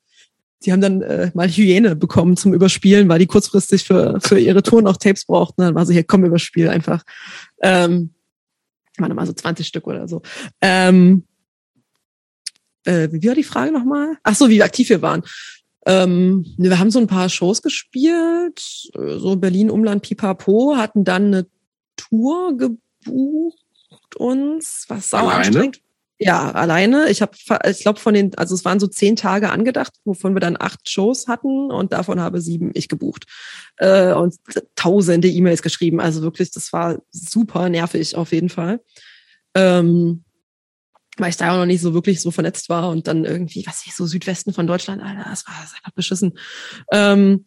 die 0.64 0.72
haben 0.72 0.80
dann 0.80 1.02
äh, 1.02 1.30
mal 1.34 1.48
Hyäne 1.48 1.96
bekommen 1.96 2.36
zum 2.36 2.54
Überspielen, 2.54 3.08
weil 3.08 3.18
die 3.18 3.26
kurzfristig 3.26 3.84
für, 3.84 4.20
für 4.20 4.38
ihre 4.38 4.62
Touren 4.62 4.86
auch 4.86 4.96
Tapes 4.96 5.24
brauchten. 5.26 5.62
Dann 5.62 5.74
war 5.74 5.84
so, 5.86 5.92
hier, 5.92 6.04
komm, 6.04 6.24
überspiel 6.24 6.68
einfach. 6.68 7.02
Ähm, 7.60 8.14
waren 8.98 9.14
mal 9.14 9.26
so 9.26 9.32
20 9.32 9.66
Stück 9.66 9.86
oder 9.86 10.06
so. 10.08 10.22
Ähm, 10.60 11.24
äh, 12.86 13.08
wie 13.12 13.26
war 13.26 13.34
die 13.34 13.44
Frage 13.44 13.72
nochmal? 13.72 14.16
Ach 14.22 14.34
so, 14.34 14.48
wie 14.48 14.62
aktiv 14.62 14.88
wir 14.88 15.02
waren. 15.02 15.22
Ähm, 15.86 16.46
wir 16.58 16.78
haben 16.78 16.90
so 16.90 16.98
ein 16.98 17.06
paar 17.06 17.28
Shows 17.28 17.62
gespielt, 17.62 18.90
äh, 18.94 19.18
so 19.18 19.36
Berlin, 19.36 19.70
Umland, 19.70 20.02
Pipapo, 20.02 20.76
hatten 20.76 21.04
dann 21.04 21.26
eine 21.26 21.46
Tour 21.96 22.56
gebucht 22.56 23.56
uns, 24.16 24.84
was 24.88 25.10
sau 25.10 25.18
Alleine? 25.18 25.36
anstrengend. 25.46 25.80
Ja, 26.18 26.50
alleine. 26.52 27.10
Ich 27.10 27.20
habe, 27.20 27.32
ich 27.68 27.80
glaube 27.80 28.00
von 28.00 28.14
den, 28.14 28.34
also 28.36 28.54
es 28.54 28.64
waren 28.64 28.80
so 28.80 28.86
zehn 28.86 29.16
Tage 29.16 29.50
angedacht, 29.50 29.92
wovon 30.04 30.34
wir 30.34 30.40
dann 30.40 30.56
acht 30.58 30.88
Shows 30.88 31.28
hatten 31.28 31.70
und 31.70 31.92
davon 31.92 32.20
habe 32.20 32.40
sieben 32.40 32.70
ich 32.72 32.88
gebucht 32.88 33.26
äh, 33.76 34.14
und 34.14 34.34
tausende 34.76 35.28
E-Mails 35.28 35.60
geschrieben. 35.60 36.00
Also 36.00 36.22
wirklich, 36.22 36.50
das 36.52 36.72
war 36.72 37.02
super 37.10 37.68
nervig 37.68 38.16
auf 38.16 38.32
jeden 38.32 38.48
Fall. 38.48 38.80
Ähm, 39.54 40.24
weil 41.16 41.30
ich 41.30 41.36
da 41.36 41.52
auch 41.52 41.58
noch 41.58 41.66
nicht 41.66 41.80
so 41.80 41.94
wirklich 41.94 42.20
so 42.20 42.30
vernetzt 42.30 42.68
war 42.68 42.90
und 42.90 43.06
dann 43.06 43.24
irgendwie, 43.24 43.64
was 43.66 43.84
ich 43.86 43.94
so 43.94 44.06
Südwesten 44.06 44.52
von 44.52 44.66
Deutschland, 44.66 45.02
Alter, 45.02 45.28
das 45.28 45.46
war 45.46 45.54
das 45.62 45.74
einfach 45.74 45.92
beschissen. 45.94 46.38
Ähm, 46.92 47.44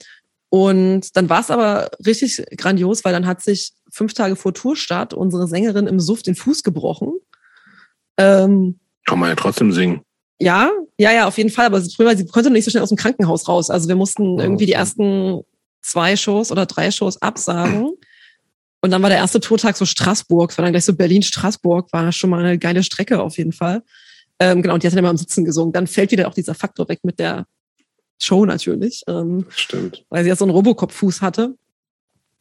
und 0.50 1.16
dann 1.16 1.30
war 1.30 1.41
es 1.41 1.52
aber 1.52 1.91
richtig 2.06 2.44
grandios, 2.58 3.06
weil 3.06 3.14
dann 3.14 3.28
hat 3.28 3.41
sich 3.44 3.74
fünf 3.91 4.14
Tage 4.14 4.36
vor 4.36 4.54
Tourstart 4.54 5.14
unsere 5.14 5.48
Sängerin 5.48 5.86
im 5.88 6.00
Suff 6.00 6.24
den 6.24 6.36
Fuß 6.36 6.64
gebrochen. 6.64 7.14
Ähm, 8.18 8.80
Kann 9.06 9.20
man 9.20 9.30
ja 9.30 9.36
trotzdem 9.36 9.72
singen. 9.72 10.02
ja, 10.40 10.72
ja, 10.98 11.12
ja, 11.14 11.28
auf 11.28 11.38
jeden 11.38 11.50
Fall. 11.50 11.68
Aber 11.68 11.80
das 11.80 11.94
Problem 11.94 12.10
war, 12.10 12.18
sie 12.18 12.26
konnte 12.26 12.50
nicht 12.50 12.66
so 12.66 12.72
schnell 12.72 12.84
aus 12.84 12.90
dem 12.90 12.98
Krankenhaus 12.98 13.48
raus. 13.48 13.70
Also 13.70 13.88
wir 13.88 13.96
mussten 13.96 14.38
Oh, 14.38 14.41
irgendwie 14.41 14.66
die 14.66 14.74
ersten 14.74 15.41
zwei 15.82 16.16
Shows 16.18 16.52
oder 16.52 16.66
drei 16.66 16.91
Shows 16.91 17.22
absagen. 17.22 17.91
Und 18.82 18.92
dann 18.92 19.02
war 19.02 19.10
der 19.10 19.18
erste 19.20 19.40
Tourtag 19.40 19.76
so 19.76 19.86
Straßburg. 19.86 20.52
Es 20.52 20.58
war 20.58 20.64
dann 20.64 20.74
gleich 20.74 20.86
so 20.86 20.94
Berlin-Straßburg. 20.94 21.92
War 21.92 22.12
schon 22.12 22.30
mal 22.30 22.44
eine 22.44 22.58
geile 22.58 22.84
Strecke 22.84 23.22
auf 23.22 23.38
jeden 23.38 23.52
Fall. 23.52 23.84
Ähm, 24.40 24.62
genau, 24.62 24.76
und 24.76 24.84
die 24.84 24.88
hat 24.88 24.94
dann 24.94 25.00
immer 25.00 25.10
am 25.10 25.18
Sitzen 25.18 25.44
gesungen. 25.44 25.74
Dann 25.74 25.88
fällt 25.88 26.12
wieder 26.12 26.28
auch 26.28 26.34
dieser 26.34 26.56
Faktor 26.56 26.88
weg 26.88 27.00
mit 27.04 27.20
der 27.20 27.46
Show 28.20 28.46
natürlich. 28.46 29.04
Ähm, 29.08 29.46
Stimmt. 29.50 30.06
weil 30.10 30.24
sie 30.24 30.30
ja 30.30 30.36
so 30.36 30.46
einen 30.46 30.54
Robocop-Fuß 30.54 31.22
hatte. 31.22 31.56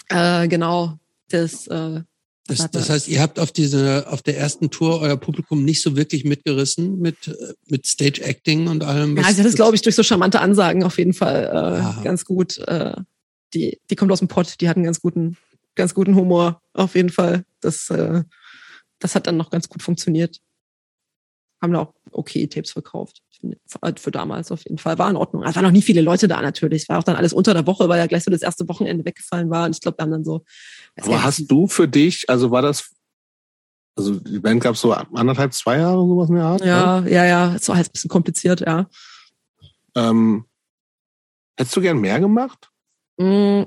Äh, 0.08 0.46
genau, 0.48 0.98
das, 1.28 1.66
äh, 1.66 2.02
Das, 2.46 2.70
das 2.70 2.88
heißt, 2.88 3.08
ihr 3.08 3.20
habt 3.20 3.38
auf 3.38 3.52
diese, 3.52 4.06
auf 4.08 4.22
der 4.22 4.38
ersten 4.38 4.70
Tour 4.70 5.00
euer 5.00 5.16
Publikum 5.16 5.64
nicht 5.64 5.82
so 5.82 5.96
wirklich 5.96 6.24
mitgerissen 6.24 6.98
mit, 6.98 7.28
äh, 7.28 7.52
mit 7.66 7.86
Stage 7.86 8.22
Acting 8.22 8.68
und 8.68 8.84
allem. 8.84 9.16
Ja, 9.16 9.24
also 9.24 9.42
das 9.42 9.54
glaube 9.54 9.74
ich 9.74 9.82
durch 9.82 9.96
so 9.96 10.02
charmante 10.02 10.40
Ansagen 10.40 10.82
auf 10.84 10.98
jeden 10.98 11.12
Fall 11.14 11.98
äh, 12.00 12.04
ganz 12.04 12.24
gut. 12.24 12.58
Äh, 12.58 12.94
die, 13.54 13.78
die 13.90 13.96
kommt 13.96 14.12
aus 14.12 14.20
dem 14.20 14.28
Pott, 14.28 14.54
die 14.60 14.68
hatten 14.68 14.84
ganz 14.84 15.00
guten, 15.00 15.36
ganz 15.78 15.94
guten 15.94 16.14
Humor 16.14 16.60
auf 16.74 16.94
jeden 16.94 17.08
Fall. 17.08 17.44
Das, 17.60 17.88
äh, 17.88 18.24
das 18.98 19.14
hat 19.14 19.26
dann 19.26 19.38
noch 19.38 19.50
ganz 19.50 19.68
gut 19.68 19.82
funktioniert. 19.82 20.40
Haben 21.62 21.72
da 21.72 21.80
auch 21.80 21.94
okay 22.12 22.46
Tapes 22.46 22.72
verkauft. 22.72 23.22
Für 23.96 24.10
damals 24.10 24.50
auf 24.50 24.64
jeden 24.64 24.78
Fall. 24.78 24.98
War 24.98 25.08
in 25.08 25.16
Ordnung. 25.16 25.44
Es 25.44 25.54
waren 25.54 25.64
noch 25.64 25.70
nie 25.70 25.82
viele 25.82 26.02
Leute 26.02 26.28
da 26.28 26.42
natürlich. 26.42 26.82
Es 26.82 26.88
war 26.88 26.98
auch 26.98 27.04
dann 27.04 27.16
alles 27.16 27.32
unter 27.32 27.54
der 27.54 27.66
Woche, 27.66 27.88
weil 27.88 27.98
ja 27.98 28.06
gleich 28.06 28.24
so 28.24 28.30
das 28.30 28.42
erste 28.42 28.68
Wochenende 28.68 29.04
weggefallen 29.04 29.48
war. 29.48 29.66
Und 29.66 29.76
ich 29.76 29.80
glaube, 29.80 29.98
wir 29.98 30.02
haben 30.02 30.10
dann 30.10 30.24
so. 30.24 30.44
Aber 31.00 31.22
hast 31.22 31.50
du 31.50 31.68
für 31.68 31.86
dich, 31.88 32.28
also 32.28 32.50
war 32.50 32.62
das, 32.62 32.90
also 33.96 34.16
die 34.16 34.40
Band 34.40 34.62
gab 34.62 34.74
es 34.74 34.80
so 34.80 34.92
anderthalb, 34.92 35.54
zwei 35.54 35.78
Jahre 35.78 36.06
sowas 36.06 36.28
in 36.28 36.34
der 36.34 36.44
Art? 36.44 36.64
Ja, 36.64 37.00
ne? 37.00 37.10
ja, 37.10 37.24
ja. 37.24 37.54
Es 37.54 37.68
war 37.68 37.76
halt 37.76 37.88
ein 37.88 37.92
bisschen 37.92 38.10
kompliziert, 38.10 38.60
ja. 38.60 38.88
Ähm, 39.94 40.44
hättest 41.56 41.76
du 41.76 41.80
gern 41.80 41.98
mehr 41.98 42.18
gemacht? 42.18 42.70
Mm, 43.18 43.62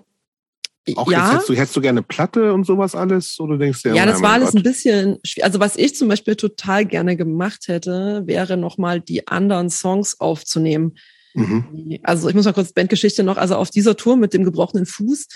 auch 0.95 1.11
ja. 1.11 1.19
jetzt 1.19 1.33
hättest 1.33 1.49
du, 1.49 1.53
hättest 1.53 1.75
du 1.75 1.81
gerne 1.81 2.01
Platte 2.01 2.53
und 2.53 2.65
sowas 2.65 2.95
alles? 2.95 3.39
Oder 3.39 3.57
denkst 3.57 3.83
du, 3.83 3.89
ja, 3.89 4.05
das 4.05 4.21
war 4.21 4.33
alles 4.33 4.51
Gott. 4.51 4.57
ein 4.57 4.63
bisschen 4.63 5.19
schwierig. 5.23 5.45
Also 5.45 5.59
was 5.59 5.75
ich 5.75 5.95
zum 5.95 6.07
Beispiel 6.07 6.35
total 6.35 6.85
gerne 6.85 7.15
gemacht 7.15 7.67
hätte, 7.67 8.23
wäre 8.25 8.57
nochmal 8.57 8.99
die 8.99 9.27
anderen 9.27 9.69
Songs 9.69 10.19
aufzunehmen. 10.19 10.97
Mhm. 11.33 11.99
Also 12.03 12.29
ich 12.29 12.35
muss 12.35 12.45
mal 12.45 12.53
kurz 12.53 12.73
Bandgeschichte 12.73 13.23
noch, 13.23 13.37
also 13.37 13.55
auf 13.55 13.69
dieser 13.69 13.95
Tour 13.95 14.17
mit 14.17 14.33
dem 14.33 14.43
gebrochenen 14.43 14.85
Fuß 14.85 15.27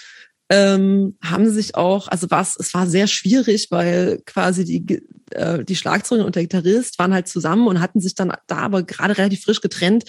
ähm, 0.49 1.17
haben 1.23 1.49
sich 1.49 1.75
auch, 1.75 2.07
also 2.07 2.27
was, 2.29 2.55
es 2.59 2.73
war 2.73 2.85
sehr 2.87 3.07
schwierig, 3.07 3.67
weil 3.71 4.21
quasi 4.25 4.63
die, 4.63 5.01
äh, 5.31 5.63
die 5.63 5.75
Schlagzeugerin 5.75 6.25
und 6.25 6.35
der 6.35 6.43
Gitarrist 6.43 6.99
waren 6.99 7.13
halt 7.13 7.27
zusammen 7.27 7.67
und 7.67 7.81
hatten 7.81 7.99
sich 7.99 8.13
dann 8.13 8.31
da 8.45 8.57
aber 8.57 8.83
gerade 8.83 9.17
relativ 9.17 9.43
frisch 9.43 9.59
getrennt. 9.61 10.05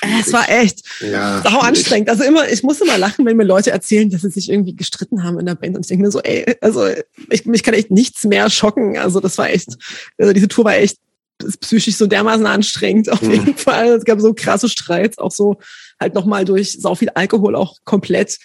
Äh, 0.00 0.20
es 0.20 0.32
war 0.32 0.48
echt 0.48 0.84
ja, 1.00 1.42
sau 1.42 1.58
anstrengend. 1.58 2.08
Also 2.08 2.24
immer, 2.24 2.48
ich 2.48 2.62
muss 2.62 2.80
immer 2.80 2.96
lachen, 2.96 3.26
wenn 3.26 3.36
mir 3.36 3.44
Leute 3.44 3.72
erzählen, 3.72 4.08
dass 4.08 4.22
sie 4.22 4.30
sich 4.30 4.50
irgendwie 4.50 4.74
gestritten 4.74 5.22
haben 5.22 5.38
in 5.38 5.46
der 5.46 5.54
Band 5.54 5.76
und 5.76 5.82
ich 5.84 5.88
denke 5.88 6.04
mir 6.04 6.10
so, 6.10 6.20
ey, 6.20 6.56
also 6.62 6.86
ich, 7.28 7.44
mich 7.44 7.62
kann 7.62 7.74
echt 7.74 7.90
nichts 7.90 8.24
mehr 8.24 8.48
schocken. 8.48 8.96
Also 8.96 9.20
das 9.20 9.36
war 9.36 9.50
echt, 9.50 9.76
also 10.18 10.32
diese 10.32 10.48
Tour 10.48 10.64
war 10.64 10.76
echt 10.76 10.96
ist 11.42 11.60
psychisch 11.60 11.96
so 11.96 12.06
dermaßen 12.06 12.46
anstrengend 12.46 13.10
auf 13.10 13.20
jeden 13.22 13.44
mhm. 13.44 13.56
Fall. 13.56 13.88
Es 13.88 14.04
gab 14.04 14.20
so 14.20 14.32
krasse 14.34 14.68
Streits, 14.68 15.18
auch 15.18 15.32
so 15.32 15.58
halt 16.00 16.14
nochmal 16.14 16.44
durch 16.44 16.72
sau 16.80 16.94
viel 16.94 17.10
Alkohol 17.10 17.56
auch 17.56 17.76
komplett 17.84 18.38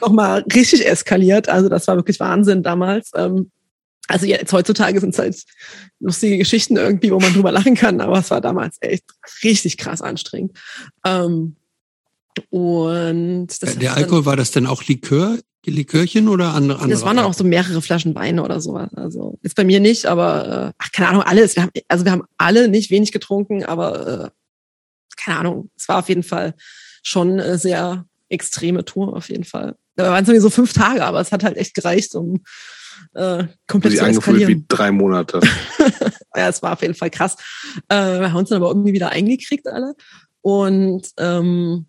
nochmal 0.00 0.44
richtig 0.54 0.86
eskaliert. 0.86 1.48
Also 1.48 1.68
das 1.68 1.86
war 1.86 1.96
wirklich 1.96 2.20
Wahnsinn 2.20 2.62
damals. 2.62 3.10
Ähm, 3.14 3.50
also 4.08 4.26
jetzt 4.26 4.52
heutzutage 4.52 5.00
sind 5.00 5.10
es 5.10 5.18
halt 5.18 5.42
lustige 6.00 6.38
Geschichten 6.38 6.76
irgendwie, 6.76 7.12
wo 7.12 7.20
man 7.20 7.32
drüber 7.32 7.52
lachen 7.52 7.74
kann, 7.74 8.00
aber 8.00 8.18
es 8.18 8.30
war 8.30 8.40
damals 8.40 8.76
echt 8.80 9.04
richtig 9.42 9.78
krass 9.78 10.02
anstrengend. 10.02 10.58
Ähm, 11.04 11.56
und 12.50 13.48
das 13.60 13.78
der 13.78 13.94
Alkohol 13.94 14.24
war 14.24 14.36
das 14.36 14.50
denn 14.50 14.66
auch 14.66 14.84
Likör, 14.84 15.38
Likörchen 15.66 16.28
oder 16.28 16.54
andere? 16.54 16.78
andere 16.78 16.90
das 16.90 17.02
waren 17.02 17.16
dann 17.16 17.26
auch 17.26 17.34
so 17.34 17.44
mehrere 17.44 17.80
Flaschen 17.82 18.14
Weine 18.14 18.42
oder 18.42 18.60
sowas. 18.60 18.92
Also 18.94 19.38
ist 19.42 19.54
bei 19.54 19.64
mir 19.64 19.80
nicht, 19.80 20.06
aber 20.06 20.68
äh, 20.68 20.72
ach, 20.78 20.92
keine 20.92 21.08
Ahnung, 21.08 21.22
alles. 21.22 21.54
Wir 21.54 21.64
haben, 21.64 21.72
also 21.88 22.04
wir 22.04 22.12
haben 22.12 22.24
alle 22.38 22.68
nicht 22.68 22.90
wenig 22.90 23.12
getrunken, 23.12 23.64
aber 23.64 24.24
äh, 24.24 24.30
keine 25.16 25.38
Ahnung, 25.38 25.70
es 25.76 25.88
war 25.88 25.98
auf 25.98 26.08
jeden 26.08 26.22
Fall 26.22 26.54
schon 27.02 27.32
eine 27.32 27.58
sehr 27.58 28.06
extreme 28.28 28.84
Tour 28.84 29.14
auf 29.16 29.28
jeden 29.28 29.44
Fall. 29.44 29.76
Da 29.96 30.10
waren 30.10 30.22
es 30.22 30.28
irgendwie 30.28 30.42
so 30.42 30.50
fünf 30.50 30.72
Tage, 30.72 31.04
aber 31.04 31.20
es 31.20 31.32
hat 31.32 31.44
halt 31.44 31.56
echt 31.56 31.74
gereicht, 31.74 32.14
um 32.14 32.42
äh, 33.14 33.44
komplett 33.66 33.98
zu 33.98 34.04
eskalieren. 34.04 34.48
wie 34.48 34.64
drei 34.68 34.90
Monate. 34.90 35.40
ja, 36.36 36.48
es 36.48 36.62
war 36.62 36.72
auf 36.72 36.82
jeden 36.82 36.94
Fall 36.94 37.10
krass. 37.10 37.36
Äh, 37.88 38.20
wir 38.20 38.32
haben 38.32 38.38
uns 38.38 38.48
dann 38.48 38.56
aber 38.56 38.68
irgendwie 38.68 38.92
wieder 38.94 39.10
eingekriegt 39.10 39.66
alle. 39.66 39.94
Und 40.40 41.10
ähm, 41.18 41.86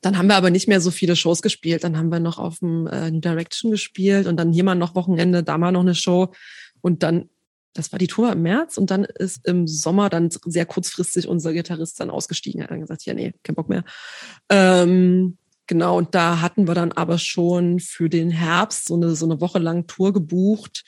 dann 0.00 0.18
haben 0.18 0.28
wir 0.28 0.36
aber 0.36 0.50
nicht 0.50 0.68
mehr 0.68 0.80
so 0.80 0.90
viele 0.90 1.16
Shows 1.16 1.42
gespielt. 1.42 1.84
Dann 1.84 1.96
haben 1.96 2.10
wir 2.10 2.20
noch 2.20 2.38
auf 2.38 2.60
dem 2.60 2.86
äh, 2.86 3.10
Direction 3.10 3.70
gespielt 3.70 4.26
und 4.26 4.36
dann 4.36 4.52
hier 4.52 4.64
mal 4.64 4.74
noch 4.74 4.94
Wochenende, 4.94 5.42
da 5.42 5.58
mal 5.58 5.72
noch 5.72 5.80
eine 5.80 5.94
Show. 5.94 6.32
Und 6.80 7.02
dann, 7.02 7.28
das 7.76 7.92
war 7.92 7.98
die 7.98 8.06
Tour 8.06 8.32
im 8.32 8.42
März 8.42 8.78
und 8.78 8.90
dann 8.90 9.04
ist 9.04 9.46
im 9.46 9.66
Sommer 9.66 10.08
dann 10.08 10.30
sehr 10.30 10.66
kurzfristig 10.66 11.28
unser 11.28 11.52
Gitarrist 11.52 12.00
dann 12.00 12.10
ausgestiegen. 12.10 12.60
Er 12.60 12.64
hat 12.64 12.70
dann 12.70 12.80
gesagt, 12.80 13.04
ja, 13.04 13.14
nee, 13.14 13.34
kein 13.42 13.54
Bock 13.54 13.68
mehr. 13.68 13.84
Ähm, 14.48 15.38
Genau, 15.66 15.98
und 15.98 16.14
da 16.14 16.40
hatten 16.40 16.68
wir 16.68 16.74
dann 16.74 16.92
aber 16.92 17.18
schon 17.18 17.80
für 17.80 18.08
den 18.08 18.30
Herbst 18.30 18.86
so 18.86 18.94
eine, 18.94 19.16
so 19.16 19.26
eine 19.26 19.40
Woche 19.40 19.58
lang 19.58 19.86
Tour 19.86 20.12
gebucht. 20.12 20.84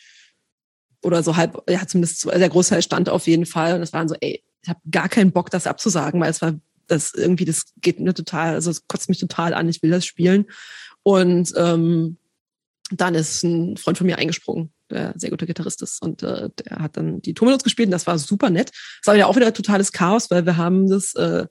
Oder 1.02 1.22
so 1.22 1.36
halb, 1.36 1.62
ja, 1.68 1.86
zumindest 1.86 2.24
der 2.24 2.48
Großteil 2.48 2.82
stand 2.82 3.08
auf 3.08 3.26
jeden 3.26 3.46
Fall. 3.46 3.74
Und 3.74 3.82
es 3.82 3.92
waren 3.92 4.08
so, 4.08 4.14
ey, 4.20 4.42
ich 4.62 4.68
habe 4.68 4.80
gar 4.90 5.08
keinen 5.08 5.32
Bock, 5.32 5.50
das 5.50 5.66
abzusagen, 5.66 6.20
weil 6.20 6.30
es 6.30 6.42
war 6.42 6.54
das 6.86 7.12
irgendwie, 7.14 7.44
das 7.44 7.72
geht 7.80 8.00
mir 8.00 8.14
total, 8.14 8.54
also 8.54 8.70
es 8.70 8.86
kotzt 8.88 9.08
mich 9.08 9.18
total 9.18 9.52
an, 9.52 9.68
ich 9.68 9.82
will 9.82 9.90
das 9.90 10.06
spielen. 10.06 10.46
Und 11.02 11.52
ähm, 11.56 12.16
dann 12.90 13.14
ist 13.14 13.42
ein 13.42 13.76
Freund 13.76 13.98
von 13.98 14.06
mir 14.06 14.18
eingesprungen, 14.18 14.72
der 14.90 15.14
sehr 15.16 15.30
guter 15.30 15.46
Gitarrist 15.46 15.82
ist. 15.82 16.02
Und 16.02 16.22
äh, 16.22 16.50
der 16.64 16.78
hat 16.78 16.96
dann 16.96 17.20
die 17.22 17.34
Tour 17.34 17.46
mit 17.46 17.54
uns 17.54 17.64
gespielt 17.64 17.88
und 17.88 17.92
das 17.92 18.06
war 18.06 18.18
super 18.18 18.50
nett. 18.50 18.70
Es 19.00 19.06
war 19.06 19.16
ja 19.16 19.26
auch 19.26 19.36
wieder 19.36 19.52
totales 19.52 19.92
Chaos, 19.92 20.30
weil 20.30 20.46
wir 20.46 20.56
haben 20.56 20.88
das 20.88 21.14
äh, 21.14 21.46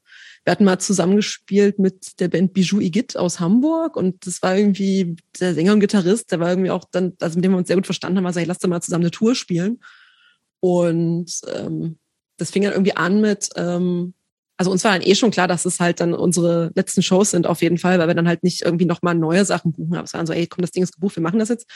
wir 0.47 0.51
hatten 0.51 0.63
mal 0.63 0.79
zusammengespielt 0.79 1.77
mit 1.77 2.21
der 2.21 2.29
Band 2.29 2.53
Bijou 2.53 2.79
Igitt 2.79 3.17
aus 3.17 3.41
Hamburg 3.41 3.97
und 3.97 4.25
das 4.25 4.41
war 4.41 4.55
irgendwie 4.55 5.17
der 5.41 5.53
Sänger 5.53 5.73
und 5.73 5.81
Gitarrist, 5.81 6.31
der 6.31 6.39
war 6.39 6.51
irgendwie 6.51 6.71
auch 6.71 6.85
dann, 6.89 7.17
also 7.19 7.35
mit 7.35 7.43
dem 7.43 7.51
wir 7.51 7.57
uns 7.57 7.67
sehr 7.67 7.75
gut 7.75 7.85
verstanden 7.85 8.17
haben, 8.17 8.23
war, 8.33 8.45
lass 8.45 8.59
doch 8.59 8.69
mal 8.69 8.79
zusammen 8.79 9.03
eine 9.03 9.11
Tour 9.11 9.35
spielen. 9.35 9.81
Und 10.61 11.29
ähm, 11.53 11.97
das 12.37 12.51
fing 12.51 12.63
dann 12.63 12.71
irgendwie 12.71 12.95
an 12.95 13.19
mit, 13.19 13.49
ähm, 13.57 14.13
also 14.55 14.71
uns 14.71 14.85
war 14.85 14.93
dann 14.93 15.05
eh 15.05 15.15
schon 15.15 15.31
klar, 15.31 15.49
dass 15.49 15.65
es 15.65 15.81
halt 15.81 15.99
dann 15.99 16.13
unsere 16.13 16.71
letzten 16.75 17.03
Shows 17.03 17.31
sind 17.31 17.45
auf 17.45 17.61
jeden 17.61 17.77
Fall, 17.77 17.99
weil 17.99 18.07
wir 18.07 18.15
dann 18.15 18.29
halt 18.29 18.43
nicht 18.43 18.61
irgendwie 18.61 18.85
nochmal 18.85 19.15
neue 19.15 19.43
Sachen 19.43 19.73
buchen. 19.73 19.95
Aber 19.95 20.05
es 20.05 20.13
war 20.13 20.19
dann 20.19 20.27
so, 20.27 20.33
ey, 20.33 20.47
komm, 20.47 20.61
das 20.61 20.71
Ding 20.71 20.81
ist 20.81 20.93
gebucht, 20.93 21.17
wir 21.17 21.23
machen 21.23 21.39
das 21.39 21.49
jetzt. 21.49 21.69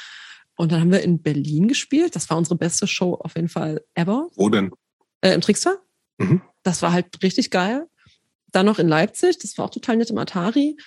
Und 0.61 0.71
dann 0.71 0.81
haben 0.81 0.91
wir 0.91 1.01
in 1.01 1.21
Berlin 1.21 1.67
gespielt. 1.67 2.15
Das 2.15 2.29
war 2.29 2.38
unsere 2.38 2.55
beste 2.55 2.88
Show 2.88 3.15
auf 3.15 3.35
jeden 3.35 3.49
Fall 3.49 3.83
ever. 3.95 4.29
Wo 4.35 4.49
denn? 4.49 4.71
Äh, 5.21 5.33
Im 5.33 5.41
Trickster. 5.41 5.77
Mhm. 6.17 6.41
Das 6.63 6.81
war 6.81 6.93
halt 6.93 7.21
richtig 7.23 7.49
geil 7.49 7.88
dann 8.51 8.65
noch 8.65 8.79
in 8.79 8.88
Leipzig, 8.88 9.38
das 9.39 9.57
war 9.57 9.65
auch 9.65 9.69
total 9.69 9.97
nett 9.97 10.09
im 10.09 10.17
Atari. 10.17 10.77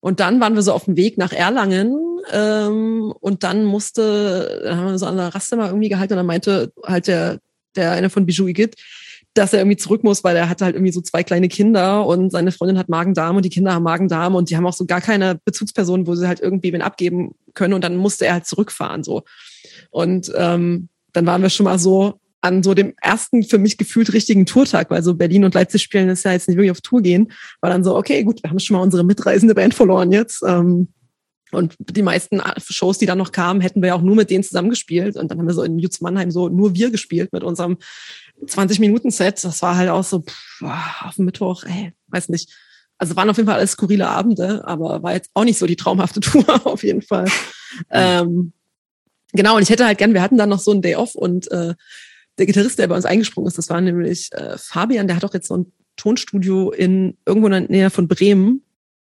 Und 0.00 0.18
dann 0.18 0.40
waren 0.40 0.54
wir 0.54 0.62
so 0.62 0.72
auf 0.72 0.86
dem 0.86 0.96
Weg 0.96 1.16
nach 1.16 1.32
Erlangen 1.32 1.96
ähm, 2.32 3.14
und 3.20 3.44
dann 3.44 3.64
musste, 3.64 4.62
dann 4.64 4.76
haben 4.76 4.86
wir 4.90 4.98
so 4.98 5.06
an 5.06 5.16
der 5.16 5.34
Raste 5.34 5.56
mal 5.56 5.68
irgendwie 5.68 5.88
gehalten 5.88 6.14
und 6.14 6.16
dann 6.18 6.26
meinte 6.26 6.72
halt 6.84 7.06
der, 7.06 7.38
der 7.76 7.92
eine 7.92 8.10
von 8.10 8.26
Bijou 8.26 8.48
Igitt, 8.48 8.74
dass 9.34 9.52
er 9.52 9.60
irgendwie 9.60 9.76
zurück 9.76 10.04
muss, 10.04 10.24
weil 10.24 10.36
er 10.36 10.48
hatte 10.48 10.64
halt 10.64 10.74
irgendwie 10.74 10.92
so 10.92 11.00
zwei 11.00 11.22
kleine 11.22 11.48
Kinder 11.48 12.06
und 12.06 12.30
seine 12.30 12.52
Freundin 12.52 12.78
hat 12.78 12.88
Magen-Darm 12.88 13.36
und 13.36 13.44
die 13.44 13.50
Kinder 13.50 13.74
haben 13.74 13.82
Magen-Darm 13.82 14.34
und 14.34 14.50
die 14.50 14.56
haben 14.56 14.66
auch 14.66 14.74
so 14.74 14.84
gar 14.84 15.00
keine 15.00 15.38
Bezugsperson, 15.44 16.06
wo 16.06 16.14
sie 16.14 16.28
halt 16.28 16.40
irgendwie 16.40 16.72
wen 16.72 16.82
abgeben 16.82 17.34
können 17.54 17.74
und 17.74 17.82
dann 17.82 17.96
musste 17.96 18.26
er 18.26 18.34
halt 18.34 18.46
zurückfahren 18.46 19.02
so. 19.02 19.22
Und 19.90 20.30
ähm, 20.36 20.88
dann 21.12 21.26
waren 21.26 21.42
wir 21.42 21.50
schon 21.50 21.64
mal 21.64 21.78
so, 21.78 22.20
an 22.42 22.62
so 22.62 22.74
dem 22.74 22.92
ersten 23.00 23.44
für 23.44 23.58
mich 23.58 23.78
gefühlt 23.78 24.12
richtigen 24.12 24.46
Tourtag, 24.46 24.90
weil 24.90 25.02
so 25.02 25.14
Berlin 25.14 25.44
und 25.44 25.54
Leipzig 25.54 25.80
spielen 25.82 26.08
ist 26.08 26.24
ja 26.24 26.32
jetzt 26.32 26.48
nicht 26.48 26.56
wirklich 26.56 26.72
auf 26.72 26.80
Tour 26.80 27.00
gehen, 27.00 27.32
war 27.60 27.70
dann 27.70 27.84
so, 27.84 27.96
okay, 27.96 28.24
gut, 28.24 28.42
wir 28.42 28.50
haben 28.50 28.58
schon 28.58 28.76
mal 28.76 28.82
unsere 28.82 29.04
mitreisende 29.04 29.54
Band 29.54 29.74
verloren 29.74 30.10
jetzt. 30.10 30.42
Ähm, 30.46 30.88
und 31.52 31.76
die 31.78 32.02
meisten 32.02 32.42
Shows, 32.68 32.98
die 32.98 33.06
dann 33.06 33.18
noch 33.18 33.30
kamen, 33.30 33.60
hätten 33.60 33.82
wir 33.82 33.88
ja 33.88 33.94
auch 33.94 34.02
nur 34.02 34.16
mit 34.16 34.30
denen 34.30 34.42
zusammengespielt. 34.42 35.16
Und 35.16 35.30
dann 35.30 35.38
haben 35.38 35.46
wir 35.46 35.54
so 35.54 35.62
in 35.62 35.78
Jutz 35.78 36.00
Mannheim 36.00 36.30
so 36.30 36.48
nur 36.48 36.74
wir 36.74 36.90
gespielt 36.90 37.32
mit 37.32 37.44
unserem 37.44 37.76
20-Minuten-Set. 38.46 39.44
Das 39.44 39.62
war 39.62 39.76
halt 39.76 39.90
auch 39.90 40.04
so 40.04 40.20
pff, 40.20 40.62
auf 41.02 41.16
dem 41.16 41.24
Mittwoch, 41.24 41.64
ey, 41.64 41.92
weiß 42.08 42.28
nicht. 42.28 42.50
Also 42.98 43.16
waren 43.16 43.30
auf 43.30 43.36
jeden 43.36 43.48
Fall 43.48 43.58
alles 43.58 43.72
skurrile 43.72 44.08
Abende, 44.08 44.66
aber 44.66 45.02
war 45.02 45.12
jetzt 45.12 45.30
auch 45.34 45.44
nicht 45.44 45.58
so 45.58 45.66
die 45.66 45.76
traumhafte 45.76 46.20
Tour 46.20 46.66
auf 46.66 46.82
jeden 46.84 47.02
Fall. 47.02 47.28
Ähm, 47.90 48.52
genau, 49.32 49.56
und 49.56 49.62
ich 49.62 49.70
hätte 49.70 49.86
halt 49.86 49.98
gern, 49.98 50.14
wir 50.14 50.22
hatten 50.22 50.38
dann 50.38 50.48
noch 50.48 50.60
so 50.60 50.70
einen 50.70 50.82
Day 50.82 50.94
off 50.94 51.14
und 51.14 51.50
äh, 51.50 51.74
der 52.38 52.46
Gitarrist, 52.46 52.78
der 52.78 52.86
bei 52.86 52.96
uns 52.96 53.04
eingesprungen 53.04 53.48
ist, 53.48 53.58
das 53.58 53.70
war 53.70 53.80
nämlich 53.80 54.30
äh, 54.32 54.56
Fabian, 54.56 55.06
der 55.06 55.16
hat 55.16 55.24
auch 55.24 55.34
jetzt 55.34 55.48
so 55.48 55.56
ein 55.56 55.72
Tonstudio 55.96 56.70
in 56.70 57.16
irgendwo 57.26 57.48
in 57.48 57.52
der 57.52 57.60
Nähe 57.62 57.90
von 57.90 58.08
Bremen, 58.08 58.64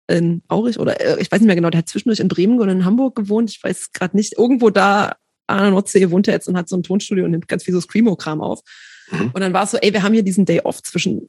in 0.08 0.42
Aurich 0.48 0.78
oder 0.78 1.00
äh, 1.00 1.20
ich 1.20 1.30
weiß 1.30 1.40
nicht 1.40 1.46
mehr 1.46 1.56
genau, 1.56 1.70
der 1.70 1.78
hat 1.78 1.88
zwischendurch 1.88 2.20
in 2.20 2.28
Bremen 2.28 2.60
und 2.60 2.68
in 2.68 2.84
Hamburg 2.84 3.14
gewohnt, 3.14 3.50
ich 3.50 3.62
weiß 3.62 3.92
gerade 3.92 4.16
nicht, 4.16 4.36
irgendwo 4.36 4.70
da 4.70 5.16
an 5.46 5.58
der 5.58 5.70
Nordsee 5.70 6.10
wohnt 6.10 6.28
er 6.28 6.34
jetzt 6.34 6.48
und 6.48 6.56
hat 6.56 6.68
so 6.68 6.76
ein 6.76 6.82
Tonstudio 6.82 7.24
und 7.24 7.32
nimmt 7.32 7.48
ganz 7.48 7.64
viel 7.64 7.74
so 7.74 7.80
Screamo-Kram 7.80 8.40
auf. 8.40 8.60
Mhm. 9.12 9.30
Und 9.32 9.40
dann 9.40 9.52
war 9.52 9.64
es 9.64 9.70
so, 9.70 9.78
ey, 9.78 9.92
wir 9.92 10.02
haben 10.02 10.12
hier 10.12 10.24
diesen 10.24 10.44
Day 10.44 10.60
off 10.60 10.82
zwischen 10.82 11.28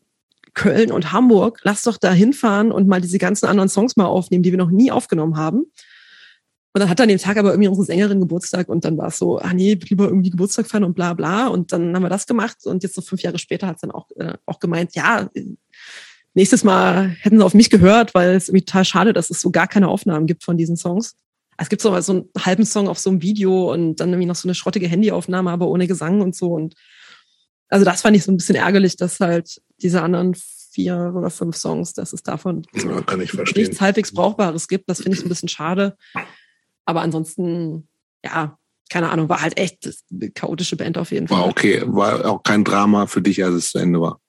Köln 0.53 0.91
und 0.91 1.11
Hamburg, 1.11 1.59
lass 1.63 1.83
doch 1.83 1.97
da 1.97 2.11
hinfahren 2.11 2.71
und 2.71 2.87
mal 2.87 3.01
diese 3.01 3.17
ganzen 3.17 3.47
anderen 3.47 3.69
Songs 3.69 3.95
mal 3.95 4.05
aufnehmen, 4.05 4.43
die 4.43 4.51
wir 4.51 4.57
noch 4.57 4.69
nie 4.69 4.91
aufgenommen 4.91 5.37
haben. 5.37 5.65
Und 6.75 6.79
dann 6.79 6.89
hat 6.89 6.99
dann 6.99 7.07
den 7.07 7.19
Tag 7.19 7.37
aber 7.37 7.51
irgendwie 7.51 7.67
unsere 7.67 7.85
Sängerin 7.85 8.19
Geburtstag 8.19 8.67
und 8.67 8.83
dann 8.83 8.97
war 8.97 9.07
es 9.07 9.19
so, 9.19 9.37
ah 9.37 9.53
nee, 9.53 9.75
lieber 9.75 10.05
irgendwie 10.05 10.31
Geburtstag 10.31 10.65
feiern 10.65 10.83
und 10.83 10.95
bla 10.95 11.13
bla. 11.13 11.47
Und 11.47 11.71
dann 11.71 11.95
haben 11.95 12.01
wir 12.01 12.09
das 12.09 12.25
gemacht 12.25 12.65
und 12.65 12.81
jetzt 12.81 12.95
so 12.95 13.01
fünf 13.01 13.21
Jahre 13.21 13.37
später 13.37 13.67
hat 13.67 13.75
es 13.75 13.81
dann 13.81 13.91
auch, 13.91 14.09
äh, 14.15 14.33
auch 14.47 14.59
gemeint, 14.59 14.95
ja, 14.95 15.29
nächstes 16.33 16.63
Mal 16.63 17.09
hätten 17.09 17.37
sie 17.37 17.45
auf 17.45 17.53
mich 17.53 17.69
gehört, 17.69 18.15
weil 18.15 18.35
es 18.35 18.49
irgendwie 18.49 18.65
total 18.65 18.85
schade, 18.85 19.13
dass 19.13 19.29
es 19.29 19.39
so 19.39 19.51
gar 19.51 19.67
keine 19.67 19.87
Aufnahmen 19.87 20.25
gibt 20.25 20.43
von 20.43 20.57
diesen 20.57 20.75
Songs. 20.75 21.15
es 21.57 21.69
gibt 21.69 21.83
so, 21.83 21.99
so 22.01 22.11
einen 22.11 22.29
halben 22.39 22.65
Song 22.65 22.87
auf 22.87 22.97
so 22.97 23.11
einem 23.11 23.21
Video 23.21 23.71
und 23.71 23.97
dann 23.97 24.09
irgendwie 24.09 24.25
noch 24.25 24.35
so 24.35 24.47
eine 24.47 24.55
schrottige 24.55 24.87
Handyaufnahme, 24.87 25.51
aber 25.51 25.67
ohne 25.67 25.85
Gesang 25.85 26.21
und 26.21 26.35
so. 26.35 26.53
Und 26.53 26.73
also 27.73 27.85
das 27.85 28.01
fand 28.03 28.15
ich 28.15 28.23
so 28.23 28.31
ein 28.31 28.37
bisschen 28.37 28.55
ärgerlich, 28.55 28.97
dass 28.97 29.19
halt 29.19 29.59
diese 29.81 30.03
anderen 30.03 30.35
vier 30.35 31.11
oder 31.15 31.31
fünf 31.31 31.55
Songs, 31.55 31.93
dass 31.93 32.13
es 32.13 32.21
davon 32.21 32.67
Ja, 32.73 33.01
kann 33.01 33.19
ich 33.19 33.31
verstehen. 33.31 33.63
nichts 33.63 33.81
halbwegs 33.81 34.13
Brauchbares 34.13 34.67
gibt. 34.67 34.87
Das 34.89 35.01
finde 35.01 35.15
ich 35.15 35.21
so 35.21 35.25
ein 35.25 35.29
bisschen 35.29 35.49
schade. 35.49 35.97
Aber 36.85 37.01
ansonsten, 37.01 37.87
ja, 38.23 38.59
keine 38.91 39.09
Ahnung, 39.09 39.27
war 39.27 39.41
halt 39.41 39.57
echt 39.57 39.89
eine 40.11 40.29
chaotische 40.29 40.75
Band 40.75 40.99
auf 40.99 41.11
jeden 41.11 41.27
Fall. 41.27 41.39
War 41.39 41.47
okay. 41.47 41.81
War 41.85 42.25
auch 42.29 42.43
kein 42.43 42.63
Drama 42.63 43.07
für 43.07 43.23
dich, 43.23 43.43
als 43.43 43.55
es 43.55 43.71
zu 43.71 43.79
Ende 43.79 43.99
war. 44.01 44.19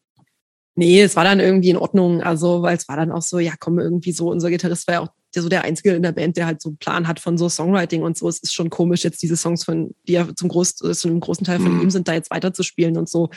Nee, 0.75 1.03
es 1.03 1.15
war 1.15 1.25
dann 1.25 1.39
irgendwie 1.39 1.71
in 1.71 1.77
Ordnung. 1.77 2.23
Also, 2.23 2.63
weil 2.63 2.77
es 2.79 2.89
war 2.89 2.97
dann 2.97 3.13
auch 3.13 3.23
so, 3.23 3.39
ja, 3.39 3.53
komm, 3.61 3.79
irgendwie 3.79 4.13
so, 4.13 4.31
unser 4.31 4.49
Gitarrist 4.49 4.87
war 4.87 4.95
ja 4.95 5.01
auch 5.01 5.11
der, 5.35 5.43
so 5.43 5.49
der 5.49 5.65
Einzige 5.65 5.95
in 5.95 6.03
der 6.03 6.13
Band, 6.13 6.37
der 6.37 6.47
halt 6.47 6.63
so 6.63 6.71
einen 6.71 6.79
Plan 6.79 7.09
hat 7.09 7.21
von 7.21 7.37
so 7.39 7.49
Songwriting 7.49 8.03
und 8.03 8.17
so. 8.17 8.29
Es 8.29 8.39
ist 8.39 8.55
schon 8.55 8.71
komisch, 8.71 9.05
jetzt 9.05 9.23
diese 9.23 9.37
Songs 9.37 9.65
von, 9.65 9.95
die 10.07 10.13
ja 10.13 10.29
zum, 10.35 10.49
Groß, 10.49 10.77
zu 10.77 11.09
einem 11.09 11.21
großen 11.21 11.45
Teil 11.45 11.61
von 11.61 11.75
Mhm. 11.75 11.83
ihm 11.83 11.91
sind, 11.91 12.09
da 12.09 12.15
jetzt 12.15 12.31
weiterzuspielen 12.31 12.97
und 12.97 13.09
so. 13.09 13.31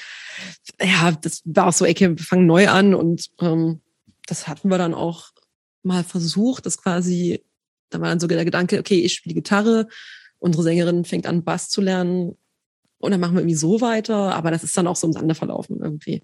Ja, 0.82 1.12
das 1.12 1.42
war 1.46 1.68
auch 1.68 1.74
so, 1.74 1.86
ey, 1.86 1.96
wir 2.00 2.18
fangen 2.18 2.46
neu 2.46 2.68
an 2.70 2.94
und 2.94 3.28
ähm, 3.42 3.82
das 4.26 4.48
hatten 4.48 4.70
wir 4.70 4.78
dann 4.78 4.94
auch 4.94 5.32
mal 5.84 6.04
versucht, 6.04 6.66
das 6.66 6.78
quasi, 6.78 7.44
da 7.90 8.02
war 8.02 8.10
dann 8.10 8.20
so 8.20 8.28
der 8.28 8.44
Gedanke, 8.46 8.80
okay, 8.80 9.00
ich 9.00 9.14
spiele 9.14 9.36
Gitarre, 9.36 9.88
unsere 10.40 10.64
Sängerin 10.64 11.06
fängt 11.06 11.26
an, 11.26 11.44
Bass 11.44 11.70
zu 11.70 11.82
lernen 11.82 12.38
und 13.00 13.12
dann 13.12 13.20
machen 13.20 13.36
wir 13.36 13.42
irgendwie 13.42 13.56
so 13.56 13.82
weiter, 13.82 14.36
aber 14.36 14.52
das 14.52 14.64
ist 14.64 14.76
dann 14.78 14.88
auch 14.88 14.96
so 14.96 15.08
im 15.08 15.14
Sande 15.14 15.36
verlaufen 15.36 15.80
irgendwie. 15.82 16.24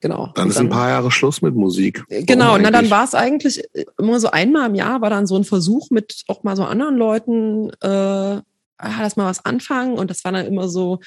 Genau. 0.00 0.30
Dann 0.34 0.44
Und 0.44 0.50
ist 0.50 0.58
ein 0.58 0.68
paar 0.68 0.90
Jahre 0.90 1.10
Schluss 1.10 1.42
mit 1.42 1.54
Musik. 1.54 2.04
Genau, 2.08 2.50
Warum 2.50 2.62
na 2.62 2.70
dann 2.70 2.90
war 2.90 3.04
es 3.04 3.14
eigentlich 3.14 3.64
immer 3.98 4.20
so 4.20 4.30
einmal 4.30 4.68
im 4.68 4.74
Jahr 4.76 5.00
war 5.00 5.10
dann 5.10 5.26
so 5.26 5.36
ein 5.36 5.44
Versuch 5.44 5.90
mit 5.90 6.22
auch 6.28 6.44
mal 6.44 6.56
so 6.56 6.64
anderen 6.64 6.96
Leuten, 6.96 7.70
äh, 7.80 7.86
ah, 7.88 8.42
lass 8.78 9.16
mal 9.16 9.26
was 9.26 9.44
anfangen 9.44 9.94
und 9.98 10.08
das 10.10 10.24
war 10.24 10.30
dann 10.32 10.46
immer 10.46 10.68
so, 10.68 11.00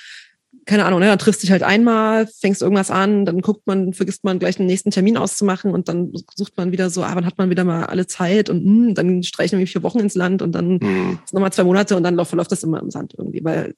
keine 0.65 0.83
Ahnung, 0.85 0.99
ne, 0.99 1.05
dann 1.07 1.17
triffst 1.19 1.41
du 1.41 1.45
dich 1.45 1.51
halt 1.51 1.63
einmal, 1.63 2.27
fängst 2.27 2.61
irgendwas 2.61 2.91
an, 2.91 3.25
dann 3.25 3.39
guckt 3.39 3.65
man, 3.65 3.93
vergisst 3.93 4.25
man 4.25 4.39
gleich 4.39 4.57
den 4.57 4.65
nächsten 4.65 4.91
Termin 4.91 5.15
auszumachen 5.15 5.71
und 5.71 5.87
dann 5.87 6.11
sucht 6.35 6.57
man 6.57 6.73
wieder 6.73 6.89
so, 6.89 7.03
ah, 7.03 7.11
wann 7.13 7.25
hat 7.25 7.37
man 7.37 7.49
wieder 7.49 7.63
mal 7.63 7.85
alle 7.85 8.07
Zeit 8.07 8.49
und 8.49 8.63
hm, 8.63 8.93
dann 8.93 9.23
streichen 9.23 9.57
wir 9.57 9.67
vier 9.67 9.83
Wochen 9.83 9.99
ins 9.99 10.15
Land 10.15 10.41
und 10.41 10.51
dann 10.51 10.79
Hm. 10.81 11.19
sind 11.23 11.33
nochmal 11.33 11.53
zwei 11.53 11.63
Monate 11.63 11.95
und 11.95 12.03
dann 12.03 12.15
läuft, 12.15 12.29
verläuft 12.29 12.51
das 12.51 12.63
immer 12.63 12.81
im 12.81 12.91
Sand 12.91 13.15
irgendwie, 13.17 13.43
weil 13.43 13.73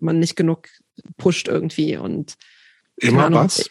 man 0.00 0.18
nicht 0.18 0.36
genug 0.36 0.68
pusht 1.18 1.48
irgendwie 1.48 1.98
und 1.98 2.36
Immer 2.98 3.30
was? 3.30 3.70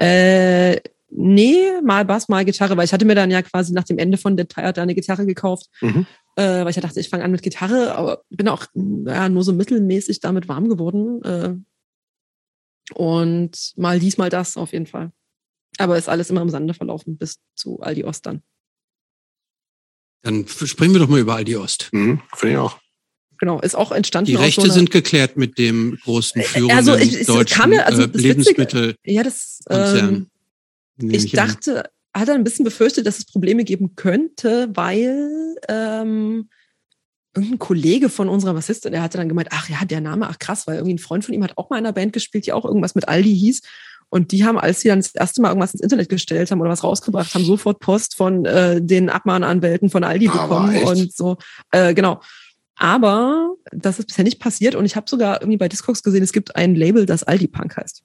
Äh, 0.00 0.80
nee, 1.10 1.56
mal 1.84 2.04
Bass, 2.04 2.28
mal 2.28 2.44
Gitarre, 2.44 2.76
weil 2.76 2.84
ich 2.84 2.92
hatte 2.92 3.04
mir 3.04 3.14
dann 3.14 3.30
ja 3.30 3.42
quasi 3.42 3.72
nach 3.72 3.84
dem 3.84 3.98
Ende 3.98 4.16
von 4.18 4.36
The 4.38 4.44
Tired 4.44 4.78
eine 4.78 4.94
Gitarre 4.94 5.26
gekauft, 5.26 5.66
Mhm. 5.80 6.06
äh, 6.36 6.42
weil 6.64 6.70
ich 6.70 6.76
ja 6.76 6.82
dachte, 6.82 7.00
ich 7.00 7.08
fange 7.08 7.24
an 7.24 7.30
mit 7.32 7.42
Gitarre, 7.42 7.94
aber 7.94 8.22
bin 8.30 8.48
auch 8.48 8.66
ja, 8.74 9.28
nur 9.28 9.44
so 9.44 9.52
mittelmäßig 9.52 10.20
damit 10.20 10.48
warm 10.48 10.68
geworden. 10.68 11.22
Äh, 11.22 11.54
und 12.94 13.72
mal 13.76 13.98
dies, 14.00 14.18
mal 14.18 14.30
das 14.30 14.56
auf 14.56 14.72
jeden 14.72 14.86
Fall. 14.86 15.12
Aber 15.78 15.96
ist 15.96 16.08
alles 16.08 16.30
immer 16.30 16.42
im 16.42 16.50
Sande 16.50 16.74
verlaufen 16.74 17.16
bis 17.16 17.38
zu 17.54 17.80
Aldi 17.80 18.04
Ost 18.04 18.26
dann. 18.26 18.42
Dann 20.22 20.46
springen 20.46 20.92
wir 20.92 21.00
doch 21.00 21.08
mal 21.08 21.20
über 21.20 21.36
Aldi 21.36 21.56
Ost. 21.56 21.88
Mhm. 21.92 22.20
Finde 22.34 22.52
ich 22.54 22.58
auch. 22.58 22.78
Genau, 23.40 23.58
ist 23.60 23.74
auch 23.74 23.90
entstanden 23.90 24.30
Die 24.30 24.36
Rechte 24.36 24.60
so 24.66 24.70
sind 24.70 24.90
geklärt 24.90 25.36
mit 25.38 25.56
dem 25.58 25.98
großen 26.04 26.42
führenden 26.42 26.76
also 26.76 26.94
ich- 26.94 27.20
es 27.22 27.26
deutschen 27.26 27.56
kam 27.58 27.70
mir- 27.70 27.86
also 27.86 28.02
äh, 28.02 28.08
das 28.08 28.14
Witzige- 28.22 28.28
Lebensmittel. 28.28 28.94
Ja, 29.04 29.22
das 29.22 29.60
ähm, 29.70 30.26
ich 30.98 31.32
dachte, 31.32 31.84
hatte 32.14 32.34
ein 32.34 32.44
bisschen 32.44 32.64
befürchtet, 32.64 33.06
dass 33.06 33.18
es 33.18 33.24
Probleme 33.24 33.64
geben 33.64 33.96
könnte, 33.96 34.68
weil 34.74 35.56
ähm, 35.68 36.50
irgendein 37.34 37.58
Kollege 37.58 38.08
von 38.10 38.28
unserer 38.28 38.52
Bassistin, 38.54 38.92
der 38.92 39.02
hatte 39.02 39.16
dann 39.16 39.28
gemeint, 39.28 39.48
ach 39.52 39.68
ja, 39.70 39.84
der 39.84 40.00
Name, 40.02 40.28
ach 40.28 40.38
krass, 40.38 40.66
weil 40.66 40.76
irgendwie 40.76 40.94
ein 40.94 40.98
Freund 40.98 41.24
von 41.24 41.32
ihm 41.34 41.42
hat 41.44 41.56
auch 41.56 41.70
mal 41.70 41.78
in 41.78 41.86
einer 41.86 41.92
Band 41.94 42.12
gespielt, 42.12 42.44
die 42.46 42.52
auch 42.52 42.64
irgendwas 42.66 42.94
mit 42.94 43.08
Aldi 43.08 43.34
hieß. 43.38 43.62
Und 44.12 44.32
die 44.32 44.44
haben, 44.44 44.58
als 44.58 44.80
sie 44.80 44.88
dann 44.88 44.98
das 44.98 45.14
erste 45.14 45.40
Mal 45.40 45.48
irgendwas 45.50 45.72
ins 45.72 45.82
Internet 45.82 46.08
gestellt 46.08 46.50
haben 46.50 46.60
oder 46.60 46.70
was 46.70 46.82
rausgebracht 46.82 47.32
haben, 47.32 47.44
sofort 47.44 47.78
Post 47.78 48.16
von 48.16 48.44
äh, 48.44 48.82
den 48.82 49.08
Abmahnanwälten 49.08 49.88
von 49.88 50.02
Aldi 50.02 50.28
Aber 50.28 50.42
bekommen 50.66 50.82
und 50.82 51.14
so. 51.16 51.38
Äh, 51.70 51.94
genau. 51.94 52.20
Aber 52.82 53.56
das 53.72 53.98
ist 53.98 54.06
bisher 54.06 54.24
nicht 54.24 54.40
passiert 54.40 54.74
und 54.74 54.86
ich 54.86 54.96
habe 54.96 55.08
sogar 55.08 55.42
irgendwie 55.42 55.58
bei 55.58 55.68
Discogs 55.68 56.02
gesehen, 56.02 56.22
es 56.22 56.32
gibt 56.32 56.56
ein 56.56 56.74
Label, 56.74 57.04
das 57.04 57.22
Aldi 57.22 57.46
Punk 57.48 57.76
heißt. 57.76 58.02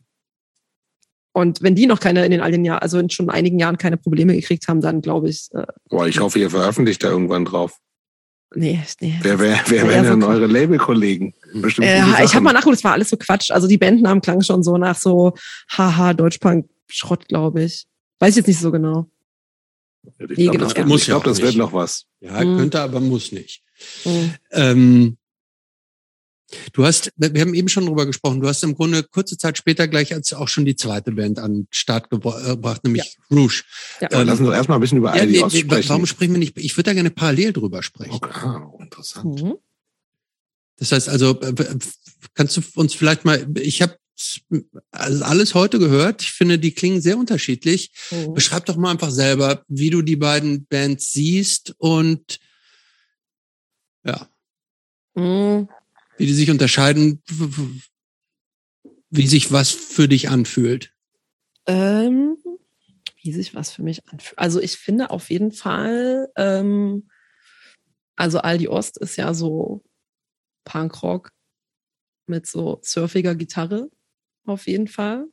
Und 1.31 1.61
wenn 1.61 1.75
die 1.75 1.85
noch 1.85 2.01
keine 2.01 2.25
in 2.25 2.31
den 2.31 2.41
all 2.41 2.51
den 2.51 2.65
Jahren, 2.65 2.79
also 2.79 2.99
in 2.99 3.09
schon 3.09 3.29
einigen 3.29 3.57
Jahren 3.57 3.77
keine 3.77 3.95
Probleme 3.97 4.35
gekriegt 4.35 4.67
haben, 4.67 4.81
dann 4.81 5.01
glaube 5.01 5.29
ich, 5.29 5.47
äh, 5.53 5.65
Boah, 5.89 6.07
ich 6.07 6.19
hoffe, 6.19 6.39
ihr 6.39 6.49
veröffentlicht 6.49 7.03
da 7.03 7.09
irgendwann 7.09 7.45
drauf. 7.45 7.77
nee, 8.53 8.81
nee. 8.99 9.17
Wer, 9.21 9.39
wer, 9.39 9.59
wer 9.67 9.87
wären 9.87 10.05
so 10.05 10.11
denn 10.11 10.23
cool. 10.23 10.29
eure 10.29 10.47
Labelkollegen? 10.47 11.33
Bestimmt 11.53 11.87
Äh, 11.87 12.23
ich 12.25 12.33
habe 12.35 12.43
mal 12.43 12.51
nachgeguckt, 12.53 12.77
es 12.77 12.83
war 12.83 12.93
alles 12.93 13.09
so 13.09 13.15
Quatsch. 13.17 13.51
Also 13.51 13.67
die 13.67 13.77
Bandnamen 13.77 14.21
klangen 14.21 14.43
schon 14.43 14.61
so 14.61 14.77
nach 14.77 14.97
so 14.97 15.33
Haha, 15.69 16.13
Deutschpunk, 16.13 16.69
Schrott, 16.87 17.27
glaube 17.29 17.63
ich. 17.63 17.85
Weiß 18.19 18.31
ich 18.31 18.37
jetzt 18.37 18.47
nicht 18.47 18.59
so 18.59 18.71
genau. 18.71 19.09
Ich 20.19 20.37
Nee, 20.37 20.43
glaube, 20.45 20.51
genau, 20.57 20.63
das, 20.65 20.71
ja. 20.73 20.77
wird- 20.79 20.87
Muss 20.87 21.01
ich 21.01 21.07
glaub, 21.07 21.19
auch 21.21 21.23
das 21.23 21.41
wird 21.41 21.55
noch 21.55 21.71
was. 21.73 22.05
Ja, 22.19 22.43
Mhm. 22.43 22.57
könnte, 22.57 22.79
aber 22.81 22.99
muss 22.99 23.31
nicht. 23.31 23.61
Mhm. 24.05 24.33
Ähm, 24.51 25.17
du 26.73 26.85
hast, 26.85 27.11
wir 27.17 27.41
haben 27.41 27.53
eben 27.53 27.69
schon 27.69 27.85
drüber 27.85 28.05
gesprochen, 28.05 28.39
du 28.39 28.47
hast 28.47 28.63
im 28.63 28.75
Grunde 28.75 29.03
kurze 29.03 29.37
Zeit 29.37 29.57
später 29.57 29.87
gleich 29.87 30.13
als 30.13 30.33
auch 30.33 30.47
schon 30.47 30.65
die 30.65 30.75
zweite 30.75 31.11
Band 31.11 31.39
an 31.39 31.53
den 31.53 31.67
Start 31.71 32.05
äh, 32.11 32.17
gebracht, 32.17 32.83
nämlich 32.83 33.17
Rouge. 33.31 33.63
Ja. 34.01 34.07
Aber 34.11 34.21
Ähm, 34.21 34.27
lassen 34.27 34.43
wir 34.43 34.47
doch 34.51 34.55
erstmal 34.55 34.77
ein 34.77 34.81
bisschen 34.81 34.99
über 34.99 35.15
Ja, 35.15 35.21
Aldi 35.21 35.43
nee, 35.43 35.61
sprechen. 35.61 35.89
warum 35.89 36.05
sprechen 36.05 36.33
wir 36.33 36.39
nicht? 36.39 36.57
Ich 36.57 36.75
würde 36.77 36.89
da 36.89 36.93
gerne 36.93 37.09
parallel 37.09 37.53
drüber 37.53 37.83
sprechen. 37.83 38.13
Okay, 38.13 38.31
ah, 38.33 38.71
interessant. 38.79 39.41
Mhm. 39.41 39.55
Das 40.77 40.91
heißt 40.91 41.09
also, 41.09 41.39
kannst 42.33 42.57
du 42.57 42.61
uns 42.75 42.93
vielleicht 42.93 43.23
mal, 43.23 43.47
ich 43.57 43.81
habe 43.81 43.97
also 44.91 45.23
alles 45.25 45.53
heute 45.55 45.79
gehört. 45.79 46.21
Ich 46.21 46.31
finde, 46.31 46.59
die 46.59 46.71
klingen 46.71 47.01
sehr 47.01 47.17
unterschiedlich. 47.17 47.91
Mhm. 48.11 48.33
Beschreib 48.33 48.65
doch 48.65 48.77
mal 48.77 48.91
einfach 48.91 49.11
selber, 49.11 49.63
wie 49.67 49.89
du 49.89 50.01
die 50.01 50.15
beiden 50.15 50.65
Bands 50.67 51.11
siehst 51.11 51.75
und 51.77 52.39
ja, 54.05 54.29
Mhm. 55.15 55.69
wie 56.17 56.25
die 56.25 56.33
sich 56.33 56.51
unterscheiden, 56.51 57.21
wie 59.09 59.27
sich 59.27 59.51
was 59.51 59.71
für 59.71 60.07
dich 60.07 60.29
anfühlt. 60.29 60.93
Ähm, 61.67 62.37
wie 63.21 63.31
sich 63.33 63.55
was 63.55 63.71
für 63.71 63.81
mich 63.81 64.07
anfühlt. 64.07 64.37
Also 64.37 64.59
ich 64.61 64.77
finde 64.77 65.09
auf 65.09 65.29
jeden 65.29 65.51
Fall, 65.51 66.29
ähm, 66.35 67.09
also 68.15 68.39
Aldi 68.39 68.67
Ost 68.67 68.97
ist 68.97 69.15
ja 69.15 69.33
so 69.33 69.83
Punkrock 70.63 71.31
mit 72.27 72.45
so 72.47 72.79
surfiger 72.83 73.35
Gitarre 73.35 73.89
auf 74.45 74.67
jeden 74.67 74.87
Fall. 74.87 75.25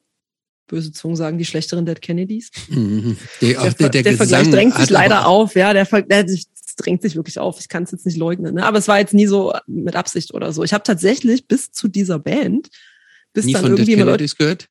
Böse 0.69 0.93
Zungen 0.93 1.17
sagen 1.17 1.39
die 1.39 1.45
schlechteren 1.45 1.85
Dead 1.85 2.01
Kennedys. 2.01 2.51
Mhm. 2.69 3.19
Der, 3.41 3.61
auch 3.61 3.65
Der, 3.65 3.73
der, 3.75 3.89
der, 3.91 4.03
der 4.03 4.17
Vergleich 4.17 4.49
drängt 4.51 4.77
sich 4.77 4.91
leider 4.91 5.27
auf, 5.27 5.55
ja, 5.55 5.73
der, 5.73 5.85
der 5.85 6.27
das 6.73 6.85
drängt 6.85 7.03
sich 7.03 7.17
wirklich 7.17 7.39
auf. 7.39 7.61
Ich 7.61 7.69
kann 7.69 7.83
es 7.83 7.91
jetzt 7.91 8.07
nicht 8.07 8.17
leugnen, 8.17 8.55
ne? 8.55 8.65
aber 8.65 8.79
es 8.79 8.89
war 8.89 8.99
jetzt 8.99 9.15
nie 9.15 9.27
so 9.27 9.53
mit 9.67 9.97
Absicht 9.97 10.33
oder 10.35 10.53
so. 10.53 10.63
Ich 10.63 10.73
habe 10.73 10.83
tatsächlich 10.83 11.47
bis 11.47 11.71
zu 11.71 11.89
dieser 11.89 12.19
Band, 12.19 12.69
bis 13.33 13.45
Nie 13.45 13.53
dann 13.53 13.63
von 13.63 13.77
Dead 13.77 13.81
irgendwie 13.81 14.01
Leute, 14.01 14.11
Kennedys 14.11 14.37
gehört? 14.37 14.69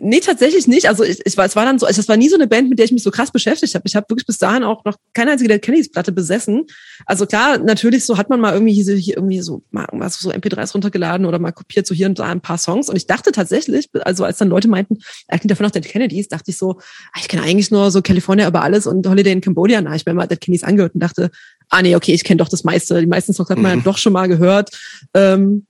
Nee, 0.00 0.20
tatsächlich 0.20 0.66
nicht. 0.68 0.88
Also 0.88 1.04
ich, 1.04 1.20
ich 1.24 1.38
war, 1.38 1.46
es 1.46 1.56
war 1.56 1.64
dann 1.64 1.78
so, 1.78 1.86
also 1.86 1.98
es 1.98 2.06
war 2.08 2.18
nie 2.18 2.28
so 2.28 2.34
eine 2.34 2.46
Band, 2.46 2.68
mit 2.68 2.78
der 2.78 2.84
ich 2.84 2.92
mich 2.92 3.02
so 3.02 3.10
krass 3.10 3.30
beschäftigt 3.30 3.74
habe. 3.74 3.84
Ich 3.86 3.96
habe 3.96 4.04
wirklich 4.10 4.26
bis 4.26 4.36
dahin 4.36 4.62
auch 4.62 4.84
noch 4.84 4.96
keine 5.14 5.30
einzige 5.30 5.48
der 5.48 5.58
Kennedys 5.58 5.90
Platte 5.90 6.12
besessen. 6.12 6.66
Also 7.06 7.24
klar, 7.24 7.56
natürlich 7.56 8.04
so 8.04 8.18
hat 8.18 8.28
man 8.28 8.40
mal 8.40 8.52
irgendwie 8.52 8.74
hier, 8.74 8.94
hier 8.94 9.16
irgendwie 9.16 9.40
so 9.40 9.62
mal 9.70 9.86
irgendwas 9.86 10.18
so 10.18 10.30
MP3s 10.30 10.74
runtergeladen 10.74 11.24
oder 11.24 11.38
mal 11.38 11.52
kopiert 11.52 11.86
so 11.86 11.94
hier 11.94 12.06
und 12.08 12.18
da 12.18 12.26
ein 12.26 12.42
paar 12.42 12.58
Songs. 12.58 12.90
Und 12.90 12.96
ich 12.96 13.06
dachte 13.06 13.32
tatsächlich, 13.32 13.88
also 14.02 14.24
als 14.24 14.36
dann 14.36 14.48
Leute 14.48 14.68
meinten, 14.68 14.98
er 15.28 15.38
klingt 15.38 15.50
davon 15.50 15.64
noch 15.64 15.70
Dead 15.70 15.84
Kennedys, 15.84 16.28
dachte 16.28 16.50
ich 16.50 16.58
so, 16.58 16.72
ah, 17.12 17.18
ich 17.20 17.28
kenne 17.28 17.42
eigentlich 17.42 17.70
nur 17.70 17.90
so 17.90 18.02
California 18.02 18.46
über 18.46 18.62
alles 18.62 18.86
und 18.86 19.06
Holiday 19.06 19.32
in 19.32 19.40
Cambodia. 19.40 19.80
Na, 19.80 19.94
ich 19.94 20.04
mir 20.04 20.12
mal 20.12 20.26
Dead 20.26 20.40
Kennedys 20.40 20.64
angehört 20.64 20.94
und 20.94 21.02
dachte, 21.02 21.30
ah 21.70 21.80
nee, 21.80 21.96
okay, 21.96 22.12
ich 22.12 22.24
kenne 22.24 22.38
doch 22.38 22.50
das 22.50 22.64
meiste. 22.64 23.00
Die 23.00 23.06
meisten 23.06 23.32
Songs 23.32 23.48
hat 23.48 23.56
man 23.58 23.72
Mhm. 23.72 23.78
ja 23.78 23.84
doch 23.84 23.96
schon 23.96 24.12
mal 24.12 24.28
gehört. 24.28 24.70
Ähm, 25.14 25.66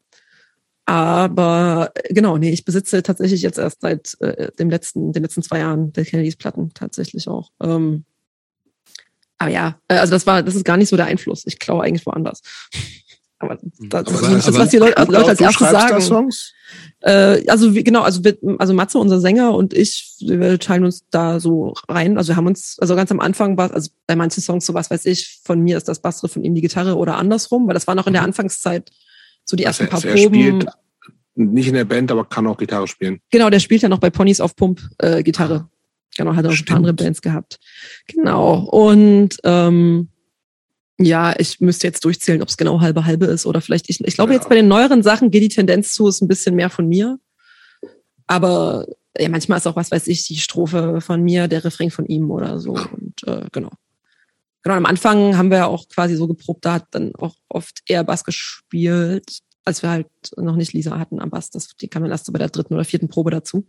aber 0.87 1.93
äh, 1.95 2.13
genau, 2.15 2.37
nee, 2.39 2.51
ich 2.51 2.65
besitze 2.65 3.03
tatsächlich 3.03 3.43
jetzt 3.43 3.59
erst 3.59 3.81
seit 3.81 4.17
äh, 4.21 4.51
dem 4.59 4.71
letzten, 4.71 5.13
den 5.13 5.23
letzten 5.23 5.43
zwei 5.43 5.59
Jahren 5.61 5.93
der 5.93 6.05
Kennedys 6.05 6.37
Platten 6.37 6.73
tatsächlich 6.75 7.29
auch. 7.29 7.51
Ähm, 7.63 8.05
aber 9.39 9.51
ja, 9.51 9.79
äh, 9.89 9.97
also 9.97 10.13
das 10.13 10.27
war, 10.27 10.43
das 10.43 10.55
ist 10.55 10.65
gar 10.65 10.77
nicht 10.77 10.89
so 10.89 10.97
der 10.97 11.07
Einfluss. 11.07 11.45
Ich 11.47 11.59
klaue 11.59 11.83
eigentlich 11.83 12.07
woanders. 12.07 12.43
Aber 13.41 13.57
das, 13.57 13.65
das 13.91 14.07
Aber- 14.07 14.11
ist 14.15 14.23
nicht 14.23 14.37
das, 14.39 14.49
aber- 14.55 14.59
was 14.61 14.69
die 14.71 14.77
Leute, 14.79 14.97
also 14.97 15.13
Leute 15.13 15.29
als 15.29 15.41
erstes 15.41 15.71
sagen. 15.71 16.31
Äh, 17.01 17.45
also 17.51 17.75
wie, 17.75 17.85
genau, 17.85 18.01
also 18.01 18.25
wir, 18.25 18.39
also 18.59 18.73
Matze, 18.73 18.97
unser 18.99 19.21
Sänger 19.21 19.55
und 19.55 19.75
ich, 19.75 20.17
wir 20.21 20.59
teilen 20.59 20.85
uns 20.85 21.05
da 21.11 21.41
so 21.41 21.75
rein. 21.89 22.17
Also 22.17 22.29
wir 22.33 22.37
haben 22.37 22.47
uns, 22.47 22.79
also 22.79 22.95
ganz 22.97 23.11
am 23.11 23.21
Anfang 23.21 23.59
war, 23.59 23.75
also 23.75 23.91
bei 24.07 24.17
manchen 24.17 24.41
Songs 24.41 24.65
so 24.65 24.73
was 24.73 24.89
weiß 24.89 25.05
ich, 25.07 25.41
von 25.45 25.61
mir 25.61 25.77
ist 25.77 25.89
das 25.89 25.99
Bassriff, 25.99 26.33
von 26.33 26.45
ihm 26.45 26.55
die 26.55 26.63
Gitarre 26.63 26.97
oder 26.97 27.17
andersrum, 27.17 27.67
weil 27.67 27.75
das 27.75 27.87
war 27.87 27.95
noch 27.97 28.07
in 28.07 28.15
der 28.15 28.23
Mhm. 28.23 28.29
Anfangszeit 28.29 28.91
so 29.45 29.57
die 29.57 29.67
Also 29.67 29.85
ersten 29.85 29.91
paar 29.93 30.05
er, 30.05 30.17
Proben. 30.17 30.35
spielt 30.35 30.67
nicht 31.37 31.67
in 31.69 31.75
der 31.75 31.85
Band, 31.85 32.11
aber 32.13 32.25
kann 32.25 32.47
auch 32.47 32.57
Gitarre 32.57 32.87
spielen. 32.87 33.21
Genau, 33.31 33.51
der 33.51 33.59
spielt 33.61 33.83
ja 33.83 33.89
noch 33.89 33.99
bei 33.99 34.11
Ponys 34.11 34.41
auf 34.41 34.55
Pump 34.57 34.81
äh, 34.99 35.23
Gitarre. 35.23 35.69
Genau, 36.17 36.35
hat 36.37 36.47
auch 36.47 36.51
ein 36.53 36.65
paar 36.65 36.77
andere 36.77 36.95
Bands 36.95 37.21
gehabt. 37.23 37.59
Genau. 38.07 38.61
Und 38.71 39.37
ähm, 39.43 40.09
Ja, 40.97 41.35
ich 41.37 41.59
müsste 41.61 41.89
jetzt 41.89 42.05
durchzählen, 42.05 42.41
ob 42.41 42.49
es 42.49 42.57
genau 42.57 42.81
halbe 42.81 43.05
halbe 43.05 43.27
ist 43.27 43.47
oder 43.47 43.61
vielleicht 43.61 43.91
ich. 43.91 44.01
Ich 44.05 44.15
glaube, 44.15 44.33
Ja. 44.33 44.39
jetzt 44.39 44.49
bei 44.49 44.55
den 44.55 44.69
neueren 44.69 45.03
Sachen 45.03 45.33
geht 45.33 45.43
die 45.43 45.49
Tendenz 45.49 45.93
zu, 45.93 46.07
ist 46.07 46.23
ein 46.23 46.29
bisschen 46.29 46.55
mehr 46.55 46.71
von 46.71 46.87
mir. 46.89 47.19
Aber 48.29 48.87
ja, 49.19 49.29
manchmal 49.29 49.59
ist 49.59 49.67
auch, 49.67 49.77
was 49.77 49.91
weiß 49.91 50.07
ich, 50.07 50.27
die 50.27 50.37
Strophe 50.37 51.01
von 51.01 51.21
mir, 51.23 51.49
der 51.49 51.65
Refrain 51.65 51.91
von 51.91 52.07
ihm 52.07 52.31
oder 52.31 52.59
so. 52.61 52.73
Und 52.75 53.25
äh, 53.27 53.47
genau. 53.53 53.71
Genau, 54.65 54.77
am 54.77 54.87
Anfang 54.87 55.37
haben 55.37 55.51
wir 55.51 55.59
ja 55.59 55.67
auch 55.67 55.89
quasi 55.89 56.17
so 56.17 56.27
geprobt, 56.27 56.65
da 56.65 56.75
hat 56.75 56.87
dann 56.93 57.15
auch 57.17 57.37
oft 57.49 57.83
eher 57.87 58.03
Bass 58.03 58.25
gespielt, 58.25 59.41
als 59.65 59.83
wir 59.83 59.91
halt 59.91 60.09
noch 60.37 60.57
nicht 60.57 60.73
Lisa 60.73 60.99
hatten 60.99 61.21
am 61.21 61.31
Bass. 61.31 61.51
Das, 61.51 61.69
die 61.77 61.89
kam 61.89 62.03
dann 62.03 62.11
erst 62.11 62.25
so 62.25 62.33
bei 62.33 62.39
der 62.39 62.49
dritten 62.49 62.75
oder 62.75 62.85
vierten 62.85 63.09
Probe 63.09 63.31
dazu. 63.31 63.67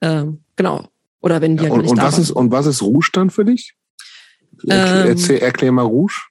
Ähm, 0.00 0.44
genau. 0.56 0.88
Oder 1.20 1.40
wenn 1.42 1.56
die 1.56 1.64
Ja, 1.64 1.70
halt 1.70 1.74
und, 1.74 1.82
nicht 1.82 1.90
und, 1.90 1.98
da 1.98 2.04
was 2.04 2.14
waren. 2.14 2.22
ist, 2.22 2.30
und 2.30 2.50
was 2.50 2.66
ist 2.66 2.82
Rouge 2.82 3.10
dann 3.12 3.30
für 3.30 3.44
dich? 3.44 3.74
Erklär, 4.66 5.04
Ähm, 5.04 5.08
erzähl, 5.10 5.38
erklär 5.38 5.72
mal 5.72 5.82
Rouge. 5.82 6.22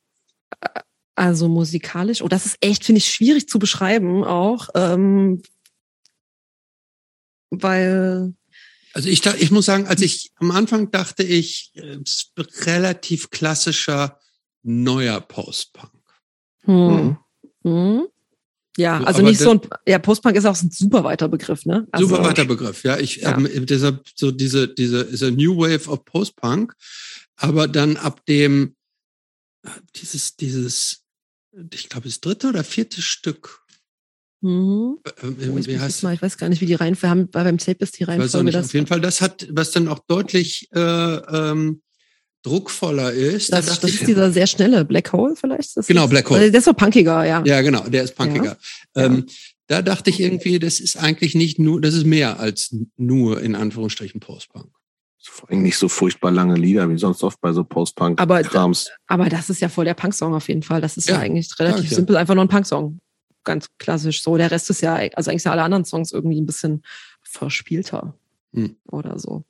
Also 1.16 1.48
musikalisch, 1.48 2.24
oh, 2.24 2.28
das 2.28 2.46
ist 2.48 2.58
echt, 2.62 2.84
finde 2.84 2.98
ich, 2.98 3.06
schwierig 3.06 3.48
zu 3.48 3.60
beschreiben 3.60 4.24
auch, 4.24 4.70
ähm, 4.76 5.44
weil, 7.52 8.34
Also 8.94 9.10
ich, 9.10 9.26
ich 9.26 9.52
muss 9.52 9.66
sagen, 9.66 9.88
als 9.88 10.02
ich 10.02 10.32
am 10.36 10.52
Anfang 10.52 10.92
dachte 10.92 11.24
ich, 11.24 11.72
äh, 11.76 11.98
es 12.04 12.32
ist 12.36 12.66
relativ 12.68 13.30
klassischer 13.30 14.20
neuer 14.64 15.22
Postpunk. 15.22 15.92
hm, 16.64 16.76
Mhm. 16.76 17.18
hm, 17.64 18.08
ja, 18.78 19.00
So, 19.00 19.06
also 19.06 19.22
nicht 19.22 19.40
so 19.40 19.52
ein, 19.52 19.62
ja, 19.86 20.00
Postpunk 20.00 20.36
ist 20.36 20.46
auch 20.46 20.62
ein 20.62 20.72
super 20.72 21.04
weiter 21.04 21.28
Begriff, 21.28 21.66
ne? 21.66 21.88
Also, 21.92 22.08
Super 22.08 22.24
weiter 22.24 22.46
Begriff, 22.46 22.84
ja. 22.84 22.98
Ich 23.00 23.18
Ja. 23.18 23.38
Ähm, 23.38 23.66
deshalb 23.66 24.06
so 24.16 24.32
diese 24.32 24.68
diese 24.68 25.02
ist 25.02 25.24
a 25.24 25.32
New 25.32 25.58
Wave 25.58 25.90
of 25.90 26.06
Postpunk, 26.06 26.74
aber 27.36 27.68
dann 27.68 27.98
ab 27.98 28.26
dem 28.28 28.76
äh, 29.64 29.70
dieses 29.96 30.36
dieses 30.38 31.04
ich 31.74 31.90
glaube 31.90 32.08
das 32.08 32.22
dritte 32.22 32.48
oder 32.48 32.64
vierte 32.64 33.02
Stück 33.02 33.61
Mhm. 34.42 34.98
äh, 35.06 35.10
Oh, 35.24 35.28
äh, 35.28 35.34
ich, 35.40 35.48
muss 35.50 35.68
wie 35.68 35.80
heißt 35.80 36.04
mal, 36.04 36.14
ich 36.14 36.22
weiß 36.22 36.38
gar 36.38 36.50
nicht, 36.50 36.62
wie 36.62 36.66
die 36.66 36.74
Reihenfolge 36.74 37.10
haben, 37.12 37.30
weil 37.32 37.44
beim 37.44 37.58
Tape 37.58 37.78
ist 37.84 37.98
die 38.00 38.04
ich 38.04 38.08
weiß 38.08 38.16
auch 38.16 38.20
Reihenfolge 38.40 38.46
nicht. 38.46 38.56
das. 38.56 38.66
Auf 38.68 38.74
jeden 38.74 38.88
Fall, 38.88 39.02
das 39.02 39.22
hat, 39.22 39.48
was 39.52 39.72
dann 39.72 39.88
auch 39.88 40.00
deutlich 40.08 40.68
äh, 40.74 40.80
ähm, 40.80 41.82
druckvoller 42.44 43.12
ist. 43.14 43.54
Das, 43.54 43.68
da 43.68 43.76
das 43.76 43.84
ich, 43.94 44.02
ist 44.02 44.08
dieser 44.08 44.32
sehr 44.32 44.48
schnelle 44.48 44.84
Black 44.84 45.14
Hole 45.14 45.36
vielleicht? 45.36 45.78
Das 45.78 45.86
Genau, 45.88 46.06
ist, 46.06 46.10
Black 46.10 46.30
Hole. 46.30 46.40
Also 46.40 46.52
Der 46.52 46.58
ist 46.60 46.66
so 46.66 46.74
punkiger, 46.74 47.24
ja. 47.26 47.44
Ja, 47.46 47.62
genau, 47.62 47.88
der 47.88 48.04
ist 48.04 48.16
punkiger. 48.16 48.58
Ja. 48.96 49.04
Ähm, 49.06 49.26
da 49.68 49.82
dachte 49.82 50.10
ich 50.10 50.20
irgendwie, 50.20 50.58
das 50.60 50.80
ist 50.80 50.98
eigentlich 50.98 51.36
nicht 51.36 51.60
nur, 51.60 51.80
das 51.80 51.94
ist 51.94 52.06
mehr 52.06 52.40
als 52.40 52.76
nur 52.98 53.42
in 53.42 53.56
Anführungsstrichen 53.56 54.20
Postpunk. 54.20 54.68
Vor 55.24 55.52
allem 55.52 55.62
nicht 55.62 55.78
so 55.78 55.88
furchtbar 55.88 56.32
lange 56.32 56.56
Lieder, 56.56 56.90
wie 56.90 56.98
sonst 56.98 57.22
oft 57.24 57.40
bei 57.42 57.54
so 57.54 57.62
Aber- 57.62 57.70
Post-Punk-Krams. 57.70 58.90
Aber 59.06 59.30
das 59.30 59.52
ist 59.52 59.62
ja 59.62 59.70
voll 59.70 59.86
der 59.86 59.94
Punksong 59.94 60.34
auf 60.34 60.48
jeden 60.48 60.64
Fall. 60.64 60.82
Das 60.82 60.98
ist 60.98 61.08
ja, 61.08 61.16
Ja, 61.16 61.22
eigentlich 61.22 61.48
relativ 61.60 61.92
ja. 61.92 61.96
simpel, 61.96 62.18
einfach 62.18 62.34
nur 62.34 62.44
ein 62.44 62.50
Punksong. 62.50 62.98
Ganz 63.44 63.68
klassisch 63.80 64.22
so. 64.22 64.38
Der 64.38 64.52
Rest 64.52 64.70
ist 64.70 64.82
ja, 64.82 64.96
also 65.16 65.32
eigentlich 65.32 65.44
sind 65.44 65.52
alle 65.52 65.64
anderen 65.64 65.86
Songs 65.86 66.12
irgendwie 66.12 66.40
ein 66.40 66.46
bisschen 66.46 66.84
verspielter 67.24 68.16
Hm. 68.54 68.76
oder 68.92 69.18
so. 69.18 69.44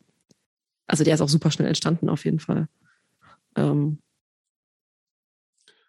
Also 0.88 1.04
der 1.04 1.16
ist 1.16 1.22
auch 1.22 1.30
super 1.30 1.52
schnell 1.52 1.68
entstanden 1.68 2.10
auf 2.10 2.26
jeden 2.26 2.40
Fall. 2.40 2.68
Ähm, 3.56 4.00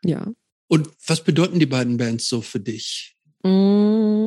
ja. 0.04 0.26
Und 0.68 0.88
was 1.06 1.22
bedeuten 1.22 1.58
die 1.58 1.66
beiden 1.66 1.96
Bands 1.96 2.28
so 2.28 2.40
für 2.40 2.60
dich? 2.60 3.16
Mm, 3.42 4.26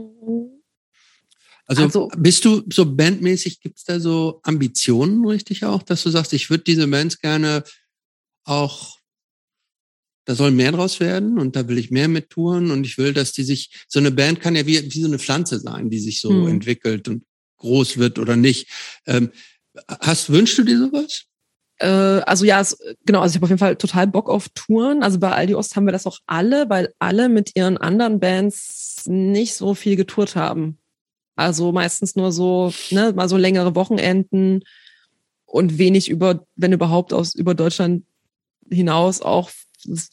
Also, 1.68 1.82
Also- 1.84 2.08
bist 2.18 2.46
du 2.46 2.62
so 2.72 2.86
bandmäßig, 2.96 3.60
gibt's 3.60 3.84
da 3.86 4.00
so 4.00 4.40
Ambitionen 4.44 5.26
richtig 5.26 5.66
auch, 5.66 5.82
dass 5.82 6.04
du 6.04 6.12
sagst, 6.12 6.32
ich 6.34 6.52
würde 6.52 6.64
diese 6.64 6.88
Bands 6.88 7.20
gerne 7.20 7.64
auch, 8.44 9.00
da 10.26 10.36
soll 10.36 10.52
mehr 10.52 10.72
draus 10.72 11.00
werden 11.00 11.40
und 11.40 11.56
da 11.56 11.68
will 11.68 11.78
ich 11.78 11.92
mehr 11.92 12.08
mit 12.08 12.30
touren 12.30 12.72
und 12.72 12.86
ich 12.86 12.98
will, 12.98 13.14
dass 13.14 13.32
die 13.32 13.44
sich, 13.44 13.86
so 13.88 14.00
eine 14.00 14.12
Band 14.12 14.42
kann 14.42 14.56
ja 14.56 14.66
wie, 14.66 14.94
wie 14.94 15.02
so 15.02 15.08
eine 15.08 15.20
Pflanze 15.20 15.60
sein, 15.60 15.90
die 15.90 16.00
sich 16.00 16.20
so 16.20 16.30
Hm. 16.30 16.48
entwickelt 16.48 17.08
und 17.08 17.24
groß 17.58 17.98
wird 17.98 18.20
oder 18.20 18.36
nicht. 18.36 18.68
Ähm, 19.06 19.32
hast, 19.88 20.30
wünschst 20.32 20.58
du 20.58 20.64
dir 20.64 20.80
sowas? 20.80 21.26
Äh, 21.78 21.88
also 21.88 22.46
ja, 22.46 22.60
es, 22.62 22.78
genau, 23.06 23.22
also 23.22 23.34
ich 23.34 23.36
habe 23.38 23.46
auf 23.46 23.50
jeden 23.50 23.60
Fall 23.60 23.76
total 23.76 24.08
Bock 24.08 24.30
auf 24.30 24.50
Touren. 24.50 25.04
Also 25.04 25.20
bei 25.20 25.32
Aldi 25.32 25.56
Ost 25.56 25.76
haben 25.76 25.86
wir 25.86 25.92
das 25.92 26.08
auch 26.08 26.20
alle, 26.26 26.70
weil 26.70 26.94
alle 27.00 27.30
mit 27.30 27.56
ihren 27.56 27.78
anderen 27.78 28.20
Bands 28.20 29.04
nicht 29.06 29.56
so 29.56 29.74
viel 29.76 29.96
getourt 29.96 30.36
haben. 30.36 30.80
Also 31.36 31.72
meistens 31.72 32.16
nur 32.16 32.32
so, 32.32 32.74
ne, 32.92 33.14
mal 33.14 33.28
so 33.28 33.38
längere 33.38 33.76
Wochenenden 33.76 34.62
und 35.46 35.78
wenig 35.78 36.10
über, 36.10 36.46
wenn 36.56 36.72
überhaupt 36.72 37.14
aus 37.14 37.36
über 37.36 37.54
Deutschland 37.54 38.06
hinaus 38.72 39.22
auch 39.22 39.50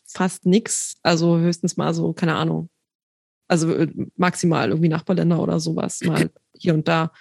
fast 0.06 0.46
nix. 0.46 0.96
Also 1.02 1.38
höchstens 1.38 1.76
mal 1.76 1.94
so, 1.94 2.12
keine 2.12 2.34
Ahnung. 2.34 2.68
Also 3.48 3.72
äh, 3.72 3.88
maximal 4.16 4.68
irgendwie 4.68 4.88
Nachbarländer 4.88 5.40
oder 5.40 5.60
sowas, 5.60 6.00
mal 6.04 6.30
hier 6.56 6.74
und 6.74 6.88
da. 6.88 7.12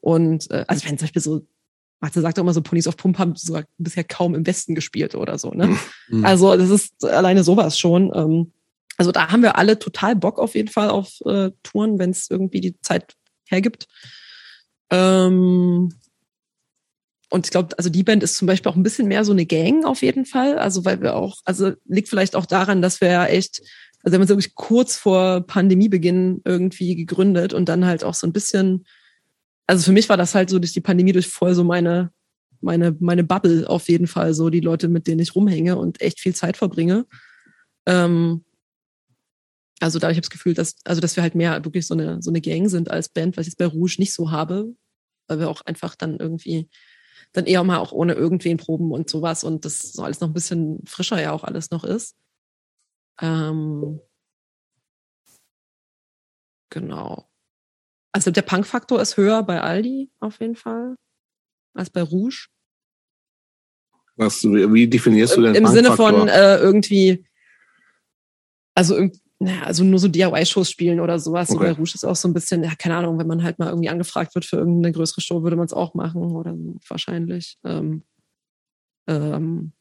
Und 0.00 0.50
äh, 0.50 0.64
also 0.68 0.86
wenn 0.86 0.98
zum 0.98 1.06
Beispiel 1.06 1.22
so 1.22 1.46
Matze 2.00 2.20
sagt 2.20 2.38
auch 2.38 2.42
immer 2.42 2.52
so, 2.52 2.62
Ponys 2.62 2.88
auf 2.88 2.96
Pump 2.96 3.18
haben 3.18 3.36
sogar 3.36 3.64
bisher 3.78 4.02
kaum 4.02 4.34
im 4.34 4.44
Westen 4.44 4.74
gespielt 4.74 5.14
oder 5.14 5.38
so, 5.38 5.52
ne? 5.52 5.78
Hm. 6.08 6.24
Also 6.24 6.56
das 6.56 6.68
ist 6.68 7.04
alleine 7.04 7.44
sowas 7.44 7.78
schon. 7.78 8.10
Ähm, 8.14 8.52
also 8.96 9.12
da 9.12 9.30
haben 9.30 9.42
wir 9.42 9.56
alle 9.56 9.78
total 9.78 10.16
Bock 10.16 10.38
auf 10.38 10.54
jeden 10.56 10.68
Fall 10.68 10.90
auf 10.90 11.20
äh, 11.24 11.52
Touren, 11.62 11.98
wenn 11.98 12.10
es 12.10 12.28
irgendwie 12.28 12.60
die 12.60 12.78
Zeit 12.80 13.14
hergibt. 13.46 13.86
Ähm, 14.90 15.94
und 17.32 17.46
ich 17.46 17.50
glaube, 17.50 17.78
also 17.78 17.88
die 17.88 18.02
Band 18.02 18.22
ist 18.22 18.36
zum 18.36 18.44
Beispiel 18.44 18.70
auch 18.70 18.76
ein 18.76 18.82
bisschen 18.82 19.08
mehr 19.08 19.24
so 19.24 19.32
eine 19.32 19.46
Gang 19.46 19.86
auf 19.86 20.02
jeden 20.02 20.26
Fall. 20.26 20.58
Also 20.58 20.84
weil 20.84 21.00
wir 21.00 21.16
auch, 21.16 21.38
also 21.46 21.72
liegt 21.86 22.10
vielleicht 22.10 22.36
auch 22.36 22.44
daran, 22.44 22.82
dass 22.82 23.00
wir 23.00 23.08
ja 23.08 23.24
echt, 23.24 23.62
also 24.02 24.12
wir 24.12 24.14
haben 24.16 24.20
uns 24.20 24.28
wirklich 24.28 24.54
kurz 24.54 24.98
vor 24.98 25.40
Pandemiebeginn 25.46 26.42
irgendwie 26.44 26.94
gegründet 26.94 27.54
und 27.54 27.70
dann 27.70 27.86
halt 27.86 28.04
auch 28.04 28.12
so 28.12 28.26
ein 28.26 28.34
bisschen, 28.34 28.84
also 29.66 29.82
für 29.82 29.92
mich 29.92 30.10
war 30.10 30.18
das 30.18 30.34
halt 30.34 30.50
so 30.50 30.58
durch 30.58 30.74
die 30.74 30.82
Pandemie 30.82 31.12
durch 31.12 31.26
voll 31.26 31.54
so 31.54 31.64
meine, 31.64 32.12
meine, 32.60 32.94
meine 33.00 33.24
Bubble 33.24 33.66
auf 33.66 33.88
jeden 33.88 34.08
Fall, 34.08 34.34
so 34.34 34.50
die 34.50 34.60
Leute, 34.60 34.88
mit 34.88 35.06
denen 35.06 35.20
ich 35.20 35.34
rumhänge 35.34 35.78
und 35.78 36.02
echt 36.02 36.20
viel 36.20 36.34
Zeit 36.34 36.58
verbringe. 36.58 37.06
Ähm, 37.86 38.44
also 39.80 39.98
da 39.98 40.08
habe 40.08 40.12
ich 40.12 40.20
das 40.20 40.28
Gefühl, 40.28 40.52
dass, 40.52 40.76
also 40.84 41.00
dass 41.00 41.16
wir 41.16 41.22
halt 41.22 41.34
mehr 41.34 41.64
wirklich 41.64 41.86
so 41.86 41.94
eine, 41.94 42.20
so 42.20 42.30
eine 42.30 42.42
Gang 42.42 42.68
sind 42.68 42.90
als 42.90 43.08
Band, 43.08 43.38
was 43.38 43.46
ich 43.46 43.52
jetzt 43.52 43.58
bei 43.58 43.64
Rouge 43.64 43.96
nicht 43.96 44.12
so 44.12 44.30
habe, 44.30 44.74
weil 45.28 45.38
wir 45.38 45.48
auch 45.48 45.62
einfach 45.62 45.94
dann 45.94 46.18
irgendwie 46.18 46.68
dann 47.32 47.46
eher 47.46 47.62
mal 47.64 47.78
auch 47.78 47.92
ohne 47.92 48.14
irgendwen 48.14 48.56
proben 48.56 48.90
und 48.90 49.08
sowas 49.08 49.44
und 49.44 49.64
das 49.64 49.92
so 49.92 50.02
alles 50.02 50.20
noch 50.20 50.28
ein 50.28 50.34
bisschen 50.34 50.84
frischer 50.86 51.20
ja 51.20 51.32
auch 51.32 51.44
alles 51.44 51.70
noch 51.70 51.84
ist. 51.84 52.16
Ähm, 53.20 54.00
genau. 56.70 57.28
Also 58.12 58.30
der 58.30 58.42
Punk-Faktor 58.42 59.00
ist 59.00 59.16
höher 59.16 59.42
bei 59.42 59.60
Aldi 59.60 60.10
auf 60.20 60.40
jeden 60.40 60.56
Fall 60.56 60.96
als 61.74 61.90
bei 61.90 62.02
Rouge. 62.02 62.48
Was, 64.16 64.42
wie 64.44 64.86
definierst 64.86 65.36
du 65.36 65.42
denn 65.42 65.54
im 65.54 65.66
Sinne 65.68 65.96
von 65.96 66.28
äh, 66.28 66.58
irgendwie, 66.58 67.24
also 68.74 68.94
irg- 68.96 69.18
naja, 69.42 69.62
also 69.62 69.84
nur 69.84 69.98
so 69.98 70.08
DIY-Shows 70.08 70.70
spielen 70.70 71.00
oder 71.00 71.18
sowas. 71.18 71.48
So 71.48 71.56
Okay. 71.56 71.64
bei 71.64 71.72
Rouge 71.72 71.92
ist 71.94 72.04
auch 72.04 72.16
so 72.16 72.28
ein 72.28 72.34
bisschen, 72.34 72.62
ja, 72.62 72.74
keine 72.74 72.96
Ahnung, 72.96 73.18
wenn 73.18 73.26
man 73.26 73.42
halt 73.42 73.58
mal 73.58 73.68
irgendwie 73.68 73.88
angefragt 73.88 74.34
wird 74.34 74.44
für 74.44 74.56
irgendeine 74.56 74.92
größere 74.92 75.20
Show, 75.20 75.42
würde 75.42 75.56
man 75.56 75.66
es 75.66 75.72
auch 75.72 75.94
machen 75.94 76.22
oder 76.22 76.56
so, 76.56 76.78
wahrscheinlich. 76.88 77.58
Ähm, 77.64 78.04
ähm, 79.08 79.72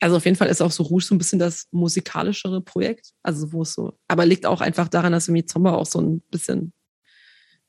also 0.00 0.16
auf 0.16 0.24
jeden 0.24 0.36
Fall 0.36 0.48
ist 0.48 0.60
auch 0.60 0.70
so 0.70 0.82
Rouge 0.82 1.04
so 1.04 1.14
ein 1.14 1.18
bisschen 1.18 1.38
das 1.38 1.66
musikalischere 1.70 2.60
Projekt. 2.60 3.12
Also 3.22 3.52
wo 3.52 3.62
es 3.62 3.72
so, 3.72 3.98
aber 4.06 4.26
liegt 4.26 4.46
auch 4.46 4.60
einfach 4.60 4.88
daran, 4.88 5.12
dass 5.12 5.28
irgendwie 5.28 5.46
Zomba 5.46 5.72
auch 5.74 5.86
so 5.86 6.00
ein 6.00 6.20
bisschen, 6.30 6.72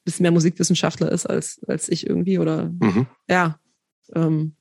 bisschen 0.04 0.24
mehr 0.24 0.32
Musikwissenschaftler 0.32 1.12
ist 1.12 1.26
als, 1.26 1.62
als 1.68 1.90
ich 1.90 2.06
irgendwie 2.08 2.40
oder 2.40 2.72
Mhm. 2.80 3.08
ja. 3.30 3.60
Ähm, 4.14 4.56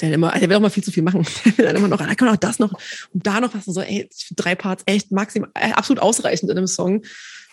der, 0.00 0.12
immer, 0.12 0.30
der 0.38 0.48
will 0.48 0.56
auch 0.56 0.60
mal 0.60 0.70
viel 0.70 0.84
zu 0.84 0.92
viel 0.92 1.02
machen. 1.02 1.26
Der 1.44 1.58
will 1.58 1.64
dann 1.66 1.76
immer 1.76 1.88
noch, 1.88 1.98
da 1.98 2.14
kann 2.14 2.28
auch 2.28 2.36
das 2.36 2.58
noch 2.58 2.72
und 3.12 3.26
da 3.26 3.40
noch 3.40 3.54
was 3.54 3.66
und 3.66 3.74
so, 3.74 3.80
ey, 3.80 4.08
drei 4.36 4.54
Parts 4.54 4.82
echt 4.86 5.10
maximal, 5.10 5.50
äh, 5.54 5.72
absolut 5.72 6.02
ausreichend 6.02 6.50
in 6.50 6.56
einem 6.56 6.66
Song. 6.66 7.04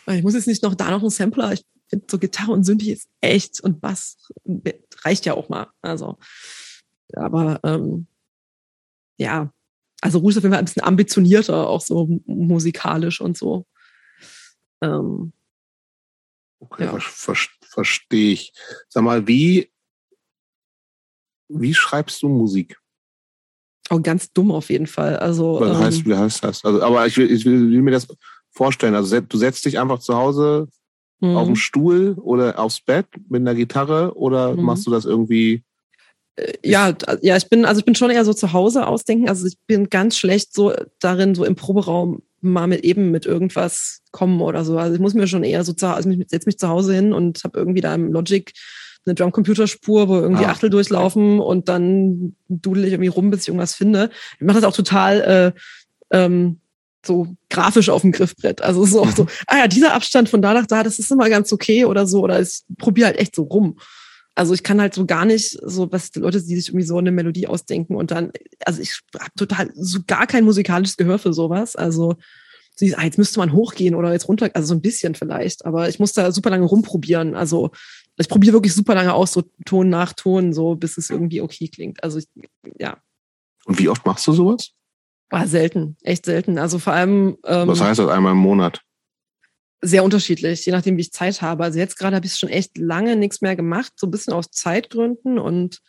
Weil 0.05 0.17
ich 0.17 0.23
muss 0.23 0.35
jetzt 0.35 0.47
nicht 0.47 0.61
noch 0.63 0.75
da 0.75 0.91
noch 0.91 1.01
einen 1.01 1.09
Sampler. 1.09 1.53
Ich 1.53 1.63
finde 1.89 2.05
so 2.09 2.19
Gitarre 2.19 2.51
und 2.51 2.63
Synthi 2.63 2.91
ist 2.91 3.09
echt 3.21 3.59
und 3.61 3.81
Bass 3.81 4.17
reicht 5.03 5.25
ja 5.25 5.33
auch 5.33 5.49
mal. 5.49 5.67
Also, 5.81 6.17
aber 7.13 7.59
ähm, 7.63 8.07
ja, 9.17 9.51
also 10.01 10.19
Rouge 10.19 10.31
ist 10.31 10.37
auf 10.37 10.43
jeden 10.43 10.53
Fall 10.53 10.59
ein 10.59 10.65
bisschen 10.65 10.83
ambitionierter, 10.83 11.67
auch 11.67 11.81
so 11.81 12.07
musikalisch 12.25 13.21
und 13.21 13.37
so. 13.37 13.65
Ähm, 14.81 15.33
Okay, 16.59 16.85
Ja. 16.85 16.91
ver 16.99 17.35
ver 17.35 17.35
verstehe 17.69 18.33
ich. 18.33 18.53
Sag 18.89 19.03
mal, 19.03 19.27
wie, 19.27 19.69
wie 21.49 21.73
schreibst 21.73 22.21
du 22.21 22.29
Musik? 22.29 22.77
auch 23.89 24.01
ganz 24.01 24.33
dumm 24.33 24.51
auf 24.51 24.69
jeden 24.69 24.87
Fall. 24.87 25.17
Also 25.17 25.59
Was 25.59 25.77
ähm, 25.77 25.83
heißt, 25.83 26.05
wie 26.07 26.15
heißt 26.15 26.43
das? 26.43 26.65
Also, 26.65 26.81
aber 26.81 27.05
ich 27.05 27.17
will, 27.17 27.31
ich 27.31 27.45
will, 27.45 27.69
will 27.71 27.81
mir 27.83 27.91
das 27.91 28.07
vorstellen. 28.51 28.95
Also 28.95 29.19
du 29.19 29.37
setzt 29.37 29.63
dich 29.65 29.77
einfach 29.79 29.99
zu 29.99 30.15
Hause 30.15 30.67
mhm. 31.19 31.35
auf 31.35 31.45
den 31.45 31.55
Stuhl 31.55 32.15
oder 32.19 32.57
aufs 32.57 32.81
Bett 32.81 33.05
mit 33.29 33.41
einer 33.41 33.53
Gitarre 33.53 34.15
oder 34.15 34.55
Mhm. 34.55 34.63
machst 34.63 34.87
du 34.87 34.91
das 34.91 35.05
irgendwie 35.05 35.63
Äh, 36.37 36.53
ja, 36.63 36.93
ja, 37.21 37.37
ich 37.37 37.47
bin, 37.47 37.63
also 37.63 37.79
ich 37.79 37.85
bin 37.85 37.95
schon 37.95 38.09
eher 38.09 38.25
so 38.25 38.33
zu 38.33 38.53
Hause 38.53 38.87
ausdenken. 38.87 39.29
Also 39.29 39.45
ich 39.45 39.57
bin 39.67 39.89
ganz 39.89 40.17
schlecht 40.17 40.53
so 40.53 40.73
darin, 40.99 41.35
so 41.35 41.45
im 41.45 41.55
Proberaum 41.55 42.23
mal 42.41 42.67
mit 42.67 42.83
eben 42.83 43.11
mit 43.11 43.25
irgendwas 43.25 44.01
kommen 44.11 44.41
oder 44.41 44.65
so. 44.65 44.77
Also 44.77 44.95
ich 44.95 44.99
muss 44.99 45.13
mir 45.13 45.27
schon 45.27 45.43
eher 45.43 45.63
so 45.63 45.73
zu 45.73 45.87
also 45.87 46.09
ich 46.09 46.27
setze 46.27 46.47
mich 46.47 46.57
zu 46.57 46.67
Hause 46.67 46.93
hin 46.95 47.13
und 47.13 47.43
habe 47.43 47.57
irgendwie 47.59 47.81
da 47.81 47.93
im 47.93 48.11
Logic 48.11 48.51
eine 49.05 49.15
Drumcomputerspur, 49.15 50.07
wo 50.07 50.15
irgendwie 50.15 50.45
ah, 50.45 50.49
Achtel 50.49 50.69
durchlaufen 50.69 51.39
okay. 51.39 51.49
und 51.49 51.69
dann 51.69 52.35
dudel 52.47 52.85
ich 52.85 52.93
irgendwie 52.93 53.09
rum, 53.09 53.29
bis 53.29 53.41
ich 53.43 53.47
irgendwas 53.49 53.75
finde. 53.75 54.09
Ich 54.39 54.45
mache 54.45 54.61
das 54.61 54.63
auch 54.63 54.75
total 54.75 55.53
äh, 56.11 56.17
ähm, 56.17 56.59
so 57.05 57.35
grafisch 57.49 57.89
auf 57.89 58.01
dem 58.01 58.11
Griffbrett. 58.11 58.61
Also 58.61 58.85
so, 58.85 59.05
so, 59.15 59.27
ah 59.47 59.57
ja, 59.57 59.67
dieser 59.67 59.93
Abstand 59.93 60.29
von 60.29 60.41
da 60.41 60.53
nach 60.53 60.65
da, 60.65 60.83
das 60.83 60.99
ist 60.99 61.11
immer 61.11 61.29
ganz 61.29 61.53
okay 61.53 61.85
oder 61.85 62.07
so. 62.07 62.21
Oder 62.21 62.41
ich 62.41 62.61
probiere 62.77 63.07
halt 63.07 63.19
echt 63.19 63.35
so 63.35 63.43
rum. 63.43 63.77
Also 64.33 64.53
ich 64.53 64.63
kann 64.63 64.81
halt 64.81 64.93
so 64.93 65.05
gar 65.05 65.23
nicht 65.23 65.57
so, 65.63 65.91
was 65.91 66.11
die 66.11 66.19
Leute, 66.19 66.41
die 66.41 66.55
sich 66.55 66.67
irgendwie 66.67 66.85
so 66.85 66.97
eine 66.97 67.11
Melodie 67.11 67.47
ausdenken 67.47 67.95
und 67.95 68.11
dann, 68.11 68.31
also 68.65 68.81
ich 68.81 68.99
habe 69.17 69.31
total 69.37 69.71
so 69.75 69.99
gar 70.05 70.27
kein 70.27 70.43
musikalisches 70.43 70.97
Gehör 70.97 71.19
für 71.19 71.31
sowas. 71.31 71.77
Also 71.77 72.15
sie, 72.75 72.95
ah, 72.95 73.03
jetzt 73.03 73.17
müsste 73.17 73.39
man 73.39 73.53
hochgehen 73.53 73.95
oder 73.95 74.11
jetzt 74.11 74.27
runter, 74.27 74.49
also 74.53 74.67
so 74.67 74.73
ein 74.73 74.81
bisschen 74.81 75.15
vielleicht, 75.15 75.65
aber 75.65 75.87
ich 75.87 75.99
muss 75.99 76.11
da 76.11 76.33
super 76.33 76.49
lange 76.49 76.65
rumprobieren. 76.65 77.33
Also 77.33 77.71
ich 78.17 78.29
probiere 78.29 78.53
wirklich 78.53 78.73
super 78.73 78.95
lange 78.95 79.13
aus, 79.13 79.33
so 79.33 79.43
Ton 79.65 79.89
nach 79.89 80.13
Ton, 80.13 80.53
so 80.53 80.75
bis 80.75 80.97
es 80.97 81.09
irgendwie 81.09 81.41
okay 81.41 81.67
klingt. 81.67 82.03
Also 82.03 82.19
ich, 82.19 82.27
ja. 82.79 82.97
Und 83.65 83.79
wie 83.79 83.89
oft 83.89 84.05
machst 84.05 84.25
du 84.27 84.33
sowas? 84.33 84.71
War 85.29 85.47
selten, 85.47 85.97
echt 86.03 86.25
selten. 86.25 86.57
Also 86.57 86.79
vor 86.79 86.93
allem. 86.93 87.37
Ähm, 87.45 87.67
Was 87.67 87.81
heißt 87.81 87.99
das 87.99 88.09
einmal 88.09 88.33
im 88.33 88.37
Monat? 88.37 88.81
sehr 89.81 90.03
unterschiedlich, 90.03 90.65
je 90.65 90.71
nachdem, 90.71 90.97
wie 90.97 91.01
ich 91.01 91.13
Zeit 91.13 91.41
habe. 91.41 91.63
Also 91.63 91.79
jetzt 91.79 91.97
gerade 91.97 92.15
habe 92.15 92.25
ich 92.25 92.35
schon 92.35 92.49
echt 92.49 92.77
lange 92.77 93.15
nichts 93.15 93.41
mehr 93.41 93.55
gemacht, 93.55 93.93
so 93.95 94.07
ein 94.07 94.11
bisschen 94.11 94.33
aus 94.33 94.49
Zeitgründen 94.51 95.37
und 95.37 95.81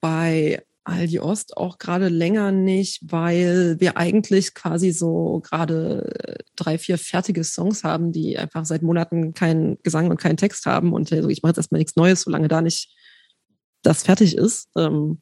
bei 0.00 0.64
Aldi 0.88 1.20
Ost 1.20 1.56
auch 1.56 1.78
gerade 1.78 2.08
länger 2.08 2.50
nicht, 2.50 3.00
weil 3.02 3.76
wir 3.78 3.96
eigentlich 3.96 4.54
quasi 4.54 4.90
so 4.90 5.40
gerade 5.44 6.38
drei, 6.56 6.78
vier 6.78 6.98
fertige 6.98 7.44
Songs 7.44 7.84
haben, 7.84 8.12
die 8.12 8.38
einfach 8.38 8.64
seit 8.64 8.82
Monaten 8.82 9.34
keinen 9.34 9.78
Gesang 9.82 10.10
und 10.10 10.20
keinen 10.20 10.36
Text 10.36 10.66
haben. 10.66 10.92
Und 10.92 11.12
also 11.12 11.28
ich 11.28 11.42
mache 11.42 11.50
jetzt 11.50 11.58
erstmal 11.58 11.78
nichts 11.78 11.96
Neues, 11.96 12.22
solange 12.22 12.48
da 12.48 12.62
nicht 12.62 12.94
das 13.82 14.02
fertig 14.02 14.36
ist. 14.36 14.68
Ähm, 14.76 15.20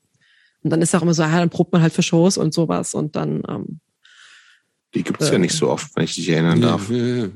und 0.62 0.70
dann 0.70 0.82
ist 0.82 0.94
auch 0.94 1.02
immer 1.02 1.14
so, 1.14 1.22
ja, 1.22 1.38
dann 1.38 1.50
probt 1.50 1.72
man 1.72 1.82
halt 1.82 1.92
für 1.92 2.02
Shows 2.02 2.38
und 2.38 2.54
sowas 2.54 2.94
und 2.94 3.16
dann. 3.16 3.42
Ähm, 3.48 3.80
die 4.94 5.02
gibt 5.02 5.20
es 5.20 5.28
äh, 5.28 5.32
ja 5.34 5.38
nicht 5.38 5.54
so 5.54 5.68
oft, 5.68 5.94
wenn 5.94 6.04
ich 6.04 6.14
dich 6.14 6.28
erinnern 6.28 6.60
darf. 6.60 6.90
Ja, 6.90 7.28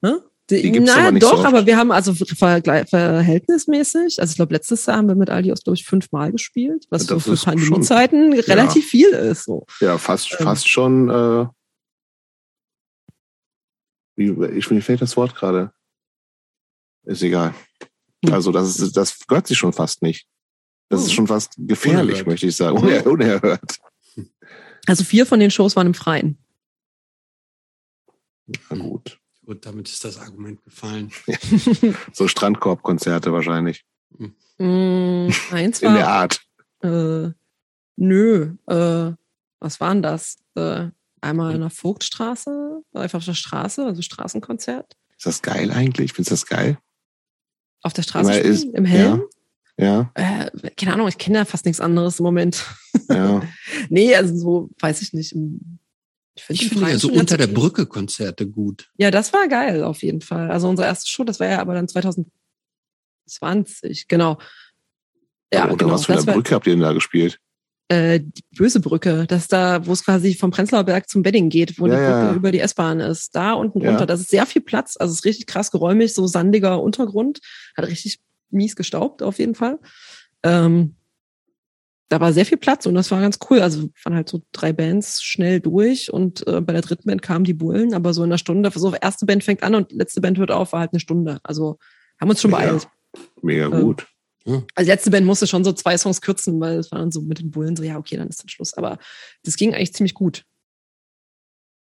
Ne? 0.00 0.22
Die, 0.50 0.60
die 0.60 0.72
gibt's 0.72 0.94
naja, 0.94 1.08
aber 1.08 1.18
doch, 1.18 1.38
so 1.38 1.44
aber 1.44 1.64
wir 1.64 1.78
haben 1.78 1.90
also 1.90 2.12
verhältnismäßig, 2.14 4.20
also 4.20 4.32
ich 4.32 4.36
glaube, 4.36 4.52
letztes 4.52 4.84
Jahr 4.84 4.98
haben 4.98 5.08
wir 5.08 5.14
mit 5.14 5.30
Aldi 5.30 5.52
aus, 5.52 5.62
glaube 5.62 5.76
ich, 5.76 5.86
fünfmal 5.86 6.32
gespielt, 6.32 6.84
was 6.90 7.06
so 7.06 7.18
für 7.18 7.34
Pandemiezeiten 7.34 8.34
relativ 8.34 8.84
ja. 8.84 8.90
viel 8.90 9.08
ist. 9.08 9.44
So. 9.44 9.64
Ja, 9.80 9.96
fast, 9.96 10.36
ähm. 10.38 10.44
fast 10.44 10.68
schon, 10.68 11.08
äh, 11.08 11.46
wie, 14.16 14.58
ich, 14.58 14.70
mir 14.70 14.82
fehlt 14.82 15.00
das 15.00 15.16
Wort 15.16 15.34
gerade. 15.34 15.72
Ist 17.04 17.22
egal. 17.22 17.54
Hm. 18.24 18.34
Also, 18.34 18.52
das, 18.52 18.78
ist, 18.78 18.96
das 18.96 19.18
gehört 19.26 19.46
sich 19.46 19.56
schon 19.56 19.72
fast 19.72 20.02
nicht. 20.02 20.26
Das 20.90 21.00
ist 21.00 21.08
hm. 21.08 21.14
schon 21.14 21.26
fast 21.26 21.54
gefährlich, 21.56 22.00
unerhört. 22.00 22.26
möchte 22.26 22.46
ich 22.46 22.56
sagen. 22.56 22.76
Unerhört. 22.76 23.78
Also 24.86 25.04
vier 25.04 25.24
von 25.24 25.40
den 25.40 25.50
Shows 25.50 25.76
waren 25.76 25.86
im 25.86 25.94
Freien. 25.94 26.36
Na 28.68 28.76
gut. 28.76 29.18
Gut, 29.46 29.66
damit 29.66 29.88
ist 29.88 30.04
das 30.04 30.18
Argument 30.18 30.62
gefallen. 30.64 31.10
so 32.12 32.28
Strandkorbkonzerte 32.28 33.32
wahrscheinlich. 33.32 33.84
Mm, 34.58 35.28
eins 35.50 35.82
war, 35.82 35.88
In 35.88 35.94
der 35.94 36.08
Art. 36.08 36.40
Äh, 36.82 37.30
nö, 37.96 38.54
äh, 38.66 39.12
was 39.60 39.80
waren 39.80 40.02
das? 40.02 40.38
Äh, 40.54 40.88
einmal 41.20 41.54
in 41.54 41.60
der 41.60 41.70
Vogtstraße, 41.70 42.82
einfach 42.92 43.18
auf 43.18 43.24
der 43.24 43.34
Straße, 43.34 43.84
also 43.84 44.02
Straßenkonzert. 44.02 44.96
Ist 45.16 45.26
das 45.26 45.42
geil 45.42 45.70
eigentlich? 45.70 46.12
Findest 46.12 46.30
du 46.30 46.34
das 46.34 46.46
geil? 46.46 46.78
Auf 47.82 47.92
der 47.92 48.02
Straße 48.02 48.32
spielen, 48.32 48.74
im 48.74 48.84
Helm? 48.84 49.22
Ja. 49.76 50.10
ja. 50.14 50.48
Äh, 50.54 50.70
keine 50.76 50.94
Ahnung, 50.94 51.08
ich 51.08 51.18
kenne 51.18 51.38
ja 51.38 51.44
fast 51.44 51.66
nichts 51.66 51.80
anderes 51.80 52.18
im 52.18 52.24
Moment. 52.24 52.64
Ja. 53.08 53.42
nee, 53.88 54.14
also 54.14 54.36
so, 54.36 54.70
weiß 54.78 55.02
ich 55.02 55.12
nicht. 55.12 55.32
Im 55.32 55.78
ich 56.36 56.42
finde 56.42 56.68
find 56.68 56.88
ja 56.88 56.98
so 56.98 57.12
unter 57.12 57.36
der 57.36 57.46
Brücke 57.46 57.86
Konzerte 57.86 58.48
gut. 58.48 58.90
Ja, 58.96 59.10
das 59.10 59.32
war 59.32 59.48
geil 59.48 59.82
auf 59.84 60.02
jeden 60.02 60.20
Fall. 60.20 60.50
Also 60.50 60.68
unsere 60.68 60.88
erste 60.88 61.08
Show, 61.08 61.24
das 61.24 61.40
war 61.40 61.48
ja 61.48 61.60
aber 61.60 61.72
dann 61.74 61.88
2020, 61.88 64.08
genau. 64.08 64.38
Ja, 65.52 65.64
unter 65.64 65.76
genau, 65.76 65.92
was 65.92 66.06
für 66.06 66.14
eine 66.14 66.24
Brücke 66.24 66.54
habt 66.54 66.66
ihr 66.66 66.72
denn 66.72 66.82
da 66.82 66.92
gespielt? 66.92 67.38
Äh, 67.88 68.20
die 68.20 68.42
böse 68.56 68.80
Brücke, 68.80 69.26
das 69.28 69.46
da, 69.46 69.86
wo 69.86 69.92
es 69.92 70.04
quasi 70.04 70.34
vom 70.34 70.50
Prenzlauer 70.50 70.84
Berg 70.84 71.08
zum 71.08 71.24
Wedding 71.24 71.50
geht, 71.50 71.78
wo 71.78 71.86
ja, 71.86 71.92
die 71.92 72.00
Brücke 72.00 72.26
ja. 72.26 72.34
über 72.34 72.50
die 72.50 72.58
S-Bahn 72.60 72.98
ist. 73.00 73.36
Da 73.36 73.52
unten 73.52 73.80
ja. 73.80 73.90
runter. 73.90 74.06
Das 74.06 74.20
ist 74.20 74.30
sehr 74.30 74.46
viel 74.46 74.62
Platz, 74.62 74.96
also 74.98 75.12
es 75.12 75.18
ist 75.18 75.24
richtig 75.24 75.46
krass 75.46 75.70
geräumig, 75.70 76.14
so 76.14 76.26
sandiger 76.26 76.82
Untergrund. 76.82 77.40
Hat 77.76 77.86
richtig 77.86 78.18
mies 78.50 78.74
gestaubt 78.74 79.22
auf 79.22 79.38
jeden 79.38 79.54
Fall. 79.54 79.78
Ähm, 80.42 80.96
da 82.08 82.20
war 82.20 82.32
sehr 82.32 82.46
viel 82.46 82.58
Platz 82.58 82.86
und 82.86 82.94
das 82.94 83.10
war 83.10 83.20
ganz 83.20 83.38
cool. 83.48 83.60
Also 83.60 83.88
waren 84.04 84.14
halt 84.14 84.28
so 84.28 84.42
drei 84.52 84.72
Bands 84.72 85.22
schnell 85.22 85.60
durch 85.60 86.12
und 86.12 86.46
äh, 86.46 86.60
bei 86.60 86.72
der 86.72 86.82
dritten 86.82 87.06
Band 87.08 87.22
kamen 87.22 87.44
die 87.44 87.54
Bullen, 87.54 87.94
aber 87.94 88.12
so 88.12 88.22
in 88.22 88.28
einer 88.28 88.38
Stunde, 88.38 88.70
so 88.74 88.94
erste 88.94 89.26
Band 89.26 89.44
fängt 89.44 89.62
an 89.62 89.74
und 89.74 89.92
letzte 89.92 90.20
Band 90.20 90.38
hört 90.38 90.50
auf, 90.50 90.72
war 90.72 90.80
halt 90.80 90.92
eine 90.92 91.00
Stunde. 91.00 91.40
Also 91.42 91.78
haben 92.20 92.30
uns 92.30 92.40
schon 92.40 92.50
Mega. 92.50 92.64
beeilt. 92.64 92.88
Mega 93.42 93.66
ähm, 93.66 93.80
gut. 93.80 94.06
Also 94.46 94.66
die 94.78 94.84
letzte 94.84 95.10
Band 95.10 95.26
musste 95.26 95.46
schon 95.46 95.64
so 95.64 95.72
zwei 95.72 95.96
Songs 95.96 96.20
kürzen, 96.20 96.60
weil 96.60 96.78
es 96.78 96.92
war 96.92 96.98
dann 96.98 97.10
so 97.10 97.22
mit 97.22 97.38
den 97.38 97.50
Bullen 97.50 97.76
so, 97.76 97.82
ja, 97.82 97.96
okay, 97.96 98.16
dann 98.16 98.28
ist 98.28 98.42
dann 98.42 98.48
Schluss. 98.48 98.74
Aber 98.74 98.98
das 99.42 99.56
ging 99.56 99.74
eigentlich 99.74 99.94
ziemlich 99.94 100.14
gut. 100.14 100.44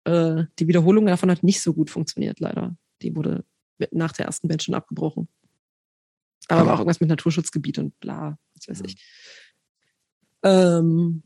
Äh, 0.04 0.44
die 0.60 0.68
Wiederholung 0.68 1.08
davon 1.08 1.32
hat 1.32 1.44
nicht 1.44 1.62
so 1.62 1.74
gut 1.74 1.90
funktioniert, 1.90 2.40
leider. 2.40 2.76
Die 3.02 3.16
wurde 3.16 3.44
nach 3.92 4.12
der 4.12 4.28
ersten 4.28 4.48
Band 4.48 4.62
schon 4.62 4.76
abgebrochen. 4.76 5.28
Aber 6.48 6.66
war 6.66 6.74
auch 6.76 6.80
irgendwas 6.80 7.00
mit 7.00 7.10
Naturschutzgebiet 7.10 7.80
und 7.80 8.00
bla, 8.00 8.38
was 8.56 8.68
weiß 8.68 8.82
ich. 8.86 8.96
Ähm, 10.44 11.24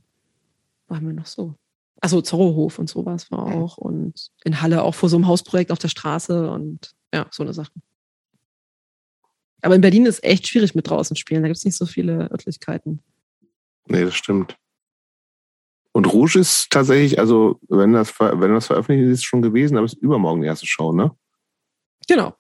waren 0.88 1.08
wir 1.08 1.14
noch 1.14 1.26
so? 1.26 1.56
Also 2.02 2.22
Zorrohof 2.22 2.80
und 2.80 2.90
sowas 2.90 3.32
war 3.32 3.48
auch. 3.48 3.78
Und 3.78 4.32
in 4.44 4.62
Halle 4.62 4.84
auch 4.84 4.96
vor 4.96 5.10
so 5.10 5.18
einem 5.18 5.28
Hausprojekt 5.28 5.72
auf 5.72 5.80
der 5.80 5.88
Straße 5.88 6.50
und 6.50 6.94
ja, 7.14 7.28
so 7.32 7.44
eine 7.44 7.54
Sache. 7.54 7.72
Aber 9.62 9.76
in 9.76 9.82
Berlin 9.82 10.06
ist 10.06 10.24
echt 10.24 10.48
schwierig 10.48 10.76
mit 10.76 10.90
draußen 10.90 11.16
spielen. 11.16 11.42
Da 11.42 11.48
gibt 11.48 11.58
es 11.58 11.66
nicht 11.66 11.78
so 11.78 11.86
viele 11.86 12.30
Örtlichkeiten. 12.30 13.02
Nee, 13.88 14.04
das 14.04 14.16
stimmt. 14.16 14.58
Und 15.92 16.12
Rouge 16.12 16.40
ist 16.40 16.70
tatsächlich, 16.70 17.20
also 17.20 17.60
wenn 17.70 17.94
das, 17.94 18.20
wenn 18.20 18.54
das 18.54 18.68
veröffentlicht 18.68 19.10
ist, 19.10 19.24
schon 19.24 19.42
gewesen, 19.42 19.78
aber 19.78 19.86
es 19.86 19.94
ist 19.94 20.02
übermorgen 20.02 20.42
die 20.42 20.48
erste 20.48 20.68
Show, 20.68 20.92
ne? 20.92 21.12
Genau. 22.08 22.36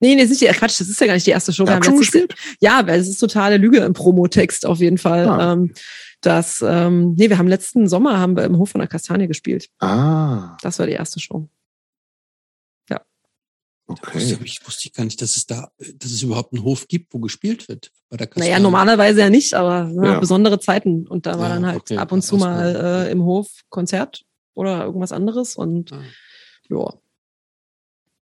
Nee, 0.00 0.14
nee, 0.14 0.22
das 0.22 0.30
ist 0.30 0.42
nicht, 0.42 0.52
Quatsch, 0.54 0.80
das 0.80 0.88
ist 0.88 1.00
ja 1.00 1.06
gar 1.06 1.14
nicht 1.14 1.26
die 1.26 1.30
erste 1.30 1.52
Show. 1.52 1.66
Wir 1.66 1.74
haben 1.74 1.82
schon 1.82 1.98
gespielt? 1.98 2.34
Ja, 2.60 2.86
weil 2.86 3.00
es 3.00 3.08
ist 3.08 3.18
totale 3.18 3.56
Lüge 3.56 3.78
im 3.78 3.92
Promotext 3.92 4.66
auf 4.66 4.78
jeden 4.78 4.98
Fall. 4.98 5.28
Ah. 5.28 5.52
Ähm, 5.52 5.72
das, 6.20 6.64
ähm, 6.66 7.14
nee, 7.14 7.28
wir 7.28 7.38
haben 7.38 7.48
letzten 7.48 7.88
Sommer 7.88 8.18
haben 8.18 8.36
wir 8.36 8.44
im 8.44 8.58
Hof 8.58 8.70
von 8.70 8.80
der 8.80 8.88
Kastanie 8.88 9.28
gespielt. 9.28 9.68
Ah. 9.78 10.56
Das 10.62 10.78
war 10.78 10.86
die 10.86 10.92
erste 10.92 11.20
Show. 11.20 11.48
Ja. 12.90 13.00
Okay. 13.86 14.18
Ich 14.18 14.30
wusste, 14.30 14.44
ich 14.44 14.66
wusste 14.66 14.90
gar 14.90 15.04
nicht, 15.04 15.20
dass 15.22 15.36
es 15.36 15.46
da, 15.46 15.70
dass 15.78 16.10
es 16.10 16.22
überhaupt 16.22 16.52
einen 16.52 16.64
Hof 16.64 16.88
gibt, 16.88 17.14
wo 17.14 17.18
gespielt 17.18 17.68
wird 17.68 17.92
bei 18.08 18.16
der 18.16 18.26
Kastanie. 18.26 18.50
Naja, 18.50 18.60
normalerweise 18.60 19.20
ja 19.20 19.30
nicht, 19.30 19.54
aber 19.54 19.90
ja. 20.02 20.18
besondere 20.18 20.58
Zeiten. 20.58 21.06
Und 21.06 21.26
da 21.26 21.38
war 21.38 21.48
ja, 21.48 21.54
dann 21.54 21.66
halt 21.66 21.80
okay. 21.80 21.98
ab 21.98 22.10
und 22.10 22.22
zu 22.22 22.36
mal 22.36 23.06
äh, 23.06 23.12
im 23.12 23.22
Hof 23.22 23.48
Konzert 23.68 24.24
oder 24.54 24.84
irgendwas 24.84 25.12
anderes 25.12 25.56
und 25.56 25.92
ah. 25.92 26.02
ja 26.68 26.94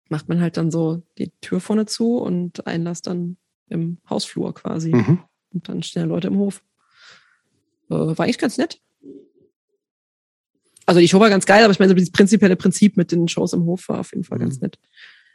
macht 0.09 0.29
man 0.29 0.41
halt 0.41 0.57
dann 0.57 0.71
so 0.71 1.03
die 1.17 1.31
Tür 1.41 1.59
vorne 1.59 1.85
zu 1.85 2.17
und 2.17 2.65
Einlass 2.67 3.01
dann 3.01 3.37
im 3.69 3.97
Hausflur 4.09 4.53
quasi. 4.53 4.93
Mhm. 4.93 5.19
Und 5.53 5.69
dann 5.69 5.83
stehen 5.83 6.09
Leute 6.09 6.27
im 6.27 6.37
Hof. 6.37 6.63
Äh, 7.89 7.95
war 7.95 8.21
eigentlich 8.21 8.37
ganz 8.37 8.57
nett. 8.57 8.79
Also 10.85 10.99
die 10.99 11.07
Show 11.07 11.19
war 11.19 11.29
ganz 11.29 11.45
geil, 11.45 11.63
aber 11.63 11.71
ich 11.71 11.79
meine, 11.79 11.89
so 11.89 11.95
dieses 11.95 12.11
prinzipielle 12.11 12.55
Prinzip 12.55 12.95
mit 12.95 13.11
den 13.11 13.27
Shows 13.27 13.53
im 13.53 13.65
Hof 13.65 13.89
war 13.89 14.01
auf 14.01 14.11
jeden 14.11 14.23
Fall 14.23 14.37
mhm. 14.37 14.43
ganz 14.43 14.61
nett. 14.61 14.77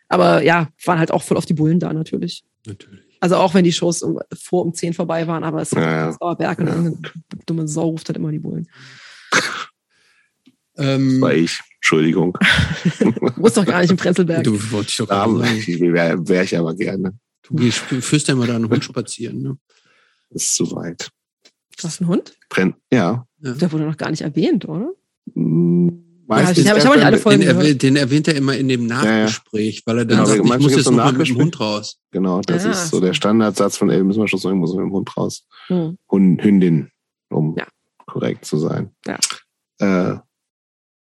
Aber 0.08 0.42
ja, 0.42 0.68
waren 0.84 0.98
halt 0.98 1.10
auch 1.10 1.22
voll 1.22 1.36
auf 1.36 1.46
die 1.46 1.54
Bullen 1.54 1.80
da 1.80 1.92
natürlich. 1.92 2.44
Natürlich. 2.66 3.00
Also 3.20 3.36
auch 3.36 3.54
wenn 3.54 3.64
die 3.64 3.72
Shows 3.72 4.02
um, 4.02 4.18
vor 4.32 4.64
um 4.64 4.74
zehn 4.74 4.94
vorbei 4.94 5.26
waren, 5.26 5.44
aber 5.44 5.60
es 5.60 5.72
ja, 5.72 6.18
war 6.20 6.36
Berg 6.36 6.58
und 6.58 6.68
eine 6.68 6.98
dumme 7.46 7.68
Sau 7.68 7.90
ruft 7.90 8.08
halt 8.08 8.16
immer 8.16 8.32
die 8.32 8.38
Bullen. 8.38 8.68
Ähm, 10.76 11.20
war 11.20 11.34
ich. 11.34 11.60
Entschuldigung. 11.90 12.38
du 13.00 13.12
musst 13.40 13.56
doch 13.56 13.66
gar 13.66 13.80
nicht 13.80 13.90
im 13.90 13.96
Prenzlberg. 13.96 14.44
Du 14.44 14.52
wolltest 14.70 15.00
doch 15.00 15.08
gar 15.08 15.26
nicht. 15.26 15.66
Wäre 15.80 16.28
wär 16.28 16.42
ich 16.44 16.56
aber 16.56 16.72
gerne. 16.74 17.14
Du 17.42 17.58
führst 17.72 18.28
ja 18.28 18.34
immer 18.34 18.46
da 18.46 18.54
einen 18.54 18.70
Hund 18.70 18.84
spazieren, 18.84 19.42
ne? 19.42 19.58
Das 20.30 20.44
ist 20.44 20.54
zu 20.54 20.70
weit. 20.70 21.10
Du 21.76 21.82
hast 21.84 22.00
einen 22.00 22.08
Hund? 22.10 22.36
Brenn, 22.48 22.74
ja. 22.92 23.26
ja. 23.40 23.52
Der 23.54 23.72
wurde 23.72 23.86
noch 23.86 23.96
gar 23.96 24.10
nicht 24.10 24.20
erwähnt, 24.20 24.68
oder? 24.68 24.92
Hm, 25.34 26.04
Meistens 26.28 26.58
ich- 26.58 26.66
ich 26.66 26.72
nicht 26.74 26.84
wenn- 26.84 27.02
alle 27.02 27.18
Folgen 27.18 27.40
Den, 27.40 27.48
erwähnt, 27.56 27.82
den 27.82 27.96
erwähnt 27.96 28.28
er 28.28 28.36
immer 28.36 28.56
in 28.56 28.68
dem 28.68 28.86
Nachgespräch, 28.86 29.82
weil 29.84 29.98
er 29.98 30.04
dann 30.04 30.18
Genau, 30.18 30.28
sagt, 30.28 30.36
ich 30.44 30.48
manchmal 30.48 30.60
muss 30.60 30.72
jetzt 30.76 30.84
so 30.84 30.90
ein 30.90 30.96
noch 30.96 31.04
mal 31.06 31.12
mit 31.14 31.28
dem. 31.28 31.36
Hund 31.38 31.58
raus. 31.58 31.98
Genau, 32.12 32.40
das 32.42 32.66
Ah, 32.66 32.70
ist 32.70 32.90
so 32.90 33.00
der 33.00 33.14
Standardsatz 33.14 33.76
von, 33.78 33.90
ey, 33.90 34.04
müssen 34.04 34.20
wir 34.20 34.28
schon 34.28 34.38
sagen, 34.38 34.58
muss 34.58 34.70
mit 34.74 34.84
dem 34.84 34.92
Hund 34.92 35.16
raus. 35.16 35.44
Hm. 35.66 35.98
Hund, 36.08 36.44
Hündin, 36.44 36.90
um 37.30 37.56
Ja. 37.58 37.66
korrekt 38.06 38.44
zu 38.44 38.58
sein. 38.58 38.90
Ja. 39.08 39.18
Äh, 39.80 40.18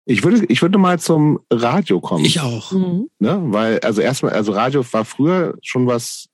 ich 0.05 0.23
würde, 0.23 0.45
ich 0.47 0.61
würde 0.61 0.77
mal 0.77 0.99
zum 0.99 1.39
Radio 1.51 1.99
kommen. 1.99 2.25
Ich 2.25 2.39
auch. 2.39 2.71
Mhm. 2.71 3.09
Ne? 3.19 3.39
Weil, 3.45 3.79
also 3.79 4.01
erstmal, 4.01 4.33
also 4.33 4.51
Radio 4.51 4.83
war 4.93 5.05
früher 5.05 5.57
schon 5.61 5.87
was 5.87 6.27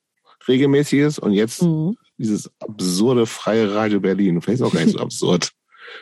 Regelmäßiges 0.46 1.18
und 1.18 1.32
jetzt 1.32 1.62
Mhm. 1.62 1.96
dieses 2.16 2.50
absurde 2.60 3.26
freie 3.26 3.74
Radio 3.74 4.00
Berlin. 4.00 4.40
Vielleicht 4.40 4.60
ist 4.60 4.66
auch 4.66 4.72
gar 4.72 4.84
nicht 4.84 4.92
so 4.96 5.00
absurd. 5.00 5.52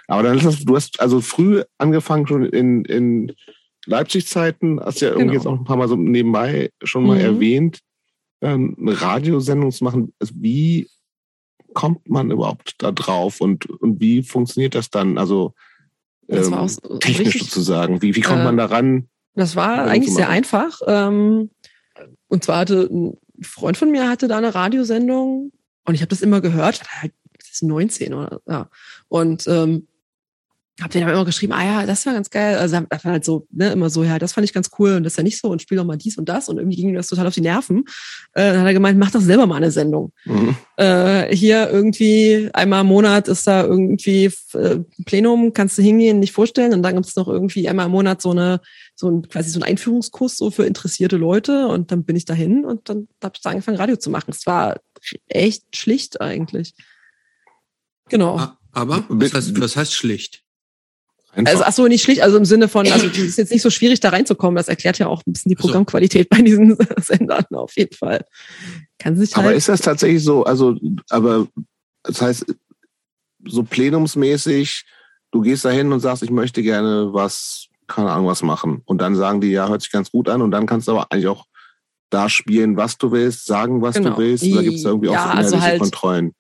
Aber 0.09 0.23
dann 0.23 0.37
ist 0.39 0.47
das, 0.47 0.65
du 0.65 0.77
hast 0.77 1.01
also 1.01 1.21
früh 1.21 1.63
angefangen 1.79 2.27
schon 2.27 2.45
in, 2.45 2.85
in 2.85 3.33
Leipzig-Zeiten, 3.87 4.81
hast 4.81 5.01
ja 5.01 5.09
irgendwie 5.09 5.27
Genau. 5.27 5.35
jetzt 5.35 5.47
auch 5.47 5.59
ein 5.59 5.65
paar 5.65 5.77
Mal 5.77 5.89
so 5.89 5.97
nebenbei 5.97 6.71
schon 6.83 7.05
mal 7.07 7.19
Mhm. 7.19 7.25
erwähnt, 7.25 7.79
ähm, 8.43 8.77
eine 8.81 9.01
Radiosendung 9.01 9.71
zu 9.73 9.85
machen. 9.85 10.13
Also 10.19 10.35
wie 10.37 10.89
kommt 11.73 12.09
man 12.09 12.31
überhaupt 12.31 12.75
da 12.79 12.91
drauf 12.93 13.41
und, 13.41 13.67
und 13.67 14.01
wie 14.01 14.23
funktioniert 14.23 14.75
das 14.75 14.91
dann? 14.91 15.19
Also 15.19 15.53
ähm, 16.29 16.69
so 16.69 16.99
technisch 16.99 17.35
richtig- 17.35 17.43
sozusagen. 17.51 18.03
Wie, 18.03 18.15
wie 18.17 18.21
kommt 18.21 18.41
Äh, 18.41 18.45
man 18.45 18.57
da 18.57 18.67
ran? 18.67 19.09
Das 19.35 19.55
war 19.57 19.85
eigentlich 19.85 20.15
sehr 20.15 20.29
einfach. 20.29 20.81
Ähm, 20.87 21.51
und 22.29 22.45
zwar 22.45 22.59
hatte 22.61 22.89
ein 22.91 23.19
Freund 23.43 23.77
von 23.77 23.91
mir 23.91 24.09
hatte 24.09 24.29
da 24.29 24.39
eine 24.39 24.55
Radiosendung 24.55 25.53
und 25.85 25.95
ich 25.95 26.01
habe 26.01 26.09
das 26.09 26.23
immer 26.23 26.41
gehört. 26.41 26.83
Halt 27.03 27.13
das 27.39 27.51
ist 27.51 27.63
19 27.63 28.15
oder 28.15 28.41
ja. 28.49 28.71
Und 29.09 29.47
ähm, 29.47 29.89
habe 30.83 30.93
den 30.93 31.03
aber 31.03 31.13
immer 31.13 31.25
geschrieben, 31.25 31.53
ah 31.55 31.65
ja, 31.65 31.87
das 31.87 32.05
war 32.05 32.13
ganz 32.13 32.29
geil. 32.29 32.59
Also 32.59 32.79
das 32.89 33.05
war 33.05 33.13
halt 33.13 33.25
so, 33.25 33.47
ne, 33.51 33.71
immer 33.73 33.89
so, 33.89 34.05
ja, 34.05 34.19
das 34.19 34.35
fand 34.35 34.45
ich 34.45 34.53
ganz 34.53 34.71
cool 34.79 34.93
und 34.93 35.05
das 35.05 35.15
ist 35.15 35.17
ja 35.17 35.23
nicht 35.23 35.41
so 35.41 35.49
und 35.49 35.63
spiel 35.63 35.79
doch 35.79 35.85
mal 35.85 35.97
dies 35.97 36.19
und 36.19 36.29
das 36.29 36.49
und 36.49 36.59
irgendwie 36.59 36.77
ging 36.77 36.91
mir 36.91 36.99
das 36.99 37.09
total 37.09 37.27
auf 37.27 37.35
die 37.35 37.41
Nerven. 37.41 37.85
Äh, 38.35 38.53
dann 38.53 38.61
hat 38.61 38.67
er 38.67 38.75
gemeint, 38.75 38.99
mach 38.99 39.11
doch 39.11 39.23
selber 39.23 39.47
mal 39.47 39.57
eine 39.57 39.71
Sendung 39.71 40.13
Mhm. 40.27 40.57
äh, 40.77 41.35
hier 41.35 41.71
irgendwie 41.71 42.51
einmal 42.53 42.83
im 42.83 42.89
Monat 42.89 43.29
ist 43.29 43.47
da 43.47 43.65
irgendwie 43.65 44.31
äh, 44.53 44.81
Plenum, 45.07 45.53
kannst 45.53 45.79
du 45.79 45.83
hingehen, 45.83 46.19
nicht 46.19 46.33
vorstellen. 46.33 46.75
Und 46.75 46.83
dann 46.83 46.95
gibt 46.95 47.07
es 47.07 47.17
noch 47.17 47.29
irgendwie 47.29 47.69
einmal 47.69 47.87
im 47.87 47.93
Monat 47.93 48.21
so 48.21 48.33
eine, 48.33 48.61
so 48.95 49.09
ein 49.09 49.29
quasi 49.29 49.51
so 49.51 49.61
ein 49.61 49.63
Einführungskurs 49.63 50.37
so 50.37 50.51
für 50.51 50.67
interessierte 50.67 51.17
Leute. 51.17 51.69
Und 51.69 51.91
dann 51.91 52.05
bin 52.05 52.17
ich 52.17 52.25
dahin 52.25 52.65
und 52.65 52.89
dann 52.89 53.09
habe 53.23 53.35
ich 53.37 53.43
da 53.43 53.51
angefangen, 53.51 53.79
Radio 53.79 53.97
zu 53.97 54.11
machen. 54.11 54.31
Es 54.31 54.47
war 54.47 54.81
echt 55.29 55.75
schlicht 55.75 56.21
eigentlich. 56.21 56.75
Genau. 58.09 58.41
Aber 58.73 59.05
was 59.09 59.33
heißt, 59.33 59.61
was 59.61 59.77
heißt 59.77 59.95
schlicht? 59.95 60.43
Also 61.45 61.65
ach 61.65 61.73
so, 61.73 61.87
nicht 61.87 62.03
schlicht, 62.03 62.23
also 62.23 62.37
im 62.39 62.45
Sinne 62.45 62.69
von, 62.69 62.91
also 62.91 63.07
es 63.09 63.19
ist 63.19 63.37
jetzt 63.39 63.53
nicht 63.53 63.63
so 63.63 63.69
schwierig 63.71 64.01
da 64.01 64.09
reinzukommen. 64.09 64.57
Das 64.57 64.69
erklärt 64.69 64.99
ja 64.99 65.07
auch 65.07 65.23
ein 65.27 65.33
bisschen 65.33 65.51
die. 65.51 65.57
Programmqualität 65.57 66.29
bei 66.31 66.41
diesen 66.41 66.77
Sendern 67.03 67.45
auf 67.53 67.77
jeden 67.77 67.95
Fall. 67.95 68.25
Kann 68.99 69.17
sich 69.17 69.35
Aber 69.37 69.47
halt. 69.49 69.57
ist 69.59 69.69
das 69.69 69.81
tatsächlich 69.83 70.25
so, 70.25 70.45
also, 70.45 70.77
aber 71.11 71.47
das 72.05 72.23
heißt, 72.23 72.47
so 73.47 73.63
plenumsmäßig, 73.63 74.85
du 75.31 75.41
gehst 75.43 75.65
da 75.65 75.71
hin 75.71 75.93
und 75.93 76.01
sagst, 76.01 76.23
ich 76.23 76.31
möchte 76.31 76.63
gerne 76.63 77.09
was, 77.13 77.67
keine 77.87 78.11
Ahnung, 78.13 78.27
was 78.29 78.43
machen. 78.43 78.83
Und 78.87 79.01
dann 79.01 79.15
sagen 79.15 79.41
die, 79.41 79.51
ja, 79.51 79.69
hört 79.69 79.83
sich 79.83 79.91
ganz 79.93 80.11
gut 80.11 80.29
an. 80.29 80.41
Und 80.43 80.51
dann 80.51 80.67
kannst 80.67 80.89
du 80.89 80.93
aber 80.93 81.07
eigentlich 81.11 81.29
auch 81.29 81.45
da 82.11 82.29
spielen, 82.29 82.77
was 82.77 82.99
du 82.99 83.11
willst, 83.13 83.47
sagen, 83.47 83.83
was 83.83 83.97
Genau. 83.97 84.11
du 84.11 84.19
willst. 84.19 84.45
Oder 84.45 84.63
gibt 84.63 84.77
es 84.77 84.85
irgendwie 84.85 85.11
Ja, 85.11 85.25
auch 85.29 85.33
so 85.33 85.39
also 85.39 85.61
halt- 85.61 85.81
Kontrollen? 85.81 86.33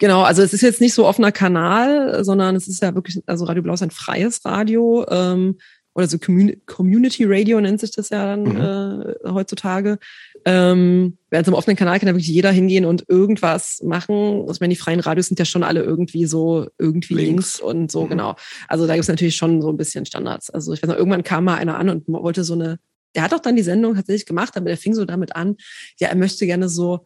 Genau, 0.00 0.22
also 0.22 0.42
es 0.42 0.52
ist 0.52 0.62
jetzt 0.62 0.80
nicht 0.80 0.94
so 0.94 1.06
offener 1.06 1.30
Kanal, 1.30 2.24
sondern 2.24 2.56
es 2.56 2.66
ist 2.66 2.82
ja 2.82 2.94
wirklich, 2.94 3.22
also 3.26 3.44
Radio 3.44 3.62
Blau 3.62 3.74
ist 3.74 3.82
ein 3.82 3.90
freies 3.92 4.44
Radio 4.44 5.06
ähm, 5.08 5.58
oder 5.94 6.06
so 6.06 6.18
Commun 6.18 6.54
Community 6.66 7.24
Radio 7.26 7.60
nennt 7.60 7.80
sich 7.80 7.90
das 7.90 8.08
ja 8.10 8.24
dann 8.24 8.44
Mhm. 8.44 8.60
äh, 8.60 9.30
heutzutage. 9.30 9.98
Ähm, 10.46 11.18
während 11.30 11.44
so 11.46 11.50
einem 11.52 11.58
offenen 11.58 11.76
Kanal 11.76 11.98
kann 11.98 12.06
da 12.06 12.14
wirklich 12.14 12.28
jeder 12.28 12.50
hingehen 12.50 12.86
und 12.86 13.04
irgendwas 13.08 13.82
machen. 13.84 14.40
Also 14.42 14.52
ich 14.54 14.60
meine, 14.60 14.72
die 14.72 14.80
freien 14.80 15.00
Radios 15.00 15.26
sind 15.26 15.38
ja 15.38 15.44
schon 15.44 15.62
alle 15.62 15.82
irgendwie 15.82 16.24
so 16.26 16.68
irgendwie 16.78 17.14
Links. 17.14 17.58
links, 17.58 17.60
und 17.60 17.92
so, 17.92 18.04
Mhm. 18.04 18.08
genau. 18.10 18.36
Also 18.68 18.86
da 18.86 18.94
gibt 18.94 19.02
es 19.02 19.08
natürlich 19.08 19.36
schon 19.36 19.60
so 19.60 19.68
ein 19.68 19.76
bisschen 19.76 20.06
Standards. 20.06 20.48
Also 20.48 20.72
ich 20.72 20.82
weiß 20.82 20.88
noch, 20.88 20.96
irgendwann 20.96 21.24
kam 21.24 21.44
mal 21.44 21.56
einer 21.56 21.76
an 21.76 21.90
und 21.90 22.08
wollte 22.08 22.42
so 22.44 22.54
eine, 22.54 22.78
der 23.14 23.24
hat 23.24 23.34
auch 23.34 23.40
dann 23.40 23.56
die 23.56 23.62
Sendung 23.62 23.96
tatsächlich 23.96 24.24
gemacht, 24.24 24.56
aber 24.56 24.66
der 24.66 24.78
fing 24.78 24.94
so 24.94 25.04
damit 25.04 25.36
an, 25.36 25.56
ja, 25.98 26.08
er 26.08 26.16
möchte 26.16 26.46
gerne 26.46 26.68
so 26.70 27.00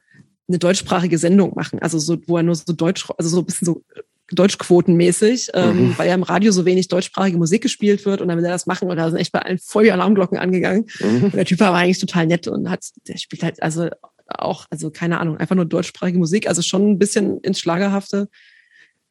eine 0.48 0.58
deutschsprachige 0.58 1.18
Sendung 1.18 1.54
machen. 1.54 1.78
Also 1.80 1.98
so, 1.98 2.18
wo 2.26 2.36
er 2.36 2.42
nur 2.42 2.54
so 2.54 2.72
Deutsch, 2.72 3.06
also 3.16 3.30
so 3.30 3.38
ein 3.40 3.46
bisschen 3.46 3.66
so 3.66 3.82
Deutschquotenmäßig, 4.30 5.50
ähm, 5.54 5.88
Mhm. 5.88 5.98
weil 5.98 6.08
ja 6.08 6.14
im 6.14 6.22
Radio 6.22 6.50
so 6.50 6.64
wenig 6.64 6.88
deutschsprachige 6.88 7.36
Musik 7.36 7.62
gespielt 7.62 8.04
wird 8.06 8.20
und 8.20 8.28
dann 8.28 8.38
will 8.38 8.44
er 8.44 8.52
das 8.52 8.66
machen 8.66 8.88
und 8.88 8.96
da 8.96 9.10
sind 9.10 9.18
echt 9.20 9.32
bei 9.32 9.40
allen 9.40 9.58
voll 9.58 9.84
die 9.84 9.92
Alarmglocken 9.92 10.38
angegangen. 10.38 10.86
Mhm. 11.00 11.24
Und 11.24 11.34
der 11.34 11.44
Typ 11.44 11.60
war 11.60 11.74
eigentlich 11.74 11.98
total 11.98 12.26
nett 12.26 12.48
und 12.48 12.70
hat, 12.70 12.84
der 13.06 13.18
spielt 13.18 13.42
halt 13.42 13.62
also 13.62 13.88
auch, 14.26 14.66
also 14.70 14.90
keine 14.90 15.20
Ahnung, 15.20 15.36
einfach 15.36 15.54
nur 15.54 15.66
deutschsprachige 15.66 16.18
Musik, 16.18 16.48
also 16.48 16.62
schon 16.62 16.90
ein 16.90 16.98
bisschen 16.98 17.40
ins 17.40 17.58
Schlagerhafte. 17.58 18.28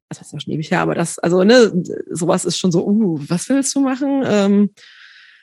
Das 0.10 0.22
ist 0.22 0.34
ja 0.34 0.40
schon 0.40 0.54
ewig 0.54 0.72
her, 0.72 0.82
aber 0.82 0.96
das, 0.96 1.20
also 1.20 1.44
ne, 1.44 1.72
sowas 2.12 2.46
ist 2.46 2.58
schon 2.58 2.72
so, 2.72 2.86
uh, 2.86 3.20
was 3.28 3.50
willst 3.50 3.74
du 3.76 3.82
machen? 3.82 4.24
Ähm, 4.26 4.70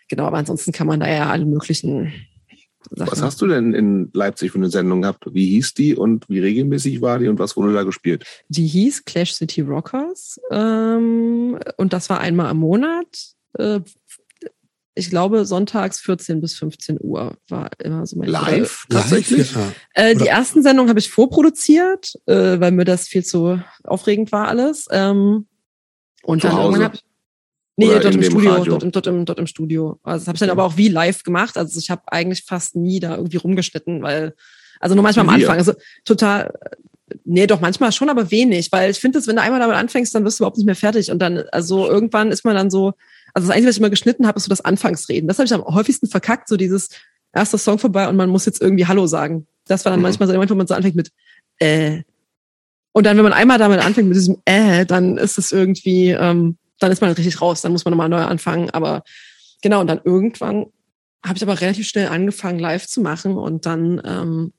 genau, 0.09 0.25
aber 0.25 0.39
ansonsten 0.39 0.73
kann 0.73 0.87
man 0.89 1.01
da 1.01 1.09
ja 1.09 1.31
alle 1.31 1.47
möglichen 1.47 2.13
Sachen. 2.91 3.13
Was 3.13 3.23
hast 3.23 3.41
du 3.43 3.47
denn 3.47 3.75
in 3.75 4.11
Leipzig 4.13 4.53
für 4.53 4.59
eine 4.59 4.71
Sendung 4.71 5.03
gehabt? 5.03 5.25
Wie 5.33 5.47
hieß 5.47 5.75
die 5.75 5.95
und 5.95 6.29
wie 6.29 6.41
regelmäßig 6.41 7.03
war 7.03 7.19
die 7.19 7.29
und 7.29 7.39
was 7.39 7.57
wurde 7.57 7.73
da 7.73 7.83
gespielt? 7.83 8.25
Die 8.49 8.67
hieß 8.67 9.05
Clash 9.05 9.35
City 9.35 9.61
Rockers 9.61 10.41
ähm, 10.51 11.59
und 11.77 11.93
das 11.93 12.09
war 12.11 12.21
einmal 12.21 12.51
im 12.51 12.59
Monat. 12.59 13.35
Äh, 13.59 13.81
ich 14.95 15.09
glaube, 15.09 15.45
sonntags 15.45 16.01
14 16.01 16.41
bis 16.41 16.55
15 16.55 16.99
Uhr 17.01 17.37
war 17.49 17.71
immer 17.79 18.07
so 18.07 18.19
mein 18.19 18.29
Live 18.29 18.87
tatsächlich? 18.89 19.55
Live, 19.55 19.75
ja. 19.97 20.05
Äh, 20.05 20.15
die 20.17 20.27
ersten 20.27 20.63
Sendungen 20.63 20.89
habe 20.89 20.99
ich 20.99 21.11
vorproduziert, 21.11 22.15
äh, 22.27 22.61
weil 22.61 22.73
mir 22.73 22.85
das 22.85 23.09
viel 23.09 23.25
zu 23.25 23.63
aufregend 23.85 24.33
war 24.33 24.49
alles. 24.49 24.87
Ähm, 24.91 25.47
und 26.23 26.43
Zu 26.43 26.49
dann 26.49 26.57
Hause? 26.57 26.67
irgendwann 26.67 26.93
hab, 26.93 26.99
Nee, 27.81 27.87
Oder 27.89 28.01
dort 28.01 28.15
im 28.15 28.23
Studio, 28.23 28.51
Radio? 28.53 28.73
dort 28.73 28.83
im, 28.83 28.93
dort, 28.93 29.07
im, 29.07 29.25
dort 29.25 29.39
im 29.39 29.47
Studio. 29.47 29.99
Also 30.03 30.21
das 30.23 30.29
habe 30.29 30.37
ich 30.37 30.41
dann 30.41 30.51
Okay. 30.51 30.59
aber 30.61 30.65
auch 30.67 30.77
wie 30.77 30.89
live 30.89 31.23
gemacht. 31.23 31.57
Also 31.57 31.79
ich 31.81 31.91
habe 31.91 32.03
eigentlich 32.07 32.45
fast 32.45 32.77
nie 32.77 33.01
da 33.01 33.17
irgendwie 33.17 33.39
rumgeschnitten, 33.39 34.03
weil, 34.03 34.35
also 34.81 34.95
nur 34.95 35.03
manchmal 35.03 35.27
am. 35.27 35.35
Anfang. 35.35 35.57
Also 35.57 35.73
total, 36.05 36.53
nee, 37.25 37.47
doch 37.47 37.61
manchmal 37.61 37.91
schon, 37.93 38.11
aber 38.11 38.31
wenig. 38.31 38.71
Weil 38.71 38.91
ich 38.91 38.99
finde, 39.01 39.19
dass 39.19 39.27
wenn 39.27 39.37
du 39.37 39.43
einmal 39.43 39.61
damit 39.61 39.77
anfängst, 39.77 40.15
dann 40.15 40.25
wirst 40.25 40.39
du 40.39 40.43
überhaupt 40.45 40.59
nicht 40.59 40.67
mehr 40.67 40.77
fertig. 40.77 41.11
Und 41.11 41.19
dann, 41.21 41.39
also 41.53 41.89
irgendwann 41.89 42.31
ist 42.33 42.45
man 42.45 42.55
dann 42.55 42.71
so, 42.71 42.93
also 43.33 43.49
das 43.49 43.57
Einzige, 43.57 43.69
was 43.69 43.77
ich 43.77 43.81
immer 43.81 43.91
geschnitten 43.91 44.27
habe, 44.27 44.37
ist 44.37 44.45
so 44.45 44.49
das 44.51 44.61
Anfangsreden. 44.65 45.27
Das 45.27 45.39
habe 45.39 45.47
ich 45.47 45.55
am 45.55 45.65
häufigsten 45.65 46.07
verkackt, 46.09 46.49
so 46.49 46.57
dieses 46.57 46.91
erste 47.33 47.59
Song 47.59 47.79
vorbei 47.79 48.09
und 48.09 48.17
man 48.17 48.29
muss 48.29 48.45
jetzt 48.45 48.61
irgendwie 48.61 48.87
Hallo 48.87 49.07
sagen. 49.07 49.47
Das 49.67 49.85
war 49.85 49.91
dann 49.91 50.01
Mhm. 50.01 50.05
manchmal 50.05 50.27
so 50.27 50.33
der 50.33 50.39
Moment, 50.39 50.51
wo 50.51 50.55
man 50.57 50.67
so 50.67 50.75
anfängt 50.75 50.97
mit 50.97 51.11
äh. 51.61 52.03
Und 52.93 53.07
dann, 53.07 53.17
wenn 53.17 53.23
man 53.25 53.33
einmal 53.33 53.57
damit 53.59 53.79
anfängt 53.85 54.09
mit 54.09 54.17
diesem 54.17 54.39
äh, 54.45 54.85
dann 54.85 55.17
ist 55.17 55.39
es 55.39 55.53
irgendwie, 55.53 56.09
ähm, 56.11 56.57
dann 56.81 56.91
ist 56.91 57.01
man 57.01 57.13
richtig 57.13 57.41
raus, 57.41 57.61
dann 57.61 57.73
muss 57.73 57.85
man 57.85 57.93
nochmal 57.93 58.09
neu 58.09 58.23
anfangen. 58.23 58.71
Aber 58.71 59.03
genau, 59.63 59.81
und 59.81 59.87
dann 59.87 60.01
irgendwann 60.03 60.67
habe 61.25 61.37
ich 61.37 61.43
aber 61.43 61.61
relativ 61.61 61.87
schnell 61.87 62.09
angefangen, 62.09 62.59
live 62.59 62.87
zu 62.87 63.01
machen 63.01 63.37
und 63.37 63.67
dann, 63.67 64.01
ähm, 64.05 64.53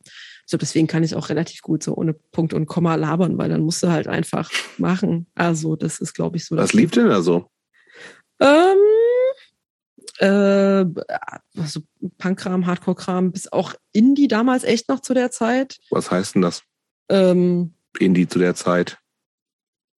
glaube, 0.51 0.61
deswegen 0.61 0.87
kann 0.87 1.03
ich 1.03 1.15
auch 1.15 1.29
relativ 1.29 1.61
gut 1.61 1.81
so 1.81 1.95
ohne 1.95 2.13
Punkt 2.13 2.53
und 2.53 2.67
Komma 2.67 2.95
labern, 2.95 3.37
weil 3.37 3.49
dann 3.49 3.61
musst 3.61 3.81
du 3.81 3.89
halt 3.89 4.07
einfach 4.07 4.51
machen. 4.77 5.27
Also, 5.33 5.75
das 5.75 5.99
ist, 5.99 6.13
glaube 6.13 6.37
ich, 6.37 6.45
so. 6.45 6.55
Was 6.57 6.73
lief 6.73 6.91
denn 6.91 7.07
da 7.07 7.21
so? 7.21 7.49
ähm, 8.39 8.77
äh, 10.17 10.85
also 11.59 11.81
Punkkram, 12.17 12.65
Hardcore-Kram, 12.65 13.31
bis 13.31 13.51
auch 13.51 13.73
Indie 13.93 14.27
damals 14.27 14.63
echt 14.63 14.89
noch 14.89 14.99
zu 14.99 15.13
der 15.13 15.31
Zeit. 15.31 15.79
Was 15.89 16.11
heißt 16.11 16.35
denn 16.35 16.41
das? 16.41 16.63
Ähm, 17.09 17.73
Indie 17.97 18.27
zu 18.27 18.39
der 18.39 18.55
Zeit? 18.55 18.97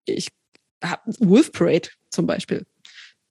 ich 0.06 0.30
hab 0.84 1.02
Wolf 1.20 1.52
Parade 1.52 1.90
zum 2.14 2.26
Beispiel. 2.28 2.66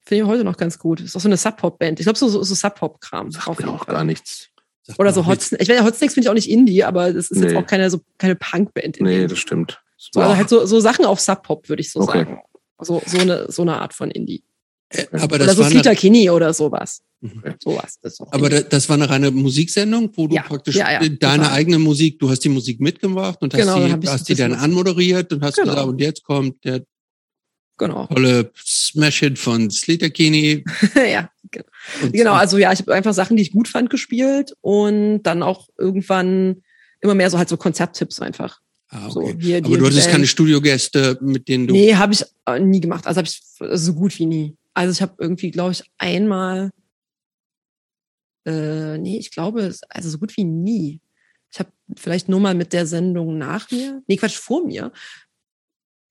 Finde 0.05 0.25
ich 0.25 0.29
heute 0.29 0.45
noch 0.45 0.57
ganz 0.57 0.79
gut. 0.79 1.01
Ist 1.01 1.17
auch 1.17 1.21
so 1.21 1.29
eine 1.29 1.37
Sub-Pop-Band. 1.37 2.01
Ich 2.01 2.05
glaube, 2.07 2.19
so, 2.19 2.29
so, 2.29 2.43
so 2.43 2.55
Sub-Pop-Kram. 2.55 3.31
Sagt 3.31 3.61
mir 3.61 3.69
auch 3.69 3.85
Fall. 3.85 3.95
gar 3.95 4.05
nichts. 4.05 4.49
Sagt 4.83 4.99
Oder 4.99 5.13
so 5.13 5.27
Hot. 5.27 5.41
Snakes. 5.41 5.63
Ich 5.63 5.69
weiß, 5.73 5.83
Hot 5.85 5.95
Snakes 5.97 6.15
finde 6.15 6.27
ich 6.27 6.31
auch 6.31 6.35
nicht 6.35 6.51
Indie, 6.51 6.83
aber 6.83 7.13
das 7.13 7.31
ist 7.31 7.41
jetzt 7.41 7.53
Nee. 7.53 7.57
auch 7.57 7.67
keine, 7.67 7.89
so, 7.89 8.01
keine 8.19 8.35
Punk-Band. 8.35 8.97
in 8.97 9.07
Nee, 9.07 9.27
das 9.29 9.39
stimmt. 9.39 9.81
So, 9.97 10.21
also 10.21 10.37
halt 10.37 10.49
so, 10.49 10.67
so 10.67 10.81
Sachen 10.81 11.05
auf 11.05 11.21
Sub-Pop, 11.21 11.69
würde 11.69 11.81
ich 11.81 11.93
so 11.93 12.01
Okay. 12.01 12.19
sagen. 12.25 12.41
So, 12.81 13.01
so, 13.07 13.19
eine, 13.19 13.47
so 13.51 13.63
eine 13.63 13.81
Art 13.81 13.95
von 13.95 14.11
Indie. 14.11 14.43
Äh, 14.89 15.07
Aber 15.13 15.37
Oder 15.37 15.47
das, 15.47 15.57
so 15.57 15.63
eine, 15.63 15.81
Kinney 15.95 16.29
oder 16.29 16.53
sowas. 16.53 17.01
Mhm. 17.21 17.43
Sowas. 17.63 17.99
Das 18.03 18.21
aber 18.21 18.51
da- 18.51 18.61
das 18.63 18.89
war 18.89 18.95
eine 18.97 19.09
reine 19.09 19.31
Musiksendung, 19.31 20.11
wo 20.17 20.27
du 20.27 20.35
Ja, 20.35 20.43
praktisch 20.43 20.75
ja, 20.75 20.91
ja, 20.91 20.99
deine 20.99 21.45
total. 21.45 21.47
eigene 21.51 21.79
Musik, 21.79 22.19
du 22.19 22.29
hast 22.29 22.41
die 22.41 22.49
Musik 22.49 22.81
mitgemacht 22.81 23.41
und 23.41 23.53
Genau, 23.55 23.77
hast, 23.77 23.91
dann 23.93 24.01
die, 24.01 24.09
hast 24.09 24.29
die 24.29 24.35
dann 24.35 24.53
anmoderiert 24.55 25.33
und 25.33 25.43
hast 25.45 25.55
Genau. 25.59 25.71
gesagt, 25.71 25.89
und 25.89 26.01
jetzt 26.01 26.25
kommt 26.25 26.65
der 26.65 26.83
genau. 27.79 28.07
tolle 28.07 28.51
Smash-Hit 28.57 29.39
von 29.39 29.71
Sleater-Kinney. 29.71 30.65
ja, 30.95 31.31
genau. 31.51 31.67
Und- 32.03 32.13
Genau, 32.13 32.33
also 32.35 32.59
ja, 32.59 32.73
ich 32.73 32.81
habe 32.81 32.95
einfach 32.95 33.15
Sachen, 33.15 33.37
die 33.37 33.43
ich 33.43 33.53
gut 33.53 33.69
fand, 33.69 33.91
gespielt 33.91 34.55
und 34.61 35.23
dann 35.23 35.43
auch 35.43 35.69
irgendwann 35.79 36.63
immer 37.01 37.15
mehr 37.15 37.31
so 37.31 37.39
halt 37.39 37.49
so 37.49 37.57
Konzerttipps 37.57 38.21
einfach. 38.21 38.61
Ah, 38.89 39.09
So, 39.11 39.21
okay. 39.23 39.37
hier, 39.41 39.61
die 39.61 39.67
Aber 39.69 39.79
du 39.79 39.87
hattest 39.87 40.11
keine. 40.11 40.27
Studiogäste, 40.27 41.19
mit 41.23 41.49
denen 41.49 41.67
du. 41.67 41.73
Nee, 41.73 41.95
habe 41.95 42.13
ich 42.13 42.25
äh, 42.47 42.61
nie 42.61 42.81
gemacht. 42.81 43.07
Also 43.07 43.19
habe 43.19 43.27
ich 43.29 43.41
so 43.79 43.95
gut 43.95 44.19
wie 44.19 44.27
nie. 44.27 44.57
Also 44.75 44.93
ich 44.93 45.03
habe 45.03 45.15
irgendwie, 45.19 45.51
glaube 45.51 45.73
ich, 45.73 45.83
einmal, 45.99 46.71
äh, 48.47 48.99
nee, 48.99 49.19
ich 49.19 49.31
glaube, 49.31 49.75
also 49.89 50.11
so 50.11 50.19
gut 50.19 50.37
wie 50.37 50.45
nie. 50.45 51.01
Ich 51.51 51.59
habe 51.59 51.71
vielleicht 51.97 52.29
nur 52.29 52.41
mal 52.41 52.55
mit 52.55 52.73
der 52.73 52.87
Sendung 52.87 53.37
nach 53.39 53.71
mir, 53.71 54.03
nee, 54.07 54.17
Quatsch, 54.17 54.37
vor 54.37 54.67
mir. 54.67 54.93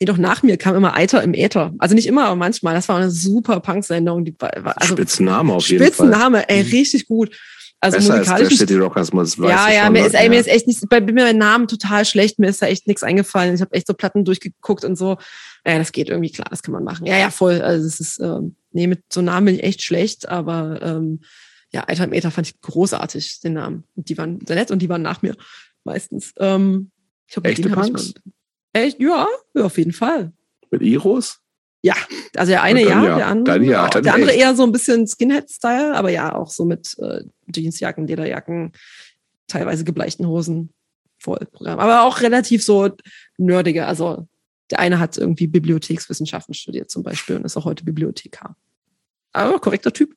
Nee, 0.02 0.06
doch 0.06 0.18
nach 0.18 0.42
mir 0.42 0.58
kam 0.58 0.76
immer 0.76 0.98
Eiter 0.98 1.22
im 1.22 1.36
Äther. 1.36 1.76
Also 1.78 1.94
nicht 1.94 2.08
immer, 2.08 2.26
aber 2.26 2.36
manchmal. 2.36 2.74
Das 2.74 2.90
war 2.90 2.98
eine 2.98 3.12
super 3.12 3.60
Punk-Sendung. 3.60 4.26
Die 4.26 4.36
also 4.40 4.96
Spitzname 4.96 5.54
auf 5.54 5.68
jeden 5.70 5.86
Spitzname, 5.86 6.38
Fall. 6.38 6.46
ey, 6.48 6.62
richtig 6.62 7.06
gut. 7.06 7.30
Also 7.80 7.98
Besser 7.98 8.18
musikalisch. 8.18 8.50
Als 8.50 8.58
der 8.58 8.68
City 8.68 8.80
Rockers 8.80 9.14
muss, 9.14 9.38
ja, 9.38 9.70
ja, 9.70 9.84
schon, 9.84 9.94
mir 9.94 10.06
ist, 10.08 10.16
ey, 10.16 10.30
mir 10.30 10.40
ist 10.40 10.48
echt 10.48 10.66
nicht, 10.66 10.90
bei 10.90 11.02
mir 11.02 11.14
mein 11.14 11.38
Namen 11.38 11.68
total 11.68 12.04
schlecht, 12.06 12.40
mir 12.40 12.50
ist 12.50 12.64
da 12.64 12.66
echt 12.66 12.88
nichts 12.88 13.04
eingefallen. 13.04 13.54
Ich 13.54 13.62
habe 13.62 13.74
echt 13.74 13.86
so 13.86 13.94
Platten 13.94 14.26
durchgeguckt 14.26 14.84
und 14.84 14.96
so. 14.96 15.18
Ja, 15.68 15.78
das 15.78 15.92
geht 15.92 16.10
irgendwie 16.10 16.32
klar, 16.32 16.48
das 16.50 16.64
kann 16.64 16.74
man 16.74 16.84
machen. 16.84 17.06
Ja, 17.06 17.20
ja, 17.20 17.30
voll. 17.30 17.62
Also 17.62 17.86
es 17.86 18.00
ist, 18.00 18.20
ähm, 18.22 18.56
nee, 18.72 18.88
mit 18.88 19.04
so 19.14 19.22
Namen 19.22 19.46
bin 19.46 19.56
ich 19.56 19.64
echt 19.64 19.84
schlecht, 19.84 20.28
aber 20.28 20.80
ähm, 20.82 21.22
ja, 21.72 21.84
Alter 21.84 22.08
Meter 22.08 22.32
fand 22.32 22.48
ich 22.48 22.60
großartig, 22.60 23.42
den 23.42 23.54
Namen. 23.54 23.84
Und 23.96 24.10
die 24.10 24.18
waren 24.18 24.40
sehr 24.48 24.56
nett 24.56 24.72
und 24.72 24.80
die 24.80 24.90
waren 24.90 25.04
nach 25.04 25.22
mir 25.22 25.36
meistens. 25.84 26.34
Ähm, 26.40 26.90
ich 27.28 27.38
hab, 27.38 27.46
Echte 27.46 27.70
Punks? 27.70 28.16
Echt? 28.74 29.00
Ja, 29.00 29.28
auf 29.56 29.78
jeden 29.78 29.94
Fall. 29.94 30.32
Mit 30.70 30.82
Iros? 30.82 31.40
Ja, 31.84 31.96
also 32.36 32.52
der 32.52 32.62
eine 32.62 32.84
ja, 32.84 33.04
ja, 33.04 33.16
der 33.18 33.28
andere, 33.28 33.64
ja, 33.64 33.88
der 33.90 34.14
andere 34.14 34.34
eher 34.34 34.56
so 34.56 34.64
ein 34.64 34.72
bisschen 34.72 35.08
Skinhead-Style, 35.08 35.96
aber 35.96 36.12
ja, 36.12 36.36
auch 36.36 36.52
so 36.52 36.64
mit 36.64 36.96
äh, 37.00 37.24
Jeansjacken, 37.54 38.06
Lederjacken, 38.06 38.74
teilweise 39.48 39.84
gebleichten 39.84 40.28
Hosen, 40.28 40.74
Vollprogramm. 41.18 41.80
Aber 41.80 42.04
auch 42.04 42.22
relativ 42.22 42.64
so 42.64 42.90
nerdige. 43.38 43.88
Also 43.88 44.28
der 44.70 44.80
eine 44.80 45.00
hat 45.00 45.18
irgendwie 45.18 45.48
Bibliothekswissenschaften 45.48 46.54
studiert 46.54 46.92
zum 46.92 47.02
Beispiel 47.02 47.36
und 47.36 47.46
ist 47.46 47.58
auch 47.58 47.66
heute 47.66 47.84
Bibliothekar. 47.84 48.56
Aber 49.34 49.60
korrekter 49.60 49.92
Typ. 49.92 50.16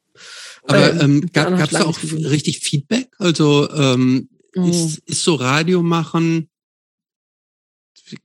Aber 0.64 0.93
ähm, 0.93 1.01
ähm 1.01 1.31
gab 1.32 1.59
es 1.59 1.70
da 1.70 1.85
auch 1.85 1.98
richtig 2.02 2.60
Feedback? 2.60 3.09
Also 3.18 3.70
ähm, 3.70 4.28
mhm. 4.55 4.64
ist, 4.64 4.98
ist 5.06 5.24
so 5.24 5.35
Radio 5.35 5.82
machen 5.82 6.51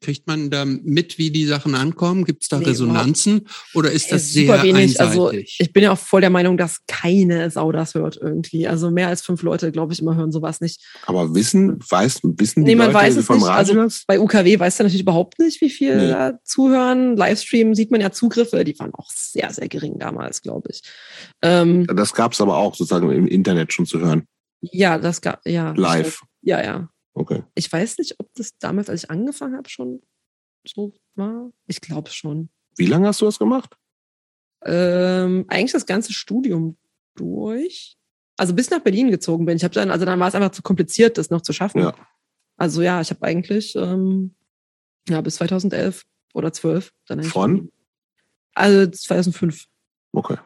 kriegt 0.01 0.27
man 0.27 0.49
da 0.49 0.65
mit, 0.65 1.18
wie 1.18 1.31
die 1.31 1.45
Sachen 1.45 1.76
ankommen? 1.76 2.26
Gibt 2.26 2.43
es 2.43 2.49
da 2.49 2.60
nee, 2.60 2.65
Resonanzen 2.65 3.47
oder 3.73 3.91
ist 3.91 4.11
das 4.11 4.31
sehr 4.31 4.64
wenig. 4.64 4.99
Also, 4.99 5.27
einseitig? 5.27 5.57
Also 5.60 5.64
ich 5.64 5.73
bin 5.73 5.84
ja 5.84 5.91
auch 5.91 5.97
voll 5.97 6.22
der 6.22 6.30
Meinung, 6.30 6.57
dass 6.57 6.80
keine 6.88 7.49
Sau 7.49 7.72
das 7.72 7.93
hört 7.93 8.18
irgendwie. 8.22 8.68
Also 8.68 8.91
mehr 8.91 9.07
als 9.07 9.22
fünf 9.22 9.41
Leute, 9.41 9.72
glaube 9.72 9.93
ich, 9.93 9.99
immer 9.99 10.15
hören 10.15 10.31
sowas 10.31 10.61
nicht. 10.61 10.81
Aber 11.06 11.34
wissen, 11.34 11.80
weiß, 11.89 12.22
wissen 12.23 12.65
die 12.65 12.72
nee, 12.72 12.76
man 12.76 12.88
Leute 12.88 12.99
weiß 12.99 13.18
es 13.18 13.26
vom 13.26 13.38
nicht. 13.38 13.47
Radio 13.47 13.81
also 13.81 14.03
bei 14.07 14.19
UKW 14.19 14.60
weiß 14.60 14.77
du 14.77 14.84
natürlich 14.84 15.01
überhaupt 15.01 15.39
nicht, 15.39 15.61
wie 15.61 15.69
viel 15.69 15.97
nee. 15.97 16.10
da 16.10 16.39
zuhören. 16.43 17.15
Livestream 17.15 17.76
sieht 17.76 17.91
man 17.91 18.01
ja 18.01 18.11
Zugriffe, 18.11 18.64
die 18.64 18.77
waren 18.80 18.93
auch 18.93 19.10
sehr, 19.11 19.51
sehr 19.51 19.68
gering 19.68 19.99
damals, 19.99 20.41
glaube 20.41 20.69
ich. 20.72 20.81
Ähm, 21.41 21.88
das 21.88 22.14
gab 22.14 22.34
es 22.34 22.41
aber 22.41 22.57
auch 22.57 22.76
sozusagen 22.76 23.11
im 23.11 23.27
Internet 23.27 23.73
schon 23.73 23.85
zu 23.85 23.99
hören. 23.99 24.27
Ja, 24.61 24.97
das 24.97 25.22
gab 25.22 25.45
ja. 25.47 25.73
Live. 25.76 26.22
Ja, 26.41 26.64
ja. 26.64 26.89
Okay. 27.19 27.43
Ich 27.53 27.69
weiß 27.71 27.97
nicht, 27.97 28.15
ob 28.19 28.33
das 28.35 28.57
damals, 28.59 28.89
als 28.89 29.03
ich 29.03 29.11
angefangen 29.11 29.57
habe, 29.57 29.67
schon 29.67 30.01
so 30.65 30.93
war. 31.15 31.51
Ich 31.67 31.81
glaube 31.81 32.09
schon. 32.11 32.49
Wie 32.77 32.85
lange 32.85 33.07
hast 33.09 33.19
du 33.19 33.25
das 33.25 33.37
gemacht? 33.39 33.75
Ähm, 34.63 35.43
eigentlich 35.49 35.73
das 35.73 35.85
ganze 35.85 36.13
Studium 36.13 36.77
durch. 37.15 37.97
Also 38.37 38.53
bis 38.53 38.69
nach 38.69 38.79
Berlin 38.79 39.11
gezogen 39.11 39.45
bin. 39.45 39.57
Ich 39.57 39.65
habe 39.65 39.73
dann, 39.73 39.91
also 39.91 40.05
dann 40.05 40.17
war 40.17 40.29
es 40.29 40.35
einfach 40.35 40.51
zu 40.51 40.61
kompliziert, 40.61 41.17
das 41.17 41.29
noch 41.29 41.41
zu 41.41 41.51
schaffen. 41.51 41.81
Ja. 41.81 41.93
Also 42.55 42.81
ja, 42.81 43.01
ich 43.01 43.09
habe 43.09 43.21
eigentlich 43.23 43.75
ähm, 43.75 44.33
ja 45.09 45.19
bis 45.19 45.35
2011 45.35 46.05
oder 46.33 46.53
12 46.53 46.93
dann 47.05 47.21
Von? 47.23 47.69
Also 48.53 48.89
2005. 48.89 49.65
Okay. 50.13 50.37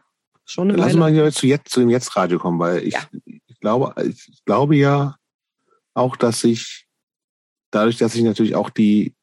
Schon 0.44 0.70
eine 0.70 0.78
Lass 0.80 0.88
Weile. 0.90 0.98
mal 0.98 1.12
hier 1.14 1.32
zu, 1.32 1.46
jetzt, 1.46 1.70
zu 1.70 1.82
dem 1.82 1.92
Jetzt-Radio 1.92 2.40
kommen, 2.40 2.58
weil 2.58 2.80
ich, 2.84 2.96
Ja. 2.96 3.08
ich 3.26 3.60
glaube, 3.60 3.94
ich 4.04 4.44
glaube 4.44 4.76
ja 4.76 5.18
auch, 5.94 6.16
dass 6.16 6.42
sich 6.42 6.88
dadurch, 7.72 7.98
dass 7.98 8.14
sich 8.14 8.24
natürlich 8.24 8.56
auch 8.56 8.70
die 8.70 9.16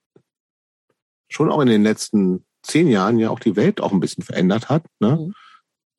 schon 1.29 1.51
auch 1.51 1.61
in 1.61 1.69
den 1.69 1.83
letzten 1.83 2.45
zehn 2.63 2.89
Jahren 2.89 3.19
ja 3.19 3.31
auch 3.31 3.41
die 3.41 3.57
Welt 3.57 3.81
auch 3.81 3.93
ein 3.93 4.01
bisschen 4.01 4.25
verändert 4.25 4.69
hat. 4.69 4.85
Ne? 4.99 5.17
Mhm. 5.17 5.35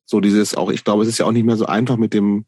So 0.04 0.20
dieses 0.20 0.54
auch, 0.54 0.70
ich 0.70 0.84
glaube, 0.84 1.02
es 1.02 1.08
ist 1.08 1.18
ja 1.18 1.26
auch 1.26 1.32
nicht 1.32 1.46
mehr 1.46 1.56
so 1.56 1.66
einfach 1.66 1.96
mit 1.96 2.12
dem 2.12 2.44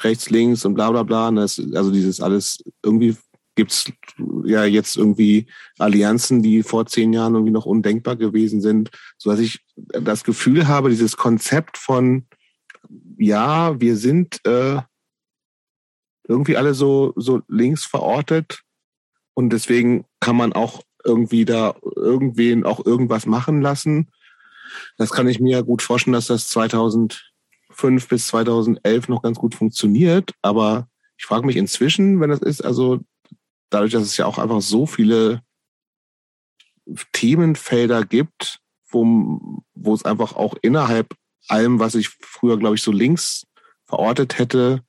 rechts, 0.00 0.30
links 0.30 0.64
und 0.64 0.74
bla 0.74 0.90
bla 0.90 1.02
bla. 1.02 1.30
Ne? 1.30 1.42
Es, 1.42 1.60
also 1.74 1.90
dieses 1.90 2.20
alles, 2.20 2.62
irgendwie 2.82 3.16
gibt's 3.54 3.90
ja 4.44 4.64
jetzt 4.64 4.96
irgendwie 4.96 5.46
Allianzen, 5.78 6.42
die 6.42 6.64
vor 6.64 6.86
zehn 6.86 7.12
Jahren 7.12 7.34
irgendwie 7.34 7.52
noch 7.52 7.66
undenkbar 7.66 8.16
gewesen 8.16 8.60
sind, 8.60 8.90
so 9.16 9.30
dass 9.30 9.38
ich 9.38 9.64
das 9.76 10.24
Gefühl 10.24 10.66
habe, 10.66 10.90
dieses 10.90 11.16
Konzept 11.16 11.78
von 11.78 12.26
ja, 13.16 13.80
wir 13.80 13.96
sind 13.96 14.44
äh, 14.44 14.80
irgendwie 16.26 16.56
alle 16.56 16.74
so, 16.74 17.12
so 17.16 17.42
links 17.48 17.84
verortet 17.84 18.62
und 19.34 19.50
deswegen 19.50 20.04
kann 20.20 20.36
man 20.36 20.52
auch 20.52 20.82
irgendwie 21.04 21.44
da 21.44 21.74
irgendwen 21.96 22.64
auch 22.64 22.84
irgendwas 22.84 23.26
machen 23.26 23.60
lassen. 23.60 24.10
Das 24.96 25.10
kann 25.10 25.28
ich 25.28 25.40
mir 25.40 25.62
gut 25.62 25.82
vorstellen, 25.82 26.14
dass 26.14 26.26
das 26.26 26.48
2005 26.48 27.20
bis 28.08 28.28
2011 28.28 29.08
noch 29.08 29.22
ganz 29.22 29.38
gut 29.38 29.54
funktioniert. 29.54 30.32
Aber 30.40 30.88
ich 31.18 31.26
frage 31.26 31.46
mich 31.46 31.56
inzwischen, 31.56 32.20
wenn 32.20 32.30
das 32.30 32.40
ist, 32.40 32.64
also 32.64 33.00
dadurch, 33.70 33.92
dass 33.92 34.02
es 34.02 34.16
ja 34.16 34.26
auch 34.26 34.38
einfach 34.38 34.62
so 34.62 34.86
viele 34.86 35.42
Themenfelder 37.12 38.04
gibt, 38.04 38.60
wo, 38.88 39.62
wo 39.74 39.94
es 39.94 40.04
einfach 40.04 40.36
auch 40.36 40.54
innerhalb 40.62 41.14
allem, 41.48 41.78
was 41.78 41.94
ich 41.94 42.08
früher, 42.08 42.58
glaube 42.58 42.76
ich, 42.76 42.82
so 42.82 42.92
links 42.92 43.46
verortet 43.84 44.38
hätte, 44.38 44.82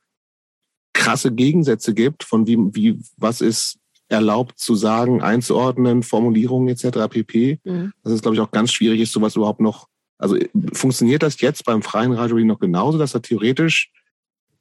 krasse 0.95 1.31
Gegensätze 1.31 1.93
gibt, 1.93 2.23
von 2.23 2.47
wie, 2.47 2.57
wie, 2.73 2.99
was 3.17 3.41
ist 3.41 3.77
erlaubt 4.07 4.59
zu 4.59 4.75
sagen, 4.75 5.21
einzuordnen, 5.21 6.03
Formulierungen 6.03 6.69
etc. 6.69 7.09
pp. 7.09 7.59
Mhm. 7.63 7.91
Dass 8.03 8.13
es, 8.13 8.21
glaube 8.21 8.35
ich, 8.35 8.41
auch 8.41 8.51
ganz 8.51 8.71
schwierig 8.71 9.01
ist, 9.01 9.11
sowas 9.11 9.35
überhaupt 9.35 9.61
noch. 9.61 9.87
Also 10.17 10.37
funktioniert 10.73 11.23
das 11.23 11.41
jetzt 11.41 11.65
beim 11.65 11.81
freien 11.81 12.13
Radio 12.13 12.37
noch 12.37 12.59
genauso, 12.59 12.97
dass 12.97 13.11
da 13.11 13.19
theoretisch 13.19 13.91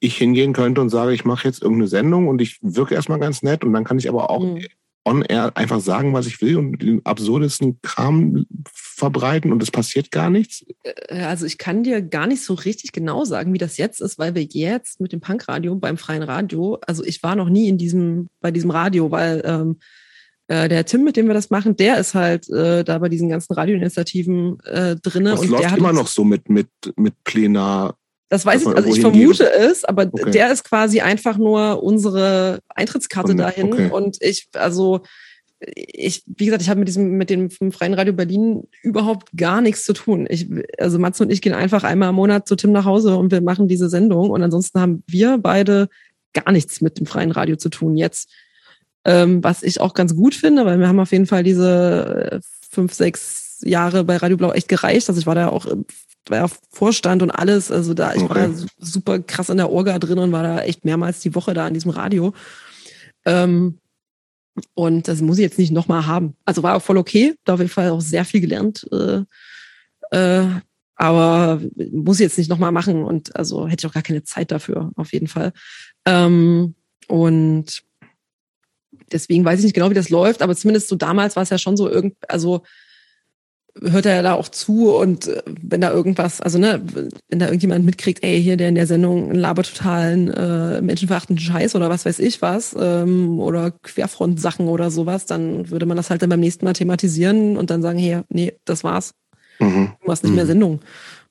ich 0.01 0.17
hingehen 0.17 0.53
könnte 0.53 0.81
und 0.81 0.91
sage, 0.91 1.15
ich 1.15 1.25
mache 1.25 1.47
jetzt 1.47 1.63
irgendeine 1.63 1.89
Sendung 1.89 2.29
und 2.29 2.43
ich 2.43 2.59
wirke 2.63 2.95
erstmal 2.95 3.21
ganz 3.21 3.43
nett 3.43 3.65
und 3.65 3.73
dann 3.73 3.85
kann 3.85 3.99
ich 3.99 4.09
aber 4.09 4.31
auch 4.31 4.45
mhm 4.45 4.65
on 5.05 5.23
air 5.23 5.57
einfach 5.57 5.81
sagen, 5.81 6.13
was 6.13 6.27
ich 6.27 6.41
will 6.41 6.57
und 6.57 6.83
den 6.83 7.05
absurdesten 7.05 7.81
Kram 7.83 8.47
verbreiten 8.73 9.53
und 9.53 9.63
es 9.63 9.71
passiert 9.71 10.11
gar 10.11 10.31
nichts? 10.31 10.65
Äh, 10.83 11.23
also 11.23 11.47
ich 11.47 11.59
kann 11.59 11.83
dir 11.83 12.03
gar 12.03 12.27
nicht 12.27 12.43
so 12.43 12.55
richtig 12.55 12.93
genau 12.93 13.25
sagen, 13.25 13.53
wie 13.53 13.59
das 13.59 13.77
jetzt 13.77 14.01
ist, 14.01 14.19
weil 14.19 14.35
wir 14.35 14.43
jetzt 14.43 15.01
mit 15.01 15.13
dem 15.13 15.21
Punkradio 15.21 15.75
beim 15.77 15.99
freien 15.99 16.23
Radio, 16.23 16.79
also 16.87 17.05
ich 17.05 17.23
war 17.23 17.37
noch 17.37 17.49
nie 17.49 17.69
in 17.69 17.79
diesem, 17.79 18.29
bei 18.41 18.51
diesem 18.51 18.71
Radio, 18.71 19.11
weil 19.11 19.43
ähm, 19.45 19.79
äh, 20.47 20.69
der 20.69 20.85
Tim, 20.85 21.05
mit 21.05 21.17
dem 21.17 21.27
wir 21.27 21.35
das 21.35 21.51
machen, 21.51 21.77
der 21.77 21.99
ist 21.99 22.15
halt 22.15 22.49
äh, 22.51 22.85
da 22.85 22.99
bei 22.99 23.09
diesen 23.09 23.29
ganzen 23.29 23.55
Radioinitiativen 23.55 24.61
äh, 24.65 24.97
drinne. 24.97 25.31
Das 25.31 25.41
und 25.41 25.49
läuft 25.51 25.63
der 25.63 25.71
hat 25.73 25.79
immer 25.79 25.93
noch 25.93 26.07
so 26.07 26.25
mit, 26.25 26.49
mit, 26.51 26.69
mit 26.97 27.15
Plenar 27.25 27.97
das 28.29 28.47
weiß 28.47 28.63
ich, 28.63 28.69
also 28.69 28.89
ich 28.89 29.01
vermute 29.01 29.51
es, 29.53 29.85
aber 29.85 30.09
okay. 30.11 30.31
der 30.31 30.51
ist 30.51 30.65
quasi 30.65 31.01
einfach 31.01 31.37
nur 31.37 31.83
unsere 31.83 32.61
Eintrittskarte 32.69 33.33
okay. 33.33 33.39
dahin. 33.39 33.73
Okay. 33.73 33.91
Und 33.91 34.17
ich, 34.21 34.49
also 34.55 35.03
ich, 35.67 36.25
wie 36.27 36.47
gesagt, 36.47 36.63
ich 36.63 36.69
habe 36.69 36.81
mit 36.81 36.89
diesem, 36.89 37.13
mit 37.13 37.31
dem 37.31 37.51
Freien 37.51 37.95
Radio 37.95 38.13
Berlin 38.13 38.65
überhaupt 38.83 39.29
gar 39.37 39.61
nichts 39.61 39.85
zu 39.85 39.93
tun. 39.93 40.27
Ich, 40.29 40.49
also 40.79 40.99
Matze 40.99 41.23
und 41.23 41.31
ich 41.31 41.43
gehen 41.43 41.55
einfach 41.55 41.85
einmal 41.85 42.11
im 42.11 42.17
Monat 42.17 42.49
zu 42.49 42.57
Tim 42.57 42.73
nach 42.73 42.85
Hause 42.85 43.17
und 43.17 43.31
wir 43.31 43.41
machen 43.41 43.69
diese 43.69 43.89
Sendung. 43.89 44.31
Und 44.31 44.43
ansonsten 44.43 44.81
haben 44.81 45.03
wir 45.07 45.39
beide 45.39 45.89
gar 46.33 46.53
nichts 46.53 46.81
mit 46.81 46.99
dem 46.99 47.07
Freien 47.07 47.31
Radio 47.31 47.57
zu 47.57 47.69
tun 47.69 47.97
jetzt. 47.97 48.31
Ähm, 49.07 49.45
was 49.45 49.63
ich 49.63 49.81
auch 49.81 49.95
ganz 49.95 50.17
gut 50.17 50.35
finde, 50.35 50.65
weil 50.65 50.79
wir 50.81 50.89
haben 50.89 51.01
auf 51.01 51.13
jeden 51.13 51.27
Fall 51.27 51.43
diese 51.43 52.31
äh, 52.33 52.41
fünf, 52.71 52.95
sechs 52.95 53.61
Jahre 53.63 54.05
bei 54.05 54.17
Radio 54.17 54.37
Blau 54.37 54.53
echt 54.53 54.69
gereicht. 54.69 55.09
Also 55.09 55.21
ich 55.21 55.27
war 55.27 55.35
da 55.35 55.49
auch 55.49 55.67
war 56.31 56.39
ja 56.39 56.47
Vorstand 56.71 57.23
und 57.23 57.31
alles. 57.31 57.71
Also 57.71 57.95
da, 57.95 58.15
ich 58.15 58.23
okay. 58.23 58.35
war 58.35 58.51
super 58.79 59.19
krass 59.21 59.49
in 59.49 59.57
der 59.57 59.71
Orga 59.71 59.99
drin 59.99 60.19
und 60.19 60.33
war 60.33 60.43
da 60.43 60.63
echt 60.63 60.85
mehrmals 60.85 61.21
die 61.21 61.35
Woche 61.35 61.55
da 61.55 61.67
an 61.67 61.75
diesem 61.75 61.91
Radio. 61.91 62.33
Ähm, 63.25 63.79
und 64.75 65.09
das 65.09 65.21
muss 65.21 65.39
ich 65.39 65.43
jetzt 65.43 65.59
nicht 65.59 65.73
nochmal 65.73 66.07
haben. 66.07 66.37
Also 66.45 66.63
war 66.63 66.77
auch 66.77 66.83
voll 66.83 66.99
okay. 66.99 67.35
Da 67.45 67.55
auf 67.55 67.61
jeden 67.61 67.71
Fall 67.71 67.91
auch 67.91 68.01
sehr 68.01 68.25
viel 68.25 68.41
gelernt. 68.41 68.87
Äh, 68.93 69.23
äh, 70.11 70.49
aber 70.97 71.61
muss 71.91 72.21
ich 72.21 72.25
jetzt 72.25 72.39
nicht 72.39 72.51
nochmal 72.51 72.73
machen. 72.73 73.05
Und 73.05 73.35
also 73.37 73.67
hätte 73.67 73.85
ich 73.85 73.91
auch 73.91 73.95
gar 73.95 74.03
keine 74.03 74.23
Zeit 74.23 74.53
dafür, 74.53 74.93
auf 74.97 75.13
jeden 75.13 75.27
Fall. 75.27 75.53
Ähm, 76.07 76.75
und 77.09 77.83
deswegen 79.13 79.45
weiß 79.45 79.59
ich 79.59 79.65
nicht 79.65 79.75
genau, 79.75 79.91
wie 79.91 79.95
das 79.95 80.11
läuft, 80.11 80.43
aber 80.43 80.55
zumindest 80.55 80.89
so 80.89 80.97
damals 80.97 81.37
war 81.37 81.43
es 81.43 81.51
ja 81.51 81.59
schon 81.59 81.77
so 81.77 81.91
irgend, 81.91 82.17
also 82.29 82.63
hört 83.83 84.07
er 84.07 84.17
ja 84.17 84.23
da 84.23 84.35
auch 84.35 84.49
zu 84.49 84.95
und 84.95 85.27
äh, 85.27 85.43
wenn 85.47 85.81
da 85.81 85.91
irgendwas, 85.91 86.41
also 86.41 86.59
ne, 86.59 86.83
wenn 87.29 87.39
da 87.39 87.47
irgendjemand 87.47 87.85
mitkriegt, 87.85 88.23
ey, 88.23 88.41
hier 88.43 88.57
der 88.57 88.69
in 88.69 88.77
der 88.77 88.87
Sendung 88.87 89.33
labert 89.35 89.75
totalen 89.75 90.31
äh, 90.31 90.81
menschenverachtenden 90.81 91.45
Scheiß 91.45 91.75
oder 91.75 91.91
was 91.91 92.05
weiß 92.05 92.21
ich 92.21 92.41
was, 92.41 92.77
ähm, 92.79 93.41
oder 93.41 93.73
Querfront-Sachen 93.73 94.69
oder 94.69 94.91
sowas, 94.91 95.27
dann 95.27 95.71
würde 95.71 95.87
man 95.87 95.97
das 95.97 96.11
halt 96.11 96.23
dann 96.23 96.31
beim 96.31 96.41
nächsten 96.41 96.65
Mal 96.65 96.75
thematisieren 96.75 97.57
und 97.57 97.71
dann 97.71 97.83
sagen, 97.83 97.99
hey, 97.99 98.21
nee, 98.29 98.53
das 98.65 98.85
war's. 98.85 99.15
Mhm. 99.59 99.93
Du 100.01 100.07
machst 100.09 100.25
nicht 100.25 100.35
mehr 100.35 100.45
mhm. 100.45 100.49
Sendung. 100.49 100.81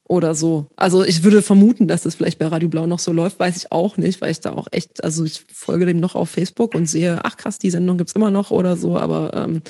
oder 0.05 0.35
so. 0.35 0.67
Also 0.75 1.03
ich 1.03 1.23
würde 1.23 1.41
vermuten, 1.41 1.87
dass 1.87 2.03
das 2.03 2.15
vielleicht 2.15 2.37
bei 2.37 2.47
Radio 2.47 2.67
Blau 2.67 2.87
noch 2.87 2.99
so 2.99 3.13
läuft, 3.13 3.39
weiß 3.39 3.55
ich 3.55 3.71
auch 3.71 3.95
nicht, 3.97 4.21
weil 4.21 4.31
ich 4.31 4.41
da 4.41 4.51
auch 4.51 4.67
echt, 4.71 5.03
also 5.03 5.23
ich 5.23 5.45
folge 5.51 5.85
dem 5.85 5.99
noch 5.99 6.15
auf 6.15 6.29
Facebook 6.29 6.75
und 6.75 6.87
sehe, 6.87 7.21
ach 7.23 7.37
krass, 7.37 7.57
die 7.57 7.69
Sendung 7.69 7.97
gibt's 7.97 8.13
immer 8.13 8.29
noch 8.29 8.51
oder 8.51 8.75
so, 8.75 8.97
aber 8.97 9.31
ähm, 9.33 9.61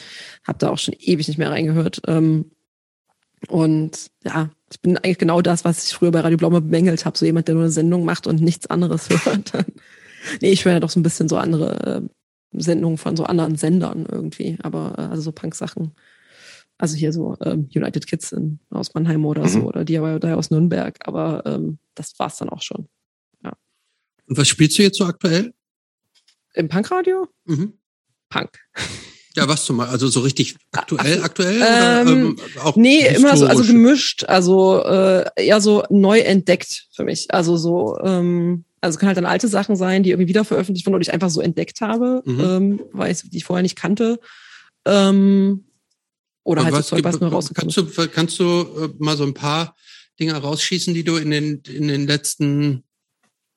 habe 0.45 0.58
da 0.58 0.69
auch 0.69 0.80
schon 0.80 0.95
ewig 1.00 1.27
nicht 1.27 1.38
mehr 1.38 1.52
reingehört. 1.52 2.02
Ähm, 2.08 2.45
und 3.47 4.11
ja, 4.23 4.49
ich 4.72 4.81
bin 4.81 4.97
eigentlich 4.97 5.17
genau 5.17 5.41
das, 5.41 5.65
was 5.65 5.85
ich 5.88 5.93
früher 5.93 6.11
bei 6.11 6.22
Radio 6.22 6.38
Blau 6.38 6.49
mal 6.49 6.61
bemängelt 6.61 7.05
habe, 7.05 7.17
so 7.17 7.25
jemand, 7.25 7.47
der 7.47 7.55
nur 7.55 7.65
eine 7.65 7.72
Sendung 7.72 8.05
macht 8.05 8.27
und 8.27 8.41
nichts 8.41 8.67
anderes 8.67 9.09
hört. 9.25 9.53
nee, 10.41 10.51
ich 10.51 10.65
höre 10.65 10.73
ja 10.73 10.80
doch 10.80 10.89
so 10.89 10.99
ein 10.99 11.03
bisschen 11.03 11.30
so 11.30 11.38
andere 11.38 12.01
äh, 12.03 12.59
Sendungen 12.59 12.97
von 12.97 13.15
so 13.15 13.23
anderen 13.25 13.55
Sendern 13.55 14.05
irgendwie, 14.09 14.57
aber 14.61 14.95
äh, 14.97 15.01
also 15.01 15.22
so 15.22 15.31
Punk-Sachen 15.31 15.93
also 16.77 16.95
hier 16.95 17.13
so 17.13 17.38
ähm, 17.41 17.69
United 17.73 18.07
Kids 18.07 18.31
in, 18.31 18.59
aus 18.69 18.93
Mannheim 18.93 19.25
oder 19.25 19.43
mhm. 19.43 19.47
so 19.47 19.61
oder 19.61 19.85
DIY 19.85 20.33
aus 20.33 20.51
Nürnberg. 20.51 20.97
Aber 21.07 21.43
ähm, 21.45 21.80
das 21.95 22.17
war's 22.19 22.38
dann 22.38 22.49
auch 22.49 22.61
schon. 22.61 22.88
Ja. 23.43 23.53
Und 24.27 24.38
was 24.38 24.47
spielst 24.47 24.77
du 24.77 24.83
jetzt 24.83 24.97
so 24.97 25.05
aktuell? 25.05 25.53
Im 26.53 26.67
Punkradio? 26.67 27.27
Mhm. 27.45 27.80
Punk. 28.30 28.59
Ja, 29.36 29.48
was 29.48 29.66
zum? 29.66 29.80
Also 29.80 30.08
so 30.08 30.20
richtig 30.20 30.56
aktuell, 30.72 31.20
Ach, 31.22 31.26
aktuell? 31.26 31.56
Ähm, 31.56 32.08
oder, 32.08 32.12
ähm, 32.12 32.38
auch 32.64 32.76
nee, 32.76 33.08
immer 33.08 33.36
so, 33.36 33.48
also 33.48 33.64
gemischt, 33.64 34.26
also 34.26 34.84
äh, 34.84 35.26
eher 35.36 35.60
so 35.60 35.84
neu 35.90 36.20
entdeckt 36.20 36.88
für 36.95 37.03
mich. 37.03 37.34
Also 37.34 37.58
so, 37.58 37.98
ähm, 38.03 38.64
also 38.80 39.00
können 39.00 39.08
halt 39.08 39.18
dann 39.18 39.26
alte 39.26 39.48
Sachen 39.48 39.76
sein, 39.76 40.03
die 40.03 40.12
irgendwie 40.12 40.28
wieder 40.28 40.45
veröffentlicht 40.45 40.86
wurden 40.86 40.95
oder 40.95 41.02
ich 41.02 41.14
einfach 41.14 41.32
so 41.32 41.42
entdeckt 41.42 41.82
habe, 41.82 42.22
mhm. 42.26 42.40
ähm, 42.40 42.82
weil 42.92 43.12
ich 43.12 43.22
die 43.22 43.38
ich 43.38 43.45
vorher 43.45 43.64
nicht 43.64 43.76
kannte. 43.76 44.20
Ähm, 44.86 45.66
oder 46.44 46.64
halt 46.64 46.74
was, 46.74 46.90
so 46.90 46.95
Zeug, 46.95 47.06
was 47.06 47.20
nur 47.20 47.32
rausgekommen 47.32 47.74
kannst 47.74 47.98
du, 47.98 48.08
kannst 48.10 48.40
du 48.40 48.44
äh, 48.44 48.90
mal 49.00 49.18
so 49.18 49.24
ein 49.24 49.34
paar 49.34 49.76
Dinge 50.20 50.34
rausschießen, 50.34 50.94
die 50.94 51.03
du 51.03 51.16
in 51.16 51.32
den, 51.32 51.62
in 51.68 51.88
den 51.88 52.06
letzten 52.06 52.84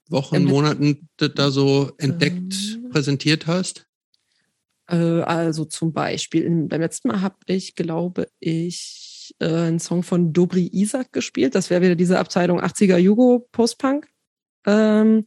Wochen, 0.09 0.45
Monaten 0.45 1.09
da 1.17 1.51
so 1.51 1.93
entdeckt, 1.99 2.55
ähm, 2.75 2.91
präsentiert 2.91 3.47
hast? 3.47 3.86
Äh, 4.89 5.23
also 5.23 5.65
zum 5.65 5.93
Beispiel, 5.93 6.49
beim 6.69 6.81
letzten 6.81 7.09
Mal 7.09 7.21
habe 7.21 7.37
ich, 7.47 7.75
glaube 7.75 8.29
ich, 8.41 9.35
äh, 9.39 9.47
einen 9.47 9.81
Song 9.81 10.03
von 10.03 10.33
Dobri 10.33 10.69
Isaac 10.73 11.13
gespielt. 11.13 11.55
Das 11.55 11.71
wäre 11.71 11.83
wieder 11.83 11.97
diese 11.97 12.19
Abteilung 12.19 12.61
80er 12.61 12.97
Jugo 12.97 13.49
Postpunk. 13.53 14.09
Ähm, 14.67 15.27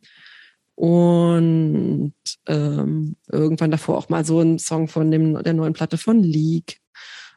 und 0.75 2.13
ähm, 2.47 3.15
irgendwann 3.29 3.71
davor 3.71 3.97
auch 3.97 4.09
mal 4.09 4.23
so 4.23 4.39
ein 4.39 4.59
Song 4.59 4.87
von 4.87 5.11
dem, 5.11 5.43
der 5.43 5.53
neuen 5.53 5.73
Platte 5.73 5.97
von 5.97 6.23
League 6.23 6.79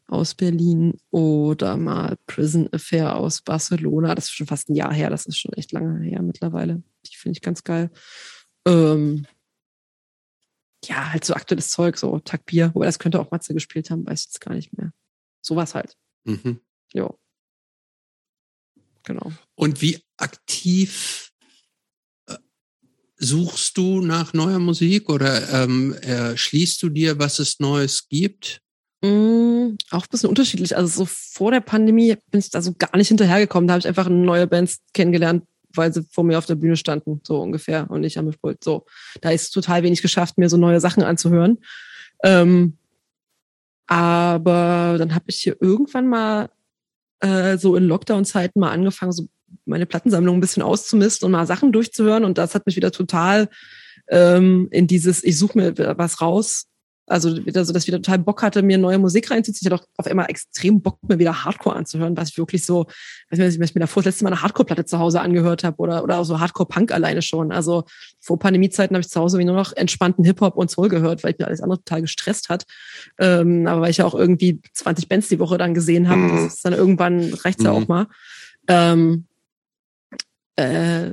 aus 0.06 0.34
Berlin 0.34 0.94
oder 1.10 1.76
mal 1.76 2.16
Prison 2.26 2.68
Affair 2.72 3.16
aus 3.16 3.42
Barcelona. 3.42 4.14
Das 4.14 4.26
ist 4.26 4.32
schon 4.32 4.46
fast 4.46 4.68
ein 4.68 4.76
Jahr 4.76 4.92
her, 4.92 5.10
das 5.10 5.26
ist 5.26 5.38
schon 5.38 5.54
echt 5.54 5.72
lange 5.72 6.04
her 6.04 6.22
mittlerweile. 6.22 6.82
Die 7.06 7.16
finde 7.16 7.36
ich 7.36 7.42
ganz 7.42 7.64
geil. 7.64 7.90
Ähm, 8.66 9.26
ja, 10.84 11.12
halt 11.12 11.24
so 11.24 11.34
aktuelles 11.34 11.70
Zeug, 11.70 11.96
so 11.96 12.18
Takbir, 12.18 12.70
wobei 12.74 12.86
das 12.86 12.98
könnte 12.98 13.20
auch 13.20 13.30
Matze 13.30 13.54
gespielt 13.54 13.90
haben, 13.90 14.06
weiß 14.06 14.20
ich 14.20 14.26
jetzt 14.26 14.40
gar 14.40 14.54
nicht 14.54 14.76
mehr. 14.76 14.92
Sowas 15.40 15.74
halt. 15.74 15.96
Mhm. 16.24 16.60
Ja. 16.92 17.12
Genau. 19.04 19.32
Und 19.54 19.82
wie 19.82 20.00
aktiv 20.16 21.32
äh, 22.26 22.36
suchst 23.16 23.76
du 23.76 24.00
nach 24.00 24.32
neuer 24.32 24.60
Musik 24.60 25.08
oder 25.08 25.64
ähm, 25.64 25.96
schließt 26.36 26.82
du 26.82 26.88
dir, 26.88 27.18
was 27.18 27.38
es 27.38 27.58
Neues 27.58 28.08
gibt? 28.08 28.60
Mm, 29.02 29.76
auch 29.90 30.04
ein 30.04 30.10
bisschen 30.10 30.28
unterschiedlich. 30.28 30.76
Also 30.76 31.04
so 31.04 31.04
vor 31.06 31.50
der 31.50 31.60
Pandemie 31.60 32.16
bin 32.30 32.38
ich 32.38 32.50
da 32.50 32.62
so 32.62 32.72
gar 32.72 32.96
nicht 32.96 33.08
hinterhergekommen. 33.08 33.66
Da 33.66 33.74
habe 33.74 33.80
ich 33.80 33.88
einfach 33.88 34.08
neue 34.08 34.46
Bands 34.46 34.78
kennengelernt, 34.94 35.44
weil 35.74 35.92
sie 35.92 36.04
vor 36.10 36.24
mir 36.24 36.38
auf 36.38 36.46
der 36.46 36.54
Bühne 36.54 36.76
standen, 36.76 37.20
so 37.24 37.40
ungefähr, 37.40 37.90
und 37.90 38.04
ich 38.04 38.18
am 38.18 38.26
Mischpult. 38.26 38.62
So, 38.62 38.86
da 39.20 39.30
ist 39.30 39.50
total 39.50 39.82
wenig 39.82 40.02
geschafft, 40.02 40.38
mir 40.38 40.48
so 40.48 40.56
neue 40.56 40.80
Sachen 40.80 41.02
anzuhören. 41.02 41.58
Ähm, 42.24 42.78
aber 43.86 44.96
dann 44.98 45.14
habe 45.14 45.24
ich 45.28 45.36
hier 45.36 45.56
irgendwann 45.60 46.08
mal 46.08 46.50
äh, 47.20 47.58
so 47.58 47.76
in 47.76 47.84
Lockdown-Zeiten 47.84 48.60
mal 48.60 48.70
angefangen, 48.70 49.12
so 49.12 49.26
meine 49.64 49.86
Plattensammlung 49.86 50.38
ein 50.38 50.40
bisschen 50.40 50.62
auszumisten 50.62 51.26
und 51.26 51.32
mal 51.32 51.46
Sachen 51.46 51.72
durchzuhören. 51.72 52.24
Und 52.24 52.38
das 52.38 52.54
hat 52.54 52.66
mich 52.66 52.76
wieder 52.76 52.90
total 52.90 53.48
ähm, 54.08 54.68
in 54.70 54.86
dieses, 54.86 55.22
ich 55.22 55.38
suche 55.38 55.58
mir 55.58 55.98
was 55.98 56.20
raus, 56.20 56.68
also 57.06 57.44
wieder 57.44 57.64
so, 57.64 57.72
dass 57.72 57.82
ich 57.82 57.88
wieder 57.88 58.00
total 58.00 58.20
Bock 58.20 58.42
hatte, 58.42 58.62
mir 58.62 58.78
neue 58.78 58.98
Musik 58.98 59.30
reinzuziehen. 59.30 59.66
Ich 59.66 59.72
hatte 59.72 59.82
auch 59.82 59.88
auf 59.98 60.06
einmal 60.06 60.26
extrem 60.28 60.80
Bock, 60.80 60.98
mir 61.02 61.18
wieder 61.18 61.44
Hardcore 61.44 61.76
anzuhören, 61.76 62.16
was 62.16 62.30
ich 62.30 62.38
wirklich 62.38 62.64
so, 62.64 62.86
weiß 63.30 63.38
nicht, 63.38 63.60
was 63.60 63.70
ich 63.70 63.74
mir 63.74 63.80
davor 63.80 64.02
das 64.02 64.14
letzte 64.14 64.24
Mal 64.24 64.32
eine 64.32 64.42
Hardcore-Platte 64.42 64.84
zu 64.84 64.98
Hause 64.98 65.20
angehört 65.20 65.64
habe 65.64 65.78
oder, 65.78 66.04
oder 66.04 66.18
auch 66.18 66.24
so 66.24 66.38
Hardcore-Punk 66.38 66.92
alleine 66.92 67.22
schon. 67.22 67.52
Also 67.52 67.84
vor 68.20 68.38
Pandemiezeiten 68.38 68.94
habe 68.94 69.02
ich 69.02 69.08
zu 69.08 69.20
Hause 69.20 69.38
wie 69.38 69.44
nur 69.44 69.56
noch 69.56 69.72
entspannten 69.72 70.24
Hip-Hop 70.24 70.56
und 70.56 70.70
Soul 70.70 70.88
gehört, 70.88 71.24
weil 71.24 71.32
ich 71.32 71.38
mir 71.38 71.46
alles 71.46 71.60
andere 71.60 71.78
total 71.78 72.02
gestresst 72.02 72.48
hat. 72.48 72.64
Ähm, 73.18 73.66
aber 73.66 73.82
weil 73.82 73.90
ich 73.90 73.98
ja 73.98 74.04
auch 74.04 74.14
irgendwie 74.14 74.60
20 74.72 75.08
Bands 75.08 75.28
die 75.28 75.38
Woche 75.38 75.58
dann 75.58 75.74
gesehen 75.74 76.08
habe, 76.08 76.20
mhm. 76.20 76.44
das 76.44 76.54
ist 76.54 76.64
dann 76.64 76.72
irgendwann 76.72 77.34
reicht's 77.34 77.64
ja 77.64 77.72
mhm. 77.72 77.82
auch 77.82 77.88
mal. 77.88 78.06
Ähm, 78.68 79.26
äh, 80.56 81.10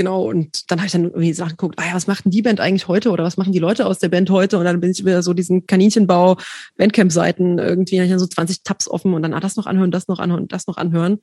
genau, 0.00 0.22
und 0.22 0.70
dann 0.70 0.78
habe 0.78 0.86
ich 0.86 0.92
dann 0.92 1.04
irgendwie 1.04 1.34
Sachen 1.34 1.58
geguckt, 1.58 1.74
ah 1.78 1.86
ja, 1.86 1.94
was 1.94 2.06
macht 2.06 2.24
denn 2.24 2.30
die 2.30 2.40
Band 2.40 2.58
eigentlich 2.58 2.88
heute 2.88 3.10
oder 3.10 3.22
was 3.22 3.36
machen 3.36 3.52
die 3.52 3.58
Leute 3.58 3.84
aus 3.84 3.98
der 3.98 4.08
Band 4.08 4.30
heute? 4.30 4.56
Und 4.56 4.64
dann 4.64 4.80
bin 4.80 4.92
ich 4.92 5.04
wieder 5.04 5.22
so 5.22 5.34
diesen 5.34 5.66
Kaninchenbau 5.66 6.38
Bandcamp-Seiten 6.78 7.58
irgendwie, 7.58 7.96
dann 7.96 8.06
ich 8.06 8.10
dann 8.10 8.18
so 8.18 8.26
20 8.26 8.62
Tabs 8.62 8.88
offen 8.88 9.12
und 9.12 9.20
dann 9.20 9.34
ah, 9.34 9.40
das 9.40 9.56
noch 9.56 9.66
anhören, 9.66 9.90
das 9.90 10.08
noch 10.08 10.18
anhören, 10.18 10.48
das 10.48 10.66
noch 10.66 10.78
anhören. 10.78 11.18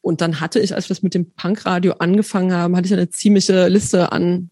Und 0.00 0.22
dann 0.22 0.40
hatte 0.40 0.58
ich, 0.58 0.74
als 0.74 0.86
wir 0.86 0.94
das 0.94 1.02
mit 1.02 1.12
dem 1.12 1.32
Punkradio 1.32 1.96
angefangen 1.98 2.54
haben, 2.54 2.74
hatte 2.74 2.86
ich 2.86 2.94
eine 2.94 3.10
ziemliche 3.10 3.68
Liste 3.68 4.10
an 4.10 4.48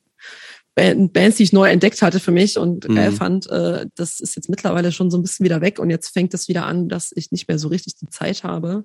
Bands, 0.74 1.38
die 1.38 1.42
ich 1.42 1.54
neu 1.54 1.70
entdeckt 1.70 2.02
hatte 2.02 2.20
für 2.20 2.30
mich 2.30 2.58
und 2.58 2.86
mhm. 2.86 2.94
geil 2.94 3.12
fand. 3.12 3.48
Äh, 3.48 3.86
das 3.94 4.20
ist 4.20 4.36
jetzt 4.36 4.50
mittlerweile 4.50 4.92
schon 4.92 5.10
so 5.10 5.16
ein 5.16 5.22
bisschen 5.22 5.44
wieder 5.44 5.62
weg 5.62 5.78
und 5.78 5.88
jetzt 5.88 6.12
fängt 6.12 6.34
es 6.34 6.46
wieder 6.46 6.66
an, 6.66 6.90
dass 6.90 7.10
ich 7.14 7.32
nicht 7.32 7.48
mehr 7.48 7.58
so 7.58 7.68
richtig 7.68 7.96
die 7.96 8.10
Zeit 8.10 8.44
habe. 8.44 8.84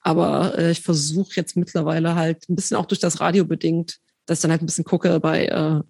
Aber 0.00 0.58
äh, 0.58 0.70
ich 0.70 0.80
versuche 0.80 1.32
jetzt 1.34 1.54
mittlerweile 1.54 2.14
halt 2.14 2.48
ein 2.48 2.56
bisschen 2.56 2.78
auch 2.78 2.86
durch 2.86 3.00
das 3.00 3.20
Radio 3.20 3.44
bedingt 3.44 3.98
dass 4.26 4.38
ich 4.38 4.42
dann 4.42 4.50
halt 4.50 4.62
ein 4.62 4.66
bisschen 4.66 4.84
gucke 4.84 5.18
bei, 5.20 5.46
äh, 5.46 5.80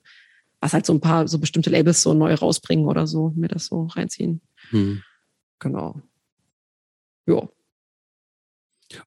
was 0.61 0.73
halt 0.73 0.87
so 0.87 0.93
ein 0.93 1.01
paar 1.01 1.29
so 1.29 1.39
bestimmte 1.39 1.71
Labels 1.71 2.03
so 2.03 2.15
neu 2.15 2.35
rausbringen 2.35 2.87
oder 2.87 3.07
so, 3.07 3.33
mir 3.37 3.49
das 3.49 3.67
so 3.67 3.87
reinziehen. 3.87 4.41
Hm. 4.71 5.03
Genau. 5.59 6.01
Ja. 7.27 7.49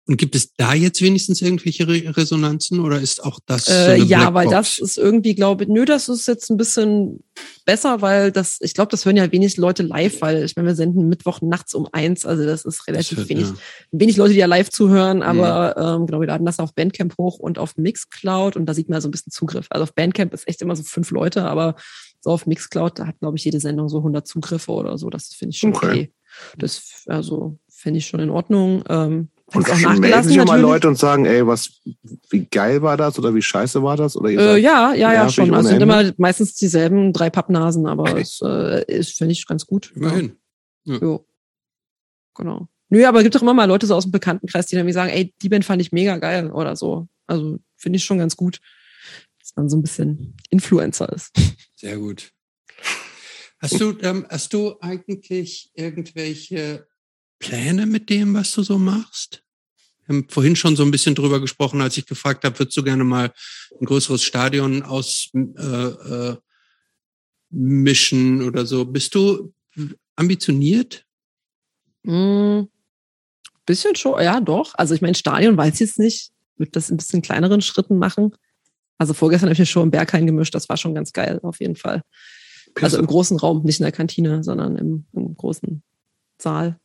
Und 0.07 0.17
gibt 0.17 0.35
es 0.35 0.53
da 0.55 0.73
jetzt 0.73 1.01
wenigstens 1.01 1.41
irgendwelche 1.41 1.87
Re 1.87 2.15
Resonanzen 2.15 2.79
oder 2.79 2.99
ist 2.99 3.23
auch 3.23 3.39
das? 3.45 3.67
Äh, 3.67 3.97
so 3.99 4.05
ja, 4.05 4.33
weil 4.33 4.49
das 4.49 4.79
ist 4.79 4.97
irgendwie, 4.97 5.35
glaube 5.35 5.63
ich, 5.63 5.69
nö, 5.69 5.85
das 5.85 6.09
ist 6.09 6.27
jetzt 6.27 6.49
ein 6.49 6.57
bisschen 6.57 7.23
besser, 7.65 8.01
weil 8.01 8.31
das, 8.31 8.59
ich 8.61 8.73
glaube, 8.73 8.91
das 8.91 9.05
hören 9.05 9.17
ja 9.17 9.31
wenig 9.31 9.57
Leute 9.57 9.83
live, 9.83 10.21
weil 10.21 10.43
ich 10.43 10.55
meine, 10.55 10.69
wir 10.69 10.75
senden 10.75 11.09
Mittwoch 11.09 11.41
nachts 11.41 11.73
um 11.73 11.87
eins, 11.91 12.25
also 12.25 12.45
das 12.45 12.65
ist 12.65 12.87
relativ 12.87 13.19
das 13.19 13.29
wenig, 13.29 13.47
ja. 13.47 13.55
wenig 13.91 14.17
Leute, 14.17 14.33
die 14.33 14.39
ja 14.39 14.45
live 14.45 14.69
zuhören, 14.69 15.23
aber 15.23 15.75
ja. 15.77 15.95
ähm, 15.95 16.05
genau, 16.05 16.19
wir 16.19 16.27
laden 16.27 16.45
das 16.45 16.59
auf 16.59 16.73
Bandcamp 16.73 17.17
hoch 17.17 17.39
und 17.39 17.59
auf 17.59 17.77
Mixcloud 17.77 18.55
und 18.55 18.65
da 18.65 18.73
sieht 18.73 18.89
man 18.89 19.01
so 19.01 19.07
ein 19.07 19.11
bisschen 19.11 19.31
Zugriff. 19.31 19.67
Also 19.69 19.83
auf 19.83 19.93
Bandcamp 19.93 20.33
ist 20.33 20.47
echt 20.47 20.61
immer 20.61 20.75
so 20.75 20.83
fünf 20.83 21.11
Leute, 21.11 21.45
aber 21.45 21.75
so 22.21 22.31
auf 22.31 22.45
Mixcloud, 22.45 22.99
da 22.99 23.07
hat, 23.07 23.19
glaube 23.19 23.37
ich, 23.37 23.45
jede 23.45 23.59
Sendung 23.59 23.89
so 23.89 23.97
100 23.97 24.27
Zugriffe 24.27 24.71
oder 24.71 24.97
so, 24.97 25.09
das 25.09 25.27
finde 25.27 25.51
ich 25.51 25.59
schon 25.59 25.75
okay. 25.75 25.87
okay. 25.87 26.11
Das, 26.57 27.03
also, 27.07 27.59
finde 27.69 27.99
ich 27.99 28.07
schon 28.07 28.19
in 28.19 28.29
Ordnung. 28.29 28.83
Ähm, 28.89 29.29
und 29.53 29.69
auch 29.69 29.99
melden 29.99 30.23
sich 30.23 30.43
mal 30.43 30.59
Leute 30.59 30.87
und 30.87 30.97
sagen, 30.97 31.25
ey, 31.25 31.45
was, 31.45 31.81
wie 32.29 32.45
geil 32.45 32.81
war 32.81 32.97
das 32.97 33.19
oder 33.19 33.35
wie 33.35 33.41
scheiße 33.41 33.83
war 33.83 33.95
das? 33.95 34.17
Oder 34.17 34.31
ihr 34.31 34.39
äh, 34.39 34.57
ja, 34.57 34.93
ja, 34.93 35.13
ja, 35.13 35.29
schon. 35.29 35.53
Also 35.53 35.69
sind 35.69 35.81
immer 35.81 36.11
meistens 36.17 36.55
dieselben 36.55 37.13
drei 37.13 37.29
Pappnasen, 37.29 37.85
aber 37.85 38.03
okay. 38.03 38.21
es 38.21 38.41
äh, 38.43 38.83
ist, 38.91 39.17
finde 39.17 39.33
ich, 39.33 39.45
ganz 39.45 39.67
gut. 39.67 39.91
Immerhin. 39.95 40.37
Ja. 40.85 40.97
ja. 40.97 41.19
Genau. 42.35 42.67
Nö, 42.89 43.05
aber 43.05 43.19
es 43.19 43.23
gibt 43.23 43.35
doch 43.35 43.41
immer 43.41 43.53
mal 43.53 43.65
Leute 43.65 43.85
so 43.85 43.95
aus 43.95 44.05
dem 44.05 44.11
Bekanntenkreis, 44.11 44.65
die 44.65 44.75
dann 44.75 44.87
wie 44.87 44.91
sagen, 44.91 45.11
ey, 45.11 45.33
die 45.41 45.49
Band 45.49 45.65
fand 45.65 45.81
ich 45.81 45.91
mega 45.91 46.17
geil 46.17 46.51
oder 46.51 46.75
so. 46.75 47.07
Also 47.27 47.59
finde 47.77 47.97
ich 47.97 48.03
schon 48.03 48.17
ganz 48.17 48.35
gut, 48.35 48.59
dass 49.39 49.55
man 49.55 49.69
so 49.69 49.77
ein 49.77 49.81
bisschen 49.81 50.35
Influencer 50.49 51.11
ist. 51.13 51.31
Sehr 51.75 51.97
gut. 51.97 52.31
Hast 53.59 53.79
du, 53.79 53.97
ähm, 54.01 54.25
hast 54.29 54.53
du 54.53 54.75
eigentlich 54.79 55.71
irgendwelche 55.75 56.87
Pläne 57.39 57.85
mit 57.85 58.09
dem, 58.09 58.33
was 58.33 58.51
du 58.51 58.63
so 58.63 58.77
machst? 58.77 59.43
Wir 60.05 60.15
haben 60.15 60.29
vorhin 60.29 60.55
schon 60.55 60.75
so 60.75 60.83
ein 60.83 60.91
bisschen 60.91 61.15
drüber 61.15 61.39
gesprochen, 61.39 61.81
als 61.81 61.97
ich 61.97 62.05
gefragt 62.05 62.43
habe, 62.43 62.59
würdest 62.59 62.77
du 62.77 62.83
gerne 62.83 63.03
mal 63.03 63.33
ein 63.79 63.85
größeres 63.85 64.23
Stadion 64.23 64.83
aus 64.83 65.29
äh, 65.33 66.37
äh, 66.37 66.37
oder 68.47 68.65
so? 68.65 68.85
Bist 68.85 69.15
du 69.15 69.53
ambitioniert? 70.15 71.05
Mm, 72.03 72.63
bisschen 73.65 73.95
schon, 73.95 74.21
ja, 74.21 74.39
doch. 74.39 74.73
Also 74.75 74.93
ich 74.93 75.01
meine, 75.01 75.15
Stadion 75.15 75.57
weiß 75.57 75.75
ich 75.75 75.79
jetzt 75.79 75.99
nicht. 75.99 76.31
Würde 76.57 76.71
das 76.71 76.89
in 76.89 76.97
bisschen 76.97 77.21
kleineren 77.21 77.61
Schritten 77.61 77.97
machen. 77.97 78.35
Also 78.97 79.13
vorgestern 79.13 79.47
habe 79.47 79.53
ich 79.53 79.59
mir 79.59 79.65
schon 79.65 79.83
im 79.83 79.91
Berghain 79.91 80.25
gemischt. 80.25 80.55
Das 80.55 80.69
war 80.69 80.77
schon 80.77 80.95
ganz 80.95 81.11
geil, 81.11 81.39
auf 81.43 81.59
jeden 81.59 81.75
Fall. 81.75 82.01
Also 82.79 82.97
im 82.97 83.07
großen 83.07 83.37
Raum, 83.37 83.63
nicht 83.63 83.79
in 83.79 83.83
der 83.83 83.91
Kantine, 83.91 84.43
sondern 84.43 84.77
im, 84.77 85.05
im 85.13 85.35
großen 85.35 85.81
Saal. 86.41 86.77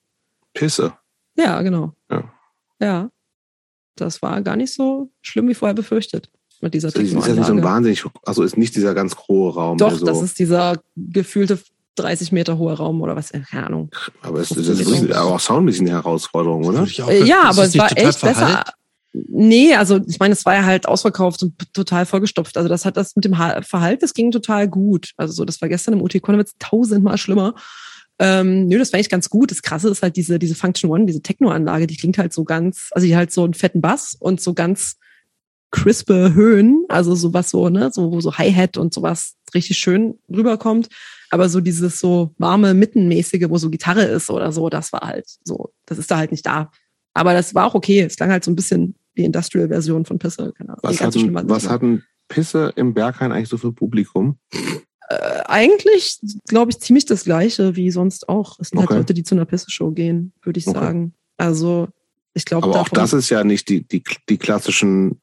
Pisse. 0.61 0.93
Ja, 1.37 1.63
genau. 1.63 1.95
Ja. 2.11 2.25
Ja. 2.81 3.11
Das 3.97 4.23
war 4.23 4.41
gar 4.43 4.57
nicht 4.57 4.73
so 4.73 5.11
schlimm 5.23 5.49
wie 5.49 5.55
vorher 5.55 5.75
befürchtet 5.75 6.31
mit 6.61 6.75
dieser 6.75 6.91
Das 6.91 7.03
ist 7.03 7.13
ja 7.13 7.35
nicht 7.35 7.47
so 7.47 7.53
ein 7.53 7.63
wahnsinnig, 7.65 8.05
also 8.25 8.43
ist 8.43 8.57
nicht 8.57 8.75
dieser 8.77 8.95
ganz 8.95 9.17
hohe 9.29 9.53
Raum. 9.55 9.79
Doch, 9.79 9.95
so, 9.97 10.05
das 10.07 10.21
ist 10.23 10.39
dieser 10.39 10.77
gefühlte 10.97 11.59
30 11.97 12.33
Meter 12.33 12.59
hohe 12.59 12.75
Raum 12.75 13.01
oder 13.01 13.17
was, 13.17 13.31
keine 13.33 13.67
Ahnung. 13.67 13.91
aber 14.23 14.41
es 14.41 14.51
ist, 14.51 14.69
das 14.69 14.79
ist 14.81 15.11
aber 15.13 15.35
auch 15.35 15.41
soundmäßig 15.41 15.81
eine 15.83 15.91
Herausforderung, 15.93 16.65
oder? 16.67 16.87
Äh, 17.09 17.25
ja, 17.25 17.43
aber 17.45 17.65
es 17.65 17.77
war 17.79 17.91
echt 17.97 18.21
besser. 18.21 18.35
verhallt? 18.35 18.67
Nee, 19.13 19.75
also 19.75 19.99
ich 20.07 20.19
meine, 20.21 20.35
es 20.35 20.45
war 20.45 20.55
ja 20.55 20.65
halt 20.65 20.87
ausverkauft 20.87 21.43
und 21.43 21.55
total 21.75 22.07
vollgestopft. 22.07 22.57
Also 22.57 22.69
das 22.69 22.85
hat 22.85 22.97
das 22.97 23.17
mit 23.17 23.25
dem 23.25 23.39
Ha- 23.39 23.61
Verhalt, 23.63 24.03
das 24.03 24.15
ging 24.15 24.31
total 24.31 24.69
gut. 24.69 25.13
Also 25.17 25.33
so, 25.33 25.45
das 25.45 25.61
war 25.61 25.69
gestern 25.69 25.95
im 25.95 26.03
UT 26.03 26.21
Konowitz 26.23 26.53
tausendmal 26.59 27.19
schlimmer. 27.19 27.55
Ähm, 28.23 28.67
nö, 28.67 28.79
das 28.79 28.93
war 28.93 28.99
eigentlich 28.99 29.09
ganz 29.09 29.31
gut. 29.31 29.51
Das 29.51 29.63
Krasse 29.63 29.89
ist 29.89 30.03
halt 30.03 30.15
diese, 30.17 30.39
diese 30.39 30.55
Function 30.55 30.91
One, 30.91 31.07
diese 31.07 31.23
Techno-Anlage, 31.23 31.87
die 31.87 31.97
klingt 31.97 32.19
halt 32.19 32.35
so 32.35 32.45
ganz, 32.45 32.91
also 32.93 33.07
die 33.07 33.17
halt 33.17 33.33
so 33.33 33.45
einen 33.45 33.55
fetten 33.55 33.81
Bass 33.81 34.15
und 34.15 34.43
so 34.43 34.53
ganz 34.53 34.97
crispe 35.71 36.35
Höhen, 36.35 36.85
also 36.89 37.15
sowas 37.15 37.49
so, 37.49 37.71
ne, 37.71 37.91
so, 37.93 38.13
wo 38.13 38.21
so 38.21 38.37
Hi-Hat 38.37 38.77
und 38.77 38.93
sowas 38.93 39.37
richtig 39.55 39.79
schön 39.79 40.19
rüberkommt. 40.29 40.89
Aber 41.31 41.49
so 41.49 41.61
dieses 41.61 41.99
so 41.99 42.35
warme, 42.37 42.75
mittenmäßige, 42.75 43.49
wo 43.49 43.57
so 43.57 43.71
Gitarre 43.71 44.03
ist 44.03 44.29
oder 44.29 44.53
so, 44.53 44.69
das 44.69 44.93
war 44.93 45.01
halt 45.01 45.27
so, 45.45 45.73
das 45.87 45.97
ist 45.97 46.11
da 46.11 46.19
halt 46.19 46.31
nicht 46.31 46.45
da. 46.45 46.71
Aber 47.15 47.33
das 47.33 47.55
war 47.55 47.67
auch 47.67 47.75
okay. 47.75 48.01
Es 48.01 48.17
klang 48.17 48.31
halt 48.31 48.45
so 48.45 48.51
ein 48.51 48.57
bisschen 48.57 48.97
die 49.17 49.25
Industrial-Version 49.25 50.05
von 50.05 50.19
Pisse. 50.19 50.53
Keine 50.57 50.71
Ahnung. 50.71 50.81
Was, 50.83 51.01
hatten, 51.01 51.49
was 51.49 51.69
hatten 51.69 52.05
Pisse 52.29 52.73
im 52.77 52.93
Berghain 52.93 53.33
eigentlich 53.33 53.49
so 53.49 53.57
für 53.57 53.73
Publikum? 53.73 54.39
Äh, 55.11 55.43
eigentlich, 55.47 56.21
glaube 56.47 56.71
ich, 56.71 56.79
ziemlich 56.79 57.05
das 57.05 57.25
Gleiche 57.25 57.75
wie 57.75 57.91
sonst 57.91 58.29
auch. 58.29 58.59
Es 58.61 58.69
sind 58.69 58.79
Okay. 58.79 58.89
halt 58.91 58.99
Leute, 59.01 59.15
die 59.15 59.25
zu 59.25 59.35
einer 59.35 59.45
Pisse-Show 59.45 59.91
gehen, 59.91 60.33
würde 60.43 60.59
ich 60.61 60.69
Okay. 60.69 60.79
sagen. 60.79 61.15
Also, 61.37 61.89
ich 62.33 62.45
glaube, 62.45 62.69
Aber 62.69 62.81
auch 62.81 62.89
das 62.89 63.13
ist 63.13 63.29
ja 63.29 63.43
nicht 63.43 63.69
die, 63.69 63.83
die, 63.83 64.05
die 64.29 64.39
klassischen, 64.39 65.21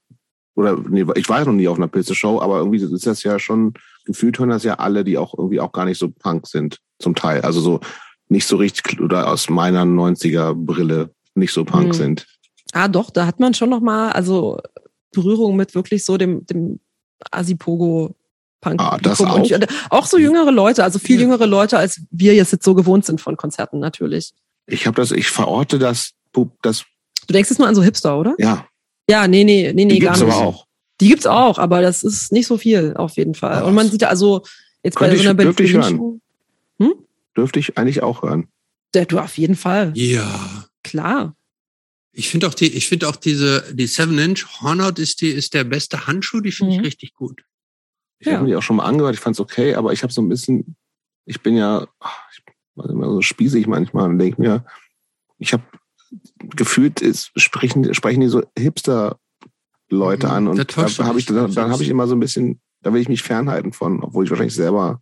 oder 0.56 0.76
nee, 0.90 1.06
ich 1.16 1.30
war 1.30 1.40
ja 1.40 1.46
noch 1.46 1.54
nie 1.54 1.70
auf 1.70 1.78
einer 1.78 1.88
Pisse-Show, 1.88 2.42
aber 2.42 2.58
irgendwie 2.58 2.84
ist 2.84 3.06
das 3.08 3.24
ja 3.24 3.40
schon, 3.40 3.76
gefühlt 4.04 4.40
hören 4.40 4.50
das 4.50 4.64
ja 4.64 4.74
alle, 4.76 5.06
die 5.06 5.18
auch 5.18 5.34
irgendwie 5.38 5.62
auch 5.62 5.72
gar 5.72 5.86
nicht 5.86 6.00
so 6.00 6.10
Punk 6.10 6.48
sind, 6.48 6.80
zum 7.00 7.16
Teil. 7.16 7.42
Also 7.42 7.62
so 7.62 7.80
nicht 8.28 8.46
so 8.46 8.58
richtig, 8.58 9.00
oder 9.00 9.32
aus 9.32 9.50
meiner 9.50 9.84
90er-Brille 9.86 11.12
nicht 11.36 11.54
so 11.54 11.64
Punk 11.64 11.88
Hm. 11.88 11.94
sind. 11.94 12.26
Ah, 12.74 12.90
doch, 12.90 13.10
da 13.10 13.26
hat 13.26 13.40
man 13.40 13.54
schon 13.54 13.70
noch 13.70 13.80
mal, 13.80 14.12
also 14.12 14.60
Berührung 15.14 15.56
mit 15.56 15.76
wirklich 15.76 16.04
so 16.04 16.18
dem, 16.18 16.46
dem 16.46 16.82
Asipogo. 17.32 18.16
Punk 18.62 18.82
Ah, 18.82 18.98
das 19.02 19.22
auch? 19.22 19.44
ich- 19.44 19.54
auch 19.90 20.06
so 20.08 20.18
jüngere 20.18 20.52
Leute, 20.52 20.84
also 20.84 20.98
viel 21.00 21.18
Ja. 21.18 21.22
jüngere 21.24 21.46
Leute, 21.46 21.78
als 21.78 22.02
wir 22.12 22.34
jetzt, 22.34 22.52
jetzt 22.52 22.66
so 22.66 22.74
gewohnt 22.76 23.06
sind 23.06 23.22
von 23.22 23.38
Konzerten 23.38 23.80
natürlich. 23.80 24.34
Ich 24.66 24.88
habe 24.88 24.96
das, 24.96 25.12
ich 25.12 25.28
verorte 25.30 25.78
das, 25.80 26.12
das, 26.62 26.84
Du 27.28 27.34
denkst 27.34 27.50
jetzt 27.50 27.60
nur 27.60 27.68
an 27.68 27.76
so 27.76 27.84
Hipster, 27.84 28.18
oder? 28.20 28.36
ja, 28.40 28.66
Ja, 29.10 29.28
nee, 29.28 29.44
nee, 29.44 29.72
nee, 29.74 29.86
nee, 29.86 29.94
die 29.94 30.00
gar 30.00 30.14
gibt's 30.16 30.26
nicht. 30.26 30.36
aber 30.36 30.46
auch. 30.48 30.66
Die 31.00 31.08
gibt's 31.10 31.26
auch, 31.28 31.60
aber 31.60 31.82
das 31.82 32.04
ist 32.04 32.32
nicht 32.32 32.48
so 32.48 32.58
viel 32.58 32.94
auf 32.96 33.16
jeden 33.18 33.36
Fall. 33.36 33.62
Ach. 33.64 33.68
Und 33.68 33.76
man 33.76 33.90
sieht 33.90 34.02
da 34.02 34.08
also 34.08 34.44
jetzt 34.84 34.96
bei 34.96 35.08
Könnte 35.08 35.18
so 35.24 35.30
einer 35.30 35.40
ich- 35.40 35.46
dürfte 35.46 35.64
ich 35.64 35.74
Berlin-Show. 35.74 36.20
Dürfte 37.38 37.60
ich 37.60 37.78
eigentlich 37.78 38.02
auch 38.02 38.24
hören. 38.24 38.48
Der, 38.96 39.06
du 39.06 39.20
auf 39.20 39.38
jeden 39.38 39.56
Fall. 39.56 39.92
Ja. 39.96 40.66
Klar. 40.84 41.36
Ich 42.12 42.30
finde 42.30 42.48
auch 42.48 42.56
die, 42.56 42.74
ich 42.74 42.88
finde 42.88 43.08
auch 43.08 43.16
diese, 43.16 43.64
die 43.74 43.86
Seven 43.86 44.18
Inch 44.18 44.44
Hornet 44.62 44.98
ist 44.98 45.22
die, 45.22 45.30
ist 45.30 45.54
der 45.54 45.64
beste 45.64 46.08
Handschuh, 46.08 46.40
die 46.42 46.52
finde 46.52 46.74
Mhm. 46.74 46.80
ich 46.80 46.86
richtig 46.88 47.14
gut. 47.14 47.44
Ich 48.20 48.28
Ja. 48.28 48.34
habe 48.34 48.44
mir 48.44 48.50
die 48.50 48.56
auch 48.56 48.62
schon 48.64 48.78
mal 48.78 48.86
angehört, 48.86 49.14
ich 49.16 49.20
fand's 49.22 49.40
okay, 49.40 49.76
aber 49.76 49.94
ich 49.94 50.04
habe 50.04 50.12
so 50.14 50.22
ein 50.22 50.30
bisschen, 50.30 50.76
ich 51.26 51.42
bin 51.42 51.56
ja, 51.56 51.88
ach, 52.00 52.18
ich 52.34 52.44
bin 52.76 52.90
immer 52.90 53.10
so 53.12 53.22
spießig 53.22 53.68
manchmal 53.68 54.10
und 54.10 54.18
denke 54.20 54.42
mir, 54.42 54.66
ich 55.38 55.54
habe 55.54 55.64
gefühlt, 56.56 57.02
es 57.02 57.32
sprechen, 57.36 57.94
sprechen 57.94 58.22
die 58.22 58.28
so 58.28 58.44
Hipster-Leute 58.58 60.28
Mhm. 60.28 60.34
an 60.34 60.48
und 60.48 60.78
da 60.78 60.84
habe 61.06 61.20
ich, 61.20 61.26
dann, 61.26 61.54
dann 61.54 61.72
habe 61.72 61.84
ich 61.84 61.90
immer 61.90 62.08
so 62.08 62.16
ein 62.16 62.20
bisschen, 62.20 62.60
da 62.82 62.94
will 62.94 63.02
ich 63.02 63.10
mich 63.10 63.24
fernhalten 63.24 63.74
von, 63.74 64.02
obwohl 64.04 64.24
ich 64.26 64.30
wahrscheinlich 64.30 64.56
selber, 64.56 65.02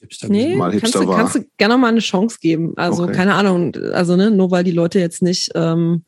Hipster 0.00 0.28
Nee, 0.30 0.56
Mal 0.56 0.70
kannst 0.70 0.82
Hipster 0.84 1.00
du, 1.00 1.08
war. 1.08 1.16
kannst 1.18 1.34
du 1.36 1.44
gerne 1.58 1.76
mal 1.76 1.88
eine 1.88 2.00
Chance 2.00 2.38
geben. 2.40 2.72
Also, 2.76 3.04
Okay. 3.04 3.12
keine 3.12 3.34
Ahnung, 3.34 3.74
also 3.92 4.16
ne, 4.16 4.30
nur 4.30 4.50
weil 4.50 4.64
die 4.64 4.70
Leute 4.70 4.98
jetzt 4.98 5.20
nicht, 5.22 5.50
ähm, 5.54 6.04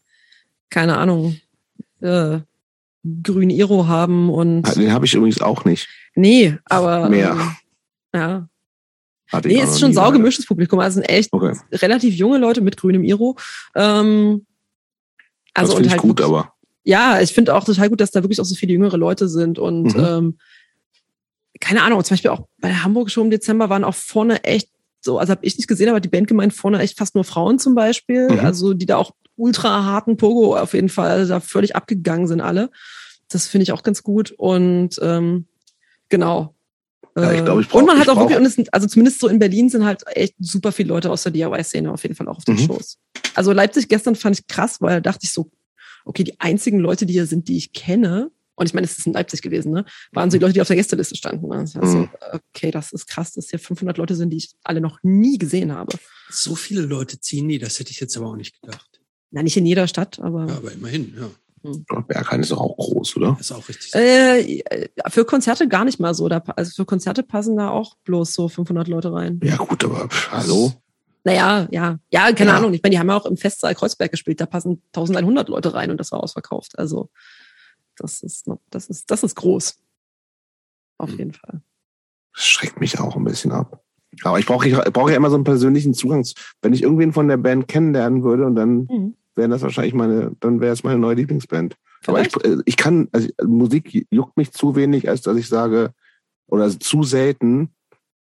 keine 0.70 0.96
Ahnung, 0.96 1.36
äh, 2.00 2.40
grün 3.22 3.50
Iro 3.50 3.86
haben 3.86 4.30
und 4.30 4.76
den 4.76 4.92
habe 4.92 5.06
ich 5.06 5.14
übrigens 5.14 5.40
auch 5.40 5.64
nicht. 5.64 5.88
nee, 6.14 6.56
aber 6.66 7.08
Mehr. 7.08 7.32
Ähm, 7.32 8.20
ja. 8.20 8.48
Hatte 9.32 9.48
Nee, 9.48 9.62
ist 9.62 9.80
schon 9.80 9.88
nie, 9.90 9.94
saugemischtes 9.94 10.44
Publikum. 10.46 10.78
Also 10.78 10.96
sind 10.96 11.08
echt. 11.08 11.32
Okay, 11.32 11.56
relativ 11.72 12.14
junge 12.14 12.38
Leute 12.38 12.60
mit 12.60 12.76
grünem 12.76 13.02
Iro. 13.02 13.36
Ähm, 13.74 14.46
das 15.54 15.62
also 15.64 15.72
und 15.72 15.76
finde 15.78 15.86
ich 15.86 15.92
halt 15.92 16.02
gut, 16.02 16.18
wirklich- 16.18 16.26
aber 16.26 16.52
ja, 16.84 17.20
ich 17.20 17.32
finde 17.32 17.54
auch 17.54 17.64
total 17.64 17.88
gut, 17.88 18.00
dass 18.00 18.10
da 18.10 18.22
wirklich 18.22 18.40
auch 18.40 18.44
so 18.44 18.54
viele 18.54 18.72
jüngere 18.72 18.96
Leute 18.98 19.28
sind 19.28 19.58
und 19.58 19.94
Mhm. 19.96 20.04
ähm, 20.04 20.38
keine 21.60 21.82
Ahnung, 21.82 22.02
zum 22.04 22.14
Beispiel 22.14 22.30
auch 22.30 22.46
bei 22.58 22.68
der 22.68 22.82
Hamburg 22.84 23.10
Show 23.10 23.22
im 23.22 23.30
Dezember 23.30 23.68
waren 23.70 23.84
auch 23.84 23.94
vorne 23.94 24.42
echt 24.44 24.68
so, 25.00 25.18
also 25.18 25.30
habe 25.32 25.44
ich 25.46 25.56
nicht 25.56 25.66
gesehen, 25.68 25.88
aber 25.88 26.00
die 26.00 26.08
Band 26.08 26.28
gemeint 26.28 26.52
vorne 26.52 26.78
echt 26.80 26.98
fast 26.98 27.14
nur 27.14 27.24
Frauen 27.24 27.58
zum 27.58 27.74
Beispiel, 27.74 28.28
Mhm. 28.30 28.40
also 28.40 28.74
die 28.74 28.86
da 28.86 28.96
auch 28.96 29.12
ultra 29.42 29.84
harten 29.84 30.16
Pogo 30.16 30.56
auf 30.56 30.72
jeden 30.74 30.88
Fall 30.88 31.26
da 31.26 31.40
völlig 31.40 31.74
abgegangen 31.74 32.28
sind 32.28 32.40
alle. 32.40 32.70
Das 33.28 33.46
finde 33.48 33.64
ich 33.64 33.72
auch 33.72 33.82
ganz 33.82 34.02
gut 34.02 34.30
und 34.30 34.98
ähm, 35.02 35.46
genau. 36.08 36.54
Ja, 37.16 37.32
ich 37.32 37.40
Äh, 37.40 37.44
glaub, 37.44 37.60
ich 37.60 37.68
brauch- 37.68 37.80
und 37.80 37.86
man 37.86 37.98
hat 37.98 38.08
auch 38.08 38.16
wirklich, 38.30 38.56
brauch- 38.56 38.66
also 38.72 38.86
zumindest 38.86 39.20
so 39.20 39.28
in 39.28 39.38
Berlin 39.38 39.68
sind 39.68 39.84
halt 39.84 40.02
echt 40.14 40.34
super 40.38 40.72
viele 40.72 40.88
Leute 40.90 41.10
aus 41.10 41.24
der 41.24 41.32
DIY-Szene 41.32 41.92
auf 41.92 42.02
jeden 42.04 42.14
Fall 42.14 42.28
auch 42.28 42.38
auf 42.38 42.44
den 42.44 42.54
Mhm. 42.54 42.66
Shows. 42.66 42.98
Also 43.34 43.52
Leipzig 43.52 43.88
gestern 43.88 44.14
fand 44.16 44.38
ich 44.38 44.46
krass, 44.46 44.80
weil 44.80 44.94
da 44.96 45.00
dachte 45.10 45.24
ich 45.24 45.32
so, 45.32 45.50
okay, 46.04 46.24
die 46.24 46.38
einzigen 46.40 46.78
Leute, 46.78 47.04
die 47.04 47.12
hier 47.14 47.26
sind, 47.26 47.48
die 47.48 47.56
ich 47.56 47.72
kenne, 47.72 48.30
und 48.54 48.66
ich 48.66 48.74
meine, 48.74 48.84
es 48.84 48.96
ist 48.98 49.06
in 49.06 49.12
Leipzig 49.14 49.40
gewesen, 49.42 49.72
ne, 49.72 49.84
waren 50.12 50.30
so 50.30 50.36
die 50.38 50.42
Leute, 50.42 50.52
die 50.54 50.60
auf 50.60 50.66
der 50.68 50.76
Gästeliste 50.76 51.16
standen. 51.16 51.48
Ne? 51.48 51.56
Das 51.62 51.74
war 51.74 51.86
so, 51.86 51.98
Mhm. 51.98 52.08
okay, 52.54 52.70
das 52.70 52.92
ist 52.92 53.06
krass, 53.06 53.32
dass 53.32 53.48
hier 53.50 53.58
500 53.58 53.96
Leute 53.98 54.14
sind, 54.14 54.30
die 54.30 54.36
ich 54.36 54.52
alle 54.62 54.80
noch 54.80 54.98
nie 55.02 55.38
gesehen 55.38 55.72
habe. 55.72 55.96
So 56.30 56.54
viele 56.54 56.82
Leute 56.82 57.18
ziehen 57.20 57.48
die, 57.48 57.58
das 57.58 57.78
hätte 57.78 57.90
ich 57.90 58.00
jetzt 58.00 58.16
aber 58.16 58.26
auch 58.28 58.36
nicht 58.36 58.60
gedacht. 58.60 58.91
Na, 59.32 59.42
nicht 59.42 59.56
in 59.56 59.66
jeder 59.66 59.88
Stadt, 59.88 60.20
aber 60.20 60.46
Ja, 60.46 60.56
aber 60.58 60.72
immerhin, 60.72 61.14
ja. 61.18 61.28
Berghain 62.08 62.40
ist 62.40 62.50
doch 62.50 62.60
auch 62.60 62.76
groß, 62.76 63.16
oder? 63.16 63.36
Ist 63.40 63.52
auch 63.52 63.68
richtig. 63.68 63.94
äh, 63.94 64.62
für 65.08 65.24
Konzerte 65.24 65.68
gar 65.68 65.84
nicht 65.84 66.00
mal 66.00 66.12
so. 66.12 66.28
Da, 66.28 66.42
also 66.56 66.72
für 66.74 66.84
Konzerte 66.84 67.22
passen 67.22 67.56
da 67.56 67.70
auch 67.70 67.94
bloß 68.04 68.34
so 68.34 68.48
500 68.48 68.88
Leute 68.88 69.12
rein. 69.12 69.40
Ja 69.44 69.56
gut, 69.56 69.84
aber 69.84 70.08
pff, 70.08 70.30
hallo? 70.32 70.72
Naja, 71.24 71.68
ja, 71.70 71.98
ja, 72.10 72.32
keine 72.32 72.50
Ja. 72.50 72.56
Ahnung. 72.56 72.74
Ich 72.74 72.82
meine, 72.82 72.94
die 72.94 72.98
haben 72.98 73.08
ja 73.08 73.16
auch 73.16 73.26
im 73.26 73.36
Festsaal 73.36 73.76
Kreuzberg 73.76 74.10
gespielt. 74.10 74.40
Da 74.40 74.46
passen 74.46 74.82
1100 74.92 75.48
Leute 75.48 75.72
rein 75.72 75.90
und 75.92 75.98
das 75.98 76.10
war 76.10 76.20
ausverkauft. 76.20 76.76
Also 76.78 77.10
das 77.96 78.22
ist, 78.24 78.48
noch- 78.48 78.60
das 78.70 78.88
ist, 78.88 79.08
das 79.12 79.22
ist 79.22 79.36
groß. 79.36 79.76
Auf 80.98 81.10
Hm. 81.10 81.18
jeden 81.18 81.32
Fall. 81.32 81.62
Das 82.34 82.44
schreckt 82.44 82.80
mich 82.80 82.98
auch 82.98 83.14
ein 83.14 83.22
bisschen 83.24 83.52
ab. 83.52 83.84
Aber 84.24 84.38
ich 84.40 84.46
brauche 84.46 84.68
ich 84.68 84.74
brauche 84.74 85.10
ja 85.12 85.16
immer 85.16 85.30
so 85.30 85.36
einen 85.36 85.44
persönlichen 85.44 85.94
Zugang. 85.94 86.26
Wenn 86.60 86.72
ich 86.74 86.82
irgendwen 86.82 87.12
von 87.12 87.28
der 87.28 87.36
Band 87.36 87.68
kennenlernen 87.68 88.24
würde 88.24 88.44
und 88.46 88.56
dann 88.56 88.88
Mhm. 88.90 89.14
Wäre 89.34 89.48
das 89.48 89.62
wahrscheinlich 89.62 89.94
meine, 89.94 90.34
dann 90.40 90.60
wäre 90.60 90.72
es 90.72 90.82
meine 90.84 90.98
neue 90.98 91.14
Lieblingsband. 91.14 91.76
Aber 92.06 92.20
ich, 92.20 92.30
Vielleicht. 92.32 92.46
äh, 92.60 92.62
ich 92.66 92.76
kann, 92.76 93.08
also 93.12 93.28
Musik 93.44 94.06
juckt 94.10 94.36
mich 94.36 94.50
zu 94.52 94.74
wenig, 94.76 95.08
als 95.08 95.22
dass 95.22 95.36
ich 95.36 95.48
sage, 95.48 95.94
oder 96.46 96.68
zu 96.78 97.02
selten. 97.04 97.74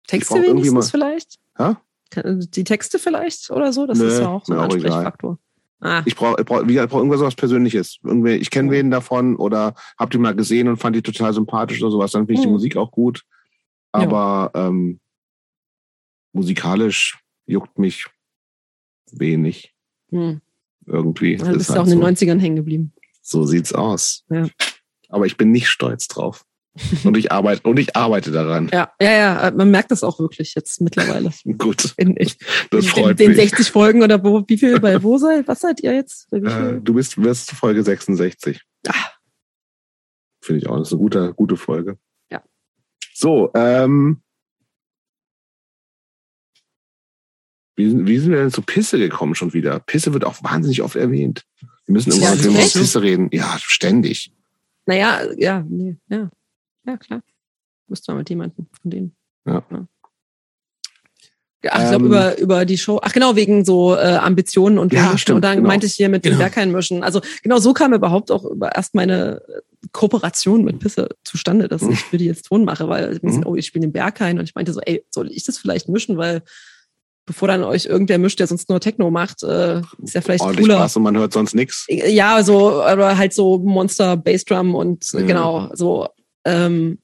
Texte 0.08 0.36
brauch 0.36 0.44
wenigstens 0.44 0.74
mal- 0.74 0.82
vielleicht? 0.84 1.40
Hä? 1.58 1.76
Kann- 2.12 2.40
Die 2.52 2.64
Texte 2.64 3.00
vielleicht 3.00 3.50
oder 3.52 3.72
so? 3.74 3.86
Das 3.88 3.98
Nö, 3.98 4.08
ist 4.08 4.20
ja 4.20 4.28
auch 4.30 4.46
so 4.46 4.54
ein. 4.54 4.60
Ansprechfaktor. 4.60 5.40
Ah, 5.84 6.04
Ich 6.06 6.16
brauche, 6.16 6.40
ich 6.40 6.46
brauch, 6.46 6.62
ich 6.64 6.76
brauche 6.78 6.98
irgendwas 7.00 7.22
was 7.22 7.36
Persönliches. 7.36 7.98
Irgendwie, 8.04 8.34
ich 8.34 8.52
kenne 8.52 8.70
wen 8.70 8.92
davon 8.92 9.36
oder 9.36 9.74
hab 9.98 10.12
die 10.12 10.20
mal 10.20 10.36
gesehen 10.36 10.68
und 10.68 10.78
fand 10.78 10.96
die 10.96 11.02
total 11.02 11.34
sympathisch 11.34 11.82
oder 11.82 11.90
sowas. 11.92 12.12
Dann 12.12 12.22
finde 12.28 12.34
ich 12.34 12.40
die 12.42 12.48
Mhm. 12.48 12.54
Musik 12.54 12.78
auch 12.78 12.92
gut. 12.92 13.24
Ja. 13.96 14.02
Aber 14.02 14.52
ähm, 14.54 15.00
musikalisch 16.34 17.20
juckt 17.46 17.78
mich 17.80 18.06
wenig 19.12 19.74
hm. 20.10 20.42
Irgendwie. 20.86 21.38
Du 21.38 21.46
Ist 21.46 21.58
bist 21.58 21.70
ja 21.70 21.76
halt 21.76 21.82
auch 21.82 21.92
in 21.92 22.00
den 22.00 22.16
so. 22.16 22.26
90ern 22.26 22.40
hängen 22.40 22.56
geblieben. 22.56 22.94
So 23.22 23.46
sieht's 23.46 23.74
aus. 23.74 24.26
Ja. 24.30 24.48
Aber 25.10 25.26
ich 25.26 25.38
bin 25.38 25.52
nicht 25.52 25.68
stolz 25.68 26.08
drauf. 26.08 26.46
Und 27.04 27.18
ich 27.18 27.34
arbeite, 27.34 27.68
und 27.68 27.78
ich 27.80 27.98
arbeite 27.98 28.32
daran. 28.32 28.70
Ja, 28.72 28.94
ja, 29.02 29.12
ja. 29.12 29.52
Man 29.52 29.72
merkt 29.72 29.92
das 29.92 30.04
auch 30.04 30.20
wirklich 30.20 30.56
jetzt 30.56 30.80
mittlerweile. 30.80 31.32
Gut, 31.58 31.94
In, 31.98 32.16
in, 32.16 32.32
das 32.70 32.86
in 32.86 32.90
freut 32.92 33.20
den 33.20 33.32
mich. 33.32 33.38
60 33.38 33.72
Folgen 33.72 34.04
oder 34.04 34.24
wo, 34.24 34.44
wie 34.48 34.58
viel, 34.58 34.80
bei 34.80 35.04
wo 35.04 35.18
seid, 35.18 35.48
was 35.50 35.60
seid 35.60 35.82
ihr 35.82 35.94
jetzt? 35.94 36.32
Äh, 36.32 36.80
du 36.82 36.94
bist, 36.94 37.22
wirst 37.22 37.52
Folge 37.52 37.84
66. 37.84 38.62
Ah. 38.88 38.94
Finde 40.42 40.62
ich 40.62 40.68
auch. 40.68 40.78
Das 40.78 40.88
ist 40.88 40.94
eine 40.94 41.02
gute, 41.02 41.34
gute 41.34 41.58
Folge. 41.58 41.98
Ja. 42.32 42.42
So, 43.14 43.52
ähm, 43.54 44.22
wie, 47.76 47.90
sind- 47.90 48.08
wie 48.08 48.18
sind 48.18 48.32
wir 48.32 48.40
denn 48.40 48.52
zu 48.52 48.62
Pisse 48.62 48.98
gekommen 48.98 49.36
schon 49.36 49.54
wieder? 49.54 49.80
Pisse 49.80 50.14
wird 50.14 50.26
auch 50.26 50.44
wahnsinnig 50.44 50.82
oft 50.82 50.96
erwähnt. 50.96 51.46
Wir 51.86 51.94
müssen 51.94 52.12
Ja, 52.12 52.16
irgendwann 52.34 52.40
zu 52.40 52.50
über. 52.50 52.60
Pisse 52.60 53.02
reden. 53.02 53.30
Ja, 53.32 53.58
ständig. 53.60 54.32
Naja, 54.86 55.22
ja, 55.38 55.66
nee, 55.68 55.98
ja. 56.10 56.30
Ja, 56.86 56.98
klar. 56.98 57.22
Müsste 57.88 58.12
man 58.12 58.20
mit 58.20 58.30
jemandem 58.30 58.68
von 58.82 58.92
denen. 58.92 59.16
Ach, 59.46 59.62
ich 61.64 61.90
glaube, 61.90 61.96
Ähm, 61.96 62.06
über, 62.06 62.38
über 62.40 62.66
die 62.66 62.78
Show. 62.78 63.00
Ach, 63.04 63.14
genau, 63.14 63.36
wegen 63.36 63.64
so 63.66 63.96
äh, 63.96 64.00
Ambitionen 64.16 64.80
und 64.80 64.92
Ja, 64.94 65.16
stimmt, 65.18 65.36
Und 65.38 65.42
dann 65.44 65.58
genau. 65.58 65.68
meinte 65.68 65.86
ich 65.86 65.94
hier 65.94 66.10
mit 66.10 66.26
dem 66.26 66.32
Genau. 66.32 66.40
Berghain 66.44 66.72
mischen. 66.72 67.04
Also 67.04 67.22
genau 67.44 67.60
so 67.60 67.74
kam 67.74 67.94
überhaupt 67.94 68.32
auch 68.32 68.46
über 68.46 68.74
erst 68.76 68.96
meine 68.96 69.42
äh, 69.48 69.62
Kooperation 69.92 70.64
mit 70.64 70.80
Pisse 70.80 71.10
zustande, 71.24 71.68
dass 71.68 71.84
Mhm. 71.84 71.92
ich 71.92 72.00
für 72.00 72.18
die 72.18 72.26
jetzt 72.26 72.48
Ton 72.48 72.66
mache, 72.66 72.90
weil 72.90 73.14
ich 73.16 73.22
mir 73.22 73.30
Mhm. 73.32 73.44
so, 73.44 73.50
oh, 73.50 73.56
ich 73.56 73.68
spiele 73.68 73.86
den 73.86 73.92
Berghain 73.94 74.40
und 74.40 74.46
ich 74.46 74.56
meinte 74.56 74.74
so, 74.74 74.80
ey, 74.82 75.06
soll 75.12 75.32
ich 75.32 75.44
das 75.44 75.60
vielleicht 75.60 75.88
mischen, 75.88 76.18
weil 76.18 76.42
bevor 77.26 77.48
dann 77.48 77.64
euch 77.64 77.86
irgendwer 77.86 78.18
mischt, 78.18 78.40
der 78.40 78.48
sonst 78.48 78.70
nur 78.70 78.80
Techno 78.80 79.12
macht, 79.12 79.44
äh, 79.44 79.82
ist 80.04 80.16
ja 80.16 80.22
vielleicht 80.22 80.42
Ordentlich 80.44 80.66
cooler. 80.68 80.78
Spaß 80.80 80.98
und 80.98 81.04
man 81.04 81.18
hört 81.18 81.34
sonst 81.34 81.54
nichts. 81.54 81.86
Ja, 81.90 82.44
so, 82.44 82.82
aber 82.82 83.18
halt 83.18 83.34
so 83.34 83.58
Monster 83.60 84.18
Bassdrum 84.18 84.76
und 84.76 85.12
Ja. 85.14 85.22
genau, 85.22 85.70
so. 85.74 86.08
Ähm, 86.46 87.00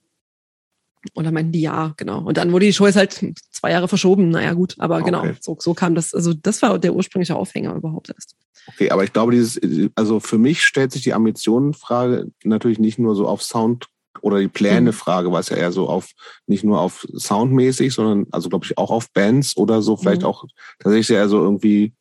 und 1.14 1.24
dann 1.24 1.32
meinten 1.32 1.52
die 1.52 1.60
ja, 1.60 1.94
genau. 1.96 2.22
Und 2.22 2.36
dann 2.36 2.52
wurde 2.52 2.66
die 2.66 2.72
Show 2.72 2.86
jetzt 2.86 2.96
halt 2.96 3.18
zwei 3.52 3.70
Jahre 3.70 3.88
verschoben. 3.88 4.30
Naja, 4.30 4.52
gut, 4.52 4.74
aber 4.78 4.96
Okay. 4.96 5.04
genau, 5.06 5.24
so, 5.40 5.56
so 5.58 5.72
kam 5.72 5.94
das. 5.94 6.12
Also, 6.12 6.34
das 6.34 6.60
war 6.60 6.78
der 6.78 6.94
ursprüngliche 6.94 7.36
Aufhänger 7.36 7.74
überhaupt 7.74 8.10
erst. 8.10 8.34
Okay, 8.66 8.90
aber 8.90 9.04
ich 9.04 9.12
glaube, 9.12 9.32
dieses, 9.32 9.58
also 9.94 10.20
für 10.20 10.36
mich 10.38 10.62
stellt 10.62 10.92
sich 10.92 11.02
die 11.02 11.14
Ambitionenfrage 11.14 12.26
natürlich 12.44 12.78
nicht 12.78 12.98
nur 12.98 13.14
so 13.14 13.26
auf 13.26 13.42
Sound 13.42 13.86
oder 14.20 14.38
die 14.40 14.48
Pläne-Frage, 14.48 15.30
weil 15.30 15.40
es 15.40 15.48
ja 15.48 15.56
eher 15.56 15.72
so 15.72 15.88
auf, 15.88 16.10
nicht 16.46 16.64
nur 16.64 16.80
auf 16.80 17.06
soundmäßig, 17.14 17.94
sondern 17.94 18.26
also 18.32 18.48
glaube 18.48 18.66
ich 18.66 18.76
auch 18.78 18.90
auf 18.90 19.10
Bands 19.12 19.56
oder 19.56 19.82
so, 19.82 19.96
vielleicht 19.96 20.22
Mhm. 20.22 20.28
auch 20.28 20.44
tatsächlich 20.78 21.16
eher 21.16 21.28
so 21.28 21.38
irgendwie, 21.42 21.94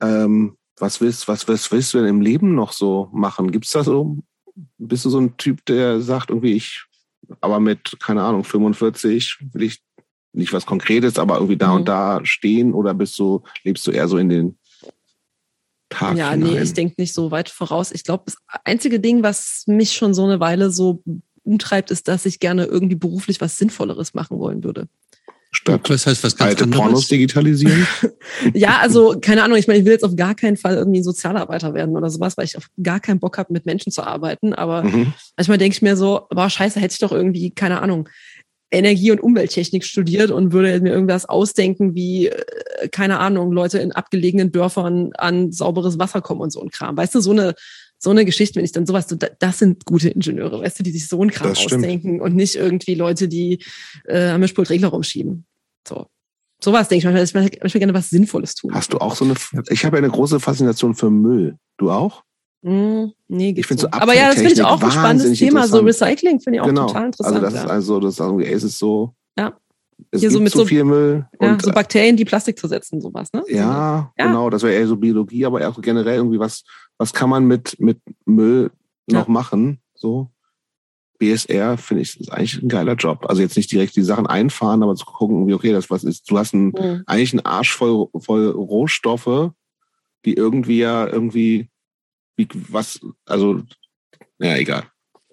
ähm, 0.00 0.56
was 0.78 1.00
willst, 1.00 1.28
was, 1.28 1.46
was 1.48 1.70
willst 1.72 1.92
du 1.94 1.98
denn 1.98 2.08
im 2.08 2.20
Leben 2.20 2.54
noch 2.54 2.72
so 2.72 3.08
machen? 3.12 3.50
Gibt's 3.52 3.70
da 3.72 3.84
so, 3.84 4.18
bist 4.78 5.04
du 5.04 5.10
so 5.10 5.18
ein 5.20 5.36
Typ, 5.36 5.64
der 5.66 6.00
sagt 6.00 6.30
irgendwie, 6.30 6.54
ich, 6.54 6.84
aber 7.40 7.60
mit, 7.60 7.96
keine 8.00 8.22
Ahnung, 8.22 8.44
45 8.44 9.38
will 9.52 9.62
ich 9.64 9.82
nicht 10.32 10.52
was 10.52 10.64
Konkretes, 10.66 11.18
aber 11.18 11.34
irgendwie 11.34 11.56
da 11.56 11.68
Mhm. 11.70 11.74
und 11.76 11.88
da 11.88 12.20
stehen 12.24 12.72
oder 12.72 12.94
bist 12.94 13.18
du, 13.18 13.42
lebst 13.64 13.86
du 13.86 13.90
eher 13.90 14.08
so 14.08 14.16
in 14.16 14.28
den 14.28 14.58
Tag 15.90 16.16
ja, 16.16 16.30
hinein? 16.30 16.54
nee, 16.54 16.60
ich 16.60 16.72
denke 16.72 16.94
nicht 16.98 17.12
so 17.12 17.30
weit 17.30 17.48
voraus. 17.48 17.92
Ich 17.92 18.04
glaube, 18.04 18.24
das 18.26 18.36
einzige 18.64 19.00
Ding, 19.00 19.22
was 19.22 19.64
mich 19.66 19.92
schon 19.92 20.14
so 20.14 20.24
eine 20.24 20.40
Weile 20.40 20.70
so 20.70 21.02
umtreibt, 21.42 21.90
ist, 21.90 22.08
dass 22.08 22.26
ich 22.26 22.38
gerne 22.38 22.64
irgendwie 22.64 22.96
beruflich 22.96 23.40
was 23.40 23.58
Sinnvolleres 23.58 24.14
machen 24.14 24.38
wollen 24.38 24.64
würde. 24.64 24.88
Statt 25.52 25.90
Das 25.90 26.06
heißt 26.06 26.22
was 26.22 26.36
ganz 26.36 26.50
alte 26.50 26.64
anderes. 26.64 26.80
Pornos 26.80 27.08
digitalisieren? 27.08 27.86
Ja, 28.54 28.78
also 28.78 29.18
keine 29.20 29.42
Ahnung, 29.42 29.58
ich 29.58 29.66
meine, 29.66 29.80
ich 29.80 29.84
will 29.84 29.92
jetzt 29.92 30.04
auf 30.04 30.14
gar 30.14 30.36
keinen 30.36 30.56
Fall 30.56 30.76
irgendwie 30.76 31.02
Sozialarbeiter 31.02 31.74
werden 31.74 31.96
oder 31.96 32.08
sowas, 32.08 32.36
weil 32.36 32.44
ich 32.44 32.56
auf 32.56 32.68
gar 32.80 33.00
keinen 33.00 33.18
Bock 33.18 33.36
habe, 33.36 33.52
mit 33.52 33.66
Menschen 33.66 33.90
zu 33.90 34.02
arbeiten. 34.02 34.54
Aber 34.54 34.84
mhm. 34.84 35.12
manchmal 35.36 35.58
denke 35.58 35.74
ich 35.74 35.82
mir 35.82 35.96
so, 35.96 36.28
boah, 36.30 36.48
scheiße, 36.48 36.78
hätte 36.78 36.92
ich 36.92 37.00
doch 37.00 37.10
irgendwie, 37.10 37.50
keine 37.50 37.82
Ahnung, 37.82 38.08
Energie- 38.70 39.10
und 39.10 39.20
Umwelttechnik 39.20 39.84
studiert 39.84 40.30
und 40.30 40.52
würde 40.52 40.80
mir 40.80 40.92
irgendwas 40.92 41.26
ausdenken, 41.26 41.94
wie, 41.94 42.28
äh, 42.28 42.88
keine 42.90 43.18
Ahnung, 43.18 43.52
Leute 43.52 43.78
in 43.78 43.92
abgelegenen 43.92 44.52
Dörfern 44.52 45.10
an 45.16 45.50
sauberes 45.52 45.98
Wasser 45.98 46.20
kommen 46.20 46.40
und 46.40 46.52
so 46.52 46.60
ein 46.62 46.70
Kram. 46.70 46.96
Weißt 46.96 47.14
du, 47.14 47.20
so 47.20 47.32
eine, 47.32 47.54
so 47.98 48.10
eine 48.10 48.24
Geschichte, 48.24 48.56
wenn 48.56 48.64
ich 48.64 48.72
dann 48.72 48.86
sowas, 48.86 49.08
so, 49.08 49.16
da- 49.16 49.28
das 49.38 49.58
sind 49.58 49.84
gute 49.84 50.08
Ingenieure, 50.08 50.60
weißt 50.62 50.78
du, 50.78 50.82
die 50.84 50.92
sich 50.92 51.08
so 51.08 51.20
einen 51.20 51.30
Kram 51.30 51.48
ausdenken 51.74 52.20
und 52.20 52.34
nicht 52.36 52.54
irgendwie 52.54 52.94
Leute, 52.94 53.28
die 53.28 53.62
äh, 54.06 54.28
am 54.28 54.40
Mischpult 54.40 54.70
Regler 54.70 54.88
rumschieben. 54.88 55.44
So. 55.86 56.06
Sowas 56.62 56.88
denke 56.88 56.98
ich 57.00 57.04
manchmal, 57.04 57.24
ich 57.24 57.34
möchte 57.34 57.56
ich 57.56 57.62
möchte 57.62 57.78
gerne 57.78 57.94
was 57.94 58.10
Sinnvolles 58.10 58.54
tun. 58.54 58.72
Hast 58.74 58.92
du 58.92 58.98
auch 58.98 59.14
so 59.16 59.24
eine, 59.24 59.34
ich 59.70 59.84
habe 59.84 59.96
ja 59.96 60.02
eine 60.02 60.12
große 60.12 60.38
Faszination 60.40 60.94
für 60.94 61.10
Müll. 61.10 61.56
Du 61.78 61.90
auch? 61.90 62.22
Hm, 62.62 63.12
nee, 63.28 63.54
Ich 63.56 63.66
find 63.66 63.80
so. 63.80 63.88
Aber 63.90 64.14
ja, 64.14 64.26
das 64.28 64.36
finde 64.36 64.52
ich 64.52 64.62
auch 64.62 64.82
ein 64.82 64.90
spannendes 64.90 65.38
Thema. 65.38 65.66
So. 65.66 65.80
Recycling 65.80 66.40
finde 66.40 66.58
ich 66.58 66.60
auch 66.62 66.66
genau. 66.66 66.86
total 66.88 67.06
interessant. 67.06 67.36
also 67.36 67.46
das 67.46 67.54
ja. 67.54 67.64
ist 67.64 67.70
also, 67.70 68.00
das 68.00 68.14
ist 68.14 68.20
irgendwie, 68.20 68.44
es 68.46 68.62
ist 68.64 68.78
so, 68.78 69.14
Ja. 69.38 69.54
es 70.10 70.20
Hier 70.20 70.28
gibt 70.28 70.32
so 70.32 70.40
mit 70.40 70.52
so 70.52 70.58
so- 70.60 70.64
viel 70.66 70.84
Müll. 70.84 71.26
ja, 71.40 71.52
und, 71.52 71.62
so 71.62 71.70
Bakterien, 71.72 72.16
die 72.16 72.24
Plastik 72.26 72.58
zersetzen, 72.58 73.00
sowas, 73.00 73.32
ne? 73.32 73.42
Ja, 73.48 74.12
Ja. 74.18 74.26
genau, 74.26 74.50
das 74.50 74.62
wäre 74.62 74.74
eher 74.74 74.86
so 74.86 74.96
Biologie, 74.96 75.46
aber 75.46 75.66
auch 75.68 75.80
generell 75.80 76.16
irgendwie 76.16 76.38
was, 76.38 76.62
was 76.98 77.12
kann 77.14 77.30
man 77.30 77.46
mit, 77.46 77.80
mit 77.80 77.98
Müll 78.26 78.70
noch 79.06 79.26
Ja. 79.26 79.32
machen? 79.32 79.80
So. 79.94 80.28
BSR 81.18 81.76
finde 81.76 82.02
ich, 82.02 82.18
ist 82.18 82.32
eigentlich 82.32 82.62
ein 82.62 82.68
geiler 82.68 82.94
Job. 82.94 83.26
Also 83.28 83.42
jetzt 83.42 83.56
nicht 83.56 83.70
direkt 83.70 83.94
die 83.94 84.02
Sachen 84.02 84.26
einfahren, 84.26 84.82
aber 84.82 84.94
zu 84.94 85.04
gucken, 85.04 85.46
wie 85.46 85.52
okay, 85.54 85.70
das 85.72 85.90
was 85.90 86.02
ist. 86.02 86.30
Du 86.30 86.38
hast 86.38 86.54
ein, 86.54 86.72
Hm. 86.76 87.02
eigentlich 87.06 87.32
einen 87.34 87.44
Arsch 87.44 87.74
voll, 87.74 88.08
voll 88.18 88.48
Rohstoffe, 88.48 89.50
die 90.24 90.34
irgendwie 90.34 90.78
ja 90.78 91.06
irgendwie, 91.06 91.68
wie, 92.40 92.48
was, 92.68 92.98
also, 93.26 93.62
ja, 94.38 94.56
egal. 94.56 94.84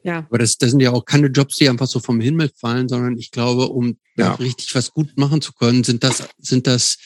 Ja, 0.04 0.20
Aber 0.30 0.38
das, 0.38 0.58
das 0.58 0.72
sind 0.72 0.80
ja 0.80 0.92
auch 0.92 1.04
keine 1.06 1.28
Jobs, 1.28 1.56
die 1.56 1.68
einfach 1.68 1.88
so 1.88 2.00
vom 2.00 2.22
Himmel 2.22 2.50
fallen, 2.56 2.88
sondern 2.88 3.18
ich 3.18 3.32
glaube, 3.32 3.68
um 3.68 3.98
Ja. 4.16 4.30
da 4.30 4.34
richtig 4.36 4.74
was 4.76 4.94
gut 4.94 5.18
machen 5.18 5.42
zu 5.42 5.52
können, 5.54 5.84
sind 5.84 6.04
das, 6.04 6.28
sind 6.38 6.66
das 6.68 6.98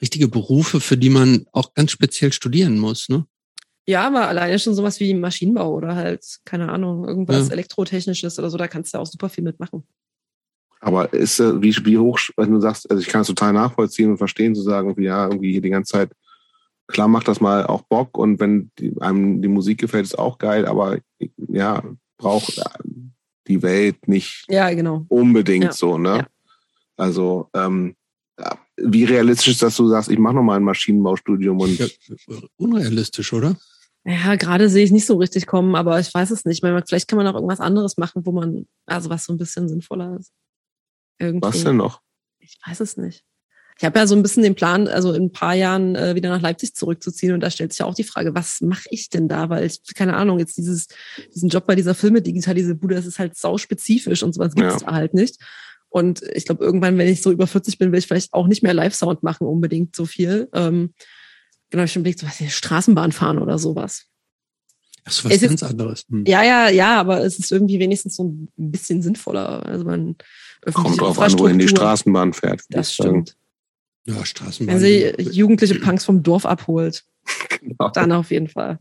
richtige 0.00 0.28
Berufe, 0.28 0.80
für 0.80 0.96
die 0.96 1.10
man 1.10 1.46
auch 1.52 1.74
ganz 1.74 1.90
speziell 1.92 2.32
studieren 2.32 2.78
muss, 2.78 3.08
ne? 3.08 3.26
ja, 3.84 4.06
aber 4.06 4.28
alleine 4.28 4.58
schon 4.60 4.74
sowas 4.76 5.00
wie 5.00 5.12
Maschinenbau 5.12 5.74
oder 5.74 5.96
halt, 5.96 6.24
keine 6.44 6.70
Ahnung, 6.70 7.04
irgendwas 7.06 7.48
Ja. 7.48 7.52
Elektrotechnisches 7.54 8.38
oder 8.38 8.48
so, 8.48 8.56
da 8.56 8.68
kannst 8.68 8.94
du 8.94 8.98
auch 8.98 9.06
super 9.06 9.28
viel 9.28 9.42
mitmachen. 9.44 9.82
Aber 10.80 11.12
ist, 11.12 11.38
äh, 11.40 11.60
wie, 11.62 11.74
wie 11.84 11.98
hoch, 11.98 12.18
wenn 12.36 12.52
du 12.52 12.60
sagst, 12.60 12.90
also 12.90 13.00
ich 13.00 13.08
kann 13.08 13.20
es 13.22 13.26
total 13.28 13.52
nachvollziehen 13.52 14.10
und 14.10 14.18
verstehen, 14.18 14.54
zu 14.54 14.62
sagen, 14.62 15.00
ja, 15.02 15.26
irgendwie 15.26 15.52
hier 15.52 15.60
die 15.62 15.70
ganze 15.70 15.92
Zeit, 15.92 16.12
klar 16.92 17.08
macht 17.08 17.26
das 17.28 17.40
mal 17.40 17.66
auch 17.66 17.82
Bock 17.82 18.16
und 18.16 18.38
wenn 18.40 18.70
die, 18.78 18.94
einem 19.00 19.42
die 19.42 19.48
Musik 19.48 19.78
gefällt, 19.78 20.04
ist 20.04 20.18
auch 20.18 20.38
geil, 20.38 20.66
aber 20.66 20.98
ja, 21.48 21.82
braucht 22.18 22.58
äh, 22.58 22.62
die 23.48 23.62
Welt 23.62 24.06
nicht 24.06 24.44
Ja, 24.48 24.72
genau. 24.72 25.04
unbedingt 25.08 25.64
Ja. 25.64 25.72
so, 25.72 25.98
ne? 25.98 26.18
Ja. 26.18 26.26
Also, 26.96 27.48
ähm, 27.54 27.96
ja, 28.38 28.58
wie 28.76 29.04
realistisch 29.04 29.48
ist, 29.48 29.62
dass 29.62 29.76
du 29.76 29.88
sagst, 29.88 30.10
ich 30.10 30.18
mache 30.18 30.34
nochmal 30.34 30.58
ein 30.58 30.64
Maschinenbaustudium 30.64 31.58
und 31.60 31.78
Ja, 31.78 31.86
unrealistisch, 32.56 33.32
oder? 33.32 33.56
Ja, 34.04 34.34
gerade 34.36 34.68
sehe 34.68 34.84
ich 34.84 34.90
nicht 34.90 35.06
so 35.06 35.16
richtig 35.16 35.46
kommen, 35.46 35.74
aber 35.76 36.00
ich 36.00 36.12
weiß 36.12 36.30
es 36.32 36.44
nicht. 36.44 36.56
Ich 36.58 36.62
meine, 36.62 36.82
vielleicht 36.86 37.08
kann 37.08 37.16
man 37.18 37.26
auch 37.28 37.34
irgendwas 37.34 37.60
anderes 37.60 37.96
machen, 37.98 38.26
wo 38.26 38.32
man, 38.32 38.66
also 38.86 39.10
was 39.10 39.24
so 39.24 39.32
ein 39.32 39.38
bisschen 39.38 39.68
sinnvoller 39.68 40.16
ist. 40.18 40.32
Irgendwie. 41.18 41.46
was 41.46 41.62
denn 41.62 41.76
noch? 41.76 42.00
Ich 42.40 42.58
weiß 42.66 42.80
es 42.80 42.96
nicht. 42.96 43.24
Ich 43.82 43.84
habe 43.84 43.98
ja 43.98 44.06
so 44.06 44.14
ein 44.14 44.22
bisschen 44.22 44.44
den 44.44 44.54
Plan, 44.54 44.86
also 44.86 45.12
in 45.12 45.24
ein 45.24 45.32
paar 45.32 45.54
Jahren 45.54 45.96
äh, 45.96 46.14
wieder 46.14 46.28
nach 46.28 46.40
Leipzig 46.40 46.72
zurückzuziehen. 46.76 47.34
Und 47.34 47.40
da 47.40 47.50
stellt 47.50 47.72
sich 47.72 47.80
ja 47.80 47.86
auch 47.86 47.96
die 47.96 48.04
Frage, 48.04 48.32
was 48.32 48.60
mache 48.60 48.84
ich 48.90 49.08
denn 49.08 49.26
da? 49.26 49.48
Weil 49.48 49.66
ich, 49.66 49.80
keine 49.96 50.14
Ahnung, 50.14 50.38
jetzt 50.38 50.56
dieses, 50.56 50.86
diesen 51.34 51.48
Job 51.48 51.66
bei 51.66 51.74
dieser 51.74 51.96
Filme 51.96 52.22
digitalisierte 52.22 52.76
Bude, 52.78 52.94
das 52.94 53.06
ist 53.06 53.18
halt 53.18 53.36
sauspezifisch 53.36 54.22
und 54.22 54.34
sowas 54.36 54.54
gibt 54.54 54.68
es 54.68 54.82
Ja. 54.82 54.86
da 54.86 54.92
halt 54.94 55.14
nicht. 55.14 55.38
Und 55.88 56.22
ich 56.32 56.44
glaube, 56.44 56.64
irgendwann, 56.64 56.96
wenn 56.96 57.08
ich 57.08 57.22
so 57.22 57.32
über 57.32 57.48
40 57.48 57.76
bin, 57.78 57.90
will 57.90 57.98
ich 57.98 58.06
vielleicht 58.06 58.32
auch 58.34 58.46
nicht 58.46 58.62
mehr 58.62 58.72
Live-Sound 58.72 59.24
machen, 59.24 59.48
unbedingt 59.48 59.96
so 59.96 60.06
viel. 60.06 60.48
Ähm, 60.54 60.94
genau, 61.70 61.82
ich 61.82 61.96
überlegt, 61.96 62.20
so 62.20 62.26
was 62.28 62.40
Straßenbahn 62.52 63.10
fahren 63.10 63.40
oder 63.40 63.58
sowas. 63.58 64.04
Ach 65.04 65.10
so, 65.10 65.24
was 65.24 65.32
Es 65.34 65.42
ist- 65.42 65.48
ganz 65.48 65.64
anderes. 65.64 66.04
Hm. 66.08 66.24
Ja, 66.24 66.44
ja, 66.44 66.68
ja, 66.68 67.00
aber 67.00 67.24
es 67.24 67.36
ist 67.36 67.50
irgendwie 67.50 67.80
wenigstens 67.80 68.14
so 68.14 68.26
ein 68.28 68.48
bisschen 68.56 69.02
sinnvoller. 69.02 69.66
Also 69.66 69.84
man 69.84 70.14
Kommt 70.72 71.00
drauf 71.00 71.18
an, 71.18 71.36
wohin 71.40 71.58
die 71.58 71.66
Straßenbahn 71.66 72.32
fährt. 72.32 72.62
Das 72.70 72.90
ich 72.90 72.96
sagen. 72.98 73.24
Ja, 74.04 74.24
Straßenbahn. 74.24 74.74
Wenn 74.74 74.80
sie 74.82 75.14
jugendliche 75.30 75.76
Punks 75.78 76.04
vom 76.04 76.22
Dorf 76.22 76.44
abholt, 76.46 77.04
Genau. 77.60 77.90
dann 77.90 78.10
auf 78.12 78.30
jeden 78.30 78.48
Fall. 78.48 78.78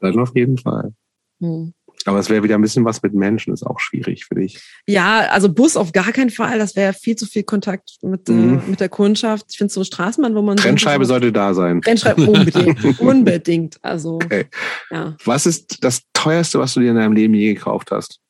Dann 0.00 0.18
auf 0.20 0.34
jeden 0.36 0.56
Fall. 0.58 0.92
Hm. 1.40 1.72
Aber 2.04 2.20
es 2.20 2.30
wäre 2.30 2.44
wieder 2.44 2.54
ein 2.54 2.62
bisschen 2.62 2.84
was 2.84 3.02
mit 3.02 3.14
Menschen, 3.14 3.52
ist 3.52 3.64
auch 3.66 3.80
schwierig 3.80 4.26
für 4.26 4.36
dich. 4.36 4.60
Ja, 4.86 5.22
also 5.30 5.52
Bus 5.52 5.76
auf 5.76 5.90
gar 5.90 6.12
keinen 6.12 6.30
Fall. 6.30 6.58
Das 6.60 6.76
wäre 6.76 6.92
viel 6.92 7.16
zu 7.16 7.26
viel 7.26 7.42
Kontakt 7.42 7.96
mit, 8.02 8.28
Mhm. 8.28 8.60
äh, 8.64 8.70
mit 8.70 8.78
der 8.78 8.88
Kundschaft. 8.88 9.46
Ich 9.50 9.58
finde 9.58 9.72
so 9.74 9.82
Straßenbahn, 9.82 10.36
wo 10.36 10.42
man. 10.42 10.56
Trennscheibe 10.56 11.04
so, 11.04 11.08
sollte 11.08 11.32
da 11.32 11.52
sein. 11.52 11.80
Trennscheibe 11.80 12.22
unbedingt. 12.22 13.00
unbedingt. 13.00 13.78
Also, 13.82 14.16
Okay. 14.16 14.46
ja. 14.92 15.16
Was 15.24 15.46
ist 15.46 15.82
das 15.82 16.02
teuerste, 16.12 16.60
was 16.60 16.74
du 16.74 16.80
dir 16.80 16.90
in 16.90 16.96
deinem 16.96 17.14
Leben 17.14 17.34
je 17.34 17.54
gekauft 17.54 17.90
hast? 17.90 18.20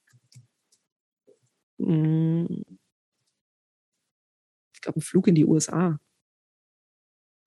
Hm. 1.79 2.65
Ich 4.75 4.81
glaube, 4.81 5.01
ein 5.01 5.03
Flug 5.03 5.27
in 5.29 5.35
die 5.35 5.45
USA. 5.45 5.99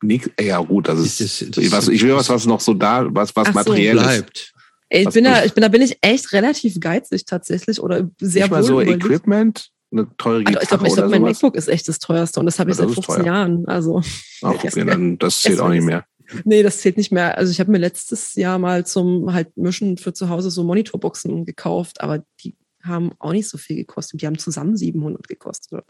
Nick, 0.01 0.31
ja 0.39 0.59
gut, 0.59 0.87
das 0.87 0.99
ist, 0.99 1.19
Das 1.19 1.41
ist- 1.41 1.57
das 1.57 1.63
ich, 1.63 1.71
was, 1.71 1.83
ist- 1.87 1.93
ich 1.95 2.03
will 2.03 2.15
was, 2.15 2.29
was 2.29 2.45
noch 2.45 2.59
so 2.61 2.73
da, 2.73 3.07
was, 3.09 3.35
was 3.35 3.47
Ach 3.49 3.53
so. 3.53 3.59
materiell 3.59 3.97
ist. 3.97 4.03
bleibt. 4.03 4.53
Ey, 4.91 5.01
ich 5.01 5.05
Was 5.07 5.13
bin 5.13 5.23
da, 5.25 5.43
ich 5.45 5.53
bin 5.53 5.61
da 5.61 5.67
bin 5.67 5.81
ich 5.83 5.97
echt 6.01 6.31
relativ 6.33 6.79
geizig 6.79 7.25
tatsächlich 7.25 7.79
oder 7.79 8.09
sehr 8.19 8.45
Nicht 8.45 8.51
mal 8.51 8.63
so 8.63 8.75
wohl 8.75 8.83
überlegt. 8.83 9.05
Equipment, 9.05 9.69
eine 9.91 10.07
teure 10.17 10.37
Also 10.37 10.43
Gitarre 10.45 10.63
ich 10.63 10.69
glaube, 10.69 10.87
ich 10.87 10.93
oder 10.93 11.01
glaub, 11.03 11.11
mein 11.11 11.19
sowas. 11.21 11.33
MacBook 11.43 11.55
ist 11.55 11.67
echt 11.67 11.87
das 11.87 11.99
teuerste 11.99 12.39
und 12.39 12.45
das 12.47 12.57
habe 12.59 12.71
ich 12.71 12.77
Ja, 12.77 12.83
seit 12.87 12.89
das 12.89 12.97
ist 12.97 13.05
15 13.05 13.23
teuer. 13.25 13.33
Jahren. 13.33 13.65
Also 13.67 14.01
Ach, 14.41 14.49
okay, 14.63 14.85
dann, 14.85 15.17
das 15.19 15.41
zählt 15.41 15.59
auch 15.59 15.69
nicht 15.69 15.83
mehr. 15.83 16.05
nee, 16.43 16.63
das 16.63 16.79
zählt 16.79 16.97
nicht 16.97 17.11
mehr. 17.11 17.37
Also 17.37 17.51
ich 17.51 17.59
habe 17.59 17.69
mir 17.71 17.77
letztes 17.77 18.33
Jahr 18.35 18.57
mal 18.57 18.85
zum 18.85 19.31
halt 19.33 19.55
Mischen 19.57 19.97
für 19.97 20.13
zu 20.13 20.29
Hause 20.29 20.49
so 20.49 20.63
Monitorboxen 20.63 21.45
gekauft, 21.45 22.01
aber 22.01 22.23
die 22.43 22.55
haben 22.83 23.11
auch 23.19 23.31
nicht 23.33 23.49
so 23.49 23.57
viel 23.57 23.75
gekostet. 23.75 24.21
Die 24.21 24.25
haben 24.27 24.37
zusammen 24.37 24.77
700 24.77 25.27
gekostet. 25.27 25.83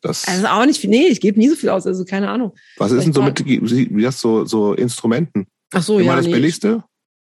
Das, 0.00 0.26
Also 0.28 0.46
auch 0.46 0.64
nicht 0.66 0.80
viel. 0.80 0.90
Nee, 0.90 1.06
ich 1.08 1.20
gebe 1.20 1.38
nie 1.38 1.48
so 1.48 1.56
viel 1.56 1.68
aus. 1.70 1.86
Also 1.86 2.04
keine 2.04 2.28
Ahnung. 2.30 2.52
was 2.76 2.92
ist 2.92 3.04
denn 3.04 3.12
so 3.12 3.22
mit, 3.22 3.44
wie 3.44 4.02
das 4.02 4.20
so, 4.20 4.44
so 4.44 4.74
Instrumenten? 4.74 5.46
Ach 5.72 5.82
so, 5.82 5.98
Immer 5.98 6.10
ja, 6.12 6.16
das 6.16 6.26
nee. 6.26 6.32
billigste? 6.32 6.84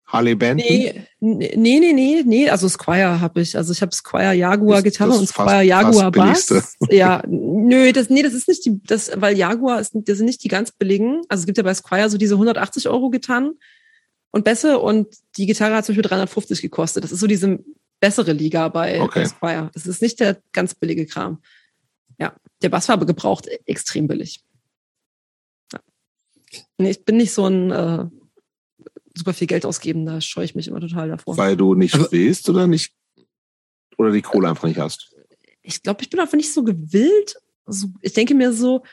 Harley 0.08 0.36
Benton? 0.36 0.66
Nee, 0.70 1.02
nee, 1.20 1.80
nee, 1.80 1.94
nee, 1.94 2.24
nee, 2.24 2.50
also 2.50 2.70
Squire 2.70 3.20
habe 3.20 3.42
ich. 3.42 3.58
Also 3.58 3.74
ich 3.74 3.82
habe 3.82 3.94
Squire 3.94 4.34
Jaguar 4.34 4.84
Gitarre 4.84 5.12
und 5.14 5.24
ist 5.24 5.34
fast- 5.34 5.50
Squire 5.50 5.64
Jaguar 5.64 6.14
fast 6.14 6.50
Bass. 6.50 6.76
Ja, 6.92 7.24
nö, 7.28 7.92
das, 7.92 8.10
nee, 8.12 8.22
das 8.22 8.34
ist 8.34 8.48
nicht 8.48 8.64
die, 8.66 8.80
das, 8.84 9.12
weil 9.16 9.36
Jaguar 9.36 9.82
ist, 9.82 9.94
das 9.96 10.18
sind 10.18 10.28
nicht 10.28 10.44
die 10.44 10.48
ganz 10.48 10.72
billigen. 10.72 11.22
Also 11.28 11.42
es 11.42 11.46
gibt 11.48 11.58
ja 11.58 11.64
bei 11.64 11.74
Squire 11.74 12.10
so 12.12 12.20
diese 12.20 12.36
180 12.36 12.88
Euro 12.88 13.10
Gitarren 13.10 13.54
und 14.30 14.44
Bässe 14.44 14.78
und 14.78 15.08
die 15.38 15.48
Gitarre 15.48 15.76
hat 15.76 15.86
zum 15.86 15.96
Beispiel 15.96 16.08
350 16.10 16.62
gekostet. 16.62 17.04
Das 17.04 17.12
ist 17.12 17.20
so 17.20 17.26
diese 17.28 17.60
bessere 18.00 18.34
Liga 18.34 18.68
bei, 18.70 19.02
Okay. 19.02 19.22
bei 19.24 19.26
Squire. 19.28 19.72
Das 19.74 19.86
ist 19.88 20.02
nicht 20.02 20.20
der 20.20 20.42
ganz 20.52 20.76
billige 20.76 21.06
Kram. 21.06 21.42
Ja, 22.20 22.36
der 22.62 22.70
Bass 22.70 22.88
war 22.88 22.94
aber 22.94 23.06
gebraucht 23.06 23.48
extrem 23.66 24.08
billig. 24.08 24.44
Ja. 25.74 25.80
Nee, 26.78 26.92
ich 26.92 27.04
bin 27.06 27.18
nicht 27.18 27.34
so 27.34 27.46
ein 27.48 27.72
äh, 27.72 28.06
super 29.16 29.34
viel 29.34 29.48
Geld 29.48 29.66
ausgeben, 29.66 30.06
da 30.06 30.22
scheue 30.22 30.46
ich 30.46 30.56
mich 30.56 30.68
immer 30.68 30.80
total 30.82 31.10
davor. 31.10 31.38
Weil 31.38 31.58
du 31.58 31.74
nicht 31.76 31.96
Aber- 31.96 32.12
willst 32.12 32.50
oder 32.50 32.68
nicht? 32.68 32.94
Oder 33.98 34.12
die 34.12 34.22
Kohle 34.22 34.50
einfach 34.50 34.68
nicht 34.68 34.80
hast? 34.80 35.12
ich 35.68 35.82
glaube, 35.82 36.04
ich 36.04 36.10
bin 36.12 36.20
einfach 36.20 36.38
nicht 36.38 36.54
so 36.54 36.64
gewillt. 36.64 37.38
Also 37.66 37.88
ich 38.02 38.14
denke 38.14 38.36
mir 38.36 38.54
so, 38.54 38.84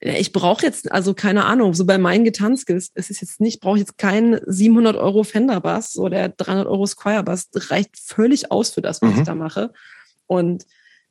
ich 0.00 0.32
brauche 0.32 0.64
jetzt, 0.64 0.90
also 0.90 1.12
keine 1.12 1.44
Ahnung, 1.44 1.74
so 1.74 1.84
bei 1.84 1.98
meinen 1.98 2.24
Gitarrenskills, 2.24 2.90
es 2.94 3.10
ist 3.10 3.20
jetzt 3.20 3.40
nicht, 3.40 3.60
brauche 3.60 3.76
ich 3.76 3.80
jetzt 3.80 3.98
keinen 3.98 4.40
700 4.46 4.96
Euro 4.96 5.24
Fender 5.24 5.60
Bass 5.60 5.96
oder 5.98 6.30
300 6.30 6.66
Euro 6.66 6.86
Squire 6.86 7.22
Bass. 7.22 7.50
Das 7.50 7.70
reicht 7.70 7.98
völlig 7.98 8.50
aus 8.50 8.70
für 8.70 8.80
das, 8.80 9.02
was 9.02 9.12
Mhm. 9.12 9.18
ich 9.18 9.26
da 9.26 9.34
mache. 9.34 9.72
Und 10.26 10.64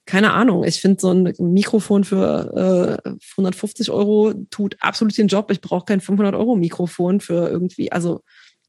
keine 0.07 0.33
Ahnung, 0.33 0.63
ich 0.63 0.81
finde 0.81 0.99
so 0.99 1.11
ein 1.11 1.33
Mikrofon 1.37 2.03
für 2.03 2.99
äh, 3.05 3.09
150 3.37 3.91
Euro 3.91 4.33
tut 4.49 4.75
absolut 4.79 5.15
den 5.15 5.27
Job. 5.27 5.51
Ich 5.51 5.61
brauche 5.61 5.85
kein 5.85 6.01
500 6.01 6.33
Euro 6.33 6.55
Mikrofon 6.55 7.19
für 7.19 7.47
irgendwie, 7.47 7.91
also 7.91 8.21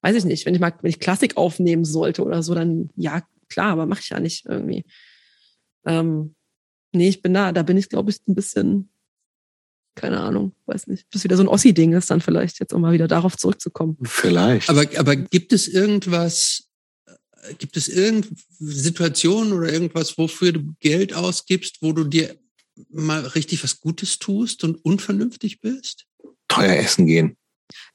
weiß 0.02 0.16
ich 0.16 0.24
nicht, 0.26 0.44
wenn 0.44 0.54
ich 0.54 0.60
mal, 0.60 0.74
wenn 0.82 0.90
ich 0.90 1.00
Klassik 1.00 1.38
aufnehmen 1.38 1.86
sollte 1.86 2.22
oder 2.24 2.42
so, 2.42 2.54
dann 2.54 2.90
ja, 2.94 3.22
klar, 3.48 3.72
aber 3.72 3.86
mache 3.86 4.00
ich 4.02 4.10
ja 4.10 4.20
nicht 4.20 4.44
irgendwie. 4.46 4.84
Ähm, 5.86 6.34
nee, 6.92 7.08
ich 7.08 7.22
bin 7.22 7.32
da, 7.32 7.52
da 7.52 7.62
bin 7.62 7.78
ich, 7.78 7.88
glaube 7.88 8.10
ich, 8.10 8.18
ein 8.28 8.34
bisschen, 8.34 8.90
keine 9.94 10.20
Ahnung, 10.20 10.52
weiß 10.66 10.86
nicht. 10.86 11.06
Das 11.10 11.24
wieder 11.24 11.36
so 11.36 11.42
ein 11.42 11.48
Ossi-Ding 11.48 11.92
ist 11.92 12.10
dann 12.10 12.20
vielleicht, 12.20 12.60
jetzt 12.60 12.72
um 12.72 12.80
mal 12.80 12.92
wieder 12.92 13.08
darauf 13.08 13.36
zurückzukommen. 13.36 13.98
Vielleicht. 14.02 14.70
Aber, 14.70 14.84
aber 14.96 15.16
gibt 15.16 15.52
es 15.52 15.68
irgendwas, 15.68 16.68
äh, 17.06 17.54
gibt 17.54 17.76
es 17.76 17.88
irgendeine 17.88 18.36
Situation 18.58 19.52
oder 19.52 19.72
irgendwas, 19.72 20.16
wofür 20.16 20.52
du 20.52 20.74
Geld 20.80 21.12
ausgibst, 21.12 21.78
wo 21.80 21.92
du 21.92 22.04
dir 22.04 22.36
mal 22.88 23.26
richtig 23.26 23.62
was 23.62 23.80
Gutes 23.80 24.18
tust 24.18 24.64
und 24.64 24.84
unvernünftig 24.84 25.60
bist? 25.60 26.06
teuer 26.50 26.76
essen 26.76 27.06
gehen. 27.06 27.36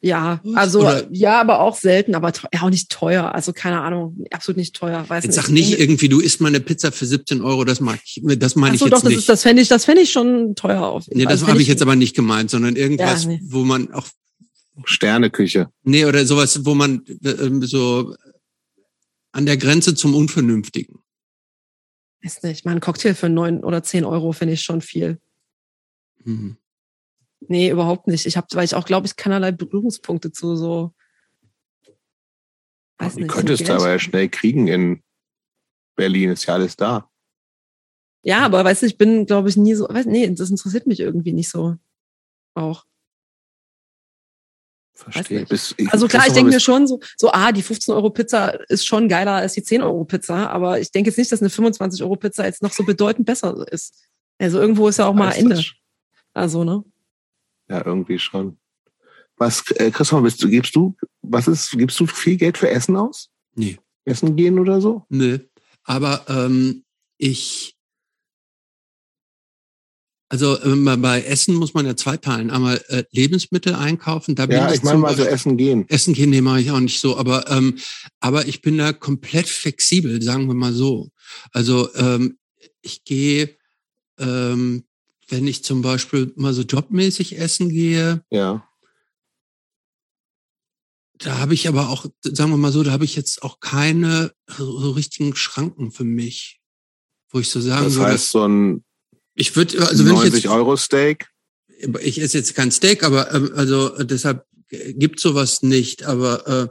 Ja, 0.01 0.41
also 0.55 0.81
Oder- 0.81 1.07
ja, 1.11 1.39
aber 1.41 1.59
auch 1.59 1.75
selten, 1.75 2.15
aber 2.15 2.31
ja, 2.53 2.61
auch 2.61 2.69
nicht 2.69 2.89
teuer. 2.89 3.33
Also 3.33 3.53
keine 3.53 3.81
Ahnung, 3.81 4.25
absolut 4.31 4.57
nicht 4.57 4.75
teuer. 4.75 5.03
Weiß 5.07 5.23
Jetzt 5.23 5.35
nicht. 5.35 5.45
sag 5.45 5.51
nicht 5.51 5.79
irgendwie, 5.79 6.09
du 6.09 6.19
isst 6.19 6.41
mal 6.41 6.49
eine 6.49 6.59
Pizza 6.59 6.91
für 6.91 7.05
17 7.05 7.41
Euro, 7.41 7.63
das 7.65 7.79
mag 7.79 7.99
ich, 8.05 8.21
das 8.37 8.55
meine 8.55 8.71
Ach 8.71 8.73
ich 8.75 8.79
so, 8.79 8.85
jetzt 8.85 8.93
doch, 8.93 9.01
das 9.01 9.09
nicht. 9.09 9.17
ist, 9.19 9.29
das 9.29 9.41
fände 9.43 9.61
ich, 9.61 9.67
das 9.67 9.85
fände 9.85 10.01
ich 10.01 10.11
schon 10.11 10.55
teuer 10.55 10.81
auf. 10.83 11.05
jeden 11.05 11.17
nee, 11.17 11.23
Fall. 11.23 11.33
das 11.33 11.41
fänd 11.41 11.51
habe 11.51 11.61
ich 11.61 11.67
jetzt 11.67 11.81
aber 11.81 11.95
nicht 11.95 12.15
gemeint, 12.15 12.49
sondern 12.49 12.75
irgendwas, 12.75 13.23
Ja, 13.23 13.29
nee. 13.29 13.41
wo 13.43 13.63
man 13.63 13.91
auch, 13.93 14.07
Sterneküche. 14.83 15.69
nee, 15.83 16.05
oder 16.05 16.25
sowas, 16.25 16.65
wo 16.65 16.75
man 16.75 17.03
ähm, 17.23 17.63
so 17.63 18.13
an 19.31 19.45
der 19.45 19.57
Grenze 19.57 19.95
zum 19.95 20.13
Unvernünftigen. 20.15 20.99
Weiß 22.23 22.41
nicht, 22.43 22.65
mal 22.65 22.71
ein 22.71 22.79
Cocktail 22.81 23.13
für 23.13 23.29
neun 23.29 23.63
oder 23.63 23.83
zehn 23.83 24.03
Euro 24.05 24.31
finde 24.33 24.53
ich 24.55 24.61
schon 24.63 24.81
viel. 24.81 25.19
Mhm. 26.23 26.57
Nee, 27.49 27.69
überhaupt 27.69 28.07
nicht. 28.07 28.25
Ich 28.25 28.37
habe, 28.37 28.47
weil 28.53 28.65
ich 28.65 28.75
auch 28.75 28.85
glaube, 28.85 29.07
ich 29.07 29.15
keinerlei 29.15 29.51
Berührungspunkte 29.51 30.31
zu 30.31 30.55
so. 30.55 30.93
Weiß 32.97 33.15
nicht. 33.15 33.29
könntest 33.29 33.61
du 33.61 33.65
Geld. 33.65 33.79
aber 33.79 33.89
ja 33.89 33.99
schnell 33.99 34.29
kriegen 34.29 34.67
in 34.67 35.03
Berlin. 35.95 36.31
Ist 36.31 36.45
ja 36.45 36.53
alles 36.53 36.75
da. 36.75 37.09
Ja, 38.23 38.43
aber 38.45 38.63
weißt 38.63 38.81
du, 38.81 38.87
ich 38.87 38.97
bin, 38.97 39.25
glaube 39.25 39.49
ich, 39.49 39.57
nie 39.57 39.75
so, 39.75 39.87
weiß, 39.87 40.07
nee, 40.07 40.27
das 40.33 40.49
interessiert 40.49 40.87
mich 40.87 40.99
irgendwie 40.99 41.33
nicht 41.33 41.49
so. 41.49 41.75
Auch. 42.55 42.85
Verstehe. 44.95 45.45
Bis, 45.45 45.75
Also 45.89 46.07
klar, 46.07 46.25
ich 46.25 46.33
denke 46.33 46.51
mir 46.51 46.59
schon 46.59 46.87
so, 46.87 47.01
so, 47.17 47.29
ah, 47.31 47.51
die 47.51 47.61
15 47.61 47.93
Euro 47.93 48.09
Pizza 48.09 48.47
ist 48.69 48.87
schon 48.87 49.09
geiler 49.09 49.33
als 49.33 49.53
die 49.53 49.61
10 49.61 49.81
Euro 49.81 50.05
Pizza, 50.05 50.49
aber 50.49 50.79
ich 50.79 50.89
denke 50.91 51.09
jetzt 51.09 51.17
nicht, 51.17 51.31
dass 51.31 51.41
eine 51.41 51.49
25 51.49 52.01
Euro 52.01 52.15
Pizza 52.15 52.45
jetzt 52.45 52.63
noch 52.63 52.71
so 52.71 52.83
bedeutend 52.83 53.25
besser 53.25 53.65
ist. 53.71 54.05
Also 54.39 54.59
irgendwo 54.59 54.87
ist 54.87 54.97
ja 54.97 55.07
auch 55.07 55.13
mal 55.13 55.31
Ende. 55.31 55.61
Also, 56.33 56.63
ne? 56.63 56.83
Ja, 57.69 57.85
irgendwie 57.85 58.19
schon. 58.19 58.57
Was, 59.37 59.69
äh, 59.71 59.91
Christopher, 59.91 60.21
bist 60.21 60.41
du, 60.41 60.49
gibst 60.49 60.75
du, 60.75 60.95
was 61.21 61.47
ist, 61.47 61.71
gibst 61.71 61.99
du 61.99 62.05
viel 62.05 62.37
Geld 62.37 62.57
für 62.57 62.69
Essen 62.69 62.95
aus? 62.95 63.29
Nee. 63.55 63.77
Essen 64.05 64.35
gehen 64.35 64.59
oder 64.59 64.79
so? 64.79 65.03
Nö. 65.09 65.39
Aber 65.83 66.25
ähm, 66.29 66.83
ich, 67.17 67.75
also 70.29 70.61
ähm, 70.63 70.85
bei 71.01 71.21
Essen 71.21 71.55
muss 71.55 71.73
man 71.73 71.85
ja 71.85 71.95
zweiteilen. 71.95 72.49
Einmal 72.49 72.83
äh, 72.87 73.03
Lebensmittel 73.11 73.75
einkaufen, 73.75 74.35
da 74.35 74.45
bin 74.45 74.57
Ja, 74.57 74.73
ich 74.73 74.83
meine 74.83 74.99
mal 74.99 75.15
so 75.15 75.23
Essen 75.23 75.57
gehen. 75.57 75.85
Essen 75.89 76.13
gehen, 76.13 76.29
nee, 76.29 76.41
mache 76.41 76.61
ich 76.61 76.71
auch 76.71 76.79
nicht 76.79 76.99
so, 76.99 77.17
aber 77.17 77.49
ähm, 77.51 77.77
aber 78.19 78.47
ich 78.47 78.61
bin 78.61 78.77
da 78.77 78.93
komplett 78.93 79.47
flexibel, 79.47 80.21
sagen 80.21 80.47
wir 80.47 80.55
mal 80.55 80.73
so. 80.73 81.09
Also 81.51 81.93
ähm, 81.95 82.37
ich 82.81 83.03
gehe, 83.03 83.55
ähm, 84.19 84.85
wenn 85.27 85.47
ich 85.47 85.63
zum 85.63 85.81
Beispiel 85.81 86.31
mal 86.35 86.53
so 86.53 86.61
jobmäßig 86.61 87.37
essen 87.37 87.69
gehe, 87.69 88.23
Ja. 88.29 88.67
da 91.17 91.37
habe 91.39 91.53
ich 91.53 91.67
aber 91.67 91.89
auch, 91.89 92.05
sagen 92.23 92.51
wir 92.51 92.57
mal 92.57 92.71
so, 92.71 92.83
da 92.83 92.91
habe 92.91 93.05
ich 93.05 93.15
jetzt 93.15 93.41
auch 93.43 93.59
keine 93.59 94.31
so 94.57 94.91
richtigen 94.91 95.35
Schranken 95.35 95.91
für 95.91 96.03
mich, 96.03 96.59
wo 97.31 97.39
ich 97.39 97.49
so 97.49 97.61
sagen 97.61 97.85
Das 97.85 97.95
würde, 97.95 98.11
heißt, 98.11 98.31
so 98.31 98.47
ein 98.47 98.83
ich 99.33 99.55
würde, 99.55 99.85
also 99.85 100.05
wenn 100.05 100.13
ich 100.13 100.19
90 100.19 100.43
jetzt, 100.43 100.51
Euro 100.51 100.77
Steak. 100.77 101.27
ich 102.01 102.21
esse 102.21 102.37
jetzt 102.37 102.55
kein 102.55 102.71
Steak, 102.71 103.03
aber 103.03 103.33
ähm, 103.33 103.51
also 103.55 103.93
äh, 103.95 104.05
deshalb 104.05 104.45
gibt 104.69 105.19
sowas 105.19 105.61
nicht. 105.61 106.03
Aber 106.03 106.47
äh, 106.47 106.67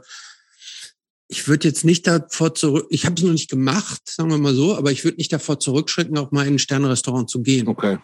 ich 1.27 1.47
würde 1.47 1.67
jetzt 1.67 1.85
nicht 1.85 2.07
davor 2.07 2.55
zurück. 2.55 2.87
Ich 2.89 3.05
habe 3.05 3.15
es 3.15 3.21
noch 3.23 3.31
nicht 3.31 3.49
gemacht, 3.49 4.01
sagen 4.09 4.31
wir 4.31 4.37
mal 4.39 4.55
so, 4.55 4.75
aber 4.75 4.91
ich 4.91 5.03
würde 5.03 5.17
nicht 5.17 5.31
davor 5.31 5.59
zurückschrecken, 5.59 6.17
auch 6.17 6.31
mal 6.31 6.47
in 6.47 6.55
ein 6.55 6.59
Sternrestaurant 6.59 7.29
zu 7.29 7.41
gehen. 7.41 7.67
Okay. 7.67 7.99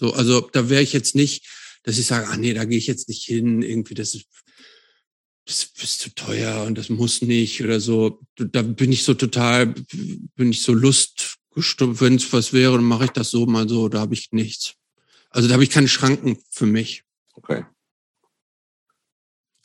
So, 0.00 0.14
also 0.14 0.40
da 0.40 0.70
wäre 0.70 0.82
ich 0.82 0.94
jetzt 0.94 1.14
nicht, 1.14 1.46
dass 1.82 1.98
ich 1.98 2.06
sage, 2.06 2.28
ah 2.28 2.36
nee, 2.36 2.54
da 2.54 2.64
gehe 2.64 2.78
ich 2.78 2.86
jetzt 2.86 3.08
nicht 3.08 3.22
hin. 3.22 3.60
Irgendwie 3.60 3.94
das 3.94 4.14
ist 4.14 4.26
das 5.46 5.70
ist 5.82 6.00
zu 6.00 6.14
teuer 6.14 6.64
und 6.64 6.78
das 6.78 6.88
muss 6.88 7.22
nicht 7.22 7.62
oder 7.62 7.80
so. 7.80 8.20
Da 8.36 8.62
bin 8.62 8.92
ich 8.92 9.04
so 9.04 9.14
total, 9.14 9.66
bin 9.66 10.50
ich 10.50 10.62
so 10.62 10.72
lustgestimmt. 10.72 12.00
Wenn 12.00 12.14
es 12.16 12.32
was 12.32 12.52
wäre, 12.52 12.74
dann 12.74 12.84
mache 12.84 13.06
ich 13.06 13.10
das 13.10 13.30
so 13.30 13.46
mal 13.46 13.68
so. 13.68 13.88
Da 13.88 14.00
habe 14.00 14.14
ich 14.14 14.28
nichts. 14.32 14.74
Also 15.28 15.48
da 15.48 15.54
habe 15.54 15.64
ich 15.64 15.70
keine 15.70 15.88
Schranken 15.88 16.38
für 16.50 16.66
mich. 16.66 17.02
Okay. 17.34 17.64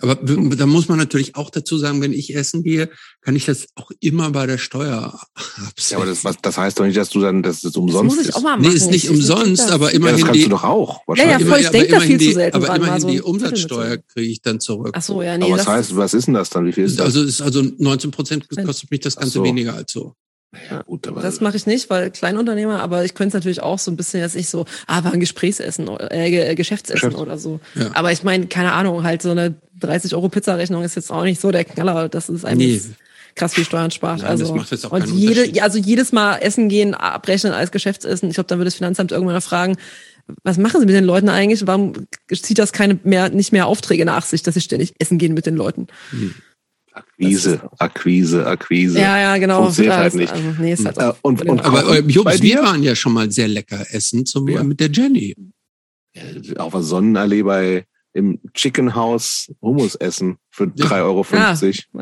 Aber 0.01 0.15
da 0.15 0.65
muss 0.65 0.90
man 0.90 0.98
natürlich 0.98 1.35
auch 1.35 1.49
dazu 1.49 1.77
sagen, 1.77 2.01
wenn 2.01 2.11
ich 2.11 2.35
essen 2.35 2.64
gehe, 2.64 2.90
kann 3.22 3.35
ich 3.35 3.45
das 3.45 3.67
auch 3.75 3.91
immer 4.01 4.30
bei 4.32 4.45
der 4.45 4.57
Steuer 4.57 5.17
Ja, 5.57 5.67
absetzen. 5.67 5.95
aber 5.95 6.06
das, 6.06 6.25
was, 6.25 6.35
das 6.41 6.57
heißt 6.57 6.77
doch 6.80 6.83
nicht, 6.85 6.98
dass 6.98 7.09
du 7.09 7.22
dann, 7.22 7.41
dass 7.43 7.57
es 7.57 7.61
Das 7.61 7.75
umsonst 7.77 8.15
muss 8.15 8.22
ich 8.24 8.30
ist. 8.30 8.35
auch 8.35 8.41
mal 8.41 8.57
nee, 8.57 8.64
machen. 8.67 8.75
ist 8.75 8.88
nicht 8.88 9.06
Ich- 9.06 9.09
ich- 9.09 9.09
umsonst, 9.11 9.61
das- 9.64 9.72
aber 9.72 9.85
ja, 9.85 9.91
das 9.91 9.93
immerhin 9.99 10.25
kannst 10.25 10.35
die, 10.40 10.43
du 10.43 10.49
doch 10.49 10.64
auch. 10.65 10.90
Ja, 10.90 10.98
ja, 10.98 11.30
Wahrscheinlich. 11.30 11.48
voll, 11.49 11.59
ich 11.61 11.69
denk 11.69 11.90
da 11.90 11.95
immerhin 11.95 12.07
viel 12.09 12.19
zu 12.19 12.25
die, 12.25 12.33
selten 12.33 12.56
aber 12.57 12.65
dran, 12.67 12.75
immerhin 12.82 13.01
so 13.01 13.07
die 13.07 13.15
mit 13.15 13.24
Umsatzsteuer 13.24 13.98
kriege 13.98 14.32
ich 14.32 14.41
dann 14.41 14.59
zurück. 14.59 14.91
Ach 14.98 15.01
so, 15.01 15.22
ja, 15.22 15.38
nee. 15.38 15.45
aber 15.45 15.53
was 15.53 15.59
das 15.65 15.67
heißt, 15.74 15.95
was 15.95 16.14
ist 16.14 16.25
denn 16.27 16.33
das 16.33 16.49
dann? 16.49 16.65
Wie 16.65 16.74
viel 16.74 16.83
ist 16.83 16.99
das? 16.99 17.06
Also 17.06 17.24
ist 17.24 17.41
also 17.41 17.64
19 17.77 18.11
Prozent 18.11 18.48
kostet 18.65 18.91
mich 18.91 18.99
das 18.99 19.15
Ganze 19.15 19.32
so. 19.32 19.43
weniger 19.45 19.75
als 19.75 19.93
so. 19.93 20.14
Ja, 20.72 20.82
gut, 20.84 21.08
aber 21.08 21.22
Das 21.22 21.42
mache 21.42 21.58
ich 21.58 21.66
nicht, 21.66 21.90
weil 21.90 22.11
Kleinunternehmer, 22.11 22.82
aber 22.82 23.06
ich 23.06 23.14
könnte 23.14 23.30
es 23.30 23.34
natürlich 23.35 23.61
auch 23.61 23.80
so 23.80 23.92
ein 23.92 23.95
bisschen 23.98 24.19
jetzt 24.22 24.35
nicht 24.35 24.50
so, 24.50 24.66
ah, 24.88 25.03
war 25.03 25.14
ein 25.14 25.19
Gesprächsessen, 25.19 25.88
äh, 25.88 26.30
Ge- 26.30 26.56
Geschäftsessen 26.56 27.09
Geschäfts- 27.09 27.19
oder 27.22 27.38
so. 27.38 27.59
Ja. 27.75 27.92
Aber 27.93 28.11
ich 28.11 28.24
meine, 28.24 28.48
keine 28.48 28.74
Ahnung, 28.74 29.03
halt 29.03 29.22
so 29.22 29.32
eine 29.32 29.56
30 29.80 30.14
Euro 30.16 30.30
Pizzarechnung 30.30 30.84
ist 30.84 30.95
jetzt 30.95 31.11
auch 31.11 31.24
nicht 31.24 31.42
so 31.42 31.51
der 31.51 31.66
Knaller, 31.66 32.09
dass 32.09 32.30
es 32.30 32.45
einem 32.45 32.59
Nee. 32.59 32.82
krass 33.35 33.53
viel 33.53 33.66
Steuern 33.66 33.92
spart. 33.92 34.19
Nein, 34.22 34.30
also, 34.32 34.45
das 34.45 34.56
macht 34.56 34.72
jetzt 34.72 34.85
auch 34.85 34.92
und 34.92 35.08
jede, 35.09 35.61
also 35.61 35.77
jedes 35.77 36.11
Mal 36.11 36.38
essen 36.38 36.69
gehen, 36.69 36.93
abrechnen 36.93 37.53
als 37.53 37.72
Geschäftsessen. 37.72 38.30
Ich 38.30 38.35
glaube, 38.35 38.48
dann 38.48 38.59
würde 38.59 38.66
das 38.67 38.75
Finanzamt 38.75 39.11
irgendwann 39.11 39.35
mal 39.35 39.42
fragen, 39.42 39.75
was 40.43 40.58
machen 40.58 40.80
Sie 40.80 40.88
mit 40.88 40.95
den 40.95 41.03
Leuten 41.03 41.30
eigentlich? 41.30 41.67
Warum 41.67 41.93
zieht 42.34 42.58
das 42.58 42.72
keine 42.74 42.98
mehr, 43.03 43.30
nicht 43.30 43.51
mehr 43.51 43.67
Aufträge 43.67 44.06
nach 44.06 44.25
sich, 44.25 44.42
dass 44.42 44.56
Sie 44.56 44.61
ständig 44.61 44.93
essen 44.98 45.17
gehen 45.19 45.34
mit 45.35 45.45
den 45.45 45.56
Leuten? 45.56 45.85
Akquise, 46.95 47.69
Akquise, 47.80 48.48
Akquise. 48.48 48.99
Ja, 48.99 49.19
ja, 49.19 49.38
genau. 49.38 49.64
Funktioniert 49.64 49.93
Ja, 49.95 49.99
halt 49.99 50.15
nicht. 50.15 50.32
Also, 50.32 50.49
nee, 50.61 50.74
ist 50.74 50.85
halt 50.85 50.98
Äh, 50.98 51.14
und, 51.22 51.41
und 51.48 51.61
Aber 51.65 51.95
äh, 51.98 51.99
Jobs, 52.01 52.41
wir 52.41 52.59
waren 52.64 52.83
ja 52.83 52.95
schon 52.95 53.14
mal 53.14 53.30
sehr 53.32 53.48
lecker 53.48 53.85
essen 53.93 54.25
zum, 54.25 54.48
Ja. 54.48 54.64
mit 54.64 54.80
der 54.80 54.90
Jenny. 54.91 55.35
auf 56.57 56.72
der 56.74 56.82
Sonnenallee 56.83 57.43
bei 57.43 57.85
im 58.14 58.40
Chicken 58.53 58.95
House 58.95 59.51
Hummus 59.61 59.95
essen 59.95 60.38
für 60.49 60.72
Ja. 60.75 60.85
3,50 60.85 61.03
Euro. 61.03 61.25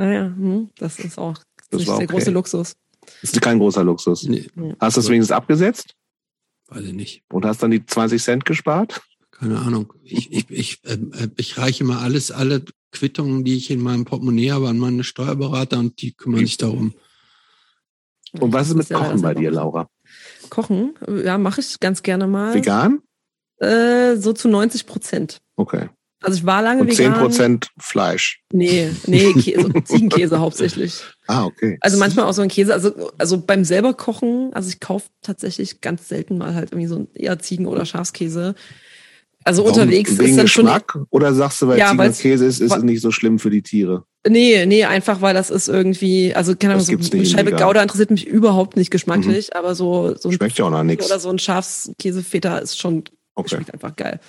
Naja, 0.04 0.26
hm, 0.26 0.70
das 0.78 1.00
ist 1.00 1.18
auch 1.18 1.40
Das 1.72 1.80
nicht 1.80 1.88
war 1.88 1.98
der 1.98 2.08
okay. 2.08 2.18
große 2.18 2.30
Luxus. 2.32 2.74
Das 3.22 3.32
ist 3.34 3.42
kein 3.42 3.58
großer 3.58 3.84
Luxus. 3.84 4.24
Nee, 4.24 4.48
Hast 4.80 4.96
du 4.98 5.02
das 5.02 5.10
wenigstens 5.10 5.32
abgesetzt 5.36 5.96
weiß 6.68 6.86
ich 6.86 6.94
nicht. 6.94 7.24
und 7.32 7.46
hast 7.46 7.62
dann 7.64 7.72
die 7.72 7.86
20 7.86 8.22
Cent 8.24 8.46
gespart? 8.46 9.02
Keine 9.32 9.60
Ahnung. 9.60 9.92
Ich, 10.04 10.32
ich, 10.32 10.50
ich, 10.50 10.84
äh, 10.86 10.98
ich 11.38 11.58
reiche 11.58 11.84
mal 11.84 12.00
alles, 12.00 12.32
alle 12.32 12.64
Quittungen, 12.94 13.44
die 13.44 13.58
ich 13.58 13.70
in 13.70 13.82
meinem 13.82 14.06
Portemonnaie 14.06 14.52
habe, 14.52 14.70
an 14.70 14.78
meine 14.78 15.04
Steuerberater 15.04 15.80
und 15.80 16.02
die 16.02 16.14
kümmern 16.14 16.46
sich 16.46 16.58
darum. 16.58 16.94
Und 18.40 18.54
was 18.54 18.70
ist 18.70 18.76
mit 18.76 18.90
Kochen 18.90 19.22
bei 19.22 19.34
dir, 19.34 19.52
Laura? 19.52 19.90
Kochen, 20.50 20.94
ja, 21.24 21.38
mache 21.38 21.62
ich 21.62 21.80
ganz 21.80 22.02
gerne 22.02 22.28
mal. 22.28 22.54
Vegan? 22.54 23.02
Äh, 23.58 24.16
so 24.16 24.34
zu 24.34 24.48
90 24.48 24.86
Prozent. 24.86 25.40
Okay. 25.56 25.90
Also 26.22 26.38
ich 26.38 26.46
war 26.46 26.62
lange 26.62 26.82
Und 26.82 26.94
10 26.94 27.12
vegan. 27.12 27.20
Prozent 27.20 27.72
Fleisch. 27.78 28.42
Nee, 28.52 28.90
nee, 29.08 29.34
Käse, 29.34 29.72
Ziegenkäse 29.84 30.40
hauptsächlich. 30.40 31.02
Ah, 31.28 31.46
okay. 31.46 31.78
Also 31.82 31.98
manchmal 31.98 32.26
auch 32.26 32.34
so 32.34 32.42
ein 32.42 32.50
Käse. 32.50 32.74
Also, 32.74 33.12
also 33.18 33.42
beim 33.42 33.66
selber 33.66 33.94
kochen, 33.94 34.52
also 34.54 34.70
ich 34.70 34.80
kaufe 34.80 35.10
tatsächlich 35.22 35.82
ganz 35.82 36.08
selten 36.08 36.38
mal 36.38 36.56
halt 36.56 36.72
irgendwie 36.72 36.88
so 36.88 36.96
ein 37.00 37.08
eher 37.14 37.38
Ziegen- 37.40 37.68
oder 37.68 37.86
Schafskäse. 37.86 38.56
Also 39.46 39.64
Warum? 39.66 39.80
unterwegs 39.80 40.12
ist 40.12 40.38
dann 40.38 40.48
schon. 40.48 40.66
Geschmack? 40.66 41.00
Oder 41.10 41.34
sagst 41.34 41.62
du, 41.62 41.68
weil 41.68 41.78
Ja, 41.80 41.88
Ziegen 41.88 41.98
weil's- 42.00 42.18
und 42.18 42.22
Käse 42.22 42.46
ist, 42.46 42.60
ist 42.62 42.72
es 42.76 42.84
nicht 42.84 43.02
so 43.02 43.12
schlimm 43.12 43.40
für 43.40 43.50
die 43.50 43.62
Tiere? 43.62 44.06
Nee, 44.28 44.66
nee, 44.66 44.86
einfach 44.86 45.22
weil 45.22 45.34
das 45.34 45.50
ist 45.50 45.68
irgendwie, 45.68 46.34
also 46.34 46.56
keine 46.56 46.76
Ahnung, 46.76 46.86
so 46.86 46.94
eine 47.18 47.26
Scheibe. 47.26 47.52
Gouda 47.52 47.82
interessiert 47.82 48.10
mich 48.10 48.26
überhaupt 48.26 48.78
nicht 48.78 48.90
geschmacklich, 48.90 49.56
aber 49.56 49.76
so, 49.76 50.16
so 50.16 50.30
ein 50.30 50.34
Schmeckt 50.36 50.58
ja 50.58 50.66
auch 50.66 50.70
nach 50.70 50.84
nichts. 50.84 51.06
oder 51.08 51.20
so 51.20 51.30
ein 51.30 51.40
Schafskäsefeta 51.40 52.58
ist 52.60 52.80
schon, 52.80 53.04
Okay. 53.36 53.56
schmeckt 53.56 53.74
einfach 53.74 53.96
geil. 53.96 54.20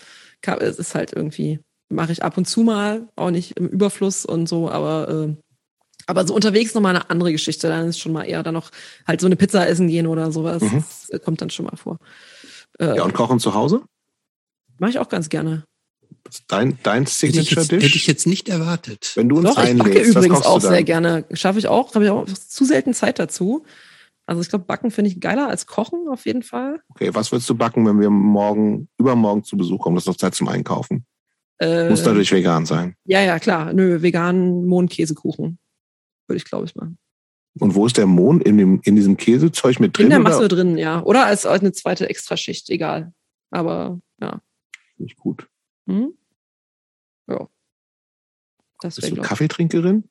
Es 0.61 0.79
ist 0.79 0.95
halt 0.95 1.13
irgendwie, 1.15 1.61
mache 1.89 2.13
ich 2.13 2.23
ab 2.23 2.37
und 2.37 2.47
zu 2.47 2.63
mal, 2.63 3.09
auch 3.17 3.31
nicht 3.31 3.53
im 3.57 3.67
Überfluss 3.69 4.25
und 4.27 4.49
so, 4.49 4.69
aber, 4.69 5.09
äh, 5.29 5.35
aber 6.07 6.27
so 6.27 6.35
unterwegs 6.35 6.75
nochmal 6.75 6.95
eine 6.97 7.09
andere 7.09 7.33
Geschichte. 7.33 7.69
Dann 7.69 7.89
ist 7.89 7.99
schon 8.01 8.13
mal 8.13 8.25
eher 8.25 8.43
dann 8.43 8.53
noch 8.55 8.71
halt 9.07 9.21
so 9.21 9.27
eine 9.27 9.37
Pizza 9.37 9.67
essen 9.69 9.89
gehen 9.89 10.07
oder 10.07 10.33
sowas. 10.33 10.61
Mhm. 10.61 10.85
Das 11.09 11.23
kommt 11.23 11.41
dann 11.41 11.51
schon 11.51 11.65
mal 11.67 11.77
vor. 11.77 11.99
Äh, 12.79 12.97
Ja, 12.97 13.05
und 13.05 13.15
kochen 13.15 13.39
zu 13.39 13.55
Hause? 13.55 13.83
Mache 14.79 14.91
ich 14.91 14.99
auch 14.99 15.09
ganz 15.09 15.29
gerne. 15.29 15.65
Dein, 16.49 16.79
dein 16.83 17.05
Hätte 17.05 17.27
ich, 17.27 17.51
jetzt, 17.51 17.73
hätte 17.73 17.87
ich 17.87 17.93
Signature-Dish? 17.93 18.07
jetzt 18.07 18.27
nicht 18.27 18.49
erwartet. 18.49 19.13
Wenn 19.15 19.29
du 19.29 19.37
uns 19.37 19.55
Doch, 19.55 19.63
ich 19.63 19.77
backe 19.77 19.91
einlädst, 19.91 20.11
übrigens 20.11 20.45
auch 20.45 20.61
sehr 20.61 20.83
gerne. 20.83 21.25
Schaffe 21.33 21.59
ich 21.59 21.69
auch, 21.69 21.95
habe 21.95 22.05
ich 22.05 22.11
auch 22.11 22.25
zu 22.27 22.65
selten 22.65 22.95
Zeit 22.95 23.19
dazu. 23.19 23.65
Also 24.27 24.41
ich 24.41 24.49
glaube, 24.49 24.65
Backen 24.65 24.91
finde 24.91 25.11
ich 25.11 25.21
geiler 25.21 25.49
als 25.49 25.67
Kochen 25.67 26.09
auf 26.09 26.25
jeden 26.25 26.43
Fall. 26.43 26.81
Okay, 26.89 27.11
was 27.13 27.31
würdest 27.31 27.49
du 27.51 27.55
backen, 27.55 27.87
wenn 27.87 28.01
wir 28.01 28.09
morgen, 28.09 28.89
übermorgen 28.99 29.45
zu 29.45 29.57
Besuch 29.57 29.81
kommen? 29.81 29.97
Das 29.97 30.05
ist 30.05 30.09
noch 30.09 30.17
Zeit 30.17 30.35
zum 30.35 30.49
Einkaufen. 30.49 31.05
Äh, 31.59 31.91
Muss 31.91 32.05
natürlich 32.05 32.33
vegan 32.33 32.67
sein. 32.67 32.97
ja, 33.05 33.21
ja, 33.21 33.39
klar. 33.39 33.73
Nö, 33.73 34.03
veganen 34.03 34.67
Mohnkäsekuchen. 34.67 35.59
Würde 36.27 36.37
ich, 36.39 36.45
glaube 36.45 36.65
ich, 36.65 36.75
machen. 36.75 36.99
Und 37.61 37.75
wo 37.75 37.87
ist 37.87 37.97
der 37.97 38.07
Mond? 38.07 38.43
In, 38.43 38.59
dem, 38.59 38.81
in 38.83 38.97
diesem 38.97 39.17
Käsezeug 39.17 39.79
mit 39.79 39.97
drin? 39.97 40.07
In 40.07 40.11
der 40.11 40.21
oder? 40.21 40.31
Masse 40.31 40.49
drin, 40.49 40.79
ja. 40.79 41.03
Oder 41.03 41.27
als 41.27 41.47
als 41.47 41.61
eine 41.61 41.73
zweite 41.73 42.09
Extraschicht, 42.09 42.71
egal. 42.71 43.13
Aber 43.51 44.01
ja. 44.21 44.41
Nicht 44.99 45.17
gut. 45.17 45.49
Hm? 45.89 46.15
Ja. 47.29 47.49
Das 48.81 48.97
Bist 48.97 49.11
du 49.11 49.21
Kaffeetrinkerin? 49.21 50.05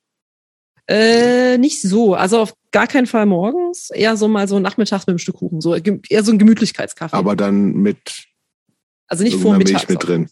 Äh, 0.86 1.56
nicht 1.58 1.80
so. 1.80 2.14
Also 2.14 2.40
auf 2.40 2.54
gar 2.70 2.86
keinen 2.86 3.06
Fall 3.06 3.24
morgens. 3.26 3.90
Eher 3.90 4.16
so 4.16 4.28
mal 4.28 4.46
so 4.48 4.58
nachmittags 4.58 5.06
mit 5.06 5.12
einem 5.12 5.18
Stück 5.18 5.36
Kuchen. 5.36 5.60
So, 5.60 5.72
gem- 5.80 6.02
eher 6.08 6.22
so 6.24 6.32
ein 6.32 6.38
Gemütlichkeitskaffee. 6.38 7.16
Aber 7.16 7.36
dann 7.36 7.72
mit 7.74 8.26
also 9.06 9.24
nicht 9.24 9.38
vormittags. 9.38 9.88
Milch 9.88 10.00
mit 10.00 10.08
drin. 10.08 10.30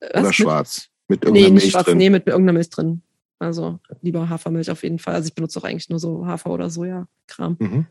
Äh, 0.00 0.08
oder 0.08 0.14
was? 0.14 0.22
Mit- 0.26 0.34
schwarz? 0.34 0.88
Mit 1.06 1.20
Nee, 1.22 1.26
irgendeiner 1.28 1.44
nicht 1.54 1.62
Milch 1.62 1.70
schwarz. 1.72 1.84
drin. 1.86 1.98
Nee, 1.98 2.10
mit 2.10 2.26
irgendeiner 2.26 2.54
Milch 2.54 2.70
drin. 2.70 3.02
Also 3.38 3.78
lieber 4.00 4.28
Hafermilch 4.28 4.70
auf 4.70 4.82
jeden 4.82 4.98
Fall. 4.98 5.14
Also 5.14 5.28
ich 5.28 5.34
benutze 5.34 5.58
auch 5.60 5.64
eigentlich 5.64 5.88
nur 5.90 5.98
so 5.98 6.26
Hafer- 6.26 6.50
oder 6.50 6.70
Soja-Kram. 6.70 7.56
Mhm. 7.60 7.86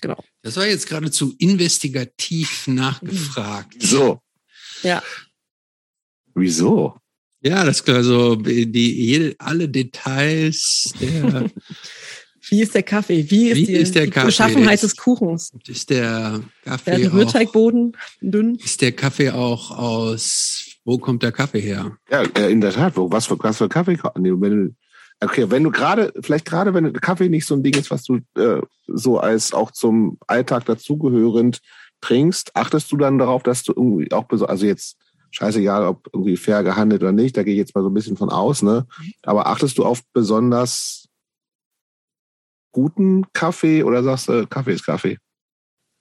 Genau. 0.00 0.22
Das 0.42 0.56
war 0.56 0.66
jetzt 0.66 0.88
geradezu 0.88 1.34
investigativ 1.38 2.66
nachgefragt. 2.66 3.76
So. 3.80 4.20
Ja. 4.82 5.02
Wieso? 6.34 6.96
Ja, 7.42 7.64
das 7.64 7.86
also 7.88 8.36
die 8.36 9.34
alle 9.38 9.68
Details 9.68 10.92
der 11.00 11.50
Wie 12.48 12.62
ist 12.62 12.74
der 12.74 12.82
Kaffee? 12.82 13.30
Wie 13.30 13.50
ist, 13.50 13.56
Wie 13.58 13.66
die, 13.66 13.72
ist 13.74 13.94
der 13.94 14.06
die 14.06 14.10
Kaffee? 14.10 14.26
Beschaffenheit 14.26 14.82
des 14.82 14.96
Kuchens? 14.96 15.52
ist 15.68 15.90
der 15.90 16.40
Der 16.64 16.72
Kaffee 16.72 17.08
auch, 17.08 17.12
Rührteigboden, 17.12 17.96
dünn. 18.20 18.56
ist 18.56 18.80
der 18.80 18.92
Kaffee 18.92 19.30
auch 19.30 19.70
aus 19.70 20.70
wo 20.84 20.98
kommt 20.98 21.22
der 21.22 21.32
Kaffee 21.32 21.60
her? 21.60 21.96
Ja, 22.10 22.22
äh, 22.22 22.50
in 22.50 22.60
der 22.60 22.72
Tat. 22.72 22.96
Wo, 22.96 23.10
was 23.12 23.26
für, 23.26 23.38
was 23.38 23.58
für 23.58 23.68
Kaffee? 23.68 23.98
Nee, 24.18 24.32
wenn 24.32 24.66
du, 24.66 24.74
okay, 25.22 25.50
wenn 25.50 25.64
du 25.64 25.70
gerade, 25.70 26.12
vielleicht 26.20 26.46
gerade, 26.46 26.74
wenn 26.74 26.92
Kaffee 26.94 27.28
nicht 27.28 27.46
so 27.46 27.54
ein 27.54 27.62
Ding 27.62 27.74
ist, 27.74 27.90
was 27.90 28.04
du 28.04 28.20
äh, 28.36 28.62
so 28.86 29.18
als 29.18 29.52
auch 29.52 29.70
zum 29.70 30.18
Alltag 30.26 30.64
dazugehörend 30.64 31.60
trinkst, 32.00 32.56
achtest 32.56 32.90
du 32.90 32.96
dann 32.96 33.18
darauf, 33.18 33.42
dass 33.42 33.62
du 33.62 33.72
irgendwie 33.72 34.10
auch, 34.12 34.26
also 34.30 34.66
jetzt 34.66 34.96
scheißegal, 35.30 35.86
ob 35.86 36.08
irgendwie 36.12 36.36
fair 36.36 36.62
gehandelt 36.62 37.02
oder 37.02 37.12
nicht, 37.12 37.36
da 37.36 37.42
gehe 37.42 37.54
ich 37.54 37.58
jetzt 37.58 37.74
mal 37.74 37.82
so 37.82 37.90
ein 37.90 37.94
bisschen 37.94 38.16
von 38.16 38.30
aus, 38.30 38.62
ne? 38.62 38.86
Aber 39.22 39.46
achtest 39.46 39.78
du 39.78 39.84
auf 39.84 40.00
besonders 40.12 41.08
guten 42.72 43.30
Kaffee 43.32 43.82
oder 43.84 44.02
sagst 44.02 44.28
du, 44.28 44.46
Kaffee 44.46 44.72
ist 44.72 44.86
Kaffee? 44.86 45.18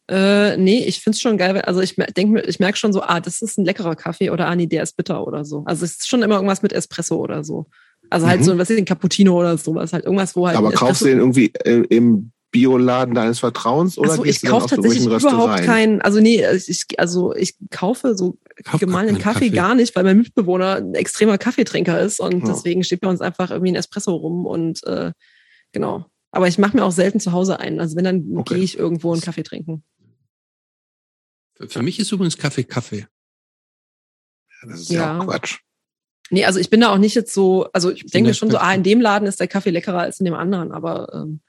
Äh, 0.10 0.58
nee, 0.58 0.86
ich 0.86 1.02
find's 1.02 1.22
schon 1.22 1.38
geil. 1.38 1.62
Also 1.62 1.82
ich 1.82 1.96
denke 1.96 2.34
mir, 2.34 2.48
ich 2.48 2.60
merke 2.60 2.78
schon 2.78 2.94
so, 2.94 3.04
ah, 3.04 3.20
das 3.20 3.44
ist 3.44 3.60
ein 3.60 3.66
leckerer 3.66 3.96
Kaffee 3.96 4.32
oder 4.32 4.48
ah, 4.48 4.56
nee, 4.56 4.66
der 4.66 4.82
ist 4.82 4.98
bitter 4.98 5.26
oder 5.26 5.46
so. 5.46 5.64
Also 5.66 5.86
es 5.86 5.92
ist 5.92 6.08
schon 6.08 6.24
immer 6.24 6.36
irgendwas 6.36 6.64
mit 6.64 6.74
Espresso 6.74 7.18
oder 7.18 7.44
so. 7.44 7.68
Also 8.10 8.28
halt 8.28 8.40
Mhm. 8.42 8.46
so, 8.46 8.58
was 8.58 8.70
ist 8.70 8.78
ein 8.78 8.86
Cappuccino 8.86 9.38
oder 9.40 9.58
sowas, 9.58 9.94
halt 9.94 10.06
irgendwas, 10.06 10.36
wo 10.36 10.48
halt. 10.48 10.58
Aber 10.58 10.72
kaufst 10.72 11.02
du 11.02 11.06
den 11.06 11.20
irgendwie 11.20 11.54
äh, 11.64 11.84
im 11.90 12.32
Bioladen 12.52 13.14
deines 13.14 13.38
Vertrauens 13.40 14.00
oder 14.00 14.18
gehst 14.18 14.44
ich 14.44 14.50
kaufe 14.50 14.68
tatsächlich 14.68 15.06
überhaupt 15.06 15.62
keinen, 15.64 16.02
also 16.02 16.20
nee, 16.20 16.44
ich, 16.52 16.86
also 17.00 17.36
ich 17.36 17.56
kaufe 17.70 18.16
so 18.16 18.40
Kauf 18.64 18.80
gemahlenen 18.80 19.20
keinen 19.22 19.34
Kaffee, 19.34 19.50
gar 19.52 19.76
nicht, 19.76 19.96
weil 19.96 20.04
mein 20.04 20.18
Mitbewohner 20.18 20.78
ein 20.78 20.96
extremer 20.96 21.38
Kaffeetrinker 21.38 22.02
ist 22.02 22.20
und 22.20 22.42
Ja. 22.42 22.48
deswegen 22.50 22.84
steht 22.84 23.02
bei 23.02 23.08
uns 23.10 23.22
einfach 23.22 23.52
irgendwie 23.52 23.72
ein 23.72 23.76
Espresso 23.76 24.16
rum 24.16 24.48
und 24.48 24.84
äh, 24.86 25.12
genau. 25.72 26.06
Aber 26.32 26.48
ich 26.48 26.58
mache 26.58 26.76
mir 26.76 26.84
auch 26.84 26.92
selten 26.92 27.20
zu 27.20 27.32
Hause 27.34 27.60
ein. 27.60 27.80
Also 27.80 27.96
wenn, 27.96 28.04
dann 28.04 28.38
Okay. 28.38 28.56
gehe 28.56 28.64
ich 28.64 28.78
irgendwo 28.80 29.12
einen 29.14 29.22
Kaffee 29.22 29.44
trinken. 29.44 29.84
Für, 31.56 31.70
für 31.70 31.82
mich 31.84 32.00
ist 32.00 32.12
übrigens 32.12 32.38
Kaffee 32.38 32.64
Kaffee. 32.64 33.06
Das 34.64 34.82
ist 34.82 34.90
ja, 34.90 35.02
Ja. 35.02 35.20
auch 35.20 35.26
Quatsch. 35.26 35.60
Nee, 36.32 36.46
also 36.46 36.60
ich 36.60 36.70
bin 36.70 36.82
da 36.82 36.94
auch 36.94 36.98
nicht 36.98 37.16
jetzt 37.16 37.34
so, 37.34 37.68
also 37.74 37.90
ich 37.92 38.04
bin 38.04 38.12
denke 38.12 38.34
schon 38.34 38.52
so, 38.52 38.58
ah, 38.58 38.74
in 38.74 38.84
dem 38.84 39.02
Laden 39.02 39.28
ist 39.28 39.40
der 39.40 39.48
Kaffee 39.48 39.72
leckerer 39.72 40.00
als 40.00 40.20
in 40.20 40.26
dem 40.26 40.36
anderen, 40.36 40.72
aber 40.72 41.12
ähm, 41.14 41.40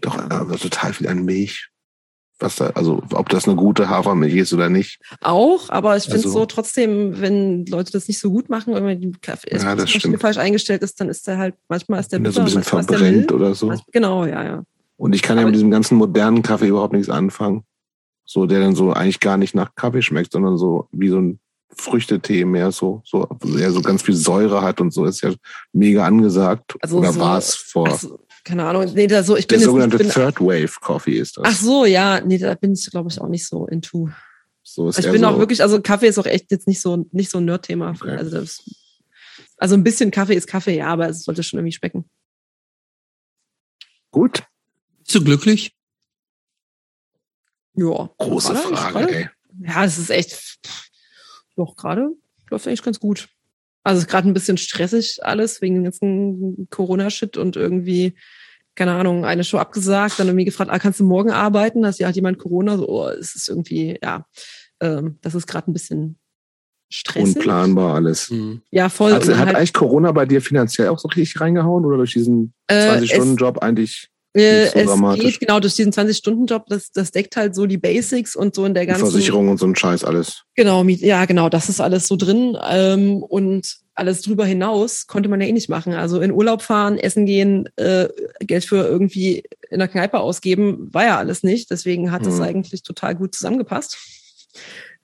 Doch, 0.00 0.18
aber 0.18 0.56
total 0.56 0.92
viel 0.92 1.08
an 1.08 1.24
Milch. 1.24 1.68
Was 2.42 2.56
da, 2.56 2.68
also 2.68 3.02
ob 3.12 3.28
das 3.28 3.46
eine 3.46 3.54
gute 3.56 3.90
Hafermilch 3.90 4.34
ist 4.34 4.54
oder 4.54 4.70
nicht. 4.70 4.98
auch, 5.20 5.68
aber 5.68 5.96
ich 5.98 6.04
finde 6.04 6.18
Also- 6.18 6.30
so 6.30 6.46
trotzdem, 6.46 7.20
wenn 7.20 7.66
Leute 7.66 7.92
das 7.92 8.08
nicht 8.08 8.18
so 8.18 8.30
gut 8.30 8.48
machen, 8.48 8.72
wenn 8.74 8.98
die 9.00 9.12
Kaffee 9.20 9.54
Ja, 9.54 9.74
das 9.74 9.90
stimmt. 9.90 10.20
falsch 10.22 10.38
eingestellt 10.38 10.82
ist, 10.82 10.98
dann 11.00 11.10
ist 11.10 11.26
der 11.26 11.36
halt, 11.36 11.54
manchmal 11.68 12.00
ist 12.00 12.12
der 12.12 12.20
der 12.20 12.32
so 12.32 12.40
ein 12.40 12.46
bitter, 12.46 12.60
bisschen 12.62 12.84
verbrennt 12.86 13.32
oder 13.32 13.54
so. 13.54 13.74
Genau, 13.92 14.24
ja, 14.24 14.42
ja. 14.42 14.62
Und 14.96 15.14
ich 15.14 15.20
kann 15.22 15.36
ja 15.36 15.42
Aber- 15.42 15.48
mit 15.50 15.56
diesem 15.56 15.70
ganzen 15.70 15.96
modernen 15.98 16.42
Kaffee 16.42 16.68
überhaupt 16.68 16.94
nichts 16.94 17.10
anfangen. 17.10 17.64
So, 18.24 18.46
der 18.46 18.60
dann 18.60 18.74
so 18.76 18.92
eigentlich 18.92 19.20
gar 19.20 19.36
nicht 19.36 19.54
nach 19.54 19.74
Kaffee 19.74 20.02
schmeckt, 20.02 20.32
sondern 20.32 20.56
so 20.56 20.88
wie 20.92 21.08
so 21.08 21.18
ein 21.18 21.40
Früchtetee 21.76 22.44
mehr 22.44 22.72
so, 22.72 23.02
so, 23.04 23.28
eher 23.58 23.70
so 23.72 23.80
ganz 23.82 24.02
viel 24.02 24.14
Säure 24.16 24.62
hat 24.62 24.80
und 24.80 24.92
so 24.92 25.04
ist 25.04 25.20
ja 25.22 25.32
mega 25.72 26.04
angesagt. 26.04 26.76
Also 26.80 26.98
oder 26.98 27.12
so- 27.12 27.20
war 27.20 27.38
es 27.38 27.54
vor? 27.54 27.88
Also, 27.88 28.18
keine 28.44 28.64
Ahnung, 28.66 28.90
nee, 28.94 29.06
da 29.06 29.22
so, 29.22 29.36
ich 29.36 29.46
der 29.46 29.56
bin 29.56 29.60
jetzt 29.60 29.66
sogenannte 29.66 29.98
bin, 29.98 30.08
Third 30.08 30.40
Wave 30.40 30.72
Coffee 30.80 31.18
ist 31.18 31.36
das. 31.36 31.44
Ach 31.46 31.54
so, 31.56 31.84
ja, 31.84 32.20
nee, 32.20 32.38
da 32.38 32.54
bin 32.54 32.72
ich, 32.72 32.90
glaube 32.90 33.10
ich, 33.10 33.20
auch 33.20 33.28
nicht 33.28 33.46
so 33.46 33.66
into. 33.66 34.08
so 34.62 34.88
ist 34.88 34.98
Ich 34.98 35.04
eher 35.06 35.12
bin 35.12 35.20
so, 35.22 35.28
auch 35.28 35.38
wirklich, 35.38 35.62
also 35.62 35.80
Kaffee 35.80 36.08
ist 36.08 36.18
auch 36.18 36.26
echt 36.26 36.50
jetzt 36.50 36.66
nicht 36.66 36.80
so, 36.80 37.06
nicht 37.12 37.30
so 37.30 37.38
ein 37.38 37.44
Nerd-Thema. 37.44 37.90
Okay. 37.90 38.16
Also, 38.16 38.30
das, 38.40 38.62
also 39.58 39.74
ein 39.74 39.84
bisschen 39.84 40.10
Kaffee 40.10 40.34
ist 40.34 40.46
Kaffee, 40.46 40.76
ja, 40.78 40.86
aber 40.88 41.08
es 41.10 41.24
sollte 41.24 41.42
schon 41.42 41.58
irgendwie 41.58 41.72
schmecken. 41.76 42.08
gut. 44.10 44.42
Bist 45.04 45.14
du 45.14 45.24
glücklich? 45.24 45.74
Ja. 47.74 48.10
Große 48.18 48.54
Frage, 48.54 49.10
ey. 49.14 49.28
Ja, 49.62 49.84
es 49.84 49.98
ist 49.98 50.10
echt, 50.10 50.58
doch 51.60 51.76
gerade 51.76 52.10
läuft 52.50 52.66
eigentlich 52.66 52.82
ganz 52.82 53.00
gut. 53.00 53.28
Also 53.82 53.98
es 53.98 54.04
ist 54.04 54.10
gerade 54.10 54.28
ein 54.28 54.34
bisschen 54.34 54.58
stressig 54.58 55.20
alles 55.22 55.62
wegen 55.62 55.76
dem 55.76 55.84
ganzen 55.84 56.68
Corona-Shit 56.70 57.36
und 57.38 57.56
irgendwie, 57.56 58.14
keine 58.74 58.92
Ahnung, 58.92 59.24
eine 59.24 59.44
Show 59.44 59.58
abgesagt, 59.58 60.18
dann 60.18 60.26
irgendwie 60.26 60.44
gefragt, 60.44 60.70
ah, 60.70 60.78
kannst 60.78 61.00
du 61.00 61.04
morgen 61.04 61.30
arbeiten? 61.30 61.82
Dass 61.82 61.98
ja 61.98 62.08
hat 62.08 62.16
jemand 62.16 62.38
Corona, 62.38 62.76
so, 62.76 62.88
oh, 62.88 63.08
es 63.08 63.34
ist 63.34 63.48
irgendwie, 63.48 63.98
ja, 64.02 64.26
ähm, 64.80 65.18
das 65.22 65.34
ist 65.34 65.46
gerade 65.46 65.70
ein 65.70 65.72
bisschen 65.72 66.18
stressig. 66.90 67.36
Unplanbar 67.36 67.94
alles. 67.94 68.28
Hm. 68.28 68.60
Ja, 68.70 68.90
voll. 68.90 69.14
Also, 69.14 69.36
hat 69.36 69.46
halt, 69.46 69.56
eigentlich 69.56 69.72
Corona 69.72 70.12
bei 70.12 70.26
dir 70.26 70.42
finanziell 70.42 70.88
auch 70.88 70.98
so 70.98 71.08
richtig 71.08 71.40
reingehauen 71.40 71.86
oder 71.86 71.96
durch 71.96 72.12
diesen 72.12 72.52
äh, 72.66 72.98
20-Stunden-Job 72.98 73.58
eigentlich 73.58 74.04
Äh, 74.04 74.19
Nicht 74.32 74.72
so 74.72 74.78
es 74.78 75.18
geht 75.18 75.40
genau 75.40 75.58
durch 75.58 75.74
diesen 75.74 75.92
20-Stunden-Job, 75.92 76.66
das, 76.68 76.92
das 76.92 77.10
deckt 77.10 77.36
halt 77.36 77.54
so 77.54 77.66
die 77.66 77.78
Basics 77.78 78.36
und 78.36 78.54
so 78.54 78.64
in 78.64 78.74
der 78.74 78.86
ganzen 78.86 79.10
Versicherung 79.10 79.48
und 79.48 79.58
so 79.58 79.66
ein 79.66 79.74
Scheiß 79.74 80.04
alles? 80.04 80.44
Genau, 80.54 80.84
ja, 80.84 81.24
genau, 81.24 81.48
das 81.48 81.68
ist 81.68 81.80
alles 81.80 82.06
so 82.06 82.14
drin. 82.14 82.56
Ähm, 82.68 83.22
und 83.24 83.78
alles 83.94 84.22
drüber 84.22 84.46
hinaus 84.46 85.08
konnte 85.08 85.28
man 85.28 85.40
ja 85.40 85.48
eh 85.48 85.52
nicht 85.52 85.68
machen. 85.68 85.94
Also 85.94 86.20
in 86.20 86.30
Urlaub 86.30 86.62
fahren, 86.62 86.96
essen 86.96 87.26
gehen, 87.26 87.68
äh, 87.76 88.08
Geld 88.38 88.64
für 88.64 88.86
irgendwie 88.86 89.42
in 89.68 89.80
der 89.80 89.88
Kneipe 89.88 90.20
ausgeben, 90.20 90.88
war 90.92 91.04
ja 91.04 91.18
alles 91.18 91.42
nicht. 91.42 91.70
Deswegen 91.70 92.12
hat 92.12 92.24
es 92.24 92.36
Mhm. 92.36 92.42
eigentlich 92.42 92.82
total 92.84 93.16
gut 93.16 93.34
zusammengepasst. 93.34 93.98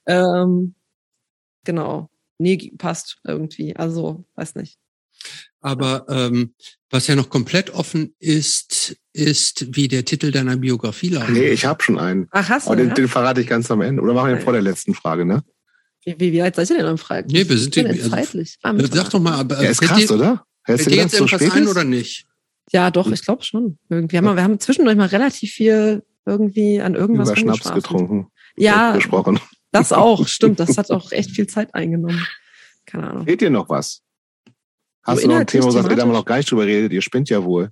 Ähm, 0.06 0.74
genau. 1.64 2.10
Nee, 2.38 2.72
passt 2.78 3.18
irgendwie. 3.24 3.74
Also, 3.74 4.24
weiß 4.36 4.54
nicht. 4.54 4.78
Aber 5.66 6.06
ähm, 6.08 6.54
was 6.90 7.08
ja 7.08 7.16
noch 7.16 7.28
komplett 7.28 7.70
offen 7.70 8.14
ist, 8.20 8.96
ist, 9.12 9.74
wie 9.76 9.88
der 9.88 10.04
Titel 10.04 10.30
deiner 10.30 10.56
Biografie 10.56 11.08
lautet. 11.08 11.30
Nee, 11.30 11.48
ich 11.50 11.64
habe 11.64 11.82
schon 11.82 11.98
einen. 11.98 12.28
Ach, 12.30 12.48
hast 12.48 12.66
du? 12.66 12.70
Aber 12.70 12.76
den, 12.76 12.88
ja? 12.88 12.94
den 12.94 13.08
verrate 13.08 13.40
ich 13.40 13.48
ganz 13.48 13.68
am 13.72 13.80
Ende. 13.80 14.00
Oder 14.00 14.14
machen 14.14 14.28
wir 14.30 14.40
vor 14.40 14.52
der 14.52 14.62
letzten 14.62 14.94
Frage, 14.94 15.24
ne? 15.24 15.42
Wie, 16.04 16.14
wie, 16.20 16.32
wie 16.32 16.40
alt 16.42 16.54
seid 16.54 16.70
ihr 16.70 16.76
denn 16.76 16.86
am 16.86 16.98
Freitag? 16.98 17.32
Nee, 17.32 17.48
wir 17.48 17.58
sind 17.58 17.74
denn 17.74 17.88
also- 17.88 18.10
zeitlich. 18.10 18.58
Ah, 18.62 18.72
Äh. 18.74 18.86
Sag 18.86 19.10
doch 19.10 19.18
mal, 19.18 19.32
aber 19.40 19.60
Ja, 19.60 19.70
ist 19.70 19.80
krass, 19.80 20.06
dir, 20.06 20.12
oder? 20.14 20.44
Fällt 20.64 20.80
dir 20.86 20.90
du 20.90 20.96
jetzt 20.96 21.10
so 21.12 21.24
irgendwas 21.24 21.40
spät 21.40 21.52
ein 21.52 21.64
ist? 21.64 21.70
oder 21.70 21.82
nicht? 21.84 22.26
Ja, 22.70 22.90
doch, 22.92 23.10
ich 23.10 23.22
glaube 23.22 23.42
schon. 23.42 23.78
Irgendwie. 23.88 24.12
Wir 24.12 24.22
haben, 24.22 24.36
wir 24.36 24.42
haben 24.44 24.60
zwischendurch 24.60 24.96
mal 24.96 25.06
relativ 25.08 25.50
viel 25.50 26.04
irgendwie 26.24 26.80
an 26.80 26.94
irgendwas 26.94 27.30
Über 27.30 27.36
Schnaps 27.38 27.72
getrunken. 27.74 28.28
Ja, 28.56 28.92
Gesprochen. 28.94 29.40
das 29.72 29.92
auch, 29.92 30.28
stimmt. 30.28 30.60
Das 30.60 30.78
hat 30.78 30.90
auch 30.92 31.10
echt 31.10 31.30
viel 31.32 31.48
Zeit 31.48 31.74
eingenommen. 31.74 32.24
Keine 32.86 33.10
Ahnung. 33.10 33.24
Fehlt 33.24 33.40
dir 33.40 33.50
noch 33.50 33.68
was? 33.68 34.02
Hast 35.06 35.22
du 35.24 35.28
noch 35.28 35.36
ein 35.36 35.46
Thema, 35.46 35.64
wo 35.64 35.68
ey, 35.68 35.72
da 35.74 35.78
haben 35.80 35.88
wir 35.88 35.96
thematisch? 35.96 36.18
noch 36.18 36.24
gar 36.24 36.36
nicht 36.36 36.50
drüber 36.50 36.66
redet, 36.66 36.92
ihr 36.92 37.02
spinnt 37.02 37.28
ja 37.30 37.44
wohl. 37.44 37.70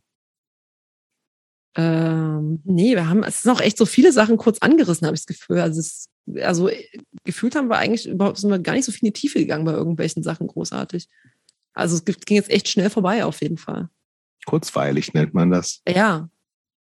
Ähm, 1.77 2.61
nee, 2.65 2.95
wir 2.95 3.09
haben, 3.09 3.25
es 3.25 3.43
sind 3.43 3.51
auch 3.51 3.61
echt 3.61 3.77
so 3.77 3.87
viele 3.87 4.13
Sachen 4.13 4.37
kurz 4.37 4.59
angerissen, 4.59 5.07
habe 5.07 5.17
ich 5.17 5.25
das 5.25 5.27
Gefühl. 5.39 5.59
Also, 5.59 5.81
es, 5.81 6.09
also 6.41 6.69
äh, 6.69 6.85
gefühlt 7.25 7.57
haben 7.57 7.69
wir 7.69 7.79
eigentlich 7.79 8.07
überhaupt, 8.09 8.39
sind 8.39 8.51
wir 8.51 8.61
gar 8.61 8.75
nicht 8.75 8.85
so 8.85 8.93
viel 8.93 9.09
in 9.09 9.13
die 9.13 9.21
Tiefe 9.21 9.41
gegangen 9.41 9.65
bei 9.65 9.73
irgendwelchen 9.73 10.23
Sachen 10.23 10.47
großartig. 10.47 11.09
Also 11.75 11.97
es 11.97 12.05
ging 12.05 12.37
jetzt 12.37 12.51
echt 12.51 12.69
schnell 12.69 12.91
vorbei 12.91 13.25
auf 13.25 13.43
jeden 13.43 13.59
Fall. 13.59 13.89
Kurzweilig 14.47 15.15
nennt 15.15 15.35
man 15.35 15.51
das. 15.51 15.83
Ja, 15.89 16.29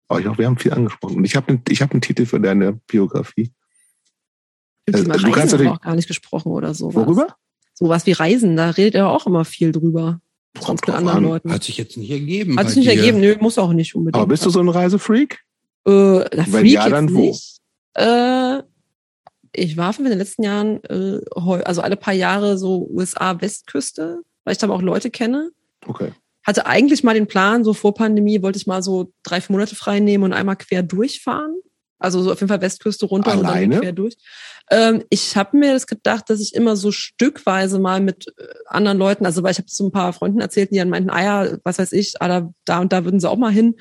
Aber 0.09 0.19
ich 0.19 0.25
glaube, 0.25 0.39
wir 0.39 0.47
haben 0.47 0.59
viel 0.59 0.73
angesprochen. 0.75 1.17
Und 1.17 1.25
ich 1.25 1.35
habe 1.37 1.59
ich 1.69 1.81
hab 1.81 1.93
einen 1.93 2.03
Titel 2.03 2.27
für 2.27 2.39
deine 2.39 2.75
Biografie. 2.75 3.51
Also, 4.93 5.05
du 5.05 5.09
kannst 5.09 5.25
haben 5.25 5.33
wir 5.33 5.45
natürlich- 5.45 5.69
auch 5.71 5.81
gar 5.81 5.95
nicht 5.97 6.09
gesprochen 6.09 6.53
oder 6.53 6.75
so. 6.75 6.93
Worüber? 6.93 7.37
Sowas 7.73 8.05
wie 8.05 8.13
Reisen, 8.13 8.57
da 8.57 8.71
redet 8.71 8.97
er 8.97 9.09
auch 9.09 9.27
immer 9.27 9.47
viel 9.47 9.73
drüber. 9.73 10.21
Sonst 10.61 10.87
mit 10.87 10.97
anderen 10.97 11.19
an. 11.19 11.25
Leuten. 11.25 11.53
Hat 11.53 11.65
sich 11.65 11.77
jetzt 11.77 11.97
nicht 11.97 12.11
ergeben. 12.11 12.59
Hat 12.59 12.69
sich 12.69 12.77
nicht 12.77 12.91
dir. 12.91 12.97
ergeben, 12.97 13.21
nö, 13.21 13.37
muss 13.41 13.59
auch 13.59 13.73
nicht 13.73 13.95
unbedingt. 13.95 14.21
Aber 14.21 14.29
bist 14.29 14.47
du 14.47 14.51
so 14.51 14.61
ein 14.61 14.69
Reisefreak? 14.69 15.41
Äh, 15.87 15.91
Wenn 15.91 16.47
Freak 16.47 16.73
ja, 16.73 16.89
dann 16.89 17.13
wo? 17.15 17.37
Äh, 17.95 18.63
ich 19.53 19.77
war 19.77 19.97
in 19.99 20.05
den 20.05 20.19
letzten 20.19 20.43
Jahren, 20.43 20.83
äh, 20.85 21.21
also 21.35 21.81
alle 21.81 21.97
paar 21.97 22.15
Jahre 22.15 22.59
so 22.59 22.89
USA-Westküste, 22.91 24.23
weil 24.45 24.53
ich 24.53 24.59
da 24.59 24.69
auch 24.69 24.83
Leute 24.83 25.11
kenne. 25.11 25.51
Okay. 25.87 26.13
Hatte 26.45 26.67
eigentlich 26.67 27.03
mal 27.03 27.15
den 27.15 27.27
Plan, 27.27 27.65
so 27.65 27.73
vor 27.73 27.95
Pandemie 27.95 28.43
wollte 28.43 28.59
ich 28.59 28.67
mal 28.67 28.83
so 28.83 29.13
drei, 29.23 29.41
vier 29.41 29.55
Monate 29.55 29.75
frei 29.75 30.01
nehmen 30.01 30.25
und 30.25 30.33
einmal 30.33 30.57
quer 30.57 30.83
durchfahren. 30.83 31.57
Also 31.99 32.23
so 32.23 32.33
auf 32.33 32.41
jeden 32.41 32.49
Fall 32.49 32.61
Westküste 32.61 33.07
runter 33.07 33.33
und 33.33 33.47
Alleine? 33.47 33.77
dann 33.77 33.81
quer 33.83 33.93
durch. 33.93 34.17
Ähm, 34.71 35.05
ich 35.11 35.37
habe 35.37 35.57
mir 35.57 35.73
das 35.73 35.87
gedacht, 35.87 36.29
dass 36.29 36.41
ich 36.41 36.55
immer 36.55 36.77
so 36.77 36.91
stückweise 36.91 37.79
mal 37.79 38.01
mit 38.01 38.27
äh, 38.39 38.47
anderen 38.67 38.99
Leuten, 38.99 39.27
also 39.27 39.43
weil 39.43 39.53
ich 39.53 39.59
habe 39.59 39.69
so 39.69 39.87
ein 39.87 39.93
paar 39.93 40.13
Freunden 40.13 40.41
erzählt, 40.41 40.71
die 40.71 40.77
dann 40.77 40.91
meinten, 40.91 41.11
ah 41.11 41.23
ja, 41.23 41.59
was 41.65 41.79
weiß 41.79 41.93
ich, 41.93 42.21
ah, 42.21 42.29
da, 42.29 42.51
da 42.65 42.81
und 42.81 42.93
da 42.93 43.05
würden 43.05 43.21
sie 43.21 43.29
auch 43.29 43.37
mal 43.37 43.53
hin. 43.53 43.77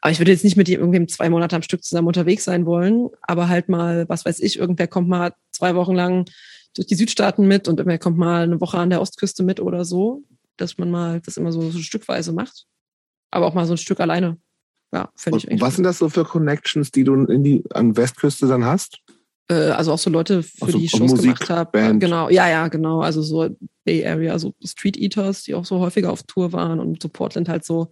Aber 0.00 0.10
ich 0.12 0.18
würde 0.18 0.32
jetzt 0.32 0.44
nicht 0.44 0.56
mit 0.56 0.68
irgendwem 0.68 1.08
zwei 1.08 1.30
Monate 1.30 1.56
am 1.56 1.62
Stück 1.62 1.82
zusammen 1.82 2.08
unterwegs 2.08 2.44
sein 2.44 2.66
wollen, 2.66 3.08
aber 3.22 3.48
halt 3.48 3.70
mal, 3.70 4.06
was 4.08 4.26
weiß 4.26 4.40
ich, 4.40 4.58
irgendwer 4.58 4.86
kommt 4.86 5.08
mal 5.08 5.32
zwei 5.50 5.74
Wochen 5.74 5.94
lang 5.94 6.26
durch 6.74 6.86
die 6.86 6.94
Südstaaten 6.94 7.46
mit 7.46 7.68
und 7.68 7.78
irgendwer 7.78 7.98
kommt 7.98 8.18
mal 8.18 8.42
eine 8.42 8.60
Woche 8.60 8.78
an 8.78 8.90
der 8.90 9.00
Ostküste 9.00 9.42
mit 9.42 9.60
oder 9.60 9.84
so, 9.84 10.22
dass 10.56 10.76
man 10.76 10.90
mal 10.90 11.20
das 11.20 11.38
immer 11.38 11.52
so, 11.52 11.70
so 11.70 11.78
stückweise 11.78 12.32
macht. 12.32 12.66
Aber 13.30 13.46
auch 13.46 13.54
mal 13.54 13.64
so 13.66 13.74
ein 13.74 13.78
Stück 13.78 14.00
alleine. 14.00 14.36
Ja, 14.94 15.10
fände 15.16 15.38
ich 15.38 15.60
was 15.60 15.74
sind 15.74 15.82
das 15.82 15.98
so 15.98 16.08
für 16.08 16.24
Connections, 16.24 16.92
die 16.92 17.02
du 17.02 17.24
in 17.24 17.42
die 17.42 17.64
an 17.70 17.96
Westküste 17.96 18.46
dann 18.46 18.64
hast? 18.64 19.00
Äh, 19.48 19.70
also 19.70 19.92
auch 19.92 19.98
so 19.98 20.08
Leute, 20.08 20.44
für 20.44 20.66
Also 20.66 20.78
die 20.78 20.84
ich 20.84 20.92
Shows 20.92 21.10
Musik, 21.10 21.22
gemacht 21.22 21.50
habe. 21.50 21.70
Band. 21.72 22.00
Genau, 22.00 22.30
ja, 22.30 22.48
ja, 22.48 22.68
genau. 22.68 23.00
Also 23.00 23.20
so 23.20 23.48
Bay 23.84 24.06
Area, 24.06 24.38
so 24.38 24.54
Street 24.64 24.96
Eaters, 24.96 25.42
die 25.42 25.54
auch 25.54 25.64
so 25.64 25.80
häufiger 25.80 26.12
auf 26.12 26.22
Tour 26.22 26.52
waren 26.52 26.78
und 26.78 27.02
so 27.02 27.08
Portland 27.08 27.48
halt 27.48 27.64
so 27.64 27.90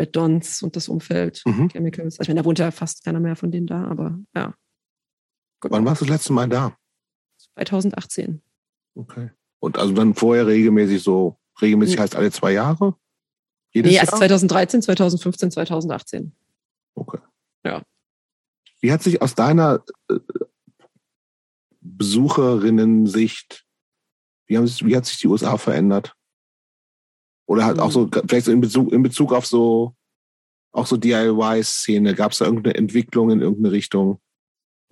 Red 0.00 0.16
Dons 0.16 0.60
und 0.64 0.74
das 0.74 0.88
Umfeld, 0.88 1.40
Mhm. 1.46 1.68
Chemicals. 1.68 2.18
Ich 2.20 2.26
meine, 2.26 2.40
da 2.40 2.44
wohnt 2.44 2.58
ja 2.58 2.72
fast 2.72 3.04
keiner 3.04 3.20
mehr 3.20 3.36
von 3.36 3.52
denen 3.52 3.68
da, 3.68 3.84
aber 3.84 4.18
ja. 4.34 4.54
Gut. 5.60 5.70
Wann 5.70 5.84
warst 5.84 6.00
du 6.00 6.06
das 6.06 6.16
letzte 6.16 6.32
Mal 6.32 6.48
da? 6.48 6.76
2018. 7.54 8.42
Okay. 8.96 9.30
Und 9.60 9.78
also 9.78 9.94
dann 9.94 10.14
vorher 10.14 10.48
regelmäßig 10.48 11.00
so, 11.00 11.38
regelmäßig 11.62 11.98
heißt 11.98 12.16
alle 12.16 12.32
zwei 12.32 12.52
Jahre? 12.52 12.96
Jedes 13.74 13.90
Nee, 13.90 13.98
erst 13.98 14.12
Jahr? 14.12 14.18
2013, 14.20 14.82
2015, 14.82 15.50
2018. 15.50 16.32
Okay. 16.94 17.18
Ja. 17.64 17.82
Wie 18.80 18.92
hat 18.92 19.02
sich 19.02 19.20
aus 19.20 19.34
deiner 19.34 19.84
äh, 20.08 20.18
Besucherinnen-Sicht, 21.80 23.66
wie, 24.46 24.56
haben 24.56 24.66
wie 24.66 24.96
hat 24.96 25.06
sich 25.06 25.18
die 25.18 25.26
USA 25.26 25.56
verändert? 25.56 26.14
Oder 27.46 27.64
halt 27.64 27.78
auch 27.78 27.90
so, 27.90 28.08
vielleicht 28.26 28.46
so 28.46 28.52
in 28.52 28.60
Bezug, 28.60 28.92
in 28.92 29.02
Bezug 29.02 29.32
auf 29.32 29.46
so, 29.46 29.94
auch 30.72 30.86
so 30.86 30.96
DIY-Szene, 30.96 32.14
gab 32.14 32.32
es 32.32 32.38
da 32.38 32.46
irgendeine 32.46 32.76
Entwicklung 32.76 33.30
in 33.30 33.40
irgendeine 33.40 33.72
Richtung? 33.72 34.20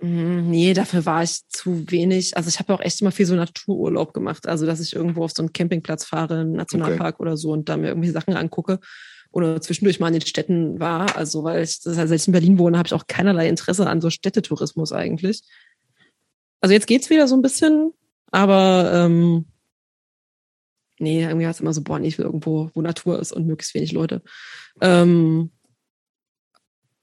Mm, 0.03 0.51
Nee, 0.51 0.75
dafür 0.75 1.07
war 1.07 1.23
ich 1.23 1.49
zu 1.49 1.91
wenig. 1.91 2.37
Also 2.37 2.49
ich 2.49 2.59
habe 2.59 2.75
auch 2.75 2.81
echt 2.81 3.01
immer 3.01 3.13
viel 3.13 3.27
so 3.27 3.35
Natururlaub 3.35 4.13
gemacht. 4.13 4.47
Also 4.47 4.67
dass 4.67 4.81
ich 4.81 4.95
irgendwo 4.95 5.25
auf 5.25 5.33
so 5.33 5.43
einen 5.43 5.53
Campingplatz 5.53 6.05
fahre, 6.05 6.41
einen 6.41 6.53
Nationalpark 6.53 7.21
oder 7.21 7.37
so 7.37 7.53
und 7.53 7.69
da 7.69 7.77
mir 7.77 7.89
irgendwelche 7.89 8.13
Sachen 8.13 8.35
angucke 8.35 8.81
oder 9.31 9.61
zwischendurch 9.61 10.01
mal 10.01 10.09
in 10.09 10.15
den 10.15 10.27
Städten 10.27 10.81
war. 10.81 11.17
Also 11.17 11.45
weil 11.45 11.63
ich, 11.63 11.81
das 11.81 11.97
heißt, 11.97 12.09
seit 12.09 12.21
ich 12.21 12.27
in 12.27 12.33
Berlin 12.33 12.59
wohne, 12.59 12.79
habe 12.79 12.87
ich 12.89 12.95
auch 12.95 13.07
keinerlei 13.07 13.49
Interesse 13.49 13.89
an 13.89 14.01
so 14.01 14.11
Städtetourismus 14.11 14.93
eigentlich. 14.93 15.43
Also 16.61 16.75
jetzt 16.75 16.87
geht's 16.87 17.11
wieder 17.11 17.27
so 17.29 17.37
ein 17.37 17.43
bisschen, 17.43 17.93
aber 18.31 18.93
ähm, 18.95 19.47
nee, 20.99 21.23
irgendwie 21.23 21.47
hat's 21.47 21.61
immer 21.61 21.73
so, 21.73 21.83
boah, 21.83 21.99
nee, 21.99 22.09
ich 22.09 22.19
will 22.19 22.27
irgendwo, 22.27 22.71
wo 22.75 22.83
Natur 22.83 23.19
ist 23.19 23.33
und 23.33 23.47
möglichst 23.47 23.75
wenig 23.75 23.93
Leute. 23.93 24.23
Ähm, 24.81 25.51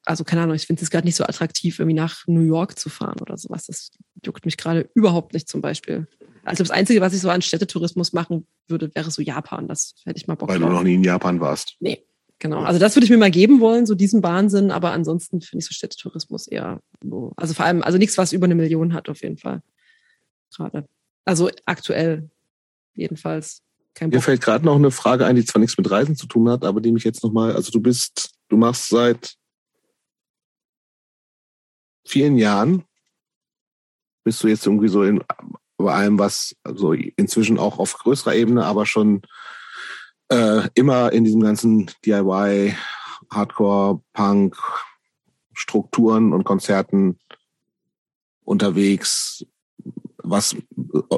also 0.10 0.24
keine 0.24 0.42
Ahnung, 0.42 0.56
ich 0.56 0.66
finde 0.66 0.82
es 0.82 0.90
gerade 0.90 1.06
nicht 1.06 1.16
so 1.16 1.24
attraktiv, 1.24 1.78
irgendwie 1.78 1.96
nach 1.96 2.26
New 2.26 2.42
York 2.42 2.80
zu 2.80 2.90
fahren 2.90 3.22
oder 3.22 3.38
sowas. 3.38 3.68
Das 3.68 3.92
juckt 4.26 4.44
mich 4.44 4.58
gerade 4.58 4.90
überhaupt 4.96 5.34
nicht 5.34 5.48
zum 5.48 5.62
Beispiel. 5.62 6.08
Also 6.44 6.64
das 6.64 6.72
Einzige, 6.72 7.00
was 7.00 7.14
ich 7.14 7.22
so 7.22 7.30
an 7.30 7.44
Städtetourismus 7.44 8.12
machen 8.12 8.48
würde, 8.68 8.90
wäre 8.96 9.12
so 9.12 9.22
Japan. 9.22 9.68
Das 9.68 9.94
hätte 10.06 10.18
ich 10.18 10.26
mal 10.26 10.34
Bock 10.34 10.50
Weil 10.50 10.58
du 10.58 10.66
drauf. 10.66 10.74
noch 10.74 10.84
nie 10.84 10.96
in 10.96 11.04
Japan 11.04 11.40
warst. 11.40 11.76
Nee, 11.80 12.04
genau. 12.40 12.64
Also 12.64 12.80
das 12.80 12.96
würde 12.96 13.06
ich 13.06 13.12
mir 13.12 13.20
mal 13.20 13.30
geben 13.30 13.60
wollen, 13.60 13.86
so 13.86 13.94
diesen 13.94 14.24
Wahnsinn. 14.24 14.72
Aber 14.72 14.94
ansonsten 14.94 15.42
finde 15.42 15.62
ich 15.62 15.68
so 15.68 15.74
Städtetourismus 15.74 16.48
eher 16.48 16.82
so. 17.04 17.34
Also 17.36 17.54
vor 17.54 17.66
allem, 17.68 17.84
also 17.84 18.00
nichts, 18.00 18.18
was 18.18 18.34
über 18.34 18.46
eine 18.46 18.56
Million 18.56 18.96
hat 18.96 19.10
auf 19.10 19.22
jeden 19.22 19.38
Fall. 19.38 19.62
Gerade. 20.58 20.88
Also 21.24 21.52
aktuell 21.66 22.32
jedenfalls. 22.96 23.62
Kein 23.94 24.10
Mir 24.10 24.16
Bock. 24.16 24.24
fällt 24.24 24.42
gerade 24.42 24.66
noch 24.66 24.76
eine 24.76 24.90
Frage 24.90 25.28
ein, 25.28 25.36
die 25.36 25.46
zwar 25.46 25.60
nichts 25.60 25.78
mit 25.78 25.92
Reisen 25.92 26.16
zu 26.16 26.26
tun 26.26 26.50
hat, 26.50 26.66
aber 26.66 26.82
die 26.82 26.92
mich 26.92 27.04
jetzt 27.04 27.24
nochmal, 27.24 27.56
also 27.56 27.72
du 27.72 27.80
bist, 27.80 28.32
du 28.48 28.58
machst 28.58 28.90
seit 28.90 29.36
vielen 32.10 32.38
Jahren, 32.38 32.84
bist 34.24 34.44
du 34.44 34.48
jetzt 34.48 34.66
irgendwie 34.66 34.90
so 34.90 35.04
in 35.04 35.24
bei 35.78 35.94
allem, 35.94 36.20
was 36.20 36.56
also 36.64 36.92
inzwischen 36.92 37.58
auch 37.58 37.80
auf 37.80 37.94
größerer 37.94 38.36
Ebene, 38.36 38.66
aber 38.66 38.86
schon 38.86 39.22
äh, 40.28 40.68
immer 40.76 41.14
in 41.14 41.24
diesem 41.24 41.40
ganzen 41.40 41.90
DIY, 42.06 42.76
Hardcore, 43.32 44.02
Punk, 44.12 44.58
Strukturen 45.54 46.34
und 46.34 46.44
Konzerten 46.44 47.18
unterwegs, 48.44 49.46
was 50.18 50.56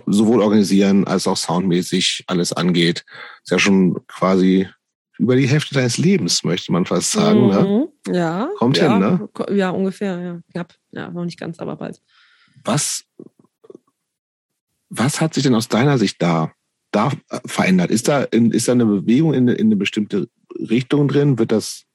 sowohl 0.06 0.42
organisieren 0.42 1.08
als 1.08 1.26
auch 1.26 1.38
soundmäßig 1.38 2.26
alles 2.28 2.54
angeht. 2.54 3.04
Ist 3.44 3.52
ja 3.52 3.60
schon 3.60 4.06
quasi 4.08 4.70
über 5.22 5.36
die 5.36 5.48
Hälfte 5.48 5.76
deines 5.76 6.00
Lebens, 6.00 6.44
möchte 6.44 6.72
man 6.72 6.88
fast 6.88 7.12
sagen. 7.12 7.48
Ne? 7.48 7.90
Mhm. 8.08 8.14
Ja. 8.14 8.50
Kommt 8.58 8.78
ja, 8.78 8.90
hin, 8.90 9.00
ne? 9.00 9.30
Ja, 9.56 9.70
ungefähr, 9.70 10.20
ja. 10.20 10.42
Knapp. 10.52 10.74
Ja, 10.90 11.12
noch 11.12 11.26
nicht 11.26 11.40
ganz, 11.40 11.60
aber 11.60 11.76
bald. 11.76 12.02
Was, 12.64 13.06
was 14.90 15.22
hat 15.22 15.36
sich 15.36 15.44
denn 15.44 15.54
aus 15.54 15.68
deiner 15.68 16.00
Sicht 16.00 16.20
da, 16.24 16.52
da 16.90 17.12
verändert? 17.46 17.92
Ist 17.92 18.08
da, 18.08 18.24
in, 18.24 18.50
ist 18.50 18.68
da 18.68 18.72
eine 18.72 18.86
Bewegung 18.88 19.36
in, 19.36 19.48
eine- 19.48 19.54
in 19.60 19.68
eine 19.68 19.76
bestimmte 19.76 20.28
Richtung 20.58 21.08
drin? 21.08 21.38
Wird 21.38 21.52
das 21.52 21.86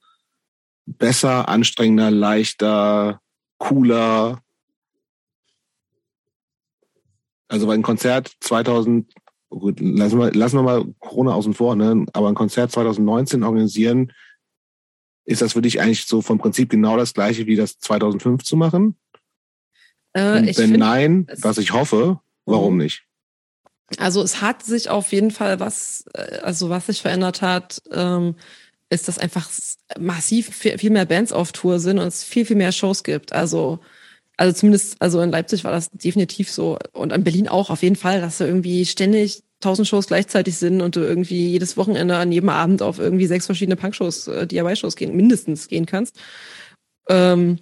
besser, 0.85 1.49
anstrengender, 1.49 2.09
leichter, 2.11 3.19
cooler? 3.57 4.41
Also 7.49 7.67
bei 7.67 7.73
einem 7.73 7.83
Konzert 7.83 8.31
2000, 8.39 9.13
gut, 9.49 9.79
lassen 9.79 10.19
wir, 10.19 10.31
lassen 10.33 10.57
wir 10.57 10.63
mal 10.63 10.85
Corona 10.99 11.33
außen 11.33 11.53
vor, 11.53 11.75
ne? 11.75 12.05
aber 12.13 12.29
ein 12.29 12.35
Konzert 12.35 12.71
2019 12.71 13.43
organisieren, 13.43 14.11
ist 15.25 15.41
das 15.41 15.53
für 15.53 15.61
dich 15.61 15.81
eigentlich 15.81 16.05
so 16.05 16.21
vom 16.21 16.37
Prinzip 16.37 16.69
genau 16.69 16.97
das 16.97 17.13
gleiche 17.13 17.45
wie 17.47 17.55
das 17.55 17.79
2005 17.79 18.43
zu 18.43 18.55
machen? 18.55 18.95
Äh, 20.13 20.33
wenn 20.33 20.53
find, 20.53 20.77
nein, 20.77 21.27
was 21.41 21.57
ich 21.57 21.73
hoffe, 21.73 22.19
warum 22.45 22.75
Mhm. 22.75 22.83
nicht? 22.83 23.03
Also 23.97 24.21
es 24.21 24.41
hat 24.41 24.63
sich 24.63 24.89
auf 24.89 25.11
jeden 25.11 25.31
Fall 25.31 25.59
was, 25.59 26.05
äh, 26.13 26.39
also 26.39 26.69
was 26.69 26.87
sich 26.87 27.01
verändert 27.01 27.41
hat, 27.41 27.81
ähm, 27.91 28.35
ist, 28.89 29.07
dass 29.07 29.17
einfach 29.17 29.49
massiv 29.99 30.55
viel, 30.55 30.77
viel 30.77 30.89
mehr 30.91 31.05
Bands 31.05 31.31
auf 31.31 31.51
Tour 31.51 31.79
sind 31.79 31.99
und 31.99 32.07
es 32.07 32.23
viel, 32.23 32.45
viel 32.45 32.55
mehr 32.55 32.71
Shows 32.71 33.03
gibt. 33.03 33.33
Also 33.33 33.79
Also 34.37 34.55
zumindest, 34.55 35.01
also 35.01 35.19
in 35.19 35.31
Leipzig 35.31 35.63
war 35.63 35.71
das 35.71 35.89
definitiv 35.89 36.51
so. 36.51 36.77
Und 36.93 37.11
in 37.11 37.23
Berlin 37.23 37.47
auch 37.47 37.71
auf 37.71 37.81
jeden 37.81 37.95
Fall, 37.95 38.21
dass 38.21 38.37
da 38.37 38.45
irgendwie 38.45 38.85
ständig 38.85 39.43
tausend 39.59 39.87
Shows 39.87 40.05
gleichzeitig 40.05 40.57
sind 40.57 40.81
und 40.81 40.95
du 40.95 40.99
irgendwie 40.99 41.49
jedes 41.49 41.75
Wochenende 41.75 42.15
an 42.15 42.31
jedem 42.31 42.49
Abend 42.49 42.83
auf 42.83 42.99
irgendwie 42.99 43.25
sechs 43.25 43.47
verschiedene 43.47 43.75
Punk-Shows, 43.75 44.27
äh, 44.27 44.45
DIY-Shows 44.45 44.95
gehen, 44.95 45.15
mindestens 45.15 45.67
gehen 45.67 45.87
kannst. 45.87 46.19
Ähm, 47.09 47.57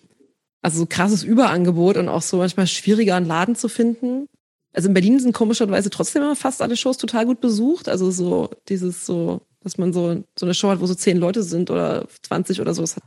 also 0.62 0.80
so 0.80 0.86
krasses 0.86 1.24
Überangebot 1.24 1.96
und 1.96 2.10
auch 2.10 2.22
so 2.22 2.38
manchmal 2.38 2.68
schwieriger 2.68 3.16
einen 3.16 3.28
Laden 3.28 3.56
zu 3.56 3.70
finden. 3.70 4.28
Also 4.74 4.90
in 4.90 4.94
Berlin 4.94 5.20
sind 5.20 5.32
komischerweise 5.32 5.90
trotzdem 5.90 6.24
immer 6.24 6.36
fast 6.36 6.62
alle 6.62 6.76
Shows 6.76 6.98
total 6.98 7.26
gut 7.26 7.40
besucht. 7.40 7.88
Also 7.88 8.12
so 8.12 8.50
dieses 8.68 9.06
so, 9.06 9.40
dass 9.62 9.78
man 9.78 9.94
so, 9.94 10.26
so 10.38 10.46
eine 10.46 10.54
Show 10.54 10.68
hat, 10.68 10.82
wo 10.82 10.88
so 10.88 10.96
zehn 10.96 11.18
Leute 11.18 11.44
sind 11.44 11.72
oder 11.72 12.06
20 12.24 12.60
oder 12.60 12.74
so, 12.74 12.82
das 12.82 12.98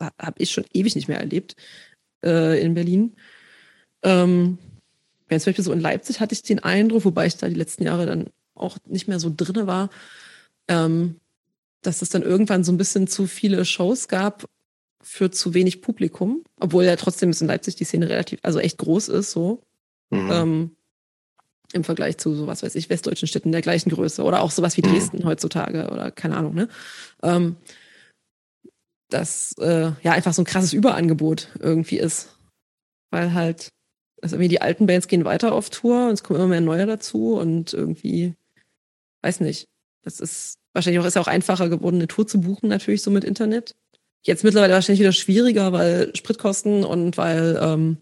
habe 0.00 0.34
ich 0.36 0.50
schon 0.50 0.64
ewig 0.74 0.94
nicht 0.94 1.08
mehr 1.08 1.18
erlebt 1.18 1.56
äh, 2.24 2.60
in 2.60 2.74
Berlin. 2.74 3.16
Ähm, 4.02 4.58
ja, 5.30 5.38
zum 5.38 5.50
Beispiel 5.50 5.64
so 5.64 5.72
in 5.72 5.80
Leipzig 5.80 6.20
hatte 6.20 6.34
ich 6.34 6.42
den 6.42 6.60
Eindruck, 6.60 7.04
wobei 7.04 7.26
ich 7.26 7.36
da 7.36 7.48
die 7.48 7.54
letzten 7.54 7.84
Jahre 7.84 8.06
dann 8.06 8.30
auch 8.54 8.78
nicht 8.86 9.08
mehr 9.08 9.20
so 9.20 9.32
drinne 9.34 9.66
war, 9.66 9.90
ähm, 10.68 11.20
dass 11.82 12.02
es 12.02 12.08
dann 12.08 12.22
irgendwann 12.22 12.64
so 12.64 12.72
ein 12.72 12.78
bisschen 12.78 13.06
zu 13.06 13.26
viele 13.26 13.64
Shows 13.64 14.08
gab 14.08 14.48
für 15.00 15.30
zu 15.30 15.54
wenig 15.54 15.80
Publikum, 15.80 16.42
obwohl 16.58 16.84
ja 16.84 16.96
trotzdem 16.96 17.30
ist 17.30 17.40
in 17.40 17.46
Leipzig 17.46 17.76
die 17.76 17.84
Szene 17.84 18.08
relativ, 18.08 18.40
also 18.42 18.58
echt 18.58 18.78
groß 18.78 19.08
ist, 19.08 19.30
so. 19.30 19.62
Mhm. 20.10 20.30
Ähm, 20.30 20.70
Im 21.72 21.84
Vergleich 21.84 22.18
zu 22.18 22.34
so 22.34 22.46
was 22.46 22.62
weiß 22.62 22.74
ich, 22.74 22.90
westdeutschen 22.90 23.28
Städten 23.28 23.52
der 23.52 23.62
gleichen 23.62 23.90
Größe 23.90 24.22
oder 24.22 24.40
auch 24.40 24.50
sowas 24.50 24.76
wie 24.76 24.86
mhm. 24.86 24.92
Dresden 24.92 25.18
mhm. 25.18 25.24
heutzutage 25.24 25.88
oder 25.90 26.10
keine 26.10 26.36
Ahnung, 26.36 26.54
ne? 26.54 26.68
Ähm, 27.22 27.56
dass 29.08 29.54
äh, 29.58 29.92
ja 30.02 30.12
einfach 30.12 30.32
so 30.32 30.42
ein 30.42 30.46
krasses 30.46 30.72
Überangebot 30.72 31.48
irgendwie 31.58 31.98
ist. 31.98 32.38
Weil 33.10 33.32
halt, 33.32 33.70
also 34.20 34.36
irgendwie 34.36 34.48
die 34.48 34.60
alten 34.60 34.86
Bands 34.86 35.08
gehen 35.08 35.24
weiter 35.24 35.52
auf 35.52 35.70
Tour 35.70 36.08
und 36.08 36.12
es 36.12 36.22
kommen 36.22 36.38
immer 36.38 36.48
mehr 36.48 36.60
neue 36.60 36.86
dazu 36.86 37.34
und 37.34 37.72
irgendwie, 37.72 38.34
weiß 39.22 39.40
nicht. 39.40 39.66
Das 40.02 40.20
ist 40.20 40.58
wahrscheinlich 40.72 41.00
auch, 41.00 41.06
ist 41.06 41.16
auch 41.16 41.26
einfacher 41.26 41.68
geworden, 41.68 41.96
eine 41.96 42.08
Tour 42.08 42.26
zu 42.26 42.40
buchen, 42.40 42.68
natürlich 42.68 43.02
so 43.02 43.10
mit 43.10 43.24
Internet. 43.24 43.74
Jetzt 44.22 44.44
mittlerweile 44.44 44.74
wahrscheinlich 44.74 45.00
wieder 45.00 45.12
schwieriger, 45.12 45.72
weil 45.72 46.14
Spritkosten 46.14 46.84
und 46.84 47.16
weil 47.16 47.58
ähm, 47.60 47.98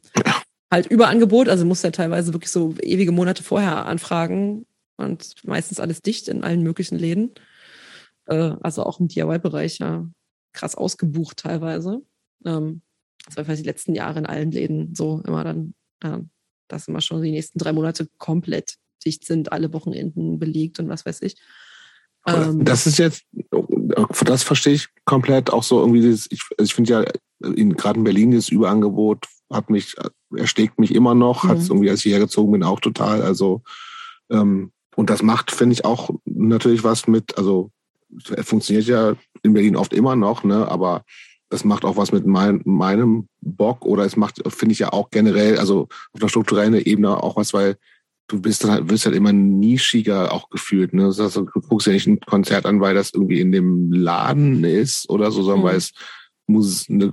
halt 0.70 0.86
Überangebot, 0.86 1.48
also 1.48 1.64
muss 1.64 1.82
ja 1.82 1.90
teilweise 1.90 2.32
wirklich 2.32 2.50
so 2.50 2.74
ewige 2.82 3.12
Monate 3.12 3.42
vorher 3.42 3.86
anfragen 3.86 4.66
und 4.96 5.34
meistens 5.44 5.78
alles 5.78 6.02
dicht 6.02 6.28
in 6.28 6.42
allen 6.42 6.62
möglichen 6.62 6.98
Läden. 6.98 7.32
Äh, 8.26 8.52
also 8.60 8.84
auch 8.84 8.98
im 8.98 9.08
DIY-Bereich, 9.08 9.78
ja 9.78 10.06
krass 10.56 10.74
ausgebucht 10.74 11.38
teilweise. 11.38 12.02
Ähm, 12.44 12.82
das 13.24 13.36
war 13.36 13.44
vielleicht 13.44 13.62
die 13.62 13.68
letzten 13.68 13.94
Jahre 13.94 14.18
in 14.18 14.26
allen 14.26 14.50
Läden 14.50 14.94
so 14.94 15.22
immer 15.26 15.44
dann, 15.44 15.74
äh, 16.02 16.18
dass 16.68 16.88
immer 16.88 17.00
schon 17.00 17.22
die 17.22 17.30
nächsten 17.30 17.58
drei 17.58 17.72
Monate 17.72 18.08
komplett 18.18 18.76
dicht 19.04 19.24
sind, 19.24 19.52
alle 19.52 19.72
Wochenenden 19.72 20.38
belegt 20.38 20.80
und 20.80 20.88
was 20.88 21.06
weiß 21.06 21.22
ich. 21.22 21.36
Ähm, 22.26 22.64
das 22.64 22.86
ist 22.86 22.98
jetzt, 22.98 23.24
das 24.24 24.42
verstehe 24.42 24.74
ich 24.74 24.88
komplett 25.04 25.50
auch 25.50 25.62
so 25.62 25.80
irgendwie, 25.80 26.00
dieses, 26.00 26.26
ich, 26.30 26.42
also 26.58 26.68
ich 26.68 26.74
finde 26.74 26.90
ja, 26.90 27.04
gerade 27.40 27.98
in 27.98 28.04
Berlin 28.04 28.32
das 28.32 28.48
Überangebot 28.48 29.26
hat 29.52 29.70
mich, 29.70 29.94
ersteckt 30.36 30.80
mich 30.80 30.94
immer 30.94 31.14
noch, 31.14 31.44
mhm. 31.44 31.48
hat 31.48 31.58
es 31.58 31.68
irgendwie, 31.68 31.90
als 31.90 32.04
ich 32.04 32.12
hergezogen 32.12 32.52
bin, 32.52 32.64
auch 32.64 32.80
total. 32.80 33.22
Also, 33.22 33.62
ähm, 34.30 34.72
und 34.96 35.10
das 35.10 35.22
macht, 35.22 35.52
finde 35.52 35.74
ich, 35.74 35.84
auch 35.84 36.10
natürlich 36.24 36.82
was 36.82 37.06
mit, 37.06 37.36
also 37.38 37.70
funktioniert 38.42 38.86
ja 38.86 39.14
in 39.46 39.54
Berlin 39.54 39.76
oft 39.76 39.92
immer 39.92 40.16
noch, 40.16 40.44
ne? 40.44 40.68
aber 40.68 41.04
das 41.48 41.64
macht 41.64 41.84
auch 41.84 41.96
was 41.96 42.12
mit 42.12 42.26
mein, 42.26 42.60
meinem 42.64 43.28
Bock 43.40 43.84
oder 43.84 44.04
es 44.04 44.16
macht, 44.16 44.42
finde 44.52 44.72
ich 44.72 44.80
ja 44.80 44.92
auch 44.92 45.10
generell, 45.10 45.58
also 45.58 45.88
auf 46.12 46.20
der 46.20 46.28
strukturellen 46.28 46.74
Ebene 46.74 47.22
auch 47.22 47.36
was, 47.36 47.54
weil 47.54 47.76
du 48.28 48.40
bist 48.40 48.64
dann 48.64 48.72
halt, 48.72 48.90
wirst 48.90 49.06
halt 49.06 49.14
immer 49.14 49.32
nischiger 49.32 50.32
auch 50.32 50.50
gefühlt. 50.50 50.92
Ne? 50.92 51.04
Das 51.04 51.20
heißt, 51.20 51.36
du 51.36 51.44
guckst 51.44 51.86
ja 51.86 51.92
nicht 51.92 52.08
ein 52.08 52.20
Konzert 52.20 52.66
an, 52.66 52.80
weil 52.80 52.94
das 52.94 53.14
irgendwie 53.14 53.40
in 53.40 53.52
dem 53.52 53.92
Laden 53.92 54.64
ist 54.64 55.08
oder 55.08 55.30
so, 55.30 55.42
sondern 55.42 55.60
mhm. 55.60 55.68
weil 55.68 55.76
es 55.76 55.92
muss 56.46 56.88
eine 56.88 57.12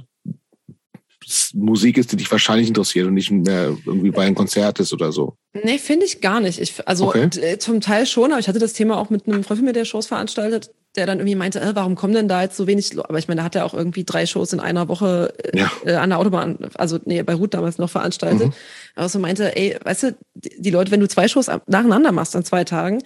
Musik 1.54 1.98
ist, 1.98 2.12
die 2.12 2.18
dich 2.18 2.32
wahrscheinlich 2.32 2.68
interessiert 2.68 3.08
und 3.08 3.14
nicht 3.14 3.32
mehr 3.32 3.78
irgendwie 3.86 4.12
bei 4.12 4.26
einem 4.26 4.36
Konzert 4.36 4.80
ist 4.80 4.92
oder 4.92 5.12
so. 5.12 5.38
Nee, 5.54 5.78
finde 5.78 6.06
ich 6.06 6.20
gar 6.20 6.40
nicht. 6.40 6.60
Ich, 6.60 6.86
also 6.88 7.08
okay. 7.08 7.58
Zum 7.60 7.80
Teil 7.80 8.06
schon, 8.06 8.32
aber 8.32 8.40
ich 8.40 8.48
hatte 8.48 8.60
das 8.60 8.74
Thema 8.74 8.98
auch 8.98 9.10
mit 9.10 9.28
einem 9.28 9.44
Freund 9.44 9.60
von 9.60 9.66
mir, 9.66 9.74
der 9.74 9.86
Shows 9.86 10.08
veranstaltet, 10.08 10.72
der 10.96 11.06
dann 11.06 11.20
irgendwie 11.20 11.36
meinte, 11.36 11.60
äh, 11.60 11.76
warum 11.76 11.96
kommen 11.96 12.14
denn 12.14 12.28
da 12.28 12.44
jetzt 12.44 12.56
so 12.56 12.68
wenig? 12.68 12.98
Aber 13.00 13.18
ich 13.18 13.28
meine, 13.28 13.40
da 13.40 13.46
hat 13.46 13.56
er 13.56 13.66
auch 13.66 13.74
irgendwie 13.74 14.04
drei 14.04 14.26
Shows 14.26 14.54
in 14.54 14.60
einer 14.60 14.88
Woche 14.88 15.34
äh, 15.44 15.58
ja. 15.58 15.72
äh, 15.86 15.96
an 15.96 16.10
der 16.10 16.20
Autobahn, 16.20 16.58
also 16.76 17.00
nee, 17.06 17.24
bei 17.24 17.34
Ruth 17.34 17.54
damals 17.54 17.78
noch 17.78 17.90
veranstaltet. 17.90 18.48
Mhm. 18.48 18.54
Aber 18.96 19.10
so 19.10 19.20
meinte, 19.20 19.56
ey, 19.56 19.78
weißt 19.84 20.04
du, 20.04 20.16
die 20.36 20.70
Leute, 20.70 20.92
wenn 20.92 21.00
du 21.00 21.08
zwei 21.08 21.28
Shows 21.28 21.50
nacheinander 21.68 22.12
machst 22.12 22.36
an 22.36 22.44
zwei 22.44 22.64
Tagen, 22.64 23.02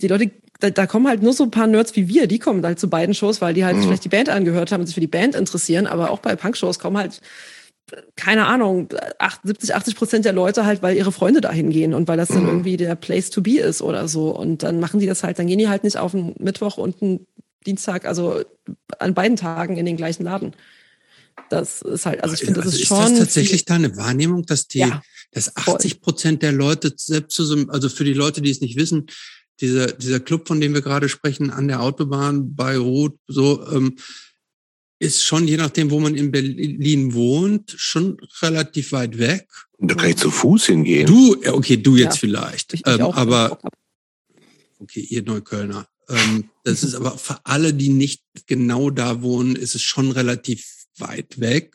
die 0.00 0.08
Leute 0.08 0.30
da, 0.60 0.70
da 0.70 0.86
kommen 0.86 1.06
halt 1.06 1.22
nur 1.22 1.32
so 1.32 1.44
ein 1.44 1.50
paar 1.50 1.66
Nerds 1.66 1.96
wie 1.96 2.08
wir, 2.08 2.26
die 2.26 2.38
kommen 2.38 2.64
halt 2.64 2.78
zu 2.78 2.88
beiden 2.88 3.14
Shows, 3.14 3.40
weil 3.40 3.54
die 3.54 3.64
halt 3.64 3.76
mhm. 3.76 3.82
vielleicht 3.82 4.04
die 4.04 4.08
Band 4.08 4.28
angehört 4.28 4.72
haben 4.72 4.80
und 4.80 4.86
sich 4.86 4.94
für 4.94 5.00
die 5.00 5.06
Band 5.06 5.34
interessieren, 5.34 5.86
aber 5.86 6.10
auch 6.10 6.20
bei 6.20 6.34
Punk-Shows 6.34 6.78
kommen 6.78 6.96
halt 6.96 7.20
keine 8.16 8.46
Ahnung, 8.46 8.88
70, 9.44 9.74
80 9.74 9.96
Prozent 9.96 10.24
der 10.24 10.32
Leute 10.32 10.64
halt, 10.64 10.82
weil 10.82 10.96
ihre 10.96 11.12
Freunde 11.12 11.40
dahin 11.40 11.70
gehen 11.70 11.94
und 11.94 12.08
weil 12.08 12.16
das 12.16 12.28
dann 12.28 12.42
mhm. 12.42 12.48
irgendwie 12.48 12.76
der 12.76 12.94
Place 12.96 13.30
to 13.30 13.42
be 13.42 13.58
ist 13.58 13.82
oder 13.82 14.08
so. 14.08 14.30
Und 14.30 14.62
dann 14.62 14.80
machen 14.80 15.00
die 15.00 15.06
das 15.06 15.22
halt, 15.22 15.38
dann 15.38 15.46
gehen 15.46 15.58
die 15.58 15.68
halt 15.68 15.84
nicht 15.84 15.96
auf 15.96 16.14
einen 16.14 16.34
Mittwoch 16.38 16.78
und 16.78 17.00
einen 17.00 17.26
Dienstag, 17.64 18.04
also 18.04 18.42
an 18.98 19.14
beiden 19.14 19.36
Tagen 19.36 19.76
in 19.76 19.86
den 19.86 19.96
gleichen 19.96 20.24
Laden. 20.24 20.54
Das 21.50 21.82
ist 21.82 22.06
halt, 22.06 22.22
also 22.24 22.34
ich 22.34 22.40
finde, 22.40 22.54
das 22.54 22.66
also 22.66 22.76
ist, 22.76 22.82
ist 22.82 22.88
schon. 22.88 23.04
Ist 23.04 23.10
das 23.12 23.18
tatsächlich 23.18 23.64
deine 23.64 23.96
Wahrnehmung, 23.96 24.46
dass 24.46 24.66
die, 24.66 24.78
ja, 24.78 25.02
dass 25.32 25.56
80 25.56 26.00
Prozent 26.00 26.42
der 26.42 26.52
Leute 26.52 26.92
selbst 26.96 27.34
zu 27.34 27.44
so, 27.44 27.56
also 27.68 27.88
für 27.88 28.04
die 28.04 28.14
Leute, 28.14 28.42
die 28.42 28.50
es 28.50 28.60
nicht 28.60 28.76
wissen, 28.76 29.06
dieser, 29.60 29.86
dieser 29.88 30.20
Club, 30.20 30.48
von 30.48 30.60
dem 30.60 30.74
wir 30.74 30.82
gerade 30.82 31.08
sprechen, 31.08 31.50
an 31.50 31.68
der 31.68 31.82
Autobahn 31.82 32.54
bei 32.54 32.76
Rot, 32.76 33.16
so, 33.26 33.66
ähm, 33.70 33.96
ist 34.98 35.24
schon, 35.24 35.46
je 35.46 35.56
nachdem, 35.56 35.90
wo 35.90 36.00
man 36.00 36.14
in 36.14 36.30
Berlin 36.30 37.12
wohnt, 37.14 37.74
schon 37.76 38.16
relativ 38.40 38.92
weit 38.92 39.18
weg. 39.18 39.46
Da 39.78 39.94
kann 39.94 40.10
ich 40.10 40.16
zu 40.16 40.30
Fuß 40.30 40.66
hingehen. 40.66 41.06
Du, 41.06 41.36
okay, 41.52 41.76
du 41.76 41.96
jetzt 41.96 42.14
ja, 42.14 42.20
vielleicht. 42.20 42.74
Ähm, 42.86 43.02
aber, 43.02 43.58
okay, 44.78 45.00
ihr 45.00 45.22
Neuköllner. 45.22 45.86
Ähm, 46.08 46.50
das 46.64 46.82
ist 46.82 46.94
aber 46.94 47.18
für 47.18 47.38
alle, 47.44 47.74
die 47.74 47.90
nicht 47.90 48.22
genau 48.46 48.90
da 48.90 49.22
wohnen, 49.22 49.56
ist 49.56 49.74
es 49.74 49.82
schon 49.82 50.12
relativ 50.12 50.64
weit 50.98 51.40
weg. 51.40 51.74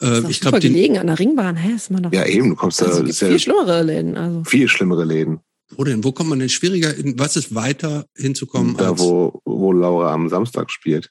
Ähm, 0.00 0.26
ich 0.28 0.40
glaube, 0.40 0.60
gelegen 0.60 0.96
an 0.96 1.08
der 1.08 1.18
Ringbahn, 1.18 1.56
hä? 1.56 1.72
Ist 1.72 1.90
man 1.90 2.04
doch 2.04 2.12
ja, 2.12 2.24
eben, 2.24 2.50
du 2.50 2.56
kommst 2.56 2.82
also 2.82 3.02
da. 3.02 3.12
Viel 3.12 3.38
schlimmere 3.38 3.82
Läden, 3.82 4.16
also. 4.16 4.44
Viel 4.44 4.68
schlimmere 4.68 5.04
Läden. 5.04 5.40
Wo 5.70 5.84
denn? 5.84 6.02
Wo 6.02 6.12
kommt 6.12 6.30
man 6.30 6.38
denn 6.38 6.48
schwieriger? 6.48 6.94
In, 6.94 7.18
was 7.18 7.36
ist 7.36 7.54
weiter 7.54 8.06
hinzukommen? 8.16 8.76
Da, 8.76 8.98
wo, 8.98 9.42
wo 9.44 9.72
Laura 9.72 10.14
am 10.14 10.28
Samstag 10.28 10.70
spielt. 10.70 11.10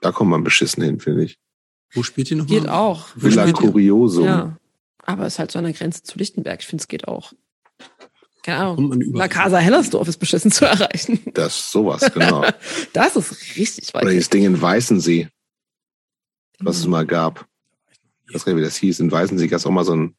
Da 0.00 0.12
kommt 0.12 0.30
man 0.30 0.44
beschissen 0.44 0.82
hin, 0.82 1.00
finde 1.00 1.24
ich. 1.24 1.38
Wo 1.92 2.02
spielt 2.02 2.30
ihr 2.30 2.36
nochmal? 2.36 2.60
Geht 2.60 2.68
auch. 2.68 3.08
Villa 3.14 3.50
Curioso. 3.52 4.24
Ja. 4.24 4.56
Aber 5.04 5.26
es 5.26 5.34
ist 5.34 5.38
halt 5.38 5.50
so 5.50 5.58
an 5.58 5.64
der 5.64 5.72
Grenze 5.72 6.02
zu 6.02 6.18
Lichtenberg. 6.18 6.60
Ich 6.60 6.66
finde, 6.66 6.82
es 6.82 6.88
geht 6.88 7.08
auch. 7.08 7.32
Keine 8.42 8.58
Ahnung. 8.58 9.00
La 9.14 9.28
Casa 9.28 9.58
Hellersdorf 9.58 10.06
ist 10.08 10.18
beschissen 10.18 10.50
zu 10.50 10.64
erreichen. 10.64 11.20
Das 11.34 11.58
ist 11.58 11.72
sowas, 11.72 12.12
genau. 12.12 12.44
das 12.92 13.16
ist 13.16 13.56
richtig 13.56 13.92
weit. 13.94 14.04
Oder 14.04 14.14
das 14.14 14.28
Ding 14.28 14.44
in 14.44 14.60
Weißensee, 14.60 15.28
was 16.60 16.78
es 16.78 16.86
mal 16.86 17.06
gab. 17.06 17.46
Ich 18.26 18.34
weiß 18.34 18.44
gar 18.44 18.52
nicht, 18.52 18.60
wie 18.60 18.64
das 18.64 18.76
hieß. 18.76 19.00
In 19.00 19.10
Weißensee 19.10 19.48
gab 19.48 19.58
es 19.58 19.66
auch 19.66 19.70
mal 19.70 19.84
so 19.84 19.94
ein, 19.94 20.14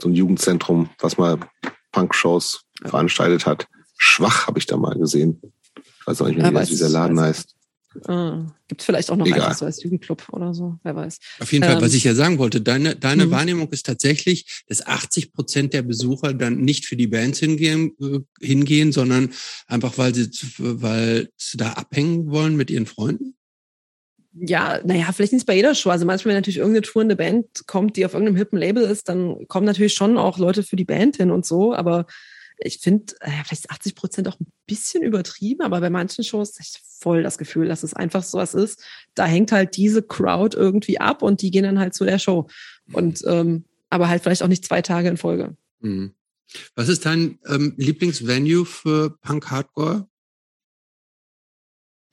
so 0.00 0.08
ein 0.08 0.14
Jugendzentrum, 0.14 0.90
was 0.98 1.18
mal 1.18 1.38
Punk-Shows 1.92 2.64
ja. 2.82 2.90
veranstaltet 2.90 3.46
hat. 3.46 3.66
Schwach 3.96 4.46
habe 4.46 4.58
ich 4.58 4.66
da 4.66 4.76
mal 4.76 4.94
gesehen. 4.94 5.40
Ich 5.76 6.06
weiß 6.06 6.22
auch 6.22 6.26
nicht 6.26 6.38
mehr, 6.38 6.54
wie 6.54 6.66
dieser 6.66 6.88
Laden 6.88 7.20
heißt. 7.20 7.54
Ah, 8.06 8.46
Gibt 8.68 8.82
vielleicht 8.82 9.10
auch 9.10 9.16
noch 9.16 9.26
Egal. 9.26 9.40
einfach 9.40 9.58
so 9.58 9.64
als 9.64 9.82
Jugendclub 9.82 10.28
oder 10.30 10.54
so, 10.54 10.78
wer 10.84 10.94
weiß. 10.94 11.18
Auf 11.40 11.52
jeden 11.52 11.64
ähm, 11.64 11.72
Fall, 11.72 11.82
was 11.82 11.94
ich 11.94 12.04
ja 12.04 12.14
sagen 12.14 12.38
wollte, 12.38 12.60
deine, 12.60 12.94
deine 12.94 13.26
mhm. 13.26 13.30
Wahrnehmung 13.32 13.68
ist 13.70 13.84
tatsächlich, 13.84 14.62
dass 14.68 14.86
80 14.86 15.32
Prozent 15.32 15.72
der 15.72 15.82
Besucher 15.82 16.32
dann 16.32 16.60
nicht 16.60 16.86
für 16.86 16.96
die 16.96 17.08
Bands 17.08 17.40
hingehen, 17.40 17.92
äh, 18.00 18.20
hingehen, 18.40 18.92
sondern 18.92 19.30
einfach, 19.66 19.98
weil 19.98 20.14
sie, 20.14 20.30
weil 20.58 21.30
sie 21.36 21.56
da 21.56 21.72
abhängen 21.72 22.30
wollen 22.30 22.56
mit 22.56 22.70
ihren 22.70 22.86
Freunden? 22.86 23.34
Ja, 24.32 24.78
naja, 24.84 25.10
vielleicht 25.12 25.32
nicht 25.32 25.46
bei 25.46 25.56
jeder 25.56 25.74
Show. 25.74 25.90
Also 25.90 26.06
manchmal, 26.06 26.30
wenn 26.30 26.38
natürlich 26.38 26.58
irgendeine 26.58 26.82
tourende 26.82 27.16
Band 27.16 27.66
kommt, 27.66 27.96
die 27.96 28.06
auf 28.06 28.14
irgendeinem 28.14 28.36
hippen 28.36 28.58
Label 28.58 28.84
ist, 28.84 29.08
dann 29.08 29.48
kommen 29.48 29.66
natürlich 29.66 29.94
schon 29.94 30.16
auch 30.16 30.38
Leute 30.38 30.62
für 30.62 30.76
die 30.76 30.84
Band 30.84 31.16
hin 31.16 31.32
und 31.32 31.44
so, 31.44 31.74
aber 31.74 32.06
ich 32.62 32.78
finde, 32.78 33.14
äh, 33.20 33.30
vielleicht 33.44 33.70
80 33.70 33.94
Prozent 33.94 34.28
auch 34.28 34.38
ein 34.38 34.46
bisschen 34.66 35.02
übertrieben, 35.02 35.62
aber 35.62 35.80
bei 35.80 35.90
manchen 35.90 36.24
Shows 36.24 36.54
habe 36.54 36.62
ich 36.62 36.82
voll 37.00 37.22
das 37.22 37.38
Gefühl, 37.38 37.68
dass 37.68 37.82
es 37.82 37.94
einfach 37.94 38.22
so 38.22 38.38
was 38.38 38.54
ist. 38.54 38.84
Da 39.14 39.26
hängt 39.26 39.52
halt 39.52 39.76
diese 39.76 40.02
Crowd 40.02 40.56
irgendwie 40.56 41.00
ab 41.00 41.22
und 41.22 41.42
die 41.42 41.50
gehen 41.50 41.64
dann 41.64 41.78
halt 41.78 41.94
zu 41.94 42.04
der 42.04 42.18
Show. 42.18 42.48
Und 42.92 43.22
ähm, 43.26 43.64
aber 43.88 44.08
halt 44.08 44.22
vielleicht 44.22 44.42
auch 44.42 44.48
nicht 44.48 44.64
zwei 44.64 44.82
Tage 44.82 45.08
in 45.08 45.16
Folge. 45.16 45.56
Mhm. 45.80 46.14
Was 46.74 46.88
ist 46.88 47.06
dein 47.06 47.38
ähm, 47.46 47.74
Lieblingsvenue 47.76 48.64
für 48.64 49.18
Punk 49.20 49.50
Hardcore? 49.50 50.08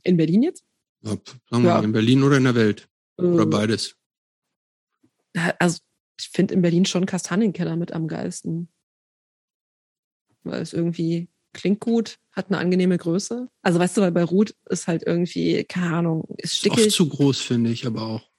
In 0.03 0.17
Berlin 0.17 0.43
jetzt? 0.43 0.64
Ja, 1.01 1.11
sagen 1.50 1.64
wir 1.64 1.69
ja. 1.69 1.76
mal, 1.76 1.84
in 1.84 1.92
Berlin 1.92 2.24
oder 2.24 2.38
in 2.38 2.43
der 2.43 2.56
Welt? 2.56 2.88
Oder 3.17 3.43
äh, 3.43 3.48
beides? 3.48 3.95
Also 5.59 5.80
ich 6.19 6.30
finde 6.30 6.53
in 6.53 6.61
Berlin 6.61 6.85
schon 6.85 7.06
Kastanienkeller 7.06 7.76
mit 7.76 7.92
am 7.92 8.08
geilsten. 8.08 8.69
Weil 10.50 10.61
es 10.61 10.74
irgendwie 10.74 11.30
klingt 11.53 11.80
gut, 11.80 12.17
hat 12.32 12.48
eine 12.48 12.58
angenehme 12.59 12.98
Größe. 12.98 13.50
Also 13.61 13.80
weißt 13.80 13.98
du, 13.98 14.01
weil 14.01 14.11
bei 14.11 14.24
Ruth 14.24 14.53
ist 14.69 14.88
halt 14.88 15.03
irgendwie, 15.06 15.64
keine 15.64 15.95
Ahnung, 15.95 16.26
ist 16.38 16.58
stickig. 16.58 16.85
Oft 16.85 16.92
zu 16.92 17.09
groß, 17.09 17.42
finde 17.42 17.72
ich, 17.72 17.85
aber 17.85 18.03
auch. 18.03 18.30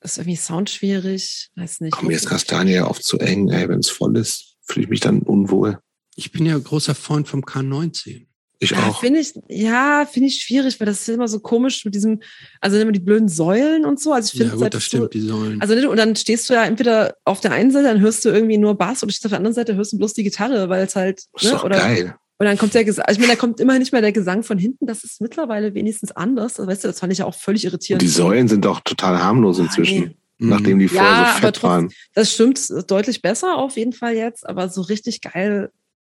Ist 0.00 0.18
irgendwie 0.18 0.36
soundschwierig, 0.36 1.50
weiß 1.56 1.80
nicht. 1.80 1.92
Komm, 1.92 2.08
mir 2.08 2.14
ist 2.14 2.28
Kastanie 2.28 2.80
oft 2.80 3.02
zu 3.02 3.18
eng, 3.18 3.48
ey. 3.48 3.68
Wenn 3.68 3.80
es 3.80 3.88
voll 3.88 4.16
ist, 4.16 4.56
fühle 4.62 4.84
ich 4.84 4.90
mich 4.90 5.00
dann 5.00 5.20
unwohl. 5.20 5.78
Ich 6.14 6.32
bin 6.32 6.46
ja 6.46 6.56
großer 6.56 6.94
Freund 6.94 7.28
vom 7.28 7.42
K19. 7.42 8.25
Ich 8.58 8.70
Ja, 8.70 8.88
auch. 8.88 9.00
finde 9.00 9.20
ich, 9.20 9.34
ja, 9.48 10.06
finde 10.10 10.28
ich 10.28 10.36
schwierig, 10.42 10.80
weil 10.80 10.86
das 10.86 11.00
ist 11.02 11.08
immer 11.10 11.28
so 11.28 11.40
komisch 11.40 11.84
mit 11.84 11.94
diesem, 11.94 12.22
also 12.60 12.78
immer 12.78 12.92
die 12.92 13.00
blöden 13.00 13.28
Säulen 13.28 13.84
und 13.84 14.00
so. 14.00 14.12
Also 14.12 14.30
ich 14.32 14.40
Ja 14.40 14.48
finde, 14.48 14.64
gut, 14.64 14.74
das 14.74 14.82
stimmt, 14.84 15.12
die 15.12 15.20
sollen. 15.20 15.60
Also 15.60 15.74
ne, 15.74 15.88
und 15.90 15.98
dann 15.98 16.16
stehst 16.16 16.48
du 16.48 16.54
ja 16.54 16.64
entweder 16.64 17.14
auf 17.24 17.40
der 17.40 17.52
einen 17.52 17.70
Seite, 17.70 17.84
dann 17.88 18.00
hörst 18.00 18.24
du 18.24 18.30
irgendwie 18.30 18.56
nur 18.56 18.74
Bass 18.76 19.02
oder 19.02 19.12
stehst 19.12 19.26
auf 19.26 19.30
der 19.30 19.38
anderen 19.38 19.54
Seite, 19.54 19.74
hörst 19.76 19.92
du 19.92 19.98
bloß 19.98 20.14
die 20.14 20.22
Gitarre, 20.24 20.68
weil 20.70 20.84
es 20.86 20.96
halt, 20.96 21.20
ist 21.38 21.52
doch 21.52 21.64
oder 21.64 21.76
geil. 21.76 22.14
und 22.38 22.46
dann 22.46 22.56
kommt 22.56 22.72
der 22.72 22.84
Gesang, 22.84 23.04
ich 23.10 23.18
meine, 23.18 23.32
da 23.32 23.36
kommt 23.36 23.60
immerhin 23.60 23.80
nicht 23.82 23.92
mehr 23.92 24.00
der 24.00 24.12
Gesang 24.12 24.42
von 24.42 24.56
hinten, 24.56 24.86
das 24.86 25.04
ist 25.04 25.20
mittlerweile 25.20 25.74
wenigstens 25.74 26.12
anders. 26.12 26.58
Also, 26.58 26.70
weißt 26.70 26.84
du, 26.84 26.88
das 26.88 27.00
fand 27.00 27.12
ich 27.12 27.18
ja 27.18 27.26
auch 27.26 27.34
völlig 27.34 27.64
Und 27.66 27.72
irritierend. 27.72 28.00
die 28.00 28.08
Säulen 28.08 28.48
sind 28.48 28.64
doch 28.64 28.80
total 28.80 29.22
harmlos 29.22 29.60
Ah, 29.60 29.64
inzwischen, 29.64 30.00
nee. 30.00 30.16
Mhm. 30.38 30.48
nachdem 30.48 30.78
die 30.78 30.88
vorher 30.88 31.10
Ja, 31.12 31.32
so 31.34 31.40
fett 31.40 31.56
trotzdem- 31.56 31.70
waren. 31.70 31.88
Das 32.14 32.32
stimmt 32.32 32.60
deutlich 32.90 33.20
besser 33.20 33.56
auf 33.56 33.76
jeden 33.76 33.92
Fall 33.92 34.14
jetzt, 34.14 34.48
aber 34.48 34.70
so 34.70 34.80
richtig 34.80 35.20
geil 35.20 35.70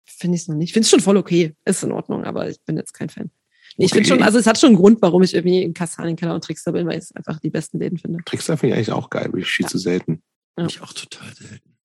finde 0.07 0.35
ich 0.35 0.41
es 0.43 0.47
noch 0.47 0.55
nicht. 0.55 0.69
Ich 0.69 0.73
finde 0.73 0.85
es 0.85 0.89
schon 0.89 1.01
voll 1.01 1.17
okay, 1.17 1.53
ist 1.65 1.83
in 1.83 1.91
Ordnung, 1.91 2.23
aber 2.23 2.49
ich 2.49 2.59
bin 2.65 2.77
jetzt 2.77 2.93
kein 2.93 3.09
Fan. 3.09 3.29
Nee, 3.77 3.85
ich 3.85 3.91
finde 3.91 4.09
Okay. 4.09 4.17
schon, 4.17 4.23
also 4.23 4.39
es 4.39 4.47
hat 4.47 4.57
schon 4.59 4.69
einen 4.69 4.77
Grund, 4.77 5.01
warum 5.01 5.21
ich 5.23 5.33
irgendwie 5.35 5.61
in 5.61 5.73
Kastanienkeller 5.73 6.33
und 6.33 6.43
Trickster 6.43 6.71
bin, 6.71 6.87
weil 6.87 6.97
ich 6.97 7.03
es 7.05 7.15
einfach 7.15 7.39
die 7.39 7.49
besten 7.49 7.79
Läden 7.79 7.97
finde. 7.97 8.23
Trickster 8.25 8.57
finde 8.57 8.73
ich 8.73 8.77
eigentlich 8.77 8.91
auch 8.93 9.09
geil, 9.09 9.25
aber 9.27 9.37
ich 9.37 9.47
viel 9.47 9.65
Ja. 9.65 9.69
zu 9.69 9.77
selten. 9.77 10.23
Finde 10.55 10.71
ich 10.71 10.81
auch 10.81 10.93
total 10.93 11.33
selten. 11.35 11.75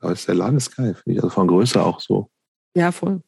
Aber 0.00 0.14
der 0.14 0.34
Laden 0.34 0.56
ist 0.56 0.74
geil, 0.76 0.94
finde 0.94 1.12
ich. 1.18 1.22
Also 1.22 1.28
von 1.34 1.48
Größe 1.48 1.82
auch 1.84 2.00
so. 2.00 2.30
Ja, 2.74 2.92
voll. 2.92 3.20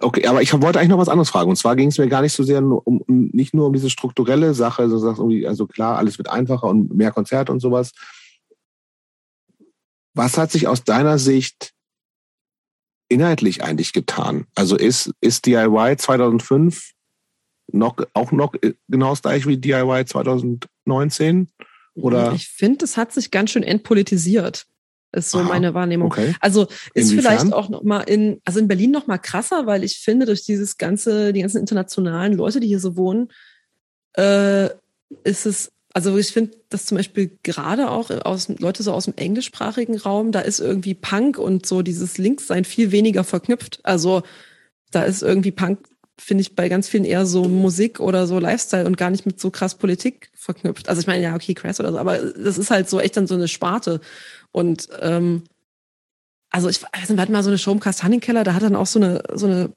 Okay, 0.00 0.26
aber 0.26 0.42
ich 0.42 0.52
wollte 0.52 0.78
eigentlich 0.80 0.88
noch 0.88 0.98
was 0.98 1.08
anderes 1.10 1.28
fragen. 1.30 1.50
Und 1.50 1.56
zwar 1.56 1.76
ging 1.76 1.88
es 1.90 1.98
mir 1.98 2.08
gar 2.08 2.22
nicht 2.22 2.32
so 2.32 2.42
sehr 2.42 2.60
nur 2.60 2.84
um, 2.86 3.02
um 3.02 3.28
nicht 3.32 3.54
nur 3.54 3.66
um 3.66 3.72
diese 3.72 3.90
strukturelle 3.90 4.54
Sache, 4.54 4.82
also, 4.82 4.98
sagst 4.98 5.20
irgendwie, 5.20 5.46
also 5.46 5.66
klar, 5.66 5.98
alles 5.98 6.18
wird 6.18 6.28
einfacher 6.30 6.66
und 6.66 6.92
mehr 6.96 7.12
Konzerte 7.12 7.52
und 7.52 7.60
sowas. 7.60 7.92
Was 10.14 10.38
hat 10.38 10.50
sich 10.50 10.66
aus 10.66 10.82
deiner 10.82 11.18
Sicht 11.18 11.72
inhaltlich 13.10 13.62
eigentlich 13.62 13.92
getan? 13.92 14.46
Also 14.54 14.76
ist, 14.76 15.12
ist 15.20 15.44
DIY 15.44 15.96
2005 15.98 16.92
noch, 17.72 17.96
auch 18.14 18.32
noch 18.32 18.54
genau 18.88 19.10
das 19.10 19.22
gleiche 19.22 19.48
wie 19.48 19.58
DIY 19.58 20.06
2019? 20.06 21.48
Oder- 21.94 22.32
Ich 22.32 22.48
finde, 22.48 22.84
es 22.84 22.96
hat 22.96 23.12
sich 23.12 23.30
ganz 23.30 23.50
schön 23.50 23.62
entpolitisiert. 23.62 24.66
Ist 25.12 25.32
so 25.32 25.38
Aha, 25.40 25.48
meine 25.48 25.74
Wahrnehmung. 25.74 26.06
Okay. 26.06 26.34
Also 26.40 26.68
ist 26.94 27.10
Inwiefern? 27.10 27.38
vielleicht 27.38 27.52
auch 27.52 27.68
noch 27.68 27.82
mal 27.82 28.02
in, 28.02 28.40
also 28.44 28.60
in 28.60 28.68
Berlin 28.68 28.92
noch 28.92 29.08
mal 29.08 29.18
krasser, 29.18 29.66
weil 29.66 29.82
ich 29.82 29.98
finde, 29.98 30.24
durch 30.24 30.44
dieses 30.44 30.78
ganze, 30.78 31.32
die 31.32 31.40
ganzen 31.40 31.58
internationalen 31.58 32.34
Leute, 32.34 32.60
die 32.60 32.68
hier 32.68 32.78
so 32.78 32.96
wohnen, 32.96 33.28
äh, 34.16 34.66
ist 35.24 35.46
es, 35.46 35.72
also 35.92 36.16
ich 36.16 36.28
finde, 36.28 36.56
dass 36.68 36.86
zum 36.86 36.96
Beispiel 36.96 37.38
gerade 37.42 37.90
auch 37.90 38.10
aus, 38.10 38.48
Leute 38.48 38.82
so 38.82 38.92
aus 38.92 39.06
dem 39.06 39.14
englischsprachigen 39.16 39.98
Raum, 39.98 40.30
da 40.30 40.40
ist 40.40 40.60
irgendwie 40.60 40.94
Punk 40.94 41.36
und 41.38 41.66
so 41.66 41.82
dieses 41.82 42.16
Linkssein 42.16 42.64
viel 42.64 42.92
weniger 42.92 43.24
verknüpft. 43.24 43.80
Also 43.82 44.22
da 44.92 45.02
ist 45.02 45.22
irgendwie 45.22 45.50
Punk, 45.50 45.80
finde 46.16 46.42
ich, 46.42 46.54
bei 46.54 46.68
ganz 46.68 46.88
vielen 46.88 47.04
eher 47.04 47.26
so 47.26 47.44
Musik 47.44 47.98
oder 47.98 48.26
so 48.26 48.38
Lifestyle 48.38 48.86
und 48.86 48.98
gar 48.98 49.10
nicht 49.10 49.26
mit 49.26 49.40
so 49.40 49.50
krass 49.50 49.74
Politik 49.74 50.30
verknüpft. 50.34 50.88
Also 50.88 51.00
ich 51.00 51.08
meine, 51.08 51.22
ja, 51.22 51.34
okay, 51.34 51.54
Crash 51.54 51.80
oder 51.80 51.92
so, 51.92 51.98
aber 51.98 52.18
das 52.18 52.58
ist 52.58 52.70
halt 52.70 52.88
so 52.88 53.00
echt 53.00 53.16
dann 53.16 53.26
so 53.26 53.34
eine 53.34 53.48
Sparte. 53.48 54.00
Und 54.52 54.88
ähm, 55.00 55.42
also 56.50 56.68
ich 56.68 56.82
weiß 56.82 57.08
nicht, 57.08 57.16
wir 57.16 57.22
hatten 57.22 57.32
mal 57.32 57.42
so 57.42 57.50
eine 57.50 57.58
Show 57.58 57.72
im 57.72 57.80
Kastanienkeller, 57.80 58.44
da 58.44 58.54
hat 58.54 58.62
dann 58.62 58.76
auch 58.76 58.86
so 58.86 59.00
eine, 59.00 59.22
so 59.34 59.46
eine, 59.46 59.72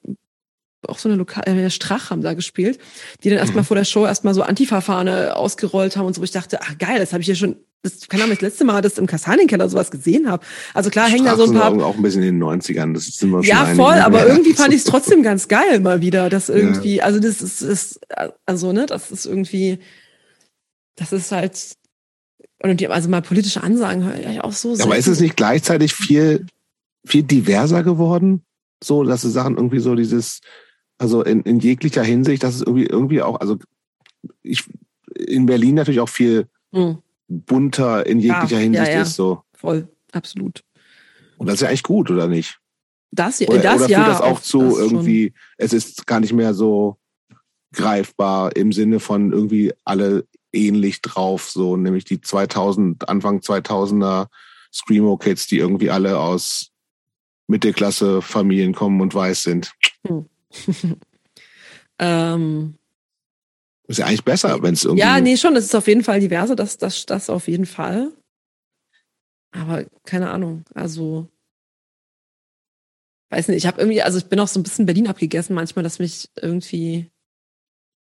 auch 0.88 0.98
so 0.98 1.08
eine 1.08 1.16
Lokal, 1.16 1.44
äh, 1.46 1.70
Strach 1.70 2.10
haben 2.10 2.22
da 2.22 2.34
gespielt, 2.34 2.78
die 3.22 3.30
dann 3.30 3.38
erstmal 3.38 3.62
Mhm. 3.62 3.66
vor 3.66 3.76
der 3.76 3.84
Show 3.84 4.06
erstmal 4.06 4.34
so 4.34 4.42
Antifa-Fahne 4.42 5.36
ausgerollt 5.36 5.96
haben 5.96 6.06
und 6.06 6.14
so, 6.14 6.20
wo 6.20 6.24
ich 6.24 6.30
dachte, 6.30 6.60
ach 6.62 6.78
geil, 6.78 6.98
das 6.98 7.12
habe 7.12 7.22
ich 7.22 7.28
ja 7.28 7.34
schon, 7.34 7.56
das 7.82 8.08
kann 8.08 8.20
nicht 8.20 8.32
das 8.32 8.40
letzte 8.40 8.64
Mal, 8.64 8.80
dass 8.80 8.92
ich 8.94 8.98
im 8.98 9.06
Kastanienkeller 9.06 9.68
sowas 9.68 9.90
gesehen 9.90 10.30
habe. 10.30 10.44
Also 10.72 10.88
klar 10.90 11.08
hängen 11.08 11.24
da 11.26 11.36
so 11.36 11.44
ein 11.44 11.52
paar. 11.52 11.70
sind 11.70 11.82
auch 11.82 11.96
ein 11.96 12.02
bisschen 12.02 12.22
in 12.22 12.38
den 12.38 12.42
90ern. 12.42 12.94
Das 12.94 13.04
sind 13.04 13.30
wir 13.30 13.42
schon 13.42 13.50
Ja, 13.50 13.66
voll, 13.66 13.94
mehr. 13.94 14.06
aber 14.06 14.26
irgendwie 14.26 14.54
fand 14.54 14.72
ich 14.72 14.78
es 14.80 14.84
trotzdem 14.84 15.22
ganz 15.22 15.48
geil 15.48 15.80
mal 15.80 16.00
wieder, 16.00 16.30
dass 16.30 16.48
irgendwie, 16.48 17.02
also 17.02 17.20
das 17.20 17.42
ist, 17.42 17.60
ist, 17.62 18.00
also 18.46 18.72
ne, 18.72 18.86
das 18.86 19.10
ist 19.10 19.26
irgendwie, 19.26 19.78
das 20.96 21.12
ist 21.12 21.30
halt, 21.32 21.74
und 22.62 22.80
die, 22.80 22.88
also 22.88 23.08
mal 23.10 23.20
politische 23.20 23.62
Ansagen 23.62 24.04
höre 24.04 24.30
ich 24.30 24.40
auch 24.40 24.52
so. 24.52 24.74
Aber 24.80 24.96
ist 24.96 25.06
es 25.08 25.20
nicht 25.20 25.36
gleichzeitig 25.36 25.92
viel, 25.92 26.46
viel 27.06 27.22
diverser 27.22 27.82
geworden? 27.82 28.42
So, 28.82 29.04
dass 29.04 29.22
die 29.22 29.30
Sachen 29.30 29.56
irgendwie 29.56 29.80
so 29.80 29.94
dieses, 29.94 30.40
also 30.98 31.22
in, 31.22 31.42
in 31.42 31.58
jeglicher 31.60 32.02
Hinsicht, 32.04 32.42
dass 32.42 32.54
es 32.56 32.62
irgendwie, 32.62 32.86
irgendwie 32.86 33.22
auch, 33.22 33.40
also 33.40 33.58
ich, 34.42 34.64
in 35.14 35.46
Berlin 35.46 35.74
natürlich 35.74 36.00
auch 36.00 36.08
viel 36.08 36.48
Hm, 36.72 36.98
bunter 37.28 38.04
in 38.06 38.20
Ja, 38.20 38.34
jeglicher 38.34 38.58
Hinsicht 38.60 38.88
ja, 38.88 38.94
ja. 38.96 39.02
ist 39.02 39.14
so. 39.14 39.42
voll, 39.54 39.88
absolut. 40.12 40.62
Und 41.38 41.46
das 41.46 41.56
ist 41.56 41.60
ja 41.62 41.68
eigentlich 41.68 41.82
gut, 41.82 42.10
oder 42.10 42.26
nicht? 42.28 42.58
Das, 43.12 43.38
ja- 43.40 43.48
Oder, 43.48 43.58
das 43.60 43.76
oder 43.82 43.88
ja. 43.90 43.98
führt 43.98 44.08
das 44.08 44.20
auch 44.20 44.40
zu 44.40 44.58
das 44.60 44.74
schon. 44.74 44.80
irgendwie, 44.82 45.32
es 45.56 45.72
ist 45.72 46.06
gar 46.06 46.20
nicht 46.20 46.32
mehr 46.32 46.52
so 46.54 46.96
greifbar 47.72 48.54
im 48.56 48.72
Sinne 48.72 49.00
von 49.00 49.32
irgendwie 49.32 49.72
alle 49.84 50.26
ähnlich 50.52 51.00
drauf, 51.02 51.50
so 51.50 51.76
nämlich 51.76 52.04
die 52.04 52.20
2000, 52.20 53.08
Anfang 53.08 53.38
2000er 53.40 54.26
Screamo 54.72 55.16
Kids, 55.16 55.46
die 55.46 55.58
irgendwie 55.58 55.90
alle 55.90 56.18
aus 56.18 56.70
Mittelklasse 57.46 58.22
Familien 58.22 58.74
kommen 58.74 59.00
und 59.00 59.14
weiß 59.14 59.42
sind. 59.44 59.72
ähm, 61.98 62.74
Ist 63.86 63.98
ja 63.98 64.06
eigentlich 64.06 64.24
besser, 64.24 64.62
wenn 64.62 64.74
es 64.74 64.84
irgendwie. 64.84 65.00
ja, 65.00 65.20
nee, 65.20 65.36
schon, 65.36 65.54
das 65.54 65.64
ist 65.64 65.74
auf 65.74 65.86
jeden 65.86 66.04
Fall 66.04 66.20
diverse, 66.20 66.56
das, 66.56 66.78
das, 66.78 67.06
das 67.06 67.30
auf 67.30 67.48
jeden 67.48 67.66
Fall. 67.66 68.12
Aber 69.52 69.84
keine 70.04 70.30
Ahnung, 70.30 70.64
also 70.74 71.28
weiß 73.30 73.48
nicht, 73.48 73.58
ich 73.58 73.66
habe 73.66 73.80
irgendwie, 73.80 74.02
also 74.02 74.18
ich 74.18 74.26
bin 74.26 74.40
auch 74.40 74.48
so 74.48 74.60
ein 74.60 74.62
bisschen 74.62 74.86
Berlin 74.86 75.08
abgegessen, 75.08 75.54
manchmal, 75.54 75.82
dass 75.82 75.98
mich 75.98 76.28
irgendwie, 76.40 77.10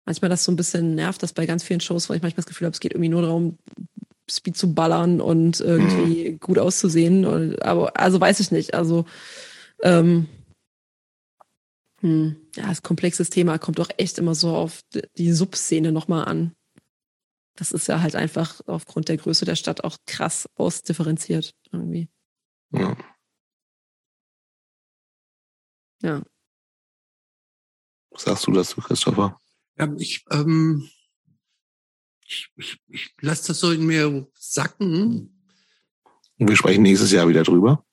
manchmal 0.06 0.28
das 0.28 0.44
so 0.44 0.52
ein 0.52 0.56
bisschen 0.56 0.94
nervt, 0.94 1.22
dass 1.22 1.32
bei 1.32 1.46
ganz 1.46 1.62
vielen 1.62 1.80
Shows, 1.80 2.08
wo 2.08 2.14
ich 2.14 2.22
manchmal 2.22 2.42
das 2.42 2.46
Gefühl 2.46 2.66
habe, 2.66 2.74
es 2.74 2.80
geht 2.80 2.92
irgendwie 2.92 3.10
nur 3.10 3.22
darum, 3.22 3.58
Speed 4.30 4.56
zu 4.56 4.74
ballern 4.74 5.20
und 5.20 5.60
irgendwie 5.60 6.38
gut 6.38 6.58
auszusehen. 6.58 7.24
Und, 7.24 7.62
aber 7.62 7.98
also 7.98 8.20
weiß 8.20 8.40
ich 8.40 8.50
nicht. 8.50 8.74
Also 8.74 9.04
ähm, 9.82 10.28
hm, 12.00 12.36
ja, 12.56 12.70
ist 12.70 12.80
ein 12.80 12.82
komplexes 12.82 13.30
Thema, 13.30 13.58
kommt 13.58 13.78
doch 13.78 13.90
echt 13.96 14.18
immer 14.18 14.34
so 14.34 14.54
auf 14.56 14.82
die- 14.94 15.02
die 15.16 15.32
Subszene 15.32 15.92
nochmal 15.92 16.24
an. 16.26 16.54
Das 17.56 17.72
ist 17.72 17.88
ja 17.88 18.00
halt 18.00 18.14
einfach 18.16 18.60
aufgrund 18.66 19.08
der 19.08 19.16
Größe 19.18 19.44
der 19.44 19.56
Stadt 19.56 19.84
auch 19.84 19.98
krass 20.06 20.48
ausdifferenziert 20.54 21.54
irgendwie. 21.72 22.08
Ja. 22.72 22.96
Ja. 26.02 26.22
Was 28.10 28.22
sagst 28.22 28.46
du 28.46 28.52
dazu, 28.52 28.80
Christopher? 28.80 29.38
Ja, 29.78 29.92
ich, 29.98 30.24
ähm, 30.30 30.88
ich, 32.24 32.50
ich, 32.56 32.80
ich 32.88 33.14
lasse 33.20 33.48
das 33.48 33.60
so 33.60 33.70
in 33.72 33.84
mir 33.86 34.26
sacken. 34.34 35.44
Und 36.38 36.48
wir 36.48 36.56
sprechen 36.56 36.82
nächstes 36.82 37.12
Jahr 37.12 37.28
wieder 37.28 37.42
drüber. 37.42 37.84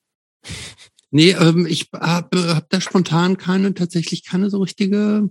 Nee, 1.10 1.30
ähm, 1.32 1.66
ich 1.66 1.88
habe 1.92 2.54
hab 2.54 2.68
da 2.68 2.80
spontan 2.80 3.38
keine, 3.38 3.72
tatsächlich 3.74 4.24
keine 4.24 4.50
so 4.50 4.60
richtige. 4.60 5.30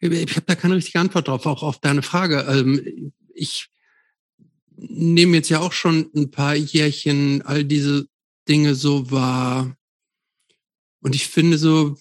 Ich 0.00 0.36
habe 0.36 0.46
da 0.46 0.56
keine 0.56 0.76
richtige 0.76 0.98
Antwort 1.00 1.28
drauf, 1.28 1.46
auch 1.46 1.62
auf 1.62 1.78
deine 1.78 2.02
Frage. 2.02 2.40
Ähm, 2.48 3.12
ich 3.34 3.68
nehme 4.76 5.36
jetzt 5.36 5.48
ja 5.48 5.60
auch 5.60 5.72
schon 5.72 6.10
ein 6.14 6.30
paar 6.30 6.54
Jährchen 6.54 7.40
all 7.42 7.64
diese 7.64 8.06
Dinge 8.48 8.74
so 8.74 9.10
wahr. 9.10 9.76
Und 11.00 11.14
ich 11.14 11.28
finde 11.28 11.56
so, 11.56 11.96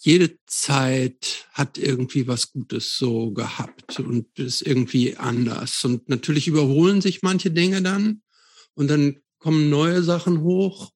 jede 0.00 0.38
Zeit 0.46 1.48
hat 1.52 1.76
irgendwie 1.76 2.28
was 2.28 2.52
Gutes 2.52 2.96
so 2.96 3.32
gehabt 3.32 3.98
und 4.00 4.38
ist 4.38 4.62
irgendwie 4.62 5.16
anders. 5.16 5.84
Und 5.84 6.08
natürlich 6.08 6.46
überholen 6.46 7.00
sich 7.00 7.22
manche 7.22 7.50
Dinge 7.50 7.82
dann 7.82 8.22
und 8.78 8.88
dann 8.88 9.16
kommen 9.38 9.68
neue 9.70 10.02
Sachen 10.04 10.42
hoch, 10.42 10.92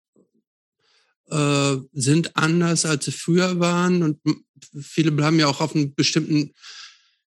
äh, 1.31 1.77
sind 1.93 2.37
anders, 2.37 2.85
als 2.87 3.05
sie 3.07 3.13
früher 3.13 3.59
waren 3.59 4.03
und 4.03 4.19
viele 4.81 5.11
bleiben 5.11 5.39
ja 5.41 5.49
auch 5.49 5.61
auf 5.61 5.75
einem 5.75 5.95
bestimmten 5.95 6.53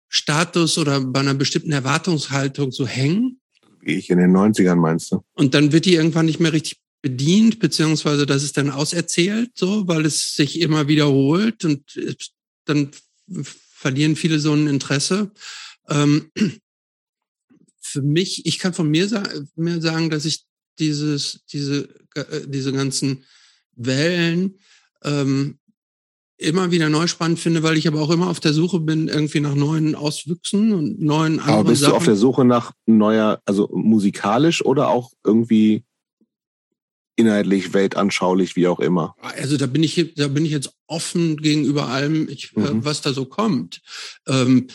Status 0.08 0.78
oder 0.78 1.00
bei 1.00 1.20
einer 1.20 1.34
bestimmten 1.34 1.72
Erwartungshaltung 1.72 2.72
so 2.72 2.86
hängen. 2.86 3.40
Wie 3.80 3.94
ich 3.94 4.08
in 4.08 4.18
den 4.18 4.34
90ern 4.34 4.76
meinst 4.76 5.12
du? 5.12 5.22
Und 5.34 5.52
dann 5.54 5.72
wird 5.72 5.84
die 5.84 5.94
irgendwann 5.94 6.26
nicht 6.26 6.40
mehr 6.40 6.52
richtig 6.52 6.78
bedient, 7.02 7.58
beziehungsweise 7.58 8.24
das 8.24 8.42
ist 8.42 8.56
dann 8.56 8.70
auserzählt, 8.70 9.50
so, 9.54 9.86
weil 9.86 10.06
es 10.06 10.34
sich 10.34 10.60
immer 10.60 10.88
wiederholt 10.88 11.64
und 11.64 11.94
es- 11.96 12.32
dann 12.64 12.90
verlieren 13.28 14.16
viele 14.16 14.38
so 14.38 14.52
ein 14.54 14.66
Interesse. 14.66 15.30
Ähm, 15.88 16.30
für 17.88 18.02
mich, 18.02 18.46
ich 18.46 18.58
kann 18.58 18.74
von 18.74 18.88
mir, 18.88 19.08
sa 19.08 19.22
mir 19.56 19.80
sagen, 19.80 20.10
dass 20.10 20.24
ich 20.24 20.44
dieses, 20.78 21.40
diese, 21.50 21.88
äh, 22.14 22.46
diese 22.46 22.72
ganzen 22.72 23.24
Wellen 23.74 24.58
ähm, 25.02 25.58
immer 26.36 26.70
wieder 26.70 26.88
neu 26.88 27.06
spannend 27.06 27.40
finde, 27.40 27.62
weil 27.62 27.76
ich 27.76 27.88
aber 27.88 28.00
auch 28.00 28.10
immer 28.10 28.28
auf 28.28 28.40
der 28.40 28.52
Suche 28.52 28.78
bin, 28.78 29.08
irgendwie 29.08 29.40
nach 29.40 29.54
neuen 29.54 29.94
Auswüchsen 29.94 30.72
und 30.72 31.00
neuen 31.00 31.40
anderen 31.40 31.60
Aber 31.60 31.70
bist 31.70 31.82
Sachen. 31.82 31.92
du 31.92 31.96
auf 31.96 32.04
der 32.04 32.16
Suche 32.16 32.44
nach 32.44 32.72
neuer, 32.86 33.40
also 33.44 33.68
musikalisch 33.72 34.64
oder 34.64 34.88
auch 34.88 35.10
irgendwie 35.24 35.84
inhaltlich, 37.16 37.74
weltanschaulich, 37.74 38.54
wie 38.54 38.68
auch 38.68 38.78
immer? 38.78 39.16
Also 39.20 39.56
da 39.56 39.66
bin 39.66 39.82
ich, 39.82 40.14
da 40.14 40.28
bin 40.28 40.44
ich 40.44 40.52
jetzt 40.52 40.72
offen 40.86 41.38
gegenüber 41.38 41.88
allem, 41.88 42.28
ich, 42.28 42.56
äh, 42.56 42.60
mhm. 42.60 42.84
was 42.84 43.00
da 43.00 43.12
so 43.12 43.24
kommt. 43.24 43.80
Ähm, 44.28 44.68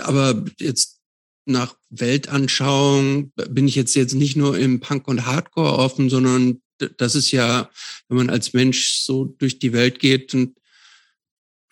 aber 0.00 0.44
jetzt 0.58 1.01
nach 1.44 1.76
Weltanschauung 1.90 3.32
bin 3.48 3.68
ich 3.68 3.74
jetzt 3.74 3.94
jetzt 3.94 4.14
nicht 4.14 4.36
nur 4.36 4.58
im 4.58 4.80
Punk 4.80 5.08
und 5.08 5.26
Hardcore 5.26 5.78
offen, 5.78 6.08
sondern 6.08 6.62
das 6.96 7.14
ist 7.14 7.30
ja, 7.30 7.70
wenn 8.08 8.16
man 8.16 8.30
als 8.30 8.52
Mensch 8.52 9.00
so 9.02 9.24
durch 9.24 9.58
die 9.58 9.72
Welt 9.72 9.98
geht 9.98 10.34
und 10.34 10.56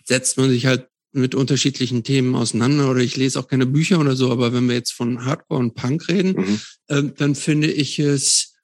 setzt 0.05 0.37
man 0.37 0.51
sich 0.51 0.67
halt 0.67 0.89
mit 1.13 1.35
unterschiedlichen 1.35 2.05
Themen 2.05 2.35
auseinander 2.35 2.91
oder 2.91 3.01
ich 3.01 3.17
lese 3.17 3.39
auch 3.39 3.49
keine 3.49 3.67
Bücher 3.67 3.99
oder 3.99 4.15
so, 4.15 4.31
aber 4.31 4.53
wenn 4.53 4.69
wir 4.69 4.77
jetzt 4.77 4.93
von 4.93 5.25
Hardcore 5.25 5.61
und 5.61 5.75
Punk 5.75 6.09
reden, 6.09 6.33
mhm. 6.33 6.61
äh, 6.87 7.03
dann 7.17 7.35
finde 7.35 7.71
ich 7.71 7.99
es, 7.99 8.55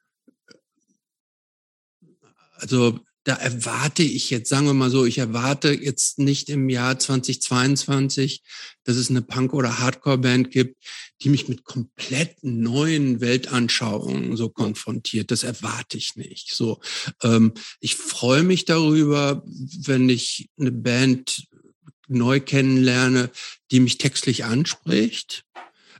also 2.54 3.00
da 3.26 3.34
erwarte 3.34 4.04
ich 4.04 4.30
jetzt, 4.30 4.48
sagen 4.48 4.66
wir 4.66 4.72
mal 4.72 4.88
so, 4.88 5.04
ich 5.04 5.18
erwarte 5.18 5.72
jetzt 5.72 6.20
nicht 6.20 6.48
im 6.48 6.68
Jahr 6.68 6.96
2022, 6.96 8.44
dass 8.84 8.94
es 8.94 9.10
eine 9.10 9.20
Punk- 9.20 9.52
oder 9.52 9.80
Hardcore-Band 9.80 10.52
gibt, 10.52 10.76
die 11.22 11.30
mich 11.30 11.48
mit 11.48 11.64
komplett 11.64 12.36
neuen 12.42 13.20
Weltanschauungen 13.20 14.36
so 14.36 14.48
konfrontiert. 14.48 15.32
Das 15.32 15.42
erwarte 15.42 15.98
ich 15.98 16.14
nicht. 16.14 16.54
So, 16.54 16.78
ähm, 17.20 17.54
ich 17.80 17.96
freue 17.96 18.44
mich 18.44 18.64
darüber, 18.64 19.42
wenn 19.44 20.08
ich 20.08 20.48
eine 20.56 20.70
Band 20.70 21.48
neu 22.06 22.38
kennenlerne, 22.38 23.30
die 23.72 23.80
mich 23.80 23.98
textlich 23.98 24.44
anspricht. 24.44 25.42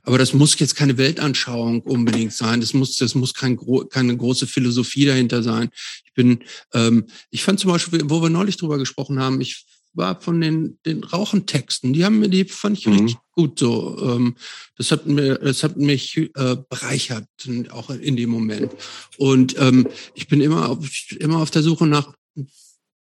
Aber 0.07 0.17
das 0.17 0.33
muss 0.33 0.57
jetzt 0.57 0.77
keine 0.77 0.97
Weltanschauung 0.97 1.81
unbedingt 1.81 2.31
sein. 2.31 2.61
Das 2.61 2.73
muss, 2.73 2.95
das 2.95 3.13
muss 3.13 3.33
kein, 3.33 3.59
keine 3.89 4.15
große 4.15 4.47
Philosophie 4.47 5.03
dahinter 5.03 5.43
sein. 5.43 5.69
Ich 6.05 6.13
bin, 6.13 6.45
ähm, 6.73 7.07
ich 7.29 7.43
fand 7.43 7.59
zum 7.59 7.71
Beispiel, 7.71 8.03
wo 8.05 8.21
wir 8.21 8.29
neulich 8.29 8.55
drüber 8.55 8.77
gesprochen 8.77 9.19
haben, 9.19 9.41
ich 9.41 9.65
war 9.91 10.21
von 10.21 10.39
den, 10.39 10.79
den 10.85 11.03
Rauchentexten, 11.03 11.91
die 11.91 12.05
haben 12.05 12.19
mir, 12.19 12.29
die 12.29 12.45
fand 12.45 12.77
ich 12.77 12.87
mhm. 12.87 12.93
richtig 12.93 13.17
gut 13.33 13.59
so. 13.59 13.97
Ähm, 14.01 14.37
das 14.77 14.91
hat 14.91 15.07
mir, 15.07 15.39
das 15.39 15.63
hat 15.63 15.75
mich 15.75 16.15
äh, 16.15 16.55
bereichert, 16.69 17.27
auch 17.71 17.89
in 17.89 18.15
dem 18.15 18.29
Moment. 18.29 18.71
Und 19.17 19.59
ähm, 19.59 19.89
ich 20.13 20.29
bin 20.29 20.39
immer 20.39 20.69
auf, 20.69 21.11
immer 21.19 21.39
auf 21.41 21.51
der 21.51 21.63
Suche 21.63 21.85
nach 21.85 22.13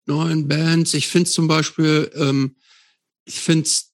neuen 0.06 0.48
Bands. 0.48 0.94
Ich 0.94 1.08
finde 1.08 1.28
zum 1.28 1.46
Beispiel, 1.46 2.10
ähm, 2.14 2.56
ich 3.26 3.38
finde 3.38 3.64
es 3.64 3.92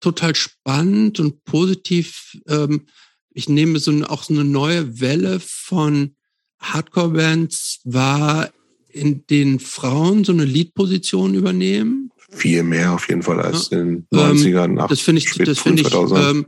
total 0.00 0.34
spannend 0.34 1.20
und 1.20 1.44
positiv. 1.44 2.38
Ähm, 2.48 2.86
ich 3.30 3.48
nehme 3.48 3.78
so 3.78 3.90
eine, 3.90 4.10
auch 4.10 4.22
so 4.22 4.34
eine 4.34 4.44
neue 4.44 5.00
Welle 5.00 5.40
von 5.40 6.16
Hardcore-Bands 6.60 7.80
wahr, 7.84 8.50
in 8.88 9.26
denen 9.26 9.58
Frauen 9.58 10.24
so 10.24 10.32
eine 10.32 10.44
Lead-Position 10.44 11.34
übernehmen. 11.34 12.10
Viel 12.30 12.62
mehr 12.62 12.92
auf 12.92 13.08
jeden 13.08 13.22
Fall 13.22 13.40
als 13.40 13.70
ja. 13.70 13.80
in 13.80 14.06
den 14.10 14.18
90ern. 14.18 14.80
Ähm, 14.80 14.86
das 14.88 15.00
finde 15.00 15.20
ich, 15.20 15.32
das 15.32 15.58
finde 15.58 15.82
ich, 15.82 15.92
ähm, 15.92 16.46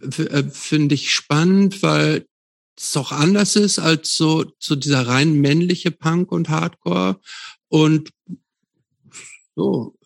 äh, 0.00 0.44
finde 0.50 0.94
ich 0.94 1.10
spannend, 1.10 1.82
weil 1.82 2.26
es 2.76 2.96
auch 2.96 3.12
anders 3.12 3.56
ist 3.56 3.78
als 3.78 4.16
so, 4.16 4.44
so 4.58 4.74
dieser 4.74 5.06
rein 5.06 5.40
männliche 5.40 5.90
Punk 5.90 6.32
und 6.32 6.48
Hardcore. 6.48 7.20
Und 7.68 8.10
so, 9.56 9.96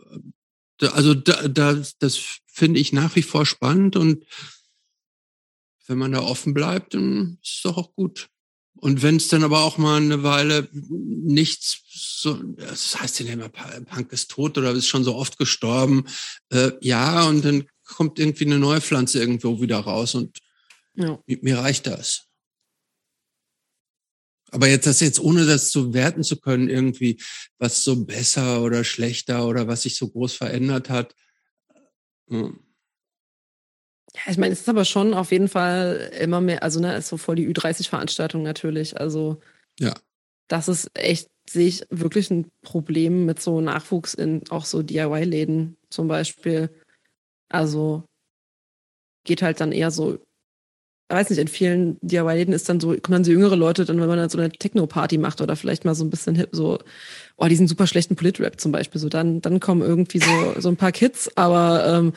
also 0.80 1.14
da, 1.14 1.48
da, 1.48 1.82
das 1.98 2.18
finde 2.46 2.80
ich 2.80 2.92
nach 2.92 3.16
wie 3.16 3.22
vor 3.22 3.46
spannend 3.46 3.96
und 3.96 4.24
wenn 5.86 5.98
man 5.98 6.12
da 6.12 6.20
offen 6.20 6.54
bleibt, 6.54 6.94
dann 6.94 7.38
ist 7.42 7.56
es 7.56 7.62
doch 7.62 7.78
auch 7.78 7.94
gut. 7.94 8.28
Und 8.80 9.02
wenn 9.02 9.16
es 9.16 9.28
dann 9.28 9.42
aber 9.42 9.64
auch 9.64 9.78
mal 9.78 10.00
eine 10.00 10.22
Weile 10.22 10.68
nichts 10.72 11.82
so, 12.20 12.34
das 12.34 13.00
heißt 13.00 13.20
ja 13.20 13.32
immer, 13.32 13.48
Punk 13.48 14.12
ist 14.12 14.30
tot 14.30 14.56
oder 14.56 14.72
ist 14.72 14.86
schon 14.86 15.04
so 15.04 15.16
oft 15.16 15.38
gestorben, 15.38 16.04
äh, 16.50 16.72
ja, 16.80 17.24
und 17.24 17.44
dann 17.44 17.64
kommt 17.84 18.18
irgendwie 18.18 18.46
eine 18.46 18.58
neue 18.58 18.80
Pflanze 18.80 19.18
irgendwo 19.18 19.60
wieder 19.60 19.78
raus 19.78 20.14
und 20.14 20.38
ja. 20.94 21.18
mir 21.26 21.58
reicht 21.58 21.86
das. 21.86 22.27
Aber 24.50 24.68
jetzt 24.68 24.86
das 24.86 25.00
jetzt, 25.00 25.20
ohne 25.20 25.46
das 25.46 25.70
zu 25.70 25.92
werten 25.92 26.22
zu 26.22 26.40
können, 26.40 26.68
irgendwie, 26.68 27.20
was 27.58 27.84
so 27.84 28.04
besser 28.04 28.62
oder 28.62 28.84
schlechter 28.84 29.46
oder 29.46 29.68
was 29.68 29.82
sich 29.82 29.96
so 29.96 30.08
groß 30.08 30.34
verändert 30.34 30.88
hat. 30.88 31.14
Hm. 32.28 32.60
Ja, 34.14 34.22
ich 34.30 34.38
meine, 34.38 34.52
es 34.52 34.60
ist 34.60 34.68
aber 34.68 34.84
schon 34.84 35.12
auf 35.14 35.32
jeden 35.32 35.48
Fall 35.48 36.10
immer 36.18 36.40
mehr, 36.40 36.62
also 36.62 36.80
ne, 36.80 36.96
ist 36.96 37.08
so 37.08 37.18
voll 37.18 37.36
die 37.36 37.48
Ü30-Veranstaltung 37.48 38.42
natürlich. 38.42 38.98
Also 38.98 39.40
ja. 39.78 39.94
das 40.48 40.68
ist 40.68 40.90
echt, 40.94 41.28
sehe 41.48 41.68
ich 41.68 41.84
wirklich 41.90 42.30
ein 42.30 42.50
Problem 42.62 43.26
mit 43.26 43.40
so 43.40 43.60
Nachwuchs 43.60 44.14
in 44.14 44.42
auch 44.50 44.64
so 44.64 44.82
DIY-Läden 44.82 45.76
zum 45.90 46.08
Beispiel. 46.08 46.70
Also 47.50 48.04
geht 49.24 49.42
halt 49.42 49.60
dann 49.60 49.72
eher 49.72 49.90
so 49.90 50.18
weiß 51.08 51.30
nicht, 51.30 51.38
in 51.38 51.48
vielen 51.48 51.98
DIY-Läden 52.02 52.52
ist 52.52 52.68
dann 52.68 52.80
so, 52.80 52.88
kommen 52.88 53.12
dann 53.12 53.24
so 53.24 53.30
jüngere 53.30 53.56
Leute, 53.56 53.84
dann 53.84 54.00
wenn 54.00 54.08
man 54.08 54.18
dann 54.18 54.28
so 54.28 54.38
eine 54.38 54.50
Techno-Party 54.50 55.18
macht 55.18 55.40
oder 55.40 55.56
vielleicht 55.56 55.84
mal 55.84 55.94
so 55.94 56.04
ein 56.04 56.10
bisschen 56.10 56.34
hip, 56.34 56.50
so, 56.52 56.78
oh, 57.36 57.46
diesen 57.46 57.66
super 57.68 57.86
schlechten 57.86 58.16
Polit-Rap 58.16 58.60
zum 58.60 58.72
Beispiel, 58.72 59.00
so 59.00 59.08
dann, 59.08 59.40
dann 59.40 59.60
kommen 59.60 59.82
irgendwie 59.82 60.18
so, 60.18 60.60
so 60.60 60.68
ein 60.68 60.76
paar 60.76 60.92
Kids, 60.92 61.30
aber 61.36 61.86
ähm, 61.86 62.12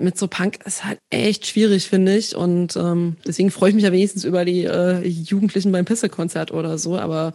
mit 0.00 0.18
so 0.18 0.28
Punk 0.28 0.64
ist 0.64 0.84
halt 0.84 0.98
echt 1.10 1.46
schwierig, 1.46 1.88
finde 1.88 2.16
ich. 2.16 2.34
Und 2.34 2.76
ähm, 2.76 3.16
deswegen 3.26 3.50
freue 3.50 3.70
ich 3.70 3.74
mich 3.76 3.84
ja 3.84 3.92
wenigstens 3.92 4.24
über 4.24 4.44
die 4.44 4.64
äh, 4.64 5.06
Jugendlichen 5.06 5.72
beim 5.72 5.84
Pisse-Konzert 5.84 6.50
oder 6.52 6.78
so, 6.78 6.98
aber 6.98 7.32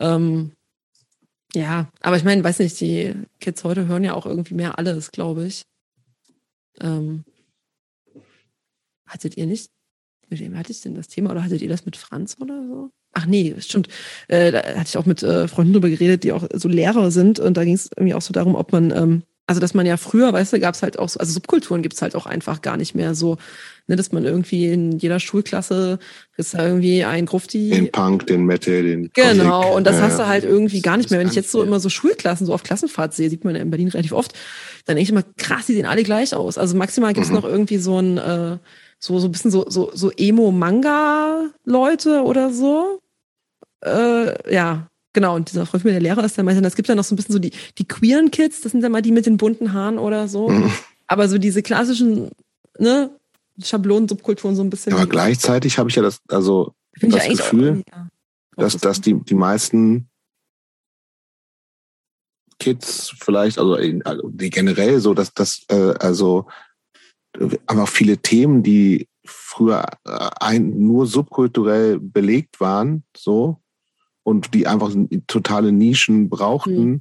ähm, 0.00 0.52
ja, 1.54 1.90
aber 2.00 2.16
ich 2.16 2.24
meine, 2.24 2.44
weiß 2.44 2.58
nicht, 2.58 2.78
die 2.80 3.14
Kids 3.40 3.64
heute 3.64 3.86
hören 3.86 4.04
ja 4.04 4.14
auch 4.14 4.26
irgendwie 4.26 4.54
mehr 4.54 4.78
alles, 4.78 5.10
glaube 5.10 5.46
ich. 5.46 5.62
Ähm, 6.80 7.24
Hattet 9.08 9.36
ihr 9.36 9.46
nicht? 9.46 9.70
Mit 10.28 10.40
wem 10.40 10.56
hatte 10.56 10.72
ich 10.72 10.80
denn 10.82 10.94
das 10.94 11.08
Thema? 11.08 11.30
Oder 11.30 11.42
hattet 11.42 11.62
ihr 11.62 11.68
das 11.68 11.86
mit 11.86 11.96
Franz 11.96 12.36
oder 12.40 12.62
so? 12.66 12.90
Ach 13.14 13.26
nee, 13.26 13.54
stimmt. 13.58 13.88
Äh, 14.28 14.52
da 14.52 14.58
hatte 14.58 14.88
ich 14.88 14.98
auch 14.98 15.06
mit 15.06 15.22
äh, 15.22 15.48
Freunden 15.48 15.72
drüber 15.72 15.88
geredet, 15.88 16.24
die 16.24 16.32
auch 16.32 16.46
so 16.52 16.68
Lehrer 16.68 17.10
sind. 17.10 17.40
Und 17.40 17.56
da 17.56 17.64
ging 17.64 17.74
es 17.74 17.90
irgendwie 17.96 18.14
auch 18.14 18.22
so 18.22 18.32
darum, 18.32 18.54
ob 18.54 18.72
man, 18.72 18.90
ähm, 18.90 19.22
also 19.46 19.60
dass 19.60 19.72
man 19.72 19.86
ja 19.86 19.96
früher, 19.96 20.32
weißt 20.32 20.52
du, 20.52 20.60
gab 20.60 20.74
es 20.74 20.82
halt 20.82 20.98
auch 20.98 21.08
so, 21.08 21.18
also 21.18 21.32
Subkulturen 21.32 21.82
gibt 21.82 21.94
es 21.94 22.02
halt 22.02 22.14
auch 22.14 22.26
einfach 22.26 22.60
gar 22.60 22.76
nicht 22.76 22.94
mehr 22.94 23.14
so, 23.14 23.38
ne, 23.86 23.96
dass 23.96 24.12
man 24.12 24.24
irgendwie 24.24 24.66
in 24.66 24.98
jeder 24.98 25.18
Schulklasse 25.20 25.98
ist 26.36 26.52
da 26.52 26.66
irgendwie 26.66 27.02
ein 27.04 27.24
Grufti. 27.24 27.70
Den 27.70 27.90
Punk, 27.90 28.26
den 28.26 28.44
Metal, 28.44 28.82
den 28.82 29.10
Genau, 29.14 29.60
Gothic. 29.62 29.76
und 29.76 29.86
das 29.86 29.96
ja, 29.96 30.02
hast 30.02 30.18
du 30.18 30.26
halt 30.26 30.44
irgendwie 30.44 30.82
gar 30.82 30.98
nicht 30.98 31.10
mehr. 31.10 31.18
Wenn 31.18 31.28
ich 31.28 31.34
jetzt 31.34 31.50
so 31.50 31.62
immer 31.62 31.80
so 31.80 31.88
Schulklassen 31.88 32.46
so 32.46 32.52
auf 32.52 32.62
Klassenfahrt 32.62 33.14
sehe, 33.14 33.30
sieht 33.30 33.44
man 33.44 33.56
ja 33.56 33.62
in 33.62 33.70
Berlin 33.70 33.88
relativ 33.88 34.12
oft, 34.12 34.34
dann 34.84 34.96
denke 34.96 35.04
ich 35.04 35.10
immer, 35.10 35.24
krass, 35.38 35.64
die 35.66 35.72
sehen 35.74 35.86
alle 35.86 36.02
gleich 36.02 36.34
aus. 36.34 36.58
Also 36.58 36.76
maximal 36.76 37.14
gibt's 37.14 37.30
mhm. 37.30 37.36
noch 37.36 37.44
irgendwie 37.44 37.78
so 37.78 37.98
ein 37.98 38.18
äh, 38.18 38.58
so, 38.98 39.18
so 39.18 39.28
ein 39.28 39.32
bisschen 39.32 39.50
so, 39.50 39.68
so, 39.68 39.90
so 39.94 40.10
Emo-Manga-Leute 40.16 42.22
oder 42.22 42.52
so. 42.52 43.00
Äh, 43.84 44.52
ja, 44.52 44.88
genau. 45.12 45.36
Und 45.36 45.50
dieser 45.50 45.66
Freund 45.66 45.84
mir 45.84 45.92
der 45.92 46.00
Lehrer 46.00 46.24
ist, 46.24 46.36
der 46.36 46.44
meinte, 46.44 46.66
es 46.66 46.76
gibt 46.76 46.88
ja 46.88 46.94
noch 46.94 47.04
so 47.04 47.14
ein 47.14 47.16
bisschen 47.16 47.32
so 47.32 47.38
die, 47.38 47.52
die 47.78 47.86
queeren 47.86 48.30
Kids, 48.30 48.60
das 48.60 48.72
sind 48.72 48.82
ja 48.82 48.88
mal 48.88 49.02
die 49.02 49.12
mit 49.12 49.26
den 49.26 49.36
bunten 49.36 49.72
Haaren 49.72 49.98
oder 49.98 50.28
so. 50.28 50.48
Mhm. 50.48 50.72
Aber 51.06 51.28
so 51.28 51.38
diese 51.38 51.62
klassischen, 51.62 52.30
ne, 52.78 53.10
Schablonen, 53.62 54.08
Subkulturen 54.08 54.56
so 54.56 54.62
ein 54.62 54.70
bisschen. 54.70 54.92
Aber 54.92 55.06
gleichzeitig 55.06 55.78
habe 55.78 55.90
ich 55.90 55.96
ja 55.96 56.02
das, 56.02 56.20
also 56.28 56.74
Find 56.96 57.14
das 57.14 57.28
Gefühl, 57.28 57.82
auch, 57.90 57.96
ja, 57.96 58.08
dass, 58.56 58.76
dass 58.76 59.00
die, 59.00 59.14
die 59.14 59.34
meisten 59.34 60.08
Kids 62.58 63.14
vielleicht, 63.18 63.58
also, 63.58 63.76
also 64.04 64.28
die 64.28 64.50
generell 64.50 65.00
so, 65.00 65.14
dass 65.14 65.32
das, 65.32 65.62
äh, 65.68 65.94
also 66.00 66.46
aber 67.66 67.86
viele 67.86 68.18
Themen, 68.18 68.62
die 68.62 69.08
früher 69.24 69.84
äh, 70.04 70.30
ein, 70.40 70.78
nur 70.80 71.06
subkulturell 71.06 71.98
belegt 71.98 72.60
waren, 72.60 73.04
so, 73.16 73.60
und 74.22 74.54
die 74.54 74.66
einfach 74.66 74.92
totale 75.26 75.72
Nischen 75.72 76.28
brauchten, 76.28 76.90
mhm. 76.90 77.00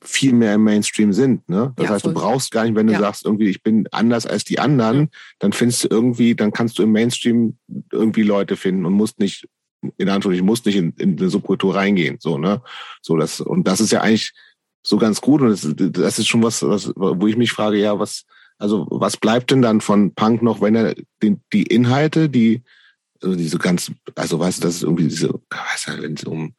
viel 0.00 0.32
mehr 0.32 0.54
im 0.54 0.64
Mainstream 0.64 1.12
sind. 1.12 1.48
Ne? 1.48 1.72
Das 1.76 1.86
ja, 1.86 1.90
heißt, 1.92 2.02
voll. 2.02 2.14
du 2.14 2.20
brauchst 2.20 2.50
gar 2.52 2.64
nicht, 2.64 2.76
wenn 2.76 2.86
du 2.86 2.92
ja. 2.92 3.00
sagst, 3.00 3.24
irgendwie, 3.24 3.48
ich 3.48 3.62
bin 3.62 3.88
anders 3.90 4.26
als 4.26 4.44
die 4.44 4.58
anderen, 4.58 5.00
ja. 5.00 5.06
dann 5.40 5.52
findest 5.52 5.84
du 5.84 5.88
irgendwie, 5.90 6.34
dann 6.34 6.52
kannst 6.52 6.78
du 6.78 6.82
im 6.82 6.92
Mainstream 6.92 7.58
irgendwie 7.92 8.22
Leute 8.22 8.56
finden 8.56 8.86
und 8.86 8.92
musst 8.92 9.18
nicht, 9.18 9.48
in 9.96 10.08
Anführungszeichen, 10.08 10.46
musst 10.46 10.66
nicht 10.66 10.76
in, 10.76 10.92
in 10.92 11.18
eine 11.18 11.28
Subkultur 11.28 11.74
reingehen. 11.74 12.18
So, 12.20 12.38
ne? 12.38 12.62
So, 13.02 13.16
das, 13.16 13.40
und 13.40 13.66
das 13.66 13.80
ist 13.80 13.92
ja 13.92 14.00
eigentlich 14.00 14.32
so 14.82 14.96
ganz 14.96 15.20
gut. 15.20 15.40
Und 15.40 15.50
das, 15.50 15.68
das 15.92 16.18
ist 16.18 16.28
schon 16.28 16.42
was, 16.42 16.62
was, 16.62 16.92
wo 16.94 17.26
ich 17.26 17.36
mich 17.36 17.50
frage, 17.52 17.78
ja, 17.78 17.98
was, 17.98 18.26
Also 18.58 18.86
was 18.90 19.16
bleibt 19.16 19.50
denn 19.50 19.62
dann 19.62 19.80
von 19.80 20.14
Punk 20.14 20.42
noch, 20.42 20.60
wenn 20.60 20.74
er 20.74 20.94
den, 21.22 21.40
die 21.52 21.62
Inhalte, 21.62 22.28
die 22.28 22.62
also 23.22 23.34
diese 23.34 23.58
ganz, 23.58 23.90
also 24.14 24.38
weißt 24.38 24.58
du, 24.58 24.66
das 24.66 24.76
ist 24.76 24.82
irgendwie 24.82 25.08
diese, 25.08 25.28
weiß 25.28 25.88
nicht, 25.88 26.02
wenn 26.02 26.14
es 26.14 26.24
um, 26.24 26.54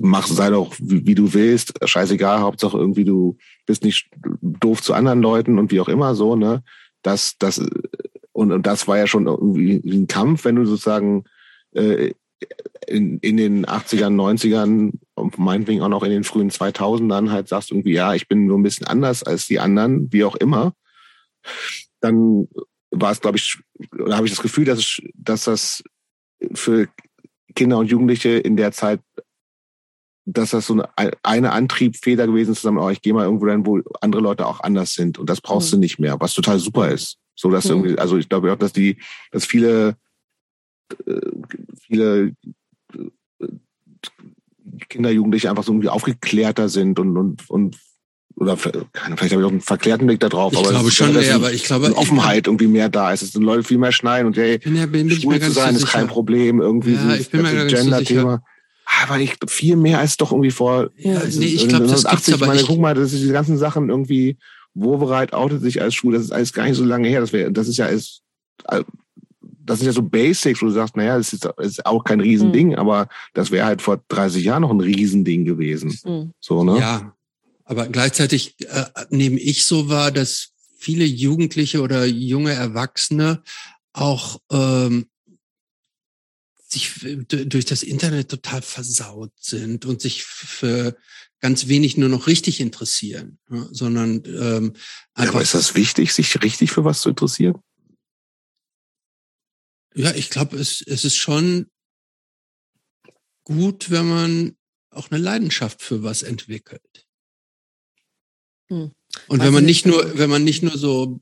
mach, 0.00 0.26
sei 0.26 0.50
doch 0.50 0.74
wie, 0.80 1.06
wie, 1.06 1.14
du 1.14 1.34
willst, 1.34 1.74
scheißegal, 1.84 2.40
Hauptsache 2.40 2.76
irgendwie 2.76 3.04
du 3.04 3.36
bist 3.66 3.84
nicht 3.84 4.10
doof 4.40 4.82
zu 4.82 4.94
anderen 4.94 5.22
Leuten 5.22 5.58
und 5.58 5.70
wie 5.70 5.80
auch 5.80 5.88
immer 5.88 6.14
so, 6.14 6.34
ne? 6.36 6.62
Das, 7.02 7.36
das, 7.38 7.58
und, 8.32 8.50
und 8.50 8.66
das 8.66 8.88
war 8.88 8.98
ja 8.98 9.06
schon 9.06 9.26
irgendwie 9.26 9.76
ein 9.84 10.06
Kampf, 10.06 10.44
wenn 10.44 10.56
du 10.56 10.64
sozusagen 10.64 11.24
äh, 11.74 12.12
in, 12.86 13.18
in 13.18 13.36
den 13.36 13.66
80ern, 13.66 14.14
90ern 14.14 14.92
und 15.14 15.38
meinetwegen 15.38 15.82
auch 15.82 15.88
noch 15.88 16.02
in 16.02 16.10
den 16.10 16.24
frühen 16.24 16.50
2000ern 16.50 17.30
halt 17.30 17.48
sagst 17.48 17.70
irgendwie, 17.70 17.92
ja, 17.92 18.14
ich 18.14 18.26
bin 18.26 18.46
nur 18.46 18.58
ein 18.58 18.62
bisschen 18.62 18.86
anders 18.86 19.22
als 19.22 19.46
die 19.46 19.60
anderen, 19.60 20.12
wie 20.12 20.24
auch 20.24 20.34
immer, 20.36 20.74
dann 22.00 22.48
war 22.90 23.12
es, 23.12 23.20
glaube 23.20 23.38
ich, 23.38 23.58
oder 23.92 24.16
habe 24.16 24.26
ich 24.26 24.32
das 24.32 24.42
Gefühl, 24.42 24.64
dass, 24.64 24.78
es, 24.78 25.02
dass 25.14 25.44
das 25.44 25.84
für 26.52 26.88
Kinder 27.54 27.78
und 27.78 27.90
Jugendliche 27.90 28.30
in 28.30 28.56
der 28.56 28.72
Zeit, 28.72 29.00
dass 30.26 30.50
das 30.50 30.66
so 30.66 30.82
eine, 30.96 31.12
eine 31.22 31.52
Antriebfeder 31.52 32.26
gewesen 32.26 32.52
ist, 32.52 32.60
zu 32.60 32.64
sagen, 32.64 32.78
oh, 32.78 32.90
ich 32.90 33.02
gehe 33.02 33.12
mal 33.12 33.24
irgendwo 33.24 33.46
rein, 33.46 33.66
wo 33.66 33.80
andere 34.00 34.22
Leute 34.22 34.46
auch 34.46 34.60
anders 34.60 34.94
sind 34.94 35.18
und 35.18 35.28
das 35.28 35.40
brauchst 35.40 35.68
mhm. 35.68 35.76
du 35.76 35.80
nicht 35.80 35.98
mehr, 35.98 36.20
was 36.20 36.34
total 36.34 36.58
super 36.58 36.90
ist. 36.90 37.18
So 37.34 37.50
dass 37.50 37.64
mhm. 37.64 37.70
irgendwie, 37.70 37.98
also 37.98 38.16
ich 38.16 38.28
glaube 38.28 38.52
auch, 38.52 38.58
dass 38.58 38.72
die, 38.72 38.96
dass 39.32 39.44
viele, 39.44 39.96
äh, 41.06 41.20
viele 41.78 42.34
äh, 42.94 43.48
Kinder, 44.88 45.10
Jugendliche 45.10 45.50
einfach 45.50 45.64
so 45.64 45.72
irgendwie 45.72 45.88
aufgeklärter 45.88 46.68
sind 46.68 46.98
und, 46.98 47.16
und, 47.16 47.50
und 47.50 47.78
oder 48.36 48.56
vielleicht 48.56 48.76
habe 49.10 49.26
ich 49.26 49.34
auch 49.34 49.50
einen 49.50 49.60
verklärten 49.60 50.06
Blick 50.06 50.20
da 50.20 50.28
drauf. 50.28 50.52
Ich 50.52 50.58
aber 50.58 50.70
glaube 50.70 50.90
schon, 50.90 51.12
nee, 51.12 51.30
aber 51.30 51.52
ich 51.52 51.64
glaube, 51.64 51.86
eine 51.86 51.96
Offenheit 51.96 52.46
irgendwie 52.46 52.66
mehr 52.66 52.88
da 52.88 53.12
ist. 53.12 53.22
Es 53.22 53.32
sind 53.32 53.42
Leute 53.42 53.62
viel 53.62 53.78
mehr 53.78 53.92
schneiden 53.92 54.26
und 54.26 54.36
hey, 54.36 54.58
bin 54.58 54.76
ja, 54.76 54.86
bin, 54.86 55.08
bin 55.08 55.20
schwul 55.20 55.40
zu 55.40 55.52
sein 55.52 55.76
ist 55.76 55.86
kein 55.86 56.08
Problem. 56.08 56.60
Irgendwie 56.60 56.94
ja, 56.94 57.14
ich 57.14 57.30
bin 57.30 57.42
mir 57.42 57.66
Gender-Thema. 57.66 58.42
Aber 59.02 59.18
ich 59.18 59.36
viel 59.48 59.76
mehr 59.76 60.00
als 60.00 60.16
doch 60.16 60.32
irgendwie 60.32 60.50
vor. 60.50 60.90
Ja, 60.96 61.22
nee, 61.36 61.44
ich 61.46 61.68
glaube, 61.68 61.86
das 61.86 62.04
gibt's 62.04 62.32
aber 62.32 62.46
meine, 62.46 62.62
Guck 62.62 62.78
mal, 62.80 62.94
das 62.94 63.12
ist 63.12 63.22
diese 63.22 63.32
ganzen 63.32 63.56
Sachen 63.56 63.88
irgendwie. 63.88 64.36
Wovereit 64.76 65.32
outet 65.32 65.62
sich 65.62 65.80
als 65.80 65.94
schwul. 65.94 66.14
Das 66.14 66.22
ist 66.22 66.32
alles 66.32 66.52
gar 66.52 66.64
nicht 66.64 66.76
so 66.76 66.84
lange 66.84 67.08
her. 67.08 67.20
Das, 67.20 67.32
wär, 67.32 67.48
das 67.50 67.68
ist 67.68 67.76
ja 67.76 67.86
alles, 67.86 68.22
das 69.64 69.78
sind 69.78 69.86
ja 69.86 69.92
so 69.92 70.02
Basics, 70.02 70.60
wo 70.60 70.66
du 70.66 70.72
sagst, 70.72 70.96
naja, 70.96 71.16
das 71.16 71.32
ist, 71.32 71.48
ist 71.58 71.86
auch 71.86 72.02
kein 72.02 72.20
Riesending, 72.20 72.70
mhm. 72.70 72.74
aber 72.74 73.08
das 73.32 73.50
wäre 73.50 73.66
halt 73.66 73.82
vor 73.82 74.00
30 74.08 74.44
Jahren 74.44 74.62
noch 74.62 74.70
ein 74.70 74.80
Riesending 74.80 75.44
gewesen. 75.44 75.96
Mhm. 76.04 76.32
So, 76.40 76.64
ne? 76.64 76.78
Ja, 76.78 77.13
aber 77.64 77.88
gleichzeitig 77.88 78.56
äh, 78.60 78.84
nehme 79.10 79.40
ich 79.40 79.64
so 79.64 79.88
wahr, 79.88 80.10
dass 80.10 80.50
viele 80.78 81.04
Jugendliche 81.04 81.80
oder 81.80 82.04
junge 82.04 82.52
Erwachsene 82.52 83.42
auch 83.92 84.40
ähm, 84.50 85.06
sich 86.68 86.92
durch 87.28 87.64
das 87.64 87.82
Internet 87.82 88.30
total 88.30 88.60
versaut 88.60 89.32
sind 89.40 89.86
und 89.86 90.02
sich 90.02 90.24
für 90.24 90.96
ganz 91.40 91.68
wenig 91.68 91.96
nur 91.96 92.08
noch 92.08 92.26
richtig 92.26 92.60
interessieren, 92.60 93.38
ja, 93.50 93.68
sondern 93.70 94.22
ähm, 94.26 94.74
einfach. 95.14 95.24
Ja, 95.24 95.30
aber 95.30 95.42
ist 95.42 95.54
das 95.54 95.74
wichtig, 95.74 96.12
sich 96.12 96.42
richtig 96.42 96.70
für 96.70 96.84
was 96.84 97.00
zu 97.00 97.10
interessieren? 97.10 97.60
Ja, 99.94 100.12
ich 100.14 100.30
glaube, 100.30 100.56
es, 100.58 100.80
es 100.80 101.04
ist 101.04 101.16
schon 101.16 101.70
gut, 103.44 103.90
wenn 103.90 104.08
man 104.08 104.56
auch 104.90 105.10
eine 105.10 105.22
Leidenschaft 105.22 105.82
für 105.82 106.02
was 106.02 106.22
entwickelt. 106.22 107.03
Hm. 108.68 108.92
Und 109.28 109.40
wenn 109.40 109.52
man 109.52 109.64
nicht 109.64 109.86
nur, 109.86 110.18
wenn 110.18 110.30
man 110.30 110.44
nicht 110.44 110.62
nur 110.62 110.76
so, 110.76 111.20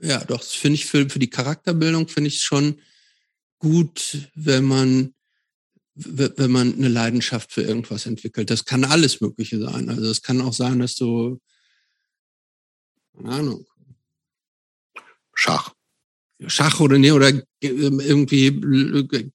ja, 0.00 0.24
doch, 0.24 0.42
finde 0.42 0.74
ich 0.74 0.86
für, 0.86 1.08
für 1.08 1.18
die 1.18 1.30
Charakterbildung 1.30 2.08
finde 2.08 2.28
ich 2.28 2.36
es 2.36 2.42
schon 2.42 2.78
gut, 3.58 4.28
wenn 4.34 4.64
man, 4.64 5.14
wenn 5.94 6.50
man 6.50 6.74
eine 6.74 6.88
Leidenschaft 6.88 7.52
für 7.52 7.62
irgendwas 7.62 8.06
entwickelt. 8.06 8.50
Das 8.50 8.64
kann 8.64 8.84
alles 8.84 9.20
Mögliche 9.20 9.60
sein. 9.60 9.88
Also 9.88 10.10
es 10.10 10.22
kann 10.22 10.40
auch 10.40 10.52
sein, 10.52 10.80
dass 10.80 10.96
du, 10.96 11.40
keine 13.16 13.30
Ahnung. 13.30 13.66
Schach. 15.34 15.72
Schach 16.46 16.80
oder 16.80 16.98
nee, 16.98 17.12
oder 17.12 17.32
irgendwie 17.60 18.50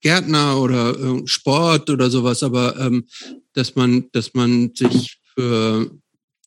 Gärtner 0.02 0.60
oder 0.60 1.26
Sport 1.26 1.90
oder 1.90 2.10
sowas, 2.10 2.44
aber 2.44 2.78
ähm, 2.78 3.08
dass 3.54 3.76
man, 3.76 4.10
dass 4.12 4.34
man 4.34 4.76
sich 4.76 5.19
für, 5.40 5.92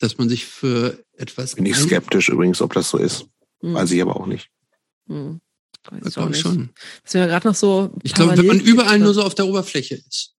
dass 0.00 0.18
man 0.18 0.28
sich 0.28 0.44
für 0.44 1.02
etwas. 1.16 1.54
Bin 1.54 1.66
ich 1.66 1.76
skeptisch 1.76 2.28
übrigens, 2.28 2.60
ob 2.60 2.74
das 2.74 2.90
so 2.90 2.98
ist. 2.98 3.26
Hm. 3.60 3.74
Weiß 3.74 3.90
ich 3.90 4.02
aber 4.02 4.16
auch 4.16 4.26
nicht. 4.26 4.50
Hm. 5.08 5.40
Weiß 5.90 6.06
ich 6.06 6.14
glaube 6.14 6.34
schon. 6.34 6.70
Das 7.02 7.14
wäre 7.14 7.28
gerade 7.28 7.48
noch 7.48 7.54
so. 7.54 7.94
Ich 8.02 8.12
glaube, 8.12 8.36
wenn 8.36 8.46
man 8.46 8.60
überall 8.60 8.98
nur 8.98 9.14
so 9.14 9.22
auf 9.22 9.34
der 9.34 9.46
Oberfläche 9.46 9.94
ist. 9.94 10.34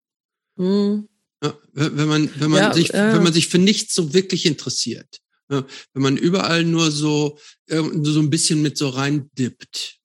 Hm. 0.56 1.08
Ja, 1.42 1.54
wenn 1.72 2.08
man, 2.08 2.30
wenn 2.40 2.50
man 2.50 2.60
ja, 2.60 2.72
sich, 2.72 2.88
ja. 2.88 3.12
wenn 3.12 3.22
man 3.22 3.32
sich 3.32 3.48
für 3.48 3.58
nichts 3.58 3.94
so 3.94 4.14
wirklich 4.14 4.46
interessiert. 4.46 5.20
Ja, 5.50 5.66
wenn 5.92 6.02
man 6.02 6.16
überall 6.16 6.64
nur 6.64 6.90
so, 6.90 7.38
so 7.68 8.20
ein 8.20 8.30
bisschen 8.30 8.62
mit 8.62 8.78
so 8.78 8.88
rein 8.88 9.30
dippt. 9.36 9.98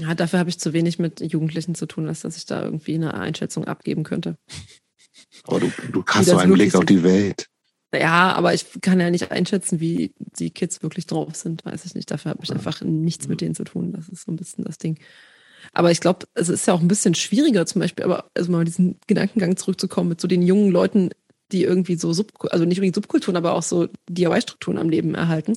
Ja, 0.00 0.14
dafür 0.14 0.38
habe 0.38 0.48
ich 0.48 0.58
zu 0.58 0.72
wenig 0.72 0.98
mit 0.98 1.20
Jugendlichen 1.20 1.74
zu 1.74 1.86
tun, 1.86 2.06
dass 2.06 2.24
ich 2.24 2.46
da 2.46 2.64
irgendwie 2.64 2.94
eine 2.94 3.14
Einschätzung 3.14 3.64
abgeben 3.64 4.04
könnte. 4.04 4.38
Aber 5.48 5.60
du, 5.60 5.72
du 5.92 6.04
hast 6.06 6.26
so 6.26 6.36
einen 6.36 6.52
Blick 6.52 6.74
auf 6.74 6.84
die 6.84 7.02
Welt. 7.02 7.48
Ja, 7.94 8.34
aber 8.34 8.52
ich 8.52 8.66
kann 8.82 9.00
ja 9.00 9.08
nicht 9.08 9.30
einschätzen, 9.30 9.80
wie 9.80 10.12
die 10.18 10.50
Kids 10.50 10.82
wirklich 10.82 11.06
drauf 11.06 11.34
sind, 11.34 11.64
weiß 11.64 11.86
ich 11.86 11.94
nicht. 11.94 12.10
Dafür 12.10 12.32
habe 12.32 12.44
ich 12.44 12.52
einfach 12.52 12.82
nichts 12.82 13.28
mit 13.28 13.40
denen 13.40 13.54
zu 13.54 13.64
tun. 13.64 13.92
Das 13.92 14.10
ist 14.10 14.26
so 14.26 14.32
ein 14.32 14.36
bisschen 14.36 14.64
das 14.64 14.76
Ding. 14.76 14.98
Aber 15.72 15.90
ich 15.90 16.00
glaube, 16.00 16.26
es 16.34 16.50
ist 16.50 16.66
ja 16.66 16.74
auch 16.74 16.80
ein 16.80 16.88
bisschen 16.88 17.14
schwieriger, 17.14 17.64
zum 17.64 17.80
Beispiel, 17.80 18.04
aber 18.04 18.30
also 18.34 18.52
mal 18.52 18.64
diesen 18.64 18.98
Gedankengang 19.06 19.56
zurückzukommen 19.56 20.10
mit 20.10 20.20
so 20.20 20.28
den 20.28 20.42
jungen 20.42 20.70
Leuten, 20.70 21.10
die 21.50 21.64
irgendwie 21.64 21.96
so 21.96 22.12
Sub, 22.12 22.32
also 22.50 22.66
nicht 22.66 22.78
unbedingt 22.78 22.94
Subkulturen, 22.94 23.36
aber 23.36 23.54
auch 23.54 23.62
so 23.62 23.88
DIY-Strukturen 24.10 24.76
am 24.76 24.90
Leben 24.90 25.14
erhalten, 25.14 25.54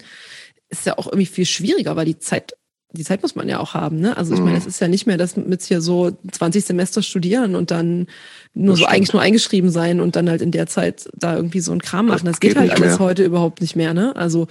ist 0.69 0.85
ja 0.85 0.97
auch 0.97 1.07
irgendwie 1.07 1.25
viel 1.25 1.45
schwieriger, 1.45 1.97
weil 1.97 2.05
die 2.05 2.17
Zeit 2.17 2.55
die 2.93 3.03
Zeit 3.03 3.21
muss 3.21 3.35
man 3.35 3.47
ja 3.47 3.59
auch 3.59 3.73
haben. 3.73 3.99
Ne? 3.99 4.17
Also 4.17 4.33
ich 4.33 4.39
meine, 4.39 4.51
mhm. 4.51 4.57
es 4.57 4.65
ist 4.65 4.81
ja 4.81 4.87
nicht 4.87 5.07
mehr 5.07 5.17
das 5.17 5.37
mit 5.37 5.61
hier 5.61 5.81
so 5.81 6.11
20 6.29 6.65
Semester 6.65 7.01
studieren 7.01 7.55
und 7.55 7.71
dann 7.71 8.07
nur 8.53 8.73
das 8.73 8.79
so 8.79 8.83
stimmt. 8.83 8.89
eigentlich 8.89 9.13
nur 9.13 9.21
eingeschrieben 9.21 9.69
sein 9.69 10.01
und 10.01 10.15
dann 10.15 10.29
halt 10.29 10.41
in 10.41 10.51
der 10.51 10.67
Zeit 10.67 11.09
da 11.15 11.35
irgendwie 11.35 11.61
so 11.61 11.71
ein 11.71 11.81
Kram 11.81 12.07
machen. 12.07 12.25
Das, 12.25 12.33
das 12.33 12.39
geht, 12.39 12.51
geht 12.51 12.59
halt 12.59 12.71
alles 12.71 12.97
mehr. 12.97 12.99
heute 12.99 13.23
überhaupt 13.23 13.61
nicht 13.61 13.75
mehr. 13.75 13.93
Ne? 13.93 14.15
Also 14.15 14.47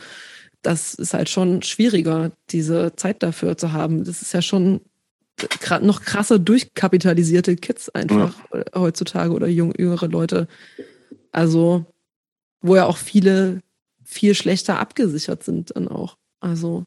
das 0.62 0.94
ist 0.94 1.14
halt 1.14 1.28
schon 1.28 1.62
schwieriger, 1.62 2.32
diese 2.50 2.94
Zeit 2.96 3.22
dafür 3.22 3.56
zu 3.56 3.72
haben. 3.72 4.04
Das 4.04 4.22
ist 4.22 4.32
ja 4.32 4.42
schon 4.42 4.80
noch 5.80 6.02
krasser 6.02 6.38
durchkapitalisierte 6.38 7.56
Kids 7.56 7.88
einfach 7.90 8.34
ja. 8.52 8.64
heutzutage 8.74 9.32
oder 9.32 9.48
jung, 9.48 9.72
jüngere 9.76 10.08
Leute. 10.08 10.48
Also 11.32 11.86
wo 12.62 12.76
ja 12.76 12.86
auch 12.86 12.98
viele 12.98 13.62
viel 14.04 14.34
schlechter 14.34 14.78
abgesichert 14.78 15.44
sind 15.44 15.74
dann 15.74 15.88
auch. 15.88 16.16
Also 16.40 16.84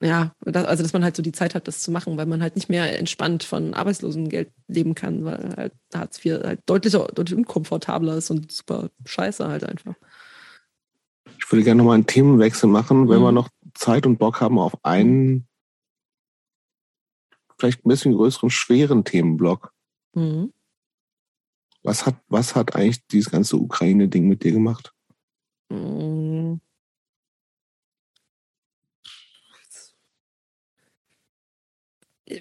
ja, 0.00 0.32
also 0.44 0.82
dass 0.82 0.92
man 0.92 1.02
halt 1.02 1.16
so 1.16 1.22
die 1.22 1.32
Zeit 1.32 1.54
hat, 1.54 1.66
das 1.66 1.80
zu 1.80 1.90
machen, 1.90 2.16
weil 2.16 2.26
man 2.26 2.40
halt 2.40 2.54
nicht 2.54 2.68
mehr 2.68 2.98
entspannt 2.98 3.42
von 3.42 3.74
Arbeitslosengeld 3.74 4.52
leben 4.68 4.94
kann, 4.94 5.24
weil 5.24 5.54
halt 5.56 5.72
Hartz 5.92 6.24
IV 6.24 6.44
halt 6.44 6.60
deutlich, 6.66 6.92
deutlich 6.92 7.36
unkomfortabler 7.36 8.16
ist 8.16 8.30
und 8.30 8.52
super 8.52 8.90
scheiße 9.04 9.48
halt 9.48 9.64
einfach. 9.64 9.94
Ich 11.38 11.50
würde 11.50 11.64
gerne 11.64 11.78
nochmal 11.78 11.94
einen 11.94 12.06
Themenwechsel 12.06 12.68
machen, 12.68 13.08
wenn 13.08 13.18
mhm. 13.18 13.24
wir 13.24 13.32
noch 13.32 13.48
Zeit 13.74 14.06
und 14.06 14.18
Bock 14.18 14.40
haben 14.40 14.58
auf 14.58 14.84
einen 14.84 15.48
vielleicht 17.58 17.84
ein 17.84 17.88
bisschen 17.88 18.14
größeren, 18.14 18.50
schweren 18.50 19.04
Themenblock. 19.04 19.72
Mhm. 20.14 20.52
Was 21.82 22.06
hat, 22.06 22.16
was 22.28 22.54
hat 22.54 22.74
eigentlich 22.76 23.04
dieses 23.08 23.30
ganze 23.30 23.56
Ukraine-Ding 23.56 24.28
mit 24.28 24.44
dir 24.44 24.52
gemacht? 24.52 24.92
Mhm. 25.70 26.60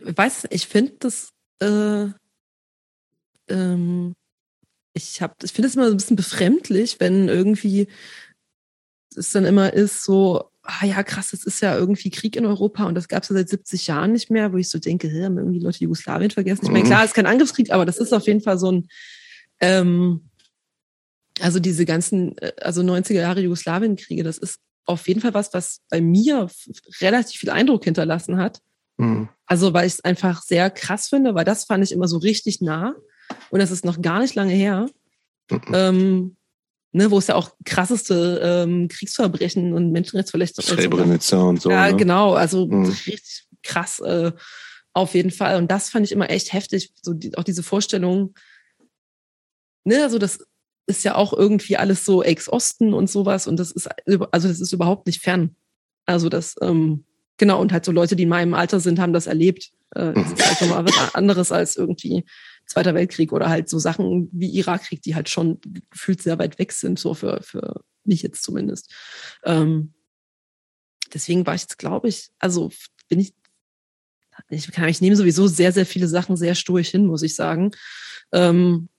Weiß, 0.03 0.47
ich 0.49 0.67
finde 0.67 0.93
das, 0.99 1.31
äh, 1.59 2.07
ähm, 3.49 4.13
ich 4.93 5.21
habe, 5.21 5.35
ich 5.43 5.51
finde 5.51 5.67
es 5.67 5.75
immer 5.75 5.87
so 5.87 5.93
ein 5.93 5.97
bisschen 5.97 6.15
befremdlich, 6.15 6.99
wenn 6.99 7.27
irgendwie 7.27 7.87
es 9.15 9.31
dann 9.31 9.45
immer 9.45 9.73
ist 9.73 10.03
so, 10.03 10.49
ah 10.63 10.85
ja, 10.85 11.01
krass, 11.03 11.33
es 11.33 11.45
ist 11.45 11.61
ja 11.61 11.75
irgendwie 11.77 12.09
Krieg 12.09 12.35
in 12.35 12.45
Europa 12.45 12.85
und 12.85 12.95
das 12.95 13.07
gab 13.07 13.23
es 13.23 13.29
ja 13.29 13.35
seit 13.35 13.49
70 13.49 13.87
Jahren 13.87 14.11
nicht 14.11 14.29
mehr, 14.29 14.53
wo 14.53 14.57
ich 14.57 14.69
so 14.69 14.79
denke, 14.79 15.07
hey, 15.07 15.23
haben 15.23 15.37
irgendwie 15.37 15.59
Leute 15.59 15.79
Jugoslawien 15.79 16.31
vergessen. 16.31 16.65
Ich 16.65 16.71
meine, 16.71 16.83
mhm. 16.83 16.87
klar, 16.87 17.03
es 17.03 17.11
ist 17.11 17.15
kein 17.15 17.25
Angriffskrieg, 17.25 17.71
aber 17.71 17.85
das 17.85 17.97
ist 17.97 18.13
auf 18.13 18.27
jeden 18.27 18.41
Fall 18.41 18.59
so 18.59 18.71
ein, 18.71 18.87
ähm, 19.59 20.29
also 21.39 21.59
diese 21.59 21.85
ganzen, 21.85 22.37
äh, 22.37 22.51
also 22.61 22.81
90er 22.81 23.13
Jahre 23.13 23.41
Jugoslawienkriege, 23.41 24.23
das 24.23 24.37
ist 24.37 24.59
auf 24.85 25.07
jeden 25.07 25.21
Fall 25.21 25.33
was, 25.33 25.53
was 25.53 25.81
bei 25.89 26.01
mir 26.01 26.49
relativ 27.01 27.39
viel 27.39 27.49
Eindruck 27.49 27.83
hinterlassen 27.83 28.37
hat. 28.37 28.61
Mhm. 28.97 29.29
Also, 29.45 29.73
weil 29.73 29.87
ich 29.87 29.93
es 29.93 30.03
einfach 30.03 30.41
sehr 30.41 30.69
krass 30.69 31.07
finde, 31.07 31.35
weil 31.35 31.45
das 31.45 31.65
fand 31.65 31.83
ich 31.83 31.91
immer 31.91 32.07
so 32.07 32.17
richtig 32.17 32.61
nah. 32.61 32.95
Und 33.49 33.59
das 33.59 33.71
ist 33.71 33.85
noch 33.85 34.01
gar 34.01 34.19
nicht 34.19 34.35
lange 34.35 34.53
her. 34.53 34.87
Mhm. 35.49 35.61
Ähm, 35.73 36.37
ne, 36.91 37.11
wo 37.11 37.17
es 37.17 37.27
ja 37.27 37.35
auch 37.35 37.51
krasseste 37.65 38.41
ähm, 38.43 38.87
Kriegsverbrechen 38.87 39.73
und 39.73 39.91
Menschenrechtsverletzungen 39.91 40.81
Srebrenica 40.81 41.37
und 41.37 41.61
so. 41.61 41.69
Ja, 41.69 41.89
ne? 41.89 41.95
genau. 41.95 42.33
Also 42.33 42.67
Mhm. 42.67 42.85
richtig 42.85 43.47
krass 43.63 43.99
äh, 43.99 44.31
auf 44.93 45.13
jeden 45.13 45.31
Fall. 45.31 45.57
Und 45.57 45.69
das 45.69 45.89
fand 45.89 46.05
ich 46.05 46.11
immer 46.11 46.29
echt 46.29 46.53
heftig. 46.53 46.91
So 47.01 47.13
die, 47.13 47.37
auch 47.37 47.43
diese 47.43 47.63
Vorstellung, 47.63 48.33
ne, 49.83 50.03
also 50.03 50.17
das 50.17 50.39
ist 50.87 51.03
ja 51.03 51.15
auch 51.15 51.33
irgendwie 51.33 51.77
alles 51.77 52.05
so 52.05 52.23
Ex-Osten 52.23 52.93
und 52.93 53.09
sowas. 53.09 53.45
Und 53.47 53.57
das 53.57 53.71
ist, 53.71 53.89
also 54.31 54.47
das 54.47 54.59
ist 54.59 54.71
überhaupt 54.73 55.05
nicht 55.05 55.21
fern. 55.21 55.55
Also 56.05 56.29
das, 56.29 56.55
ähm, 56.61 57.05
genau, 57.37 57.61
und 57.61 57.71
halt 57.71 57.85
so 57.85 57.91
Leute, 57.91 58.15
die 58.15 58.23
in 58.23 58.29
meinem 58.29 58.53
Alter 58.53 58.79
sind, 58.79 58.99
haben 58.99 59.13
das 59.13 59.27
erlebt. 59.27 59.71
Äh, 59.91 60.13
das 60.13 60.31
ist 60.31 60.45
halt 60.45 60.61
nochmal 60.61 60.85
was 60.85 61.15
anderes 61.15 61.51
als 61.51 61.77
irgendwie 61.77 62.25
Zweiter 62.65 62.93
Weltkrieg 62.93 63.31
oder 63.31 63.47
halt 63.49 63.69
so 63.69 63.79
Sachen 63.79 64.29
wie 64.33 64.49
Irakkrieg, 64.57 65.01
die 65.01 65.15
halt 65.15 65.29
schon 65.29 65.59
gefühlt 65.89 66.21
sehr 66.21 66.37
weit 66.37 66.59
weg 66.59 66.73
sind, 66.73 66.99
so 66.99 67.13
für, 67.13 67.41
für 67.41 67.81
mich 68.03 68.21
jetzt 68.21 68.43
zumindest. 68.43 68.93
Ähm, 69.45 69.93
deswegen 71.13 71.45
war 71.45 71.55
ich 71.55 71.61
jetzt, 71.61 71.77
glaube 71.77 72.09
ich, 72.09 72.29
also 72.39 72.71
bin 73.07 73.19
ich, 73.19 73.33
ich, 74.49 74.69
kann, 74.71 74.89
ich 74.89 74.99
nehme 75.01 75.15
sowieso 75.15 75.47
sehr, 75.47 75.71
sehr 75.71 75.85
viele 75.85 76.07
Sachen 76.07 76.35
sehr 76.35 76.55
stoisch 76.55 76.89
hin, 76.89 77.05
muss 77.05 77.23
ich 77.23 77.35
sagen. 77.35 77.71
Ähm, 78.33 78.89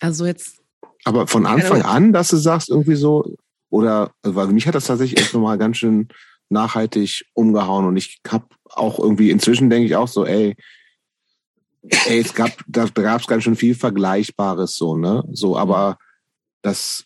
also 0.00 0.24
jetzt, 0.24 0.62
Aber 1.04 1.26
von 1.26 1.44
Anfang 1.44 1.82
an, 1.82 2.12
dass 2.12 2.30
du 2.30 2.36
sagst, 2.36 2.70
irgendwie 2.70 2.96
so, 2.96 3.36
oder, 3.68 4.14
weil 4.22 4.48
mich 4.48 4.66
hat 4.66 4.74
das 4.74 4.86
tatsächlich 4.86 5.20
echt 5.20 5.34
nochmal 5.34 5.58
ganz 5.58 5.76
schön 5.76 6.08
nachhaltig 6.50 7.24
umgehauen 7.34 7.86
und 7.86 7.96
ich 7.96 8.20
habe 8.28 8.46
auch 8.64 8.98
irgendwie, 8.98 9.30
inzwischen 9.30 9.70
denke 9.70 9.86
ich 9.86 9.96
auch 9.96 10.08
so, 10.08 10.26
ey, 10.26 10.56
ey, 12.06 12.20
es 12.20 12.34
gab, 12.34 12.52
da 12.68 12.86
gab 12.86 13.20
es 13.20 13.26
ganz 13.26 13.44
schön 13.44 13.56
viel 13.56 13.74
Vergleichbares 13.74 14.76
so, 14.76 14.96
ne? 14.96 15.24
So, 15.32 15.56
aber 15.56 15.98
das, 16.62 17.04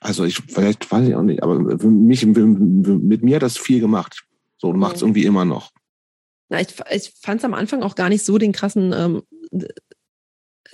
also 0.00 0.24
ich, 0.24 0.36
vielleicht 0.36 0.90
weiß 0.90 1.08
ich 1.08 1.14
auch 1.14 1.22
nicht, 1.22 1.42
aber 1.42 1.78
für 1.78 1.88
mich, 1.88 2.24
mit 2.24 3.22
mir 3.22 3.36
hat 3.36 3.42
das 3.42 3.58
viel 3.58 3.80
gemacht. 3.80 4.24
So, 4.58 4.68
und 4.68 4.78
macht 4.78 4.96
es 4.96 5.02
Mhm. 5.02 5.08
irgendwie 5.08 5.24
immer 5.24 5.44
noch. 5.44 5.70
na, 6.48 6.60
ich, 6.60 6.68
ich 6.90 7.12
fand 7.20 7.40
es 7.40 7.44
am 7.44 7.54
Anfang 7.54 7.82
auch 7.82 7.94
gar 7.94 8.08
nicht 8.10 8.24
so 8.24 8.38
den 8.38 8.52
krassen, 8.52 8.92
ähm, 8.94 9.22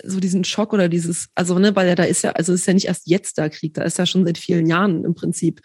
so 0.03 0.19
diesen 0.19 0.43
Schock 0.43 0.73
oder 0.73 0.87
dieses, 0.89 1.29
also 1.35 1.57
ne, 1.57 1.75
weil 1.75 1.87
ja 1.87 1.95
da 1.95 2.03
ist 2.03 2.21
ja, 2.21 2.31
also 2.31 2.53
ist 2.53 2.67
ja 2.67 2.73
nicht 2.73 2.85
erst 2.87 3.07
jetzt 3.07 3.37
der 3.37 3.49
Krieg, 3.49 3.73
da 3.73 3.83
ist 3.83 3.97
ja 3.97 4.05
schon 4.05 4.25
seit 4.25 4.37
vielen 4.37 4.67
Jahren 4.67 5.03
im 5.05 5.15
Prinzip. 5.15 5.61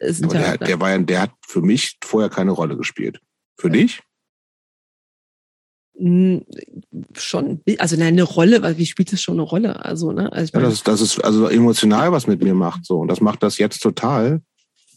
Aber 0.00 0.34
ja, 0.34 0.56
der, 0.56 0.58
der 0.66 0.80
war 0.80 0.90
ja, 0.90 0.98
der 0.98 1.22
hat 1.22 1.30
für 1.46 1.62
mich 1.62 1.98
vorher 2.04 2.28
keine 2.30 2.50
Rolle 2.50 2.76
gespielt. 2.76 3.20
Für 3.58 3.70
dich? 3.70 4.00
mh, 5.98 6.40
schon, 7.16 7.60
also 7.78 7.96
nein, 7.96 8.08
eine 8.14 8.24
Rolle, 8.24 8.62
weil 8.62 8.76
wie 8.78 8.86
spielt 8.86 9.12
es 9.12 9.22
schon 9.22 9.34
eine 9.34 9.42
Rolle? 9.42 9.84
Also, 9.84 10.12
ne? 10.12 10.32
Also 10.32 10.52
Ja, 10.54 10.60
das, 10.64 10.74
ist- 10.74 10.88
das 10.88 11.00
ist 11.00 11.24
also 11.24 11.46
emotional, 11.48 12.12
was 12.12 12.26
mit 12.26 12.42
mir 12.42 12.54
macht. 12.54 12.84
So. 12.84 12.98
Und 12.98 13.08
das 13.08 13.20
macht 13.20 13.42
das 13.42 13.58
jetzt 13.58 13.80
total. 13.80 14.42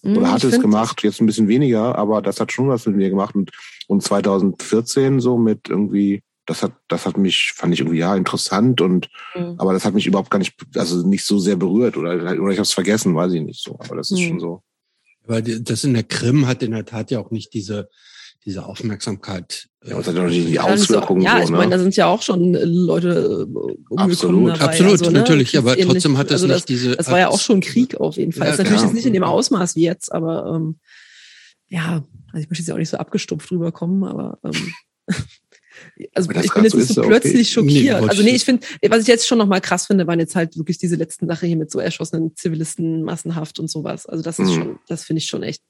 mh, 0.03 0.17
Oder 0.17 0.31
hat 0.31 0.43
es 0.43 0.59
gemacht, 0.59 1.03
jetzt 1.03 1.21
ein 1.21 1.25
bisschen 1.27 1.47
weniger, 1.47 1.95
aber 1.97 2.21
das 2.21 2.39
hat 2.39 2.51
schon 2.51 2.69
was 2.69 2.85
mit 2.87 2.95
mir 2.95 3.09
gemacht. 3.09 3.35
Und, 3.35 3.51
und 3.87 4.01
2014 4.03 5.19
so 5.19 5.37
mit 5.37 5.69
irgendwie, 5.69 6.23
das 6.47 6.63
hat, 6.63 6.73
das 6.87 7.05
hat 7.05 7.17
mich, 7.17 7.53
fand 7.55 7.73
ich 7.73 7.79
irgendwie 7.81 7.99
ja 7.99 8.15
interessant 8.15 8.81
und 8.81 9.09
mh. 9.35 9.55
aber 9.59 9.73
das 9.73 9.85
hat 9.85 9.93
mich 9.93 10.07
überhaupt 10.07 10.31
gar 10.31 10.39
nicht, 10.39 10.55
also 10.75 11.05
nicht 11.07 11.25
so 11.25 11.37
sehr 11.39 11.57
berührt 11.57 11.95
oder, 11.97 12.13
oder 12.15 12.31
ich 12.51 12.57
habe 12.57 12.61
es 12.61 12.73
vergessen, 12.73 13.15
weiß 13.15 13.33
ich 13.33 13.41
nicht 13.43 13.61
so. 13.63 13.77
Aber 13.79 13.95
das 13.97 14.09
ist 14.11 14.19
Hm. 14.19 14.27
schon 14.29 14.39
so. 14.39 14.63
Weil 15.27 15.41
die- 15.41 15.63
das 15.63 15.83
in 15.83 15.93
der 15.93 16.03
Krim 16.03 16.47
hat 16.47 16.63
in 16.63 16.71
der 16.71 16.85
Tat 16.85 17.11
ja 17.11 17.19
auch 17.19 17.31
nicht 17.31 17.53
diese, 17.53 17.89
diese 18.45 18.65
Aufmerksamkeit. 18.65 19.67
äh, 19.83 19.89
Ja, 19.91 19.95
und 19.97 20.07
dann 20.07 20.29
die 20.29 20.39
nicht 20.41 20.59
Auswirkungen 20.59 21.21
ja, 21.21 21.37
so, 21.37 21.43
ich 21.43 21.49
ne? 21.49 21.57
meine, 21.57 21.71
da 21.71 21.79
sind 21.79 21.95
ja 21.95 22.07
auch 22.07 22.21
schon 22.21 22.55
äh, 22.55 22.63
Leute 22.63 23.47
äh, 23.47 23.95
Absolut. 23.97 24.49
dabei. 24.51 24.65
Absolut, 24.65 24.91
also, 24.93 25.05
ne, 25.11 25.19
natürlich, 25.19 25.57
aber 25.57 25.75
trotzdem 25.77 26.17
hat 26.17 26.27
das 26.31 26.41
also 26.43 26.53
nicht 26.53 26.69
diese. 26.69 26.95
Das 26.95 27.09
war 27.11 27.19
ja 27.19 27.27
auch 27.29 27.39
schon 27.39 27.59
Krieg 27.61 27.95
auf 27.99 28.15
jeden 28.17 28.31
Fall. 28.31 28.47
Ja, 28.47 28.53
ist 28.53 28.59
natürlich 28.59 28.81
jetzt 28.81 28.93
nicht 28.93 29.05
in 29.05 29.13
dem 29.13 29.23
Ausmaß 29.23 29.75
wie 29.75 29.83
jetzt, 29.83 30.11
aber 30.11 30.53
ähm, 30.55 30.79
ja, 31.67 32.03
also 32.31 32.43
ich 32.43 32.49
möchte 32.49 32.63
jetzt 32.63 32.71
auch 32.71 32.77
nicht 32.77 32.89
so 32.89 32.97
abgestumpft 32.97 33.51
rüberkommen, 33.51 34.03
aber 34.05 34.39
ähm, 34.43 34.73
also 36.13 36.29
ich 36.31 36.53
bin 36.53 36.63
jetzt 36.63 36.73
so 36.73 36.77
ist, 36.79 36.87
so 36.89 37.01
okay. 37.01 37.09
plötzlich 37.09 37.49
schockiert. 37.51 38.01
Nee, 38.01 38.07
also 38.07 38.23
nee, 38.23 38.31
ich 38.35 38.45
finde, 38.45 38.65
was 38.89 39.01
ich 39.01 39.07
jetzt 39.07 39.27
schon 39.27 39.37
noch 39.37 39.47
mal 39.47 39.61
krass 39.61 39.87
finde, 39.87 40.07
waren 40.07 40.19
jetzt 40.19 40.35
halt 40.35 40.57
wirklich 40.57 40.77
diese 40.77 40.95
letzten 40.95 41.27
Sache 41.27 41.47
hier 41.47 41.57
mit 41.57 41.71
so 41.71 41.79
erschossenen 41.79 42.35
Zivilisten 42.35 43.03
massenhaft 43.03 43.59
und 43.59 43.69
sowas. 43.69 44.05
Also 44.05 44.23
das 44.23 44.39
ist 44.39 44.49
Mhm. 44.49 44.53
schon, 44.53 44.79
das 44.87 45.03
finde 45.03 45.19
ich 45.19 45.27
schon 45.27 45.43
echt, 45.43 45.63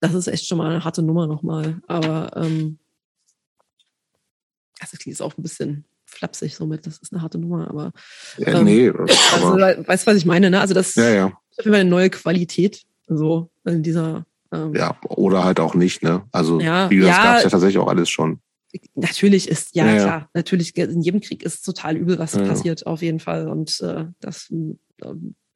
das 0.00 0.14
ist 0.14 0.26
echt 0.28 0.46
schon 0.46 0.58
mal 0.58 0.70
eine 0.70 0.84
harte 0.84 1.02
Nummer 1.02 1.26
nochmal. 1.26 1.80
Aber 1.86 2.30
ähm, 2.36 2.78
also 4.80 4.96
klingt 4.96 5.06
jetzt 5.18 5.22
auch 5.22 5.36
ein 5.38 5.42
bisschen 5.42 5.84
flapsig 6.06 6.54
somit, 6.54 6.86
das 6.86 6.98
ist 6.98 7.12
eine 7.12 7.22
harte 7.22 7.38
Nummer, 7.38 7.68
aber 7.68 7.92
ja, 8.36 8.58
ähm, 8.58 8.64
nee, 8.64 8.90
also, 8.90 9.46
aber, 9.46 9.88
weißt 9.88 10.06
du, 10.06 10.10
was 10.10 10.16
ich 10.18 10.26
meine, 10.26 10.50
ne? 10.50 10.60
Also 10.60 10.74
das 10.74 10.94
ja, 10.94 11.08
ja. 11.08 11.26
ist 11.50 11.60
auf 11.60 11.64
jeden 11.64 11.72
Fall 11.72 11.80
eine 11.80 11.90
neue 11.90 12.10
Qualität, 12.10 12.82
so 13.06 13.50
in 13.64 13.82
dieser. 13.82 14.26
Ähm, 14.52 14.74
Ja, 14.74 14.98
oder 15.08 15.44
halt 15.44 15.58
auch 15.60 15.74
nicht, 15.74 16.02
ne? 16.02 16.24
Also, 16.30 16.60
Ja, 16.60 16.90
wie 16.90 16.96
gesagt, 16.96 17.16
ja. 17.16 17.24
gab's 17.32 17.44
ja 17.44 17.50
tatsächlich 17.50 17.78
auch 17.78 17.88
alles 17.88 18.10
schon. 18.10 18.40
Natürlich 18.94 19.48
ist, 19.48 19.74
ja, 19.74 19.86
Ja, 19.86 19.94
ja. 19.94 20.02
klar, 20.02 20.30
natürlich 20.34 20.76
in 20.76 21.02
jedem 21.02 21.20
Krieg 21.20 21.42
ist 21.42 21.62
total 21.62 21.96
übel, 21.96 22.18
was 22.18 22.34
Ja, 22.34 22.46
passiert, 22.46 22.86
auf 22.86 23.02
jeden 23.02 23.20
Fall. 23.20 23.48
Und 23.48 23.80
äh, 23.80 24.06
dass, 24.20 24.50
ähm, 24.50 24.78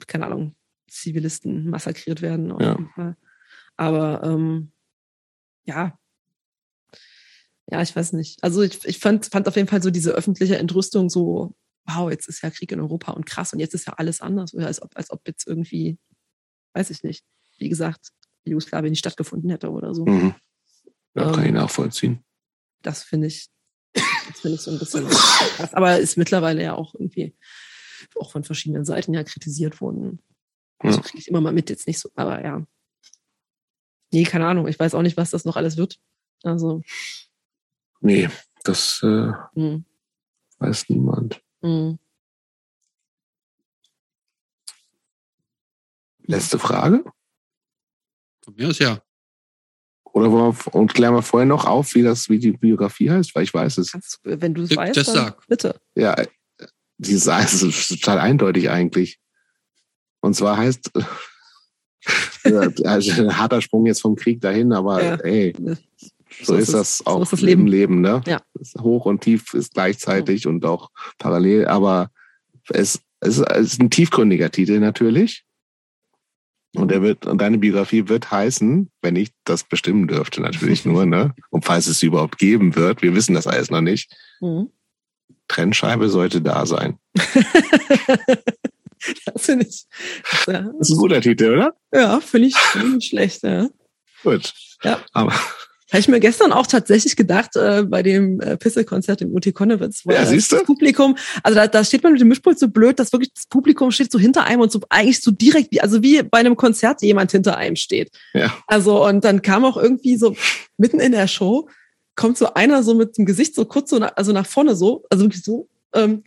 keine 0.07 0.27
Ahnung, 0.27 0.55
Zivilisten 0.89 1.69
massakriert 1.71 2.23
werden, 2.23 2.53
auf 2.53 2.61
jeden 2.61 2.91
Fall. 2.91 3.17
Aber 3.77 4.23
ähm, 4.23 4.73
ja. 5.65 5.99
Ja, 7.71 7.83
ich 7.83 7.95
weiß 7.97 8.13
nicht. 8.13 8.43
Also 8.45 8.63
ich, 8.63 8.85
ich 8.85 8.99
fand, 8.99 9.27
fand 9.27 9.49
auf 9.49 9.57
jeden 9.57 9.69
Fall 9.69 9.83
so 9.83 9.91
diese 9.91 10.13
öffentliche 10.13 10.57
Entrüstung 10.59 11.11
so, 11.11 11.57
wow, 11.85 12.11
jetzt 12.11 12.29
ist 12.29 12.43
ja 12.43 12.51
Krieg 12.51 12.71
in 12.71 12.81
Europa 12.81 13.13
und 13.13 13.27
krass 13.27 13.53
und 13.53 13.59
jetzt 13.59 13.75
ist 13.75 13.87
ja 13.87 13.95
alles 13.95 14.21
anders. 14.21 14.55
Oder 14.55 14.67
als 14.67 14.81
ob, 14.83 14.91
als 14.95 15.11
ob 15.11 15.27
jetzt 15.27 15.47
irgendwie, 15.47 15.99
weiß 16.75 16.91
ich 16.91 17.03
nicht, 17.03 17.25
wie 17.59 17.69
gesagt, 17.69 18.11
Jugoslawien 18.45 18.91
nicht 18.91 19.01
stattgefunden 19.01 19.51
hätte 19.51 19.71
oder 19.71 19.95
so. 19.95 20.05
Mhm. 20.07 20.35
Ja, 21.15 21.33
kann 21.33 21.43
ich 21.43 21.49
Ähm, 21.49 21.55
nachvollziehen. 21.55 22.21
Das 22.83 23.03
finde 23.03 23.27
ich, 23.29 23.49
das 23.95 24.41
finde 24.41 24.55
ich 24.57 24.61
so 24.63 24.71
ein 24.71 24.79
bisschen 24.79 25.09
krass. 25.09 25.75
Aber 25.75 25.99
ist 25.99 26.17
mittlerweile 26.17 26.63
ja 26.63 26.75
auch 26.75 26.95
irgendwie 26.95 27.35
auch 28.17 28.31
von 28.31 28.45
verschiedenen 28.45 28.85
Seiten 28.85 29.15
ja 29.15 29.25
kritisiert 29.25 29.81
worden. 29.81 30.21
Also 30.79 30.99
Ja. 30.99 31.03
kriege 31.05 31.19
ich 31.19 31.29
immer 31.29 31.41
mal 31.41 31.53
mit, 31.53 31.71
jetzt 31.71 31.87
nicht 31.87 31.99
so, 31.99 32.11
aber 32.15 32.45
ja. 32.45 32.67
Nee, 34.13 34.25
keine 34.25 34.47
Ahnung. 34.47 34.69
Ich 34.69 34.79
weiß 34.79 34.95
auch 34.95 35.03
nicht, 35.03 35.17
was 35.17 35.31
das 35.31 35.45
noch 35.45 35.57
alles 35.57 35.77
wird. 35.77 35.99
Also, 36.43 36.83
Nee, 38.01 38.29
das 38.63 39.01
äh, 39.03 39.33
mh, 39.55 39.83
weiß 40.59 40.89
niemand. 40.91 41.43
mh. 41.63 41.97
Letzte 46.29 46.59
Frage? 46.59 47.05
Von 48.43 48.55
mir 48.55 48.69
aus 48.69 48.79
ja. 48.79 49.01
Oder 50.17 50.33
wollen 50.33 50.57
wir, 50.57 50.75
und 50.75 50.95
klären 50.95 51.13
wir 51.15 51.21
vorher 51.21 51.47
noch 51.47 51.67
auf, 51.67 51.95
wie 51.95 52.03
das, 52.03 52.31
wie 52.31 52.39
die 52.39 52.53
Biografie 52.53 53.11
heißt, 53.11 53.35
weil 53.35 53.43
ich 53.43 53.53
weiß 53.53 53.77
es. 53.77 53.93
Wenn 54.25 54.55
du 54.55 54.63
es 54.63 54.71
Das 54.71 54.79
weißt, 54.79 54.97
dann 54.97 55.05
sag. 55.05 55.47
bitte. 55.47 55.79
Ja, 55.95 56.15
äh, 56.15 56.27
dieses 56.97 57.27
es 57.55 57.63
ist 57.63 57.89
total 58.01 58.19
eindeutig 58.21 58.71
eigentlich. 58.71 59.19
Und 60.21 60.33
zwar 60.35 60.57
heißt, 60.57 60.91
ja, 62.45 62.61
also 62.85 63.21
ein 63.23 63.37
harter 63.37 63.61
Sprung 63.61 63.85
jetzt 63.85 64.01
vom 64.01 64.17
Krieg 64.17 64.41
dahin, 64.41 64.73
aber 64.73 65.05
Ja. 65.05 65.15
ey, 65.17 65.55
so, 66.43 66.55
ist 66.55 66.73
das 66.73 67.05
auch 67.05 67.19
so 67.19 67.23
ist 67.25 67.33
das 67.35 67.41
im 67.41 67.47
Leben. 67.47 67.67
Leben, 67.67 68.01
ne? 68.01 68.23
Ja. 68.27 68.41
Hoch 68.81 69.05
und 69.05 69.21
tief 69.21 69.53
ist 69.53 69.75
gleichzeitig 69.75 70.47
und 70.47 70.65
auch 70.65 70.89
parallel, 71.19 71.67
aber 71.69 72.11
es, 72.71 73.01
es 73.21 73.37
ist 73.41 73.81
ein 73.83 73.91
tiefgründiger 73.91 74.51
Titel 74.51 74.81
natürlich. 74.81 75.45
Und 76.81 76.93
er 76.93 77.03
wird, 77.03 77.27
und 77.27 77.41
deine 77.41 77.59
Biografie 77.59 78.09
wird 78.09 78.31
heißen, 78.31 78.91
wenn 79.03 79.17
ich 79.17 79.31
das 79.45 79.65
bestimmen 79.65 80.09
dürfte, 80.09 80.41
natürlich 80.41 80.85
nur, 80.85 81.07
ne? 81.07 81.35
Und 81.51 81.65
falls 81.65 81.87
es 81.87 81.99
sie 81.99 82.07
überhaupt 82.07 82.39
geben 82.39 82.77
wird, 82.77 83.03
wir 83.03 83.15
wissen 83.15 83.35
das 83.35 83.47
alles 83.47 83.71
noch 83.71 83.81
nicht. 83.81 84.13
Mhm. 84.41 84.71
Trennscheibe 85.49 86.09
sollte 86.09 86.41
da 86.41 86.67
sein. 86.67 86.99
das 89.27 89.47
finde 89.47 89.67
ich. 89.67 89.87
Ja, 90.47 90.71
Das 90.79 90.91
ist 90.91 90.97
ein 90.97 90.99
guter 90.99 91.21
Titel, 91.21 91.55
oder? 91.55 91.75
ja 91.93 92.21
finde 92.21 92.49
ich, 92.49 92.57
find 92.57 92.85
ich 92.85 92.95
nicht 92.95 93.09
schlecht, 93.11 93.43
ja. 93.43 93.69
Gut. 94.23 94.53
Ja. 94.83 95.01
Aber 95.13 95.33
Habe 95.93 96.01
ich 96.01 96.09
mir 96.09 96.19
gestern 96.19 96.51
auch 96.53 96.67
tatsächlich 96.67 97.15
gedacht, 97.15 97.55
äh, 97.55 97.85
bei 97.85 98.03
dem 98.03 98.41
äh, 98.41 98.57
Pisse-Konzert 98.57 99.23
im 99.23 99.33
UT 99.33 99.55
Konnewitz. 99.55 100.03
wo 100.05 100.13
Ja, 100.13 100.23
das 100.23 100.31
siehst 100.31 100.51
du? 100.51 100.59
Publikum, 100.65 101.17
also 101.45 101.55
da, 101.55 101.69
da 101.69 101.85
steht 101.85 102.03
man 102.03 102.13
mit 102.13 102.21
dem 102.21 102.29
Mischpult 102.29 102.59
so 102.59 102.69
blöd, 102.69 102.99
dass 102.99 103.13
wirklich 103.13 103.33
das 103.33 103.47
Publikum 103.47 103.93
steht 103.93 104.11
so 104.11 104.19
hinter 104.19 104.45
einem 104.45 104.63
und 104.63 104.73
so 104.73 104.81
eigentlich 104.89 105.23
so 105.23 105.31
direkt, 105.31 105.71
wie, 105.71 105.81
also 105.81 106.03
wie 106.03 106.23
bei 106.25 106.39
einem 106.39 106.57
Konzert 106.57 107.03
jemand 107.03 107.31
hinter 107.31 107.57
einem 107.57 107.77
steht. 107.77 108.11
ja, 108.35 108.53
Also 108.67 109.07
und 109.07 109.25
dann 109.25 109.43
kam 109.43 109.65
auch 109.65 109.77
irgendwie 109.77 110.17
so 110.17 110.35
mitten 110.77 110.99
in 110.99 111.13
der 111.13 111.29
Show, 111.29 111.69
kommt 112.17 112.37
so 112.37 112.55
einer 112.55 112.83
so 112.83 112.95
mit 112.95 113.17
dem 113.17 113.25
Gesicht 113.25 113.55
so 113.55 113.65
kurz 113.65 113.91
so, 113.91 113.99
nach, 113.99 114.13
also 114.17 114.33
nach 114.33 114.47
vorne 114.47 114.75
so, 114.75 115.05
also 115.09 115.25
wirklich 115.25 115.45
so, 115.45 115.69
ähm, 115.95 116.25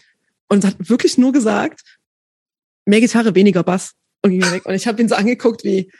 und 0.47 0.63
hat 0.65 0.75
wirklich 0.89 1.17
nur 1.17 1.33
gesagt, 1.33 1.81
mehr 2.85 3.01
Gitarre, 3.01 3.35
weniger 3.35 3.63
Bass. 3.63 3.93
Und 4.21 4.31
ging 4.31 4.51
weg. 4.51 4.65
Und 4.65 4.73
ich 4.73 4.87
habe 4.87 5.01
ihn 5.01 5.07
so 5.07 5.15
angeguckt 5.15 5.63
wie, 5.63 5.91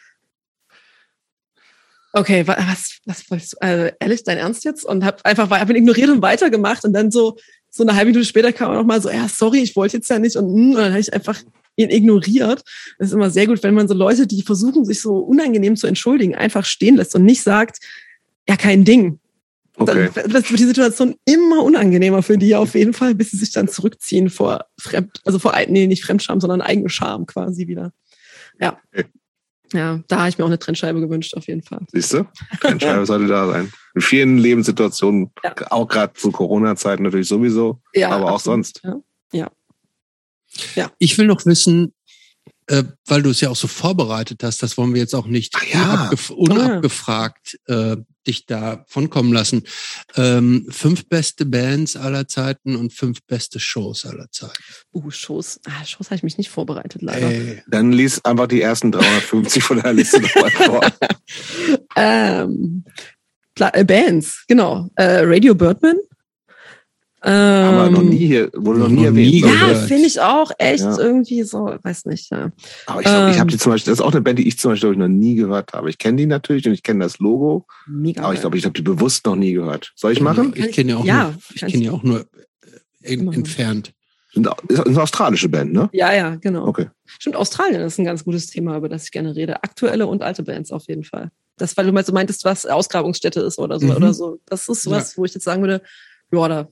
okay, 2.14 2.48
wa- 2.48 2.58
was, 2.70 3.00
was 3.06 3.30
wolltest 3.30 3.54
du, 3.54 3.58
also 3.62 3.94
ehrlich, 4.00 4.24
dein 4.24 4.38
Ernst 4.38 4.64
jetzt? 4.64 4.86
Und 4.86 5.04
hab 5.04 5.26
einfach, 5.26 5.50
hab 5.50 5.70
ihn 5.70 5.76
ignoriert 5.76 6.10
und 6.10 6.22
weitergemacht. 6.22 6.84
Und 6.86 6.94
dann 6.94 7.12
so, 7.12 7.38
so 7.70 7.84
eine 7.84 7.96
halbe 7.96 8.12
Minute 8.12 8.26
später 8.26 8.52
kam 8.52 8.72
er 8.72 8.78
noch 8.78 8.86
mal 8.86 9.02
so, 9.02 9.10
ja, 9.10 9.28
sorry, 9.28 9.60
ich 9.60 9.76
wollte 9.76 9.98
jetzt 9.98 10.10
ja 10.10 10.20
nicht. 10.20 10.36
Und, 10.36 10.54
mm, 10.54 10.70
und 10.72 10.76
dann 10.76 10.92
habe 10.92 11.00
ich 11.00 11.14
einfach 11.14 11.42
ihn 11.76 11.90
ignoriert. 11.90 12.64
Es 12.98 13.08
ist 13.08 13.14
immer 13.14 13.30
sehr 13.30 13.48
gut, 13.48 13.64
wenn 13.64 13.74
man 13.74 13.88
so 13.88 13.94
Leute, 13.94 14.28
die 14.28 14.42
versuchen, 14.42 14.86
sich 14.86 15.02
so 15.02 15.18
unangenehm 15.18 15.76
zu 15.76 15.88
entschuldigen, 15.88 16.36
einfach 16.36 16.66
stehen 16.66 16.98
lässt 16.98 17.16
und 17.16 17.24
nicht 17.24 17.42
sagt, 17.42 17.80
ja, 18.48 18.58
kein 18.58 18.84
Ding. 18.84 19.20
Okay. 19.78 20.10
Dann 20.14 20.30
das 20.30 20.50
wird 20.50 20.60
die 20.60 20.66
Situation 20.66 21.16
immer 21.24 21.64
unangenehmer 21.64 22.22
für 22.22 22.38
die 22.38 22.54
auf 22.54 22.76
jeden 22.76 22.94
Fall, 22.94 23.16
bis 23.16 23.32
sie 23.32 23.38
sich 23.38 23.52
dann 23.52 23.70
zurückziehen 23.70 24.30
vor 24.30 24.66
Fremd, 24.78 25.22
also 25.24 25.40
vor, 25.40 25.56
nee, 25.70 25.88
nicht 25.88 26.04
Fremdscham, 26.04 26.42
sondern 26.42 26.62
eigene 26.62 26.90
Scham 26.90 27.26
quasi 27.26 27.68
wieder. 27.68 27.94
Ja. 28.60 28.78
Okay. 28.94 29.06
Ja, 29.74 30.00
da 30.08 30.20
habe 30.20 30.30
ich 30.30 30.38
mir 30.38 30.44
auch 30.46 30.50
eine 30.50 30.58
Trennscheibe 30.60 31.00
gewünscht, 31.00 31.36
auf 31.36 31.48
jeden 31.48 31.62
Fall. 31.62 31.82
Siehst 31.92 32.14
du? 32.14 32.26
Trennscheibe 32.60 33.06
sollte 33.06 33.28
da 33.28 33.48
sein. 33.48 33.72
In 33.96 34.02
vielen 34.02 34.38
Lebenssituationen, 34.38 35.32
Ja. 35.44 35.54
auch 35.70 35.88
gerade 35.88 36.14
zu 36.14 36.32
Corona-Zeiten 36.32 37.04
natürlich 37.04 37.28
sowieso, 37.28 37.80
Ja, 37.94 38.10
aber 38.10 38.26
auch 38.32 38.36
absolut. 38.36 38.66
sonst. 38.66 38.82
Ja. 40.76 40.92
Ich 40.98 41.18
will 41.18 41.28
noch 41.28 41.46
wissen, 41.46 41.94
äh, 42.70 42.84
weil 43.08 43.24
du 43.24 43.32
es 43.32 43.42
ja 43.42 43.50
auch 43.50 43.56
so 43.56 43.68
vorbereitet 43.68 44.44
hast, 44.44 44.62
das 44.62 44.78
wollen 44.78 44.94
wir 44.94 45.02
jetzt 45.02 45.16
auch 45.16 45.26
nicht 45.26 45.56
Ach 45.56 45.66
ja. 45.66 45.94
unabgef 45.94 46.30
unabgefragt 46.30 47.60
äh, 47.66 47.98
dich 48.28 48.46
da 48.46 48.86
vonkommen 48.88 49.34
lassen. 49.34 49.64
Ähm, 50.16 50.68
fünf 50.70 51.10
beste 51.10 51.48
Bands 51.48 51.96
aller 51.96 52.28
Zeiten 52.28 52.76
und 52.76 52.94
fünf 52.94 53.24
beste 53.26 53.60
Shows 53.60 54.06
aller 54.06 54.30
Zeiten. 54.32 54.54
Uh, 54.94 55.10
Shows. 55.10 55.60
Ah, 55.66 55.84
Shows 55.84 56.08
habe 56.08 56.18
ich 56.18 56.24
mich 56.24 56.38
nicht 56.38 56.50
vorbereitet, 56.50 57.02
leider. 57.02 57.28
Ey, 57.28 57.64
Dann 57.68 57.92
lies 57.92 58.24
einfach 58.24 58.48
die 58.48 58.62
ersten 58.62 58.92
350 58.92 59.64
von 59.64 59.82
der 59.82 59.94
Liste 59.94 60.22
nochmal 60.22 60.52
vor. 60.52 60.82
Ähm, 61.96 62.86
äh, 63.60 63.84
Bands, 63.84 64.46
genau. 64.48 64.90
Äh, 64.96 65.22
Radio 65.24 65.54
Birdman. 65.54 65.98
Ähm, 67.22 67.66
Aber 67.66 67.90
noch 67.90 68.02
nie 68.02 68.18
hier, 68.28 68.50
wurde 68.56 68.80
noch 68.80 68.88
nie 68.88 69.04
erwähnt. 69.04 69.34
Ja, 69.34 69.76
finde 69.76 70.08
ich 70.08 70.22
auch 70.22 70.52
echt 70.58 70.84
Ja. 70.86 70.98
irgendwie 70.98 71.44
so, 71.44 71.76
weiß 71.84 72.06
nicht, 72.06 72.32
ja. 72.32 72.52
Aber 72.86 73.02
ich 73.02 73.08
glaube, 73.08 73.30
ich 73.30 73.36
Ähm. 73.36 73.40
habe 73.42 73.52
die 73.52 73.58
zum 73.58 73.74
Beispiel, 73.74 73.92
das 73.92 74.00
ist 74.00 74.06
auch 74.06 74.12
eine 74.14 74.22
Band, 74.22 74.40
die 74.40 74.48
ich 74.48 74.58
zum 74.58 74.72
Beispiel 74.72 74.92
ich, 74.94 74.98
noch 74.98 75.10
nie 75.10 75.36
gehört 75.36 75.74
habe. 75.74 75.90
Ich 75.90 75.98
kenne 75.98 76.16
die 76.18 76.26
natürlich 76.26 76.66
und 76.66 76.72
ich 76.74 76.82
kenne 76.84 77.04
das 77.04 77.20
Logo, 77.20 77.66
Mega. 77.88 78.24
aber 78.24 78.34
ich 78.34 78.40
glaube, 78.40 78.58
ich 78.58 78.64
habe 78.64 78.74
die 78.74 78.82
bewusst 78.82 79.26
noch 79.26 79.36
nie 79.36 79.52
gehört. 79.52 79.92
Soll 79.96 80.14
ich 80.14 80.22
machen? 80.22 80.54
Ich 80.56 80.72
kenne 80.72 80.92
ja 80.92 80.98
auch 80.98 81.04
Ja, 81.06 81.24
nur, 81.32 81.36
ich 81.54 81.62
kenne 81.66 81.84
ja 81.84 81.92
auch 81.92 82.04
nur 82.04 82.22
äh, 83.02 83.14
entfernt. 83.14 83.92
Sind, 84.32 84.48
ist 84.70 84.80
eine 84.86 85.02
australische 85.02 85.50
Band, 85.50 85.74
ne? 85.74 85.90
ja, 85.92 86.14
ja, 86.14 86.36
genau. 86.36 86.68
Okay. 86.68 86.88
Stimmt, 87.06 87.36
Australien 87.36 87.82
ist 87.82 87.98
ein 87.98 88.06
ganz 88.06 88.24
gutes 88.24 88.46
Thema, 88.48 88.78
über 88.78 88.88
das 88.88 89.06
ich 89.06 89.12
gerne 89.12 89.36
rede. 89.36 89.64
Aktuelle 89.64 90.06
und 90.08 90.22
alte 90.22 90.44
Bands 90.44 90.72
auf 90.72 90.88
jeden 90.88 91.04
Fall. 91.04 91.32
Das, 91.58 91.76
weil 91.76 91.86
du 91.88 91.92
mal 91.92 92.06
so 92.06 92.14
meintest, 92.14 92.46
was 92.46 92.66
Ausgrabungsstätte 92.66 93.42
ist 93.42 93.58
oder 93.58 93.80
so 93.80 93.88
Mhm. 93.88 93.96
oder 93.96 94.14
so. 94.14 94.40
Das 94.46 94.70
ist 94.70 94.84
sowas, 94.84 95.18
wo 95.18 95.26
ich 95.26 95.34
jetzt 95.34 95.44
sagen 95.44 95.62
würde, 95.64 95.82
ja, 96.32 96.48
da 96.48 96.68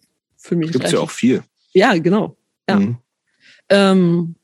fühle 0.48 0.60
mich 0.60 0.72
Gibt's 0.72 0.92
ja 0.92 0.98
relativ- 1.00 1.10
auch 1.10 1.12
viel. 1.12 1.44
Ja, 1.74 1.94
genau. 1.98 2.36
Ja. 2.70 2.76
Mhm. 2.78 2.98
Ähm, 3.70 4.36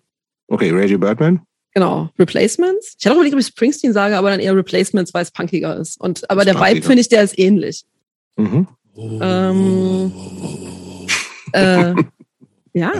Okay, 0.47 0.69
Radio 0.71 0.99
Birdman. 0.99 1.41
Genau, 1.73 2.09
Replacements. 2.19 2.95
Ich 2.99 3.05
hatte 3.05 3.13
auch 3.13 3.17
überlegt, 3.17 3.33
ob 3.33 3.39
ich 3.39 3.47
Springsteen 3.47 3.93
sage, 3.93 4.15
aber 4.17 4.29
dann 4.29 4.39
eher 4.39 4.55
Replacements, 4.55 5.13
weil 5.13 5.23
es 5.23 5.31
punkiger 5.31 5.75
ist. 5.77 5.99
Und 5.99 6.29
aber 6.29 6.41
Ist 6.41 6.47
der 6.47 6.55
Vibe 6.55 6.65
punkiger. 6.65 6.85
finde 6.87 7.01
ich, 7.01 7.09
der 7.09 7.23
ist 7.23 7.39
ähnlich. 7.39 7.83
Mhm. 8.35 8.67
Ähm, 9.21 10.11
Äh, 11.53 11.93
ja. 12.73 12.91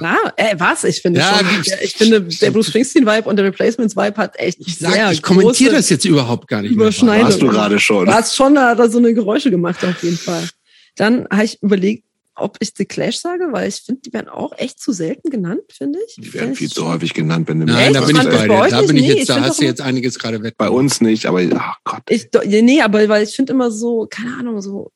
Ja, 0.00 0.16
äh, 0.36 0.54
was? 0.58 0.84
Ich 0.84 1.02
finde 1.02 1.20
Ja, 1.20 1.34
schon, 1.38 1.46
ich- 1.60 1.66
der, 1.68 1.82
ich 1.84 1.92
finde, 1.94 2.20
der 2.22 2.50
Bruce 2.50 2.68
Springsteen-Vibe 2.68 3.28
und 3.28 3.36
der 3.36 3.44
Replacements-Vibe 3.46 4.16
hat 4.16 4.38
echt 4.38 4.58
ich 4.60 4.78
sehr 4.78 4.90
sag, 4.90 5.12
ich 5.12 5.22
kommentiere 5.22 5.72
große- 5.72 5.76
das 5.76 5.90
jetzt 5.90 6.04
überhaupt 6.06 6.48
gar 6.48 6.62
nicht 6.62 6.70
mehr. 6.70 6.86
Überschneidung. 6.86 7.26
Warst 7.26 7.42
du 7.42 7.48
gerade 7.48 7.78
schon. 7.78 8.06
Du 8.06 8.12
hast 8.12 8.34
schon 8.34 8.54
da, 8.54 8.74
da 8.74 8.88
so 8.88 8.98
eine 8.98 9.12
Geräusche 9.12 9.50
gemacht, 9.50 9.84
auf 9.84 10.02
jeden 10.02 10.16
Fall. 10.16 10.48
Dann 10.96 11.26
habe 11.30 11.44
ich 11.44 11.62
überlegt, 11.62 12.04
ob 12.36 12.56
ich 12.60 12.72
The 12.76 12.84
Clash 12.84 13.18
sage, 13.18 13.48
weil 13.52 13.68
ich 13.68 13.76
finde, 13.76 14.02
die 14.02 14.12
werden 14.12 14.28
auch 14.28 14.52
echt 14.58 14.80
zu 14.80 14.92
selten 14.92 15.30
genannt, 15.30 15.62
finde 15.70 16.00
ich. 16.06 16.16
Die 16.16 16.34
werden 16.34 16.54
viel 16.56 16.68
zu 16.68 16.86
häufig 16.88 17.14
genannt, 17.14 17.48
wenn 17.48 17.60
du 17.60 17.66
Nein, 17.66 17.92
mir 17.92 18.00
da 18.00 18.06
bin 18.06 18.16
ich 18.16 18.22
bei 18.24 18.30
das 18.30 18.42
dir. 18.42 18.48
bei 18.48 18.60
euch 18.60 18.70
Da 18.70 18.78
nicht? 18.80 18.86
bin 18.88 18.96
ich 18.96 19.02
Nee, 19.02 19.08
jetzt, 19.10 19.20
ich 19.20 19.26
da 19.28 19.40
hast 19.40 19.60
du 19.60 19.64
jetzt 19.64 19.80
einiges 19.80 20.18
gerade 20.18 20.42
weg. 20.42 20.54
Bei 20.58 20.68
uns 20.68 21.00
nicht, 21.00 21.26
aber 21.26 21.42
ach 21.54 21.76
Gott, 21.84 22.02
Ich, 22.08 22.28
nee, 22.44 22.80
aber 22.80 23.08
weil 23.08 23.22
ich 23.22 23.36
finde 23.36 23.52
immer 23.52 23.70
so, 23.70 24.06
keine 24.10 24.34
Ahnung, 24.36 24.60
so, 24.60 24.90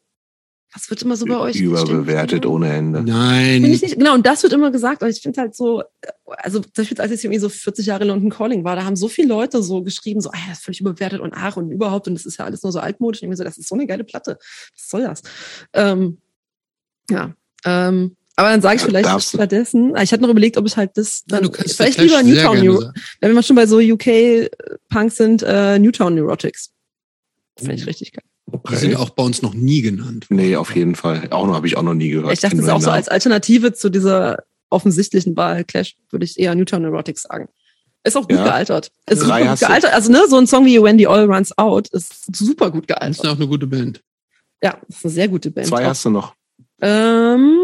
was 0.79 0.89
wird 0.91 1.03
immer 1.03 1.17
so 1.17 1.27
bei 1.27 1.37
euch? 1.39 1.57
überbewertet 1.57 2.47
ohne 2.47 2.73
Ende. 2.73 3.03
Nein. 3.03 3.65
ich 3.65 3.83
nicht, 3.83 3.99
genau, 3.99 4.15
und 4.15 4.25
das 4.25 4.43
wird 4.45 4.53
immer 4.53 4.71
gesagt, 4.71 5.03
aber 5.03 5.11
ich 5.11 5.21
finde 5.21 5.41
halt 5.41 5.57
so, 5.57 5.83
also 6.27 6.61
zum 6.61 6.71
Beispiel, 6.77 7.01
als 7.01 7.11
ich 7.11 7.25
irgendwie 7.25 7.41
so 7.41 7.49
40 7.49 7.87
Jahre 7.87 8.05
London 8.05 8.31
Calling 8.31 8.63
war, 8.63 8.77
da 8.77 8.85
haben 8.85 8.95
so 8.95 9.09
viele 9.09 9.29
Leute 9.29 9.63
so 9.63 9.83
geschrieben, 9.83 10.21
so, 10.21 10.31
ah, 10.31 10.39
das 10.49 10.59
ist 10.59 10.65
völlig 10.65 10.81
überbewertet 10.81 11.21
und 11.21 11.33
ach 11.35 11.57
und 11.57 11.71
überhaupt 11.73 12.07
und 12.07 12.15
das 12.15 12.27
ist 12.27 12.39
ja 12.39 12.45
alles 12.45 12.63
nur 12.63 12.71
so 12.71 12.79
altmodisch. 12.79 13.21
Und 13.21 13.27
ich 13.27 13.31
mir 13.31 13.37
so, 13.37 13.45
das 13.45 13.59
ist 13.59 13.69
so 13.69 13.75
eine 13.75 13.87
geile 13.87 14.05
Platte. 14.05 14.39
Was 14.41 14.89
soll 14.89 15.03
das? 15.03 15.23
Ähm, 15.73 16.19
ja, 17.11 17.35
ähm, 17.65 18.17
aber 18.37 18.51
dann 18.51 18.63
sage 18.63 18.77
ich 18.77 18.83
Ja, 18.83 18.89
vielleicht 18.89 19.07
darfst 19.07 19.31
stattdessen, 19.31 19.97
ich 20.01 20.13
hatte 20.13 20.23
noch 20.23 20.31
überlegt, 20.31 20.59
ob 20.59 20.67
ich 20.67 20.77
halt 20.77 20.93
das 20.95 21.25
Ja, 21.29 21.41
dann, 21.41 21.43
du 21.43 21.51
kannst 21.51 21.77
vielleicht 21.77 22.01
lieber 22.01 22.23
Newtown, 22.23 22.57
sagen. 22.57 22.93
wenn 23.21 23.35
wir 23.35 23.43
schon 23.43 23.57
bei 23.57 23.67
so 23.67 23.79
UK-Punks 23.79 25.17
sind, 25.17 25.43
äh, 25.43 25.79
Newtown 25.81 26.15
Neurotics. 26.15 26.71
Finde 27.57 27.75
ich 27.75 27.87
richtig 27.87 28.13
geil. 28.13 28.28
Die 28.71 28.77
sind 28.77 28.95
Okay. 28.95 28.97
auch 29.03 29.11
bei 29.11 29.23
uns 29.23 29.43
noch 29.43 29.55
nie 29.55 29.83
genannt. 29.83 30.27
Nee, 30.31 30.57
auf 30.57 30.75
jeden 30.75 30.95
Fall. 30.95 31.29
Auch 31.31 31.47
noch 31.47 31.55
habe 31.55 31.67
ich 31.67 31.77
auch 31.77 31.83
noch 31.83 31.95
nie 31.95 32.09
gehört. 32.11 32.33
Ich 32.33 32.41
dachte, 32.41 32.57
das 32.57 32.65
ist 32.67 32.71
auch 32.71 32.81
so 32.81 32.91
als 32.91 33.09
Alternative 33.09 33.73
zu 33.73 33.91
dieser 33.91 34.45
offensichtlichen 34.71 35.37
Wahl 35.37 35.65
Clash, 35.65 35.97
würde 36.11 36.25
ich 36.25 36.39
eher 36.39 36.55
Newtown 36.55 36.83
Neurotics 36.83 37.23
sagen. 37.23 37.49
Ist 38.05 38.17
auch 38.17 38.29
gut 38.29 38.37
Ja. 38.39 38.45
gealtert. 38.45 38.91
Ist 39.07 39.21
Drei 39.23 39.41
super 39.41 39.51
gut 39.51 39.61
gealtert. 39.61 39.93
Also, 39.93 40.13
ne, 40.13 40.23
so 40.29 40.37
ein 40.37 40.47
Song 40.47 40.65
wie 40.67 40.81
When 40.83 40.99
the 40.99 41.07
All 41.07 41.25
Runs 41.31 41.57
Out 41.59 41.89
ist 41.89 42.35
super 42.35 42.71
gut 42.71 42.89
Das 42.89 42.97
ist 42.97 43.01
gealtert. 43.23 43.27
auch 43.27 43.37
eine 43.37 43.49
gute 43.49 43.67
Band. 43.67 44.03
Ja, 44.63 44.79
ist 44.89 45.05
eine 45.05 45.13
sehr 45.13 45.29
gute 45.29 45.51
Band. 45.51 45.67
Zwei 45.67 45.85
Auch- 45.85 45.91
hast 45.91 46.05
du 46.05 46.11
noch. 46.11 46.35
Ähm, 46.81 47.59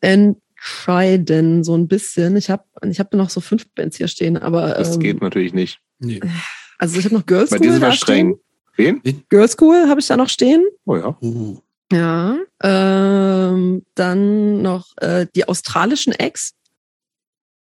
entscheiden 0.00 1.64
so 1.64 1.76
ein 1.76 1.88
bisschen. 1.88 2.36
Ich 2.36 2.50
habe 2.50 2.64
ich 2.88 2.98
hab 3.00 3.12
noch 3.14 3.30
so 3.30 3.40
fünf 3.40 3.66
Bands 3.74 3.96
hier 3.96 4.08
stehen, 4.08 4.36
aber 4.36 4.68
Das 4.74 4.94
ähm, 4.94 5.00
geht 5.00 5.20
natürlich 5.20 5.52
nicht. 5.54 5.80
Nee. 5.98 6.20
also 6.78 6.98
ich 6.98 7.04
habe 7.04 7.14
noch 7.14 7.26
Girls 7.26 7.50
Bei 7.50 7.56
School 7.58 7.72
sind 7.72 7.80
wir 7.82 7.88
da 7.88 7.92
streng. 7.94 8.38
stehen. 8.76 9.00
Wen? 9.02 9.24
Girls 9.28 9.52
School 9.52 9.88
habe 9.88 10.00
ich 10.00 10.06
da 10.06 10.16
noch 10.16 10.28
stehen. 10.28 10.64
Oh 10.84 10.96
ja. 10.96 11.16
Uh, 11.22 11.58
Ja. 11.92 12.36
Ähm, 12.62 13.84
dann 13.94 14.62
noch 14.62 14.86
äh, 14.98 15.26
die 15.34 15.48
australischen 15.48 16.12
Acts. 16.12 16.52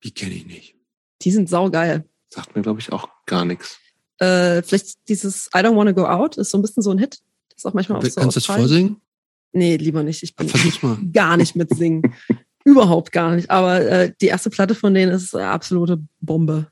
die 0.05 0.11
kenne 0.13 0.35
ich 0.35 0.47
nicht. 0.47 0.75
Die 1.23 1.31
sind 1.31 1.49
saugeil. 1.49 2.05
Sagt 2.31 2.57
mir, 2.57 2.63
glaube 2.63 2.81
ich, 2.81 2.93
auch 2.93 3.09
gar 3.27 3.45
nichts. 3.45 3.79
Äh, 4.19 4.63
vielleicht 4.63 5.09
dieses 5.09 5.49
I 5.55 5.59
Don't 5.59 5.77
Wanna 5.77 5.93
Go 5.93 6.05
Out 6.07 6.37
ist 6.39 6.51
so 6.51 6.59
ein 6.59 6.63
bisschen 6.63 6.83
so 6.83 6.91
ein 6.91 6.99
Hit. 6.99 7.21
Das 7.51 7.59
ist 7.59 7.67
auch 7.67 7.75
manchmal 7.75 7.99
auch 7.99 8.05
so 8.05 8.21
Kannst 8.21 8.37
du 8.37 8.41
das 8.41 8.47
vorsingen? 8.47 9.01
Nee, 9.53 9.77
lieber 9.77 10.03
nicht. 10.03 10.23
Ich 10.23 10.35
bin 10.35 10.49
Versuch's 10.49 10.83
mal. 10.83 10.97
gar 11.13 11.37
nicht 11.37 11.55
mit 11.57 11.75
singen. 11.77 12.15
Überhaupt 12.65 13.13
gar 13.13 13.35
nicht. 13.35 13.51
Aber 13.51 13.81
äh, 13.83 14.13
die 14.21 14.27
erste 14.27 14.49
Platte 14.51 14.75
von 14.75 14.95
denen 14.95 15.13
ist 15.13 15.35
eine 15.37 15.49
absolute 15.49 16.01
Bombe. 16.21 16.72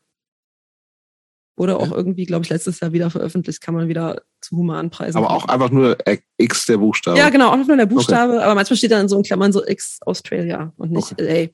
Wurde 1.60 1.76
auch 1.78 1.90
Ja. 1.90 1.96
irgendwie, 1.96 2.24
glaube 2.24 2.42
ich, 2.44 2.48
letztes 2.48 2.80
Jahr 2.80 2.94
wieder 2.94 3.10
veröffentlicht. 3.10 3.60
Kann 3.60 3.74
man 3.74 3.86
wieder 3.86 4.22
zu 4.40 4.56
human 4.56 4.88
preisen. 4.88 5.18
Aber 5.18 5.30
auch 5.30 5.44
einfach 5.44 5.68
nur 5.70 5.98
X 6.38 6.64
der 6.64 6.78
Buchstabe. 6.78 7.18
Ja, 7.18 7.28
genau, 7.28 7.50
auch 7.50 7.66
nur 7.66 7.76
der 7.76 7.84
Buchstabe. 7.84 8.42
Aber 8.42 8.54
manchmal 8.54 8.78
steht 8.78 8.92
dann 8.92 9.08
so 9.10 9.18
in 9.18 9.22
Klammern 9.24 9.52
so 9.52 9.62
X 9.66 9.98
Australia 10.06 10.72
und 10.78 10.90
nicht 10.90 11.20
LA. 11.20 11.48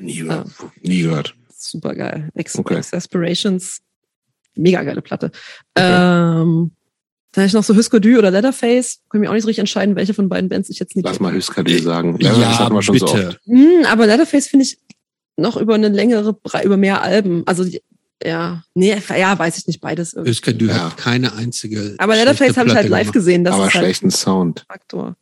Nie, 0.00 0.18
gehört. 0.18 0.46
nie 0.82 1.02
gehört. 1.02 1.34
Super 1.56 1.96
geil. 1.96 2.28
Ex 2.36 2.56
Okay. 2.56 2.76
Ex 2.76 2.94
Aspirations. 2.94 3.80
Mega 4.54 4.82
geile 4.84 5.02
Platte. 5.02 5.32
Ähm, 5.76 6.70
dann 7.32 7.42
habe 7.42 7.46
ich 7.46 7.52
noch 7.52 7.64
so 7.64 7.74
Husker 7.74 7.98
Du 7.98 8.18
oder 8.18 8.30
Leatherface. 8.30 9.00
Können 9.08 9.22
mir 9.22 9.30
auch 9.30 9.34
nicht 9.34 9.42
so 9.42 9.48
richtig 9.48 9.60
entscheiden, 9.60 9.96
welche 9.96 10.14
von 10.14 10.28
beiden 10.28 10.48
Bands 10.50 10.70
ich 10.70 10.78
jetzt 10.78 10.94
nicht 10.94 11.04
Lass 11.04 11.18
mal 11.18 11.32
Hüskadü 11.32 11.80
sagen. 11.80 12.16
Ja, 12.20 12.32
das 12.32 12.58
hatten 12.60 12.74
wir 12.74 12.82
schon 12.82 12.98
so 12.98 13.06
bitte. 13.06 13.28
oft. 13.28 13.40
Hm, 13.46 13.86
aber 13.90 14.06
Leatherface 14.06 14.46
finde 14.46 14.66
ich 14.66 14.78
noch 15.36 15.56
über 15.56 15.74
eine 15.74 15.88
längere, 15.88 16.36
über 16.62 16.76
mehr 16.76 17.02
Alben. 17.02 17.42
Also 17.46 17.64
die- 17.64 17.82
ja, 18.24 18.64
nee, 18.74 18.96
ja, 19.08 19.38
weiß 19.38 19.58
ich 19.58 19.66
nicht 19.66 19.80
beides. 19.80 20.12
irgendwie. 20.14 20.30
Özkan, 20.30 20.58
du 20.58 20.66
Ja. 20.66 20.84
hast 20.90 20.96
keine 20.96 21.32
einzige. 21.34 21.94
Aber 21.98 22.14
Leatherface 22.14 22.56
habe 22.56 22.68
ich 22.70 22.74
halt 22.74 22.88
live 22.88 23.00
gemacht. 23.02 23.12
gesehen. 23.14 23.44
Das 23.44 23.54
Aber 23.54 23.66
ist 23.66 23.74
halt 23.74 23.84
schlechten 23.84 24.10
Sound. 24.10 24.60
ein 24.62 24.66
Faktor. 24.72 25.16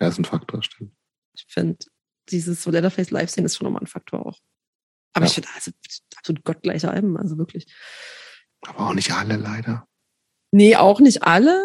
Ja, 0.00 0.08
ist 0.08 0.18
ein 0.18 0.24
Faktor, 0.24 0.62
stimmt. 0.62 0.92
Ich 1.34 1.46
finde, 1.48 1.78
dieses 2.30 2.62
so 2.62 2.70
Leatherface 2.70 3.10
live 3.10 3.30
sehen 3.30 3.44
ist 3.44 3.56
schon 3.56 3.64
nochmal 3.66 3.82
ein 3.82 3.86
Faktor 3.86 4.24
auch. 4.26 4.38
Aber 5.14 5.24
Ja. 5.24 5.28
ich 5.28 5.34
finde, 5.34 5.48
also 5.54 5.70
absolut 6.16 6.44
gottgleiche 6.44 6.90
Alben, 6.90 7.16
also 7.16 7.38
wirklich. 7.38 7.66
Aber 8.66 8.88
auch 8.88 8.94
nicht 8.94 9.12
alle, 9.12 9.36
leider. 9.36 9.86
Nee, 10.52 10.76
auch 10.76 11.00
nicht 11.00 11.22
alle. 11.24 11.60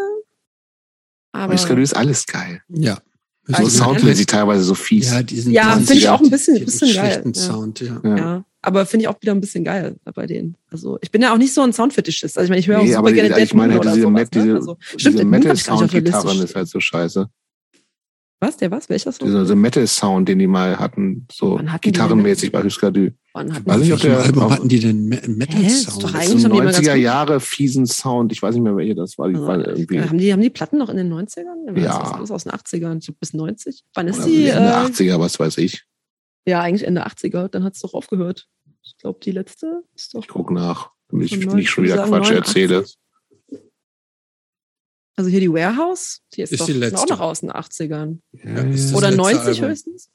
Aber 1.31 1.53
Hüskadü 1.53 1.81
ist 1.81 1.95
alles 1.95 2.25
geil. 2.25 2.61
Ja. 2.69 2.99
So 3.45 3.55
Also, 3.55 3.69
soundmäßig 3.69 4.27
teilweise 4.27 4.63
so 4.63 4.73
fies. 4.75 5.11
Ja, 5.11 5.21
die 5.23 5.39
sind 5.39 5.51
ja, 5.51 5.73
finde 5.75 5.93
ich 5.95 6.07
auch 6.07 6.21
ein 6.21 6.29
bisschen, 6.29 6.63
bisschen 6.63 6.93
geil. 6.93 7.11
schlechten 7.11 7.33
Ja. 7.33 7.41
Sound, 7.41 7.79
ja. 7.81 8.01
Ja. 8.03 8.45
Aber 8.65 8.85
finde 8.85 9.03
ich 9.03 9.07
auch 9.09 9.21
wieder 9.21 9.33
ein 9.33 9.41
bisschen 9.41 9.63
geil 9.65 9.97
bei 10.15 10.25
denen. 10.25 10.55
Also 10.71 10.97
ich 11.01 11.11
bin 11.11 11.21
ja 11.21 11.33
auch 11.33 11.37
nicht 11.37 11.53
so 11.53 11.61
ein 11.61 11.73
Soundfetischist. 11.73 12.37
Also 12.37 12.45
ich 12.45 12.49
meine, 12.49 12.59
ich 12.61 12.67
höre 12.67 12.79
auch 12.79 12.83
Nee, 12.83 12.87
super 12.89 12.99
aber 12.99 13.09
die, 13.09 13.15
gerne 13.15 13.35
Dead 13.35 13.43
ich 13.43 13.53
meine, 13.53 13.73
Moon 13.73 13.79
oder 13.81 13.91
diese, 13.91 14.01
sowas. 14.03 14.13
Met, 14.21 14.33
diese, 14.35 14.45
ne? 14.47 14.55
also, 14.55 14.77
diese 14.93 14.99
stimmt, 14.99 15.17
der 15.19 15.25
Liste 15.25 15.37
Metal-Sound-Gitarren 15.49 16.29
stehen. 16.29 16.43
ist 16.45 16.55
halt 16.55 16.67
so 16.69 16.79
scheiße. 16.79 17.27
Was? 18.39 18.57
Der 18.57 18.71
was? 18.71 18.89
Welcher 18.89 19.11
Song? 19.13 19.27
Dieser 19.27 19.45
so 19.45 19.55
Metal-Sound, 19.55 20.27
den 20.27 20.39
die 20.39 20.47
mal 20.47 20.77
hatten, 20.77 21.25
so 21.31 21.59
hatten 21.59 21.79
gitarrenmäßig 21.81 22.51
bei. 22.51 22.61
Wann 23.35 23.53
hatten 23.53 23.65
Weiß 23.65 23.77
die- 23.77 23.83
nicht, 23.83 23.93
ob 23.93 23.99
der- 24.01 24.19
Album 24.19 24.43
auf- 24.43 24.51
hatten 24.51 24.67
die 24.67 24.79
denn 24.79 25.05
Me- 25.07 25.15
Hä? 25.15 25.27
Ist 25.27 25.37
Metal-Sound? 25.37 26.03
doch 26.03 26.13
Eigentlich 26.13 26.43
ganz 26.43 26.53
90er 26.77 26.93
gut- 26.93 27.01
Jahre 27.03 27.39
fiesen 27.39 27.85
Sound. 27.85 28.31
Ich 28.33 28.41
weiß 28.41 28.55
nicht 28.55 28.63
mehr, 28.63 28.75
welche 28.75 28.95
das 28.95 29.17
war. 29.17 29.29
Die 29.29 29.35
Also, 29.35 29.47
waren 29.47 29.61
irgendwie 29.61 30.01
haben, 30.01 30.17
die, 30.17 30.33
haben 30.33 30.41
die 30.41 30.49
Platten 30.49 30.77
noch 30.77 30.89
in 30.89 30.97
den 30.97 31.07
90ern? 31.09 31.77
Ja. 31.79 31.99
Das 31.99 32.07
ist 32.09 32.13
alles 32.15 32.31
aus 32.31 32.43
den 32.43 32.51
80ern. 32.51 32.97
Ich 32.99 33.05
glaub, 33.07 33.19
bis 33.19 33.33
90. 33.33 33.83
Wann 33.93 34.07
ist 34.09 34.17
oder 34.19 34.27
die? 34.27 34.35
in 34.35 34.55
den 34.55 34.57
Äh, 34.63 34.71
80er, 34.71 35.19
was 35.19 35.39
weiß 35.39 35.57
ich. 35.59 35.83
Ja, 36.45 36.61
eigentlich 36.61 36.85
Ende 36.85 37.05
80er, 37.07 37.47
dann 37.47 37.63
hat 37.63 37.73
es 37.75 37.81
doch 37.81 37.93
aufgehört. 37.93 38.47
Ich 38.83 38.97
glaube, 38.97 39.19
die 39.23 39.31
letzte 39.31 39.83
ist 39.95 40.13
doch. 40.13 40.21
Ich 40.21 40.27
guck 40.27 40.51
nach, 40.51 40.91
damit 41.09 41.31
ich 41.31 41.45
nicht 41.47 41.69
schon 41.69 41.85
wieder 41.85 41.95
Quatsch 42.05 42.31
89. 42.31 42.35
erzähle. 42.35 42.85
Also 45.15 45.29
hier 45.29 45.39
die 45.41 45.51
Warehouse, 45.51 46.21
die 46.33 46.41
ist, 46.41 46.51
Ist 46.51 46.59
doch 46.61 46.65
die 46.65 46.73
letzte. 46.73 46.97
auch 46.99 47.07
noch 47.09 47.19
aus 47.19 47.41
den 47.41 47.51
80ern. 47.51 48.19
Ja, 48.31 48.51
Oder 48.95 49.11
letzte 49.11 49.15
90 49.17 49.39
Album. 49.47 49.69
höchstens. 49.69 50.09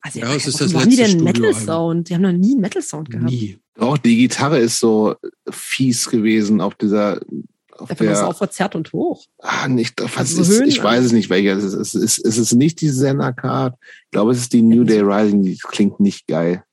Also, 0.00 0.18
Ja, 0.20 0.34
es 0.34 0.46
ist 0.46 0.60
warum 0.60 0.72
das 0.74 0.82
haben 0.82 0.90
die 0.90 0.96
letzte 0.96 1.16
denn 1.16 1.20
Studioalbum. 1.26 1.42
Metal-Sound? 1.50 2.08
Die 2.10 2.14
haben 2.14 2.22
noch 2.22 2.32
nie 2.32 2.52
einen 2.52 2.60
Metal-Sound 2.60 3.10
gehabt. 3.10 3.30
Nie. 3.30 3.58
Auch 3.78 3.98
die 3.98 4.16
Gitarre 4.16 4.58
ist 4.60 4.78
so 4.78 5.16
fies 5.50 6.08
gewesen 6.08 6.60
auf 6.60 6.74
dieser, 6.74 7.20
Dafür 7.78 8.10
ist 8.12 8.18
es 8.18 8.24
auch 8.24 8.36
verzerrt 8.36 8.74
und 8.74 8.92
hoch. 8.92 9.24
ah, 9.38 9.68
nicht, 9.68 10.00
was 10.00 10.16
Also 10.16 10.42
ist, 10.42 10.48
Höhen- 10.50 10.68
ich 10.68 10.82
weiß 10.82 11.04
es 11.04 11.12
nicht, 11.12 11.28
welcher. 11.30 11.56
Es 11.56 11.64
ist, 11.64 11.74
es 11.74 11.94
ist, 11.94 12.18
es 12.24 12.38
ist 12.38 12.52
nicht 12.54 12.80
die 12.80 12.90
Zenna 12.92 13.32
Card. 13.32 13.76
Ich 14.04 14.10
glaube, 14.12 14.32
es 14.32 14.38
ist 14.38 14.52
die 14.52 14.62
New 14.62 14.84
Day 14.84 15.00
Rising, 15.00 15.42
die 15.42 15.56
klingt 15.58 16.00
nicht 16.00 16.26
geil. 16.26 16.64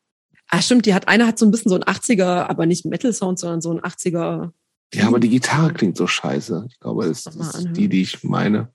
Ah, 0.49 0.61
stimmt, 0.61 0.85
die 0.85 0.93
hat, 0.93 1.07
eine 1.07 1.25
hat 1.25 1.39
so 1.39 1.45
ein 1.45 1.51
bisschen 1.51 1.69
so 1.69 1.75
ein 1.75 1.83
80er, 1.83 2.47
aber 2.47 2.65
nicht 2.65 2.85
Metal-Sound, 2.85 3.39
sondern 3.39 3.61
so 3.61 3.71
ein 3.71 3.79
80er. 3.81 4.51
Ja, 4.93 5.07
aber 5.07 5.19
die 5.19 5.29
Gitarre 5.29 5.73
klingt 5.73 5.97
so 5.97 6.05
scheiße. 6.05 6.67
Ich 6.69 6.79
glaube, 6.79 7.03
mal 7.05 7.11
ist 7.11 7.27
anhören. 7.27 7.73
die, 7.73 7.87
die 7.89 8.01
ich 8.03 8.23
meine. 8.23 8.71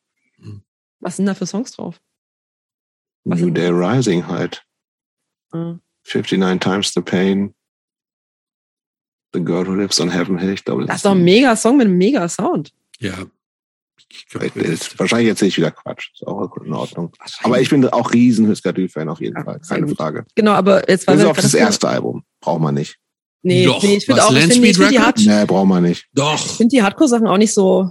Was 1.00 1.16
sind 1.16 1.26
da 1.26 1.34
für 1.34 1.46
Songs 1.46 1.70
drauf? 1.72 2.00
Was 3.24 3.38
New 3.40 3.50
Day 3.50 3.68
Rising 3.68 4.26
halt. 4.26 4.64
Ah. 5.52 5.76
59 6.04 6.58
Times 6.58 6.92
the 6.94 7.00
Pain. 7.02 7.54
The 9.38 9.44
Girl 9.44 9.66
Who 9.66 9.74
Lives 9.74 10.00
on 10.00 10.10
Heaven 10.10 10.38
Hill. 10.38 10.52
Ich 10.52 10.64
glaube, 10.64 10.84
Das 10.86 10.96
ist 10.96 11.04
doch 11.04 11.12
ein 11.12 11.24
mega 11.24 11.54
Song 11.56 11.76
mit 11.76 11.86
einem 11.86 11.96
mega 11.98 12.28
Sound. 12.28 12.72
Ja. 12.98 13.14
Ich 14.10 14.26
glaub, 14.28 14.56
ist, 14.56 14.98
wahrscheinlich 14.98 15.28
erzähle 15.28 15.48
ich 15.50 15.56
wieder 15.58 15.70
Quatsch. 15.70 16.10
Ist 16.14 16.26
auch 16.26 16.56
in 16.64 16.72
Ordnung. 16.72 17.12
Aber 17.42 17.60
ich 17.60 17.68
bin 17.68 17.86
auch 17.88 18.12
riesen 18.12 18.48
Huskadü-Fan 18.48 19.08
auf 19.08 19.20
jeden 19.20 19.36
Ja, 19.36 19.44
Fall. 19.44 19.60
Keine. 19.60 19.88
Frage. 19.88 20.24
Genau, 20.34 20.52
aber 20.52 20.88
jetzt 20.88 21.06
war 21.06 21.14
Bis 21.14 21.24
auf 21.24 21.36
das 21.36 21.54
erste 21.54 21.88
Album. 21.88 22.22
Braucht 22.40 22.60
man 22.60 22.74
nicht. 22.74 22.96
Nee, 23.42 23.66
Doch, 23.66 23.82
nee 23.82 23.96
ich 23.96 24.06
finde 24.06 24.24
auch, 24.24 24.32
ich 24.32 24.38
finde 24.44 24.66
ich 24.68 24.76
find 24.76 24.90
die? 24.90 24.98
Hard, 24.98 25.18
Nee, 25.18 25.44
braucht 25.46 25.68
man 25.68 25.82
nicht. 25.82 26.06
Doch. 26.14 26.34
ich 26.34 26.52
find 26.52 26.72
die 26.72 26.82
Hardcore-Sachen 26.82 27.26
auch 27.26 27.36
nicht 27.36 27.52
so 27.52 27.90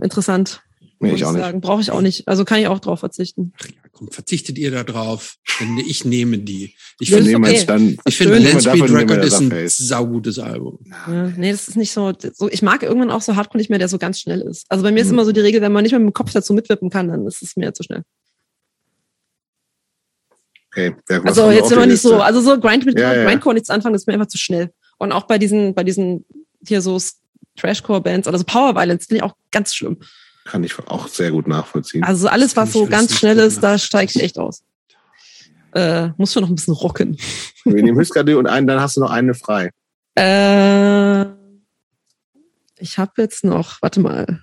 interessant. 0.00 0.62
Nee, 1.00 1.12
ich 1.12 1.24
auch 1.24 1.32
nicht. 1.32 1.42
sagen. 1.42 1.60
Brauche 1.60 1.80
ich 1.82 1.90
auch 1.90 2.00
nicht. 2.00 2.26
Also 2.28 2.44
kann 2.44 2.60
ich 2.60 2.68
auch 2.68 2.78
drauf 2.78 3.00
verzichten. 3.00 3.52
Komm, 3.96 4.10
verzichtet 4.10 4.58
ihr 4.58 4.70
da 4.70 4.84
drauf? 4.84 5.36
Denn 5.58 5.78
Ich 5.78 6.04
nehme 6.04 6.36
die. 6.36 6.74
Ich 7.00 7.10
wir 7.10 7.38
okay. 7.38 7.64
dann. 7.66 7.96
Ich 8.04 8.18
finde, 8.18 8.34
schön. 8.34 8.44
Land 8.44 8.56
Dafür 8.56 8.60
Speed 8.60 8.82
nehmen 8.82 9.08
wir 9.08 9.16
Record 9.16 9.24
das 9.24 9.40
ist 9.40 9.80
ein 9.80 9.86
saugutes 9.86 10.38
Album. 10.38 10.78
Ja, 11.06 11.32
nee, 11.34 11.50
das 11.50 11.66
ist 11.68 11.76
nicht 11.76 11.92
so, 11.92 12.12
so. 12.34 12.50
Ich 12.50 12.60
mag 12.60 12.82
irgendwann 12.82 13.10
auch 13.10 13.22
so 13.22 13.36
Hardcore 13.36 13.56
nicht 13.56 13.70
mehr, 13.70 13.78
der 13.78 13.88
so 13.88 13.96
ganz 13.96 14.20
schnell 14.20 14.42
ist. 14.42 14.66
Also 14.68 14.82
bei 14.82 14.92
mir 14.92 15.00
ist 15.00 15.06
Mhm. 15.06 15.14
immer 15.14 15.24
so 15.24 15.32
die 15.32 15.40
Regel, 15.40 15.62
wenn 15.62 15.72
man 15.72 15.82
nicht 15.82 15.92
mehr 15.92 15.98
mit 15.98 16.10
dem 16.10 16.12
Kopf 16.12 16.30
dazu 16.32 16.52
mitwippen 16.52 16.90
kann, 16.90 17.08
dann 17.08 17.26
ist 17.26 17.42
es 17.42 17.56
mir 17.56 17.72
zu 17.72 17.84
schnell. 17.84 18.02
Okay. 20.72 20.94
Ja, 21.08 21.22
Also 21.22 21.50
jetzt 21.50 21.72
immer 21.72 21.86
nicht 21.86 22.02
so, 22.02 22.20
also 22.20 22.42
so 22.42 22.60
Grind 22.60 22.84
mit 22.84 22.98
Ja, 22.98 23.14
ja. 23.14 23.24
Grindcore 23.24 23.54
nichts 23.54 23.70
anfangen, 23.70 23.94
das 23.94 24.02
ist 24.02 24.08
mir 24.08 24.12
einfach 24.12 24.26
zu 24.26 24.36
schnell. 24.36 24.72
Und 24.98 25.10
auch 25.12 25.22
bei 25.26 25.38
diesen, 25.38 25.74
bei 25.74 25.84
diesen 25.84 26.26
hier 26.66 26.82
so 26.82 27.00
Trashcore-Bands 27.56 28.28
oder 28.28 28.36
so 28.36 28.44
Power 28.44 28.74
Violence 28.74 29.06
finde 29.06 29.18
ich 29.18 29.22
auch 29.22 29.36
ganz 29.50 29.74
schlimm. 29.74 29.96
Kann 30.46 30.64
ich 30.64 30.78
auch 30.86 31.08
sehr 31.08 31.30
gut 31.32 31.46
nachvollziehen. 31.48 32.02
Also 32.04 32.28
alles, 32.28 32.56
was 32.56 32.72
so 32.72 32.86
ganz 32.86 33.14
schnell 33.18 33.38
ist, 33.38 33.62
da 33.62 33.78
steige 33.78 34.12
ich 34.14 34.22
echt 34.22 34.38
aus. 34.38 34.62
Äh, 35.74 36.10
muss 36.16 36.32
schon 36.32 36.42
noch 36.42 36.48
ein 36.48 36.54
bisschen 36.54 36.74
rocken. 36.74 37.16
Wir 37.64 37.82
nehmen 37.82 37.98
Huskadü 37.98 38.34
und 38.36 38.46
einen, 38.46 38.66
dann 38.66 38.80
hast 38.80 38.96
du 38.96 39.00
noch 39.00 39.10
eine 39.10 39.34
frei. 39.34 39.70
Äh, 40.14 41.22
ich 42.78 42.96
habe 42.98 43.12
jetzt 43.18 43.44
noch, 43.44 43.82
warte 43.82 44.00
mal. 44.00 44.42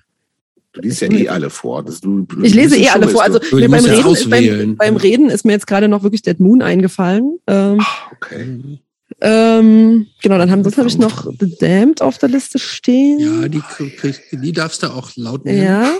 Du 0.72 0.80
liest 0.80 1.00
ja 1.02 1.10
eh 1.10 1.28
alle 1.28 1.50
vor. 1.50 1.82
Das, 1.84 2.00
du, 2.00 2.22
du 2.22 2.42
Ich 2.42 2.54
lese 2.54 2.76
eh 2.76 2.88
alle 2.88 3.08
vor. 3.08 3.22
Also 3.22 3.38
mir 3.52 3.68
beim, 3.68 3.84
Reden, 3.84 4.12
ist- 4.12 4.28
beim, 4.30 4.76
beim 4.76 4.96
Reden 4.96 5.30
ist 5.30 5.44
mir 5.44 5.52
jetzt 5.52 5.66
gerade 5.66 5.88
noch 5.88 6.02
wirklich 6.02 6.22
Dead 6.22 6.38
Moon 6.40 6.62
eingefallen. 6.62 7.38
Ähm, 7.46 7.80
Okay. 8.12 8.80
Ähm, 9.20 10.06
genau, 10.22 10.38
dann 10.38 10.50
haben, 10.50 10.62
sonst 10.64 10.78
habe 10.78 10.88
ich 10.88 10.98
noch 10.98 11.26
The 11.38 11.56
Damned 11.60 12.02
auf 12.02 12.18
der 12.18 12.28
Liste 12.28 12.58
stehen. 12.58 13.18
Ja, 13.18 13.48
die, 13.48 13.60
krieg- 13.60 14.22
die 14.32 14.52
darfst 14.52 14.82
du 14.82 14.88
auch 14.88 15.10
laut 15.16 15.44
nennen. 15.44 15.62
Ja. 15.62 15.90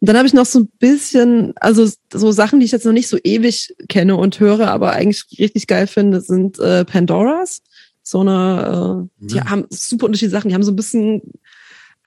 Und 0.00 0.08
dann 0.08 0.16
habe 0.16 0.26
ich 0.28 0.32
noch 0.34 0.46
so 0.46 0.60
ein 0.60 0.68
bisschen, 0.78 1.52
also 1.56 1.88
so 2.12 2.30
Sachen, 2.32 2.60
die 2.60 2.66
ich 2.66 2.72
jetzt 2.72 2.86
noch 2.86 2.92
nicht 2.92 3.08
so 3.08 3.18
ewig 3.22 3.74
kenne 3.88 4.16
und 4.16 4.38
höre, 4.38 4.68
aber 4.68 4.92
eigentlich 4.92 5.24
richtig 5.38 5.66
geil 5.66 5.86
finde, 5.88 6.20
sind 6.20 6.58
äh, 6.60 6.84
Pandoras. 6.84 7.62
So 8.04 8.20
eine, 8.20 9.08
äh, 9.20 9.26
die 9.26 9.36
Ja. 9.36 9.50
haben 9.50 9.66
super 9.70 10.06
unterschiedliche 10.06 10.30
Sachen. 10.36 10.48
Die 10.48 10.54
haben 10.54 10.62
so 10.62 10.72
ein 10.72 10.76
bisschen 10.76 11.22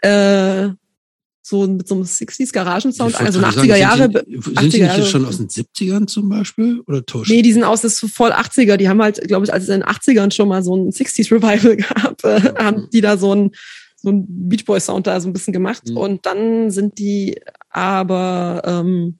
äh, 0.02 0.69
so 1.48 1.67
mit 1.67 1.88
so 1.88 1.93
einem 1.93 2.03
60s 2.06 2.51
Garagensound, 2.51 3.19
also 3.22 3.40
gerade 3.40 3.56
80er 3.56 3.67
sagen, 3.67 3.80
Jahre. 3.80 3.98
Sind, 4.11 4.25
die- 4.27 4.41
sind 4.41 4.45
die 4.45 4.57
80er 4.57 4.64
nicht 4.64 4.77
Jahre- 4.77 4.98
jetzt 5.01 5.09
schon 5.11 5.25
aus 5.25 5.38
den 5.38 5.48
70ern 5.48 6.07
zum 6.07 6.27
Beispiel? 6.27 6.80
Oder 6.88 7.06
täuscht? 7.06 7.30
Nee, 7.30 7.43
die 7.43 7.53
sind 7.53 7.64
aus, 7.64 7.82
das 7.82 8.01
ist 8.01 8.14
voll 8.15 8.32
80er. 8.32 8.77
Die 8.77 8.90
haben 8.90 8.99
halt, 9.01 9.22
glaube 9.27 9.45
ich, 9.45 9.53
als 9.53 9.64
es 9.65 9.69
in 9.69 9.82
den 9.82 9.88
80ern 9.88 10.32
schon 10.33 10.48
mal 10.48 10.64
so 10.64 10.75
ein 10.75 10.90
60s 10.91 11.32
Revival 11.32 11.77
gab, 11.77 12.24
äh, 12.24 12.41
haben 12.57 12.90
die 12.91 13.01
da 13.01 13.17
so 13.17 13.33
ein, 13.35 13.51
so 13.95 14.09
ein 14.09 14.25
Beach 14.27 14.65
Boy 14.65 14.80
Sound 14.80 15.06
da 15.06 15.19
so 15.22 15.30
ein 15.30 15.33
bisschen 15.33 15.53
gemacht. 15.53 15.83
Mhm. 15.88 15.98
Und 15.98 16.25
dann 16.25 16.72
sind 16.72 16.98
die 16.98 17.40
aber 17.69 18.64
ähm, 18.65 19.19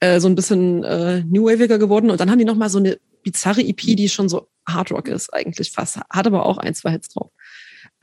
äh, 0.00 0.20
so 0.20 0.28
ein 0.28 0.34
bisschen 0.36 0.84
äh, 0.84 1.24
New 1.24 1.46
Waviger 1.46 1.78
geworden. 1.78 2.08
Und 2.10 2.20
dann 2.20 2.30
haben 2.30 2.38
die 2.38 2.44
noch 2.44 2.54
mal 2.56 2.70
so 2.70 2.78
eine 2.78 2.98
bizarre 3.24 3.62
EP, 3.62 3.80
die 3.96 4.08
schon 4.08 4.28
so 4.28 4.48
Hard 4.66 4.92
Rock 4.92 5.08
ist 5.08 5.32
eigentlich 5.34 5.72
fast. 5.72 5.98
Hat 6.08 6.26
aber 6.26 6.46
auch 6.46 6.58
ein, 6.58 6.74
zwei 6.74 6.92
Hits 6.92 7.08
drauf. 7.08 7.30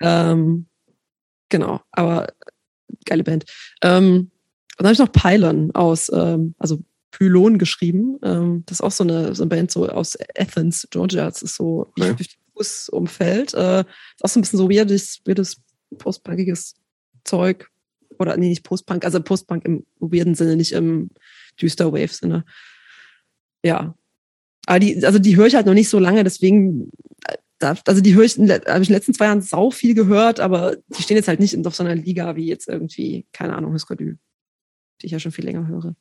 Ähm, 0.01 0.67
genau, 1.49 1.81
aber 1.91 2.33
geile 3.05 3.23
Band. 3.23 3.45
Ähm, 3.81 4.31
und 4.77 4.83
dann 4.83 4.87
habe 4.87 4.93
ich 4.93 4.99
noch 4.99 5.11
Pylon 5.11 5.71
aus, 5.71 6.11
ähm, 6.13 6.53
also 6.59 6.79
Pylon 7.11 7.57
geschrieben. 7.57 8.19
Ähm, 8.23 8.63
das 8.67 8.77
ist 8.77 8.81
auch 8.81 8.91
so 8.91 9.03
eine, 9.03 9.33
so 9.33 9.43
eine 9.43 9.49
Band 9.49 9.71
so 9.71 9.87
aus 9.89 10.17
Athens, 10.37 10.87
Georgia. 10.91 11.25
Das 11.25 11.41
ist 11.41 11.55
so 11.55 11.91
Okay. 11.97 12.13
durch 12.15 12.29
die 12.29 12.37
Fußumfeld. 12.55 13.53
Äh, 13.53 13.79
ist 13.81 14.23
auch 14.23 14.29
so 14.29 14.39
ein 14.39 14.41
bisschen 14.41 14.59
so 14.59 14.69
weirdes, 14.69 15.21
weirdes 15.25 15.61
postpunkiges 15.97 16.75
Zeug. 17.23 17.69
Oder 18.19 18.37
nee, 18.37 18.49
nicht 18.49 18.63
Postpunk, 18.63 19.05
also 19.05 19.21
Postpunk 19.21 19.65
im 19.65 19.85
weirden 19.99 20.35
Sinne, 20.35 20.55
nicht 20.55 20.71
im 20.73 21.09
düster 21.59 21.91
Wave-Sinne. 21.91 22.45
Ja. 23.63 23.95
Aber 24.65 24.79
die, 24.79 25.03
also 25.05 25.19
die 25.19 25.37
höre 25.37 25.47
ich 25.47 25.55
halt 25.55 25.65
noch 25.65 25.73
nicht 25.73 25.89
so 25.89 25.99
lange, 25.99 26.23
deswegen, 26.23 26.89
äh, 27.25 27.37
also 27.59 28.01
die 28.01 28.15
höre 28.15 28.23
ich, 28.23 28.37
habe 28.37 28.51
ich 28.51 28.67
in 28.67 28.83
den 28.83 28.93
letzten 28.93 29.13
zwei 29.13 29.25
Jahren 29.25 29.41
sau 29.41 29.71
viel 29.71 29.93
gehört, 29.95 30.39
aber 30.39 30.77
die 30.89 31.01
stehen 31.01 31.17
jetzt 31.17 31.27
halt 31.27 31.39
nicht 31.39 31.53
in 31.53 31.65
auf 31.65 31.75
so 31.75 31.83
einer 31.83 31.95
Liga 31.95 32.35
wie 32.35 32.45
jetzt 32.45 32.67
irgendwie, 32.67 33.25
keine 33.31 33.55
Ahnung, 33.55 33.73
Husker 33.73 33.95
Dü, 33.95 34.15
die 35.01 35.05
ich 35.07 35.11
ja 35.11 35.19
schon 35.19 35.31
viel 35.31 35.45
länger 35.45 35.67
höre. 35.67 35.95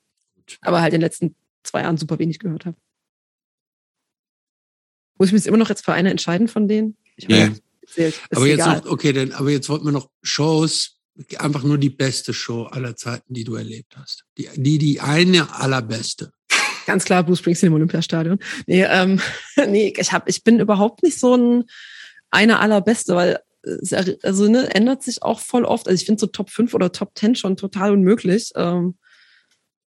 Aber 0.61 0.81
halt 0.81 0.93
in 0.93 1.01
den 1.01 1.07
letzten 1.07 1.35
zwei 1.63 1.83
Jahren 1.83 1.97
super 1.97 2.19
wenig 2.19 2.39
gehört 2.39 2.67
habe. 2.67 2.77
Muss 5.19 5.29
ich 5.29 5.33
mich 5.33 5.41
jetzt 5.41 5.49
immer 5.49 5.57
noch 5.57 5.71
jetzt 5.71 5.85
für 5.85 5.95
eine 5.95 6.11
entscheiden 6.11 6.49
von 6.49 6.69
denen? 6.69 6.97
Ich. 7.17 7.29
Ist 7.29 8.21
aber 8.31 8.47
jetzt 8.47 8.61
egal. 8.61 8.79
noch, 8.79 8.87
okay, 8.87 9.13
dann, 9.13 9.33
aber 9.33 9.51
jetzt 9.51 9.69
wollten 9.69 9.85
wir 9.85 9.93
noch 9.93 10.11
Shows, 10.23 11.01
einfach 11.39 11.63
nur 11.63 11.79
die 11.79 11.91
beste 11.91 12.35
Show 12.35 12.65
aller 12.65 12.97
Zeiten, 12.97 13.33
die 13.33 13.45
du 13.45 13.55
erlebt 13.55 13.97
hast. 13.97 14.25
Die, 14.37 14.49
die, 14.55 14.79
die 14.79 15.01
eine 15.01 15.55
allerbeste. 15.55 16.33
Ganz 16.87 17.05
klar, 17.05 17.23
Bruce 17.25 17.41
Springsteen 17.41 17.69
im 17.69 17.75
Olympiastadion. 17.75 18.39
Nee, 18.67 18.85
ähm, 18.85 19.21
nee 19.69 19.93
ich, 19.97 20.13
hab, 20.13 20.29
ich 20.29 20.43
bin 20.45 20.61
überhaupt 20.61 21.03
nicht 21.03 21.19
so 21.19 21.35
ein 21.37 21.65
einer 22.31 22.61
allerbeste, 22.61 23.15
weil 23.15 23.39
es, 23.63 23.93
er- 23.93 24.17
also 24.23 24.49
ne, 24.49 24.73
ändert 24.75 25.03
sich 25.03 25.23
auch 25.23 25.41
voll 25.41 25.65
oft. 25.65 25.89
Also 25.89 26.01
ich 26.01 26.07
finde 26.07 26.21
so 26.21 26.27
Top 26.27 26.51
5 26.51 26.75
oder 26.75 26.93
Top 26.93 27.13
10 27.17 27.35
schon 27.35 27.57
total 27.57 27.93
unmöglich. 27.93 28.53
Ähm, 28.57 28.97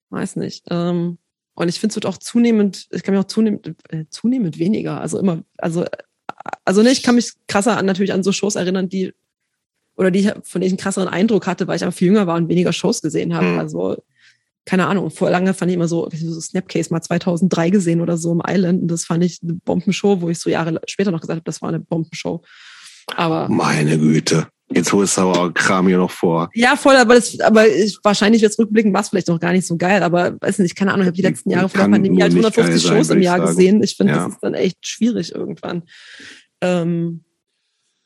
weiß 0.10 0.36
nicht. 0.36 0.66
Ähm, 0.69 1.18
und 1.53 1.68
ich 1.69 1.80
finde 1.80 1.92
es 1.92 1.95
wird 1.95 2.06
auch 2.06 2.18
zunehmend, 2.18 2.88
ich 2.92 3.03
kann 3.03 3.14
mich 3.14 3.24
auch 3.24 3.28
zunehmend, 3.28 3.76
äh, 3.90 4.06
zunehmend 4.10 4.60
weniger. 4.60 5.00
Also 5.02 5.19
immer, 5.19 5.44
also, 5.58 5.84
äh, 5.84 5.90
also 6.66 6.82
ne, 6.84 6.92
ich 6.92 7.03
kann 7.03 7.16
mich 7.16 7.34
krasser 7.48 7.78
an 7.78 7.86
natürlich 7.86 8.14
an 8.14 8.24
so 8.24 8.32
Shows 8.32 8.56
erinnern, 8.56 8.90
die 8.90 9.14
oder 9.95 10.11
die 10.11 10.19
ich, 10.19 10.28
von 10.44 10.61
denen 10.61 10.64
ich 10.68 10.72
einen 10.72 10.78
krasseren 10.78 11.10
Eindruck 11.10 11.45
hatte, 11.45 11.68
weil 11.68 11.76
ich 11.76 11.84
einfach 11.84 11.98
viel 11.98 12.08
jünger 12.08 12.26
war 12.28 12.38
und 12.38 12.48
weniger 12.48 12.72
Shows 12.72 13.02
gesehen 13.02 13.34
habe. 13.34 13.48
Mhm. 13.48 13.60
Also 13.60 14.02
keine 14.66 14.88
Ahnung, 14.88 15.10
vor 15.10 15.30
lange 15.30 15.54
fand 15.54 15.72
ich 15.72 15.76
immer 15.76 15.88
so, 15.88 16.10
so 16.14 16.40
Snapcase 16.42 16.92
mal 16.94 17.02
2003 17.02 17.70
gesehen 17.72 18.02
oder 18.02 18.18
so 18.18 18.32
im 18.32 18.42
Island 18.48 18.82
und 18.84 18.88
das 18.88 19.06
fand 19.06 19.24
ich 19.24 19.40
eine 19.42 19.54
Bombenshow, 19.54 20.22
wo 20.22 20.30
ich 20.30 20.38
so 20.40 20.50
Jahre 20.50 20.80
später 20.86 21.12
noch 21.12 21.22
gesagt 21.22 21.38
habe, 21.38 21.46
das 21.46 21.62
war 21.62 21.70
eine 21.70 21.80
Bombenshow. 21.80 22.44
Aber 23.16 23.50
Meine 23.50 23.98
Güte. 23.98 24.48
Jetzt 24.72 24.94
holst 24.94 25.18
du 25.18 25.22
aber 25.22 25.52
Kram 25.52 25.88
hier 25.88 25.98
noch 25.98 26.12
vor. 26.12 26.48
ja, 26.54 26.76
voll, 26.76 26.96
aber 26.96 27.16
das, 27.16 27.40
aber 27.40 27.68
ich, 27.68 27.98
wahrscheinlich 28.04 28.44
jetzt 28.44 28.60
rückblickend 28.60 28.94
war 28.94 29.02
es 29.02 29.10
vielleicht 29.10 29.28
noch 29.28 29.40
gar 29.40 29.52
nicht 29.52 29.66
so 29.66 29.76
geil, 29.78 30.04
aber 30.04 30.38
weiß 30.40 30.60
nicht, 30.60 30.76
keine 30.76 30.92
Ahnung, 30.94 31.02
ich 31.02 31.08
habe 31.08 31.16
die 31.16 31.24
letzten 31.24 31.50
Jahre 31.50 31.70
vor 31.70 31.82
der 31.82 31.90
Pandemie 31.90 32.22
halt 32.22 32.34
nicht 32.34 32.46
150 32.46 32.70
geil 32.70 32.80
sein, 32.80 32.98
Shows 32.98 33.10
im 33.10 33.22
Jahr 33.24 33.38
sagen. 33.40 33.50
gesehen. 33.50 33.82
Ich 33.82 33.96
finde, 33.98 34.14
Ja. 34.14 34.26
das 34.26 34.34
ist 34.34 34.40
dann 34.44 34.54
echt 34.54 34.78
schwierig 34.86 35.34
irgendwann. 35.34 35.82
Ähm, 36.62 37.24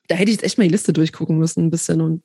da 0.07 0.15
hätte 0.15 0.30
ich 0.32 0.38
jetzt 0.38 0.45
echt 0.45 0.57
mal 0.57 0.64
die 0.64 0.69
Liste 0.69 0.93
durchgucken 0.93 1.38
müssen 1.38 1.65
ein 1.65 1.69
bisschen 1.69 1.99
und 1.99 2.23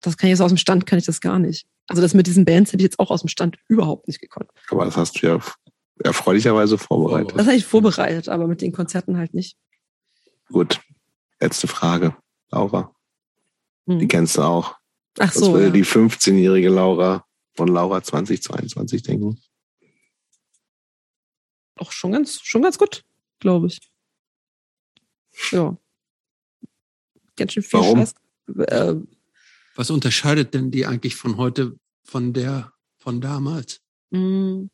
das 0.00 0.16
kann 0.16 0.28
ich 0.28 0.32
jetzt 0.32 0.40
aus 0.40 0.50
dem 0.50 0.56
Stand, 0.56 0.86
kann 0.86 0.98
ich 0.98 1.04
das 1.04 1.20
gar 1.20 1.38
nicht. 1.38 1.66
Also 1.88 2.02
das 2.02 2.14
mit 2.14 2.26
diesen 2.26 2.44
Bands 2.44 2.72
hätte 2.72 2.82
ich 2.82 2.84
jetzt 2.86 2.98
auch 2.98 3.10
aus 3.10 3.22
dem 3.22 3.28
Stand 3.28 3.58
überhaupt 3.66 4.06
nicht 4.08 4.20
gekonnt. 4.20 4.50
Aber 4.70 4.84
das 4.84 4.96
hast 4.96 5.20
du 5.22 5.26
ja 5.26 5.40
erfreulicherweise 6.04 6.78
vorbereitet. 6.78 7.36
Das 7.36 7.46
habe 7.46 7.56
ich 7.56 7.64
vorbereitet, 7.66 8.28
aber 8.28 8.46
mit 8.46 8.60
den 8.60 8.72
Konzerten 8.72 9.16
halt 9.16 9.34
nicht. 9.34 9.56
Gut. 10.52 10.80
Letzte 11.40 11.66
Frage. 11.66 12.16
Laura. 12.50 12.94
Hm. 13.86 13.98
Die 13.98 14.08
kennst 14.08 14.36
du 14.36 14.42
auch. 14.42 14.76
Ach 15.18 15.28
Was 15.28 15.34
so. 15.34 15.52
würde 15.52 15.66
Ja. 15.66 15.72
die 15.72 15.84
15-jährige 15.84 16.68
Laura 16.68 17.24
von 17.54 17.68
Laura 17.68 18.02
2022 18.02 19.02
denken? 19.02 19.40
auch 21.80 21.92
schon 21.92 22.12
ganz, 22.12 22.40
schon 22.42 22.62
ganz 22.62 22.78
gut, 22.78 23.04
glaube 23.38 23.68
ich. 23.68 23.80
Ja. 25.52 25.76
Ganz 27.36 27.52
schön 27.52 27.62
viel 27.62 27.80
Warum? 27.80 27.98
Scheiß. 27.98 28.14
Äh, 28.66 28.94
Was 29.78 29.90
unterscheidet 29.90 30.54
denn 30.54 30.72
die 30.72 30.86
eigentlich 30.86 31.14
von 31.14 31.36
heute 31.36 31.78
von 32.02 32.32
der 32.32 32.72
von 32.96 33.20
damals? 33.20 33.80
mh, 34.10 34.66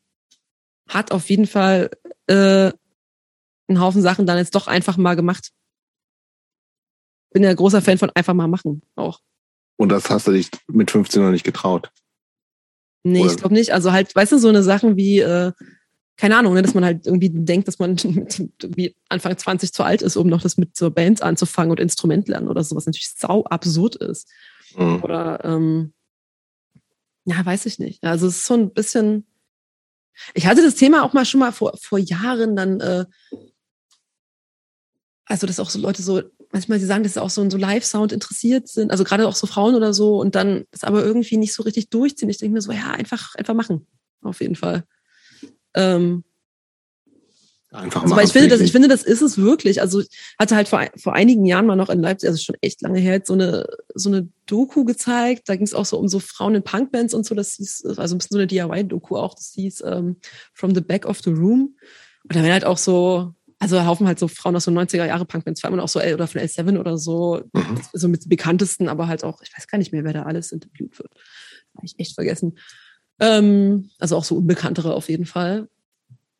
hat 0.88 1.12
auf 1.12 1.28
jeden 1.28 1.46
Fall 1.46 1.90
äh, 2.26 2.72
einen 3.68 3.80
Haufen 3.80 4.00
Sachen 4.00 4.24
dann 4.24 4.38
jetzt 4.38 4.54
doch 4.54 4.66
einfach 4.66 4.96
mal 4.96 5.14
gemacht. 5.14 5.50
Bin 7.34 7.42
ja 7.42 7.52
großer 7.52 7.82
Fan 7.82 7.98
von 7.98 8.10
einfach 8.14 8.32
mal 8.32 8.48
machen 8.48 8.80
auch. 8.96 9.20
Und 9.76 9.90
das 9.90 10.08
hast 10.08 10.26
du 10.26 10.32
dich 10.32 10.50
mit 10.68 10.90
15 10.90 11.22
noch 11.22 11.32
nicht 11.32 11.44
getraut. 11.44 11.90
Nee, 13.02 13.20
Oder- 13.20 13.30
ich 13.32 13.36
glaube 13.36 13.54
nicht. 13.54 13.74
Also 13.74 13.92
halt, 13.92 14.16
weißt 14.16 14.32
du, 14.32 14.38
so 14.38 14.48
eine 14.48 14.62
Sachen 14.62 14.96
wie, 14.96 15.18
äh, 15.18 15.52
keine 16.16 16.38
Ahnung, 16.38 16.54
ne, 16.54 16.62
dass 16.62 16.72
man 16.72 16.84
halt 16.84 17.06
irgendwie 17.06 17.28
denkt, 17.30 17.68
dass 17.68 17.78
man 17.78 17.90
mit 18.04 18.38
irgendwie 18.62 18.96
Anfang 19.10 19.36
20 19.36 19.74
zu 19.74 19.82
alt 19.82 20.00
ist, 20.00 20.16
um 20.16 20.28
noch 20.28 20.40
das 20.40 20.56
mit 20.56 20.74
so 20.74 20.90
Bands 20.90 21.20
anzufangen 21.20 21.72
und 21.72 21.80
Instrument 21.80 22.26
lernen 22.26 22.48
oder 22.48 22.64
so, 22.64 22.74
was 22.74 22.86
natürlich 22.86 23.10
sau 23.10 23.44
absurd 23.44 23.96
ist. 23.96 24.30
Mhm. 24.76 25.02
Oder 25.02 25.44
ähm, 25.44 25.92
ja, 27.24 27.44
weiß 27.44 27.66
ich 27.66 27.78
nicht. 27.78 28.04
Also 28.04 28.26
es 28.26 28.36
ist 28.36 28.46
so 28.46 28.54
ein 28.54 28.72
bisschen. 28.72 29.26
Ich 30.34 30.46
hatte 30.46 30.62
das 30.62 30.76
Thema 30.76 31.02
auch 31.02 31.12
mal 31.12 31.24
schon 31.24 31.40
mal 31.40 31.52
vor, 31.52 31.76
vor 31.76 31.98
Jahren 31.98 32.54
dann, 32.54 32.80
äh, 32.80 33.04
also 35.24 35.46
dass 35.46 35.58
auch 35.58 35.70
so 35.70 35.80
Leute 35.80 36.02
so, 36.02 36.22
manchmal 36.52 36.78
sie 36.78 36.86
sagen, 36.86 37.02
dass 37.02 37.14
sie 37.14 37.22
auch 37.22 37.30
so 37.30 37.42
in 37.42 37.50
so 37.50 37.56
Live-Sound 37.56 38.12
interessiert 38.12 38.68
sind, 38.68 38.92
also 38.92 39.02
gerade 39.02 39.26
auch 39.26 39.34
so 39.34 39.48
Frauen 39.48 39.74
oder 39.74 39.92
so, 39.92 40.20
und 40.20 40.36
dann 40.36 40.66
das 40.70 40.84
aber 40.84 41.04
irgendwie 41.04 41.36
nicht 41.36 41.52
so 41.52 41.64
richtig 41.64 41.90
durchziehen. 41.90 42.28
Ich 42.28 42.38
denke 42.38 42.54
mir 42.54 42.60
so, 42.60 42.70
ja, 42.70 42.92
einfach, 42.92 43.34
einfach 43.34 43.54
machen. 43.54 43.88
Auf 44.22 44.40
jeden 44.40 44.54
Fall. 44.54 44.84
Ähm, 45.74 46.22
Einfach 47.74 48.02
also, 48.02 48.14
machen. 48.14 48.24
ich 48.24 48.32
finde, 48.32 48.48
das, 48.48 48.60
ich 48.60 48.70
finde, 48.70 48.86
das 48.86 49.02
ist 49.02 49.20
es 49.20 49.36
wirklich. 49.36 49.80
Also 49.80 50.00
ich 50.00 50.08
hatte 50.38 50.54
halt 50.54 50.68
vor, 50.68 50.86
vor 50.96 51.14
einigen 51.14 51.44
Jahren 51.44 51.66
mal 51.66 51.74
noch 51.74 51.88
in 51.88 52.00
Leipzig, 52.00 52.28
also 52.28 52.40
schon 52.40 52.54
echt 52.60 52.82
lange 52.82 53.00
her, 53.00 53.20
so 53.24 53.32
eine, 53.32 53.66
so 53.94 54.10
eine 54.10 54.28
Doku 54.46 54.84
gezeigt. 54.84 55.48
Da 55.48 55.56
ging 55.56 55.64
es 55.66 55.74
auch 55.74 55.84
so 55.84 55.98
um 55.98 56.06
so 56.06 56.20
Frauen 56.20 56.54
in 56.54 56.62
Punkbands 56.62 57.14
und 57.14 57.26
so. 57.26 57.34
Das 57.34 57.54
hieß, 57.54 57.84
also 57.98 58.14
ein 58.14 58.18
bisschen 58.18 58.34
so 58.34 58.38
eine 58.38 58.46
DIY-Doku 58.46 59.16
auch. 59.16 59.34
Das 59.34 59.52
hieß 59.54 59.82
ähm, 59.86 60.16
From 60.52 60.72
the 60.74 60.80
Back 60.80 61.04
of 61.06 61.20
the 61.24 61.30
Room. 61.30 61.76
Und 62.22 62.30
da 62.36 62.36
werden 62.36 62.52
halt 62.52 62.64
auch 62.64 62.78
so, 62.78 63.34
also 63.58 63.84
Haufen 63.84 64.06
halt 64.06 64.20
so 64.20 64.28
Frauen 64.28 64.54
aus 64.54 64.64
so 64.64 64.70
90er 64.70 65.06
Jahre 65.06 65.24
Punkbands, 65.24 65.60
vor 65.60 65.68
allem 65.68 65.80
auch 65.80 65.88
so 65.88 65.98
L 65.98 66.14
oder 66.14 66.28
von 66.28 66.40
L7 66.40 66.78
oder 66.78 66.96
so, 66.96 67.42
Mhm. 67.52 67.80
so 67.92 68.06
mit 68.06 68.24
den 68.24 68.28
bekanntesten, 68.28 68.88
aber 68.88 69.08
halt 69.08 69.24
auch, 69.24 69.42
ich 69.42 69.50
weiß 69.56 69.66
gar 69.66 69.78
nicht 69.78 69.92
mehr, 69.92 70.04
wer 70.04 70.12
da 70.12 70.22
alles 70.22 70.52
interviewt 70.52 70.96
wird. 70.98 71.10
Habe 71.76 71.86
ich 71.86 71.98
echt 71.98 72.14
vergessen. 72.14 72.56
Ähm, 73.20 73.90
also 73.98 74.16
auch 74.16 74.24
so 74.24 74.36
unbekanntere 74.36 74.94
auf 74.94 75.08
jeden 75.08 75.26
Fall. 75.26 75.68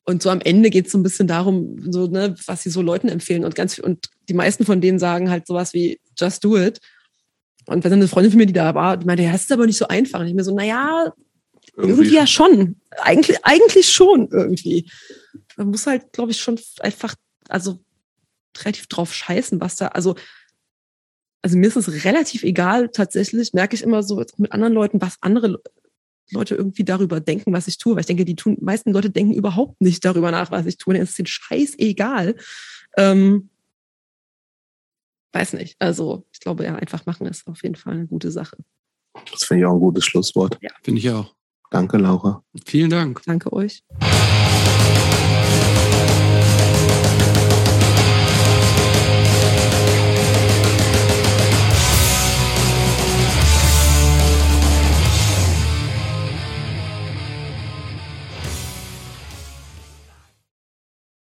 Und 0.05 0.23
so 0.23 0.31
am 0.31 0.41
Ende 0.41 0.71
geht 0.71 0.87
es 0.87 0.93
so 0.93 0.99
ein 0.99 1.03
bisschen 1.03 1.27
darum, 1.27 1.91
so, 1.91 2.07
ne, 2.07 2.35
was 2.47 2.63
sie 2.63 2.71
so 2.71 2.83
Leuten 2.83 3.09
empfehlen. 3.09 3.45
Und 3.45 3.55
ganz 3.55 3.79
und 3.79 4.11
die 4.29 4.35
meisten 4.35 4.65
von 4.67 4.81
denen 4.81 4.99
sagen 4.99 5.31
halt 5.31 5.47
sowas 5.47 5.73
wie 5.73 5.99
just 6.19 6.45
do 6.45 6.59
it. 6.59 6.81
Und 7.67 7.83
wenn 7.83 7.91
dann 7.91 8.01
eine 8.01 8.09
Freundin 8.09 8.31
von 8.31 8.39
mir, 8.39 8.47
die 8.47 8.53
da 8.53 8.75
war, 8.75 8.99
die 8.99 9.07
meinte, 9.07 9.23
ja, 9.23 9.33
das 9.33 9.43
ist 9.43 9.53
aber 9.53 9.67
nicht 9.67 9.79
so 9.79 9.89
einfach. 9.89 10.21
Und 10.21 10.27
ich 10.27 10.35
mir 10.35 10.45
so, 10.45 10.55
naja, 10.55 11.13
irgendwie 11.77 12.15
ja 12.15 12.27
schon. 12.27 12.77
Eigentlich, 12.99 13.45
eigentlich 13.45 13.91
schon 13.91 14.29
irgendwie. 14.31 14.91
Man 15.57 15.69
muss 15.69 15.87
halt, 15.87 16.13
glaube 16.13 16.33
ich, 16.33 16.41
schon 16.41 16.61
einfach, 16.81 17.15
also 17.49 17.79
relativ 18.59 18.87
drauf 18.87 19.15
scheißen, 19.15 19.61
was 19.61 19.77
da, 19.77 19.89
also, 19.89 20.15
also 21.43 21.57
mir 21.57 21.67
ist 21.67 21.77
es 21.77 22.05
relativ 22.05 22.43
egal, 22.43 22.89
tatsächlich, 22.91 23.53
merke 23.53 23.75
ich 23.75 23.83
immer 23.83 24.03
so 24.03 24.23
mit 24.37 24.53
anderen 24.53 24.75
Leuten, 24.75 25.01
was 25.01 25.17
andere 25.21 25.61
Leute 26.31 26.55
irgendwie 26.55 26.85
darüber 26.85 27.21
denken, 27.21 27.53
was 27.53 27.69
ich 27.69 27.79
tue. 27.79 27.95
Weil 27.95 28.01
ich 28.01 28.07
denke, 28.07 28.25
die 28.25 28.37
tun, 28.37 28.57
meisten 28.61 28.93
Leute 28.93 29.11
denken 29.11 29.35
überhaupt 29.35 29.81
nicht 29.81 30.05
darüber 30.05 30.31
nach, 30.31 30.51
was 30.51 30.67
ich 30.67 30.79
tue. 30.79 30.95
Denen 30.95 31.05
ist 31.05 31.19
den 31.19 31.27
Scheiß 31.27 31.75
egal. 31.79 32.37
Ähm, 32.97 33.51
weiß 35.33 35.55
nicht. 35.55 35.77
Also, 35.79 36.27
ich 36.33 36.41
glaube, 36.41 36.65
ja, 36.65 36.77
einfach 36.77 37.07
machen 37.07 37.27
ist 37.27 37.47
auf 37.47 37.63
jeden 37.63 37.77
Fall 37.77 37.95
eine 37.95 38.07
gute 38.07 38.31
Sache. 38.31 38.57
Das 39.31 39.45
finde 39.45 39.63
ich 39.63 39.67
auch 39.67 39.75
ein 39.75 39.81
gutes 39.81 40.05
Schlusswort. 40.05 40.59
Finde 40.83 41.01
ich 41.01 41.11
auch. 41.11 41.35
Danke, 41.71 41.99
Laura. 41.99 42.45
Vielen 42.67 42.91
Dank. 42.91 43.23
Danke 43.25 43.53
euch. 43.53 43.83